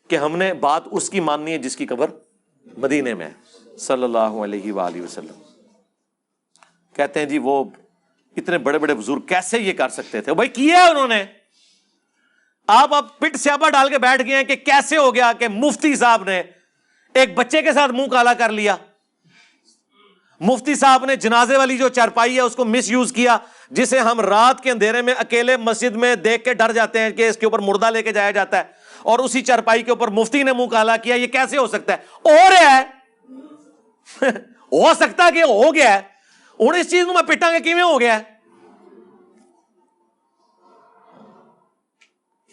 کہ 0.09 0.17
ہم 0.17 0.37
نے 0.37 0.55
بات 0.55 0.83
اس 0.91 1.11
کی 1.11 1.21
ماننی 1.21 1.53
ہے 1.53 1.59
جس 1.59 1.77
کی 1.77 1.87
قبر 1.87 2.11
مدینے 2.77 3.15
میں 3.15 3.27
ہے۔ 3.27 3.33
صلی 3.77 4.03
اللہ 4.03 4.19
علیہ 4.19 4.73
وآلہ 4.73 5.01
وسلم۔ 5.01 5.43
کہتے 6.93 7.21
ہیں 7.21 7.27
جی 7.27 7.39
وہ 7.39 7.65
اتنے 8.37 8.59
بڑے 8.59 8.79
بڑے 8.79 8.95
بزرگ 8.95 9.21
کیسے 9.21 9.59
یہ 9.59 9.73
کر 9.73 9.89
سکتے 9.89 10.21
تھے؟ 10.21 10.35
بھائی 10.35 10.49
کیا 10.49 10.79
ہے 10.79 10.91
انہوں 10.91 11.09
نے؟ 11.09 11.25
آپ 12.67 12.95
اب 12.95 13.19
پٹ 13.19 13.37
سیابا 13.37 13.71
ڈال 13.71 13.89
کے 13.89 13.99
بیٹھ 13.99 14.23
گئے 14.27 14.37
ہیں 14.37 14.43
کہ 14.43 14.57
کیسے 14.57 14.97
ہو 14.97 15.15
گیا 15.15 15.33
کہ 15.39 15.49
مفتی 15.49 15.97
صاحب 15.97 16.25
نے 16.25 16.43
ایک 17.15 17.35
بچے 17.35 17.63
کے 17.63 17.73
ساتھ 17.73 17.93
منہ 17.93 18.07
کالا 18.07 18.35
کر 18.35 18.53
لیا۔ 18.53 18.77
مفتی 20.41 20.75
صاحب 20.75 21.05
نے 21.05 21.17
جنازے 21.17 21.57
والی 21.57 21.79
جو 21.79 21.89
چارپائی 21.89 22.37
ہے 22.37 22.41
اس 22.41 22.57
کو 22.57 22.65
مس 22.65 22.91
یوز 22.91 23.13
کیا، 23.13 23.39
جسے 23.71 23.99
ہم 23.99 24.21
رات 24.21 24.61
کے 24.61 24.71
اندھیرے 24.71 25.03
میں 25.03 25.15
اکیلے 25.19 25.57
مسجد 25.57 25.97
میں 25.97 26.15
دیکھ 26.15 26.45
کے 26.45 26.55
ڈر 26.55 26.73
جاتے 26.73 27.01
ہیں 27.01 27.11
کہ 27.11 27.29
اس 27.29 27.37
کے 27.37 27.47
اوپر 27.47 27.59
مردہ 27.59 27.91
لے 27.91 28.03
کے 28.03 28.13
جایا 28.13 28.31
جاتا 28.31 28.59
ہے 28.59 28.65
اور 29.03 29.19
اسی 29.19 29.43
چارپائی 29.43 29.83
کے 29.83 29.91
اوپر 29.91 30.09
مفتی 30.09 30.43
نے 30.43 30.53
منہ 30.53 30.67
کالا 30.67 30.97
کیا۔ 30.97 31.15
یہ 31.15 31.27
کیسے 31.27 31.57
ہو 31.57 31.67
سکتا 31.67 31.93
ہے؟ 31.93 31.99
ہو 32.25 32.51
رہا 32.51 32.81
ہے۔ 32.81 32.85
ہو 34.73 34.95
سکتا 34.95 35.31
کہ 35.35 35.43
ہو 35.43 35.75
گیا 35.75 35.95
ہے۔ 35.95 36.01
ہوں 36.61 36.79
اس 36.81 36.91
چیز 36.91 37.07
میں 37.07 37.23
پٹا 37.23 37.53
گے 37.53 37.61
کیویں 37.61 37.83
ہو 37.83 38.01
گیا 38.01 38.19
ہے؟ 38.19 38.36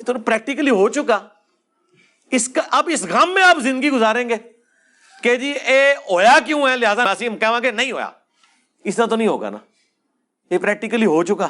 تو 0.03 0.13
پریکٹیکلی 0.13 0.69
ہو 0.69 0.89
چکا۔ 0.89 1.27
اس 2.31 2.49
کا 2.49 2.61
اب 2.71 2.89
اس 2.93 3.03
غم 3.03 3.33
میں 3.33 3.43
آپ 3.43 3.57
زندگی 3.59 3.89
گزاریں 3.89 4.29
گے 4.29 4.35
کہ 5.21 5.35
جی 5.35 5.51
اے، 5.51 5.93
ہویا 6.11 6.37
کیوں 6.45 6.69
ہے؟ 6.69 6.77
لہٰذا 6.77 7.03
ناسیم 7.03 7.37
کہاں 7.37 7.59
گے، 7.63 7.71
نہیں 7.71 7.91
ہویا۔ 7.91 8.09
اس 8.83 8.95
طرح 8.95 9.05
تو 9.05 9.15
نہیں 9.15 9.27
ہوگا 9.27 9.49
نا۔ 9.49 9.57
یہ 10.49 10.57
پریکٹیکلی 10.57 11.05
ہو 11.05 11.23
چکا۔ 11.23 11.47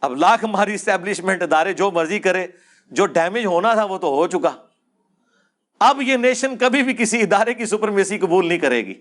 اب 0.00 0.16
لاکھ 0.16 0.44
ہماری 0.44 0.74
اسٹیبلشمنٹ 0.74 1.42
ادارے 1.42 1.72
جو 1.72 1.90
مرضی 1.90 2.18
کرے، 2.18 2.46
جو 2.90 3.06
ڈیمیج 3.06 3.46
ہونا 3.46 3.74
تھا 3.74 3.84
وہ 3.84 3.98
تو 3.98 4.06
ہو 4.06 4.26
چکا۔ 4.26 4.50
اب 5.80 6.02
یہ 6.02 6.16
نیشن 6.16 6.58
کبھی 6.58 6.82
بھی 6.82 6.94
کسی 6.94 7.20
ادارے 7.20 7.54
کی 7.54 7.66
سپرمیسی 7.66 8.18
قبول 8.18 8.48
نہیں 8.48 8.58
کرے 8.58 8.86
گی۔ 8.86 8.94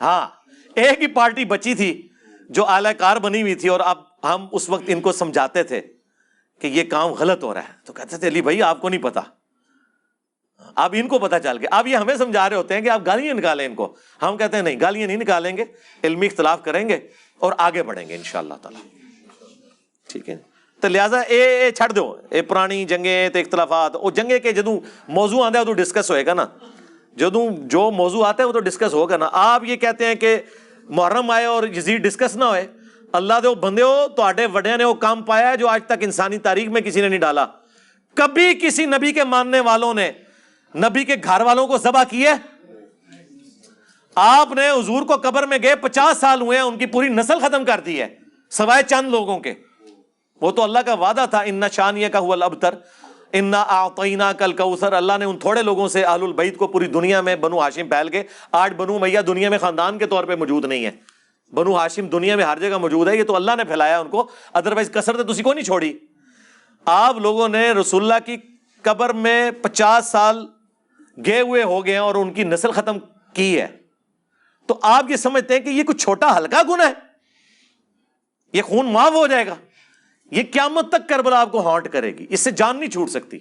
ہاں 0.00 0.28
ایک 0.74 1.00
ہی 1.00 1.06
پارٹی 1.06 1.44
بچی 1.44 1.74
تھی 1.74 2.08
جو 2.48 2.66
اعلی 2.66 2.94
کار 2.98 3.16
بنی 3.16 3.42
ہوئی 3.42 3.54
تھی 3.54 3.68
اور 3.68 3.80
اب 3.80 3.98
ہم 4.24 4.46
اس 4.52 4.68
وقت 4.68 4.82
ان 4.86 5.00
کو 5.00 5.12
سمجھاتے 5.12 5.62
تھے۔ 5.62 5.80
کہ 6.62 6.66
یہ 6.66 6.84
کام 6.84 7.10
غلط 7.10 7.44
ہو 7.44 7.54
رہا 7.54 7.62
ہے۔ 7.62 7.72
تو 7.84 7.92
کہتے 7.92 8.18
تھے، 8.18 8.28
علی 8.28 8.42
بھائی، 8.42 8.62
آپ 8.62 8.80
کو 8.80 8.88
نہیں 8.88 9.02
پتا۔ 9.02 9.20
اب 10.74 10.94
ان 10.98 11.08
کو 11.08 11.18
پتا 11.18 11.40
چل 11.40 11.56
گیا۔ 11.56 11.68
اب 11.72 11.86
یہ 11.86 11.96
ہمیں 11.96 12.16
سمجھا 12.16 12.48
رہے 12.48 12.56
ہوتے 12.56 12.74
ہیں 12.74 12.80
کہ 12.80 12.88
آپ 12.88 13.02
گالیاں 13.06 13.34
نکالیں 13.34 13.66
ان 13.66 13.74
کو۔ 13.74 13.96
ہم 14.22 14.36
کہتے 14.36 14.56
ہیں، 14.56 14.62
نہیں، 14.62 14.80
گالیاں 14.80 15.06
نہیں 15.06 15.16
نکالیں 15.16 15.56
گے۔ 15.56 15.64
علمی 16.04 16.26
اختلاف 16.26 16.64
کریں 16.64 16.88
گے 16.88 17.00
اور 17.38 17.52
آگے 17.58 17.82
بڑھیں 17.82 18.08
گے 18.08 18.14
ان 18.14 18.22
شاء 18.22 18.38
اللہ 18.38 18.54
تعالی۔ 18.62 18.98
ٹھیک 20.08 20.28
ہے۔ 20.28 20.36
تو 20.80 20.88
لہٰذا، 20.88 21.20
اے 21.20 21.42
اے، 21.42 21.70
چھڑ 21.70 21.88
دو۔ 21.88 22.16
اے، 22.30 22.42
پرانی 22.42 22.84
جنگیں 22.84 23.28
تے 23.28 23.40
اختلافات۔ 23.40 23.96
وہ 23.96 24.10
جنگے 24.10 24.38
کے 24.38 24.52
جدوں 24.52 24.80
موضوع 25.08 25.44
آتا 25.44 25.58
ہے 25.58 25.64
تو 25.64 25.72
ڈسکس 25.72 26.10
ہوئے 26.10 26.26
گا 26.26 26.34
نا۔ 26.34 26.46
جدوں 27.16 27.50
جو 27.50 27.90
موضوع 27.90 28.26
آتا 28.26 28.42
ہے، 28.42 28.48
وہ 28.48 28.52
تو 28.52 28.60
ڈسکس 28.60 28.94
ہوگا 28.94 29.16
نا۔ 29.16 29.28
آپ 29.32 29.64
یہ 29.64 29.76
کہتے 29.76 30.06
ہیں 30.06 30.14
کہ 30.14 30.42
محرم 30.82 31.30
آئے 31.30 31.44
اور 31.44 31.68
یزید 31.68 32.00
ڈسکس 32.00 32.36
نہ 32.36 32.44
ہوئے۔ 32.44 32.81
اللہ 33.12 33.40
دے 33.42 33.54
بندے 33.60 33.82
ہو 33.82 34.06
تو 34.16 34.22
وڈیا 34.52 34.76
نے 34.76 34.84
وہ 34.84 34.94
کام 34.94 35.22
پایا 35.22 35.50
ہے 35.50 35.56
جو 35.56 35.68
آج 35.68 35.80
تک 35.86 36.02
انسانی 36.02 36.38
تاریخ 36.38 36.68
میں 36.68 36.80
کسی 36.80 37.00
نے 37.00 37.08
نہیں 37.08 37.20
ڈالا۔ 37.20 37.46
کبھی 38.16 38.54
کسی 38.54 38.86
نبی 38.86 39.12
کے 39.12 39.24
ماننے 39.24 39.60
والوں 39.60 39.94
نے 39.94 40.10
نبی 40.74 41.04
کے 41.04 41.16
گھر 41.24 41.40
والوں 41.40 41.66
کو 41.66 41.78
ذبح 41.78 42.04
کیے 42.04 42.28
آپ 44.16 44.52
نے 44.52 44.68
حضور 44.70 45.02
کو 45.02 45.16
قبر 45.16 45.46
میں 45.46 45.58
گئے، 45.62 45.76
پچاس 45.76 46.18
سال 46.18 46.40
ہوئے 46.40 46.56
ہیں، 46.58 46.64
ان 46.64 46.78
کی 46.78 46.86
پوری 46.86 47.08
نسل 47.08 47.38
ختم 47.38 47.64
کر 47.64 47.80
دی 47.80 48.00
ہے، 48.00 48.08
سوائے 48.50 48.82
چند 48.82 49.10
لوگوں 49.10 49.38
کے۔ 49.38 49.54
وہ 50.40 50.50
تو 50.50 50.62
اللہ 50.62 50.78
کا 50.78 50.94
وعدہ 50.94 51.24
تھا، 51.30 51.40
ان 51.40 51.62
شانیہ 51.72 52.08
کا 52.08 52.18
ہوا 52.18 52.34
البتر 52.34 52.74
انا 53.32 54.32
کل 54.32 54.52
کوثر 54.52 54.92
اللہ 54.92 55.12
نے 55.18 55.24
ان 55.24 55.38
تھوڑے 55.38 55.62
لوگوں 55.62 55.88
سے 55.88 56.04
آل 56.04 56.22
البعید 56.22 56.56
کو 56.56 56.66
پوری 56.66 56.86
دنیا 56.86 57.20
میں 57.20 57.36
بنو 57.36 57.60
ہاشم 57.60 57.88
پھیل 57.88 58.08
کے 58.08 58.22
آج 58.52 58.72
بنو 58.76 58.98
میاں 58.98 59.22
دنیا 59.22 59.48
میں 59.50 59.58
خاندان 59.58 59.98
کے 59.98 60.06
طور 60.06 60.24
پہ 60.24 60.34
موجود 60.34 60.64
نہیں 60.64 60.84
ہے۔ 60.84 60.90
بنو 61.52 61.76
ہاشم 61.76 62.06
دنیا 62.06 62.36
میں 62.36 62.44
ہر 62.44 62.58
جگہ 62.58 62.78
موجود 62.78 63.08
ہے، 63.08 63.16
یہ 63.16 63.24
تو 63.24 63.36
اللہ 63.36 63.50
نے 63.56 63.64
پھیلایا 63.64 64.00
ان 64.00 64.08
کو۔ 64.08 64.30
ادروائز 64.52 64.90
کثرت 64.90 65.26
تو 65.26 65.42
کو 65.42 65.52
نہیں 65.52 65.64
چھوڑی۔ 65.64 65.98
آپ 66.84 67.18
لوگوں 67.18 67.48
نے 67.48 67.70
رسول 67.70 68.02
اللہ 68.02 68.26
کی 68.26 68.36
قبر 68.82 69.12
میں 69.12 69.50
پچاس 69.50 70.06
سال 70.06 70.46
گئے 71.26 71.40
ہوئے 71.40 71.62
ہو 71.62 71.84
گئے 71.84 71.92
ہیں 71.92 72.00
اور 72.00 72.14
ان 72.14 72.32
کی 72.32 72.44
نسل 72.44 72.72
ختم 72.72 72.96
کی 73.34 73.60
ہے۔ 73.60 73.76
تو 74.66 74.78
آپ 74.82 75.10
یہ 75.10 75.16
سمجھتے 75.16 75.54
ہیں 75.54 75.60
کہ 75.60 75.68
یہ 75.68 75.82
کچھ 75.82 75.96
چھوٹا 75.96 76.38
ہلکا 76.38 76.62
گنا 76.62 76.88
ہے۔ 76.88 76.92
یہ 78.52 78.62
خون 78.62 78.92
معاف 78.92 79.12
ہو 79.12 79.26
جائے 79.26 79.46
گا۔ 79.46 79.54
یہ 80.30 80.42
قیامت 80.52 80.88
تک 80.88 81.08
کربلا 81.08 81.40
آپ 81.40 81.52
کو 81.52 81.70
ہانٹ 81.70 81.88
کرے 81.88 82.18
گی۔ 82.18 82.26
اس 82.28 82.40
سے 82.40 82.50
جان 82.50 82.80
نہیں 82.80 82.90
چھوٹ 82.90 83.10
سکتی۔ 83.10 83.38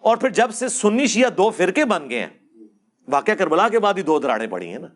اور 0.00 0.16
پھر 0.16 0.28
جب 0.28 0.50
سے 0.50 0.68
سنی 0.68 1.06
شیعہ 1.06 1.30
دو 1.30 1.50
فرقے 1.50 1.84
بن 1.84 2.10
گئے 2.10 2.20
ہیں، 2.20 2.54
واقعہ 3.08 3.34
کربلا 3.34 3.68
کے 3.68 3.78
بعد 3.78 3.94
ہی 3.94 4.02
دو 4.02 4.18
دراڑے 4.18 4.46
پڑی 4.46 4.68
ہیں 4.68 4.78
نا۔ 4.78 4.88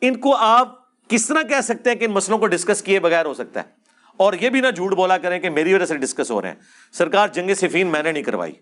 ان 0.00 0.20
کو 0.20 0.36
آپ 0.36 0.85
کس 1.08 1.26
طرح 1.26 1.42
کہہ 1.42 1.60
سکتے 1.62 1.90
ہیں 1.90 1.96
کہ 1.96 2.04
ان 2.04 2.10
مسئلوں 2.10 2.38
کو 2.38 2.46
ڈسکس 2.46 2.82
کیے 2.82 3.00
بغیر 3.00 3.26
ہو 3.26 3.34
سکتا 3.34 3.60
ہے؟ 3.60 3.64
اور 4.16 4.32
یہ 4.40 4.48
بھی 4.48 4.60
نہ 4.60 4.66
جھوٹ 4.76 4.92
بولا 4.92 5.18
کریں 5.18 5.38
کہ 5.38 5.50
میری 5.50 5.74
وجہ 5.74 5.84
سے 5.84 5.96
ڈسکس 5.96 6.30
ہو 6.30 6.42
رہے 6.42 6.48
ہیں۔ 6.48 6.56
سرکار، 6.92 7.28
جنگ 7.28 7.54
صفین 7.54 7.86
میں 7.86 8.02
نے 8.02 8.12
نہیں 8.12 8.22
کروائی۔ 8.22 8.52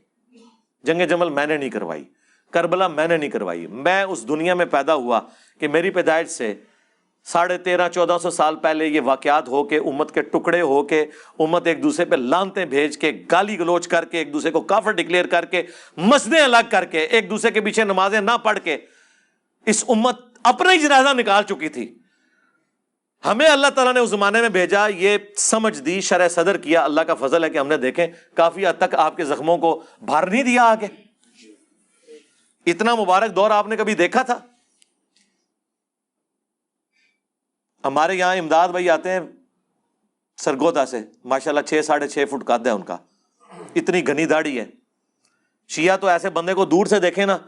جنگ 0.83 1.07
جمل 1.07 1.29
میں 1.29 1.47
نے 1.47 1.57
نہیں 1.57 1.71
کروائی۔ 1.71 2.05
کربلا 2.51 2.89
میں 2.89 3.09
نے 3.09 3.17
نہیں 3.17 3.31
کروائی۔ 3.31 3.67
میں 3.67 4.03
اس 4.03 4.29
دنیا 4.29 4.55
میں 4.55 4.67
پیدا 4.67 4.95
ہوا 4.95 5.21
کہ 5.61 5.69
میری 5.69 5.91
پیدائش 5.91 6.29
سے 6.29 6.55
ساڑھے 7.25 7.59
تیرہ، 7.59 7.89
چودہ 7.89 8.17
سو 8.23 8.31
سال 8.31 8.57
پہلے 8.57 8.87
یہ 8.87 9.01
واقعات 9.01 9.49
ہو 9.49 9.65
کے 9.65 9.79
امت 9.79 10.15
کے 10.15 10.23
ٹکڑے 10.23 10.61
ہو 10.61 10.83
کے 10.83 11.07
امت 11.39 11.67
ایک 11.67 11.83
دوسرے 11.83 12.05
پہ 12.05 12.17
لانتے 12.17 12.65
بھیج 12.65 12.99
کے 12.99 13.13
گالی 13.33 13.59
گلوچ 13.59 13.89
کر 13.89 14.05
کے، 14.05 14.19
ایک 14.19 14.33
دوسرے 14.33 14.51
کو 14.51 14.61
کافر 14.61 14.91
ڈکلیئر 14.91 15.27
کر 15.27 15.45
کے، 15.45 15.63
مسجدیں 15.97 16.41
الگ 16.41 16.69
کر 16.71 16.85
کے، 16.85 16.99
ایک 16.99 17.31
دوسرے 17.31 17.51
کے 17.51 17.61
پیچھے 17.61 17.85
نمازیں 17.85 18.21
نہ 18.21 18.37
پڑھ 18.43 18.59
کے 18.65 18.77
اس 19.67 19.85
امت 19.89 20.19
اپنا 20.43 20.73
ہی 20.73 20.79
جنازہ 20.79 21.09
نکال 21.15 21.43
چکی 21.43 21.69
تھی۔ 21.69 21.99
ہمیں 23.25 23.47
اللہ 23.47 23.67
تعالیٰ 23.67 23.95
نے 23.95 24.01
اس 24.01 24.11
زمانے 24.11 24.41
میں 24.41 24.49
بھیجا، 24.49 24.87
یہ 24.87 25.19
سمجھ 25.37 25.81
دی، 25.81 26.01
شرح 26.01 26.29
صدر 26.29 26.57
کیا، 26.57 26.85
اللہ 26.85 27.01
کا 27.01 27.15
فضل 27.15 27.45
ہے 27.45 27.51
کہ 27.51 27.59
ہم 27.59 27.69
نے 27.69 27.77
دیکھیں، 27.77 28.07
کافی 28.35 28.67
حد 28.67 28.73
تک 28.79 28.95
آپ 28.95 29.17
کے 29.17 29.25
زخموں 29.25 29.59
کو 29.59 29.83
بھار 30.03 30.27
نہیں 30.27 30.43
دیا 30.43 30.63
آگے۔ 30.65 30.87
اتنا 32.67 32.95
مبارک 32.95 33.37
دور 33.37 33.51
آپ 33.51 33.69
نے 33.69 33.77
کبھی 33.77 33.95
دیکھا 33.95 34.23
تھا؟ 34.23 34.39
ہمارے 37.85 38.15
یہاں 38.15 38.37
امداد 38.37 38.69
بھائی 38.69 38.91
آتے 38.91 39.11
ہیں 39.11 39.21
سرگودا 40.37 40.87
سے 40.87 41.01
ماشاء 41.25 41.51
اللہ 41.51 41.61
چھ، 41.61 41.81
ساڑھے 41.85 42.09
چھ 42.09 42.25
فٹ 42.31 42.47
قد 42.47 42.67
ہے 42.67 42.73
ان 42.73 42.83
کا۔ 42.83 42.97
اتنی 43.75 44.07
گھنی 44.07 44.27
داڑھی 44.27 44.61
ہے۔ 44.61 44.65
شیعہ 45.69 45.97
تو 45.97 46.07
ایسے 46.07 46.31
بندے 46.31 46.55
کو 46.55 46.65
دور 46.65 46.87
سے 46.87 47.01
دیکھیں 47.01 47.27
نا، 47.27 47.39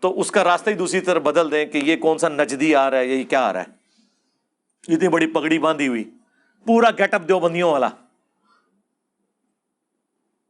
تو 0.00 0.20
اس 0.20 0.30
کا 0.30 0.44
راستہ 0.44 0.70
ہی 0.70 0.74
دوسری 0.74 1.00
طرف 1.00 1.22
بدل 1.22 1.50
دیں 1.50 1.66
کہ 1.66 1.78
یہ 1.78 1.96
کون 1.96 2.18
سا 2.18 2.28
نجدی 2.28 2.74
آ 2.74 2.90
رہا 2.90 2.98
ہے، 2.98 3.06
یہ 3.06 3.24
کیا 3.24 3.40
آ 3.46 3.52
رہا 3.52 3.60
ہے۔ 3.60 3.81
اتنی 4.88 5.08
بڑی 5.08 5.26
پگڑی 5.26 5.58
باندھی 5.58 5.86
ہوئی 5.88 6.04
پورا 6.66 6.90
گیٹ 6.98 7.12
اپ 7.14 7.26
دیوبندیوں 7.28 7.70
والا 7.70 7.88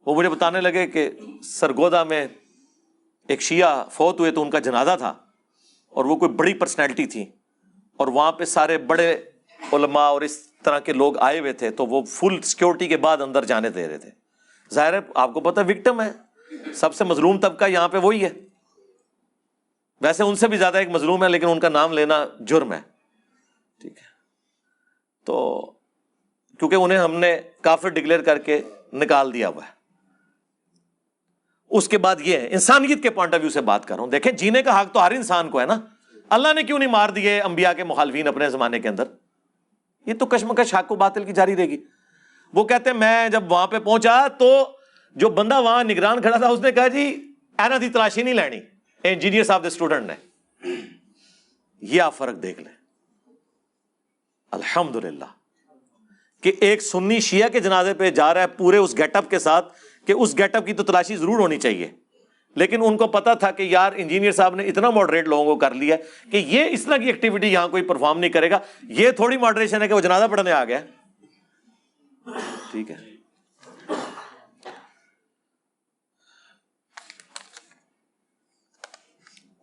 وہ 0.07 0.15
مجھے 0.15 0.29
بتانے 0.29 0.61
لگے 0.61 0.85
کہ 0.87 1.09
سرگودا 1.43 2.03
میں 2.03 2.25
ایک 3.29 3.41
شیعہ 3.41 3.83
فوت 3.91 4.19
ہوئے 4.19 4.31
تو 4.31 4.41
ان 4.41 4.49
کا 4.49 4.59
جنازہ 4.59 4.95
تھا 4.97 5.13
اور 5.95 6.05
وہ 6.05 6.15
کوئی 6.15 6.31
بڑی 6.31 6.53
پرسنالٹی 6.53 7.05
تھی 7.05 7.25
اور 7.99 8.07
وہاں 8.07 8.31
پہ 8.31 8.45
سارے 8.45 8.77
بڑے 8.85 9.13
علماء 9.59 10.07
اور 10.07 10.21
اس 10.21 10.37
طرح 10.63 10.79
کے 10.79 10.93
لوگ 10.93 11.17
آئے 11.19 11.39
ہوئے 11.39 11.53
تھے 11.53 11.69
تو 11.71 11.85
وہ 11.85 12.01
فل 12.09 12.41
سیکورٹی 12.41 12.87
کے 12.87 12.97
بعد 12.97 13.21
اندر 13.21 13.45
جانے 13.45 13.69
دے 13.69 13.87
رہے 13.87 13.97
تھے 13.97 14.09
ظاہر 14.71 14.93
ہے 14.93 14.99
آپ 15.15 15.33
کو 15.33 15.39
پتا 15.41 15.61
وکٹم 15.61 16.01
ہے 16.01 16.73
سب 16.73 16.95
سے 16.95 17.03
مظلوم 17.03 17.39
طبقہ 17.39 17.65
یہاں 17.65 17.87
پہ 17.87 17.97
وہی 17.97 18.23
ہے 18.23 18.29
ویسے 20.01 20.23
ان 20.23 20.35
سے 20.35 20.47
بھی 20.47 20.57
زیادہ 20.57 20.77
ایک 20.77 20.89
مظلوم 20.89 21.23
ہے 21.23 21.29
لیکن 21.29 21.49
ان 21.49 21.59
کا 21.59 21.69
نام 21.69 21.93
لینا 21.93 22.23
جرم 22.47 22.73
ہے 22.73 22.79
ٹھیک 23.81 23.97
ہے 23.97 24.12
تو 25.25 25.61
کیونکہ 26.59 26.75
انہیں 26.75 26.97
ہم 26.97 27.15
نے 27.15 27.41
کافر 27.61 27.89
ڈکلیئر 27.89 28.21
کر 28.21 28.37
کے 28.37 28.61
نکال 28.93 29.33
دیا 29.33 29.47
ہوا 29.47 29.65
ہے۔ 29.65 29.71
اس 31.69 31.87
کے 31.87 31.97
بعد 31.97 32.15
یہ 32.19 32.37
ہے، 32.37 32.47
انسانیت 32.51 33.03
کے 33.03 33.09
پوائنٹ 33.09 33.33
آف 33.33 33.39
ویو 33.41 33.49
سے 33.49 33.61
بات 33.61 33.85
کر 33.85 33.95
رہا 33.95 34.03
ہوں۔ 34.03 34.11
دیکھیں، 34.11 34.31
جینے 34.31 34.61
کا 34.61 34.81
حق 34.81 34.93
تو 34.93 35.05
ہر 35.05 35.11
انسان 35.11 35.49
کو 35.49 35.59
ہے 35.59 35.65
نا۔ 35.65 35.79
اللہ 36.29 36.53
نے 36.53 36.63
کیوں 36.63 36.79
نہیں 36.79 36.89
مار 36.89 37.09
دیے 37.09 37.41
انبیاء 37.41 37.73
کے 37.73 37.83
مخالفین 37.83 38.27
اپنے 38.27 38.49
زمانے 38.49 38.79
کے 38.79 38.89
اندر؟ 38.89 39.03
یہ 40.05 40.13
تو 40.13 40.25
کشمکش 40.25 40.75
حق 40.75 40.87
کو 40.87 40.95
باطل 40.95 41.23
کی 41.23 41.31
جاری 41.31 41.55
رہے 41.55 41.69
گی۔ 41.69 41.83
وہ 42.53 42.63
کہتے 42.63 42.89
ہیں، 42.89 42.97
میں 42.97 43.29
جب 43.29 43.51
وہاں 43.51 43.67
پہ 43.67 43.79
پہنچا 43.79 44.27
تو 44.27 44.77
جو 45.15 45.29
بندہ 45.29 45.61
وہاں 45.61 45.83
نگران 45.83 46.21
کھڑا 46.21 46.37
تھا، 46.37 46.47
اس 46.47 46.59
نے 46.59 46.71
کہا 46.71 46.87
جی 46.87 47.33
اینا 47.57 47.77
دی 47.81 47.89
تلاشی 47.89 48.23
نہیں 48.23 48.33
لینی۔ 48.33 48.59
انجینئر 49.03 49.43
صاحب 49.43 49.65
اسٹوڈنٹ 49.65 50.07
نے۔ 50.07 50.13
یہ 51.81 52.01
آپ 52.01 52.15
فرق 52.17 52.43
دیکھ 52.43 52.59
لیں۔ 52.59 52.72
الحمد 54.53 54.95
للہ 54.95 55.25
کہ 56.43 56.51
ایک 56.59 56.81
سنی 56.81 57.19
شیعہ 57.19 57.49
کے 57.49 57.59
جنازے 57.59 57.93
پہ 57.93 58.09
جا 58.09 58.33
رہا 58.33 58.41
ہے 58.41 58.47
پورے 58.47 58.77
اس 58.77 58.97
گیٹ 58.97 59.15
اپ 59.15 59.29
کے 59.29 59.39
ساتھ، 59.39 59.73
کہ 60.05 60.11
اس 60.11 60.37
گیٹ 60.37 60.55
اپ 60.55 60.65
کی 60.65 60.73
تو 60.73 60.83
تلاشی 60.83 61.15
ضرور 61.15 61.39
ہونی 61.39 61.57
چاہیے۔ 61.57 61.87
لیکن 62.55 62.81
ان 62.85 62.97
کو 62.97 63.07
پتا 63.07 63.33
تھا 63.33 63.51
کہ 63.51 63.63
یار 63.63 63.91
انجینئر 63.95 64.31
صاحب 64.31 64.55
نے 64.55 64.67
اتنا 64.67 64.89
ماڈریٹ 64.89 65.27
لوگوں 65.27 65.45
کو 65.45 65.55
کر 65.55 65.73
لیا 65.73 65.95
ہے 65.95 66.29
کہ 66.31 66.37
یہ 66.37 66.65
اس 66.71 66.83
طرح 66.83 66.97
کی 66.97 67.05
ایکٹیویٹی 67.05 67.47
یہاں 67.47 67.67
کوئی 67.67 67.83
پرفارم 67.83 68.19
نہیں 68.19 68.31
کرے 68.31 68.51
گا۔ 68.51 68.59
یہ 68.89 69.11
تھوڑی 69.11 69.37
ماڈریشن 69.37 69.81
ہے 69.81 69.87
کہ 69.87 69.93
وہ 69.93 70.01
جنازہ 70.01 70.25
پڑھنے 70.31 70.51
آ 70.51 70.63
گیا 70.65 70.79
ٹھیک 72.71 72.91
ہے۔ 72.91 72.95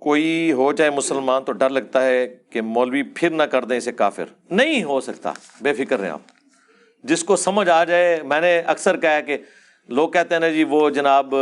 کوئی 0.01 0.53
ہو 0.53 0.73
جائے 0.73 0.91
مسلمان 0.91 1.45
تو 1.45 1.53
ڈر 1.53 1.71
لگتا 1.71 2.07
ہے 2.07 2.37
کہ 2.51 2.61
مولوی 2.61 3.03
پھر 3.03 3.31
نہ 3.31 3.43
کر 3.43 3.65
دیں 3.65 3.77
اسے 3.77 3.93
کافر۔ 3.93 4.25
نہیں 4.51 4.85
ہو 4.85 5.01
سکتا۔ 5.01 5.33
بے 5.61 5.73
فکر 5.73 6.01
رہے 6.01 6.09
آپ۔ 6.09 6.21
جس 7.05 7.25
کو 7.25 7.37
سمجھ 7.37 7.69
آ 7.69 7.85
جائے، 7.85 8.21
میں 8.23 8.41
نے 8.41 8.59
اکثر 8.59 8.97
کہا 8.97 9.21
کہ 9.21 9.39
لوگ 9.89 10.11
کہتے 10.11 10.35
ہیں 10.35 10.41
نا 10.41 10.49
جی 10.49 10.65
وہ 10.65 10.91
جناب، 10.91 11.35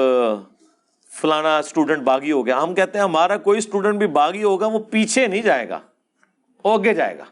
فلانا 1.20 1.58
اسٹوڈنٹ 1.58 2.02
باغی 2.02 2.32
ہو 2.32 2.46
گیا۔ 2.46 2.62
ہم 2.62 2.74
کہتے 2.74 2.98
ہیں 2.98 3.04
ہمارا 3.04 3.36
کوئی 3.36 3.58
اسٹوڈنٹ 3.58 3.98
بھی 3.98 4.06
باغی 4.06 4.42
ہوگا، 4.42 4.66
وہ 4.66 4.78
پیچھے 4.78 5.26
نہیں 5.26 5.42
جائے 5.42 5.68
گا۔ 5.68 5.80
وہ 6.64 6.78
اگے 6.78 6.94
جائے 6.94 7.18
گا۔ 7.18 7.24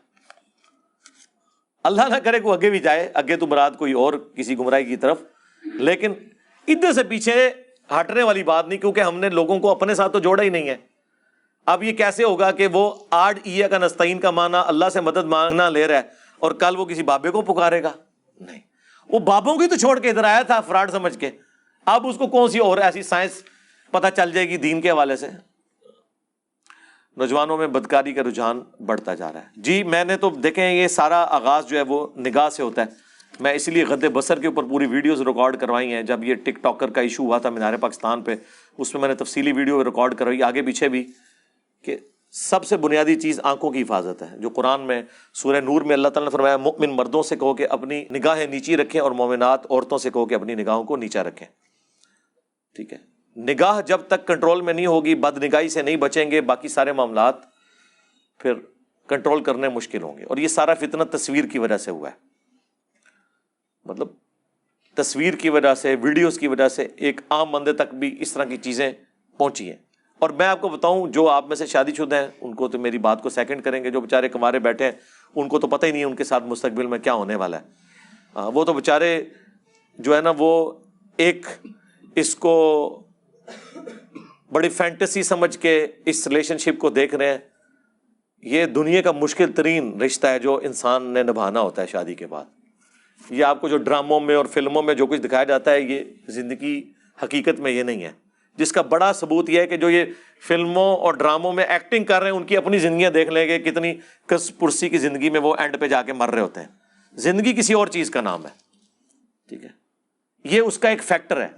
اللہ 1.85 2.03
نہ 2.09 2.17
کرے 2.17 2.41
کو 2.41 2.53
اگے 2.53 2.71
بھی 2.71 2.79
جائے۔ 2.79 3.11
اگے 3.15 3.37
تو 3.37 3.47
مراد 3.47 3.71
کوئی 3.79 3.93
اور 3.93 4.13
کسی 4.35 4.59
گمراہی 4.59 4.85
کی 4.85 4.97
طرف۔ 4.97 5.23
لیکن 5.65 6.13
ادھر 6.69 6.93
سے 6.93 7.03
پیچھے 7.03 7.51
ہٹنے 8.01 8.23
والی 8.23 8.43
بات 8.43 8.69
نہیں، 8.69 8.79
کیونکہ 8.79 9.01
ہم 9.01 9.19
نے 9.19 9.29
لوگوں 9.29 9.61
کو 9.61 9.71
اپنے 9.71 9.95
ساتھ 9.95 10.13
تو 10.13 10.19
جوڑا 10.19 10.43
ہی 10.43 10.49
نہیں 10.49 10.69
ہے۔ 10.69 10.77
اب 11.67 11.83
یہ 11.83 11.93
کیسے 11.93 12.25
ہوگا 12.25 12.51
کہ 12.51 12.67
وہ 12.67 12.95
آڈ 13.11 13.39
ای 13.45 13.63
کا 13.71 13.79
نستعین 13.79 14.19
کا 14.19 14.31
مانا 14.31 14.61
اللہ 14.61 14.85
سے 14.93 15.01
مدد 15.01 15.25
مانگنا 15.25 15.69
لے 15.69 15.87
رہا 15.87 15.97
ہے 15.97 16.03
اور 16.39 16.53
کل 16.53 16.75
وہ 16.79 16.85
کسی 16.85 17.03
بابے 17.03 17.31
کو 17.31 17.43
پکارے 17.43 17.83
گا؟ 17.83 17.93
نہیں۔ 18.41 18.61
وہ 19.09 19.19
بابوں 19.19 19.57
کی 19.57 19.67
تو 19.67 19.77
چھوڑ 19.77 19.99
کے 19.99 20.11
ادھر 20.11 20.25
آیا 20.25 20.43
تھا 20.43 20.61
فراڈ 20.61 20.91
سمجھ 20.91 21.19
کے۔ 21.19 21.31
اب 21.85 22.07
اس 22.07 22.17
کو 22.17 22.27
کون 22.27 22.51
سی 22.51 22.59
اور 22.59 22.79
ایسی 22.79 23.03
سائنس 23.03 23.43
پتہ 23.91 24.07
چل 24.17 24.33
جائے 24.33 24.49
گی 24.49 24.57
دین 24.57 24.81
کے 24.81 24.91
حوالے 24.91 25.17
سے؟ 25.17 25.27
نوجوانوں 27.17 27.59
میں 27.59 27.67
بدکاری 27.67 28.13
کا 28.13 28.23
رجحان 28.23 28.61
بڑھتا 28.87 29.15
جا 29.15 29.33
رہا 29.33 29.41
ہے۔ 29.41 29.47
جی 29.57 29.83
میں 29.83 30.05
نے 30.05 30.17
تو 30.17 30.31
دیکھیں 30.31 30.73
یہ 30.73 30.89
سارا 30.89 31.27
آغاز 31.29 31.67
جو 31.67 31.77
ہے 31.77 31.83
وہ 31.83 32.07
نگاہ 32.17 32.49
سے 32.49 32.63
ہوتا 32.63 32.83
ہے۔ 32.83 32.87
میں 33.41 33.53
اسی 33.53 33.71
لیے 33.71 33.85
غد 33.85 34.05
بسر 34.05 34.41
کے 34.41 34.47
اوپر 34.47 34.63
پوری 34.63 34.87
ویڈیوز 34.87 35.21
ریکارڈ 35.21 35.61
کروائی 35.61 35.93
ہیں۔ 35.93 36.03
جب 36.03 36.25
یہ 36.25 36.35
ٹک 36.35 36.63
ٹاکر 36.63 36.91
کا 36.91 37.01
ایشو 37.01 37.23
ہوا 37.23 37.39
تھا 37.39 37.51
مینار 37.51 37.77
پاکستان 37.77 38.23
پہ، 38.23 38.35
اس 38.79 38.95
میں 38.95 39.01
میں 39.01 39.09
نے 39.09 39.15
تفصیلی 39.15 39.53
ویڈیو 39.53 39.85
ریکارڈ 39.85 40.15
کروائی، 40.15 40.43
آگے 40.43 40.63
پیچھے 40.63 40.89
بھی۔ 40.89 41.07
کہ 41.87 41.97
سب 42.31 42.65
سے 42.65 42.77
بنیادی 42.77 43.21
چیز 43.21 43.41
آنکھوں 43.43 43.71
کی 43.71 43.83
حفاظت 43.83 44.23
ہے، 44.23 44.39
جو 44.39 44.49
قرآن 44.49 44.81
میں 44.81 45.03
سورہ 45.35 45.61
نور 45.61 45.83
میں 45.83 45.93
اللہ 45.93 46.09
تعالیٰ 46.09 46.31
نے 46.31 46.33
فرمایا، 46.33 46.57
مؤمن 46.57 46.91
مردوں 46.91 47.23
سے 47.23 47.37
کہو 47.37 47.55
کہ 47.55 47.67
اپنی 47.71 48.05
نگاہیں 48.11 48.47
نیچی 48.47 48.77
رکھیں 48.77 49.01
اور 49.01 49.11
مومنات 49.11 49.71
عورتوں 49.71 49.99
سے 49.99 50.11
کہو 50.11 50.27
کہ 50.27 50.35
اپنی 50.35 50.55
نگاہوں 50.55 50.85
کو 50.85 50.97
نیچا 50.97 51.23
رکھیں۔ 51.23 51.49
ٹھیک 52.75 52.93
ہے۔ 52.93 52.99
نگاہ 53.37 53.81
جب 53.81 54.01
تک 54.09 54.27
کنٹرول 54.27 54.61
میں 54.61 54.75
نہیں 54.75 54.87
ہوگی 54.87 55.15
بد 55.15 55.45
نگاہی 55.45 55.69
سے 55.69 55.83
نہیں 55.83 55.97
بچیں 55.97 56.31
گے، 56.31 56.41
باقی 56.41 56.69
سارے 56.69 56.93
معاملات 56.93 57.35
پھر 58.39 58.53
کنٹرول 59.09 59.43
کرنے 59.43 59.69
مشکل 59.69 60.03
ہوں 60.03 60.19
گے۔ 60.19 60.25
اور 60.25 60.37
یہ 60.37 60.49
سارا 60.49 60.75
فتنہ 60.75 61.03
تصویر 61.05 61.45
کی 61.45 61.59
وجہ 61.59 61.77
سے 61.77 61.91
ہوا 61.91 62.11
ہے۔ 62.11 62.17
مطلب 63.85 64.09
تصویر 64.95 65.35
کی 65.35 65.51
وجہ 65.51 65.75
سے، 65.75 65.97
ویڈیوز 66.03 66.39
کی 66.39 66.49
وجہ 66.49 66.69
سے 66.69 66.89
ایک 66.97 67.21
عام 67.31 67.51
بندے 67.51 67.73
تک 67.73 67.95
بھی 67.95 68.17
اس 68.21 68.33
طرح 68.33 68.45
کی 68.45 68.57
چیزیں 68.57 68.93
پہنچی 69.39 69.71
ہیں۔ 69.71 69.86
اور 70.19 70.31
میں 70.31 70.47
آپ 70.47 70.61
کو 70.61 70.69
بتاؤں، 70.69 71.09
جو 71.09 71.29
آپ 71.29 71.49
میں 71.49 71.57
سے 71.57 71.67
شادی 71.67 71.95
شدہ 71.95 72.17
ہیں، 72.17 72.29
ان 72.41 72.55
کو 72.55 72.69
تو 72.69 72.79
میری 72.79 72.99
بات 72.99 73.23
کو 73.23 73.29
سیکنڈ 73.31 73.63
کریں 73.63 73.85
گے، 73.85 73.91
جو 73.91 74.01
بےچارے 74.01 74.29
کمارے 74.29 74.59
بیٹھے 74.59 74.85
ہیں، 74.85 74.93
ان 75.35 75.49
کو 75.49 75.59
تو 75.59 75.67
پتہ 75.67 75.87
ہی 75.87 75.91
نہیں 75.91 76.01
ہے 76.01 76.07
ان 76.07 76.17
کے 76.17 76.25
ساتھ 76.25 76.45
مستقبل 76.45 76.87
میں 76.87 76.99
کیا 76.99 77.15
ہونے 77.15 77.35
والا 77.35 77.59
ہے۔ 77.61 77.65
وہ 78.37 78.65
تو 78.65 78.73
بےچارے 78.73 79.23
جو 79.99 80.17
ہے 80.17 80.21
نا، 80.21 80.33
وہ 80.39 80.73
ایک 81.17 81.47
اس 82.15 82.37
کو 82.37 83.03
بڑی 84.53 84.69
فینٹسی 84.69 85.23
سمجھ 85.23 85.59
کے 85.59 85.87
اس 86.07 86.27
ریلیشن 86.27 86.59
شپ 86.59 86.79
کو 86.79 86.91
دیکھ 86.91 87.15
رہے 87.15 87.31
ہیں۔ 87.31 87.39
یہ 88.43 88.67
دنیا 88.67 89.03
کا 89.03 89.13
مشکل 89.13 89.53
ترین 89.53 90.01
رشتہ 90.01 90.27
ہے 90.27 90.39
جو 90.39 90.61
انسان 90.63 91.03
نے 91.03 91.23
نبھانا 91.23 91.61
ہوتا 91.61 91.83
ہے 91.83 91.87
شادی 91.87 92.15
کے 92.15 92.27
بعد۔ 92.27 92.45
یہ 93.31 93.45
آپ 93.45 93.61
کو 93.61 93.69
جو 93.69 93.77
ڈراموں 93.77 94.21
میں 94.21 94.35
اور 94.35 94.47
فلموں 94.47 94.83
میں 94.83 94.95
جو 94.95 95.07
کچھ 95.07 95.21
دکھایا 95.21 95.45
جاتا 95.45 95.71
ہے، 95.71 95.81
یہ 95.81 96.05
زندگی 96.29 96.93
حقیقت 97.23 97.61
میں 97.61 97.71
یہ 97.71 97.83
نہیں 97.83 98.05
ہے۔ 98.05 98.26
جس 98.57 98.73
کا 98.73 98.83
بڑا 98.83 99.13
ثبوت 99.13 99.51
یہ 99.51 99.61
ہے 99.61 99.67
کہ 99.67 99.77
جو 99.77 99.91
یہ 99.91 100.05
فلموں 100.47 100.97
اور 100.97 101.15
ڈراموں 101.15 101.53
میں 101.53 101.65
ایکٹنگ 101.65 102.05
کر 102.05 102.23
رہے 102.23 102.31
ہیں، 102.31 102.37
ان 102.37 102.45
کی 102.45 102.57
اپنی 102.57 102.79
زندگیاں 102.79 103.11
دیکھ 103.11 103.31
لیں 103.31 103.49
گے 103.49 103.59
کتنی 103.59 103.95
کس 104.27 104.59
پرسی 104.59 104.89
کی 104.89 104.99
زندگی 104.99 105.31
میں 105.31 105.41
وہ 105.41 105.57
اینڈ 105.59 105.81
پہ 105.81 105.89
جا 105.89 106.03
کے 106.03 106.13
مر 106.13 106.31
رہے 106.31 106.41
ہوتے 106.41 106.61
ہیں۔ 106.61 106.69
زندگی 107.15 107.53
کسی 107.53 107.73
اور 107.73 107.87
چیز 107.87 108.11
کا 108.11 108.21
نام 108.21 108.47
ہے۔ 108.47 108.51
ٹھیک 109.49 109.65
ہے؟ 109.65 109.69
یہ 110.45 110.61
اس 110.61 110.79
کا 110.79 110.89
ایک 110.89 111.03
فیکٹر 111.03 111.41
ہے۔ 111.41 111.49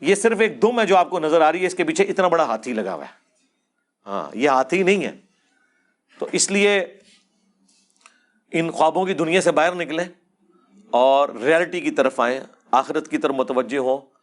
یہ 0.00 0.14
صرف 0.14 0.40
ایک 0.40 0.62
دم 0.62 0.80
ہے 0.80 0.86
جو 0.86 0.96
آپ 0.96 1.10
کو 1.10 1.18
نظر 1.18 1.40
آ 1.40 1.52
رہی 1.52 1.60
ہے، 1.60 1.66
اس 1.66 1.74
کے 1.74 1.84
پیچھے 1.84 2.04
اتنا 2.04 2.28
بڑا 2.28 2.44
ہاتھی 2.44 2.72
لگا 2.72 2.94
ہوا 2.94 3.04
ہے۔ 3.04 3.10
ہاں 4.06 4.36
یہ 4.36 4.48
ہاتھی 4.48 4.82
نہیں 4.82 5.04
ہے۔ 5.04 5.12
تو 6.18 6.28
اس 6.32 6.50
لیے 6.50 6.86
ان 8.52 8.70
خوابوں 8.70 9.06
کی 9.06 9.14
دنیا 9.14 9.40
سے 9.40 9.52
باہر 9.52 9.74
نکلیں 9.74 10.04
اور 10.90 11.28
ریئلٹی 11.28 11.80
کی 11.80 11.90
طرف 11.90 12.20
آئیں، 12.20 12.40
آخرت 12.70 13.08
کی 13.08 13.18
طرف 13.18 13.34
متوجہ 13.34 13.78
ہوں۔ 13.78 14.13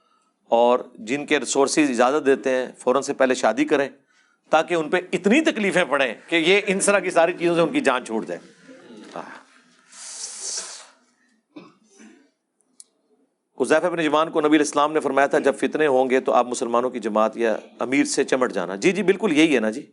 اور 0.52 0.80
جن 0.96 1.26
کے 1.26 1.40
ریسورسز 1.40 1.90
اجازت 1.90 2.26
دیتے 2.26 2.50
ہیں، 2.50 2.72
فوراً 2.78 3.02
سے 3.02 3.14
پہلے 3.14 3.34
شادی 3.34 3.66
کریں 3.66 3.90
تاکہ 4.50 4.74
ان 4.74 4.90
پہ 4.90 4.98
اتنی 5.14 5.42
تکلیفیں 5.42 5.84
پڑیں 5.84 6.14
کہ 6.28 6.36
یہ 6.36 6.62
ان 6.68 6.80
طرح 6.80 7.00
کی 7.00 7.10
ساری 7.10 7.34
چیزوں 7.40 7.56
سے 7.56 7.62
ان 7.62 7.72
کی 7.72 7.80
جان 7.80 8.06
چھوٹ 8.06 8.28
جائے۔ 8.28 8.40
حذیف 13.62 13.84
اپنے 13.84 14.04
جوان 14.04 14.32
کو 14.32 14.42
نبی 14.42 14.56
الاسلام 14.56 14.94
نے 14.94 15.00
فرمایا 15.00 15.28
تھا، 15.28 15.40
جب 15.40 15.56
فتنے 15.56 15.88
ہوں 15.88 16.10
گے 16.10 16.20
تو 16.20 16.32
آپ 16.32 16.46
مسلمانوں 16.46 16.90
کی 16.90 17.00
جماعت 17.00 17.38
یا 17.38 17.58
امیر 17.80 18.04
سے 18.04 18.24
چمٹ 18.24 18.52
جانا۔ 18.52 18.76
جی 18.76 18.92
جی 18.92 19.04
بالکل 19.04 19.38
یہی 19.38 19.56
ہے 19.56 19.60
نا 19.60 19.72
جی۔ 19.72 19.92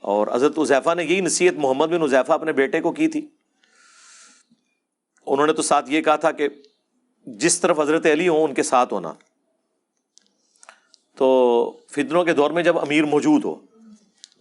اور 0.00 0.26
حضرت 0.32 0.58
حذیفہ 0.58 0.94
نے 0.94 1.04
یہی 1.04 1.20
نصیحت 1.20 1.54
محمد 1.54 1.86
بن 1.86 2.02
حذیفہ 2.02 2.32
اپنے 2.32 2.52
بیٹے 2.52 2.80
کو 2.80 2.92
کی 2.92 3.08
تھی۔ 3.08 3.28
انہوں 5.26 5.46
نے 5.46 5.52
تو 5.52 5.62
ساتھ 5.62 5.90
یہ 5.90 6.00
کہا 6.00 6.16
تھا 6.16 6.30
کہ 6.30 6.48
جس 7.26 7.60
طرف 7.60 7.80
حضرت 7.80 8.06
علی 8.06 8.28
ہوں، 8.28 8.44
ان 8.44 8.54
کے 8.54 8.62
ساتھ 8.62 8.92
ہونا۔ 8.92 9.12
تو 11.16 11.72
فتنوں 11.90 12.24
کے 12.24 12.32
دور 12.32 12.50
میں 12.50 12.62
جب 12.62 12.78
امیر 12.78 13.04
موجود 13.04 13.44
ہو 13.44 13.54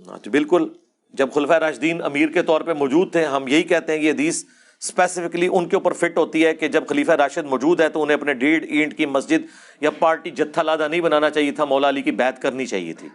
ہاں، 0.07 0.17
تو 0.17 0.31
بالکل 0.31 0.67
جب 1.13 1.33
خلفۂ 1.33 1.55
راشدین 1.55 2.03
امیر 2.03 2.29
کے 2.29 2.43
طور 2.43 2.61
پہ 2.61 2.73
موجود 2.73 3.11
تھے 3.11 3.25
ہم 3.25 3.47
یہی 3.47 3.63
کہتے 3.63 3.93
ہیں 3.93 3.99
کہ 3.99 4.05
یہ 4.05 4.11
حدیث 4.11 4.43
اسپیسیفکلی 4.81 5.49
ان 5.51 5.67
کے 5.67 5.75
اوپر 5.75 5.93
فٹ 5.93 6.17
ہوتی 6.17 6.45
ہے 6.45 6.55
کہ 6.55 6.67
جب 6.67 6.87
خلیفہ 6.87 7.11
راشد 7.11 7.45
موجود 7.45 7.81
ہے 7.81 7.89
تو 7.89 8.03
انہیں 8.03 8.17
اپنے 8.17 8.33
ڈیڑھ 8.33 8.65
اینٹ 8.69 8.97
کی 8.97 9.05
مسجد 9.05 9.45
یا 9.81 9.89
پارٹی 9.91 10.31
جتھا 10.31 10.63
لادہ 10.63 10.87
نہیں 10.87 11.01
بنانا 11.01 11.29
چاہیے 11.29 11.51
تھا 11.51 11.65
مولا 11.65 11.89
علی 11.89 12.01
کی 12.01 12.11
بیعت 12.11 12.41
کرنی 12.41 12.65
چاہیے 12.65 12.93
تھی۔ 12.93 13.07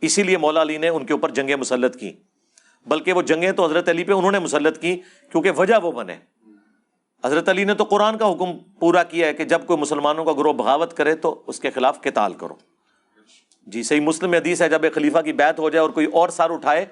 اسی 0.00 0.22
لیے 0.22 0.36
مولا 0.36 0.62
علی 0.62 0.78
نے 0.78 0.88
ان 0.88 1.06
کے 1.06 1.12
اوپر 1.12 1.28
جنگیں 1.28 1.56
مسلط 1.56 1.96
کی 1.96 2.12
بلکہ 2.86 3.12
وہ 3.12 3.22
جنگیں 3.22 3.52
تو 3.52 3.64
حضرت 3.64 3.88
علی 3.88 4.04
پہ 4.04 4.12
انہوں 4.12 4.32
نے 4.32 4.38
مسلط 4.38 4.78
کی 4.78 4.96
کیونکہ 5.32 5.50
وجہ 5.50 5.74
وہ 5.82 5.92
بنے۔ 5.92 6.16
حضرت 7.24 7.48
علی 7.48 7.64
نے 7.64 7.74
تو 7.74 7.84
قرآن 7.84 8.18
کا 8.18 8.32
حکم 8.32 8.58
پورا 8.80 9.02
کیا 9.02 9.26
ہے 9.26 9.34
کہ 9.34 9.44
جب 9.44 9.66
کوئی 9.66 9.78
مسلمانوں 9.78 10.24
کا 10.24 10.32
گروہ 10.32 10.52
بغاوت 10.52 10.96
کرے 10.96 11.14
تو 11.14 11.42
اس 11.46 11.60
کے 11.60 11.70
خلاف 11.70 12.00
قتال 12.00 12.32
کرو۔ 12.32 12.69
جی 13.70 13.82
صحیح 13.82 14.00
مسلم 14.00 14.34
حدیث 14.34 14.62
ہے، 14.62 14.68
جب 14.68 14.84
ایک 14.84 14.94
خلیفہ 14.94 15.18
کی 15.18 15.32
بیعت 15.32 15.58
ہو 15.58 15.70
جائے 15.70 15.80
اور 15.80 15.90
کوئی 15.90 16.06
اور 16.06 16.28
سار 16.28 16.50
اٹھائے، 16.50 16.86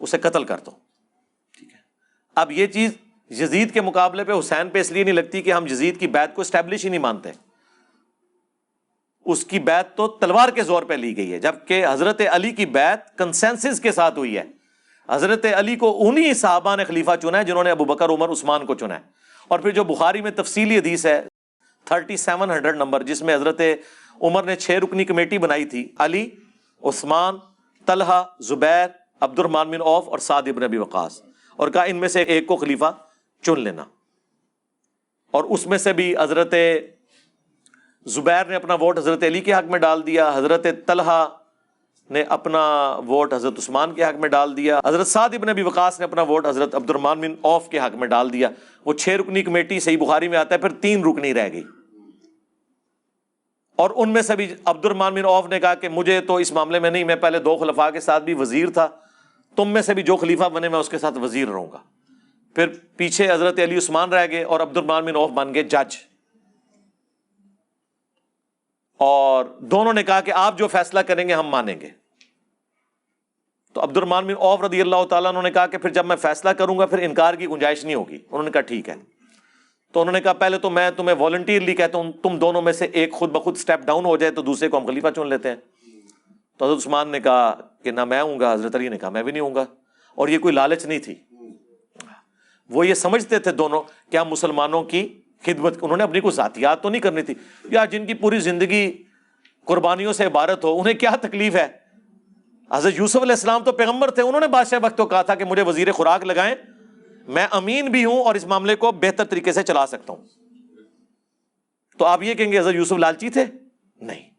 اسے 0.00 0.18
قتل 0.18 0.44
کر 0.44 0.58
دو۔ 0.58 0.70
ٹھیک 1.58 1.72
ہے۔ 1.72 1.78
اب 2.34 2.52
یہ 2.52 2.66
چیز 2.66 2.90
یزید 3.30 3.72
کے 3.72 3.80
مقابلے 3.80 4.24
پہ، 4.24 4.32
حسین 4.38 4.68
پہ 4.68 4.80
اس 4.80 4.92
لیے 4.92 5.04
نہیں 5.04 5.14
لگتی 5.14 5.42
کہ 5.42 5.52
ہم 5.52 5.66
یزید 5.66 6.00
کی 6.00 6.06
بیعت 6.06 6.34
کو 6.34 6.40
اسٹیبلش 6.40 6.84
ہی 6.84 6.90
نہیں 6.90 7.00
مانتے۔ 7.00 7.30
اس 9.24 9.44
کی 9.44 9.58
بیعت 9.58 9.96
تو 9.96 10.08
تلوار 10.08 10.48
کے 10.48 10.62
زور 10.62 10.82
پہ 10.82 10.94
لی 10.94 11.16
گئی 11.16 11.32
ہے، 11.32 11.40
جبکہ 11.40 11.86
حضرت 11.86 12.22
علی 12.30 12.50
کی 12.50 12.66
بیعت 12.66 13.18
کنسنسس 13.18 13.80
کے 13.80 13.92
ساتھ 13.92 14.18
ہوئی 14.18 14.38
ہے۔ 14.38 14.44
حضرت 15.08 15.46
علی 15.56 15.76
کو 15.76 16.08
انہی 16.08 16.34
صحابہ 16.34 16.76
نے 16.76 16.84
خلیفہ 16.84 17.10
چنا 17.22 17.38
ہے 17.38 17.44
جنہوں 17.44 17.64
نے 17.64 17.70
ابو 17.70 17.84
بکر، 17.84 18.08
عمر، 18.08 18.28
عثمان 18.28 18.66
کو 18.66 18.74
چنا 18.74 18.94
ہے۔ 18.94 19.04
اور 19.48 19.58
پھر 19.58 19.70
جو 19.70 19.84
بخاری 19.84 20.20
میں 20.20 20.30
تفصیلی 20.30 20.78
حدیث 20.78 21.06
ہے، 21.06 21.22
تھرٹی 21.84 22.16
سیون 22.16 22.50
ہنڈریڈ 22.50 22.76
نمبر، 22.76 23.02
جس 23.02 23.22
میں 23.22 23.34
حضرت 23.34 23.60
عمر 24.22 24.42
نے 24.42 24.56
چھ 24.56 24.70
رکنی 24.70 25.04
کمیٹی 25.04 25.38
بنائی 25.38 25.64
تھی، 25.64 25.88
علی، 25.98 26.30
عثمان، 26.82 27.34
طلحہ، 27.86 28.24
زبیر 28.40 28.86
عبد 29.20 29.38
الرحمان 29.38 29.70
بن 29.70 29.80
اوف 29.80 30.08
اور 30.08 30.18
سعد 30.18 30.42
ابن 30.46 30.62
ابی 30.62 30.76
وقاص۔ 30.76 31.22
اور 31.56 31.68
کہا، 31.68 31.82
ان 31.82 31.96
میں 31.96 32.08
سے 32.08 32.22
ایک 32.22 32.46
کو 32.46 32.56
خلیفہ 32.56 32.92
چن 33.42 33.60
لینا۔ 33.60 33.84
اور 35.30 35.44
اس 35.44 35.66
میں 35.66 35.78
سے 35.78 35.92
بھی 35.92 36.14
حضرت 36.20 36.54
زبیر 38.04 38.44
نے 38.44 38.54
اپنا 38.54 38.74
ووٹ 38.74 38.98
حضرت 38.98 39.22
علی 39.22 39.40
کے 39.40 39.54
حق 39.54 39.70
میں 39.70 39.78
ڈال 39.78 40.06
دیا، 40.06 40.32
حضرت 40.34 40.66
طلحہ 40.86 41.28
نے 42.10 42.22
اپنا 42.22 42.94
ووٹ 42.96 43.34
حضرت 43.34 43.54
عثمان 43.58 43.94
کے 43.94 44.04
حق 44.04 44.14
میں 44.14 44.28
ڈال 44.28 44.56
دیا، 44.56 44.80
حضرت 44.86 45.06
سعد 45.06 45.28
ابن 45.34 45.48
ابی 45.48 45.62
وقاص 45.62 46.00
نے 46.00 46.04
اپنا 46.04 46.22
ووٹ 46.22 46.46
حضرت 46.46 46.74
عبد 46.74 46.90
الرحمان 46.90 47.20
بن 47.20 47.34
اوف 47.40 47.68
کے 47.68 47.78
حق 47.78 47.94
میں 47.94 48.08
ڈال 48.08 48.32
دیا۔ 48.32 48.48
وہ 48.84 48.92
چھ 48.92 49.08
رکنی 49.08 49.42
کمیٹی 49.42 49.80
صحیح 49.80 49.98
بخاری 49.98 50.28
میں 50.28 50.38
آتا 50.38 50.54
ہے، 50.54 50.60
پھر 50.60 50.68
تین 50.68 51.04
رکنی 51.04 51.34
رہ 51.34 51.48
گئی۔ 51.52 51.64
اور 53.76 53.90
ان 53.94 54.10
میں 54.10 54.22
سے 54.22 54.36
بھی 54.36 54.54
عبد 54.64 54.84
الرحمان 54.84 55.14
بن 55.14 55.24
اوف 55.24 55.46
نے 55.46 55.60
کہا 55.60 55.74
کہ 55.74 55.88
مجھے 55.88 56.20
تو 56.20 56.36
اس 56.36 56.52
معاملے 56.52 56.78
میں 56.78 56.90
نہیں، 56.90 57.04
میں 57.04 57.16
پہلے 57.16 57.38
دو 57.38 57.56
خلفاء 57.56 57.90
کے 57.90 58.00
ساتھ 58.00 58.24
بھی 58.24 58.34
وزیر 58.34 58.70
تھا، 58.70 58.88
تم 59.56 59.68
میں 59.68 59.82
سے 59.82 59.94
بھی 59.94 60.02
جو 60.02 60.16
خلیفہ 60.16 60.44
بنے 60.44 60.68
میں 60.68 60.78
اس 60.78 60.88
کے 60.88 60.98
ساتھ 60.98 61.18
وزیر 61.18 61.48
رہوں 61.48 61.72
گا۔ 61.72 61.78
پھر 62.54 62.66
پیچھے 62.96 63.32
حضرت 63.32 63.58
علی 63.58 63.76
عثمان 63.76 64.12
رہ 64.12 64.26
گئے 64.30 64.44
اور 64.44 64.60
عبد 64.60 64.76
الرحمان 64.76 65.04
بن 65.04 65.16
اوف 65.16 65.30
بن 65.30 65.54
گئے 65.54 65.62
جج۔ 65.62 65.96
اور 68.98 69.44
دونوں 69.58 69.92
نے 69.92 70.02
کہا 70.02 70.20
کہ 70.20 70.30
آپ 70.30 70.58
جو 70.58 70.68
فیصلہ 70.68 71.00
کریں 71.00 71.28
گے 71.28 71.34
ہم 71.34 71.48
مانیں 71.48 71.80
گے۔ 71.80 71.88
تو 73.72 73.82
عبد 73.82 73.96
الرحمان 73.96 74.26
بن 74.26 74.34
اوف 74.38 74.60
رضی 74.60 74.80
اللہ 74.80 75.04
تعالیٰ 75.10 75.30
انہوں 75.30 75.42
نے 75.42 75.50
کہا 75.50 75.66
کہ 75.66 75.78
پھر 75.78 75.90
جب 75.90 76.06
میں 76.06 76.16
فیصلہ 76.16 76.50
کروں 76.50 76.78
گا، 76.78 76.86
پھر 76.86 76.98
انکار 76.98 77.34
کی 77.34 77.46
گنجائش 77.46 77.84
نہیں 77.84 77.94
ہوگی۔ 77.94 78.14
انہوں 78.14 78.42
نے 78.42 78.50
کہا 78.50 78.60
ٹھیک 78.60 78.88
ہے۔ 78.88 78.94
تو 79.94 80.00
انہوں 80.00 80.12
نے 80.12 80.20
کہا 80.20 80.32
پہلے 80.32 80.58
تو 80.58 80.70
میں 80.70 80.90
تمہیں 80.90 81.16
والنٹیئرلی 81.16 81.74
کہتا 81.74 81.98
ہوں، 81.98 82.12
تم 82.12 82.38
دونوں 82.38 82.62
میں 82.62 82.72
سے 82.72 82.84
ایک 82.84 83.12
خود 83.12 83.30
بخود 83.30 83.56
اسٹیپ 83.56 83.80
ڈاؤن 83.80 84.04
ہو 84.04 84.16
جائے 84.16 84.32
تو 84.32 84.42
دوسرے 84.42 84.68
کو 84.68 84.78
ہم 84.78 84.86
خلیفہ 84.86 85.06
چن 85.16 85.28
لیتے 85.28 85.48
ہیں۔ 85.48 85.56
تو 86.58 86.64
حضرت 86.64 86.76
عثمان 86.76 87.08
نے 87.08 87.20
کہا 87.20 87.54
کہ 87.82 87.90
نہ 87.90 88.04
میں 88.04 88.22
ہوں 88.22 88.40
گا، 88.40 88.52
حضرت 88.52 88.74
علی 88.74 88.88
نے 88.88 88.98
کہا 88.98 89.08
میں 89.08 89.22
بھی 89.22 89.32
نہیں 89.32 89.40
ہوں 89.40 89.54
گا۔ 89.54 89.64
اور 90.14 90.28
یہ 90.28 90.38
کوئی 90.38 90.54
لالچ 90.54 90.86
نہیں 90.86 90.98
تھی۔ 90.98 91.14
وہ 92.70 92.86
یہ 92.86 92.94
سمجھتے 92.94 93.38
تھے 93.38 93.52
دونوں 93.52 93.82
کیا 94.10 94.24
مسلمانوں 94.24 94.82
کی 94.82 95.20
خدمت، 95.46 95.78
انہوں 95.82 95.96
نے 95.96 96.02
اپنی 96.02 96.20
کوئی 96.20 96.32
ذاتیات 96.32 96.82
تو 96.82 96.88
نہیں 96.88 97.02
کرنی 97.02 97.22
تھی۔ 97.22 97.34
یا 97.64 97.84
جن 97.84 98.06
کی 98.06 98.14
پوری 98.14 98.38
زندگی 98.38 99.02
قربانیوں 99.64 100.12
سے 100.12 100.24
عبارت 100.24 100.64
ہو، 100.64 100.80
انہیں 100.80 100.94
کیا 100.94 101.10
تکلیف 101.10 101.54
ہے؟ 101.54 101.66
حضرت 102.72 102.92
یوسف 102.96 103.16
علیہ 103.16 103.32
السلام 103.32 103.64
تو 103.64 103.72
پیغمبر 103.72 104.10
تھے، 104.10 104.22
انہوں 104.22 104.40
نے 104.40 104.48
بادشاہ 104.48 104.78
وقت 104.82 104.96
کو 104.96 105.06
کہا 105.06 105.22
تھا 105.22 105.34
کہ 105.34 105.44
مجھے 105.44 105.62
وزیر 105.62 105.92
خوراک 105.92 106.24
لگائیں۔ 106.24 106.54
میں 107.28 107.46
امین 107.50 107.86
بھی 107.86 108.04
ہوں 108.04 108.24
اور 108.24 108.34
اس 108.34 108.46
معاملے 108.46 108.76
کو 108.76 108.92
بہتر 108.92 109.24
طریقے 109.24 109.52
سے 109.52 109.62
چلا 109.62 109.86
سکتا 109.86 110.12
ہوں۔ 110.12 110.24
تو 111.98 112.04
آپ 112.04 112.22
یہ 112.22 112.34
کہیں 112.34 112.52
گے 112.52 112.58
حضرت 112.58 112.74
یوسف 112.74 112.92
لالچی 112.92 113.30
تھے؟ 113.30 113.44
نہیں۔ 114.00 114.30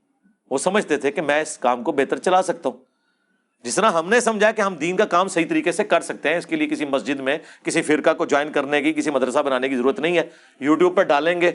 وہ 0.49 0.57
سمجھتے 0.57 0.97
تھے 0.97 1.11
کہ 1.11 1.21
میں 1.21 1.41
اس 1.41 1.57
کام 1.57 1.83
کو 1.83 1.91
بہتر 1.91 2.17
چلا 2.17 2.41
سکتا 2.41 2.69
ہوں۔ 2.69 2.77
جس 3.63 3.75
طرح 3.75 3.91
ہم 3.91 4.09
نے 4.09 4.19
سمجھا 4.19 4.51
کہ 4.51 4.61
ہم 4.61 4.75
دین 4.75 4.95
کا 4.95 5.05
کام 5.05 5.27
صحیح 5.27 5.45
طریقے 5.49 5.71
سے 5.71 5.83
کر 5.83 6.01
سکتے 6.01 6.29
ہیں، 6.29 6.37
اس 6.37 6.45
کے 6.45 6.55
لیے 6.55 6.67
کسی 6.67 6.85
مسجد 6.85 7.19
میں 7.19 7.37
کسی 7.63 7.81
فرقہ 7.81 8.13
کو 8.13 8.25
جوائن 8.25 8.51
کرنے 8.51 8.81
کی، 8.81 8.93
کسی 8.93 9.11
مدرسہ 9.11 9.39
بنانے 9.39 9.69
کی 9.69 9.75
ضرورت 9.75 9.99
نہیں 9.99 10.17
ہے۔ 10.17 10.29
یوٹیوب 10.59 10.95
پر 10.95 11.03
ڈالیں 11.03 11.41
گے۔ 11.41 11.51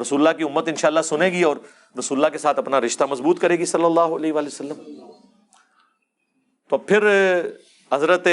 رسول 0.00 0.26
اللہ 0.26 0.38
کی 0.38 0.44
امت 0.44 0.68
انشاءاللہ 0.68 1.00
سنے 1.00 1.26
گی 1.26 1.42
اور 1.42 1.56
رسول 1.98 2.18
اللہ 2.18 2.28
کے 2.28 2.38
ساتھ 2.38 2.58
اپنا 2.58 2.80
رشتہ 2.80 3.04
مضبوط 3.04 3.40
کرے 3.40 3.58
گی 3.58 3.64
صلی 3.64 3.84
اللہ 3.84 4.00
علیہ 4.00 4.32
وآلہ 4.32 4.46
وسلم۔ 4.46 5.04
تو 6.68 6.78
پھر 6.78 7.08
حضرت 7.92 8.28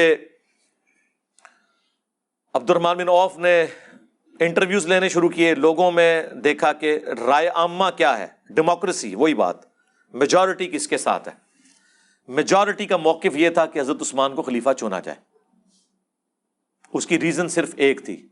عبد 2.53 2.69
الرحمان 2.69 2.98
بن 2.98 3.07
اوف 3.07 3.38
نے 3.38 3.65
انٹرویوز 4.40 4.86
لینے 4.86 5.10
شروع 5.10 5.30
کیے، 5.30 5.56
لوگوں 5.56 5.91
میں 5.91 6.28
دیکھا 6.28 6.73
کہ 6.73 6.99
رائے 7.28 7.48
عامہ 7.48 7.86
کیا 7.98 8.18
ہے؟ 8.18 8.28
ڈیموکریسی 8.49 9.15
وہی 9.15 9.34
بات۔ 9.34 9.56
میجورٹی 10.14 10.68
کس 10.68 10.88
کے 10.88 10.98
ساتھ 10.98 11.28
ہے؟ 11.28 11.34
میجورٹی 12.28 12.86
کا 12.86 12.98
موقف 12.98 13.36
یہ 13.36 13.49
تھا 13.49 13.65
کہ 13.65 13.80
حضرت 13.80 13.98
عثمان 14.02 14.36
کو 14.36 14.41
خلیفہ 14.41 14.69
چنا 14.78 14.99
جائے۔ 14.99 15.18
اس 16.94 17.07
کی 17.07 17.19
ریزن 17.19 17.48
صرف 17.48 17.73
ایک 17.78 18.06
تھی 18.06 18.28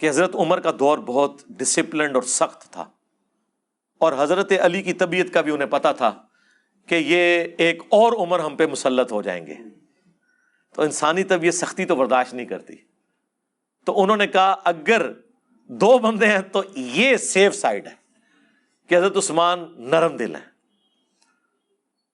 کہ 0.00 0.08
حضرت 0.08 0.34
عمر 0.34 0.60
کا 0.60 0.70
دور 0.78 0.98
بہت 0.98 1.42
ڈسپلنڈ 1.48 2.14
اور 2.14 2.22
سخت 2.22 2.72
تھا۔ 2.72 2.84
اور 3.98 4.12
حضرت 4.18 4.52
علی 4.60 4.82
کی 4.82 4.92
طبیعت 4.92 5.34
کا 5.34 5.40
بھی 5.40 5.52
انہیں 5.52 5.68
پتا 5.68 5.92
تھا 5.92 6.22
کہ 6.86 6.94
یہ 6.94 7.44
ایک 7.58 7.82
اور 7.88 8.12
عمر 8.12 8.40
ہم 8.40 8.56
پہ 8.56 8.66
مسلط 8.66 9.12
ہو 9.12 9.22
جائیں 9.22 9.46
گے۔ 9.46 9.54
تو 10.76 10.82
انسانی 10.82 11.24
طبیعت 11.24 11.54
سختی 11.54 11.84
تو 11.84 11.96
برداشت 11.96 12.34
نہیں 12.34 12.46
کرتی۔ 12.46 12.76
تو 13.86 14.02
انہوں 14.02 14.16
نے 14.16 14.26
کہا، 14.26 14.56
اگر 14.64 15.12
دو 15.66 15.98
بندے 15.98 16.26
ہیں 16.26 16.40
تو 16.52 16.62
یہ 16.76 17.16
سیف 17.16 17.54
سائڈ 17.54 17.86
ہے 17.86 17.94
کہ 18.86 18.94
حضرت 18.94 19.16
عثمان 19.16 19.74
نرم 19.78 20.16
دل 20.16 20.34
ہیں۔ 20.34 20.50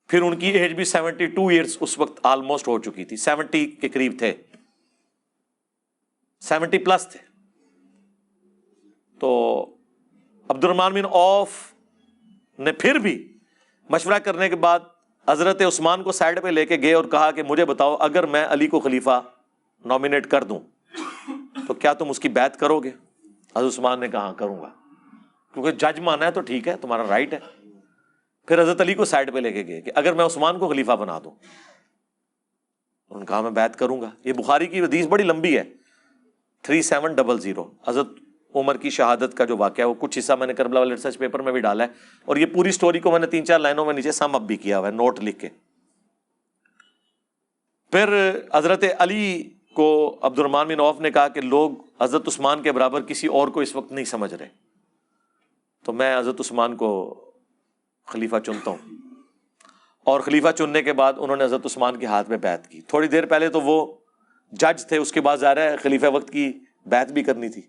پھر 0.08 0.22
ان 0.22 0.38
کی 0.38 0.46
ایج 0.46 0.72
بھی 0.72 0.84
سیونٹی 0.84 1.26
ٹو 1.26 1.46
ایئرس 1.46 1.76
اس 1.80 1.98
وقت 1.98 2.20
آلموسٹ 2.22 2.68
ہو 2.68 2.78
چکی 2.78 3.04
تھی۔ 3.04 3.16
سیونٹی 3.16 3.66
کے 3.66 3.88
قریب 3.88 4.12
تھے۔ 4.18 4.34
سیونٹی 6.40 6.78
پلس 6.78 7.08
تھے۔ 7.08 7.18
تو 9.20 9.62
عبد 10.48 10.64
الرحمان 10.64 10.92
بن 10.92 11.04
اوف 11.04 11.72
نے 12.58 12.72
پھر 12.72 12.94
بھی 12.94 13.38
مشورہ 13.90 14.18
کرنے 14.18 14.48
کے 14.48 14.56
بعد 14.56 14.80
حضرت 15.28 15.62
عثمان 15.62 16.02
کو 16.02 16.12
سائڈ 16.12 16.42
پہ 16.42 16.48
لے 16.48 16.66
کے 16.66 16.76
گئے 16.76 16.94
اور 16.94 17.04
کہا 17.04 17.30
کہ 17.30 17.42
مجھے 17.42 17.64
بتاؤ، 17.64 17.96
اگر 18.00 18.26
میں 18.26 18.46
علی 18.48 18.66
کو 18.66 18.80
خلیفہ 18.80 19.22
نامنیٹ 19.84 20.26
کر 20.26 20.44
دوں، 20.44 20.60
تو 21.66 21.74
کیا 21.74 21.92
تم 21.92 22.10
اس 22.10 22.20
کی 22.20 22.28
بیعت 22.28 22.60
کرو 22.60 22.80
گے؟ 22.80 22.90
حضرت 23.56 23.72
عثمان 23.72 24.00
نے 24.00 24.08
کہا 24.08 24.20
ہاں، 24.20 24.34
کروں 24.34 24.60
گا۔ 24.60 24.68
کیونکہ 25.54 25.70
جج 25.70 26.00
مانا 26.00 26.26
ہے 26.26 26.30
تو 26.30 26.40
ٹھیک 26.40 26.68
ہے، 26.68 26.76
تمہارا 26.76 27.04
رائٹ 27.08 27.34
ہے۔ 27.34 27.38
پھر 28.46 28.62
حضرت 28.62 28.80
علی 28.80 28.94
کو 28.94 29.04
سائڈ 29.04 29.34
پہ 29.34 29.38
لے 29.38 29.52
کے 29.52 29.66
گئے 29.66 29.80
کہ 29.80 29.92
اگر 29.94 30.12
میں 30.12 30.24
عثمان 30.24 30.58
کو 30.58 30.68
خلیفہ 30.68 30.92
بنا 30.92 31.18
دوں۔ 31.24 31.30
انہوں 31.30 33.20
نے 33.20 33.26
کہا، 33.26 33.40
میں 33.40 33.50
بیعت 33.50 33.78
کروں 33.78 34.00
گا۔ 34.00 34.10
یہ 34.24 34.32
بخاری 34.32 34.66
کی 34.66 34.80
حدیث 34.80 35.06
بڑی 35.06 35.24
لمبی 35.24 35.58
ہے۔ 35.58 35.64
تھری 36.62 36.82
سیون 36.82 37.14
ڈبل 37.14 37.40
زیرو 37.40 37.70
حضرت 37.86 38.08
عمر 38.54 38.76
کی 38.76 38.90
شہادت 38.90 39.36
کا 39.36 39.44
جو 39.44 39.56
واقعہ 39.56 39.84
ہے، 39.84 39.88
وہ 39.88 39.94
کچھ 39.98 40.18
حصہ 40.18 40.32
میں 40.32 40.46
نے 40.46 40.54
کربلا 40.54 40.80
والے 40.80 40.94
ریسرچ 40.94 41.18
پیپر 41.18 41.42
میں 41.42 41.52
بھی 41.52 41.60
ڈالا 41.60 41.84
ہے۔ 41.84 41.88
اور 42.24 42.36
یہ 42.36 42.46
پوری 42.46 42.68
اسٹوری 42.68 43.00
کو 43.00 43.10
میں 43.10 43.18
نے 43.18 43.26
تین 43.26 43.44
چار 43.44 43.58
لائنوں 43.58 43.84
میں 43.84 43.94
نیچے 43.94 44.12
سم 44.12 44.34
اپ 44.34 44.42
بھی 44.42 44.56
کیا 44.56 44.78
ہوا 44.78 44.88
ہے 44.88 44.92
نوٹ 44.92 45.20
لکھ 45.22 45.38
کے۔ 45.38 45.48
پھر 47.92 48.38
حضرت 48.54 48.84
علی 48.98 49.50
کو 49.74 50.18
عبد 50.22 50.38
الرحمان 50.38 50.68
بن 50.68 50.80
عوف 50.80 51.00
نے 51.00 51.10
کہا 51.10 51.28
کہ 51.28 51.40
لوگ 51.40 51.70
حضرت 52.00 52.28
عثمان 52.28 52.62
کے 52.62 52.72
برابر 52.72 53.02
کسی 53.02 53.26
اور 53.26 53.48
کو 53.48 53.60
اس 53.60 53.76
وقت 53.76 53.92
نہیں 53.92 54.04
سمجھ 54.04 54.34
رہے۔ 54.34 54.48
تو 55.84 55.92
میں 55.92 56.18
حضرت 56.18 56.40
عثمان 56.40 56.76
کو 56.76 57.20
خلیفہ 58.06 58.36
چنتا 58.46 58.70
ہوں۔ 58.70 58.96
اور 60.04 60.20
خلیفہ 60.20 60.48
چننے 60.58 60.82
کے 60.82 60.92
بعد 60.92 61.12
انہوں 61.16 61.36
نے 61.36 61.44
حضرت 61.44 61.66
عثمان 61.66 61.96
کے 61.96 62.06
ہاتھ 62.06 62.30
میں 62.30 62.38
بیعت 62.38 62.68
کی۔ 62.68 62.80
تھوڑی 62.80 63.08
دیر 63.08 63.26
پہلے 63.26 63.48
تو 63.48 63.60
وہ 63.60 63.94
جج 64.52 64.86
تھے، 64.86 64.96
اس 64.96 65.12
کے 65.12 65.20
بعد 65.20 65.36
ظاہر 65.36 65.56
ہے 65.56 65.76
خلیفہ 65.76 66.06
وقت 66.06 66.30
کی 66.30 66.52
بیعت 66.86 67.12
بھی 67.12 67.22
کرنی 67.22 67.48
تھی۔ 67.48 67.62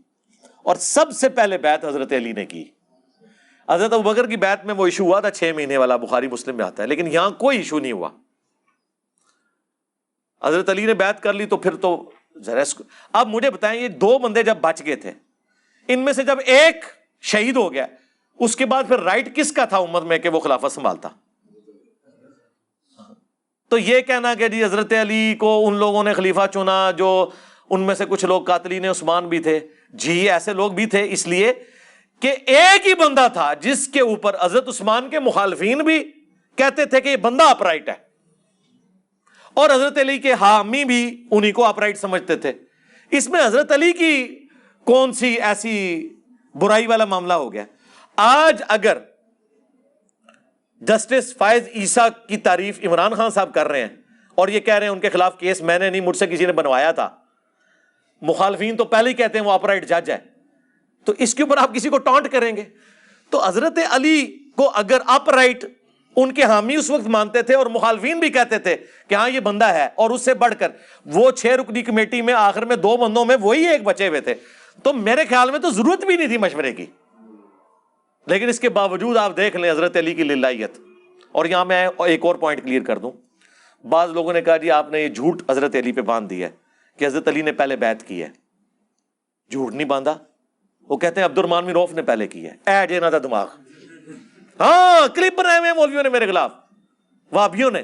اور 0.64 0.76
سب 0.76 1.12
سے 1.12 1.30
پہلے 1.30 1.58
بیعت 1.58 1.86
حضرت 1.86 2.12
علی 2.12 2.32
نے 2.32 2.46
کی۔ 2.46 2.64
حضرت 3.70 3.94
بکر 3.94 4.28
کی 4.28 4.38
بیعت 4.38 4.66
میں 4.66 4.74
وہ 4.74 4.86
ایشو 4.86 5.04
ہوا 5.04 5.20
تھا، 5.20 5.32
چھ 5.32 5.52
مہینے 5.56 5.78
والا، 5.78 5.96
بخاری 5.96 6.28
مسلم 6.28 6.58
میں 6.58 6.66
آتا 6.66 6.84
ہے، 6.84 6.88
لیکن 6.88 7.08
یہاں 7.08 7.30
کوئی 7.30 7.58
ایشو 7.58 7.80
نہیں 7.80 7.92
ہوا۔ 7.92 8.10
حضرت 10.44 10.70
علی 10.70 10.86
نے 10.86 10.94
بیعت 10.94 11.24
کر 11.24 11.34
لی 11.34 11.46
تو 11.46 11.58
پھر 11.58 11.76
تو 11.76 12.12
ذرا 12.38 12.64
اب 13.14 13.28
مجھے 13.28 13.50
بتائیں، 13.50 13.82
یہ 13.82 13.88
دو 13.88 14.18
بندے 14.18 14.44
جب 14.44 14.58
بچ 14.62 14.82
گئے 14.86 14.96
تھے، 14.96 15.12
ان 15.88 16.00
میں 16.00 16.14
سے 16.14 16.24
جب 16.24 16.38
ایک 16.46 16.86
شہید 17.22 17.56
ہو 17.56 17.74
گیا، 17.74 17.86
اس 18.40 18.56
کے 18.56 18.66
بعد 18.66 18.84
پھر 18.88 19.00
رائٹ 19.00 19.36
کس 19.36 19.52
کا 19.52 19.66
تھا 19.66 19.78
امت 19.78 20.04
میں 20.04 20.18
کہ 20.18 20.30
وہ 20.30 20.40
خلافت 20.40 20.72
سنبھالتا 20.72 21.10
تو 23.70 23.78
یہ 23.78 24.02
کہنا 24.02 24.34
کہ 24.34 24.48
جی 24.48 24.64
حضرت 24.64 24.94
علی 24.94 25.36
کو 25.36 25.68
ان 25.68 25.74
لوگوں 25.74 26.04
نے 26.04 26.14
خلیفہ 26.14 26.42
چنا 26.54 26.92
جو 26.92 27.30
ان 27.70 27.82
میں 27.82 27.96
سے 27.96 28.06
کچھ 28.06 28.26
لوگ 28.26 28.44
قاتلین 28.44 28.86
عثمان 28.86 29.30
بھی 29.30 29.40
تھے۔ 29.40 29.60
جی 29.94 30.30
ایسے 30.30 30.54
لوگ 30.54 30.72
بھی 30.72 30.86
تھے 30.86 31.08
اس 31.12 31.28
لیے 31.28 31.54
کہ 32.20 32.36
ایک 32.46 32.88
ہی 32.88 32.94
بندہ 32.94 33.28
تھا 33.34 33.54
جس 33.54 33.88
کے 33.88 34.02
اوپر 34.02 34.36
حضرت 34.42 34.68
عثمان 34.68 35.10
کے 35.10 35.20
مخالفین 35.20 35.78
بھی 35.78 36.12
کہتے 36.56 36.86
تھے 36.86 37.02
کہ 37.02 37.10
یہ 37.10 37.16
بندہ 37.16 37.44
اپرائٹ 37.44 37.90
ہے۔ 37.90 37.94
اور 39.54 39.70
حضرت 39.70 39.98
علی 39.98 40.18
کے 40.18 40.34
حامی 40.34 40.84
بھی 40.84 41.28
انہی 41.32 41.52
کو 41.52 41.66
اپرائٹ 41.66 41.98
سمجھتے 41.98 42.36
تھے۔ 42.36 42.54
اس 43.12 43.30
میں 43.30 43.46
حضرت 43.46 43.72
علی 43.72 43.92
کی 43.92 44.40
کون 44.84 45.14
سی 45.14 45.28
ایسی 45.28 46.10
برائی 46.56 46.88
والا 46.88 47.06
معاملہ 47.06 47.34
ہو 47.34 47.54
گیا؟ 47.54 47.66
آج 48.16 48.62
اگر 48.68 48.98
جسٹس 50.82 51.38
فائز 51.38 51.68
عیسیٰ 51.76 52.08
کی 52.28 52.38
تعریف 52.38 52.80
عمران 52.84 53.14
خان 53.14 53.30
صاحب 53.30 53.54
کر 53.54 53.68
رہے 53.68 53.82
ہیں 53.82 53.96
اور 54.36 54.48
یہ 54.48 54.60
کہہ 54.60 54.74
رہے 54.74 54.86
ہیں 54.86 54.94
ان 54.94 55.00
کے 55.00 55.10
خلاف 55.10 55.40
کیس 55.40 55.62
میں 55.62 55.80
نے 55.80 55.90
نہیں، 55.90 56.02
مجھ 56.02 56.18
سے 56.18 56.28
کسی 56.28 56.46
نے 56.46 56.52
بنوایا 56.52 56.92
تھا۔ 56.92 57.10
مخالفین 58.24 58.78
تو 58.78 58.86
پہلے 58.86 59.10
ہی 59.10 59.14
کہتے 59.14 59.40
ہیں 59.40 59.46
وہ 59.46 59.52
اپرائٹ 59.52 59.90
جج 59.90 60.12
ہے 60.12 60.18
تو 61.06 61.14
اس 61.20 61.36
کے 61.36 61.44
اوپر 61.44 61.58
آپ 61.58 61.74
کسی 61.74 61.90
کو 61.90 61.98
ٹانٹ 61.98 62.32
کریں 62.32 62.56
گے۔ 62.56 62.64
تو 63.30 63.44
حضرت 63.46 63.80
علی 63.90 64.38
کو 64.58 64.72
اگر 64.74 64.98
اپ 65.06 65.30
رائٹ، 65.30 65.66
ان 66.16 66.34
کے 66.34 66.44
حامی 66.44 66.76
اس 66.76 66.90
وقت 66.90 67.08
مانتے 67.08 67.42
تھے 67.42 67.56
اور 67.56 67.66
مخالفین 67.66 68.20
بھی 68.20 68.30
کہتے 68.30 68.60
تھے 68.60 68.76
کہ 69.08 69.16
ہاں 69.16 69.30
یہ 69.30 69.40
بندہ 69.40 69.66
ہے 69.66 69.90
اور 69.96 70.10
اس 70.10 70.22
سے 70.22 70.34
بڑھ 70.34 70.54
کر۔ 70.60 70.68
وہ 71.06 71.32
چھ 71.32 71.46
رکنی 71.46 71.82
کمیٹی 71.82 72.22
میں، 72.22 72.34
آخر 72.34 72.66
میں 72.66 72.76
دو 72.76 72.98
بندوں 72.98 73.26
میں 73.26 73.38
وہی 73.42 73.68
ایک 73.68 73.84
بچے 73.84 74.08
ہوئے 74.08 74.22
تھے۔ 74.22 74.34
تو 74.84 74.94
میرے 74.94 75.22
خیال 75.30 75.52
میں 75.52 75.60
تو 75.60 75.70
ضرورت 75.70 76.06
بھی 76.06 76.18
نہیں 76.18 76.28
تھی 76.28 76.38
مشورے 76.38 76.74
کی۔ 76.74 76.86
لیکن 78.28 78.50
اس 78.50 78.60
کے 78.60 78.70
باوجود 78.70 79.18
آپ 79.18 79.38
دیکھ 79.38 79.56
لیں 79.56 79.72
حضرت 79.72 79.98
علی 79.98 80.14
کی 80.14 80.24
للائیت۔ 80.24 80.72
اور 81.32 81.46
یہاں 81.46 81.66
میں 81.66 81.88
ایک 81.98 82.26
اور 82.26 82.36
پوائنٹ 82.36 82.64
کلیئر 82.64 82.82
کر 82.82 82.98
دوں۔ 82.98 83.12
بعض 83.88 84.12
لوگوں 84.12 84.34
نے 84.34 84.42
کہا 84.42 84.58
جی 84.58 84.72
آپ 84.72 84.92
نے 84.92 85.02
یہ 85.02 85.08
جھوٹ 85.08 85.42
حضرت 85.50 85.76
علی 85.76 85.92
پہ 85.92 86.02
باندھ 86.02 86.30
دیا 86.30 86.50
ہے۔ 86.50 86.63
کہ 86.98 87.06
حضرت 87.06 87.28
علی 87.28 87.42
نے 87.42 87.52
پہلے 87.52 87.76
بیعت 87.76 88.04
کی 88.04 88.24
ہے۔ 88.24 88.30
جھوٹ 89.52 89.74
نہیں 89.74 89.88
باندھا۔ 89.88 90.18
وہ 90.82 90.98
کہتے 90.98 91.20
ہیں 91.20 91.26
عبد 91.26 91.38
الرحمان 91.38 91.70
روف 91.70 91.94
نے 91.94 92.02
پہلے 92.02 92.28
کی 92.28 92.50
ہے۔ 92.50 92.72
اے 92.72 92.88
جینا 92.88 93.10
تھا 93.10 93.18
دماغ۔ 93.18 93.48
ہاں 94.60 95.16
کلپ 95.16 95.40
بنائے 95.40 95.60
ہوئے 95.60 95.74
مولویوں 95.74 96.04
نے 96.04 96.10
میرے 96.10 96.26
خلاف۔ 96.26 96.54
وابیوں 97.32 97.72
نے۔ 97.72 97.84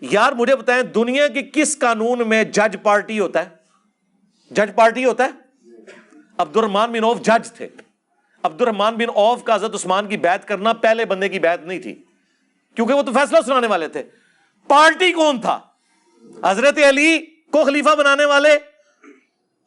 یار، 0.00 0.32
مجھے 0.32 0.56
بتائیں، 0.56 0.82
دنیا 0.82 1.28
کی 1.28 1.42
کس 1.42 1.78
قانون 1.78 2.28
میں 2.28 2.44
جج 2.44 2.76
پارٹی 2.82 3.20
ہوتا 3.20 3.44
ہے؟ 3.44 3.48
جج 4.50 4.74
پارٹی 4.74 5.04
ہوتا 5.04 5.24
ہے؟ 5.24 5.30
عبد 6.38 6.56
الرحمان 6.56 6.92
بن 6.92 7.04
اوف 7.04 7.20
جج 7.20 7.52
تھے۔ 7.52 7.68
عبد 8.42 8.60
الرحمان 8.60 8.94
بن 8.94 9.10
اوف 9.14 9.42
کا 9.42 9.54
حضرت 9.54 9.74
عثمان 9.74 10.06
کی 10.06 10.16
بیعت 10.16 10.48
کرنا 10.48 10.72
پہلے 10.72 11.04
بندے 11.04 11.28
کی 11.28 11.38
بیعت 11.38 11.62
نہیں 11.62 11.78
تھی۔ 11.78 12.04
کیونکہ 12.74 12.94
وہ 12.94 13.02
تو 13.02 13.12
فیصلہ 13.12 13.38
سنانے 13.46 13.66
والے 13.66 13.88
تھے۔ 13.88 14.02
پارٹی 14.68 15.12
کون 15.12 15.40
تھا؟ 15.40 15.60
حضرت 16.44 16.78
علی 16.88 17.18
کو 17.52 17.64
خلیفہ 17.64 17.94
بنانے 17.94 18.24
والے 18.24 18.58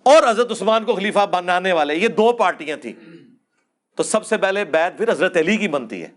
اور 0.03 0.29
حضرت 0.29 0.51
عثمان 0.51 0.85
کو 0.85 0.95
خلیفہ 0.95 1.25
بنانے 1.25 1.71
والے، 1.71 1.95
یہ 1.95 2.07
دو 2.07 2.33
پارٹیاں 2.33 2.77
تھیں۔ 2.77 2.93
تو 3.95 4.03
سب 4.03 4.25
سے 4.25 4.37
پہلے 4.37 4.65
بیعت 4.65 4.97
پھر 4.97 5.11
حضرت 5.11 5.37
علی 5.37 5.57
کی 5.57 5.67
بنتی 5.67 6.01
ہے۔ 6.01 6.07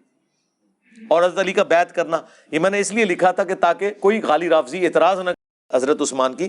اور 1.09 1.23
حضرت 1.23 1.39
علی 1.39 1.53
کا 1.53 1.63
بیعت 1.63 1.95
کرنا، 1.95 2.23
یہ 2.51 2.59
میں 2.59 2.71
نے 2.71 2.81
اس 2.81 2.93
لیے 2.93 3.05
لکھا 3.05 3.33
تھا 3.33 3.45
کہ 3.45 3.55
تاکہ 3.55 3.91
کوئی 4.01 4.23
غالی 4.23 4.49
رافضی 4.49 4.87
اعتراض 4.87 5.21
نہ 5.21 5.31
حضرت 5.75 6.01
عثمان 6.01 6.35
کی 6.35 6.49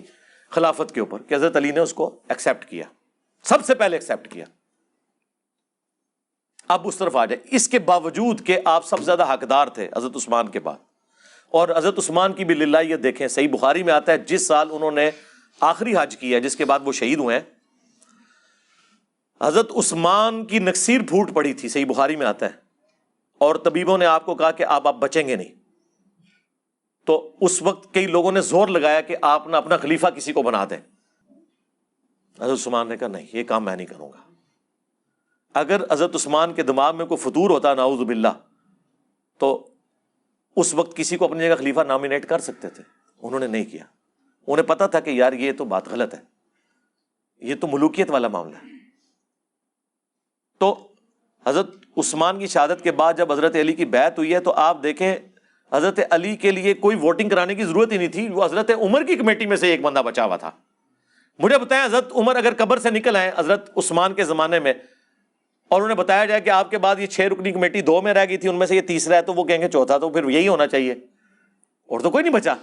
خلافت 0.49 0.93
کے 0.93 0.99
اوپر 0.99 1.21
کہ 1.23 1.35
حضرت 1.35 1.55
علی 1.55 1.71
نے 1.71 1.79
اس 1.79 1.93
کو 1.93 2.19
ایکسیپٹ 2.29 2.65
کیا۔ 2.65 2.85
سب 3.43 3.65
سے 3.65 3.75
پہلے 3.75 3.95
ایکسیپٹ 3.95 4.31
کیا۔ 4.31 4.45
اب 6.67 6.87
اس 6.87 6.97
طرف 6.97 7.15
آ 7.15 7.25
جائے۔ 7.25 7.41
اس 7.45 7.67
کے 7.67 7.79
باوجود 7.79 8.45
کہ 8.45 8.59
آپ 8.65 8.85
سب 8.85 8.97
سے 8.97 9.03
زیادہ 9.03 9.33
حقدار 9.33 9.67
تھے 9.67 9.89
حضرت 9.97 10.15
عثمان 10.15 10.47
کے 10.47 10.59
بعد۔ 10.59 10.92
اور 11.53 11.69
حضرت 11.77 11.99
عثمان 11.99 12.33
کی 12.33 12.45
بھی 12.45 12.55
للہ 12.55 12.95
دیکھیں، 12.95 13.27
صحیح 13.27 13.49
بخاری 13.49 13.83
میں 13.83 13.93
آتا 13.93 14.11
ہے، 14.11 14.17
جس 14.17 14.47
سال 14.47 14.67
انہوں 14.71 14.91
نے 14.91 15.11
آخری 15.59 15.93
حج 15.99 16.17
کیا 16.17 16.39
جس 16.39 16.55
کے 16.55 16.65
بعد 16.65 16.79
وہ 16.83 16.91
شہید 16.91 17.19
ہوئے 17.19 17.39
ہیں۔ 17.39 17.53
حضرت 19.41 19.71
عثمان 19.77 20.45
کی 20.45 20.59
نقصیر 20.59 21.01
پھوٹ 21.01 21.33
پڑی 21.33 21.53
تھی، 21.53 21.69
صحیح 21.69 21.85
بخاری 21.85 22.15
میں 22.15 22.25
آتا 22.25 22.45
ہے۔ 22.45 22.51
اور 23.37 23.55
طبیبوں 23.55 23.97
نے 23.97 24.05
آپ 24.05 24.25
کو 24.25 24.35
کہا 24.35 24.51
کہ 24.51 24.63
آپ 24.63 24.87
آپ 24.87 24.95
بچیں 24.95 25.27
گے 25.27 25.35
نہیں۔ 25.35 25.55
تو 27.05 27.35
اس 27.41 27.61
وقت 27.61 27.93
کئی 27.93 28.07
لوگوں 28.07 28.31
نے 28.31 28.41
زور 28.41 28.67
لگایا 28.67 29.01
کہ 29.01 29.15
آپ 29.21 29.47
نہ 29.47 29.55
اپنا 29.55 29.77
خلیفہ 29.77 30.07
کسی 30.07 30.33
کو 30.33 30.41
بنا 30.41 30.65
دیں۔ 30.69 30.77
حضرت 32.39 32.59
عثمان 32.59 32.87
نے 32.87 32.97
کہا، 32.97 33.07
نہیں، 33.07 33.27
یہ 33.33 33.43
کام 33.43 33.65
میں 33.65 33.75
نہیں 33.75 33.87
کروں 33.87 34.11
گا۔ 34.11 34.31
اگر 35.53 35.81
حضرت 35.91 36.15
عثمان 36.15 36.53
کے 36.53 36.63
دماغ 36.63 36.97
میں 36.97 37.05
کوئی 37.05 37.17
فطور 37.17 37.49
ہوتا 37.49 37.73
ناؤز 37.73 37.99
باللہ، 37.99 38.27
تو 39.37 39.72
اس 40.55 40.73
وقت 40.73 40.97
کسی 40.97 41.17
کو 41.17 41.25
اپنی 41.25 41.47
جگہ 41.47 41.55
خلیفہ 41.55 41.81
نامینیٹ 41.81 42.25
کر 42.25 42.39
سکتے 42.39 42.69
تھے۔ 42.69 42.83
انہوں 43.21 43.39
نے 43.39 43.47
نہیں 43.47 43.65
کیا۔ 43.65 43.83
انہیں 44.47 44.65
پتا 44.65 44.87
تھا 44.87 44.99
کہ 44.99 45.09
یار 45.09 45.33
یہ 45.33 45.51
تو 45.51 45.65
بات 45.65 45.87
غلط 45.87 46.13
ہے۔ 46.13 46.19
یہ 47.41 47.55
تو 47.55 47.67
ملوکیت 47.67 48.09
والا 48.09 48.27
معاملہ 48.27 48.55
ہے۔ 48.55 48.67
تو 50.57 50.87
حضرت 51.45 51.75
عثمان 51.97 52.39
کی 52.39 52.47
شہادت 52.47 52.81
کے 52.83 52.91
بعد 52.91 53.13
جب 53.17 53.31
حضرت 53.31 53.55
علی 53.55 53.73
کی 53.73 53.85
بیعت 53.85 54.17
ہوئی 54.17 54.33
ہے 54.33 54.39
تو 54.39 54.53
آپ 54.53 54.83
دیکھیں، 54.83 55.15
حضرت 55.71 55.99
علی 56.09 56.35
کے 56.35 56.51
لیے 56.51 56.73
کوئی 56.73 56.97
ووٹنگ 56.97 57.29
کرانے 57.29 57.55
کی 57.55 57.65
ضرورت 57.65 57.91
ہی 57.91 57.97
نہیں 57.97 58.07
تھی۔ 58.07 58.29
وہ 58.29 58.45
حضرت 58.45 58.71
عمر 58.71 59.03
کی 59.03 59.15
کمیٹی 59.15 59.45
میں 59.45 59.57
سے 59.57 59.67
ایک 59.67 59.81
بندہ 59.81 59.99
بچا 59.99 60.25
ہوا 60.25 60.37
تھا۔ 60.37 60.51
مجھے 61.39 61.57
بتائیں، 61.57 61.85
حضرت 61.85 62.11
عمر 62.15 62.35
اگر 62.35 62.53
قبر 62.57 62.79
سے 62.79 62.89
نکل 62.89 63.15
آئے، 63.15 63.31
حضرت 63.37 63.77
عثمان 63.77 64.13
کے 64.13 64.23
زمانے 64.23 64.59
میں 64.59 64.73
اور 65.73 65.81
انہیں 65.81 65.97
بتایا 65.97 66.25
جائے 66.25 66.41
کہ 66.41 66.49
آپ 66.49 66.71
کے 66.71 66.77
بعد 66.77 66.95
یہ 66.99 67.05
چھ 67.05 67.21
رکنی 67.21 67.51
کمیٹی 67.51 67.81
دو 67.81 68.01
میں 68.01 68.13
رہ 68.13 68.25
گئی 68.29 68.37
تھی، 68.37 68.49
ان 68.49 68.55
میں 68.55 68.67
سے 68.67 68.75
یہ 68.75 68.81
تیسرا 68.81 69.15
ہے 69.15 69.21
تو 69.21 69.33
وہ 69.33 69.43
کہیں 69.43 69.57
گے 69.57 69.69
چوتھا 69.69 69.97
تو 69.97 70.09
پھر 70.09 70.29
یہی 70.29 70.47
ہونا 70.47 70.67
چاہیے۔ 70.67 70.91
اور 71.87 71.99
تو 71.99 72.09
کوئی 72.09 72.23
نہیں 72.23 72.33
بچا، 72.33 72.53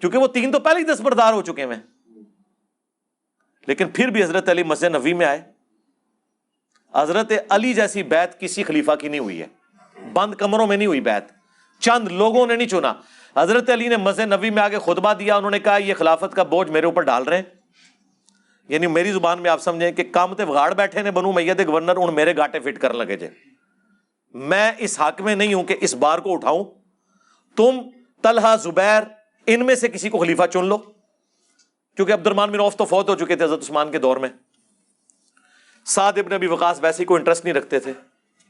کیونکہ 0.00 0.18
وہ 0.18 0.26
تین 0.26 0.52
تو 0.52 0.60
پہلے 0.60 0.78
ہی 0.78 0.84
دستبردار 0.84 1.32
ہو 1.32 1.42
چکے 1.42 1.64
ہیں۔ 1.64 2.16
لیکن 3.66 3.88
پھر 3.88 4.08
بھی 4.08 4.24
حضرت 4.24 4.48
علی 4.48 4.62
مسجد 4.62 4.94
نبی 4.94 5.12
میں 5.12 5.26
آئے۔ 5.26 5.42
حضرت 6.94 7.32
علی 7.48 7.74
جیسی 7.74 8.02
بیت 8.02 8.40
کسی 8.40 8.62
خلیفہ 8.62 8.92
کی 9.00 9.08
نہیں 9.08 9.20
ہوئی 9.20 9.42
ہے۔ 9.42 9.46
بند 10.12 10.34
کمروں 10.34 10.66
میں 10.66 10.76
نہیں 10.76 10.86
ہوئی 10.86 11.00
بیت۔ 11.00 11.24
چند 11.80 12.08
لوگوں 12.08 12.46
نے 12.46 12.56
نہیں 12.56 12.68
چنا۔ 12.68 12.94
حضرت 13.36 13.70
علی 13.70 13.88
نے 13.88 13.96
مسجد 13.96 14.32
نبی 14.32 14.50
میں 14.50 14.62
آگے 14.62 14.78
خطبہ 14.78 15.12
دیا، 15.12 15.36
انہوں 15.36 15.50
نے 15.50 15.58
کہا 15.58 15.76
یہ 15.76 15.94
خلافت 15.94 16.34
کا 16.34 16.42
بوجھ 16.42 16.70
میرے 16.70 16.86
اوپر 16.86 17.02
ڈال 17.02 17.22
رہے 17.22 17.36
ہیں۔ 17.36 17.55
یعنی 18.68 18.86
میری 18.86 19.12
زبان 19.12 19.42
میں 19.42 19.50
آپ 19.50 19.62
سمجھیں 19.62 19.92
کہ 19.92 20.04
کامتے 20.04 20.44
وگاڑ 20.44 20.74
بیٹھے 20.74 21.02
نے 21.02 21.10
بنو 21.10 21.32
میت 21.32 21.60
گورنر 21.66 21.96
ان 21.96 22.14
میرے 22.14 22.36
گاٹے 22.36 22.60
فٹ 22.60 22.78
کر 22.78 22.94
لگے 22.94 23.16
جے۔ 23.16 23.28
میں 24.34 24.72
اس 24.78 25.00
حق 25.00 25.20
میں 25.20 25.36
نہیں 25.36 25.54
ہوں 25.54 25.64
کہ 25.64 25.76
اس 25.80 25.94
بار 25.94 26.18
کو 26.18 26.32
اٹھاؤں۔ 26.32 26.64
تم 27.56 27.80
طلحہ، 28.22 28.56
زبیر، 28.56 29.02
ان 29.46 29.66
میں 29.66 29.74
سے 29.74 29.88
کسی 29.88 30.10
کو 30.10 30.18
خلیفہ 30.18 30.42
چن 30.52 30.64
لو۔ 30.64 30.78
کیونکہ 31.96 32.12
عبد 32.12 32.26
الرمان 32.26 32.50
بن 32.50 32.60
عوف 32.60 32.76
تو 32.76 32.84
فوت 32.84 33.08
ہو 33.08 33.14
چکے 33.14 33.36
تھے 33.36 33.44
حضرت 33.44 33.62
عثمان 33.62 33.90
کے 33.90 33.98
دور 33.98 34.16
میں۔ 34.16 34.28
سعد 35.84 36.12
ابن 36.16 36.32
ابی 36.32 36.46
وقاص 36.46 36.78
ویسے 36.82 37.04
کوئی 37.04 37.18
انٹرسٹ 37.18 37.44
نہیں 37.44 37.54
رکھتے 37.54 37.78
تھے۔ 37.78 37.92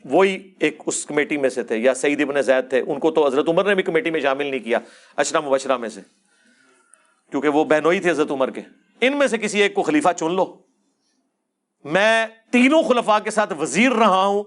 وہی 0.05 0.53
ایک 0.59 0.83
اس 0.87 1.07
کمیٹی 1.07 1.37
میں 1.37 1.49
سے 1.49 1.63
تھے، 1.63 1.77
یا 1.77 1.95
سعید 1.95 2.21
ابن 2.21 2.43
زید 2.43 2.71
تھے۔ 2.71 2.81
ان 2.81 2.99
کو 2.99 3.11
تو 3.11 3.27
حضرت 3.27 3.49
عمر 3.49 3.65
نے 3.65 3.75
بھی 3.75 3.83
کمیٹی 3.83 4.11
میں 4.11 4.21
شامل 4.21 4.47
نہیں 4.47 4.65
کیا 4.65 4.79
اشرا 5.17 5.41
مبشرہ 5.41 5.77
میں 5.77 5.89
سے۔ 5.89 6.01
کیونکہ 7.31 7.49
وہ 7.49 7.65
بہنوئی 7.65 8.01
تھے 8.01 8.11
حضرت 8.11 8.31
عمر 8.31 8.51
کے۔ 8.51 8.61
ان 9.01 9.17
میں 9.17 9.27
سے 9.27 9.39
کسی 9.39 9.63
ایک 9.63 9.75
کو 9.75 9.83
خلیفہ 9.83 10.09
چن 10.17 10.33
لو۔ 10.33 10.63
میں 11.85 12.27
تینوں 12.51 12.83
خلفاء 12.83 13.19
کے 13.19 13.31
ساتھ 13.31 13.53
وزیر 13.53 13.93
رہا 13.93 14.27
ہوں۔ 14.27 14.45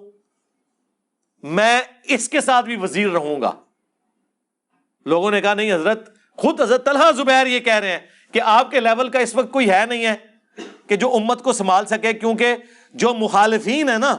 میں 1.44 1.82
اس 2.03 2.30
کے 2.30 2.42
ساتھ 2.42 2.66
بھی 2.66 2.76
وزیر 2.76 3.10
رہوں 3.10 3.42
گا۔ 3.42 3.52
لوگوں 5.06 5.32
نے 5.32 5.42
کہا، 5.42 5.53
نہیں 5.53 5.74
حضرت، 5.74 6.18
خود 6.36 6.61
حضرت 6.61 6.86
طلحہ 6.86 7.11
زبیر 7.11 7.48
یہ 7.48 7.60
کہہ 7.60 7.74
رہے 7.74 7.92
ہیں 7.92 8.00
کہ 8.32 8.42
آپ 8.42 8.72
کے 8.72 8.80
لیول 8.80 9.10
کا 9.10 9.19
اس 9.19 9.36
وقت 9.36 9.52
کوئی 9.52 9.69
ہے 9.69 9.86
نہیں 9.90 10.06
ہے 10.06 10.16
کہ 10.88 10.95
جو 10.95 11.16
امت 11.16 11.44
کو 11.44 11.53
سنبھال 11.53 11.86
سکے، 11.86 12.14
کیونکہ 12.14 12.56
جو 12.94 13.14
مخالفین 13.14 13.90
ہیں 13.90 13.98
نا، 13.98 14.18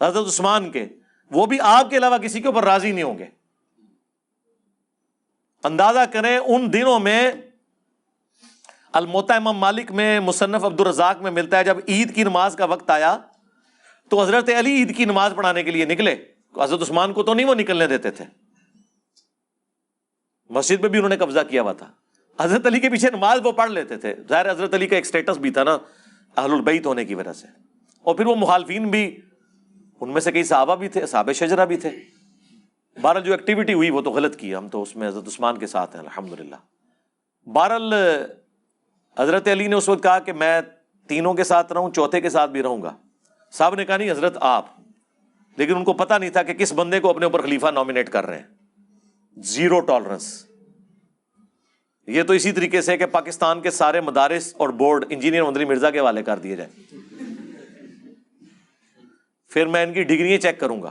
حضرت 0.00 0.26
عثمان 0.26 0.70
کے، 0.70 0.86
وہ 1.30 1.46
بھی 1.46 1.60
آپ 1.60 1.90
کے 1.90 1.96
علاوہ 1.96 2.18
کسی 2.18 2.40
کے 2.40 2.46
اوپر 2.46 2.64
راضی 2.64 2.92
نہیں 2.92 3.04
ہوں 3.04 3.18
گے۔ 3.18 3.26
اندازہ 5.64 5.98
کریں، 6.12 6.38
ان 6.38 6.72
دنوں 6.72 7.00
میں 7.00 7.32
الموتا 8.96 9.36
امام 9.36 9.58
مالک 9.58 9.92
میں 9.92 10.20
مصنف 10.20 10.64
عبد 10.64 10.80
الرزاق 10.80 11.22
میں 11.22 11.30
ملتا 11.30 11.58
ہے، 11.58 11.64
جب 11.64 11.76
عید 11.88 12.14
کی 12.14 12.22
نماز 12.22 12.56
کا 12.56 12.64
وقت 12.64 12.90
آیا، 12.90 13.18
تو 14.10 14.22
حضرت 14.22 14.50
علی 14.58 14.70
عید 14.70 14.96
کی 14.96 15.04
نماز 15.04 15.32
پڑھانے 15.36 15.62
کے 15.62 15.70
لیے 15.70 15.84
نکلے۔ 15.84 16.16
حضرت 16.62 16.82
عثمان 16.82 17.12
کو 17.12 17.22
تو 17.22 17.34
نہیں 17.34 17.46
وہ 17.46 17.54
نکلنے 17.54 17.86
دیتے 17.86 18.10
تھے۔ 18.10 18.24
مسجد 20.50 20.80
میں 20.80 20.88
بھی 20.88 20.98
انہوں 20.98 21.08
نے 21.08 21.16
قبضہ 21.16 21.40
کیا 21.50 21.62
ہوا 21.62 21.72
تھا۔ 21.72 21.92
حضرت 22.40 22.66
علی 22.66 22.80
کے 22.80 22.90
پیچھے 22.90 23.10
نماز 23.10 23.40
وہ 23.44 23.52
پڑھ 23.52 23.70
لیتے 23.70 23.96
تھے۔ 23.96 24.14
ظاہر 24.28 24.50
حضرت 24.50 24.74
علی 24.74 24.86
کا 24.86 24.96
ایک 24.96 25.06
اسٹیٹس 25.06 25.36
بھی 25.36 25.50
تھا 25.50 25.64
نا، 25.64 25.78
اہل 26.36 26.52
البیت 26.52 26.86
ہونے 26.86 27.04
کی 27.04 27.14
وجہ 27.14 27.32
سے۔ 27.32 27.46
اور 28.02 28.14
پھر 28.14 28.26
وہ 28.26 28.36
مخالفین 28.36 28.88
بھی، 28.88 29.20
ان 30.00 30.12
میں 30.12 30.20
سے 30.20 30.32
کئی 30.32 30.44
صحابہ 30.44 30.76
بھی 30.76 30.88
تھے، 30.88 31.06
صحابہ 31.06 31.32
شجرا 31.32 31.64
بھی 31.64 31.76
تھے۔ 31.76 31.90
بہرحال 33.02 33.22
جو 33.22 33.32
ایکٹیویٹی 33.32 33.74
ہوئی 33.74 33.90
وہ 33.90 34.00
تو 34.00 34.10
غلط 34.10 34.36
کی۔ 34.36 34.54
ہم 34.54 34.68
تو 34.68 34.82
اس 34.82 34.96
میں 34.96 35.08
حضرت 35.08 35.28
عثمان 35.28 35.58
کے 35.58 35.66
ساتھ 35.66 35.96
ہیں 35.96 36.02
الحمد 36.02 36.40
للہ 36.40 36.56
بہرحال 37.48 37.94
حضرت 39.18 39.48
علی 39.48 39.66
نے 39.66 39.76
اس 39.76 39.88
وقت 39.88 40.02
کہا 40.02 40.18
کہ 40.18 40.32
میں 40.32 40.60
تینوں 41.08 41.34
کے 41.34 41.44
ساتھ 41.44 41.72
رہوں، 41.72 41.90
چوتھے 41.90 42.20
کے 42.20 42.30
ساتھ 42.30 42.50
بھی 42.50 42.62
رہوں 42.62 42.82
گا۔ 42.82 42.96
صاحب 43.52 43.74
نے 43.74 43.84
کہا 43.84 43.96
نہیں، 43.96 44.10
حضرت 44.10 44.36
آپ۔ 44.40 44.66
لیکن 45.56 45.76
ان 45.76 45.84
کو 45.84 45.92
پتا 45.92 46.18
نہیں 46.18 46.30
تھا 46.30 46.42
کہ 46.42 46.54
کس 46.54 46.72
بندے 46.72 47.00
کو 47.00 47.10
اپنے 47.10 47.24
اوپر 47.24 47.42
خلیفہ 47.42 47.66
نامینیٹ 47.66 48.08
کر 48.08 48.26
رہے 48.26 48.38
ہیں۔ 48.38 48.46
زیرو 49.36 49.80
ٹالرنس 49.80 50.46
یہ 52.06 52.22
تو 52.22 52.32
اسی 52.32 52.52
طریقے 52.52 52.82
سے 52.82 52.96
کہ 52.96 53.06
پاکستان 53.06 53.60
کے 53.60 53.70
سارے 53.70 54.00
مدارس 54.00 54.54
اور 54.56 54.68
بورڈ 54.68 55.04
انجینئر 55.10 55.42
مندری 55.42 55.64
مرزا 55.64 55.90
کے 55.90 56.00
حوالے 56.00 56.22
کر 56.22 56.38
دیے 56.38 56.56
جائیں۔ 56.56 56.94
پھر 59.48 59.66
میں 59.66 59.86
ان 59.86 59.92
کی 59.92 60.02
ڈگری 60.02 60.38
چیک 60.38 60.60
کروں 60.60 60.82
گا۔ 60.82 60.90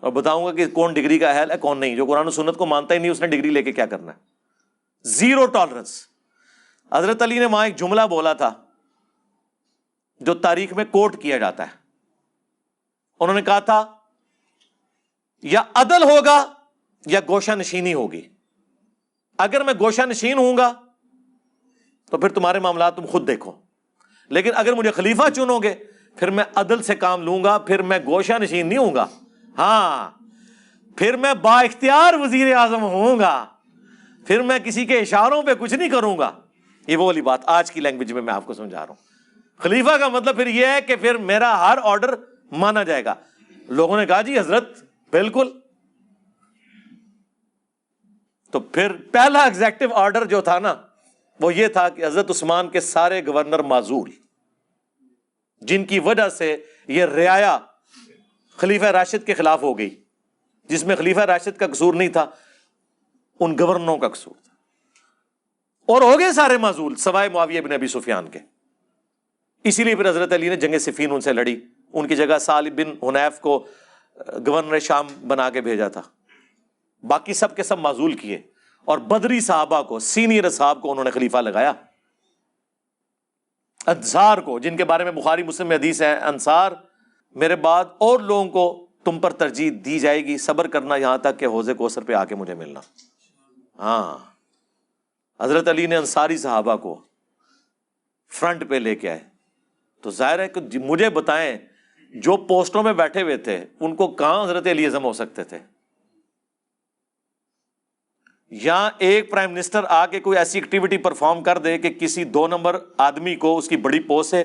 اور 0.00 0.12
بتاؤں 0.12 0.46
گا 0.46 0.52
کہ 0.52 0.66
کون 0.66 0.94
ڈگری 0.94 1.18
کا 1.18 1.30
اہل 1.30 1.50
ہے، 1.50 1.58
کون 1.58 1.78
نہیں۔ 1.78 1.96
جو 1.96 2.06
قرآن 2.06 2.26
و 2.26 2.30
سنت 2.30 2.56
کو 2.56 2.66
مانتا 2.66 2.94
ہی 2.94 2.98
نہیں، 2.98 3.10
اس 3.10 3.20
نے 3.20 3.26
ڈگری 3.26 3.50
لے 3.50 3.62
کے 3.62 3.72
کیا 3.72 3.86
کرنا 3.86 4.12
ہے۔ 4.12 4.16
زیرو 5.02 5.46
ٹالرنس 5.46 6.11
حضرت 6.92 7.22
علی 7.22 7.38
نے 7.38 7.46
وہاں 7.46 7.64
ایک 7.64 7.76
جملہ 7.76 8.02
بولا 8.10 8.32
تھا 8.32 8.52
جو 10.20 10.34
تاریخ 10.34 10.72
میں 10.72 10.84
کوٹ 10.84 11.22
کیا 11.22 11.38
جاتا 11.38 11.66
ہے۔ 11.66 11.72
انہوں 13.20 13.34
نے 13.34 13.42
کہا 13.42 13.58
تھا، 13.58 13.96
یا 15.42 15.62
عدل 15.74 16.02
ہوگا 16.02 16.52
یا 17.06 17.20
گوشہ 17.28 17.52
نشینی 17.52 17.94
ہوگی۔ 17.94 18.28
اگر 19.38 19.64
میں 19.64 19.74
گوشہ 19.80 20.02
نشین 20.02 20.38
ہوں 20.38 20.56
گا 20.56 20.72
تو 22.10 22.18
پھر 22.18 22.28
تمہارے 22.28 22.58
معاملات 22.58 22.96
تم 22.96 23.06
خود 23.06 23.26
دیکھو۔ 23.26 23.52
لیکن 24.28 24.50
اگر 24.54 24.72
مجھے 24.72 24.90
خلیفہ 24.90 25.30
چنو 25.36 25.58
گے، 25.58 25.74
پھر 26.16 26.30
میں 26.30 26.44
عدل 26.54 26.82
سے 26.82 26.94
کام 26.94 27.22
لوں 27.22 27.44
گا، 27.44 27.58
پھر 27.58 27.82
میں 27.82 27.98
گوشہ 28.06 28.32
نشین 28.32 28.66
نہیں 28.66 28.78
ہوں 28.78 28.94
گا۔ 28.94 29.06
ہاں 29.58 30.10
پھر 30.96 31.16
میں 31.16 31.34
با 31.34 31.60
اختیار 31.60 32.14
وزیر 32.14 32.56
اعظم 32.56 32.82
ہوں 32.82 33.18
گا۔ 33.18 33.46
پھر 34.26 34.42
میں 34.42 34.58
کسی 34.58 34.86
کے 34.86 34.98
اشاروں 34.98 35.42
پہ 35.42 35.54
کچھ 35.54 35.74
نہیں 35.74 35.90
کروں 35.90 36.18
گا۔ 36.18 36.41
یہ 36.92 36.96
وہ 36.96 37.04
والی 37.04 37.22
بات 37.22 37.40
آج 37.46 37.72
کی 37.72 37.80
لینگویج 37.80 38.12
میں 38.12 38.22
میں 38.22 38.34
آپ 38.34 38.46
کو 38.46 38.54
سمجھا 38.54 38.86
رہا 38.86 38.88
ہوں۔ 38.88 39.12
خلیفہ 39.58 39.96
کا 39.98 40.08
مطلب 40.08 40.36
پھر 40.36 40.46
یہ 40.46 40.66
ہے 40.66 40.80
کہ 40.80 40.96
پھر 40.96 41.14
میرا 41.14 41.58
ہر 41.58 41.78
آرڈر 41.82 42.14
مانا 42.52 42.82
جائے 42.82 43.04
گا۔ 43.04 43.14
لوگوں 43.68 44.00
نے 44.00 44.06
کہا 44.06 44.22
جی 44.22 44.38
حضرت، 44.38 44.84
بالکل۔ 45.10 45.50
تو 48.50 48.60
پھر 48.60 48.92
پہلا 49.12 49.44
ایگزیکٹو 49.44 49.94
آرڈر 49.94 50.24
جو 50.24 50.40
تھا 50.40 50.58
نا، 50.58 50.74
وہ 51.40 51.54
یہ 51.54 51.68
تھا 51.68 51.88
کہ 51.88 52.06
حضرت 52.06 52.30
عثمان 52.30 52.68
کے 52.68 52.80
سارے 52.80 53.26
گورنر 53.26 53.58
معذول 53.58 54.10
جن 55.60 55.84
کی 55.84 55.98
وجہ 55.98 56.28
سے 56.28 56.56
یہ 56.88 57.04
رعایا 57.04 57.58
خلیفہ 58.56 58.84
راشد 58.84 59.26
کے 59.26 59.34
خلاف 59.34 59.62
ہو 59.62 59.78
گئی۔ 59.78 60.02
جس 60.64 60.84
میں 60.84 60.96
خلیفہ 60.96 61.20
راشد 61.20 61.56
کا 61.58 61.66
قصور 61.66 61.94
نہیں 61.94 62.08
تھا، 62.08 62.26
ان 63.40 63.56
گورنروں 63.58 63.98
کا 63.98 64.08
قصور۔ 64.08 64.41
اور 65.86 66.02
ہو 66.02 66.18
گئے 66.18 66.32
سارے 66.32 66.56
معذول، 66.56 66.94
سوائے 66.94 67.28
معاویہ 67.28 67.60
بن 67.60 67.72
ابی 67.72 67.86
سفیان 67.86 68.28
کے۔ 68.28 68.38
اسی 69.64 69.84
لیے 69.84 69.94
پھر 69.94 70.10
حضرت 70.10 70.32
علی 70.32 70.48
نے 70.48 70.56
جنگ 70.56 70.78
صفین 70.78 71.10
ان 71.12 71.20
سے 71.20 71.32
لڑی۔ 71.32 71.60
ان 71.92 72.08
کی 72.08 72.16
جگہ 72.16 72.38
سال 72.38 72.70
بن 72.70 73.16
حنیف 73.16 73.40
کو 73.40 73.66
گورنر 74.46 74.78
شام 74.78 75.06
بنا 75.28 75.50
کے 75.50 75.60
بھیجا 75.60 75.88
تھا۔ 75.88 76.02
باقی 77.02 77.34
سب 77.34 77.56
کے 77.56 77.62
سب 77.62 77.78
معذول 77.78 78.12
کیے۔ 78.12 78.42
اور 78.84 78.98
بدری 78.98 79.40
صحابہ 79.40 79.82
کو، 79.82 79.98
سینئر 79.98 80.50
صاحب 80.50 80.82
کو 80.82 80.90
انہوں 80.90 81.04
نے 81.04 81.10
خلیفہ 81.10 81.36
لگایا۔ 81.36 81.72
انصار 83.86 84.38
کو، 84.38 84.58
جن 84.58 84.76
کے 84.76 84.84
بارے 84.84 85.04
میں 85.04 85.12
بخاری، 85.12 85.42
مسلم 85.42 85.68
میں 85.68 85.76
حدیث 85.76 86.02
ہے، 86.02 86.16
انصار، 86.16 86.72
میرے 87.30 87.56
بعد 87.56 87.84
اور 87.98 88.20
لوگوں 88.20 88.48
کو 88.48 88.86
تم 89.04 89.20
پر 89.20 89.30
ترجیح 89.30 89.70
دی 89.84 89.98
جائے 89.98 90.24
گی، 90.24 90.38
صبر 90.38 90.66
کرنا 90.66 90.96
یہاں 90.96 91.18
تک 91.18 91.38
کہ 91.38 91.46
حوض 91.46 91.70
کوثر 91.78 92.02
پہ 92.02 92.12
آ 92.12 92.24
کے 92.24 92.34
مجھے 92.34 92.54
ملنا۔ 92.54 92.80
ہاں۔ 93.78 94.31
حضرت 95.40 95.68
علی 95.68 95.86
نے 95.86 95.96
انصاری 95.96 96.36
صحابہ 96.36 96.76
کو 96.76 97.00
فرنٹ 98.30 98.68
پہ 98.68 98.74
لے 98.74 98.94
کے 98.94 99.10
آئے۔ 99.10 99.20
تو 100.00 100.10
ظاہر 100.10 100.38
ہے 100.38 100.48
کہ 100.48 100.60
جی 100.60 100.78
مجھے 100.78 101.10
بتائیں، 101.10 101.58
جو 102.14 102.36
پوسٹوں 102.36 102.82
میں 102.82 102.92
بیٹھے 102.92 103.22
ہوئے 103.22 103.36
تھے، 103.36 103.64
ان 103.80 103.96
کو 103.96 104.08
کہاں 104.08 104.44
حضرت 104.44 104.66
علی 104.66 104.84
اعظم 104.84 105.04
ہو 105.04 105.12
سکتے 105.12 105.44
تھے؟ 105.44 105.58
یا 108.50 108.90
ایک 108.98 109.30
پرائم 109.30 109.52
منسٹر 109.52 109.84
آ 109.88 110.06
کے 110.06 110.20
کوئی 110.20 110.38
ایسی 110.38 110.58
ایکٹیویٹی 110.58 110.96
پرفارم 110.96 111.42
کر 111.42 111.58
دے 111.58 111.78
کہ 111.78 111.92
کسی 111.92 112.24
دو 112.24 112.48
نمبر 112.48 112.84
آدمی 112.98 113.36
کو 113.36 113.58
اس 113.58 113.68
کی 113.68 113.76
بڑی 113.76 114.00
پوسٹ 114.00 114.30
سے 114.30 114.44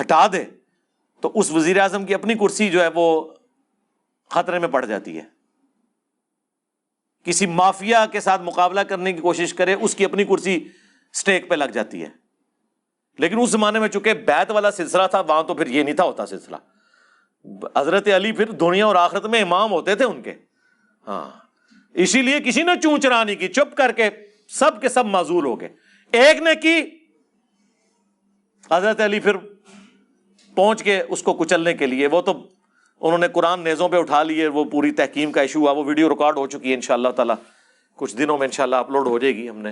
ہٹا 0.00 0.26
دے، 0.26 0.44
تو 1.20 1.32
اس 1.34 1.50
وزیر 1.50 1.80
اعظم 1.80 2.06
کی 2.06 2.14
اپنی 2.14 2.34
کرسی 2.34 2.70
جو 2.70 2.82
ہے 2.82 2.88
وہ 2.94 3.34
خطرے 4.30 4.58
میں 4.58 4.68
پڑ 4.68 4.84
جاتی 4.84 5.18
ہے۔ 5.18 5.39
کسی 7.24 7.46
مافیا 7.46 8.06
کے 8.06 8.20
ساتھ 8.20 8.42
مقابلہ 8.42 8.80
کرنے 8.80 9.12
کی 9.12 9.20
کوشش 9.20 9.54
کرے، 9.54 9.74
اس 9.74 9.94
کی 9.94 10.04
اپنی 10.04 10.24
کرسی 10.24 10.68
اسٹیک 11.12 11.48
پہ 11.48 11.54
لگ 11.54 11.64
جاتی 11.64 12.02
ہے۔ 12.02 12.08
لیکن 13.18 13.40
اس 13.40 13.50
زمانے 13.50 13.78
میں 13.78 13.88
چونکہ 13.88 14.14
بیت 14.14 14.50
والا 14.50 14.70
سلسلہ 14.70 15.02
تھا، 15.10 15.20
وہاں 15.20 15.42
تو 15.42 15.54
پھر 15.54 15.66
یہ 15.66 15.82
نہیں 15.82 15.94
تھا 15.94 16.04
ہوتا 16.04 16.26
سلسلہ۔ 16.26 16.56
حضرت 17.76 18.08
علی 18.08 18.32
پھر 18.32 18.50
دنیا 18.50 18.86
اور 18.86 18.94
آخرت 18.94 19.26
میں 19.26 19.42
امام 19.42 19.70
ہوتے 19.70 19.94
تھے 19.94 20.04
ان 20.04 20.22
کے۔ 20.22 20.34
ہاں۔ 21.06 21.30
اسی 21.94 22.22
لیے 22.22 22.40
کسی 22.40 22.62
نے 22.62 22.72
چون 22.82 23.00
چرا 23.00 23.24
نہیں 23.24 23.36
کی، 23.36 23.48
چپ 23.48 23.76
کر 23.76 23.92
کے 23.92 24.10
سب 24.48 24.80
کے 24.80 24.88
سب 24.88 25.06
معذول 25.06 25.44
ہو 25.44 25.60
گئے۔ 25.60 25.68
ایک 26.12 26.42
نے 26.42 26.54
کی، 26.54 26.82
حضرت 28.70 29.00
علی 29.00 29.20
پھر 29.20 29.36
پہنچ 30.54 30.82
کے 30.82 31.02
اس 31.08 31.22
کو 31.22 31.34
کچلنے 31.34 31.74
کے 31.74 31.86
لیے۔ 31.86 32.06
وہ 32.06 32.22
تو 32.22 32.48
انہوں 33.00 33.18
نے 33.18 33.28
قرآن 33.28 33.60
نیزوں 33.60 33.88
پہ 33.88 33.96
اٹھا 33.96 34.22
لیے 34.22 34.46
وہ 34.46 34.64
پوری 34.64 34.90
تحکیم 34.90 35.32
کا 35.32 35.40
ایشو 35.40 35.58
ہوا، 35.58 35.70
وہ 35.70 35.84
ویڈیو 35.84 36.10
ریکارڈ 36.10 36.36
ہو 36.36 36.46
چکی 36.46 36.68
ہے 36.68 36.74
ان 36.74 36.80
شاء 36.80 36.94
اللہ 36.94 37.08
تعالیٰ۔ 37.08 37.34
کچھ 37.96 38.16
دنوں 38.16 38.38
میں 38.38 38.46
ان 38.46 38.50
شاء 38.50 38.64
اللہ 38.64 38.76
اپلوڈ 38.76 39.06
ہو 39.06 39.18
جائے 39.18 39.36
گی 39.36 39.48
ہم 39.48 39.58
نے۔ 39.58 39.70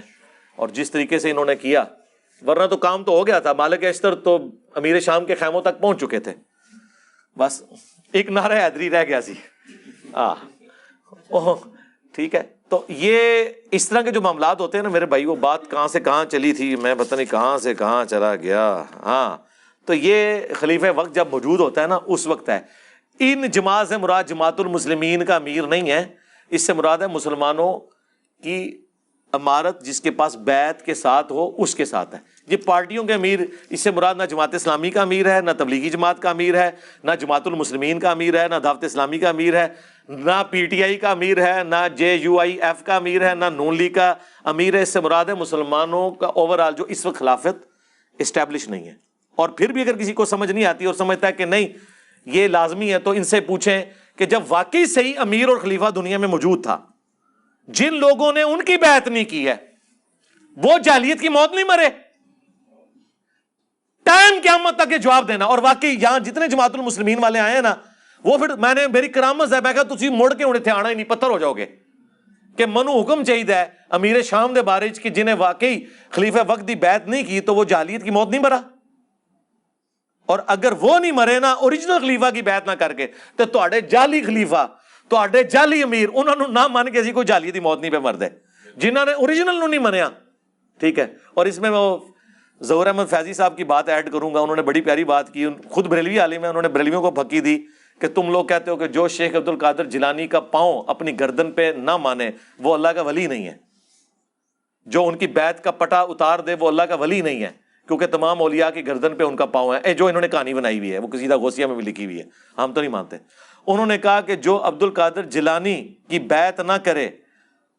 اور 0.57 0.69
جس 0.69 0.91
طریقے 0.91 1.19
سے 1.19 1.31
انہوں 1.31 1.45
نے 1.45 1.57
کیا، 1.57 1.85
ورنہ 2.47 2.67
تو 2.67 2.77
کام 2.77 3.05
تو 3.05 3.13
ہو 3.13 3.27
گیا 3.27 3.39
تھا۔ 3.39 3.53
مالک 3.53 3.85
اشتر 3.85 4.15
تو 4.15 4.39
امیر 4.75 5.01
شام 5.01 5.25
کے 5.25 5.35
خیموں 5.35 5.61
تک 5.61 5.81
پہنچ 5.81 6.01
چکے 6.01 6.21
تھے۔ 6.21 6.33
بس 7.39 7.63
ایک 8.13 8.31
نعرہ 8.31 8.65
حیدری 8.65 8.91
رہ 8.91 9.05
گیا 9.05 9.21
سی۔ 9.21 9.33
ہاں 10.17 10.35
ٹھیک 12.13 12.35
ہے۔ 12.35 12.43
تو 12.69 12.85
یہ 12.89 13.45
اس 13.71 13.89
طرح 13.89 14.01
کے 14.01 14.11
جو 14.11 14.21
معاملات 14.21 14.61
ہوتے 14.61 14.79
ہیں 14.79 14.83
نا 14.83 14.89
میرے 14.89 15.07
بھائی، 15.07 15.25
وہ 15.25 15.37
بات 15.37 15.71
کہاں 15.71 15.89
سے 15.89 16.01
کہاں 16.01 16.25
چلی 16.25 16.53
تھی، 16.53 16.77
میں 16.77 16.95
پتہ 16.99 17.15
نہیں 17.15 17.31
کہاں 17.31 17.59
سے 17.59 17.75
کہاں 17.75 18.05
چلا 18.05 18.37
گیا۔ 18.37 18.83
ہاں 18.97 19.37
تو 19.87 19.95
یہ 19.95 20.41
خلیفہ 20.55 20.87
وقت 20.97 21.15
جب 21.15 21.27
موجود 21.31 21.61
ہوتا 21.61 21.83
ہے 21.83 21.87
نا، 21.87 21.99
اس 22.07 22.27
وقت 22.27 22.49
ہے۔ 22.49 22.88
ان 23.21 23.51
جماعت 23.51 23.89
سے 23.89 23.97
مراد 23.97 24.25
جماعت 24.25 24.61
المسلمین 24.61 25.25
کا 25.25 25.37
امیر 25.37 25.63
نہیں 25.63 25.91
ہے۔ 25.91 26.05
اس 26.51 26.67
سے 26.67 26.73
مراد 26.73 26.99
ہے 26.99 27.07
مسلمانوں 27.07 27.81
کی 28.43 28.83
عمارت 29.33 29.83
جس 29.83 30.01
کے 30.01 30.11
پاس 30.11 30.37
بیت 30.37 30.83
کے 30.83 30.95
ساتھ 30.95 31.33
ہو، 31.33 31.63
اس 31.63 31.75
کے 31.75 31.85
ساتھ 31.85 32.15
ہے۔ 32.15 32.21
یہ 32.47 32.57
پارٹیوں 32.57 33.05
کے 33.05 33.15
امیر، 33.15 33.41
اس 33.71 33.81
سے 33.81 33.91
مراد 33.91 34.15
نہ 34.15 34.23
جماعت 34.23 34.55
اسلامی 34.55 34.91
کا 34.91 35.03
امیر 35.03 35.37
ہے، 35.37 35.41
نہ 35.41 35.51
تبلیغی 35.59 35.91
جماعت 35.91 36.23
کا 36.23 36.31
امیر 36.31 36.55
ہے، 36.55 36.71
نہ 37.05 37.11
جماعت 37.21 37.47
المسلمین 37.47 38.01
کا 38.01 38.11
امیر 38.11 38.43
ہے، 38.43 38.49
نہ 38.49 38.55
دعوت 38.55 38.85
اسلامی 38.85 39.19
کا 39.19 39.29
امیر 39.29 39.55
ہے، 39.55 39.69
نہ 40.09 40.43
پی 40.51 40.67
ٹی 40.67 40.83
آئی 40.83 40.97
کا 40.97 41.11
امیر 41.11 41.47
ہے، 41.47 41.65
نہ 41.65 41.89
جے 41.97 42.15
یو 42.15 42.41
آئی 42.41 42.63
ایف 42.63 42.85
کا 42.85 42.97
امیر 42.97 43.31
ہے، 43.31 43.35
نہ 43.35 43.45
نون 43.45 43.77
لیگ 43.77 43.93
کا 43.93 44.15
امیر 44.45 44.75
ہے۔ 44.75 44.83
اس 44.83 44.89
سے 44.89 45.01
مراد 45.01 45.25
ہے 45.25 45.35
مسلمانوں 45.35 46.11
کا 46.11 46.27
اوور 46.27 46.59
آل 46.59 46.75
جو 46.75 46.85
اس 46.85 47.07
وقت 47.07 47.17
خلافت 47.17 47.65
اسٹیبلش 48.19 48.69
نہیں 48.69 48.87
ہے۔ 48.87 48.95
اور 49.37 49.49
پھر 49.49 49.73
بھی 49.73 49.83
اگر 49.83 49.97
کسی 49.97 50.13
کو 50.13 50.25
سمجھ 50.25 50.53
نہیں 50.53 50.65
آتی 50.65 50.85
اور 50.85 50.95
سمجھتا 50.95 51.27
ہے 51.27 51.33
کہ 51.33 51.45
نہیں 51.45 51.69
یہ 52.27 52.49
لازمی 52.49 52.93
ہے 52.93 52.99
تو 52.99 53.11
ان 53.11 53.25
سے 53.25 53.41
پوچھیں 53.41 53.85
کہ 54.17 54.25
جب 54.25 54.43
واقعی 54.49 54.87
صحیح 54.87 55.13
امیر 55.17 55.49
اور 55.49 55.57
خلیفہ 55.57 55.91
دنیا 55.91 56.19
میں 56.19 56.29
موجود 56.29 56.63
تھا، 56.63 56.79
جن 57.69 57.95
لوگوں 57.95 58.33
نے 58.33 58.43
ان 58.43 58.65
کی 58.65 58.77
بیعت 58.77 59.09
نہیں 59.09 59.25
کی 59.25 59.49
ہے، 59.49 59.55
وہ 60.57 60.79
جالیت 60.79 61.21
کی 61.21 61.29
موت 61.29 61.55
نہیں 61.55 61.65
مرے۔ 61.65 61.89
ٹائم 64.05 64.35
قیامت 64.43 64.77
تک 64.77 64.93
یہ 64.93 64.99
جواب 64.99 65.29
دینا۔ 65.29 65.45
اور 65.45 65.59
واقعی 65.59 65.97
یہاں 66.01 66.19
جتنے 66.19 66.49
جماعت 66.49 66.75
المسلمین 66.75 67.19
والے 67.19 67.39
آئے 67.39 67.55
ہیں 67.55 67.63
نا، 67.63 67.75
وہ 68.25 68.39
پھر 68.39 68.49
میں 68.49 68.75
نے 68.75 68.87
میری 68.87 69.09
کرامت 69.09 69.53
ہے 69.53 69.61
میں 69.61 69.73
کہا 69.73 69.83
تھی 69.83 70.09
مڑ 70.09 70.35
کے 70.35 70.45
اڑے 70.45 70.59
تھے، 70.59 70.71
آنا 70.71 70.91
ہی 70.91 70.95
نہیں، 70.95 71.05
پتھر 71.05 71.31
ہو 71.31 71.39
جاؤ 71.39 71.53
گے۔ 71.53 71.67
کہ 72.57 72.67
منو 72.67 73.01
حکم 73.01 73.25
چاہیے 73.25 73.45
امیر 73.91 74.23
شام 74.23 74.55
دے 74.55 74.63
بارے 74.63 74.89
کہ 74.89 75.11
جنہیں 75.11 75.35
واقعی 75.35 75.81
خلیفہ 76.11 76.39
وقت 76.47 76.69
دی 76.69 76.75
بیعت 76.75 77.09
نہیں 77.09 77.23
کی 77.23 77.41
تو 77.41 77.55
وہ 77.55 77.65
جالیت 77.65 78.03
کی 78.05 78.11
موت 78.11 78.29
نہیں 78.31 78.43
مرا۔ 78.43 78.61
اور 80.29 80.39
اگر 80.47 80.73
وہ 80.81 80.99
نہیں 80.99 81.13
مرے 81.13 81.39
نا 81.41 81.53
اوریجنل 81.53 81.99
خلیفہ 82.01 82.31
کی 82.35 82.43
بیعت 82.43 82.67
نہ 82.67 82.73
کر 82.73 82.93
کے، 82.93 83.07
تو 83.37 83.45
تے 83.45 83.81
جعلی 83.81 84.23
خلیفہ 84.23 84.67
تے 85.11 85.43
جعلی 85.43 85.83
امیر 85.83 86.09
انہوں 86.15 86.37
نے 86.37 86.53
نہ 86.53 86.67
مان 86.67 86.91
کے 86.93 87.13
کوئی 87.13 87.27
جالی 87.27 87.51
دی 87.51 87.61
موت 87.61 87.81
نہیں 87.81 87.91
پہ 87.91 87.99
مرد 87.99 88.23
جنہوں 88.77 89.05
نے 89.05 89.13
اوریجنل 89.13 89.71
نہیں 89.71 89.81
منیا، 89.81 90.09
ٹھیک 90.81 90.99
ہے؟ 90.99 91.07
اور 91.35 91.47
اس 91.47 91.59
میں 91.59 91.71
وہ 91.71 91.99
ظہور 92.61 92.87
احمد 92.87 93.11
فیضی 93.11 93.33
صاحب 93.33 93.57
کی 93.57 93.65
بات 93.65 93.89
ایڈ 93.89 94.11
کروں 94.13 94.35
گا، 94.35 94.41
انہوں 94.41 94.57
نے 94.57 94.63
بڑی 94.63 94.81
پیاری 94.81 95.05
بات 95.05 95.33
کی 95.33 95.47
خود 95.71 95.87
بریلوی 95.87 96.19
عالم 96.19 96.43
ہے 96.45 96.49
انہوں 96.49 96.63
نے 96.63 96.69
بریلویوں 96.69 97.03
کو 97.03 97.11
پھکی 97.11 97.41
دی 97.41 97.59
کہ 98.01 98.09
تم 98.09 98.31
لوگ 98.31 98.45
کہتے 98.45 98.71
ہو 98.71 98.77
کہ 98.77 98.87
جو 98.87 99.07
شیخ 99.09 99.35
عبد 99.37 99.49
القادر 99.49 99.85
جلانی 99.85 100.27
کا 100.27 100.41
پاؤں 100.41 100.83
اپنی 100.87 101.21
گردن 101.21 101.53
پہ 101.53 101.73
نہ 101.77 101.97
مانے، 101.97 102.31
وہ 102.59 102.75
اللہ 102.75 102.89
کا 102.89 103.03
ولی 103.03 103.27
نہیں 103.27 103.47
ہے۔ 103.47 103.57
جو 104.87 105.07
ان 105.09 105.17
کی 105.17 105.27
بیت 105.27 105.65
کا 105.65 105.71
پٹا 105.71 106.01
اتار 106.01 106.39
دے، 106.39 106.55
وہ 106.61 106.69
اللہ 106.69 106.83
کا 106.83 106.95
ولی 106.95 107.21
نہیں 107.21 107.43
ہے۔ 107.43 107.68
کیونکہ 107.89 108.07
تمام 108.07 108.43
اولیاء 108.43 108.71
کی 108.71 108.87
گردن 108.87 109.17
پہ 109.17 109.23
ان 109.23 109.37
کا 109.37 109.47
پاؤں 109.47 109.75
ہے، 109.75 109.79
اے، 109.79 109.95
جو 109.95 110.07
انہوں 110.07 110.21
نے 110.21 110.29
کہانی 110.29 110.55
بنائی 110.55 110.79
ہوئی 110.79 110.93
ہے، 110.93 110.99
وہ 110.99 111.09
کسی 111.09 111.29
غوثیہ 111.29 111.67
میں 111.67 111.75
بھی 111.75 111.85
لکھی 111.85 112.05
ہوئی 112.05 112.19
ہے، 112.19 112.25
ہم 112.59 112.73
تو 112.73 112.81
نہیں 112.81 112.91
مانتے۔ 112.91 113.17
انہوں 113.67 113.87
نے 113.87 113.99
کہا 113.99 114.21
کہ 114.21 114.37
جو 114.37 114.67
عبد 114.67 114.83
القادر 114.83 115.23
جلانی 115.23 115.89
کی 116.09 116.19
بیت 116.19 116.61
نہ 116.61 116.73
کرے، 116.73 117.09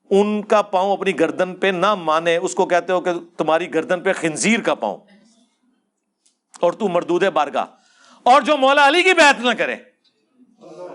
ان 0.10 0.42
کا 0.42 0.62
پاؤں 0.62 0.94
اپنی 0.94 1.20
گردن 1.20 1.56
پہ 1.56 1.68
نہ 1.68 1.96
مانے، 1.96 2.38
اس 2.38 2.56
کو 2.56 2.66
کہتے 2.66 2.94
ہو 2.94 3.02
کہ 3.02 3.12
تمہاری 3.38 3.74
گردن 3.74 4.02
پہ 4.02 4.14
خنزیر 4.14 4.60
کا 4.60 4.76
پاؤں۔ 4.76 4.98
اور 6.60 6.72
تو 6.72 6.88
مردود 6.88 7.24
بارگاہ۔ 7.24 7.66
اور 8.24 8.42
جو 8.42 8.58
مولا 8.58 8.88
علی 8.88 9.04
کی 9.04 9.14
بیعت 9.14 9.40
نہ 9.40 9.54
کرے، 9.58 9.76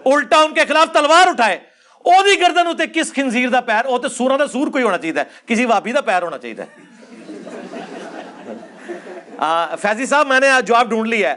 الٹا 0.05 0.37
ان 0.37 0.55
کے 0.55 0.61
خلاف 0.69 0.93
تلوار 0.93 1.29
اٹھائے 1.29 1.59
وہی 2.05 2.41
گردن 2.41 2.87
کس 2.93 3.15
خنزیر 3.15 3.51
کا 3.51 3.61
پیر 3.61 4.09
سورہ 4.09 4.47
سور 4.47 4.69
کو 4.69 4.79
ہی 4.79 4.85
ہونا 4.85 4.99
چاہیے، 4.99 5.15
کسی 5.47 5.65
واپی 5.65 5.93
کا 5.93 6.01
پیر 6.01 6.23
ہونا 6.23 6.39
چاہیے۔ 6.39 6.84
فیضی 9.81 10.07
صاحب، 10.07 10.27
میں 10.27 10.41
نے 10.41 10.47
جواب 10.67 10.89
ڈھونڈ 10.89 11.09
لی 11.09 11.25
ہے۔ 11.25 11.35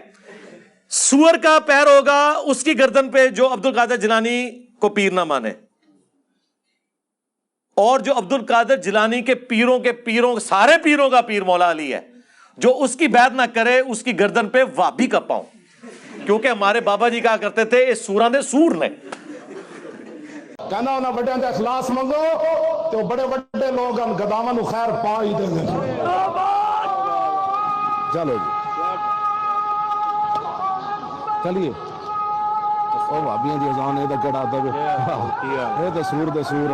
سور 0.90 1.34
کا 1.43 1.59
پیر 1.66 1.85
ہوگا 1.85 2.34
اس 2.45 2.64
کی 2.64 2.80
گردن 2.80 3.09
پہ 3.09 3.27
جو 3.27 3.53
عبد 3.53 3.66
القادر 3.66 3.95
جلانی 3.98 4.51
کو 4.80 4.90
پیر 4.90 5.11
نہ 5.11 5.24
مانے۔ 5.24 5.51
اور 7.76 8.00
جو 8.00 8.17
عبد 8.17 8.34
القادر 8.34 8.77
جلانی 8.77 9.22
کے 9.22 9.35
پیروں 9.35 9.80
کے 9.80 9.92
پیروں، 9.92 10.40
سارے 10.40 10.72
پیروں 10.84 11.09
کا 11.09 11.22
پیر 11.22 11.43
مولا 11.43 11.72
علی 11.72 11.93
ہے، 11.93 12.01
جو 12.58 12.77
اس 12.84 12.95
کی 12.95 13.08
بیعت 13.08 13.32
نہ 13.34 13.42
کرے، 13.53 13.80
اس 13.80 14.03
کی 14.03 14.19
گردن 14.19 14.50
پہ 14.50 14.64
وابی 14.76 15.08
کا 15.08 15.19
پاؤں۔ 15.19 15.43
کیونکہ 16.26 16.48
ہمارے 16.48 16.82
بابا 16.82 17.09
جی 17.09 17.19
کہا 17.19 17.38
کرتے 17.38 17.66
تھے، 17.66 17.90
اس 17.90 18.06
سوراں 18.06 18.30
نے 18.30 18.42
سور 18.42 18.76
نے۔ 18.76 18.90
کہنا 20.69 20.92
ہونا، 20.92 21.09
بڑے 21.09 21.32
اندر 21.32 21.48
اخلاص 21.48 21.90
منگو 21.90 22.26
تو 22.92 23.08
بڑے 23.08 23.27
بڑے 23.27 23.72
لوگ 23.72 24.00
ان 24.00 24.14
گداواں 24.14 24.53
خیر 24.53 24.90
پائی 24.90 25.30
دیں 25.30 25.56
گے۔ 25.56 25.88
چلو 28.13 28.33
جی۔ 28.33 28.49
چلیے۔ 31.43 31.71
بھابیاں 33.23 33.57
دی 33.57 33.69
اذان 33.69 33.97
اے 33.97 34.05
دا 34.07 34.15
کڑا 34.23 34.43
دا 34.51 34.57
وے 34.57 34.69
اے 35.83 35.89
تے 35.93 36.03
سور 36.03 36.27
دے 36.27 36.43
سور 36.43 36.69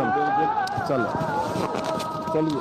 چل 0.88 1.04
چلیے۔ 2.32 2.60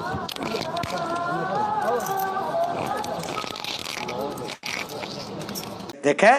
دیکھیں، 6.03 6.31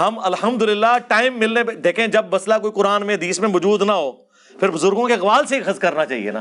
ہم 0.00 0.18
الحمدللہ 0.18 0.98
ٹائم 1.08 1.38
ملنے 1.38 1.64
پہ، 1.64 1.72
دیکھیں، 1.72 2.06
جب 2.06 2.34
مسئلہ 2.34 2.54
کوئی 2.60 2.72
قرآن 2.72 3.06
میں، 3.06 3.14
حدیث 3.14 3.40
میں 3.40 3.48
موجود 3.48 3.82
نہ 3.82 3.92
ہو، 3.92 4.12
پھر 4.60 4.70
بزرگوں 4.70 5.08
کے 5.08 5.14
اقوال 5.14 5.46
سے 5.46 5.56
ہی 5.56 5.62
خز 5.62 5.78
کرنا 5.78 6.06
چاہیے 6.06 6.30
نا۔ 6.30 6.40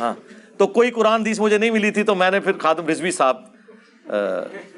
ہاں۔ 0.00 0.14
تو 0.58 0.66
کوئی 0.66 0.90
قرآن 0.90 1.20
حدیث 1.20 1.40
مجھے 1.40 1.58
نہیں 1.58 1.70
ملی 1.70 1.90
تھی، 1.90 2.02
تو 2.02 2.14
میں 2.14 2.30
نے 2.30 2.40
پھر 2.40 2.58
خادم 2.58 2.88
رضوی 2.88 3.10
صاحب 3.10 3.51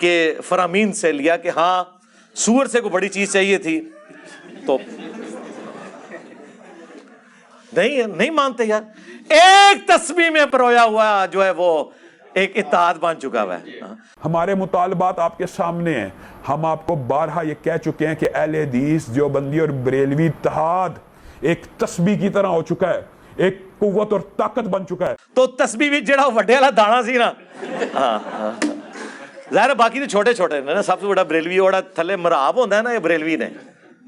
کے 0.01 0.35
فرامین 0.45 0.93
سے 0.93 1.13
لیا 1.13 1.37
کہ 1.37 1.49
ہاں 1.49 1.85
سور 2.35 2.67
سے 2.67 2.81
کوئی 2.81 2.91
بڑی 2.91 3.09
چیز 3.09 3.33
چاہیے 3.33 3.59
تھی 3.59 3.81
تو 4.67 4.79
نہیں 7.73 8.03
نہیں 8.17 8.31
مانتے 8.31 8.65
یار۔ 8.65 8.83
ایک 9.29 9.89
تصویر 9.89 10.31
میں 10.31 10.47
پرویا 10.47 10.85
ہوا 10.85 11.27
جو 11.27 11.45
ہے 11.45 11.51
وہ 11.51 11.85
ایک 12.33 12.57
اتحاد 12.57 12.95
بن 12.95 13.15
چکا 13.23 13.43
ہوا 13.43 13.57
ہے۔ 13.59 13.81
ہاں۔ 13.83 13.95
ہمارے 14.25 14.55
مطالبات 14.55 15.19
آپ 15.19 15.39
کے 15.39 15.47
سامنے 15.47 15.95
ہیں۔ 15.95 16.09
ہم 16.49 16.65
آپ 16.65 16.87
کو 16.87 16.95
بارہا 16.95 17.43
یہ 17.43 17.55
کہہ 17.63 17.77
چکے 17.85 18.07
ہیں 18.07 18.15
کہ 18.15 18.27
اہل 18.35 18.55
حدیث 18.55 19.07
دیوبندی 19.07 19.61
اور 19.61 19.69
بریلوی 19.69 20.27
اتحاد 20.27 20.91
ایک 21.41 21.65
تسبیح 21.77 22.19
کی 22.19 22.29
طرح 22.29 22.47
ہو 22.47 22.63
چکا 22.63 22.91
ہے 22.91 23.01
ایک 23.37 23.59
قوت 23.79 24.13
اور 24.13 24.21
طاقت 24.37 24.69
بن 24.69 24.87
چکا 24.87 25.11
ہے۔ 25.11 25.15
تو 25.35 25.47
تسبیح 25.47 25.91
بھی 25.91 26.01
جڑا 26.01 26.27
وڈے 26.27 26.55
والا 26.55 26.71
دانا 26.77 27.03
سی 27.03 27.13
نا۔ 27.13 27.33
ہاں 27.95 28.19
ہاں۔, 28.19 28.51
ہاں۔ 28.51 28.75
ظاہر 29.53 29.71
ہے 29.71 29.75
باقی 29.75 30.01
تو 30.01 30.07
چھوٹے 30.07 30.35
چھوٹے 30.35 30.61
نا، 30.61 30.83
سب 30.83 31.01
سے 31.01 31.07
بڑا 31.07 31.23
بریلوی 31.23 31.59
اوڑا 31.59 31.81
تھلے 31.81 32.17
مراب 32.17 32.57
ہوتا 32.57 32.77
ہے 32.77 32.83
نا، 32.83 32.93
یہ 32.93 32.99
بریلوی 32.99 33.37
نے۔ 33.37 33.49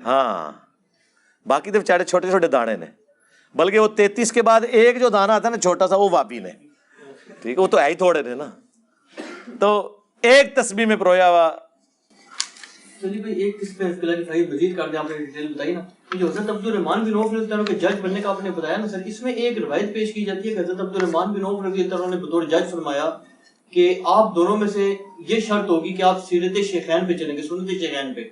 ہاں۔ 0.05 0.53
باقی 1.47 1.71
تو 1.71 1.79
بیچارے 1.79 2.05
چھوٹے 2.05 2.29
چھوٹے 2.31 2.49
دانے 2.49 2.77
نے۔ 2.77 2.87
بلکہ 3.55 3.79
وہ 3.79 3.89
تینتیس 3.89 4.33
کے 4.33 4.43
بعد 4.43 4.61
ایک 4.71 5.01
جو 5.01 5.09
دانا 5.09 5.35
آتا 5.35 5.49
ہے 5.49 5.51
نا، 5.51 5.59
چھوٹا 5.59 5.89
سا، 5.89 5.97
وہ 5.97 6.09
واپی 6.11 6.39
نے۔ 6.39 6.51
ٹھیک 7.43 7.59
ہے 7.59 7.63
وہ 7.63 7.67
تو 7.67 7.79
ہے 7.79 7.91
ہی 7.91 7.95
تھوڑے 7.95 8.23
نے 8.23 8.35
نا۔ 8.35 8.51
تو 9.61 9.99
ایک 10.23 10.57
تسبیح 10.57 10.87
میں 10.87 10.97
پرویا 10.97 11.29
ہوا۔ 11.29 11.51
جی 13.03 13.43
ایک 13.43 13.63
جج 17.81 18.01
بننے 18.01 18.21
کا 18.21 18.35
میں 19.23 19.33
ایک 19.33 19.59
روایت 19.59 19.95
پیش 19.95 20.15
کی 20.15 20.25
جاتی 20.25 20.49
ہے 20.49 20.55
کہ 20.55 20.61
حضرت 20.61 20.81
عبد 20.81 20.97
الرحمان 20.97 21.33
بن 21.33 21.45
عوف 21.45 21.65
رضی 21.65 21.83
اللہ 21.83 21.95
عنہ 21.95 22.15
نے 22.15 22.21
بطور 22.21 22.43
جج 22.43 22.71
فرمایا 22.71 23.11
کہ 23.71 24.03
آپ 24.05 24.35
دونوں 24.37 24.57
میں 24.57 24.69
سے 24.69 24.95
یہ 25.19 25.41
شرط 25.41 25.69
ہوگی 25.69 25.93
کہ 25.93 26.03
آپ 26.03 26.29
سیرت 26.29 26.57
شیخین 26.65 27.07
پہ 27.07 27.13
چلیں 27.13 27.37
گے، 27.37 27.43
سنت 27.43 27.71
شیخین 27.71 28.15
پہ۔ 28.15 28.25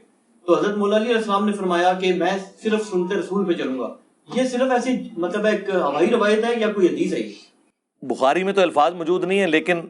تو 0.46 0.58
حضرت 0.58 0.76
مولا 0.76 0.96
علیہ 0.96 1.14
السلام 1.14 1.46
نے 1.46 1.52
فرمایا 1.52 1.92
کہ 1.92 2.14
میں 2.14 2.38
صرف 2.62 2.88
سنت 2.88 3.12
رسول 3.12 3.44
پہ 3.44 3.52
چلوں 3.52 3.78
گا۔ 3.78 3.94
یہ 4.34 4.48
صرف 4.48 4.70
ایسی 4.72 5.08
مطلب 5.16 5.46
ایک 5.46 5.68
ہوائی 5.68 6.10
روایت 6.10 6.44
ہے 6.44 6.60
یا 6.60 6.72
کوئی 6.72 6.86
حدیث 6.86 7.12
ہے 7.12 7.32
بخاری 8.02 8.44
میں 8.44 8.52
تو 8.52 8.60
الفاظ 8.60 8.94
موجود 8.94 9.24
نہیں 9.24 9.40
ہیں، 9.40 9.46
لیکن 9.46 9.80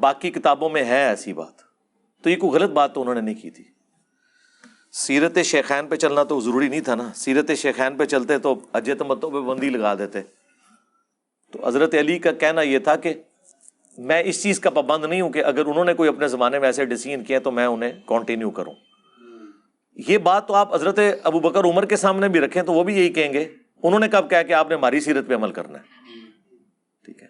باقی 0.00 0.30
کتابوں 0.30 0.70
میں 0.70 0.84
ہے 0.84 1.08
ایسی 1.08 1.32
بات۔ 1.32 1.60
تو 2.22 2.30
یہ 2.30 2.36
کوئی 2.36 2.52
غلط 2.52 2.70
بات 2.70 2.94
تو 2.94 3.00
انہوں 3.00 3.14
نے 3.14 3.20
نہیں 3.20 3.34
کی 3.34 3.50
تھی۔ 3.50 3.64
سیرت 4.92 5.38
شیخین 5.44 5.86
پہ 5.86 5.96
چلنا 5.96 6.22
تو 6.22 6.40
ضروری 6.40 6.68
نہیں 6.68 6.80
تھا 6.80 6.94
نا۔ 6.94 7.10
سیرت 7.14 7.50
شیخین 7.56 7.96
پہ 7.96 8.04
چلتے 8.04 8.38
تو 8.38 8.60
اجے 8.72 8.94
تمتوں 8.94 9.30
مطلب 9.30 9.42
پہ 9.42 9.48
بندی 9.48 9.68
لگا 9.68 9.94
دیتے۔ 9.94 10.22
تو 11.52 11.66
حضرت 11.66 11.94
علی 11.94 12.18
کا 12.18 12.32
کہنا 12.32 12.62
یہ 12.62 12.78
تھا 12.78 12.96
کہ 12.96 13.14
میں 14.00 14.22
اس 14.26 14.42
چیز 14.42 14.60
کا 14.60 14.70
پابند 14.70 15.04
نہیں 15.04 15.20
ہوں 15.20 15.30
کہ 15.30 15.44
اگر 15.44 15.66
انہوں 15.66 15.84
نے 15.84 15.94
کوئی 15.94 16.08
اپنے 16.08 16.28
زمانے 16.28 16.58
میں 16.58 16.68
ایسے 16.68 16.84
ڈسیزن 16.84 17.24
کیا 17.24 17.38
تو 17.38 17.50
میں 17.50 17.66
انہیں 17.66 17.92
کنٹینیو 18.06 18.50
کروں۔ 18.50 18.74
یہ 20.08 20.18
بات 20.18 20.48
تو 20.48 20.54
آپ 20.54 20.74
حضرت 20.74 20.98
ابو 21.22 21.40
بکر 21.40 21.64
عمر 21.64 21.86
کے 21.86 21.96
سامنے 21.96 22.28
بھی 22.28 22.40
رکھیں 22.40 22.62
تو 22.62 22.72
وہ 22.72 22.84
بھی 22.84 22.98
یہی 22.98 23.12
کہیں 23.12 23.32
گے۔ 23.32 23.54
انہوں 23.82 24.00
نے 24.00 24.08
کب 24.08 24.30
کہا 24.30 24.42
کہ 24.42 24.52
آپ 24.52 24.68
نے 24.68 24.74
ہماری 24.74 25.00
سیرت 25.00 25.26
پہ 25.28 25.34
عمل 25.34 25.52
کرنا 25.52 25.78
ہے؟ 25.78 25.84
ٹھیک 27.04 27.22
ہے۔ 27.22 27.28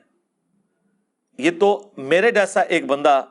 یہ 1.38 1.50
تو 1.60 1.90
میرے 1.96 2.30
جیسا 2.30 2.60
ایک 2.60 2.86
بندہ 2.86 3.24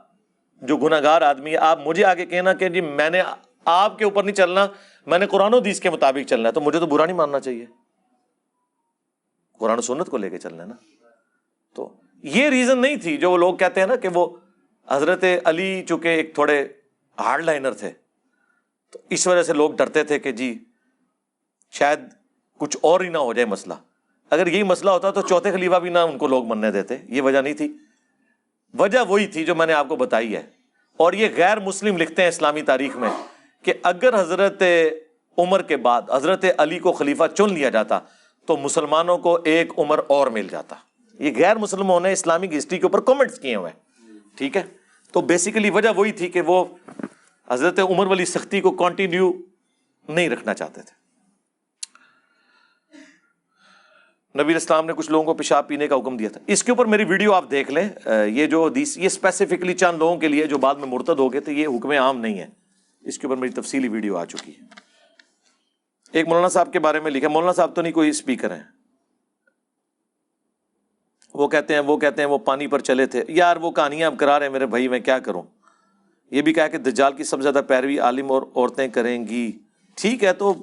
جو 0.62 0.78
گناگار 0.78 1.22
آدمی 1.22 1.52
ہے، 1.52 1.58
آپ 1.58 1.88
مجھے 1.88 2.06
آگے 2.06 2.26
کہنا 2.26 2.54
کہ 2.54 2.70
جی 2.70 2.82
میں 2.82 3.10
نے 3.10 3.22
آپ 3.66 3.98
کے 3.98 4.06
اوپر 4.06 4.24
نہیں 4.24 4.36
چلنا، 4.36 4.68
میں 5.06 5.20
نے 5.20 5.28
قرآن 5.28 5.54
و 5.54 5.60
دیس 5.60 5.80
کے 5.80 5.90
مطابق 5.90 6.30
چلنا 6.30 6.48
ہے، 6.50 6.54
تو 6.54 6.62
مجھے 6.62 6.80
تو 6.80 6.86
برا 6.86 7.06
نہیں 7.06 7.16
ماننا 7.16 7.40
چاہیے۔ 7.40 7.66
قرآن 9.60 9.78
و 9.78 9.82
سنت 9.82 10.08
کو 10.08 10.18
لے 10.18 10.30
کے 10.30 10.38
چلنا 10.38 10.64
ہے 10.64 10.68
نا۔ 10.68 10.76
تو 11.76 11.94
یہ 12.24 12.50
ریزن 12.50 12.80
نہیں 12.80 12.96
تھی 12.96 13.18
جو 13.18 13.32
وہ 13.32 13.38
لوگ 13.38 13.56
کہتے 13.56 13.80
ہیں 13.80 13.88
نا 13.88 13.96
کہ 13.96 14.10
وہ 14.14 14.36
حضرت 14.88 15.24
علی 15.46 15.84
چونکہ 15.88 16.08
ایک 16.08 16.34
تھوڑے 16.34 16.68
ہارڈ 17.20 17.44
لائنر 17.44 17.72
تھے، 17.72 17.92
تو 18.92 19.00
اس 19.10 19.28
وجہ 19.28 19.44
سے 19.44 19.54
لوگ 19.54 19.72
ڈرتے 19.72 20.04
تھے 20.04 20.20
کہ 20.20 20.32
جی 20.32 20.58
شاید 21.72 22.00
کچھ 22.58 22.78
اور 22.82 23.02
ہی 23.02 23.10
نہ 23.10 23.18
ہو 23.18 23.34
جائے 23.34 23.46
مسئلہ۔ 23.46 23.74
اگر 24.30 24.48
یہی 24.48 24.64
مسئلہ 24.64 24.90
ہوتا 24.90 25.12
تو 25.12 25.22
چوتھے 25.22 25.52
خلیفہ 25.52 25.76
بھی 25.76 25.90
نہ 25.90 25.98
ان 25.98 26.18
کو 26.18 26.28
لوگ 26.28 26.48
مننے 26.48 26.72
دیتے، 26.72 26.98
یہ 27.10 27.22
وجہ 27.22 27.42
نہیں 27.42 27.54
تھی۔ 27.54 27.74
وجہ 28.80 29.00
وہی 29.08 29.28
تھی 29.28 29.46
جو 29.46 29.56
میں 29.56 29.66
نے 29.66 29.74
آپ 29.74 29.88
کو 29.88 29.96
بتائی 29.96 30.36
ہے۔ 30.36 30.44
اور 30.98 31.14
یہ 31.14 31.28
غیر 31.38 31.60
مسلم 31.60 31.98
لکھتے 31.98 32.22
ہیں 32.22 32.30
اسلامی 32.30 32.62
تاریخ 32.62 32.96
میں 32.96 33.10
کہ 33.64 33.74
اگر 33.84 34.22
حضرت 34.22 34.64
عمر 35.38 35.62
کے 35.62 35.78
بعد 35.78 36.02
حضرت 36.14 36.46
علی 36.58 36.80
کو 36.80 36.92
خلیفہ 36.92 37.24
چن 37.38 37.54
لیا 37.54 37.70
جاتا 37.70 38.00
تو 38.46 38.58
مسلمانوں 38.58 39.18
کو 39.18 39.40
ایک 39.46 39.72
عمر 39.78 40.00
اور 40.08 40.28
مل 40.28 40.48
جاتا۔ 40.48 40.76
یہ 41.20 41.32
غیر 41.38 41.56
مسلموں 41.56 42.00
نے 42.00 42.12
اسلامک 42.12 42.54
ہسٹری 42.58 42.78
کے 42.78 42.86
اوپر 42.86 43.00
کومنٹس 43.00 43.40
کیے 43.40 43.56
ہوئے 43.56 43.72
ٹھیک 44.36 44.58
ہے؟ 44.58 44.64
تو 45.12 45.22
بیسیکلی 45.22 45.70
وجہ 45.70 45.90
وہی 45.96 46.12
تھی 46.12 46.30
کہ 46.30 46.42
وہ 46.42 46.66
حضرت 47.50 47.80
عمر 47.80 48.08
والی 48.08 48.26
سختی 48.26 48.62
کو 48.62 48.72
کنٹینیو 48.72 49.32
نہیں 50.10 50.30
رکھنا 50.30 50.54
چاہتے 50.54 50.82
تھے۔ 50.82 51.00
نبی 54.44 54.56
اسلام 54.56 54.86
نے 54.86 54.94
کچھ 54.94 55.12
لوگوں 55.12 55.26
کو 55.26 55.34
پیشاب 55.34 55.68
پینے 55.68 55.88
کا 55.88 55.96
حکم 55.96 56.18
دیا 56.18 56.30
تھا۔ 56.30 56.40
اس 56.48 56.64
کے 56.64 56.72
اوپر 56.72 56.86
میری 56.86 57.04
ویڈیو 57.04 57.34
آپ 57.34 57.52
دیکھ 57.52 57.72
لیں۔ 57.72 57.90
یہ 58.28 58.46
جو 58.48 58.66
حدیث 58.66 58.98
یہ 58.98 59.06
اسپیسیفکلی 59.06 59.74
چند 59.74 59.98
لوگوں 59.98 60.18
کے 60.18 60.28
لیے 60.28 60.46
جو 60.46 60.58
بعد 60.58 60.76
میں 60.76 60.88
مرتد 60.88 61.20
ہو 61.20 61.34
گئے 61.34 61.42
تھے، 61.42 61.54
یہ 61.54 61.68
حکم 61.68 61.92
عام 61.92 62.20
نہیں 62.20 62.40
ہے 62.40 62.48
اس 63.02 63.20
کے 63.20 63.28
اوپر 63.28 63.38
میری 63.38 63.52
تفصیلی 63.52 63.88
ویڈیو 63.88 64.18
آ 64.18 64.26
چکی 64.26 64.52
ہے۔ 64.52 64.64
ایک 66.12 66.28
مولانا 66.28 66.50
صاحب 66.50 66.74
کے 66.74 66.80
بارے 66.80 67.00
میں 67.00 67.12
لکھا، 67.12 67.28
مولانا 67.28 67.54
صاحب 67.54 67.76
تو 67.76 67.82
نہیں، 67.82 67.94
کوئی 67.94 68.10
اسپیکر 68.10 68.56
ہیں۔ 68.56 68.79
وہ 71.34 71.48
کہتے 71.48 71.74
ہیں، 71.74 71.82
وہ 71.82 71.98
کہتے 71.98 72.22
ہیں 72.22 72.30
وہ 72.30 72.38
پانی 72.38 72.68
پر 72.68 72.80
چلے 72.80 73.06
تھے۔ 73.06 73.24
یار، 73.28 73.58
وہ 73.58 73.72
کہانیاں 73.72 74.08
اب 74.08 74.18
کرا 74.18 74.40
رہے 74.40 74.46
ہیں 74.46 74.54
میرے 74.54 74.66
بھائی، 74.66 74.88
میں 74.88 75.00
کیا 75.00 75.20
کروں؟ 75.20 75.42
یہ 76.32 76.42
بھی 76.42 76.54
کہا 76.54 76.68
کہ 76.68 76.78
دجال 76.78 77.14
کی 77.14 77.24
سب 77.24 77.38
سے 77.38 77.42
زیادہ 77.42 77.62
پیروی 77.68 78.00
عالم 78.00 78.32
اور 78.32 78.42
عورتیں 78.56 78.88
کریں 78.88 79.28
گی۔ 79.28 79.52
ٹھیک 79.96 80.24
ہے، 80.24 80.34
تو 80.34 80.54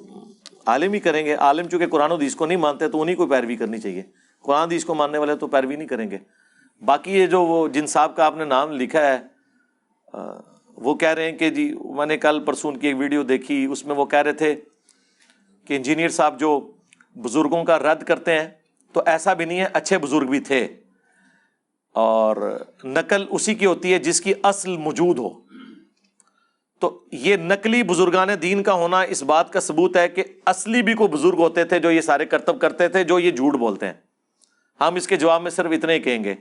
عالم 0.65 0.93
ہی 0.93 0.99
کریں 0.99 1.25
گے۔ 1.25 1.35
عالم 1.35 1.67
چونکہ 1.67 1.87
قرآن 1.87 2.11
و 2.11 2.15
حدیث 2.15 2.35
کو 2.35 2.45
نہیں 2.45 2.57
مانتے، 2.57 2.89
تو 2.89 3.01
انہیں 3.01 3.15
کو 3.15 3.27
پیروی 3.27 3.55
کرنی 3.55 3.77
چاہیے۔ 3.77 4.03
قرآن 4.41 4.69
دیس 4.69 4.85
کو 4.85 4.95
ماننے 4.95 5.17
والے 5.17 5.35
تو 5.35 5.47
پیروی 5.47 5.75
نہیں 5.75 5.87
کریں 5.87 6.11
گے۔ 6.11 6.17
باقی 6.85 7.11
یہ 7.11 7.25
جو 7.25 7.41
وہ 7.41 7.67
جن 7.67 7.87
صاحب 7.87 8.15
کا 8.15 8.25
آپ 8.25 8.37
نے 8.37 8.45
نام 8.45 8.71
لکھا 8.71 8.99
ہے 8.99 9.17
وہ 10.75 10.95
کہہ 10.95 11.09
رہے 11.09 11.31
ہیں 11.31 11.37
کہ 11.37 11.49
جی 11.49 11.75
میں 11.83 12.05
نے 12.05 12.17
کل 12.17 12.43
پرسون 12.45 12.77
کی 12.77 12.87
ایک 12.87 12.97
ویڈیو 12.99 13.23
دیکھی۔ 13.23 13.65
اس 13.65 13.85
میں 13.85 13.95
وہ 13.95 14.05
کہہ 14.05 14.19
رہے 14.19 14.33
تھے 14.33 14.55
کہ 15.65 15.75
انجینئر 15.75 16.09
صاحب 16.09 16.39
جو 16.39 16.71
بزرگوں 17.15 17.63
کا 17.63 17.79
رد 17.79 18.03
کرتے 18.03 18.39
ہیں 18.39 18.49
تو 18.97 19.03
ایسا 19.05 19.33
بھی 19.33 19.45
نہیں 19.45 19.59
ہے، 19.59 19.67
اچھے 19.73 19.97
بزرگ 19.97 20.25
بھی 20.25 20.39
تھے۔ 20.39 20.67
اور 21.93 22.65
نقل 22.83 23.25
اسی 23.29 23.55
کی 23.55 23.65
ہوتی 23.65 23.93
ہے 23.93 23.99
جس 23.99 24.21
کی 24.21 24.33
اصل 24.43 24.77
موجود 24.77 25.19
ہو۔ 25.19 25.29
تو 26.79 27.05
یہ 27.11 27.35
نقلی 27.35 27.83
بزرگان 27.83 28.27
دین 28.41 28.63
کا 28.63 28.73
ہونا 28.73 29.01
اس 29.01 29.23
بات 29.23 29.53
کا 29.53 29.59
ثبوت 29.59 29.97
ہے 29.97 30.07
کہ 30.07 30.23
اصلی 30.45 30.81
بھی 30.81 30.93
کوئی 30.93 31.09
بزرگ 31.09 31.35
ہوتے 31.37 31.63
تھے 31.63 31.79
جو 31.79 31.91
یہ 31.91 32.01
سارے 32.01 32.25
کرتب 32.25 32.61
کرتے 32.61 32.87
تھے، 32.87 33.03
جو 33.03 33.19
یہ 33.19 33.31
جھوٹ 33.31 33.53
بولتے 33.53 33.85
ہیں۔ 33.85 33.93
ہم 34.81 34.95
اس 34.95 35.07
کے 35.07 35.15
جواب 35.15 35.41
میں 35.41 35.51
صرف 35.51 35.71
اتنے 35.71 35.93
ہی 35.93 35.99
کہیں 35.99 36.23
گے۔ 36.23 36.35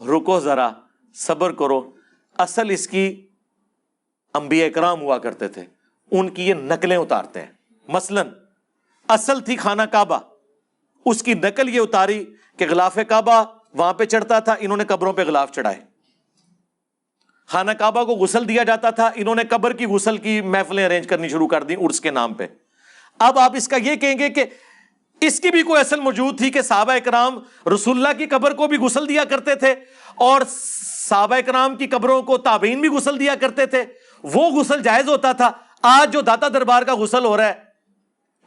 رکو 0.00 0.40
ذرا، 0.40 0.70
صبر 1.14 1.52
کرو۔ 1.52 1.90
اصل 2.38 2.70
اس 2.70 2.88
کی 2.88 3.26
انبیاء 4.34 4.66
اکرام 4.66 5.00
ہوا 5.00 5.18
کرتے 5.18 5.48
تھے۔ 5.48 5.62
ان 6.10 6.28
کی 6.28 6.48
یہ 6.48 6.54
نقلیں 6.54 6.96
اتارتے 6.96 7.40
ہیں۔ 7.40 7.52
مثلا، 7.88 8.22
اصل 9.08 9.40
تھی 9.40 9.56
خانہ 9.56 9.82
کعبہ۔ 9.82 10.18
اس 11.08 11.22
کی 11.22 11.34
نقل 11.34 11.68
یہ 11.68 11.80
اتاری 11.80 12.24
کہ 12.56 12.66
غلاف 12.70 12.98
کعبہ 13.08 13.44
وہاں 13.74 13.92
پہ 13.92 14.04
چڑھتا 14.04 14.38
تھا، 14.38 14.54
انہوں 14.58 14.76
نے 14.76 14.84
قبروں 14.84 15.12
پہ 15.12 15.24
غلاف 15.24 15.52
چڑھائے۔ 15.52 15.80
خانہ 17.46 17.70
کعبہ 17.70 18.04
کو 18.04 18.12
غسل 18.12 18.48
دیا 18.48 18.62
جاتا 18.62 18.90
تھا، 18.90 19.10
انہوں 19.14 19.34
نے 19.34 19.42
قبر 19.50 19.72
کی 19.72 19.86
غسل 19.86 20.16
کی 20.16 20.40
محفلیں 20.40 20.86
ارینج 20.86 21.06
کرنی 21.06 21.28
شروع 21.28 21.48
کر 21.48 21.62
دی 21.62 21.74
ارس 21.74 22.00
کے 22.00 22.10
نام 22.10 22.34
پہ۔ 22.34 22.46
اب 23.18 23.38
آپ 23.38 23.56
اس 23.56 23.68
کا 23.68 23.76
یہ 23.76 23.96
کہیں 23.96 24.18
گے 24.18 24.28
کہ 24.28 24.44
اس 25.20 25.40
کی 25.40 25.50
بھی 25.50 25.62
کوئی 25.62 25.80
اصل 25.80 26.00
موجود 26.00 26.38
تھی 26.38 26.50
کہ 26.50 26.62
صحابہ 26.62 26.92
اکرام 26.92 27.38
رسول 27.74 27.96
اللہ 27.96 28.18
کی 28.18 28.26
قبر 28.26 28.54
کو 28.54 28.66
بھی 28.66 28.76
غسل 28.76 29.08
دیا 29.08 29.24
کرتے 29.24 29.54
تھے 29.54 29.74
اور 30.14 30.40
صحابہ 31.08 31.34
اکرام 31.34 31.76
کی 31.76 31.86
قبروں 31.86 32.22
کو 32.22 32.38
تابعین 32.38 32.80
بھی 32.80 32.88
غسل 32.88 33.20
دیا 33.20 33.34
کرتے 33.34 33.66
تھے۔ 33.66 33.84
وہ 34.22 34.50
غسل 34.50 34.82
جائز 34.82 35.08
ہوتا 35.08 35.32
تھا۔ 35.32 35.50
آج 35.82 36.12
جو 36.12 36.20
داتا 36.20 36.48
دربار 36.48 36.82
کا 36.82 36.94
غسل 36.96 37.24
ہو 37.24 37.36
رہا 37.36 37.48
ہے، 37.48 37.54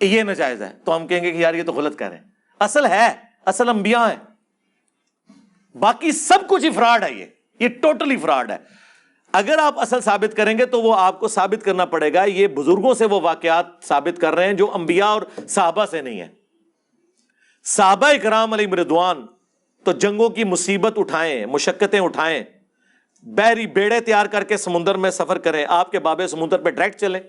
یہ 0.05 0.23
ناجائز 0.23 0.61
ہے۔ 0.61 0.73
تو 0.85 0.95
ہم 0.95 1.07
کہیں 1.07 1.23
گے 1.23 1.31
کہ 1.31 1.37
یار 1.37 1.53
یہ 1.53 1.63
تو 1.63 1.73
غلط 1.73 1.99
کہہ 1.99 2.07
رہے 2.07 2.17
ہیں۔ 2.17 2.30
اصل 2.61 2.85
ہے، 2.85 3.13
اصل 3.45 3.69
انبیاء 3.69 4.05
ہے 4.05 4.15
باقی 5.77 6.11
سب 6.11 6.39
کچھ 6.49 6.65
ہی 6.65 6.69
فراڈ 6.71 7.03
ہے 7.03 7.13
یہ۔ 7.13 7.25
یہ 7.59 7.67
ٹوٹلی 7.67 8.17
فراڈ 8.17 8.51
ہے۔ 8.51 8.57
اگر 9.31 9.57
آپ 9.57 9.79
اصل 9.79 10.01
ثابت 10.01 10.37
کریں 10.37 10.57
گے 10.57 10.65
تو 10.65 10.81
وہ 10.81 10.95
آپ 10.97 11.19
کو 11.19 11.27
ثابت 11.27 11.65
کرنا 11.65 11.85
پڑے 11.85 12.13
گا۔ 12.13 12.23
یہ 12.23 12.47
بزرگوں 12.47 12.93
سے 12.93 13.05
وہ 13.05 13.21
واقعات 13.21 13.65
ثابت 13.83 14.21
کر 14.21 14.35
رہے 14.35 14.45
ہیں 14.45 14.53
جو 14.53 14.75
انبیاء 14.75 15.05
اور 15.05 15.21
صحابہ 15.47 15.85
سے 15.85 16.01
نہیں 16.01 16.21
ہے 16.21 16.27
صحابہ 17.63 18.07
اکرام 18.07 18.53
علی 18.53 18.67
مردوان 18.67 19.25
تو 19.83 19.91
جنگوں 19.91 20.29
کی 20.29 20.43
مصیبت 20.43 20.93
اٹھائیں، 20.97 21.45
مشقتیں 21.45 21.99
اٹھائیں۔ 21.99 22.43
بحری 23.23 23.67
بیڑے 23.67 23.99
تیار 23.99 24.25
کر 24.25 24.43
کے 24.43 24.57
سمندر 24.57 24.95
میں 24.95 25.11
سفر 25.11 25.37
کریں۔ 25.37 25.65
آپ 25.69 25.91
کے 25.91 25.99
بابے 25.99 26.27
سمندر 26.27 26.61
پہ 26.61 26.69
ڈائریکٹ 26.69 26.99
چلیں۔ 26.99 27.19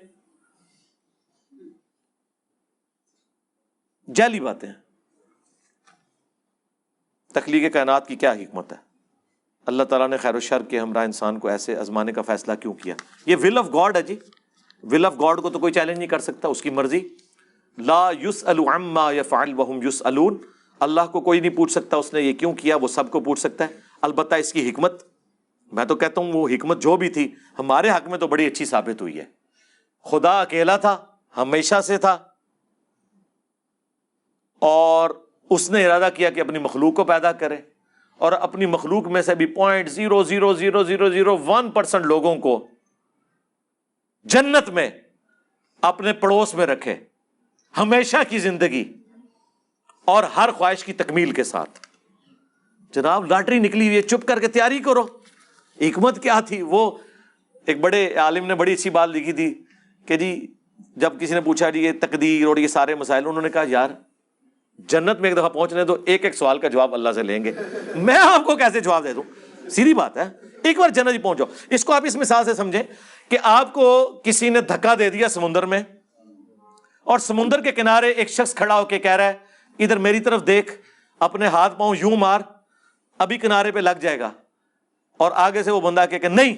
جعلی 4.15 4.41
باتیں 4.41 4.82
تخلیق 7.33 7.73
کائنات 7.73 8.09
کی 8.09 8.17
کیا 8.17 8.33
حکمت 8.33 8.73
ہے؟ 8.73 8.77
اللہ 9.67 9.83
تعالیٰ 9.83 10.09
نے 10.09 10.17
خیر 10.17 10.35
و 10.35 10.41
شر 10.41 10.63
کے 10.63 10.79
ہمراہ 10.79 11.05
انسان 11.05 11.39
کو 11.39 11.49
ایسے 11.49 11.75
ازمانے 11.75 12.13
کا 12.13 12.23
فیصلہ 12.23 12.55
کیوں 12.55 12.75
کیا؟ 12.75 12.95
یہ 13.27 13.37
ول 13.37 13.59
آف 13.59 13.67
گاڈ 13.75 13.97
ہے 13.97 14.03
جی۔ 14.03 14.17
ول 14.83 15.07
آف 15.07 15.15
گاڈ 15.21 15.43
کو 15.43 15.51
تو 15.51 15.59
کوئی 15.59 15.73
چیلنج 15.73 15.99
نہیں 15.99 16.09
کر 16.09 16.19
سکتا، 16.19 16.49
اس 16.49 16.63
کی 16.63 16.71
مرضی۔ 16.71 17.09
لا 17.79 18.11
یوس 18.19 18.45
الما 18.47 19.13
یا 19.13 19.23
فعل 19.23 19.59
وحم 19.59 19.83
یوس 19.83 20.03
اللہ 20.81 21.01
کو 21.13 21.21
کوئی 21.21 21.41
نہیں 21.41 21.57
پوچھ 21.57 21.73
سکتا، 21.73 21.97
اس 21.97 22.13
نے 22.13 22.21
یہ 22.21 22.33
کیوں 22.33 22.53
کیا؟ 22.53 22.77
وہ 22.77 22.89
سب 22.89 23.11
کو 23.11 23.21
پوچھ 23.21 23.41
سکتا 23.41 23.65
ہے۔ 23.65 23.81
البتہ 24.01 24.35
اس 24.35 24.53
کی 24.53 24.71
حکمت، 24.71 25.03
میں 25.73 25.85
تو 25.85 25.97
کہتا 25.97 26.21
ہوں 26.21 26.33
وہ 26.33 26.49
حکمت 26.49 26.83
جو 26.83 26.97
بھی 26.97 27.09
تھی، 27.09 27.35
ہمارے 27.59 27.91
حق 27.91 28.09
میں 28.09 28.19
تو 28.19 28.27
بڑی 28.27 28.47
اچھی 28.47 28.65
ثابت 28.65 29.03
ہوئی 29.03 29.19
ہے۔ 29.19 29.25
خدا 30.05 30.41
اکیلا 30.41 30.77
تھا، 30.77 31.05
ہمیشہ 31.37 31.81
سے 31.81 31.99
تھا۔ 31.99 32.19
اور 34.59 35.11
اس 35.55 35.71
نے 35.71 35.87
ارادہ 35.87 36.09
کیا 36.15 36.31
کہ 36.31 36.41
اپنی 36.41 36.59
مخلوق 36.59 36.95
کو 36.95 37.05
پیدا 37.05 37.33
کرے 37.33 37.57
اور 38.19 38.33
اپنی 38.33 38.67
مخلوق 38.67 39.07
میں 39.07 39.23
سے 39.23 39.35
بھی 39.35 39.47
point 39.47 39.89
zero 39.89 40.23
zero 40.23 40.53
zero 40.53 40.83
zero 40.83 41.11
zero 41.11 41.39
one 41.39 41.71
percent 41.71 42.07
لوگوں 42.07 42.37
کو 42.37 42.67
جنت 44.25 44.69
میں 44.69 44.91
اپنے 45.83 46.13
پڑوس 46.13 46.55
میں 46.55 46.67
رکھے 46.67 46.97
ہمیشہ 47.77 48.17
کی 48.29 48.39
زندگی 48.39 48.93
اور 50.05 50.23
ہر 50.23 50.51
خواہش 50.51 50.85
کی 50.85 50.93
تکمیل 50.93 51.31
کے 51.31 51.45
ساتھ۔ 51.45 51.81
جناب، 52.93 53.25
لاٹری 53.25 53.59
نکلی 53.59 53.87
ہوئی 53.87 53.97
ہے، 53.97 54.03
چپ 54.03 54.27
کر 54.27 54.41
کے 54.41 54.49
تیاری 54.49 54.79
کرو۔ 54.79 55.07
حکمت 55.81 56.23
کیا 56.23 56.41
تھی؟ 56.41 56.63
وہ 56.63 56.99
ایک 57.67 57.81
بڑے 57.81 58.15
عالم 58.15 58.47
نے 58.47 58.55
بڑی 58.55 58.73
اچھی 58.73 58.91
بات 58.91 59.09
لکھی 59.09 59.33
تھی 59.33 59.65
کہ 60.07 60.17
جی 60.17 60.47
جب 60.97 61.21
کسی 61.21 61.35
نے 61.35 61.41
پوچھا 61.41 61.71
جی 61.71 61.85
یہ 61.85 61.93
تقدیر 62.01 62.47
اور 62.47 62.57
یہ 62.57 62.67
سارے 62.67 62.95
مسائل، 62.95 63.27
انہوں 63.27 63.43
نے 63.43 63.49
کہا، 63.49 63.65
یار 63.67 63.91
جنت 64.89 65.21
میں 65.21 65.31
ایک 65.31 65.39
دفعہ 65.39 65.49
پہنچنے 65.49 65.85
تو 65.85 65.97
ایک 66.07 66.25
ایک 66.25 66.35
سوال 66.35 66.59
کا 66.59 66.69
جواب 66.69 66.95
اللہ 66.95 67.13
سے 67.13 67.23
لیں 67.23 67.45
گے۔ 67.45 67.53
میں 67.95 68.19
آپ 68.19 68.45
کو 68.45 68.57
کیسے 68.57 68.81
جواب 68.81 69.05
دے 69.05 69.13
دوں؟ 69.13 69.23
سیدھی 69.71 69.95
بات 69.95 70.17
ہے۔ 70.17 70.25
ایک 70.63 70.79
بار 70.79 70.89
جنت 70.89 71.13
ہی 71.13 71.19
پہنچو 71.19 71.45
اس 71.71 71.85
کو 71.85 71.93
آپ 71.93 72.03
اس 72.07 72.17
مثال 72.17 72.45
سے 72.45 72.55
سمجھیں 72.55 72.83
کہ 73.29 73.39
آپ 73.43 73.73
کو 73.73 74.21
کسی 74.25 74.49
نے 74.49 74.61
دھکا 74.61 74.95
دے 74.99 75.11
دیا 75.11 75.29
سمندر 75.29 75.67
میں 75.67 75.83
اور 77.05 77.19
سمندر 77.19 77.61
کے 77.61 77.73
کنارے 77.73 78.11
ایک 78.11 78.31
شخص 78.31 78.55
کھڑا 78.55 78.81
ہو 78.81 78.85
کے 78.85 78.99
کہہ 78.99 79.11
رہا 79.11 79.25
ہے، 79.25 79.33
ادھر 79.79 79.97
میری 79.97 80.21
طرف 80.21 80.47
دیکھ، 80.47 80.73
اپنے 81.19 81.47
ہاتھ 81.47 81.79
پاؤں 81.79 81.97
یوں 81.99 82.17
مار، 82.17 82.41
ابھی 83.19 83.39
کنارے 83.39 83.71
پہ 83.71 83.79
لگ 83.79 83.99
جائے 84.01 84.21
گا۔ 84.21 84.31
اور 85.17 85.33
آگے 85.35 85.63
سے 85.63 85.71
وہ 85.71 85.81
بندہ 85.81 86.05
کہ 86.11 86.29
نہیں، 86.29 86.57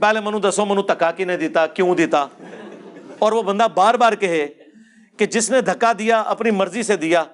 پہلے 0.00 0.20
منو 0.20 0.38
دسو، 0.38 0.64
منو 0.64 0.82
تکا 0.82 1.10
کی 1.10 1.24
نہیں 1.24 1.36
دیتا، 1.36 1.66
کیوں 1.66 1.94
دیتا؟ 1.94 2.26
اور 3.18 3.32
وہ 3.32 3.42
بندہ 3.42 3.66
بار 3.74 3.94
بار 3.94 4.12
کہے 4.12 4.46
کہ 5.16 5.26
جس 5.26 5.50
نے 5.50 5.60
دھکا 5.60 5.92
دیا، 5.98 6.20
اپنی 6.20 6.50
مرضی 6.50 6.82
سے 6.82 6.96
دیا 6.96 7.24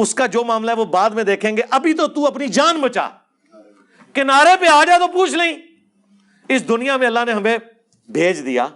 اس 0.00 0.14
کا 0.14 0.26
جو 0.26 0.44
معاملہ 0.44 0.70
ہے 0.70 0.76
وہ 0.76 0.84
بعد 0.84 1.10
میں 1.10 1.24
دیکھیں 1.24 1.56
گے۔ 1.56 1.62
ابھی 1.70 1.94
تو 1.94 2.06
تو 2.06 2.26
اپنی 2.26 2.48
جان 2.48 2.80
بچا۔ 2.80 3.08
کنارے 4.14 4.48
پہ 4.60 4.66
آ 4.66 4.84
جا 4.84 4.98
تو 4.98 5.08
پوچھ 5.08 5.34
لیں۔ 5.34 5.56
اس 6.48 6.68
دنیا 6.68 6.96
میں 6.96 7.06
اللہ 7.06 7.18
نے 7.26 7.32
ہمیں 7.32 7.58
بھیج 8.08 8.46
دیا۔ 8.46 8.66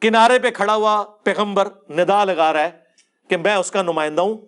کنارے 0.00 0.38
پہ 0.38 0.50
کھڑا 0.50 0.74
ہوا 0.74 1.04
پیغمبر 1.24 1.68
ندا 1.90 2.24
لگا 2.24 2.52
رہا 2.52 2.60
ہے 2.60 2.70
کہ 3.28 3.36
میں 3.36 3.54
اس 3.54 3.70
کا 3.70 3.82
نمائندہ 3.82 4.22
ہوں۔ 4.22 4.38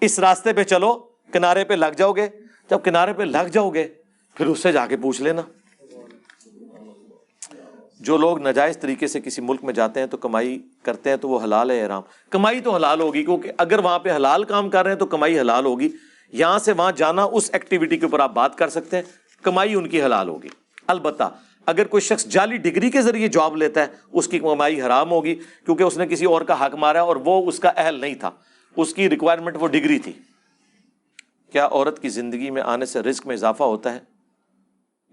اس 0.00 0.18
راستے 0.18 0.52
پہ 0.52 0.62
چلو، 0.62 1.08
کنارے 1.32 1.64
پہ 1.64 1.74
لگ 1.74 1.92
جاؤ 1.96 2.12
گے۔ 2.12 2.28
جب 2.70 2.78
کنارے 2.84 3.12
پہ 3.12 3.22
لگ 3.22 3.48
جاؤ 3.52 3.70
گے، 3.70 3.88
پھر 4.34 4.46
اس 4.46 4.62
سے 4.62 4.72
جا 4.72 4.86
کے 4.86 4.96
پوچھ 4.96 5.22
لینا۔ 5.22 5.42
جو 8.06 8.16
لوگ 8.16 8.38
ناجائز 8.38 8.78
طریقے 8.78 9.06
سے 9.06 9.20
کسی 9.20 9.42
ملک 9.42 9.64
میں 9.64 9.72
جاتے 9.72 10.00
ہیں 10.00 10.06
تو 10.06 10.16
کمائی 10.16 10.68
کرتے 10.82 11.10
ہیں 11.10 11.16
تو 11.16 11.28
وہ 11.28 11.42
حلال 11.44 11.70
ہے 11.70 11.82
احرام 11.82 12.02
کمائی 12.30 12.60
تو 12.60 12.74
حلال 12.74 13.00
ہوگی، 13.00 13.24
کیونکہ 13.24 13.52
اگر 13.58 13.78
وہاں 13.78 13.98
پہ 13.98 14.12
حلال 14.16 14.44
کام 14.44 14.70
کر 14.70 14.82
رہے 14.82 14.92
ہیں 14.92 14.98
تو 14.98 15.06
کمائی 15.06 15.40
حلال 15.40 15.64
ہوگی۔ 15.64 15.88
یہاں 16.32 16.58
سے 16.58 16.72
وہاں 16.72 16.92
جانا 16.92 17.24
اس 17.32 17.50
ایکٹیویٹی 17.52 17.96
کے 17.96 18.06
اوپر 18.06 18.20
آپ 18.20 18.34
بات 18.34 18.58
کر 18.58 18.68
سکتے 18.68 18.96
ہیں، 18.96 19.02
کمائی 19.42 19.74
ان 19.74 19.88
کی 19.88 20.02
حلال 20.02 20.28
ہوگی۔ 20.28 20.48
البتہ 20.86 21.34
اگر 21.66 21.86
کوئی 21.86 22.00
شخص 22.00 22.26
جعلی 22.26 22.56
ڈگری 22.56 22.90
کے 22.90 23.02
ذریعے 23.02 23.28
جاب 23.28 23.56
لیتا 23.56 23.80
ہے، 23.80 23.86
اس 24.12 24.28
کی 24.28 24.38
کمائی 24.38 24.82
حرام 24.82 25.10
ہوگی، 25.10 25.34
کیونکہ 25.34 25.82
اس 25.82 25.98
نے 25.98 26.06
کسی 26.06 26.24
اور 26.24 26.42
کا 26.42 26.66
حق 26.66 26.74
مارا 26.74 27.02
اور 27.02 27.16
وہ 27.16 27.48
اس 27.48 27.58
کا 27.58 27.72
اہل 27.76 28.00
نہیں 28.00 28.14
تھا۔ 28.14 28.30
اس 28.76 28.94
کی 28.94 29.10
ریکوائرمنٹ 29.10 29.56
وہ 29.60 29.68
ڈگری 29.68 29.98
تھی۔ 29.98 30.12
کیا 31.52 31.66
عورت 31.66 32.02
کی 32.02 32.08
زندگی 32.08 32.50
میں 32.50 32.62
آنے 32.62 32.86
سے 32.86 33.00
رزق 33.00 33.26
میں 33.26 33.34
اضافہ 33.34 33.62
ہوتا 33.62 33.94
ہے؟ 33.94 33.98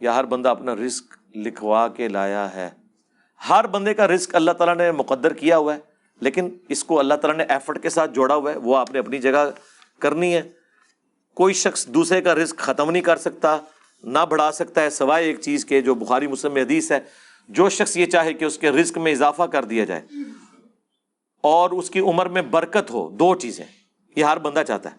یا 0.02 0.16
ہر 0.16 0.24
بندہ 0.24 0.50
اپنا 0.50 0.76
رزق 0.76 1.18
لکھوا 1.36 1.88
کے 1.88 2.08
لایا 2.08 2.56
ہے؟ 2.56 2.83
ہر 3.50 3.68
بندے 3.68 3.94
کا 3.94 4.08
رزق 4.08 4.36
اللہ 4.36 4.52
تعالیٰ 4.52 4.76
نے 4.76 4.92
مقدر 4.92 5.34
کیا 5.34 5.58
ہوا 5.58 5.76
ہے، 5.76 5.80
لیکن 6.22 6.50
اس 6.70 6.84
کو 6.84 7.00
اللہ 7.00 7.14
تعالیٰ 7.14 7.38
نے 7.38 7.54
ایفرٹ 7.54 7.84
کے 7.84 7.90
ساتھ 7.90 8.12
جوڑا 8.12 8.36
ہوا 8.36 8.52
ہے، 8.52 8.58
وہ 8.58 8.78
آپ 8.78 8.92
نے 8.92 9.00
اپنی 9.00 9.18
جگہ 9.18 9.52
کرنی 10.00 10.36
ہے۔ 10.36 10.42
کوئی 11.34 11.54
شخص 11.54 11.88
دوسرے 11.88 12.22
کا 12.22 12.36
رزق 12.36 12.58
ختم 12.58 12.92
نہیں 12.92 13.02
کر 13.02 13.16
سکتا، 13.16 13.58
نہ 14.04 14.20
بڑھا 14.30 14.52
سکتا 14.52 14.82
ہے، 14.82 14.90
سوائے 14.90 15.26
ایک 15.26 15.40
چیز 15.40 15.66
کے 15.66 15.82
جو 15.82 15.96
بخاری 15.96 16.28
مسلم 16.28 16.56
حدیث 16.56 16.92
ہے، 16.92 17.00
جو 17.50 17.70
شخص 17.70 17.98
یہ 17.98 18.06
چاہے 18.06 18.34
کہ 18.34 18.46
اس 18.46 18.58
کے 18.58 18.70
رزق 18.70 18.98
میں 18.98 19.12
اضافہ 19.12 19.44
کر 19.44 19.64
دیا 19.64 19.86
جائے۔ 19.86 20.02
اور 21.42 21.70
اس 21.70 21.90
کی 21.90 22.00
عمر 22.00 22.26
میں 22.26 22.42
برکت 22.42 22.92
ہو، 22.92 23.10
دو 23.10 23.36
چیزیں۔ 23.36 23.66
یہ 24.16 24.24
ہر 24.24 24.38
بندہ 24.38 24.64
چاہتا 24.68 24.92
ہے۔ 24.92 24.96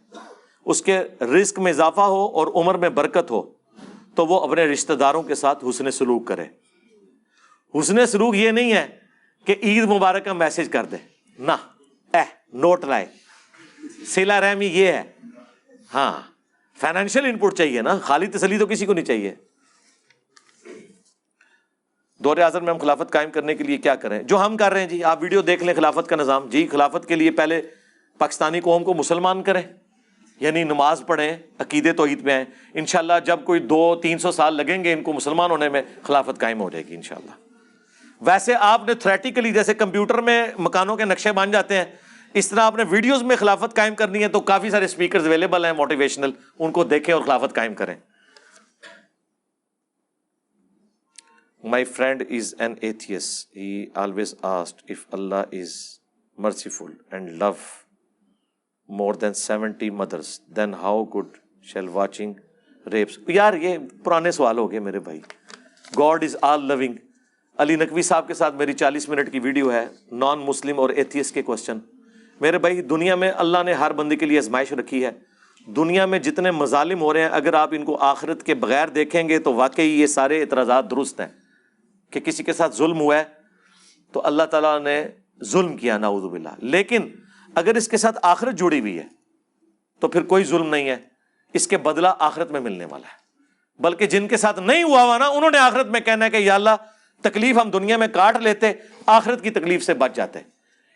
اس 0.64 0.82
کے 0.82 0.98
رزق 1.20 1.58
میں 1.58 1.72
اضافہ 1.72 2.00
ہو 2.00 2.26
اور 2.26 2.46
عمر 2.46 2.74
میں 2.74 2.88
برکت 2.88 3.30
ہو، 3.30 3.42
تو 4.14 4.26
وہ 4.26 4.40
اپنے 4.40 4.64
رشتہ 4.64 4.92
داروں 4.92 5.22
کے 5.22 5.34
ساتھ 5.34 5.64
حسن 5.70 5.90
سلوک 5.90 6.26
کرے۔ 6.26 6.44
حسن 7.80 8.06
سلوک 8.06 8.36
یہ 8.36 8.50
نہیں 8.50 8.72
ہے 8.72 8.86
کہ 9.44 9.54
عید 9.62 9.84
مبارک 9.84 10.24
کا 10.24 10.32
میسج 10.32 10.68
کر 10.70 10.84
دے۔ 10.84 10.96
نہ۔ 11.38 11.52
اے، 12.14 12.22
نوٹ 12.52 12.84
لائے۔ 12.84 13.06
سیلا 14.06 14.40
رحمی 14.40 14.66
یہ 14.66 14.86
ہے۔ 14.86 15.02
ہاں 15.94 16.20
فائنینشیل 16.80 17.24
ان 17.24 17.38
پٹ 17.38 17.54
چاہیے 17.54 17.82
نا۔ 17.82 17.98
خالی 17.98 18.26
تسلی 18.26 18.58
تو 18.58 18.66
کسی 18.66 18.86
کو 18.86 18.94
نہیں 18.94 19.04
چاہیے۔ 19.04 19.34
دور 22.18 22.36
اعظم 22.36 22.64
میں 22.64 22.72
ہم 22.72 22.78
خلافت 22.78 23.12
قائم 23.12 23.30
کرنے 23.30 23.54
کے 23.54 23.64
لیے 23.64 23.76
کیا 23.76 23.94
کریں؟ 23.94 24.22
جو 24.22 24.46
ہم 24.46 24.56
کر 24.56 24.72
رہے 24.72 24.80
ہیں 24.80 24.88
جی 24.88 25.04
آپ 25.04 25.22
ویڈیو 25.22 25.42
دیکھ 25.42 25.64
لیں 25.64 25.74
خلافت 25.74 26.08
کا 26.08 26.16
نظام۔ 26.16 26.48
جی 26.48 26.68
خلافت 26.68 27.08
کے 27.08 27.14
لیے 27.16 27.30
پہلے 27.30 27.62
پاکستانی 28.18 28.60
قوم 28.60 28.84
کو 28.84 28.94
مسلمان 28.94 29.42
کریں۔ 29.42 29.62
یعنی 30.40 30.64
نماز 30.64 31.02
پڑھیں، 31.06 31.36
عقیدے 31.58 31.92
توحید 31.92 32.24
پہ 32.24 32.30
آئیں۔ 32.30 32.44
ان 32.74 32.86
شاء 32.86 32.98
اللہ 32.98 33.12
جب 33.26 33.40
کوئی 33.44 33.60
دو، 33.60 34.00
تین 34.02 34.18
سو 34.18 34.32
سال 34.32 34.56
لگیں 34.56 34.84
گے 34.84 34.92
ان 34.92 35.02
کو 35.02 35.12
مسلمان 35.12 35.50
ہونے 35.50 35.68
میں 35.68 35.82
خلافت 36.02 36.40
قائم 36.40 36.60
ہو 36.60 36.70
جائے 36.70 36.86
گی 36.86 36.94
ان 36.94 37.02
شاء 37.02 37.16
اللہ 37.16 37.53
ویسے 38.26 38.54
آپ 38.60 38.86
نے 38.86 38.94
تھریٹیکلی 38.94 39.52
جیسے 39.52 39.74
کمپیوٹر 39.74 40.20
میں 40.22 40.46
مکانوں 40.58 40.96
کے 40.96 41.04
نقشے 41.04 41.32
بن 41.32 41.50
جاتے 41.50 41.76
ہیں، 41.76 41.84
اس 42.34 42.48
طرح 42.48 42.60
آپ 42.60 42.76
نے 42.76 42.84
ویڈیوز 42.90 43.22
میں 43.22 43.36
خلافت 43.36 43.76
قائم 43.76 43.94
کرنی 43.94 44.22
ہے 44.22 44.28
تو 44.28 44.40
کافی 44.50 44.70
سارے 44.70 44.84
اسپیکر 44.84 45.26
اویلیبل 45.26 45.64
ہیں 45.64 45.72
موٹیویشنل 45.72 46.30
ان 46.58 46.72
کو 46.72 46.84
دیکھیں 46.84 47.14
اور 47.14 47.22
خلافت 47.22 47.54
قائم 47.54 47.74
کریں۔ 47.74 47.94
My 51.64 51.84
friend 51.84 52.22
is 52.30 52.54
an 52.58 52.74
atheist 52.80 53.46
he 53.56 53.86
always 53.94 54.34
asked 54.42 54.82
if 54.88 55.06
Allah 55.12 55.34
is 55.52 55.76
merciful 56.38 56.92
and 57.10 57.30
love 57.32 57.52
more 58.88 59.14
than 59.14 59.34
seventy 59.34 59.90
mothers 59.90 60.40
then 60.56 60.74
how 60.74 61.04
could 61.04 61.36
shall 61.72 61.88
watching 61.88 62.34
rapes 62.86 63.18
یار، 63.28 63.54
یہ 63.54 63.78
پرانے 64.04 64.30
سوال 64.30 64.58
ہو 64.58 64.70
گئے 64.70 64.80
میرے 64.80 65.00
بھائی۔ 65.00 65.20
گاڈ 65.98 66.24
از 66.24 66.36
آل 66.42 66.66
لونگ 66.68 66.94
علی 67.58 67.76
نقوی 67.76 68.02
صاحب 68.02 68.26
کے 68.26 68.34
ساتھ 68.34 68.54
میری 68.54 68.72
چالیس 68.72 69.08
منٹ 69.08 69.32
کی 69.32 69.38
ویڈیو 69.38 69.72
ہے 69.72 69.86
نان 70.12 70.38
مسلم 70.38 70.80
اور 70.80 70.90
ایتھیس 70.90 71.32
کے 71.32 71.42
کوشچن 71.42 71.78
میرے 72.40 72.58
بھائی، 72.58 72.82
دنیا 72.82 73.14
میں 73.14 73.32
اللہ 73.36 73.58
نے 73.64 73.72
ہر 73.72 73.92
بندے 73.92 74.16
کے 74.16 74.26
لیے 74.26 74.38
آزمائش 74.38 74.72
رکھی 74.72 75.04
ہے۔ 75.04 75.10
دنیا 75.66 76.06
میں 76.06 76.18
جتنے 76.18 76.50
مظالم 76.50 77.00
ہو 77.00 77.12
رہے 77.12 77.20
ہیں، 77.20 77.28
اگر 77.28 77.54
آپ 77.54 77.68
ان 77.72 77.84
کو 77.84 77.96
آخرت 77.96 78.42
کے 78.42 78.54
بغیر 78.54 78.88
دیکھیں 78.88 79.28
گے 79.28 79.38
تو 79.38 79.54
واقعی 79.54 80.00
یہ 80.00 80.06
سارے 80.06 80.40
اعتراضات 80.40 80.90
درست 80.90 81.20
ہیں 81.20 81.28
کہ 82.10 82.20
کسی 82.20 82.42
کے 82.42 82.52
ساتھ 82.52 82.76
ظلم 82.76 83.00
ہوا 83.00 83.18
ہے 83.18 83.24
تو 84.12 84.20
اللہ 84.24 84.42
تعالیٰ 84.42 84.80
نے 84.80 85.08
ظلم 85.44 85.76
کیا، 85.76 85.98
نعوذ 85.98 86.22
باللہ۔ 86.22 86.48
لیکن 86.58 87.08
اگر 87.54 87.74
اس 87.74 87.88
کے 87.88 87.96
ساتھ 87.96 88.18
آخرت 88.22 88.54
جڑی 88.54 88.80
ہوئی 88.80 88.98
ہے 88.98 89.06
تو 90.00 90.08
پھر 90.08 90.22
کوئی 90.22 90.44
ظلم 90.44 90.66
نہیں 90.66 90.88
ہے۔ 90.88 90.96
اس 91.52 91.66
کے 91.66 91.76
بدلہ 91.76 92.08
آخرت 92.18 92.50
میں 92.50 92.60
ملنے 92.60 92.84
والا 92.84 93.06
ہے۔ 93.06 93.24
بلکہ 93.82 94.06
جن 94.06 94.28
کے 94.28 94.36
ساتھ 94.36 94.60
نہیں 94.60 94.82
ہوا 94.82 95.02
ہوا 95.02 95.18
نا، 95.18 95.26
انہوں 95.26 95.50
نے 95.50 95.58
آخرت 95.58 95.86
میں 95.86 96.00
کہنا 96.00 96.24
ہے 96.24 96.30
کہ 96.30 96.36
یا 96.36 96.54
اللہ 96.54 96.70
تکلیف 97.24 97.56
ہم 97.56 97.70
دنیا 97.70 97.96
میں 97.96 98.08
کاٹ 98.08 98.36
لیتے، 98.36 98.72
آخرت 99.06 99.42
کی 99.42 99.50
تکلیف 99.50 99.84
سے 99.84 99.94
بچ 99.94 100.14
جاتے۔ 100.14 100.38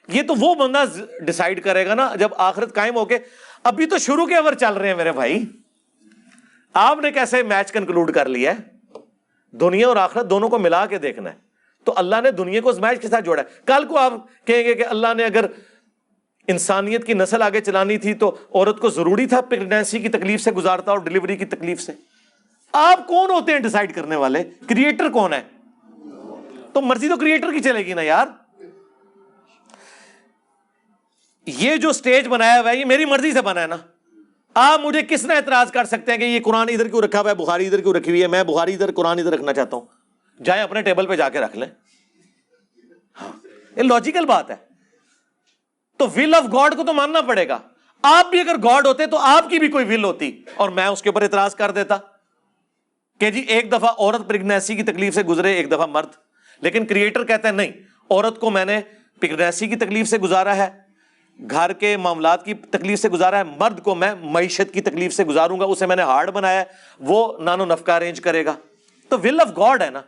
یہ 0.08 0.22
تو 0.22 0.34
وہ 0.40 0.54
بندہ 0.54 0.84
ڈسائڈ 1.20 1.64
کرے 1.64 1.86
گا 1.86 1.94
نا 1.94 2.14
جب 2.14 2.28
آخرت 2.36 2.74
قائم 2.74 2.96
ہو 2.96 3.04
کے۔ 3.04 3.18
ابھی 3.64 3.86
تو 3.86 3.98
شروع 3.98 4.26
کے 4.26 4.36
اوور 4.36 4.52
چل 4.52 4.72
رہے 4.72 4.88
ہیں 4.88 4.94
میرے 4.94 5.12
بھائی۔ 5.12 5.44
آپ 6.74 6.98
نے 6.98 7.10
کیسے 7.10 7.42
میچ 7.42 7.72
کنکلوڈ 7.72 8.12
کر 8.12 8.28
لیا 8.28 8.54
ہے؟ 8.54 8.78
دنیا 9.56 9.88
اور 9.88 9.96
آخرت 9.96 10.30
دونوں 10.30 10.48
کو 10.48 10.58
ملا 10.58 10.86
کے 10.86 10.98
دیکھنا 10.98 11.30
ہے۔ 11.30 11.36
تو 11.84 11.92
اللہ 11.96 12.16
نے 12.22 12.30
دنیا 12.30 12.60
کو 12.60 12.68
اس 12.68 12.78
میچ 12.78 13.00
کے 13.00 13.08
ساتھ 13.08 13.24
جوڑا 13.24 13.42
ہے۔ 13.42 13.48
کل 13.66 13.84
کو 13.84 13.98
آپ 13.98 14.12
کہیں 14.46 14.64
گے 14.64 14.74
کہ 14.74 14.86
اللہ 14.86 15.14
نے 15.16 15.24
اگر 15.24 15.46
انسانیت 16.46 17.06
کی 17.06 17.14
نسل 17.14 17.42
آگے 17.42 17.60
چلانی 17.60 17.98
تھی 17.98 18.14
تو 18.14 18.36
عورت 18.54 18.80
کو 18.80 18.88
ضروری 18.88 19.26
تھا 19.26 19.40
پریگنینسی 19.40 19.98
کی 19.98 20.08
تکلیف 20.08 20.40
سے 20.40 20.50
گزارتا 20.50 20.90
اور 20.90 20.98
ڈلیوری 20.98 21.36
کی 21.36 21.44
تکلیف 21.44 21.80
سے۔ 21.80 21.92
آپ 22.72 23.06
کون 23.06 23.30
ہوتے 23.30 23.52
ہیں 23.52 23.58
ڈسائڈ 23.58 23.94
کرنے 23.94 24.16
والے؟ 24.16 24.44
کریٹر 24.68 25.08
کون 25.08 25.32
ہے؟ 25.32 25.57
تو 26.72 26.80
مرضی 26.80 27.08
تو 27.08 27.16
کریٹر 27.16 27.52
کی 27.52 27.60
چلے 27.60 27.86
گی 27.86 27.94
نا 27.94 28.02
یار۔ 28.02 28.26
یہ 31.46 31.76
جو 31.76 31.92
سٹیج 31.92 32.28
بنایا 32.28 32.60
ہوا 32.60 32.70
ہے، 32.70 32.76
یہ 32.76 32.84
میری 32.84 33.04
مرضی 33.04 33.32
سے 33.32 33.42
بنا 33.42 33.62
ہے 33.62 33.66
نا۔ 33.66 33.76
آپ 34.54 34.80
مجھے 34.80 35.02
کس 35.02 35.24
نے 35.24 35.34
اعتراض 35.34 35.72
کر 35.72 35.84
سکتے 35.84 36.12
ہیں 36.12 36.18
کہ 36.18 36.24
یہ 36.24 36.40
قرآن 36.44 36.68
ادھر 36.68 36.88
کیوں 36.88 37.02
رکھا 37.02 37.20
ہوا 37.20 37.30
ہے، 37.30 37.34
بخاری 37.34 37.66
ادھر 37.66 37.80
کیوں 37.80 37.94
رکھی 37.94 38.10
ہوئی 38.10 38.22
ہے؟ 38.22 38.26
میں 38.26 38.44
بخاری 38.44 38.74
ادھر، 38.74 38.92
قرآن 38.92 39.18
ادھر 39.18 39.32
رکھنا 39.32 39.52
چاہتا 39.52 39.76
ہوں۔ 39.76 39.86
جائیں 40.44 40.62
اپنے 40.62 40.82
ٹیبل 40.82 41.06
پہ 41.06 41.16
جا 41.16 41.28
کے 41.28 41.40
رکھ 41.40 41.56
لیں۔ 41.56 41.68
ہاں 43.20 43.46
یہ 43.76 43.82
لاجیکل 43.82 44.26
بات 44.26 44.50
ہے۔ 44.50 44.56
تو 45.96 46.06
ول 46.08 46.34
آف 46.34 46.44
گاڈ 46.52 46.76
کو 46.76 46.84
تو 46.84 46.92
ماننا 46.92 47.20
پڑے 47.20 47.48
گا۔ 47.48 47.58
آپ 48.02 48.30
بھی 48.30 48.40
اگر 48.40 48.56
گاڈ 48.64 48.86
ہوتے 48.86 49.06
تو 49.06 49.18
آپ 49.18 49.50
کی 49.50 49.58
بھی 49.58 49.68
کوئی 49.68 49.84
ول 49.84 50.04
ہوتی۔ 50.04 50.42
اور 50.54 50.68
میں 50.68 50.86
اس 50.86 51.02
کے 51.02 51.08
اوپر 51.08 51.22
اعتراض 51.22 51.54
کر 51.54 51.70
دیتا 51.70 51.96
کہ 53.20 53.30
جی 53.30 53.40
ایک 53.40 53.72
دفعہ 53.72 53.90
عورت 53.98 54.28
پریگنیسی 54.28 54.76
کی 54.76 54.82
تکلیف 54.82 55.14
سے 55.14 55.22
گزرے، 55.22 55.52
ایک 55.52 55.70
دفعہ 55.70 55.86
مرد۔ 55.86 56.27
لیکن 56.60 56.86
کریٹر 56.86 57.24
کہتا 57.24 57.48
ہے، 57.48 57.52
نہیں، 57.52 57.72
عورت 58.10 58.38
کو 58.40 58.50
میں 58.50 58.64
نے 58.64 58.80
پریگنیسی 59.20 59.66
کی 59.66 59.76
تکلیف 59.76 60.08
سے 60.08 60.18
گزارا 60.18 60.56
ہے، 60.56 60.68
گھر 61.50 61.72
کے 61.72 61.96
معاملات 61.96 62.44
کی 62.44 62.54
تکلیف 62.54 63.00
سے 63.00 63.08
گزارا 63.08 63.38
ہے، 63.38 63.44
مرد 63.44 63.82
کو 63.82 63.94
میں 63.94 64.14
معیشت 64.22 64.74
کی 64.74 64.80
تکلیف 64.80 65.14
سے 65.14 65.24
گزاروں 65.24 65.60
گا، 65.60 65.64
اسے 65.64 65.86
میں 65.86 65.96
نے 65.96 66.02
ہارڈ 66.02 66.30
بنایا 66.30 66.60
ہے، 66.60 66.64
وہ 67.00 67.38
نانو 67.38 67.64
نفقہ 67.64 67.92
ارینج 67.92 68.20
کرے 68.20 68.44
گا۔ 68.44 68.54
تو 69.08 69.18
ول 69.18 69.40
آف 69.40 69.48
گاڈ 69.56 69.82
ہے 69.82 69.90
نا، 69.90 70.00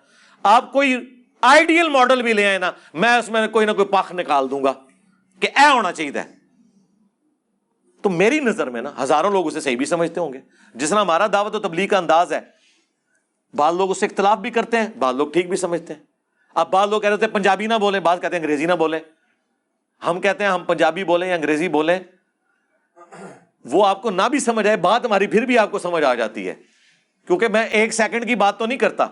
آپ 0.43 0.73
کوئی 0.73 0.97
آئیڈیل 1.41 1.89
ماڈل 1.89 2.23
بھی 2.23 2.33
لے 2.33 2.47
آئے 2.47 2.59
نا، 2.59 2.73
میں 2.95 3.17
اس 3.17 3.31
میں 3.31 3.49
کوئی 3.49 3.67
نہ 3.67 3.73
کوئی 3.73 3.89
پاک 3.89 4.13
نکال 4.13 4.51
دوں 4.51 4.65
گا 4.65 4.73
کہ 5.41 5.49
اے 5.57 5.71
ہونا 5.73 5.93
چاہیے۔ 5.93 6.13
تو 8.03 8.11
میری 8.11 8.41
نظر 8.41 8.71
میں 8.71 8.83
نا، 8.83 8.93
ہزاروں 9.03 9.31
لوگ 9.31 9.47
اسے 9.47 9.61
صحیح 9.61 9.77
بھی 9.77 9.85
سمجھتے 9.85 10.21
ہوں 10.21 10.33
گے۔ 10.33 10.41
جس 10.75 10.91
طرح 10.91 11.01
ہمارا 11.01 11.27
دعوت 11.33 11.55
و 11.55 11.59
تبلیغ 11.59 11.89
کا 11.89 11.99
انداز 11.99 12.33
ہے، 12.33 12.41
بعض 13.55 13.75
لوگ 13.75 13.91
اس 13.91 14.01
سے 14.01 14.07
اختلاف 14.07 14.39
بھی 14.39 14.51
کرتے 14.51 14.77
ہیں، 14.77 14.89
بعض 14.99 15.15
لوگ 15.15 15.29
ٹھیک 15.33 15.49
بھی 15.49 15.57
سمجھتے 15.57 15.95
ہیں۔ 15.95 16.10
اب 16.55 16.71
بعض 16.71 16.89
لوگ 16.89 17.01
کہہ 17.01 17.09
رہے 17.09 17.17
تھے 17.17 17.27
پنجابی 17.27 17.67
نہ 17.67 17.75
بولیں، 17.75 18.01
بعض 18.01 18.21
کہتے 18.21 18.37
ہیں 18.37 18.43
انگریزی 18.43 18.67
نہ 18.67 18.73
بولیں۔ 18.73 19.01
ہم 20.07 20.21
کہتے 20.21 20.45
ہیں 20.45 20.51
ہم 20.51 20.65
پنجابی 20.65 21.05
بولیں 21.05 21.29
یا 21.29 21.35
انگریزی 21.35 21.69
بولیں، 21.69 21.99
وہ 23.65 23.87
آپ 23.87 24.03
کو 24.03 24.11
نہ 24.11 24.23
بھی 24.31 24.41
سمجھ 24.41 24.67
آئے، 24.67 24.77
بات 24.77 25.05
ہماری 25.05 25.27
پھر 25.27 25.47
بھی 25.47 25.59
آپ 25.59 25.71
کو 25.71 25.79
سمجھ 25.79 26.05
آ 26.05 26.15
جاتی 26.15 26.49
ہے۔ 26.49 26.55
کیونکہ 27.27 27.49
میں 27.49 27.67
ایک 27.67 27.93
سیکنڈ 27.93 28.27
کی 28.27 28.35
بات 28.35 28.59
تو 28.59 28.67
نہیں 28.67 28.79
کرتا۔ 28.79 29.07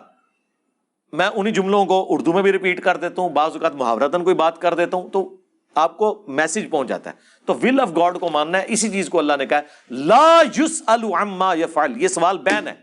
میں 1.12 1.26
انہیں 1.26 1.55
جملوں 1.55 1.86
کو 1.86 2.07
اردو 2.10 2.33
میں 2.33 2.42
بھی 2.42 2.52
ریپیٹ 2.52 2.83
کر 2.83 2.97
دیتا 2.97 3.23
ہوں، 3.23 3.28
بعض 3.28 3.50
اوقات 3.52 3.75
محاورتن 3.75 4.25
کوئی 4.25 4.36
بات 4.36 4.58
کر 4.58 4.75
دیتا 4.75 4.97
ہوں، 4.97 5.08
تو 5.08 5.36
آپ 5.75 5.99
کو 5.99 6.25
میسج 6.28 6.70
پہنچ 6.70 6.89
جاتا 6.89 7.10
ہے۔ 7.10 7.15
تو 7.47 7.55
ول 7.55 7.81
آف 7.81 7.91
گاڈ 7.97 8.20
کو 8.20 8.28
ماننا 8.28 8.58
ہے، 8.58 8.65
اسی 8.68 8.89
چیز 8.89 9.08
کو 9.08 9.18
اللہ 9.18 9.33
نے 9.39 9.47
کہا 9.47 9.60
لا 9.91 10.42
یوس 10.57 10.83
الما 10.86 11.55
یہ 11.97 12.08
سوال 12.08 12.39
بین 12.39 12.68
ہے۔ 12.68 12.75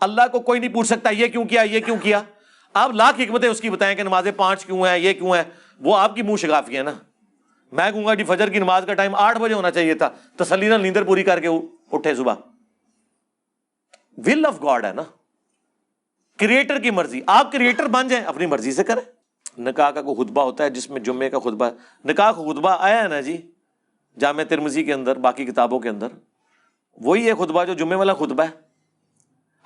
اللہ 0.00 0.22
کو 0.32 0.40
کوئی 0.40 0.60
نہیں 0.60 0.72
پوچھ 0.72 0.86
سکتا، 0.86 1.10
یہ 1.10 1.26
کیوں 1.26 1.44
کیا، 1.44 1.62
یہ 1.62 1.80
کیوں 1.80 1.96
کیا؟ 1.96 2.22
آپ 2.76 2.90
لاکھ 2.90 3.20
حکمتیں 3.20 3.48
اس 3.48 3.60
کی 3.60 3.70
بتائیں 3.70 3.96
کہ 3.96 4.02
نمازیں 4.02 4.32
پانچ 4.32 4.66
کیوں 4.66 4.86
ہیں، 4.86 4.98
یہ 4.98 5.12
کیوں 5.12 5.34
ہے 5.34 5.44
وہ 5.80 5.96
آپ 5.96 6.14
کی 6.14 6.22
منہ 6.22 6.36
شگافی 6.36 6.76
ہے 6.78 6.82
نا۔ 6.82 6.90
میں 7.72 7.90
کہوں 7.90 8.04
گا 8.04 8.14
جی 8.14 8.24
فجر 8.24 8.50
کی 8.50 8.58
نماز 8.58 8.84
کا 8.86 8.94
ٹائم 8.94 9.14
آٹھ 9.14 9.38
بجے 9.38 9.54
ہونا 9.54 9.70
چاہیے 9.70 9.94
تھا 9.94 10.10
تسلی 10.36 10.68
نہ 10.68 10.74
نیندر 10.74 11.04
پوری 11.04 11.22
کر 11.22 11.40
کے 11.40 11.48
اٹھے 11.92 12.14
صبح۔ 12.14 12.34
ول 14.16 14.46
آف 14.46 14.62
گاڈ 14.62 14.84
ہے 14.84 14.92
نا۔ 14.92 15.02
کریٹر 16.38 16.78
کی 16.78 16.90
مرضی۔ 16.90 17.20
آپ 17.26 17.52
کریٹر 17.52 17.88
بن 17.88 18.08
جائیں، 18.08 18.24
اپنی 18.24 18.46
مرضی 18.46 18.72
سے 18.72 18.84
کریں۔ 18.84 19.12
نکاح 19.60 19.90
کا 19.90 20.02
کوئی 20.02 20.24
خطبہ 20.24 20.42
ہوتا 20.42 20.64
ہے 20.64 20.70
جس 20.70 20.90
میں 20.90 21.00
جمعے 21.00 21.30
کا 21.30 21.38
خطبہ، 21.38 21.70
نکاح 22.04 22.32
کا 22.32 22.42
خطبہ 22.42 22.76
آیا 22.78 23.02
ہے 23.02 23.08
نا 23.08 23.20
جی 23.20 23.50
جامع 24.20 24.42
ترمزی 24.48 24.84
کے 24.84 24.92
اندر، 24.92 25.18
باقی 25.18 25.44
کتابوں 25.44 25.80
کے 25.80 25.88
اندر۔ 25.88 26.06
وہی 26.96 27.28
ہے 27.28 27.34
خطبہ 27.34 27.64
جو 27.64 27.74
جمعے 27.74 27.96
والا 27.96 28.14
خطبہ 28.14 28.42
ہے۔ 28.42 28.65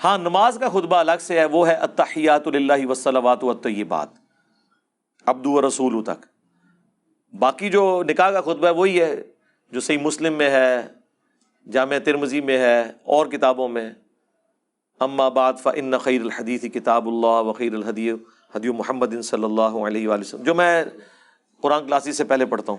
ہاں 0.05 0.19
نماز 0.19 0.59
کا 0.61 0.69
خطبہ 0.69 0.97
الگ 0.97 1.13
سے 1.21 1.41
ہے، 1.41 1.45
وہ 1.45 1.69
ہے 1.69 1.75
اتحیات 1.75 2.47
اللہ 2.47 2.87
وسلمات 2.87 3.45
و 3.45 3.55
طیبات 3.55 4.09
ابدو 5.27 5.53
و 5.53 5.69
رسول 5.69 6.05
تک۔ 6.05 6.27
باقی 7.39 7.71
جو 7.71 8.03
نکاح 8.09 8.31
کا 8.31 8.41
خطبہ 8.41 8.67
ہے، 8.67 8.71
وہی 8.71 9.03
ہے، 9.03 9.23
جو 9.73 9.81
صحیح 9.81 9.99
مسلم 9.99 10.33
میں 10.33 10.51
ہے، 10.51 10.87
جامع 11.71 11.99
ترمزی 12.05 12.41
میں 12.41 12.59
ہے، 12.59 12.93
اور 13.03 13.27
کتابوں 13.27 13.69
میں۔ 13.69 13.93
اما 15.01 15.29
بعد 15.29 15.53
فن 15.63 15.99
خیر 15.99 16.21
الحدیث 16.21 16.65
کتاب 16.65 17.07
اللہ 17.07 17.49
وخیر 17.49 17.75
الحدی 17.75 18.11
حدی 18.55 18.69
محمد 18.69 19.21
صلی 19.25 19.45
اللہ 19.45 19.63
علیہ 19.63 20.09
وآلہ 20.09 20.21
وسلم۔ 20.21 20.43
جو 20.43 20.55
میں 20.55 20.85
قرآن 21.61 21.87
کلاسی 21.87 22.13
سے 22.13 22.25
پہلے 22.25 22.47
پڑھتا 22.47 22.73
ہوں۔ 22.73 22.79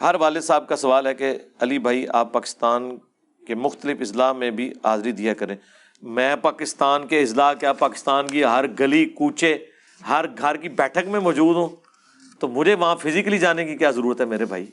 ہر 0.00 0.14
والد 0.14 0.40
صاحب 0.40 0.68
کا 0.68 0.76
سوال 0.76 1.06
ہے 1.06 1.14
کہ، 1.14 1.38
علی 1.60 1.78
بھائی، 1.78 2.06
آپ 2.08 2.32
پاکستان 2.32 2.98
کے 3.46 3.54
مختلف 3.54 3.96
اضلاع 4.00 4.32
میں 4.32 4.50
بھی 4.50 4.72
حاضری 4.84 5.12
دیا 5.12 5.34
کریں۔ 5.34 5.56
میں 6.02 6.36
پاکستان 6.36 7.06
کے 7.06 7.20
اضلاع 7.20 7.54
کیا؟ 7.54 7.72
پاکستان 7.72 8.26
کی 8.26 8.44
ہر 8.44 8.64
گلی، 8.80 9.04
کوچے، 9.04 9.66
ہر 10.08 10.24
گھر 10.38 10.56
کی 10.56 10.68
بیٹھک 10.68 11.08
میں 11.08 11.20
موجود 11.20 11.56
ہوں۔ 11.56 11.68
تو 12.40 12.48
مجھے 12.48 12.74
وہاں 12.74 12.96
فزیکلی 12.96 13.38
جانے 13.38 13.64
کی 13.64 13.76
کیا 13.76 13.90
ضرورت 13.90 14.20
ہے 14.20 14.26
میرے 14.26 14.44
بھائی؟ 14.44 14.66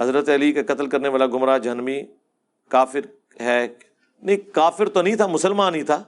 حضرت 0.00 0.28
علی 0.28 0.52
کا 0.52 0.74
قتل 0.74 0.86
کرنے 0.86 1.08
والا 1.08 1.26
گمراہ 1.26 1.58
جہنمی 1.58 2.02
کافر 2.68 3.00
ہے۔ 3.40 3.68
نہیں، 4.22 4.36
کافر 4.36 4.88
تو 4.88 5.02
نہیں 5.02 5.16
تھا، 5.16 5.26
مسلمان 5.26 5.74
ہی 5.74 5.82
تھا۔ 5.82 6.02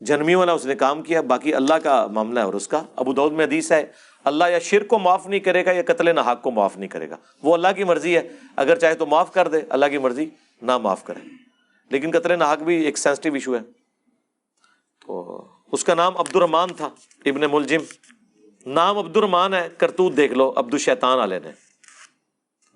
جنمی 0.00 0.34
والا 0.34 0.52
اس 0.52 0.66
نے 0.66 0.74
کام 0.74 1.02
کیا، 1.02 1.20
باقی 1.20 1.54
اللہ 1.54 1.74
کا 1.74 2.06
معاملہ 2.06 2.40
ہے 2.40 2.44
اور 2.44 2.54
اس 2.54 2.68
کا۔ 2.68 2.82
ابو 2.96 3.12
دعود 3.12 3.32
میں 3.32 3.44
حدیث 3.44 3.72
ہے۔ 3.72 3.86
اللہ 4.24 4.44
یا 4.50 4.58
شرک 4.58 4.88
کو 4.88 4.98
معاف 4.98 5.26
نہیں 5.26 5.40
کرے 5.40 5.66
گا 5.66 5.72
یا 5.72 5.82
قتل 5.82 6.14
نحاق 6.14 6.42
کو 6.42 6.50
معاف 6.50 6.76
نہیں 6.76 6.88
کرے 6.88 7.10
گا۔ 7.10 7.16
وہ 7.42 7.54
اللہ 7.54 7.68
کی 7.76 7.84
مرضی 7.84 8.16
ہے۔ 8.16 8.28
اگر 8.56 8.78
چاہے 8.78 8.94
تو 8.94 9.06
معاف 9.06 9.32
کر 9.32 9.48
دے، 9.48 9.60
اللہ 9.68 9.86
کی 9.86 9.98
مرضی 9.98 10.30
نہ 10.62 10.78
معاف 10.78 11.04
کرے۔ 11.04 11.28
لیکن 11.90 12.10
قتل 12.10 12.38
نحاق 12.38 12.58
بھی 12.58 12.84
ایک 12.84 12.98
سینسٹیو 12.98 13.34
ایشو 13.34 13.54
ہے۔ 13.54 13.60
تو 15.06 15.46
اس 15.72 15.84
کا 15.84 15.94
نام 15.94 16.16
عبد 16.16 16.36
الرحمان 16.36 16.68
تھا، 16.76 16.88
ابن 17.24 17.40
ملجم۔ 17.52 17.80
نام 18.66 18.98
عبد 18.98 19.16
الرحمان 19.16 19.54
ہے، 19.54 19.68
کرتوت 19.78 20.16
دیکھ 20.16 20.32
لو، 20.32 20.52
عبد 20.56 20.74
الشیطان 20.74 21.18
والے 21.18 21.38
نے۔ 21.38 21.50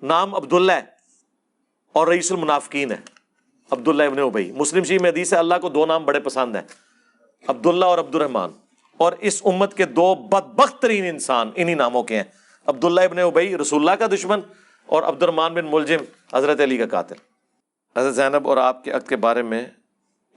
نام 0.03 0.35
عبداللہ 0.35 0.73
ہے 0.73 0.83
اور 1.93 2.07
رئیس 2.07 2.33
المنافقین 2.33 2.93
ہے۔ 2.93 2.97
عبداللہ 3.71 4.03
ابن 4.03 4.19
ابئی 4.19 4.53
مسلم 4.53 4.85
شی 4.85 4.99
میں 4.99 5.11
حدیث 5.11 5.33
ہے، 5.33 5.39
اللہ 5.39 5.55
کو 5.63 5.69
دو 5.69 5.87
نام 5.87 6.05
بڑے 6.05 6.21
پسند 6.21 6.57
ہیں۔ 6.57 6.63
عبداللہ 7.49 7.85
اور 7.85 7.99
عبد 7.99 8.15
الرحمان 8.15 8.51
اور 8.97 9.13
اس 9.21 9.41
امت 9.45 9.75
کے 9.75 9.85
دو 9.87 10.15
بدبخت 10.15 10.81
ترین 10.83 11.05
انسان 11.05 11.51
انہی 11.55 11.75
ناموں 11.75 12.03
کے 12.03 12.17
ہیں۔ 12.17 12.25
عبداللہ 12.67 13.01
ابن 13.01 13.19
ابئی 13.19 13.57
رسول 13.57 13.81
اللہ 13.81 13.97
کا 13.99 14.07
دشمن، 14.07 14.41
اور 14.89 15.03
عبد 15.03 15.23
الرحمان 15.23 15.55
بن 15.55 15.67
ملجم، 15.71 16.05
حضرت 16.35 16.61
علی 16.61 16.77
کا 16.77 16.87
قاتل۔ 16.87 17.15
حضرت 17.97 18.15
زینب 18.15 18.49
اور 18.49 18.57
آپ 18.57 18.85
کے 18.85 18.91
عقد 18.91 19.09
کے 19.09 19.17
بارے 19.17 19.43
میں 19.43 19.65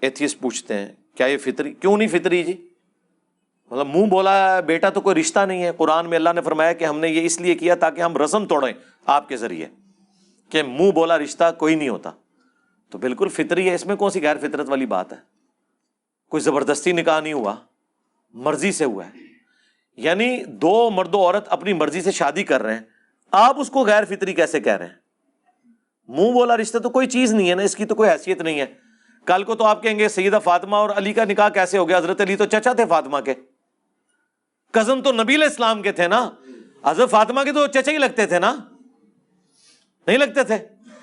ایتھیس 0.02 0.38
پوچھتے 0.40 0.74
ہیں، 0.74 0.88
کیا 1.16 1.26
یہ 1.26 1.38
فطری، 1.38 1.74
کیوں 1.74 1.98
نہیں 1.98 2.08
فطری 2.08 2.44
جی؟ 2.44 2.54
مطلب 3.72 3.88
منہ 3.88 4.06
بولا، 4.06 4.60
بیٹا 4.60 4.90
تو 4.90 5.02
کوئی 5.02 5.16
رشتہ 5.16 5.40
نہیں 5.40 5.64
ہے۔ 5.64 5.72
قرآن 5.78 6.10
میں 6.10 6.18
اللہ 6.18 6.30
نے 6.36 6.42
فرمایا 6.42 6.74
کہ 6.74 6.86
ہم 6.86 7.00
نے 7.00 7.10
یہ 7.10 7.26
اس 7.26 7.40
لیے 7.42 7.56
کیا 7.56 7.76
تاکہ 7.76 8.02
ہم 8.02 8.18
رسم 8.18 8.46
توڑیں 8.46 8.74
آپ 9.06 9.30
کے 9.30 9.38
ذریعے، 9.38 9.66
کہ 10.52 10.64
منہ 10.64 10.92
بولا 10.92 11.18
رشتہ 11.18 11.52
کوئی 11.58 11.76
نہیں 11.76 11.90
ہوتا۔ 11.90 12.12
تو 12.92 12.98
بالکل 12.98 13.28
فطری 13.28 13.70
ہے، 13.70 13.76
اس 13.76 13.86
میں 13.86 13.96
کون 13.96 14.12
سی 14.12 14.22
غیر 14.22 14.38
فطرت 14.38 14.70
والی 14.70 14.86
بات 14.86 15.14
ہے؟ 15.14 15.18
کوئی 16.32 16.42
زبردستی 16.42 16.92
نکاح 16.92 17.20
نہیں 17.20 17.34
ہوا۔ 17.34 17.56
مرضی 18.34 18.72
سے 18.72 18.86
ہوا 18.86 19.06
ہے۔ 19.06 19.12
یعنی 19.98 20.44
دو 20.46 20.90
مرد 20.90 21.16
و 21.16 21.18
عورت 21.18 21.46
اپنی 21.50 21.74
مرضی 21.74 22.02
سے 22.02 22.12
شادی 22.12 22.44
کر 22.44 22.64
رہے 22.64 22.74
ہیں۔ 22.74 22.82
آپ 23.32 23.60
اس 23.60 23.70
کو 23.70 23.86
غیر 23.86 24.06
فطری 24.06 24.34
کیسے 24.34 24.60
کہہ 24.60 24.78
رہے 24.78 24.86
ہیں؟ 24.86 24.94
منہ 26.08 26.32
بولا 26.32 26.58
رشتہ 26.58 26.78
تو 26.78 26.90
کوئی 26.90 27.08
چیز 27.08 27.34
نہیں 27.34 27.50
ہے 27.50 27.56
نا، 27.56 27.62
اس 27.62 27.76
کی 27.76 27.86
تو 27.86 27.96
کوئی 27.96 28.10
حیثیت 28.10 28.42
نہیں 28.42 28.60
ہے۔ 28.60 28.66
کل 29.26 29.44
کو 29.44 29.56
تو 29.56 29.64
آپ 29.64 29.84
کہیں 29.84 30.00
گے 30.00 30.08
سیدہ 30.08 30.40
فاطمہ 30.44 30.76
اور 30.76 30.90
علی 30.90 31.14
کا 31.14 31.24
نکاح 31.26 31.50
کیسے 31.50 31.78
ہو 31.78 31.90
گیا؟ 31.90 31.98
حضرت 31.98 32.22
علی 32.22 32.36
تو 32.36 32.46
چچا 32.46 32.74
تھے 32.74 32.86
فاطمہ 32.86 33.18
کے۔ 33.20 33.34
کزن 34.72 35.02
تو 35.02 35.12
نبی 35.12 35.36
علیہ 35.36 35.48
السلام 35.48 35.82
کے 35.82 35.92
تھے 35.92 36.08
نا۔ 36.08 36.30
حضرت 36.86 37.12
فاطمہ 37.12 37.42
کے 37.44 37.52
تو 37.52 37.68
چچا 37.68 37.92
ہی 37.92 37.98
لگتے 37.98 38.26
تھے 38.26 38.40
نا۔ 38.40 38.56
نہیں 40.08 40.18
لگتے 40.18 40.44
تھے۔ 40.44 40.58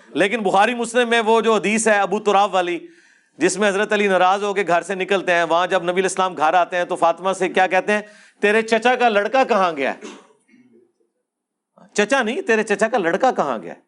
لیکن 0.09 0.43
بخاری 0.43 0.75
مسلم 0.75 1.11
میں 1.11 1.21
وہ 1.21 1.41
جو 1.41 1.55
حدیث 1.55 1.89
ہے 1.89 1.99
ابو 1.99 2.21
تراب 2.21 2.55
والی 2.55 2.79
جس 3.39 3.59
میں 3.59 3.69
حضرت 3.69 3.93
علی 3.93 4.07
ناراض 4.07 4.43
ہو 4.43 4.55
کے 4.55 4.65
گھر 4.67 4.83
سے 4.83 4.95
نکلتے 4.95 5.33
ہیں، 5.33 5.45
وہاں 5.45 5.67
جب 5.67 5.83
نبی 5.83 5.93
علیہ 5.93 6.03
السلام 6.03 6.37
گھر 6.37 6.55
آتے 6.55 6.77
ہیں 6.77 6.85
تو 6.85 6.97
فاطمہ 6.97 7.33
سے 7.33 7.49
کیا 7.49 7.67
کہتے 7.67 7.93
ہیں؟ 7.93 8.01
تیرے 8.41 8.63
چچا 8.63 8.95
کا 8.95 9.09
لڑکا 9.09 9.45
کہاں 9.45 9.73
گیا 9.77 9.95
ہے؟ 9.95 10.01
چچا 11.95 12.23
نہیں، 12.23 12.43
تیرے 12.43 12.63
چچا 12.63 12.89
کا 12.89 12.99
لڑکا 12.99 13.31
کہاں 13.33 13.59
گیا 13.63 13.75
ہے؟ 13.75 13.81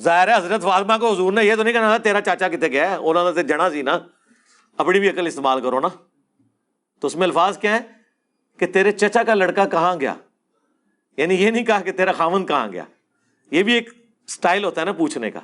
ظاہر 0.00 0.28
ہے 0.28 0.36
حضرت 0.36 0.62
فاطمہ 0.62 0.92
کو 1.00 1.12
حضور 1.12 1.32
نے 1.32 1.44
یہ 1.44 1.54
تو 1.54 1.62
نہیں 1.62 1.72
کہنا 1.72 1.88
تھا، 1.88 1.98
تیرا 1.98 2.20
چاچا 2.20 2.48
کتنے 2.48 2.68
گیا 2.68 2.90
ہے؟ 2.90 2.96
انہوں 2.96 3.32
نے 3.32 3.42
جنا 3.42 3.70
سی 3.70 3.82
نا، 3.82 3.98
اپنی 4.76 5.00
بھی 5.00 5.08
عقل 5.08 5.26
استعمال 5.26 5.60
کرو 5.60 5.80
نا۔ 5.80 5.88
تو 7.00 7.06
اس 7.06 7.16
میں 7.16 7.26
الفاظ 7.26 7.58
کیا 7.58 7.72
ہے 7.72 7.80
کہ 8.58 8.66
تیرے 8.66 8.92
چچا 8.92 9.22
کا 9.22 9.34
لڑکا 9.34 9.64
کہاں 9.64 10.00
گیا؟ 10.00 10.14
یعنی 11.16 11.34
یہ 11.34 11.50
نہیں 11.50 11.64
کہا 11.64 11.80
کہ 11.80 11.92
تیرا 11.92 12.12
خامن 12.12 12.46
کہاں 12.46 12.72
گیا۔ 12.72 12.84
یہ 13.50 13.62
بھی 13.62 13.72
ایک 13.72 13.90
اسٹائل 14.26 14.64
ہوتا 14.64 14.80
ہے 14.80 14.86
نا 14.86 14.92
پوچھنے 14.92 15.30
کا۔ 15.30 15.40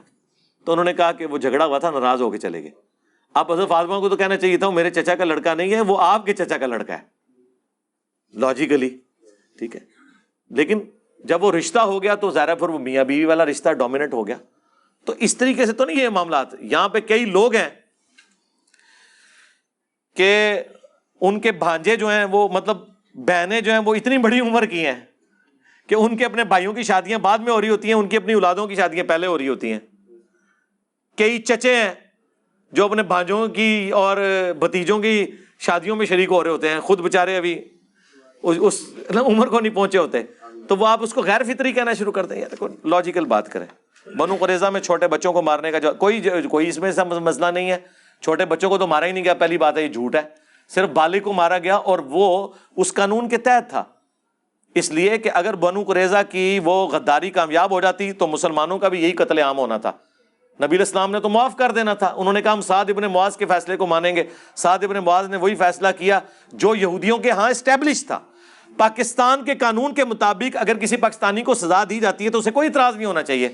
تو 0.65 0.73
انہوں 0.73 0.85
نے 0.85 0.93
کہا 0.93 1.13
کہ 1.13 1.27
وہ 1.27 1.39
جھگڑا 1.39 1.65
ہوا 1.65 1.79
تھا، 1.79 1.91
ناراض 1.91 2.23
ہو 2.23 2.31
کے 2.31 2.39
چلے 2.39 2.63
گئے۔ 2.63 2.71
آپ 3.35 3.53
حضرت 3.53 3.69
فاطمہ 3.69 4.01
کو 4.01 4.09
تو 4.09 4.17
کہنا 4.17 4.37
چاہیے 4.37 4.57
تھا 4.57 4.67
وہ 4.67 4.73
میرے 4.73 4.91
چچا 4.91 5.15
کا 5.15 5.25
لڑکا 5.25 5.55
نہیں 5.55 5.75
ہے، 5.75 5.81
وہ 5.81 5.97
آپ 6.01 6.27
کے 6.27 6.35
چچا 6.35 6.59
کا 6.59 6.67
لڑکا 6.67 6.99
ہے۔ 6.99 7.03
لاجیکلی 8.35 8.99
ٹھیک 9.59 9.77
ہے۔ 9.77 9.81
لیکن 10.51 10.81
جب 11.25 11.45
وہ 11.45 11.53
رشتہ 11.53 11.79
ہو 11.79 12.03
گیا 12.03 12.15
تو 12.15 12.31
ظاہر 12.31 12.55
پھر 12.55 12.69
وہ 12.69 12.79
میاں 12.79 13.05
بیوی 13.05 13.25
والا 13.25 13.45
رشتہ 13.45 13.69
ڈومیننٹ 13.69 14.13
ہو 14.13 14.27
گیا۔ 14.27 14.37
تو 15.05 15.15
اس 15.19 15.37
طریقے 15.37 15.67
سے 15.67 15.73
تو 15.73 15.85
نہیں 15.85 16.01
یہ 16.01 16.09
معاملات۔ 16.09 16.47
یہاں 16.61 16.89
پہ 16.89 17.01
کئی 17.01 17.25
لوگ 17.25 17.55
ہیں 17.55 17.69
کہ 20.17 20.61
ان 21.21 21.41
کے 21.41 21.53
بھانجے 21.53 21.97
جو 21.97 22.09
ہیں، 22.09 22.25
وہ 22.25 22.49
مطلب 22.49 22.79
بہنیں 23.15 23.61
جو 23.61 23.73
ہیں، 23.73 23.79
وہ 23.79 23.95
اتنی 23.95 24.19
بڑی 24.19 24.41
عمر 24.41 24.65
کی 24.65 24.87
ہیں 24.87 25.01
کہ 25.87 25.95
ان 25.95 26.17
کے 26.17 26.25
اپنے 26.25 26.45
بھائیوں 26.45 26.73
کی 26.73 26.83
شادیاں 26.83 27.19
بعد 27.19 27.39
میں 27.39 27.53
ہو 27.53 27.61
رہی 27.61 27.69
ہوتی 27.69 27.89
ہیں، 27.89 27.95
ان 27.95 28.09
کی 28.09 28.17
اپنی 28.17 28.33
اولادوں 28.33 28.67
کی 28.67 28.75
شادیاں 28.75 29.05
پہلے 29.05 29.27
ہو 29.27 29.39
رہی 29.39 29.49
ہوتی 29.49 29.73
ہیں۔ 29.73 29.81
کئی 31.21 31.39
چچے 31.39 31.75
ہیں 31.75 31.93
جو 32.73 32.85
اپنے 32.85 33.03
بھانجوں 33.03 33.49
کی 33.49 33.91
اور 33.95 34.17
بھتیجوں 34.59 34.99
کی 34.99 35.27
شادیوں 35.59 35.97
میں 35.97 36.07
شریک 36.07 36.29
ہو 36.31 36.45
رہے 36.45 36.51
ہوتے 36.51 36.69
ہیں، 36.69 36.81
خود 36.81 37.01
بےچارے 37.01 37.37
ابھی 37.37 37.65
اس 38.43 38.83
مطلب 38.99 39.27
عمر 39.27 39.47
کو 39.47 39.61
نہیں 39.61 39.75
پہنچے 39.75 39.99
ہوتے۔ 39.99 40.23
تو 40.69 40.77
وہ 40.77 40.87
آپ 40.87 41.03
اس 41.03 41.15
کو 41.15 41.23
غیر 41.23 41.43
فطری 41.45 41.73
کہنا 41.73 41.93
شروع 41.93 42.13
کر 42.13 42.27
دیں 42.27 42.41
یار 42.41 42.65
لاجیکل 42.85 43.25
بات 43.25 43.49
کریں۔ 43.49 43.67
بنو 44.17 44.37
قریضہ 44.41 44.67
میں 44.67 44.81
چھوٹے 44.81 45.09
بچوں 45.09 45.33
کو 45.33 45.43
مارنے 45.43 45.71
کا 45.71 45.79
جو 45.79 45.93
کوئی 45.93 46.23
کوئی 46.51 46.69
اس 46.69 46.79
میں 46.79 46.93
سے 46.93 47.05
مسئلہ 47.05 47.47
نہیں 47.47 47.71
ہے۔ 47.71 47.79
چھوٹے 48.21 48.45
بچوں 48.45 48.71
کو 48.71 48.79
تو 48.79 48.87
مارا 48.87 49.07
ہی 49.07 49.13
نہیں 49.13 49.25
گیا، 49.25 49.35
پہلی 49.35 49.59
بات 49.59 49.77
ہے 49.77 49.83
یہ 49.83 49.89
جھوٹ 49.89 50.17
ہے۔ 50.17 50.23
صرف 50.69 50.91
بالغ 50.91 51.19
کو 51.19 51.33
مارا 51.33 51.59
گیا 51.59 51.77
اور 51.77 51.99
وہ 51.99 52.49
اس 52.77 52.93
قانون 52.93 53.29
کے 53.29 53.37
تحت 53.37 53.71
تھا۔ 53.71 53.85
اس 54.75 54.91
لیے 54.91 55.19
کہ 55.19 55.31
اگر 55.35 55.55
بنو 55.55 55.83
قریضہ 55.83 56.17
کی 56.31 56.61
وہ 56.65 56.89
غداری 56.89 57.31
کامیاب 57.31 57.71
ہو 57.71 57.81
جاتی 57.81 58.13
تو 58.13 58.27
مسلمانوں 58.27 58.79
کا 58.79 58.89
بھی 58.89 59.03
یہی 59.03 59.13
قتل 59.13 59.39
عام 59.39 59.59
ہونا 59.59 59.79
تھا۔ 59.79 59.93
نبی 60.63 60.77
الاسلام 60.77 61.11
نے 61.11 61.21
تو 61.21 61.29
معاف 61.29 61.57
کر 61.57 61.73
دینا 61.73 61.95
تھا۔ 61.95 62.15
انہوں 62.17 62.33
نے 62.33 62.43
کہا 62.43 62.53
ہم 62.53 62.61
سعد 62.61 62.85
ابن 62.89 63.03
معاذ 63.03 63.37
کے 63.37 63.47
فیصلے 63.47 63.77
کو 63.77 63.87
مانیں 63.87 64.17
گے۔ 64.17 64.25
سعد 64.55 64.85
ابن 64.85 64.97
معاذ 64.97 65.29
نے 65.29 65.37
وہی 65.37 65.55
فیصلہ 65.55 65.89
کیا 65.99 66.21
جو 66.53 66.75
یہودیوں 66.75 67.19
کے 67.19 67.31
ہاں 67.31 67.51
اسٹیبلش 67.51 68.07
تھا۔ 68.07 68.19
پاکستان 68.77 69.45
کے 69.45 69.55
قانون 69.55 69.95
کے 69.95 70.05
مطابق 70.05 70.57
اگر 70.57 70.79
کسی 70.79 70.97
پاکستانی 70.97 71.43
کو 71.43 71.55
سزا 71.55 71.85
دی 71.91 72.01
جاتی 72.01 72.25
ہے 72.25 72.31
تو 72.31 72.39
اسے 72.39 72.51
کوئی 72.51 72.69
اعتراض 72.69 72.97
نہیں 72.97 73.07
ہونا 73.07 73.23
چاہیے۔ 73.23 73.49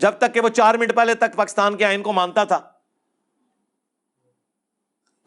جب 0.00 0.10
تک 0.10 0.34
کہ 0.34 0.40
وہ 0.40 0.48
چار 0.48 0.74
منٹ 0.74 0.94
پہلے 0.94 1.14
تک 1.14 1.36
پاکستان 1.36 1.76
کے 1.76 1.84
آئین 1.84 2.02
کو 2.02 2.12
مانتا 2.12 2.44
تھا۔ 2.44 2.60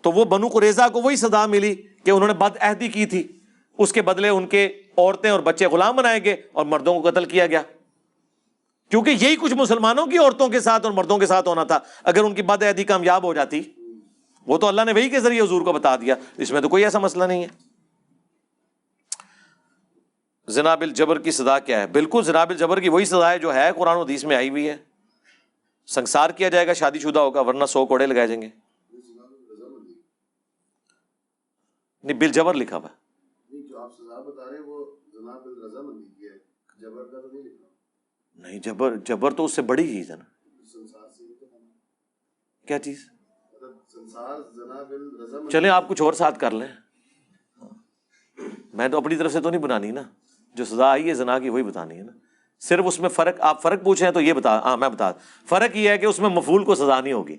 تو 0.01 0.11
وہ 0.11 0.25
بنو 0.25 0.47
قریضہ 0.47 0.81
کو 0.93 1.01
وہی 1.01 1.15
سزا 1.15 1.45
ملی 1.45 1.75
کہ 1.75 2.11
انہوں 2.11 2.27
نے 2.27 2.33
بد 2.33 2.57
عہدی 2.59 2.87
کی 2.87 3.05
تھی۔ 3.05 3.27
اس 3.77 3.93
کے 3.93 4.01
بدلے 4.01 4.29
ان 4.29 4.47
کے 4.47 4.81
عورتیں 4.97 5.29
اور 5.29 5.39
بچے 5.39 5.67
غلام 5.67 5.95
بنائے 5.95 6.23
گئے 6.23 6.41
اور 6.51 6.65
مردوں 6.65 7.01
کو 7.01 7.09
قتل 7.09 7.25
کیا 7.25 7.47
گیا۔ 7.47 7.61
کیونکہ 8.89 9.09
یہی 9.09 9.35
کچھ 9.35 9.53
مسلمانوں 9.53 10.05
کی 10.05 10.17
عورتوں 10.17 10.49
کے 10.49 10.59
ساتھ 10.59 10.85
اور 10.85 10.93
مردوں 10.93 11.17
کے 11.17 11.25
ساتھ 11.25 11.47
ہونا 11.47 11.63
تھا۔ 11.63 11.79
اگر 12.03 12.23
ان 12.23 12.33
کی 12.33 12.41
بد 12.41 12.79
کامیاب 12.87 13.23
ہو 13.23 13.33
جاتی، 13.33 13.61
وہ 14.47 14.57
تو 14.57 14.67
اللہ 14.67 14.81
نے 14.85 14.93
وہی 14.93 15.09
کے 15.09 15.19
ذریعے 15.19 15.41
حضور 15.41 15.61
کو 15.61 15.73
بتا 15.73 15.95
دیا۔ 15.95 16.15
اس 16.37 16.51
میں 16.51 16.61
تو 16.61 16.69
کوئی 16.69 16.83
ایسا 16.83 16.99
مسئلہ 16.99 17.23
نہیں 17.23 17.43
ہے۔ 17.43 17.47
جناب 20.47 20.81
الجبر 20.81 21.19
کی 21.19 21.31
سزا 21.31 21.59
کیا 21.59 21.81
ہے؟ 21.81 21.87
بالکل 21.87 22.21
جناب 22.25 22.49
الجبر 22.49 22.79
کی 22.79 22.89
وہی 22.89 23.05
سزا 23.05 23.31
ہے 23.31 23.39
جو 23.39 23.53
ہے، 23.53 23.69
قرآن 23.77 23.97
حدیث 23.97 24.25
میں 24.25 24.35
آئی 24.35 24.49
ہوئی 24.49 24.69
ہے۔ 24.69 24.77
سنسار 25.87 26.29
کیا 26.29 26.49
جائے 26.49 26.67
گا، 26.67 26.73
شادی 26.73 26.99
شدہ 26.99 27.19
ہوگا، 27.19 27.41
ورنہ 27.41 27.65
سو 27.65 27.85
کوڑے 27.85 28.05
لگائے 28.05 28.27
جائیں 28.27 28.41
گے۔ 28.41 28.49
نہیں 32.03 32.17
بل 32.17 32.31
جبر 32.31 32.53
لکھا۔ 32.53 32.77
ہوا 32.77 32.89
نہیں 38.47 38.59
جبر 38.59 38.95
جبر 38.95 39.33
تو 39.33 39.45
اس 39.45 39.53
سے 39.53 39.61
بڑی 39.61 39.87
چیز 39.87 40.11
ہے 40.11 40.15
نا۔ 40.15 40.23
کیا 42.67 42.79
چیز؟ 42.79 43.09
چلیں 45.51 45.69
آپ 45.69 45.87
کچھ 45.87 46.01
اور 46.01 46.13
ساتھ 46.13 46.39
کر 46.39 46.51
لیں۔ 46.51 46.67
میں 48.73 48.89
تو 48.89 48.97
اپنی 48.97 49.15
طرف 49.15 49.33
سے 49.33 49.41
تو 49.41 49.49
نہیں 49.49 49.61
بنانی 49.61 49.91
نا۔ 49.91 50.01
جو 50.53 50.65
سزا 50.65 50.91
آئی 50.91 51.09
ہے 51.09 51.13
زنا 51.13 51.39
کی 51.39 51.49
وہی 51.49 51.63
بتانی 51.63 51.97
ہے 51.97 52.03
نا۔ 52.03 52.11
صرف 52.59 52.83
اس 52.87 52.99
میں 52.99 53.09
فرق 53.09 53.35
آپ 53.39 53.61
فرق 53.61 53.83
پوچھیں 53.83 54.11
تو 54.11 54.21
یہ 54.21 54.33
بتا 54.33 54.59
ہاں 54.59 54.77
میں 54.77 54.89
بتا۔ 54.89 55.11
فرق 55.45 55.75
یہ 55.75 55.89
ہے 55.89 55.97
کہ 55.97 56.05
اس 56.05 56.19
میں 56.19 56.29
مفول 56.29 56.65
کو 56.65 56.75
سزا 56.75 57.01
نہیں 57.01 57.13
ہوگی۔ 57.13 57.37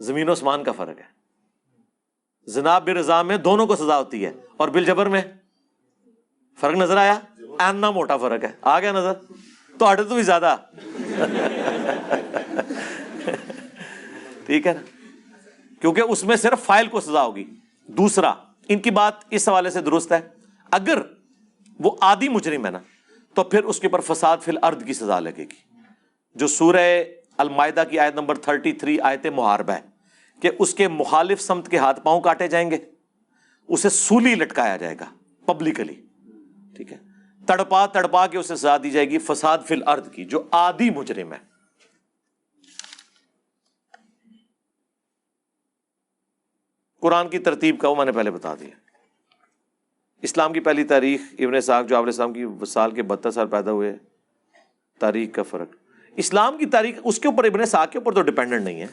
زمین 0.00 0.28
و 0.28 0.32
اسمان 0.32 0.64
کا 0.64 0.72
فرق 0.72 0.98
ہے۔ 0.98 1.14
جناب 2.46 2.88
رضا 2.88 3.22
میں 3.22 3.36
دونوں 3.36 3.66
کو 3.66 3.76
سزا 3.76 3.98
ہوتی 3.98 4.24
ہے۔ 4.26 4.32
اور 4.56 4.68
بل 4.68 4.84
جبر 4.84 5.06
میں 5.06 5.22
فرق 6.60 6.74
نظر 6.74 6.96
آیا؟ 6.96 7.20
اینا 7.58 7.90
موٹا 7.90 8.16
فرق 8.16 8.44
ہے۔ 8.44 8.52
آ 8.62 8.80
گیا 8.80 8.92
نظر۔ 8.92 9.12
تو 9.78 9.92
ہٹے 9.92 10.02
تو 10.02 10.14
بھی 10.14 10.22
زیادہ۔ 10.22 10.56
ٹھیک 14.46 14.66
ہے 14.66 14.72
نا؟ 14.72 14.80
کیونکہ 15.80 16.00
اس 16.00 16.24
میں 16.24 16.36
صرف 16.36 16.64
فائل 16.64 16.86
کو 16.86 17.00
سزا 17.00 17.22
ہوگی۔ 17.22 17.44
دوسرا، 17.86 18.34
ان 18.68 18.78
کی 18.78 18.90
بات 18.90 19.14
اس 19.30 19.48
حوالے 19.48 19.70
سے 19.70 19.80
درست 19.80 20.12
ہے۔ 20.12 20.28
اگر 20.70 20.98
وہ 21.80 21.96
آدھی 22.00 22.28
مجرم 22.28 22.66
ہے 22.66 22.70
نا، 22.70 22.78
تو 23.34 23.44
پھر 23.44 23.64
اس 23.64 23.80
کے 23.80 23.86
اوپر 23.86 24.14
فساد 24.14 24.36
فی 24.42 24.50
الارض 24.50 24.84
کی 24.84 24.92
سزا 24.92 25.20
لگے 25.20 25.44
گی۔ 25.44 25.74
جو 26.34 26.46
سورہ 26.46 27.04
المائدہ 27.36 27.84
کی 27.90 27.98
آیت 27.98 28.14
نمبر 28.14 28.34
33 28.34 29.00
آیت 29.02 29.26
محاربہ 29.26 29.72
ہے، 29.72 29.80
کہ 30.40 30.50
اس 30.58 30.74
کے 30.74 30.88
مخالف 30.88 31.40
سمت 31.40 31.68
کے 31.68 31.78
ہاتھ 31.78 32.00
پاؤں 32.00 32.20
کاٹے 32.20 32.48
جائیں 32.48 32.70
گے، 32.70 32.78
اسے 33.68 33.88
سولی 33.88 34.34
لٹکایا 34.34 34.76
جائے 34.76 34.96
گا 35.00 35.04
پبلکلی۔ 35.46 35.94
ٹھیک 36.76 36.92
ہے؟ 36.92 37.13
تڑپا 37.46 37.86
تڑپا 37.86 38.26
کے 38.26 38.38
اسے 38.38 38.56
سزا 38.56 38.76
دی 38.82 38.90
جائے 38.90 39.10
گی، 39.10 39.18
فساد 39.18 39.58
فی 39.66 39.74
الارض 39.74 40.10
کی، 40.10 40.24
جو 40.24 40.48
آدھی 40.50 40.90
مجرم 40.90 41.32
ہے۔ 41.32 41.54
قرآن 47.00 47.28
کی 47.28 47.38
ترتیب 47.38 47.80
کا 47.80 47.88
وہ 47.88 47.94
میں 47.94 48.04
نے 48.04 48.12
پہلے 48.12 48.30
بتا 48.30 48.54
دیا۔ 48.54 48.70
اسلام 50.22 50.52
کی 50.52 50.60
پہلی 50.60 50.84
تاریخ، 50.84 51.20
ابن 51.38 51.60
صاحب 51.60 51.88
جو 51.88 51.96
علیہ 51.96 52.06
السلام 52.06 52.32
کی 52.32 52.44
سال 52.66 52.90
کے 52.90 53.02
بہتر 53.02 53.30
سال 53.30 53.48
پیدا 53.48 53.70
ہوئے، 53.70 53.96
تاریخ 54.98 55.34
کا 55.34 55.42
فرق۔ 55.42 55.68
اسلام 56.16 56.58
کی 56.58 56.66
تاریخ، 56.66 56.98
اس 57.04 57.18
کے 57.18 57.28
اوپر 57.28 57.44
ابن 57.44 57.64
صاحب 57.64 57.92
کے 57.92 57.98
اوپر 57.98 58.14
تو 58.14 58.22
ڈپینڈنٹ 58.22 58.64
نہیں 58.64 58.80
ہے۔ 58.80 58.86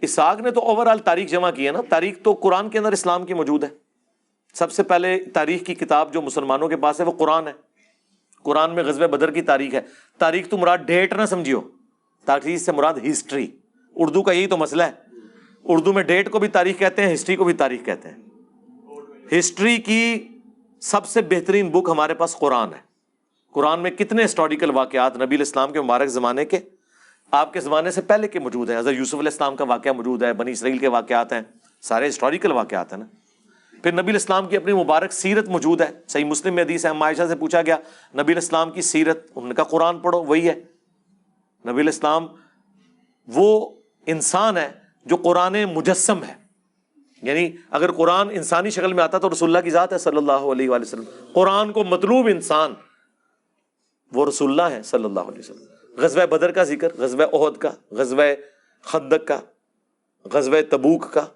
اسحاق 0.00 0.40
نے 0.40 0.50
تو 0.50 0.60
اوور 0.60 0.86
آل 0.86 0.98
تاریخ 0.98 1.30
جمع 1.30 1.50
کی 1.50 1.66
ہے 1.66 1.72
نا۔ 1.72 1.80
تاریخ 1.88 2.22
تو 2.22 2.32
قرآن 2.32 2.70
کے 2.70 2.78
اندر 2.78 2.92
اسلام 2.92 3.26
کی 3.26 3.34
موجود 3.34 3.64
ہے۔ 3.64 3.81
سب 4.54 4.72
سے 4.72 4.82
پہلے 4.82 5.24
تاریخ 5.24 5.64
کی 5.64 5.74
کتاب 5.74 6.12
جو 6.12 6.22
مسلمانوں 6.22 6.68
کے 6.68 6.76
پاس 6.76 7.00
ہے 7.00 7.04
وہ 7.04 7.12
قرآن 7.12 7.48
ہے۔ 7.48 7.52
قرآن 8.42 8.74
میں 8.74 8.84
غزب 8.84 9.10
بدر 9.10 9.30
کی 9.30 9.42
تاریخ 9.42 9.74
ہے۔ 9.74 9.80
تاریخ 10.18 10.48
تو 10.48 10.58
مراد 10.58 10.78
ڈیٹ 10.78 11.12
نہ 11.12 11.26
سمجھیو۔ 11.26 11.60
تاریخ 12.24 12.60
سے 12.60 12.72
مراد 12.72 12.94
ہسٹری۔ 13.10 13.46
اردو 13.96 14.22
کا 14.22 14.32
یہی 14.32 14.46
تو 14.46 14.56
مسئلہ 14.56 14.82
ہے۔ 14.82 14.92
اردو 15.64 15.92
میں 15.92 16.02
ڈیٹ 16.02 16.30
کو 16.30 16.38
بھی 16.38 16.48
تاریخ 16.48 16.78
کہتے 16.78 17.06
ہیں، 17.06 17.14
ہسٹری 17.14 17.36
کو 17.36 17.44
بھی 17.44 17.52
تاریخ 17.52 17.84
کہتے 17.84 18.08
ہیں۔ 18.08 18.16
ہسٹری 19.38 19.76
کی 19.76 20.28
سب 20.80 21.06
سے 21.06 21.22
بہترین 21.22 21.70
بک 21.70 21.88
ہمارے 21.90 22.14
پاس 22.14 22.36
قرآن 22.36 22.72
ہے۔ 22.72 22.78
قرآن 23.52 23.80
میں 23.80 23.90
کتنے 23.90 24.24
ہسٹوریکل 24.24 24.70
واقعات 24.70 25.16
نبی 25.16 25.36
الاسلام 25.36 25.72
کے 25.72 25.80
مبارک 25.80 26.08
زمانے 26.08 26.44
کے، 26.44 26.58
آپ 27.30 27.52
کے 27.52 27.60
زمانے 27.60 27.90
سے 27.90 28.00
پہلے 28.00 28.28
کے 28.28 28.38
موجود 28.38 28.70
ہیں۔ 28.70 28.78
حضرت 28.78 28.94
یوسف 28.94 29.14
علیہ 29.14 29.30
السلام 29.30 29.56
کا 29.56 29.64
واقعہ 29.64 29.92
موجود 29.92 30.22
ہے، 30.22 30.32
بنی 30.32 30.52
اسرائیل 30.52 30.78
کے 30.78 30.88
واقعات 30.88 31.32
ہیں۔ 31.32 31.42
سارے 31.80 32.08
ہسٹوریکل 32.08 32.52
واقعات 32.52 32.92
ہیں 32.92 33.00
نا۔ 33.00 33.06
پھر 33.82 33.92
نبی 33.92 34.10
الاسلام 34.10 34.48
کی 34.48 34.56
اپنی 34.56 34.72
مبارک 34.72 35.12
سیرت 35.12 35.48
موجود 35.48 35.80
ہے۔ 35.80 35.90
صحیح 36.08 36.24
مسلم 36.24 36.54
میں 36.54 36.64
حدیث 36.64 36.86
ہے 36.86 36.92
معائشہ 36.92 37.22
سے 37.28 37.36
پوچھا 37.36 37.62
گیا، 37.62 37.76
نبی 38.14 38.32
الاسلام 38.32 38.70
کی 38.70 38.82
سیرت 38.82 39.26
ان 39.34 39.52
کا 39.52 39.64
قرآن 39.64 39.98
پڑھو، 39.98 40.24
وہی 40.24 40.48
ہے۔ 40.48 40.54
نبی 41.68 41.80
الاسلام 41.80 42.26
وہ 43.28 43.70
انسان 44.06 44.56
ہے 44.56 44.70
جو 45.04 45.16
قرآن 45.16 45.56
مجسم 45.74 46.24
ہے۔ 46.24 46.34
یعنی 47.22 47.50
اگر 47.70 47.92
قرآن 47.92 48.28
انسانی 48.30 48.70
شکل 48.70 48.92
میں 48.92 49.04
آتا 49.04 49.18
تو 49.18 49.30
رسول 49.30 49.48
اللہ 49.48 49.64
کی 49.64 49.70
ذات 49.70 49.92
ہے 49.92 49.98
صلی 49.98 50.16
اللہ 50.16 50.32
علیہ 50.32 50.70
وآلہ 50.70 50.82
وسلم۔ 50.82 51.04
قرآن 51.32 51.72
کو 51.72 51.84
مطلوب 51.84 52.26
انسان 52.26 52.74
وہ 54.12 54.26
رسول 54.26 54.50
اللہ 54.50 54.76
ہے 54.76 54.82
صلی 54.82 55.04
اللہ 55.04 55.20
علیہ 55.20 55.38
وسلم۔ 55.38 55.96
غزوہ 55.96 56.26
بدر 56.26 56.52
کا 56.52 56.64
ذکر، 56.64 56.88
غزوہ 56.98 57.24
عہد 57.32 57.56
کا، 57.56 57.70
غزوہ 57.90 58.22
خندق 58.82 59.28
کا، 59.28 59.40
غزوہ 60.24 60.56
تبوک 60.70 61.12
کا۔ 61.12 61.26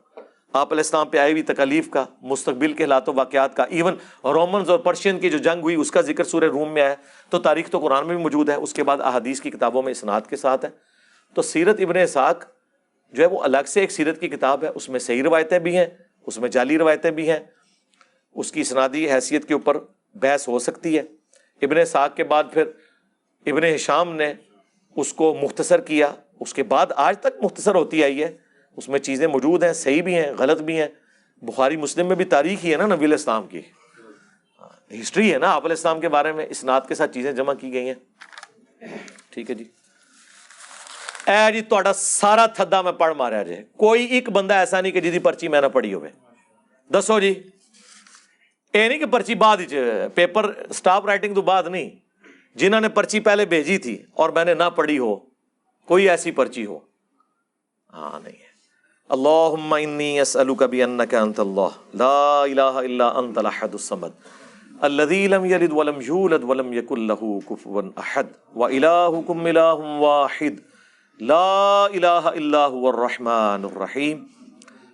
آپ 0.52 0.73
علیہ 0.73 0.81
السلام 0.81 1.08
پہ 1.08 1.18
آئی 1.18 1.33
ہوئی 1.33 1.42
تکلیف 1.42 1.91
کا، 1.91 2.05
مستقبل 2.23 2.73
کے 2.73 2.83
حالات 2.83 3.08
و 3.08 3.12
واقعات 3.15 3.57
کا 3.57 3.62
ایون 3.62 3.94
رومنز 4.25 4.70
اور 4.70 4.78
پرشین 4.78 5.18
کی 5.18 5.31
جو 5.31 5.39
جنگ 5.39 5.60
ہوئی، 5.60 5.75
اس 5.75 5.91
کا 5.91 6.00
ذکر 6.00 6.25
سورہ 6.25 6.44
روم 6.44 6.73
میں 6.73 6.83
آیا 6.83 6.94
تو 7.31 7.39
تاریخ 7.39 7.70
تو 7.70 7.78
قرآن 7.78 8.07
میں 8.07 8.15
بھی 8.15 8.23
موجود 8.23 8.49
ہے، 8.49 8.55
اس 8.55 8.73
کے 8.73 8.84
بعد 8.84 9.00
احادیث 9.00 9.41
کی 9.41 9.50
کتابوں 9.50 9.83
میں 9.83 9.91
اسناد 9.91 10.20
کے 10.28 10.36
ساتھ 10.36 10.65
ہے۔ 10.65 10.70
تو 11.34 11.42
سیرت 11.42 11.81
ابن 11.81 11.97
اسحاق 11.97 12.44
جو 13.12 13.23
ہے، 13.23 13.28
وہ 13.28 13.42
الگ 13.42 13.57
سے 13.66 13.81
ایک 13.81 13.91
سیرت 13.91 14.20
کی 14.20 14.28
کتاب 14.28 14.65
ہے۔ 14.65 14.68
اس 14.75 14.89
میں 14.89 15.00
صحیح 15.00 15.23
روایتیں 15.23 15.58
بھی 15.58 15.76
ہیں، 15.76 15.86
اس 16.26 16.39
میں 16.39 16.49
جعلی 16.49 16.78
روایتیں 16.78 17.10
بھی 17.10 17.31
ہیں۔ 17.31 17.41
اس 18.34 18.52
کی 18.52 18.60
اسنادی 18.60 19.10
حیثیت 19.10 19.49
کے 19.49 19.55
اوپر 19.55 19.76
بحث 20.15 20.49
ہو 20.49 20.58
سکتی 20.58 20.99
ہے۔ 20.99 21.02
ابن 21.62 21.76
اسحاق 21.76 22.16
کے 22.16 22.25
بعد 22.25 22.44
پھر 22.52 22.65
ابن 23.47 23.65
ہشام 23.65 24.16
نے 24.16 24.34
اس 24.97 25.12
کو 25.12 25.36
مختصر 25.42 25.81
کیا۔ 25.81 26.15
اس 26.41 26.55
کے 26.55 26.62
بعد 26.62 26.86
آج 26.97 27.18
تک 27.18 27.44
مختصر 27.44 27.75
ہوتی 27.75 28.05
آئی 28.05 28.23
ہے۔ 28.23 28.45
اس 28.77 28.89
میں 28.89 28.99
چیزیں 28.99 29.27
موجود 29.27 29.63
ہیں، 29.63 29.73
صحیح 29.73 30.03
بھی 30.03 30.15
ہیں، 30.15 30.33
غلط 30.39 30.61
بھی 30.61 30.81
ہیں۔ 30.81 30.89
بخاری 31.43 31.77
مسلم 31.77 32.07
میں 32.07 32.17
بھی 32.17 32.25
تاریخ 32.25 32.65
ہی 32.65 32.73
ہے 32.73 32.77
نا 32.77 32.87
نبی 32.87 33.05
علیہ 33.05 33.15
السلام 33.15 33.47
کی۔ 33.47 33.61
ہسٹری 35.01 35.33
ہے 35.33 35.39
نا 35.39 35.53
آپ 35.53 35.65
علیہ 35.65 35.77
السلام 35.77 36.01
کے 36.01 36.09
بارے 36.09 36.33
میں، 36.33 36.47
اسناد 36.51 36.81
کے 36.89 36.95
ساتھ 36.95 37.13
چیزیں 37.13 37.33
جمع 37.33 37.55
کی 37.55 37.73
گئی 37.73 37.89
ہیں۔ 37.89 37.95
ٹھیک 39.31 39.51
ہے 39.51 39.55
جی۔ 39.55 39.65
اے 41.27 41.53
جی 41.53 41.61
تا 41.61 41.93
سارا 41.93 42.47
تھدا 42.47 42.83
میں 42.83 42.93
پڑھ 42.93 43.17
ماریا 43.17 43.43
جی 43.43 43.55
کوئی 43.77 44.05
ایک 44.05 44.31
بندہ 44.31 44.55
ایسا 44.55 44.81
نہیں 44.81 44.93
کہ 44.93 45.01
جی 45.01 45.19
پرچی 45.19 45.49
میں 45.49 45.61
نہ 45.61 45.67
پڑھی 45.67 45.95
ہوئے۔ 45.95 46.11
دسو 46.93 47.21
جی 47.21 47.43
یہ 48.75 48.89
نہیں 48.89 48.99
کہ 48.99 49.07
پرچی 49.07 49.35
بعد 49.35 49.57
پیپر 50.15 50.45
اسٹاف 50.45 51.05
رائٹنگ 51.05 51.35
تو 51.35 51.43
بعد 51.43 51.63
نہیں۔ 51.63 51.91
جنہوں 52.55 52.81
نے 52.81 52.89
پرچی 52.89 53.21
پہلے 53.21 53.45
بھیجی 53.45 53.79
تھی 53.79 54.03
اور 54.15 54.31
میں 54.31 54.45
نے 54.45 54.55
نہ 54.55 54.71
پڑھی 54.77 54.99
ہو، 54.99 55.17
کوئی 55.85 56.11
ایسی 56.11 56.31
پرچی 56.31 56.67
ہو۔ 56.67 56.79
ہاں 57.93 58.21
نہیں۔ 58.21 58.45
ہے 59.09 59.15
اللہم 59.15 59.73
انی 59.73 60.20
اسألوک 60.20 60.62
بانک 60.70 61.15
انت 61.15 61.41
اللہ 61.41 61.75
لا 61.94 62.43
الہ 62.43 62.73
الا 62.78 63.09
انت 63.18 63.39
الاحد 63.39 63.75
الصمد. 63.75 64.15
الذي 64.81 65.26
لم 65.28 65.44
يلد 65.44 65.73
ولم 65.73 66.01
يولد 66.07 66.43
ولم 66.44 66.73
يكن 66.73 67.07
له 67.07 67.28
كفوا 67.51 67.83
احد 68.02 68.33
والهكم 68.62 69.47
اله 69.47 69.93
واحد. 70.01 70.59
لا 71.20 71.85
الہ 71.85 72.33
الا 72.33 72.65
هو 72.67 72.89
الرحمن 72.89 73.65
الرحیم 73.65 74.25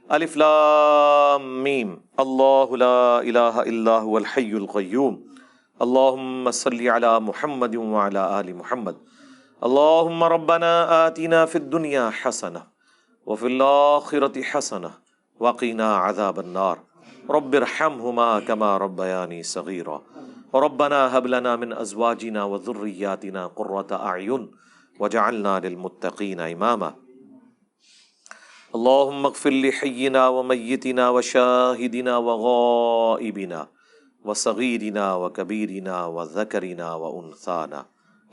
الف 0.08 0.36
لام 0.42 1.49
میم 1.62 1.94
اللہ 2.26 2.76
لا 2.84 3.18
الہ 3.18 3.65
الا 3.65 3.97
هو 4.00 4.16
الحی 4.16 4.52
القیوم 4.60 5.16
اللہم 5.81 6.50
صلی 6.60 6.89
علی 6.99 7.15
محمد 7.31 7.74
وعلی 7.76 8.23
آل 8.26 8.52
محمد. 8.52 9.00
اللہم 9.60 10.24
ربنا 10.34 10.74
آتنا 11.00 11.44
فی 11.47 11.58
الدنیا 11.58 12.08
حسنہ 12.24 12.58
وفي 13.26 13.47
الآخرة 13.47 14.42
حسنة 14.42 14.91
وقنا 15.41 15.97
عذاب 15.97 16.39
النار. 16.41 16.78
رب 17.31 17.55
ارحمهما 17.55 18.41
كما 18.41 18.76
ربياني 18.76 19.42
صغيرا. 19.42 20.02
ربنا 20.55 21.18
هب 21.18 21.26
لنا 21.26 21.57
من 21.57 21.73
أزواجنا 21.73 22.44
وذرياتنا 22.44 23.47
قرة 23.47 23.91
أعين 23.92 24.51
وجعلنا 25.01 25.60
للمتقين 25.60 26.41
إماما. 26.41 26.94
اللهم 28.75 29.26
اغفر 29.26 29.51
لحينا 29.51 30.28
وميتنا 30.28 31.10
وشاهدنا 31.10 32.17
وغائبنا 32.17 33.68
وصغيرنا 34.25 35.15
وكبيرنا 35.15 36.07
وذكرنا 36.07 36.94
وأنثانا. 36.94 37.86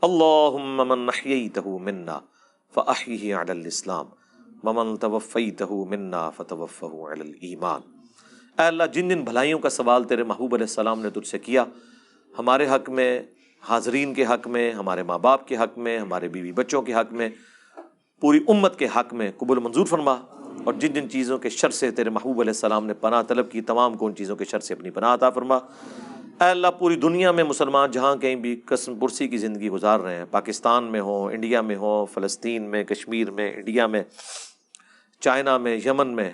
اللهم 0.03 0.77
من 0.87 1.05
نحييته 1.05 1.77
منا 1.77 2.21
فأحيه 2.69 3.35
على 3.35 3.51
الإسلام. 3.51 4.18
ممن 4.63 4.97
توفیتہ 4.97 5.63
منا 5.63 6.29
فتوفہ 6.29 6.85
الایمان۔ 6.85 7.81
اے 8.59 8.65
اللہ، 8.65 8.83
جن 8.83 9.09
جن 9.09 9.21
بھلائیوں 9.21 9.59
کا 9.59 9.69
سوال 9.69 10.03
تیرے 10.03 10.23
محبوب 10.23 10.55
علیہ 10.55 10.63
السلام 10.63 11.01
نے 11.01 11.09
تجھ 11.09 11.27
سے 11.27 11.39
کیا، 11.39 11.63
ہمارے 12.39 12.67
حق 12.67 12.89
میں، 12.89 13.23
حاضرین 13.61 14.13
کے 14.13 14.25
حق 14.25 14.47
میں، 14.47 14.71
ہمارے 14.71 15.03
ماں 15.03 15.19
باپ 15.19 15.47
کے 15.47 15.57
حق 15.57 15.77
میں، 15.77 15.99
ہمارے 15.99 16.27
بیوی 16.27 16.51
بچوں 16.51 16.81
کے 16.81 16.93
حق 16.93 17.13
میں، 17.13 17.29
پوری 18.21 18.39
امت 18.47 18.79
کے 18.79 18.87
حق 18.95 19.13
میں 19.13 19.31
قبول 19.37 19.59
منظور 19.59 19.85
فرما۔ 19.85 20.15
اور 20.63 20.73
جن 20.73 20.93
جن 20.93 21.09
چیزوں 21.09 21.37
کے 21.37 21.49
شر 21.49 21.69
سے 21.69 21.91
تیرے 21.91 22.09
محبوب 22.09 22.39
علیہ 22.39 22.49
السلام 22.49 22.85
نے 22.85 22.93
پناہ 22.93 23.21
طلب 23.21 23.51
کی، 23.51 23.61
تمام 23.61 23.93
کو 23.93 24.05
ان 24.05 24.15
چیزوں 24.15 24.35
کے 24.35 24.45
شر 24.45 24.59
سے 24.59 24.73
اپنی 24.73 24.89
پناہ 24.89 25.13
عطا 25.13 25.29
فرما۔ 25.29 25.55
اے 25.55 26.49
اللہ، 26.49 26.67
پوری 26.79 26.95
دنیا 26.95 27.31
میں 27.31 27.43
مسلمان 27.43 27.91
جہاں 27.91 28.15
کہیں 28.15 28.35
بھی 28.35 28.61
قسم 28.65 28.99
پرسی 28.99 29.27
کی 29.27 29.37
زندگی 29.37 29.69
گزار 29.69 29.99
رہے 29.99 30.15
ہیں، 30.15 30.25
پاکستان 30.31 30.83
میں 30.83 31.01
ہوں، 31.01 31.31
انڈیا 31.31 31.61
میں 31.61 31.75
ہوں، 31.75 32.05
فلسطین 32.05 32.63
میں، 32.63 32.83
کشمیر 32.83 33.31
میں، 33.31 33.53
انڈیا 33.55 33.87
میں 33.87 34.03
چائنا 35.19 35.57
میں، 35.57 35.79
یمن 35.85 36.15
میں، 36.15 36.31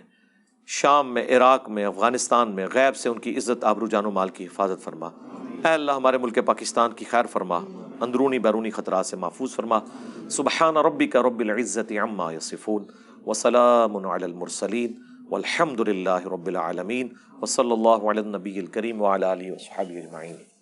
شام 0.67 1.13
میں، 1.13 1.37
عراق 1.37 1.69
میں، 1.69 1.85
افغانستان 1.85 2.51
میں، 2.51 2.67
غیب 2.73 2.95
سے 2.95 3.09
ان 3.09 3.19
کی 3.19 3.37
عزت 3.37 3.63
آبرو 3.63 3.87
جان 3.87 4.05
و 4.05 4.11
مال 4.11 4.29
کی 4.29 4.45
حفاظت 4.45 4.83
فرما۔ 4.83 5.07
اے 5.65 5.67
اللہ، 5.67 5.91
ہمارے 5.91 6.17
ملک 6.17 6.39
پاکستان 6.45 6.91
کی 6.91 7.05
خیر 7.05 7.25
فرما۔ 7.25 7.59
اندرونی 8.01 8.39
بیرونی 8.39 8.69
خطرات 8.69 9.05
سے 9.05 9.15
محفوظ 9.15 9.55
فرما۔ 9.55 9.79
سبحان 10.29 10.77
ربی 10.77 11.07
کا 11.07 11.21
رب 11.21 11.39
العزت 11.39 11.91
عما 11.91 12.33
یصفون۔ 12.33 12.83
وسلام 13.25 14.07
علی 14.07 14.23
المرسلین۔ 14.23 14.93
والحمد 15.29 15.79
للہ 15.79 16.25
رب 16.25 16.47
العالمین۔ 16.47 17.07
وصلی 17.41 17.71
اللہ 17.71 18.09
علی 18.09 18.19
النبی 18.19 18.59
الکریم 18.59 19.01
وعلی 19.01 19.25
آلہ 19.25 19.51
وصحبہ 19.51 19.97
اجمعین۔ 19.97 20.54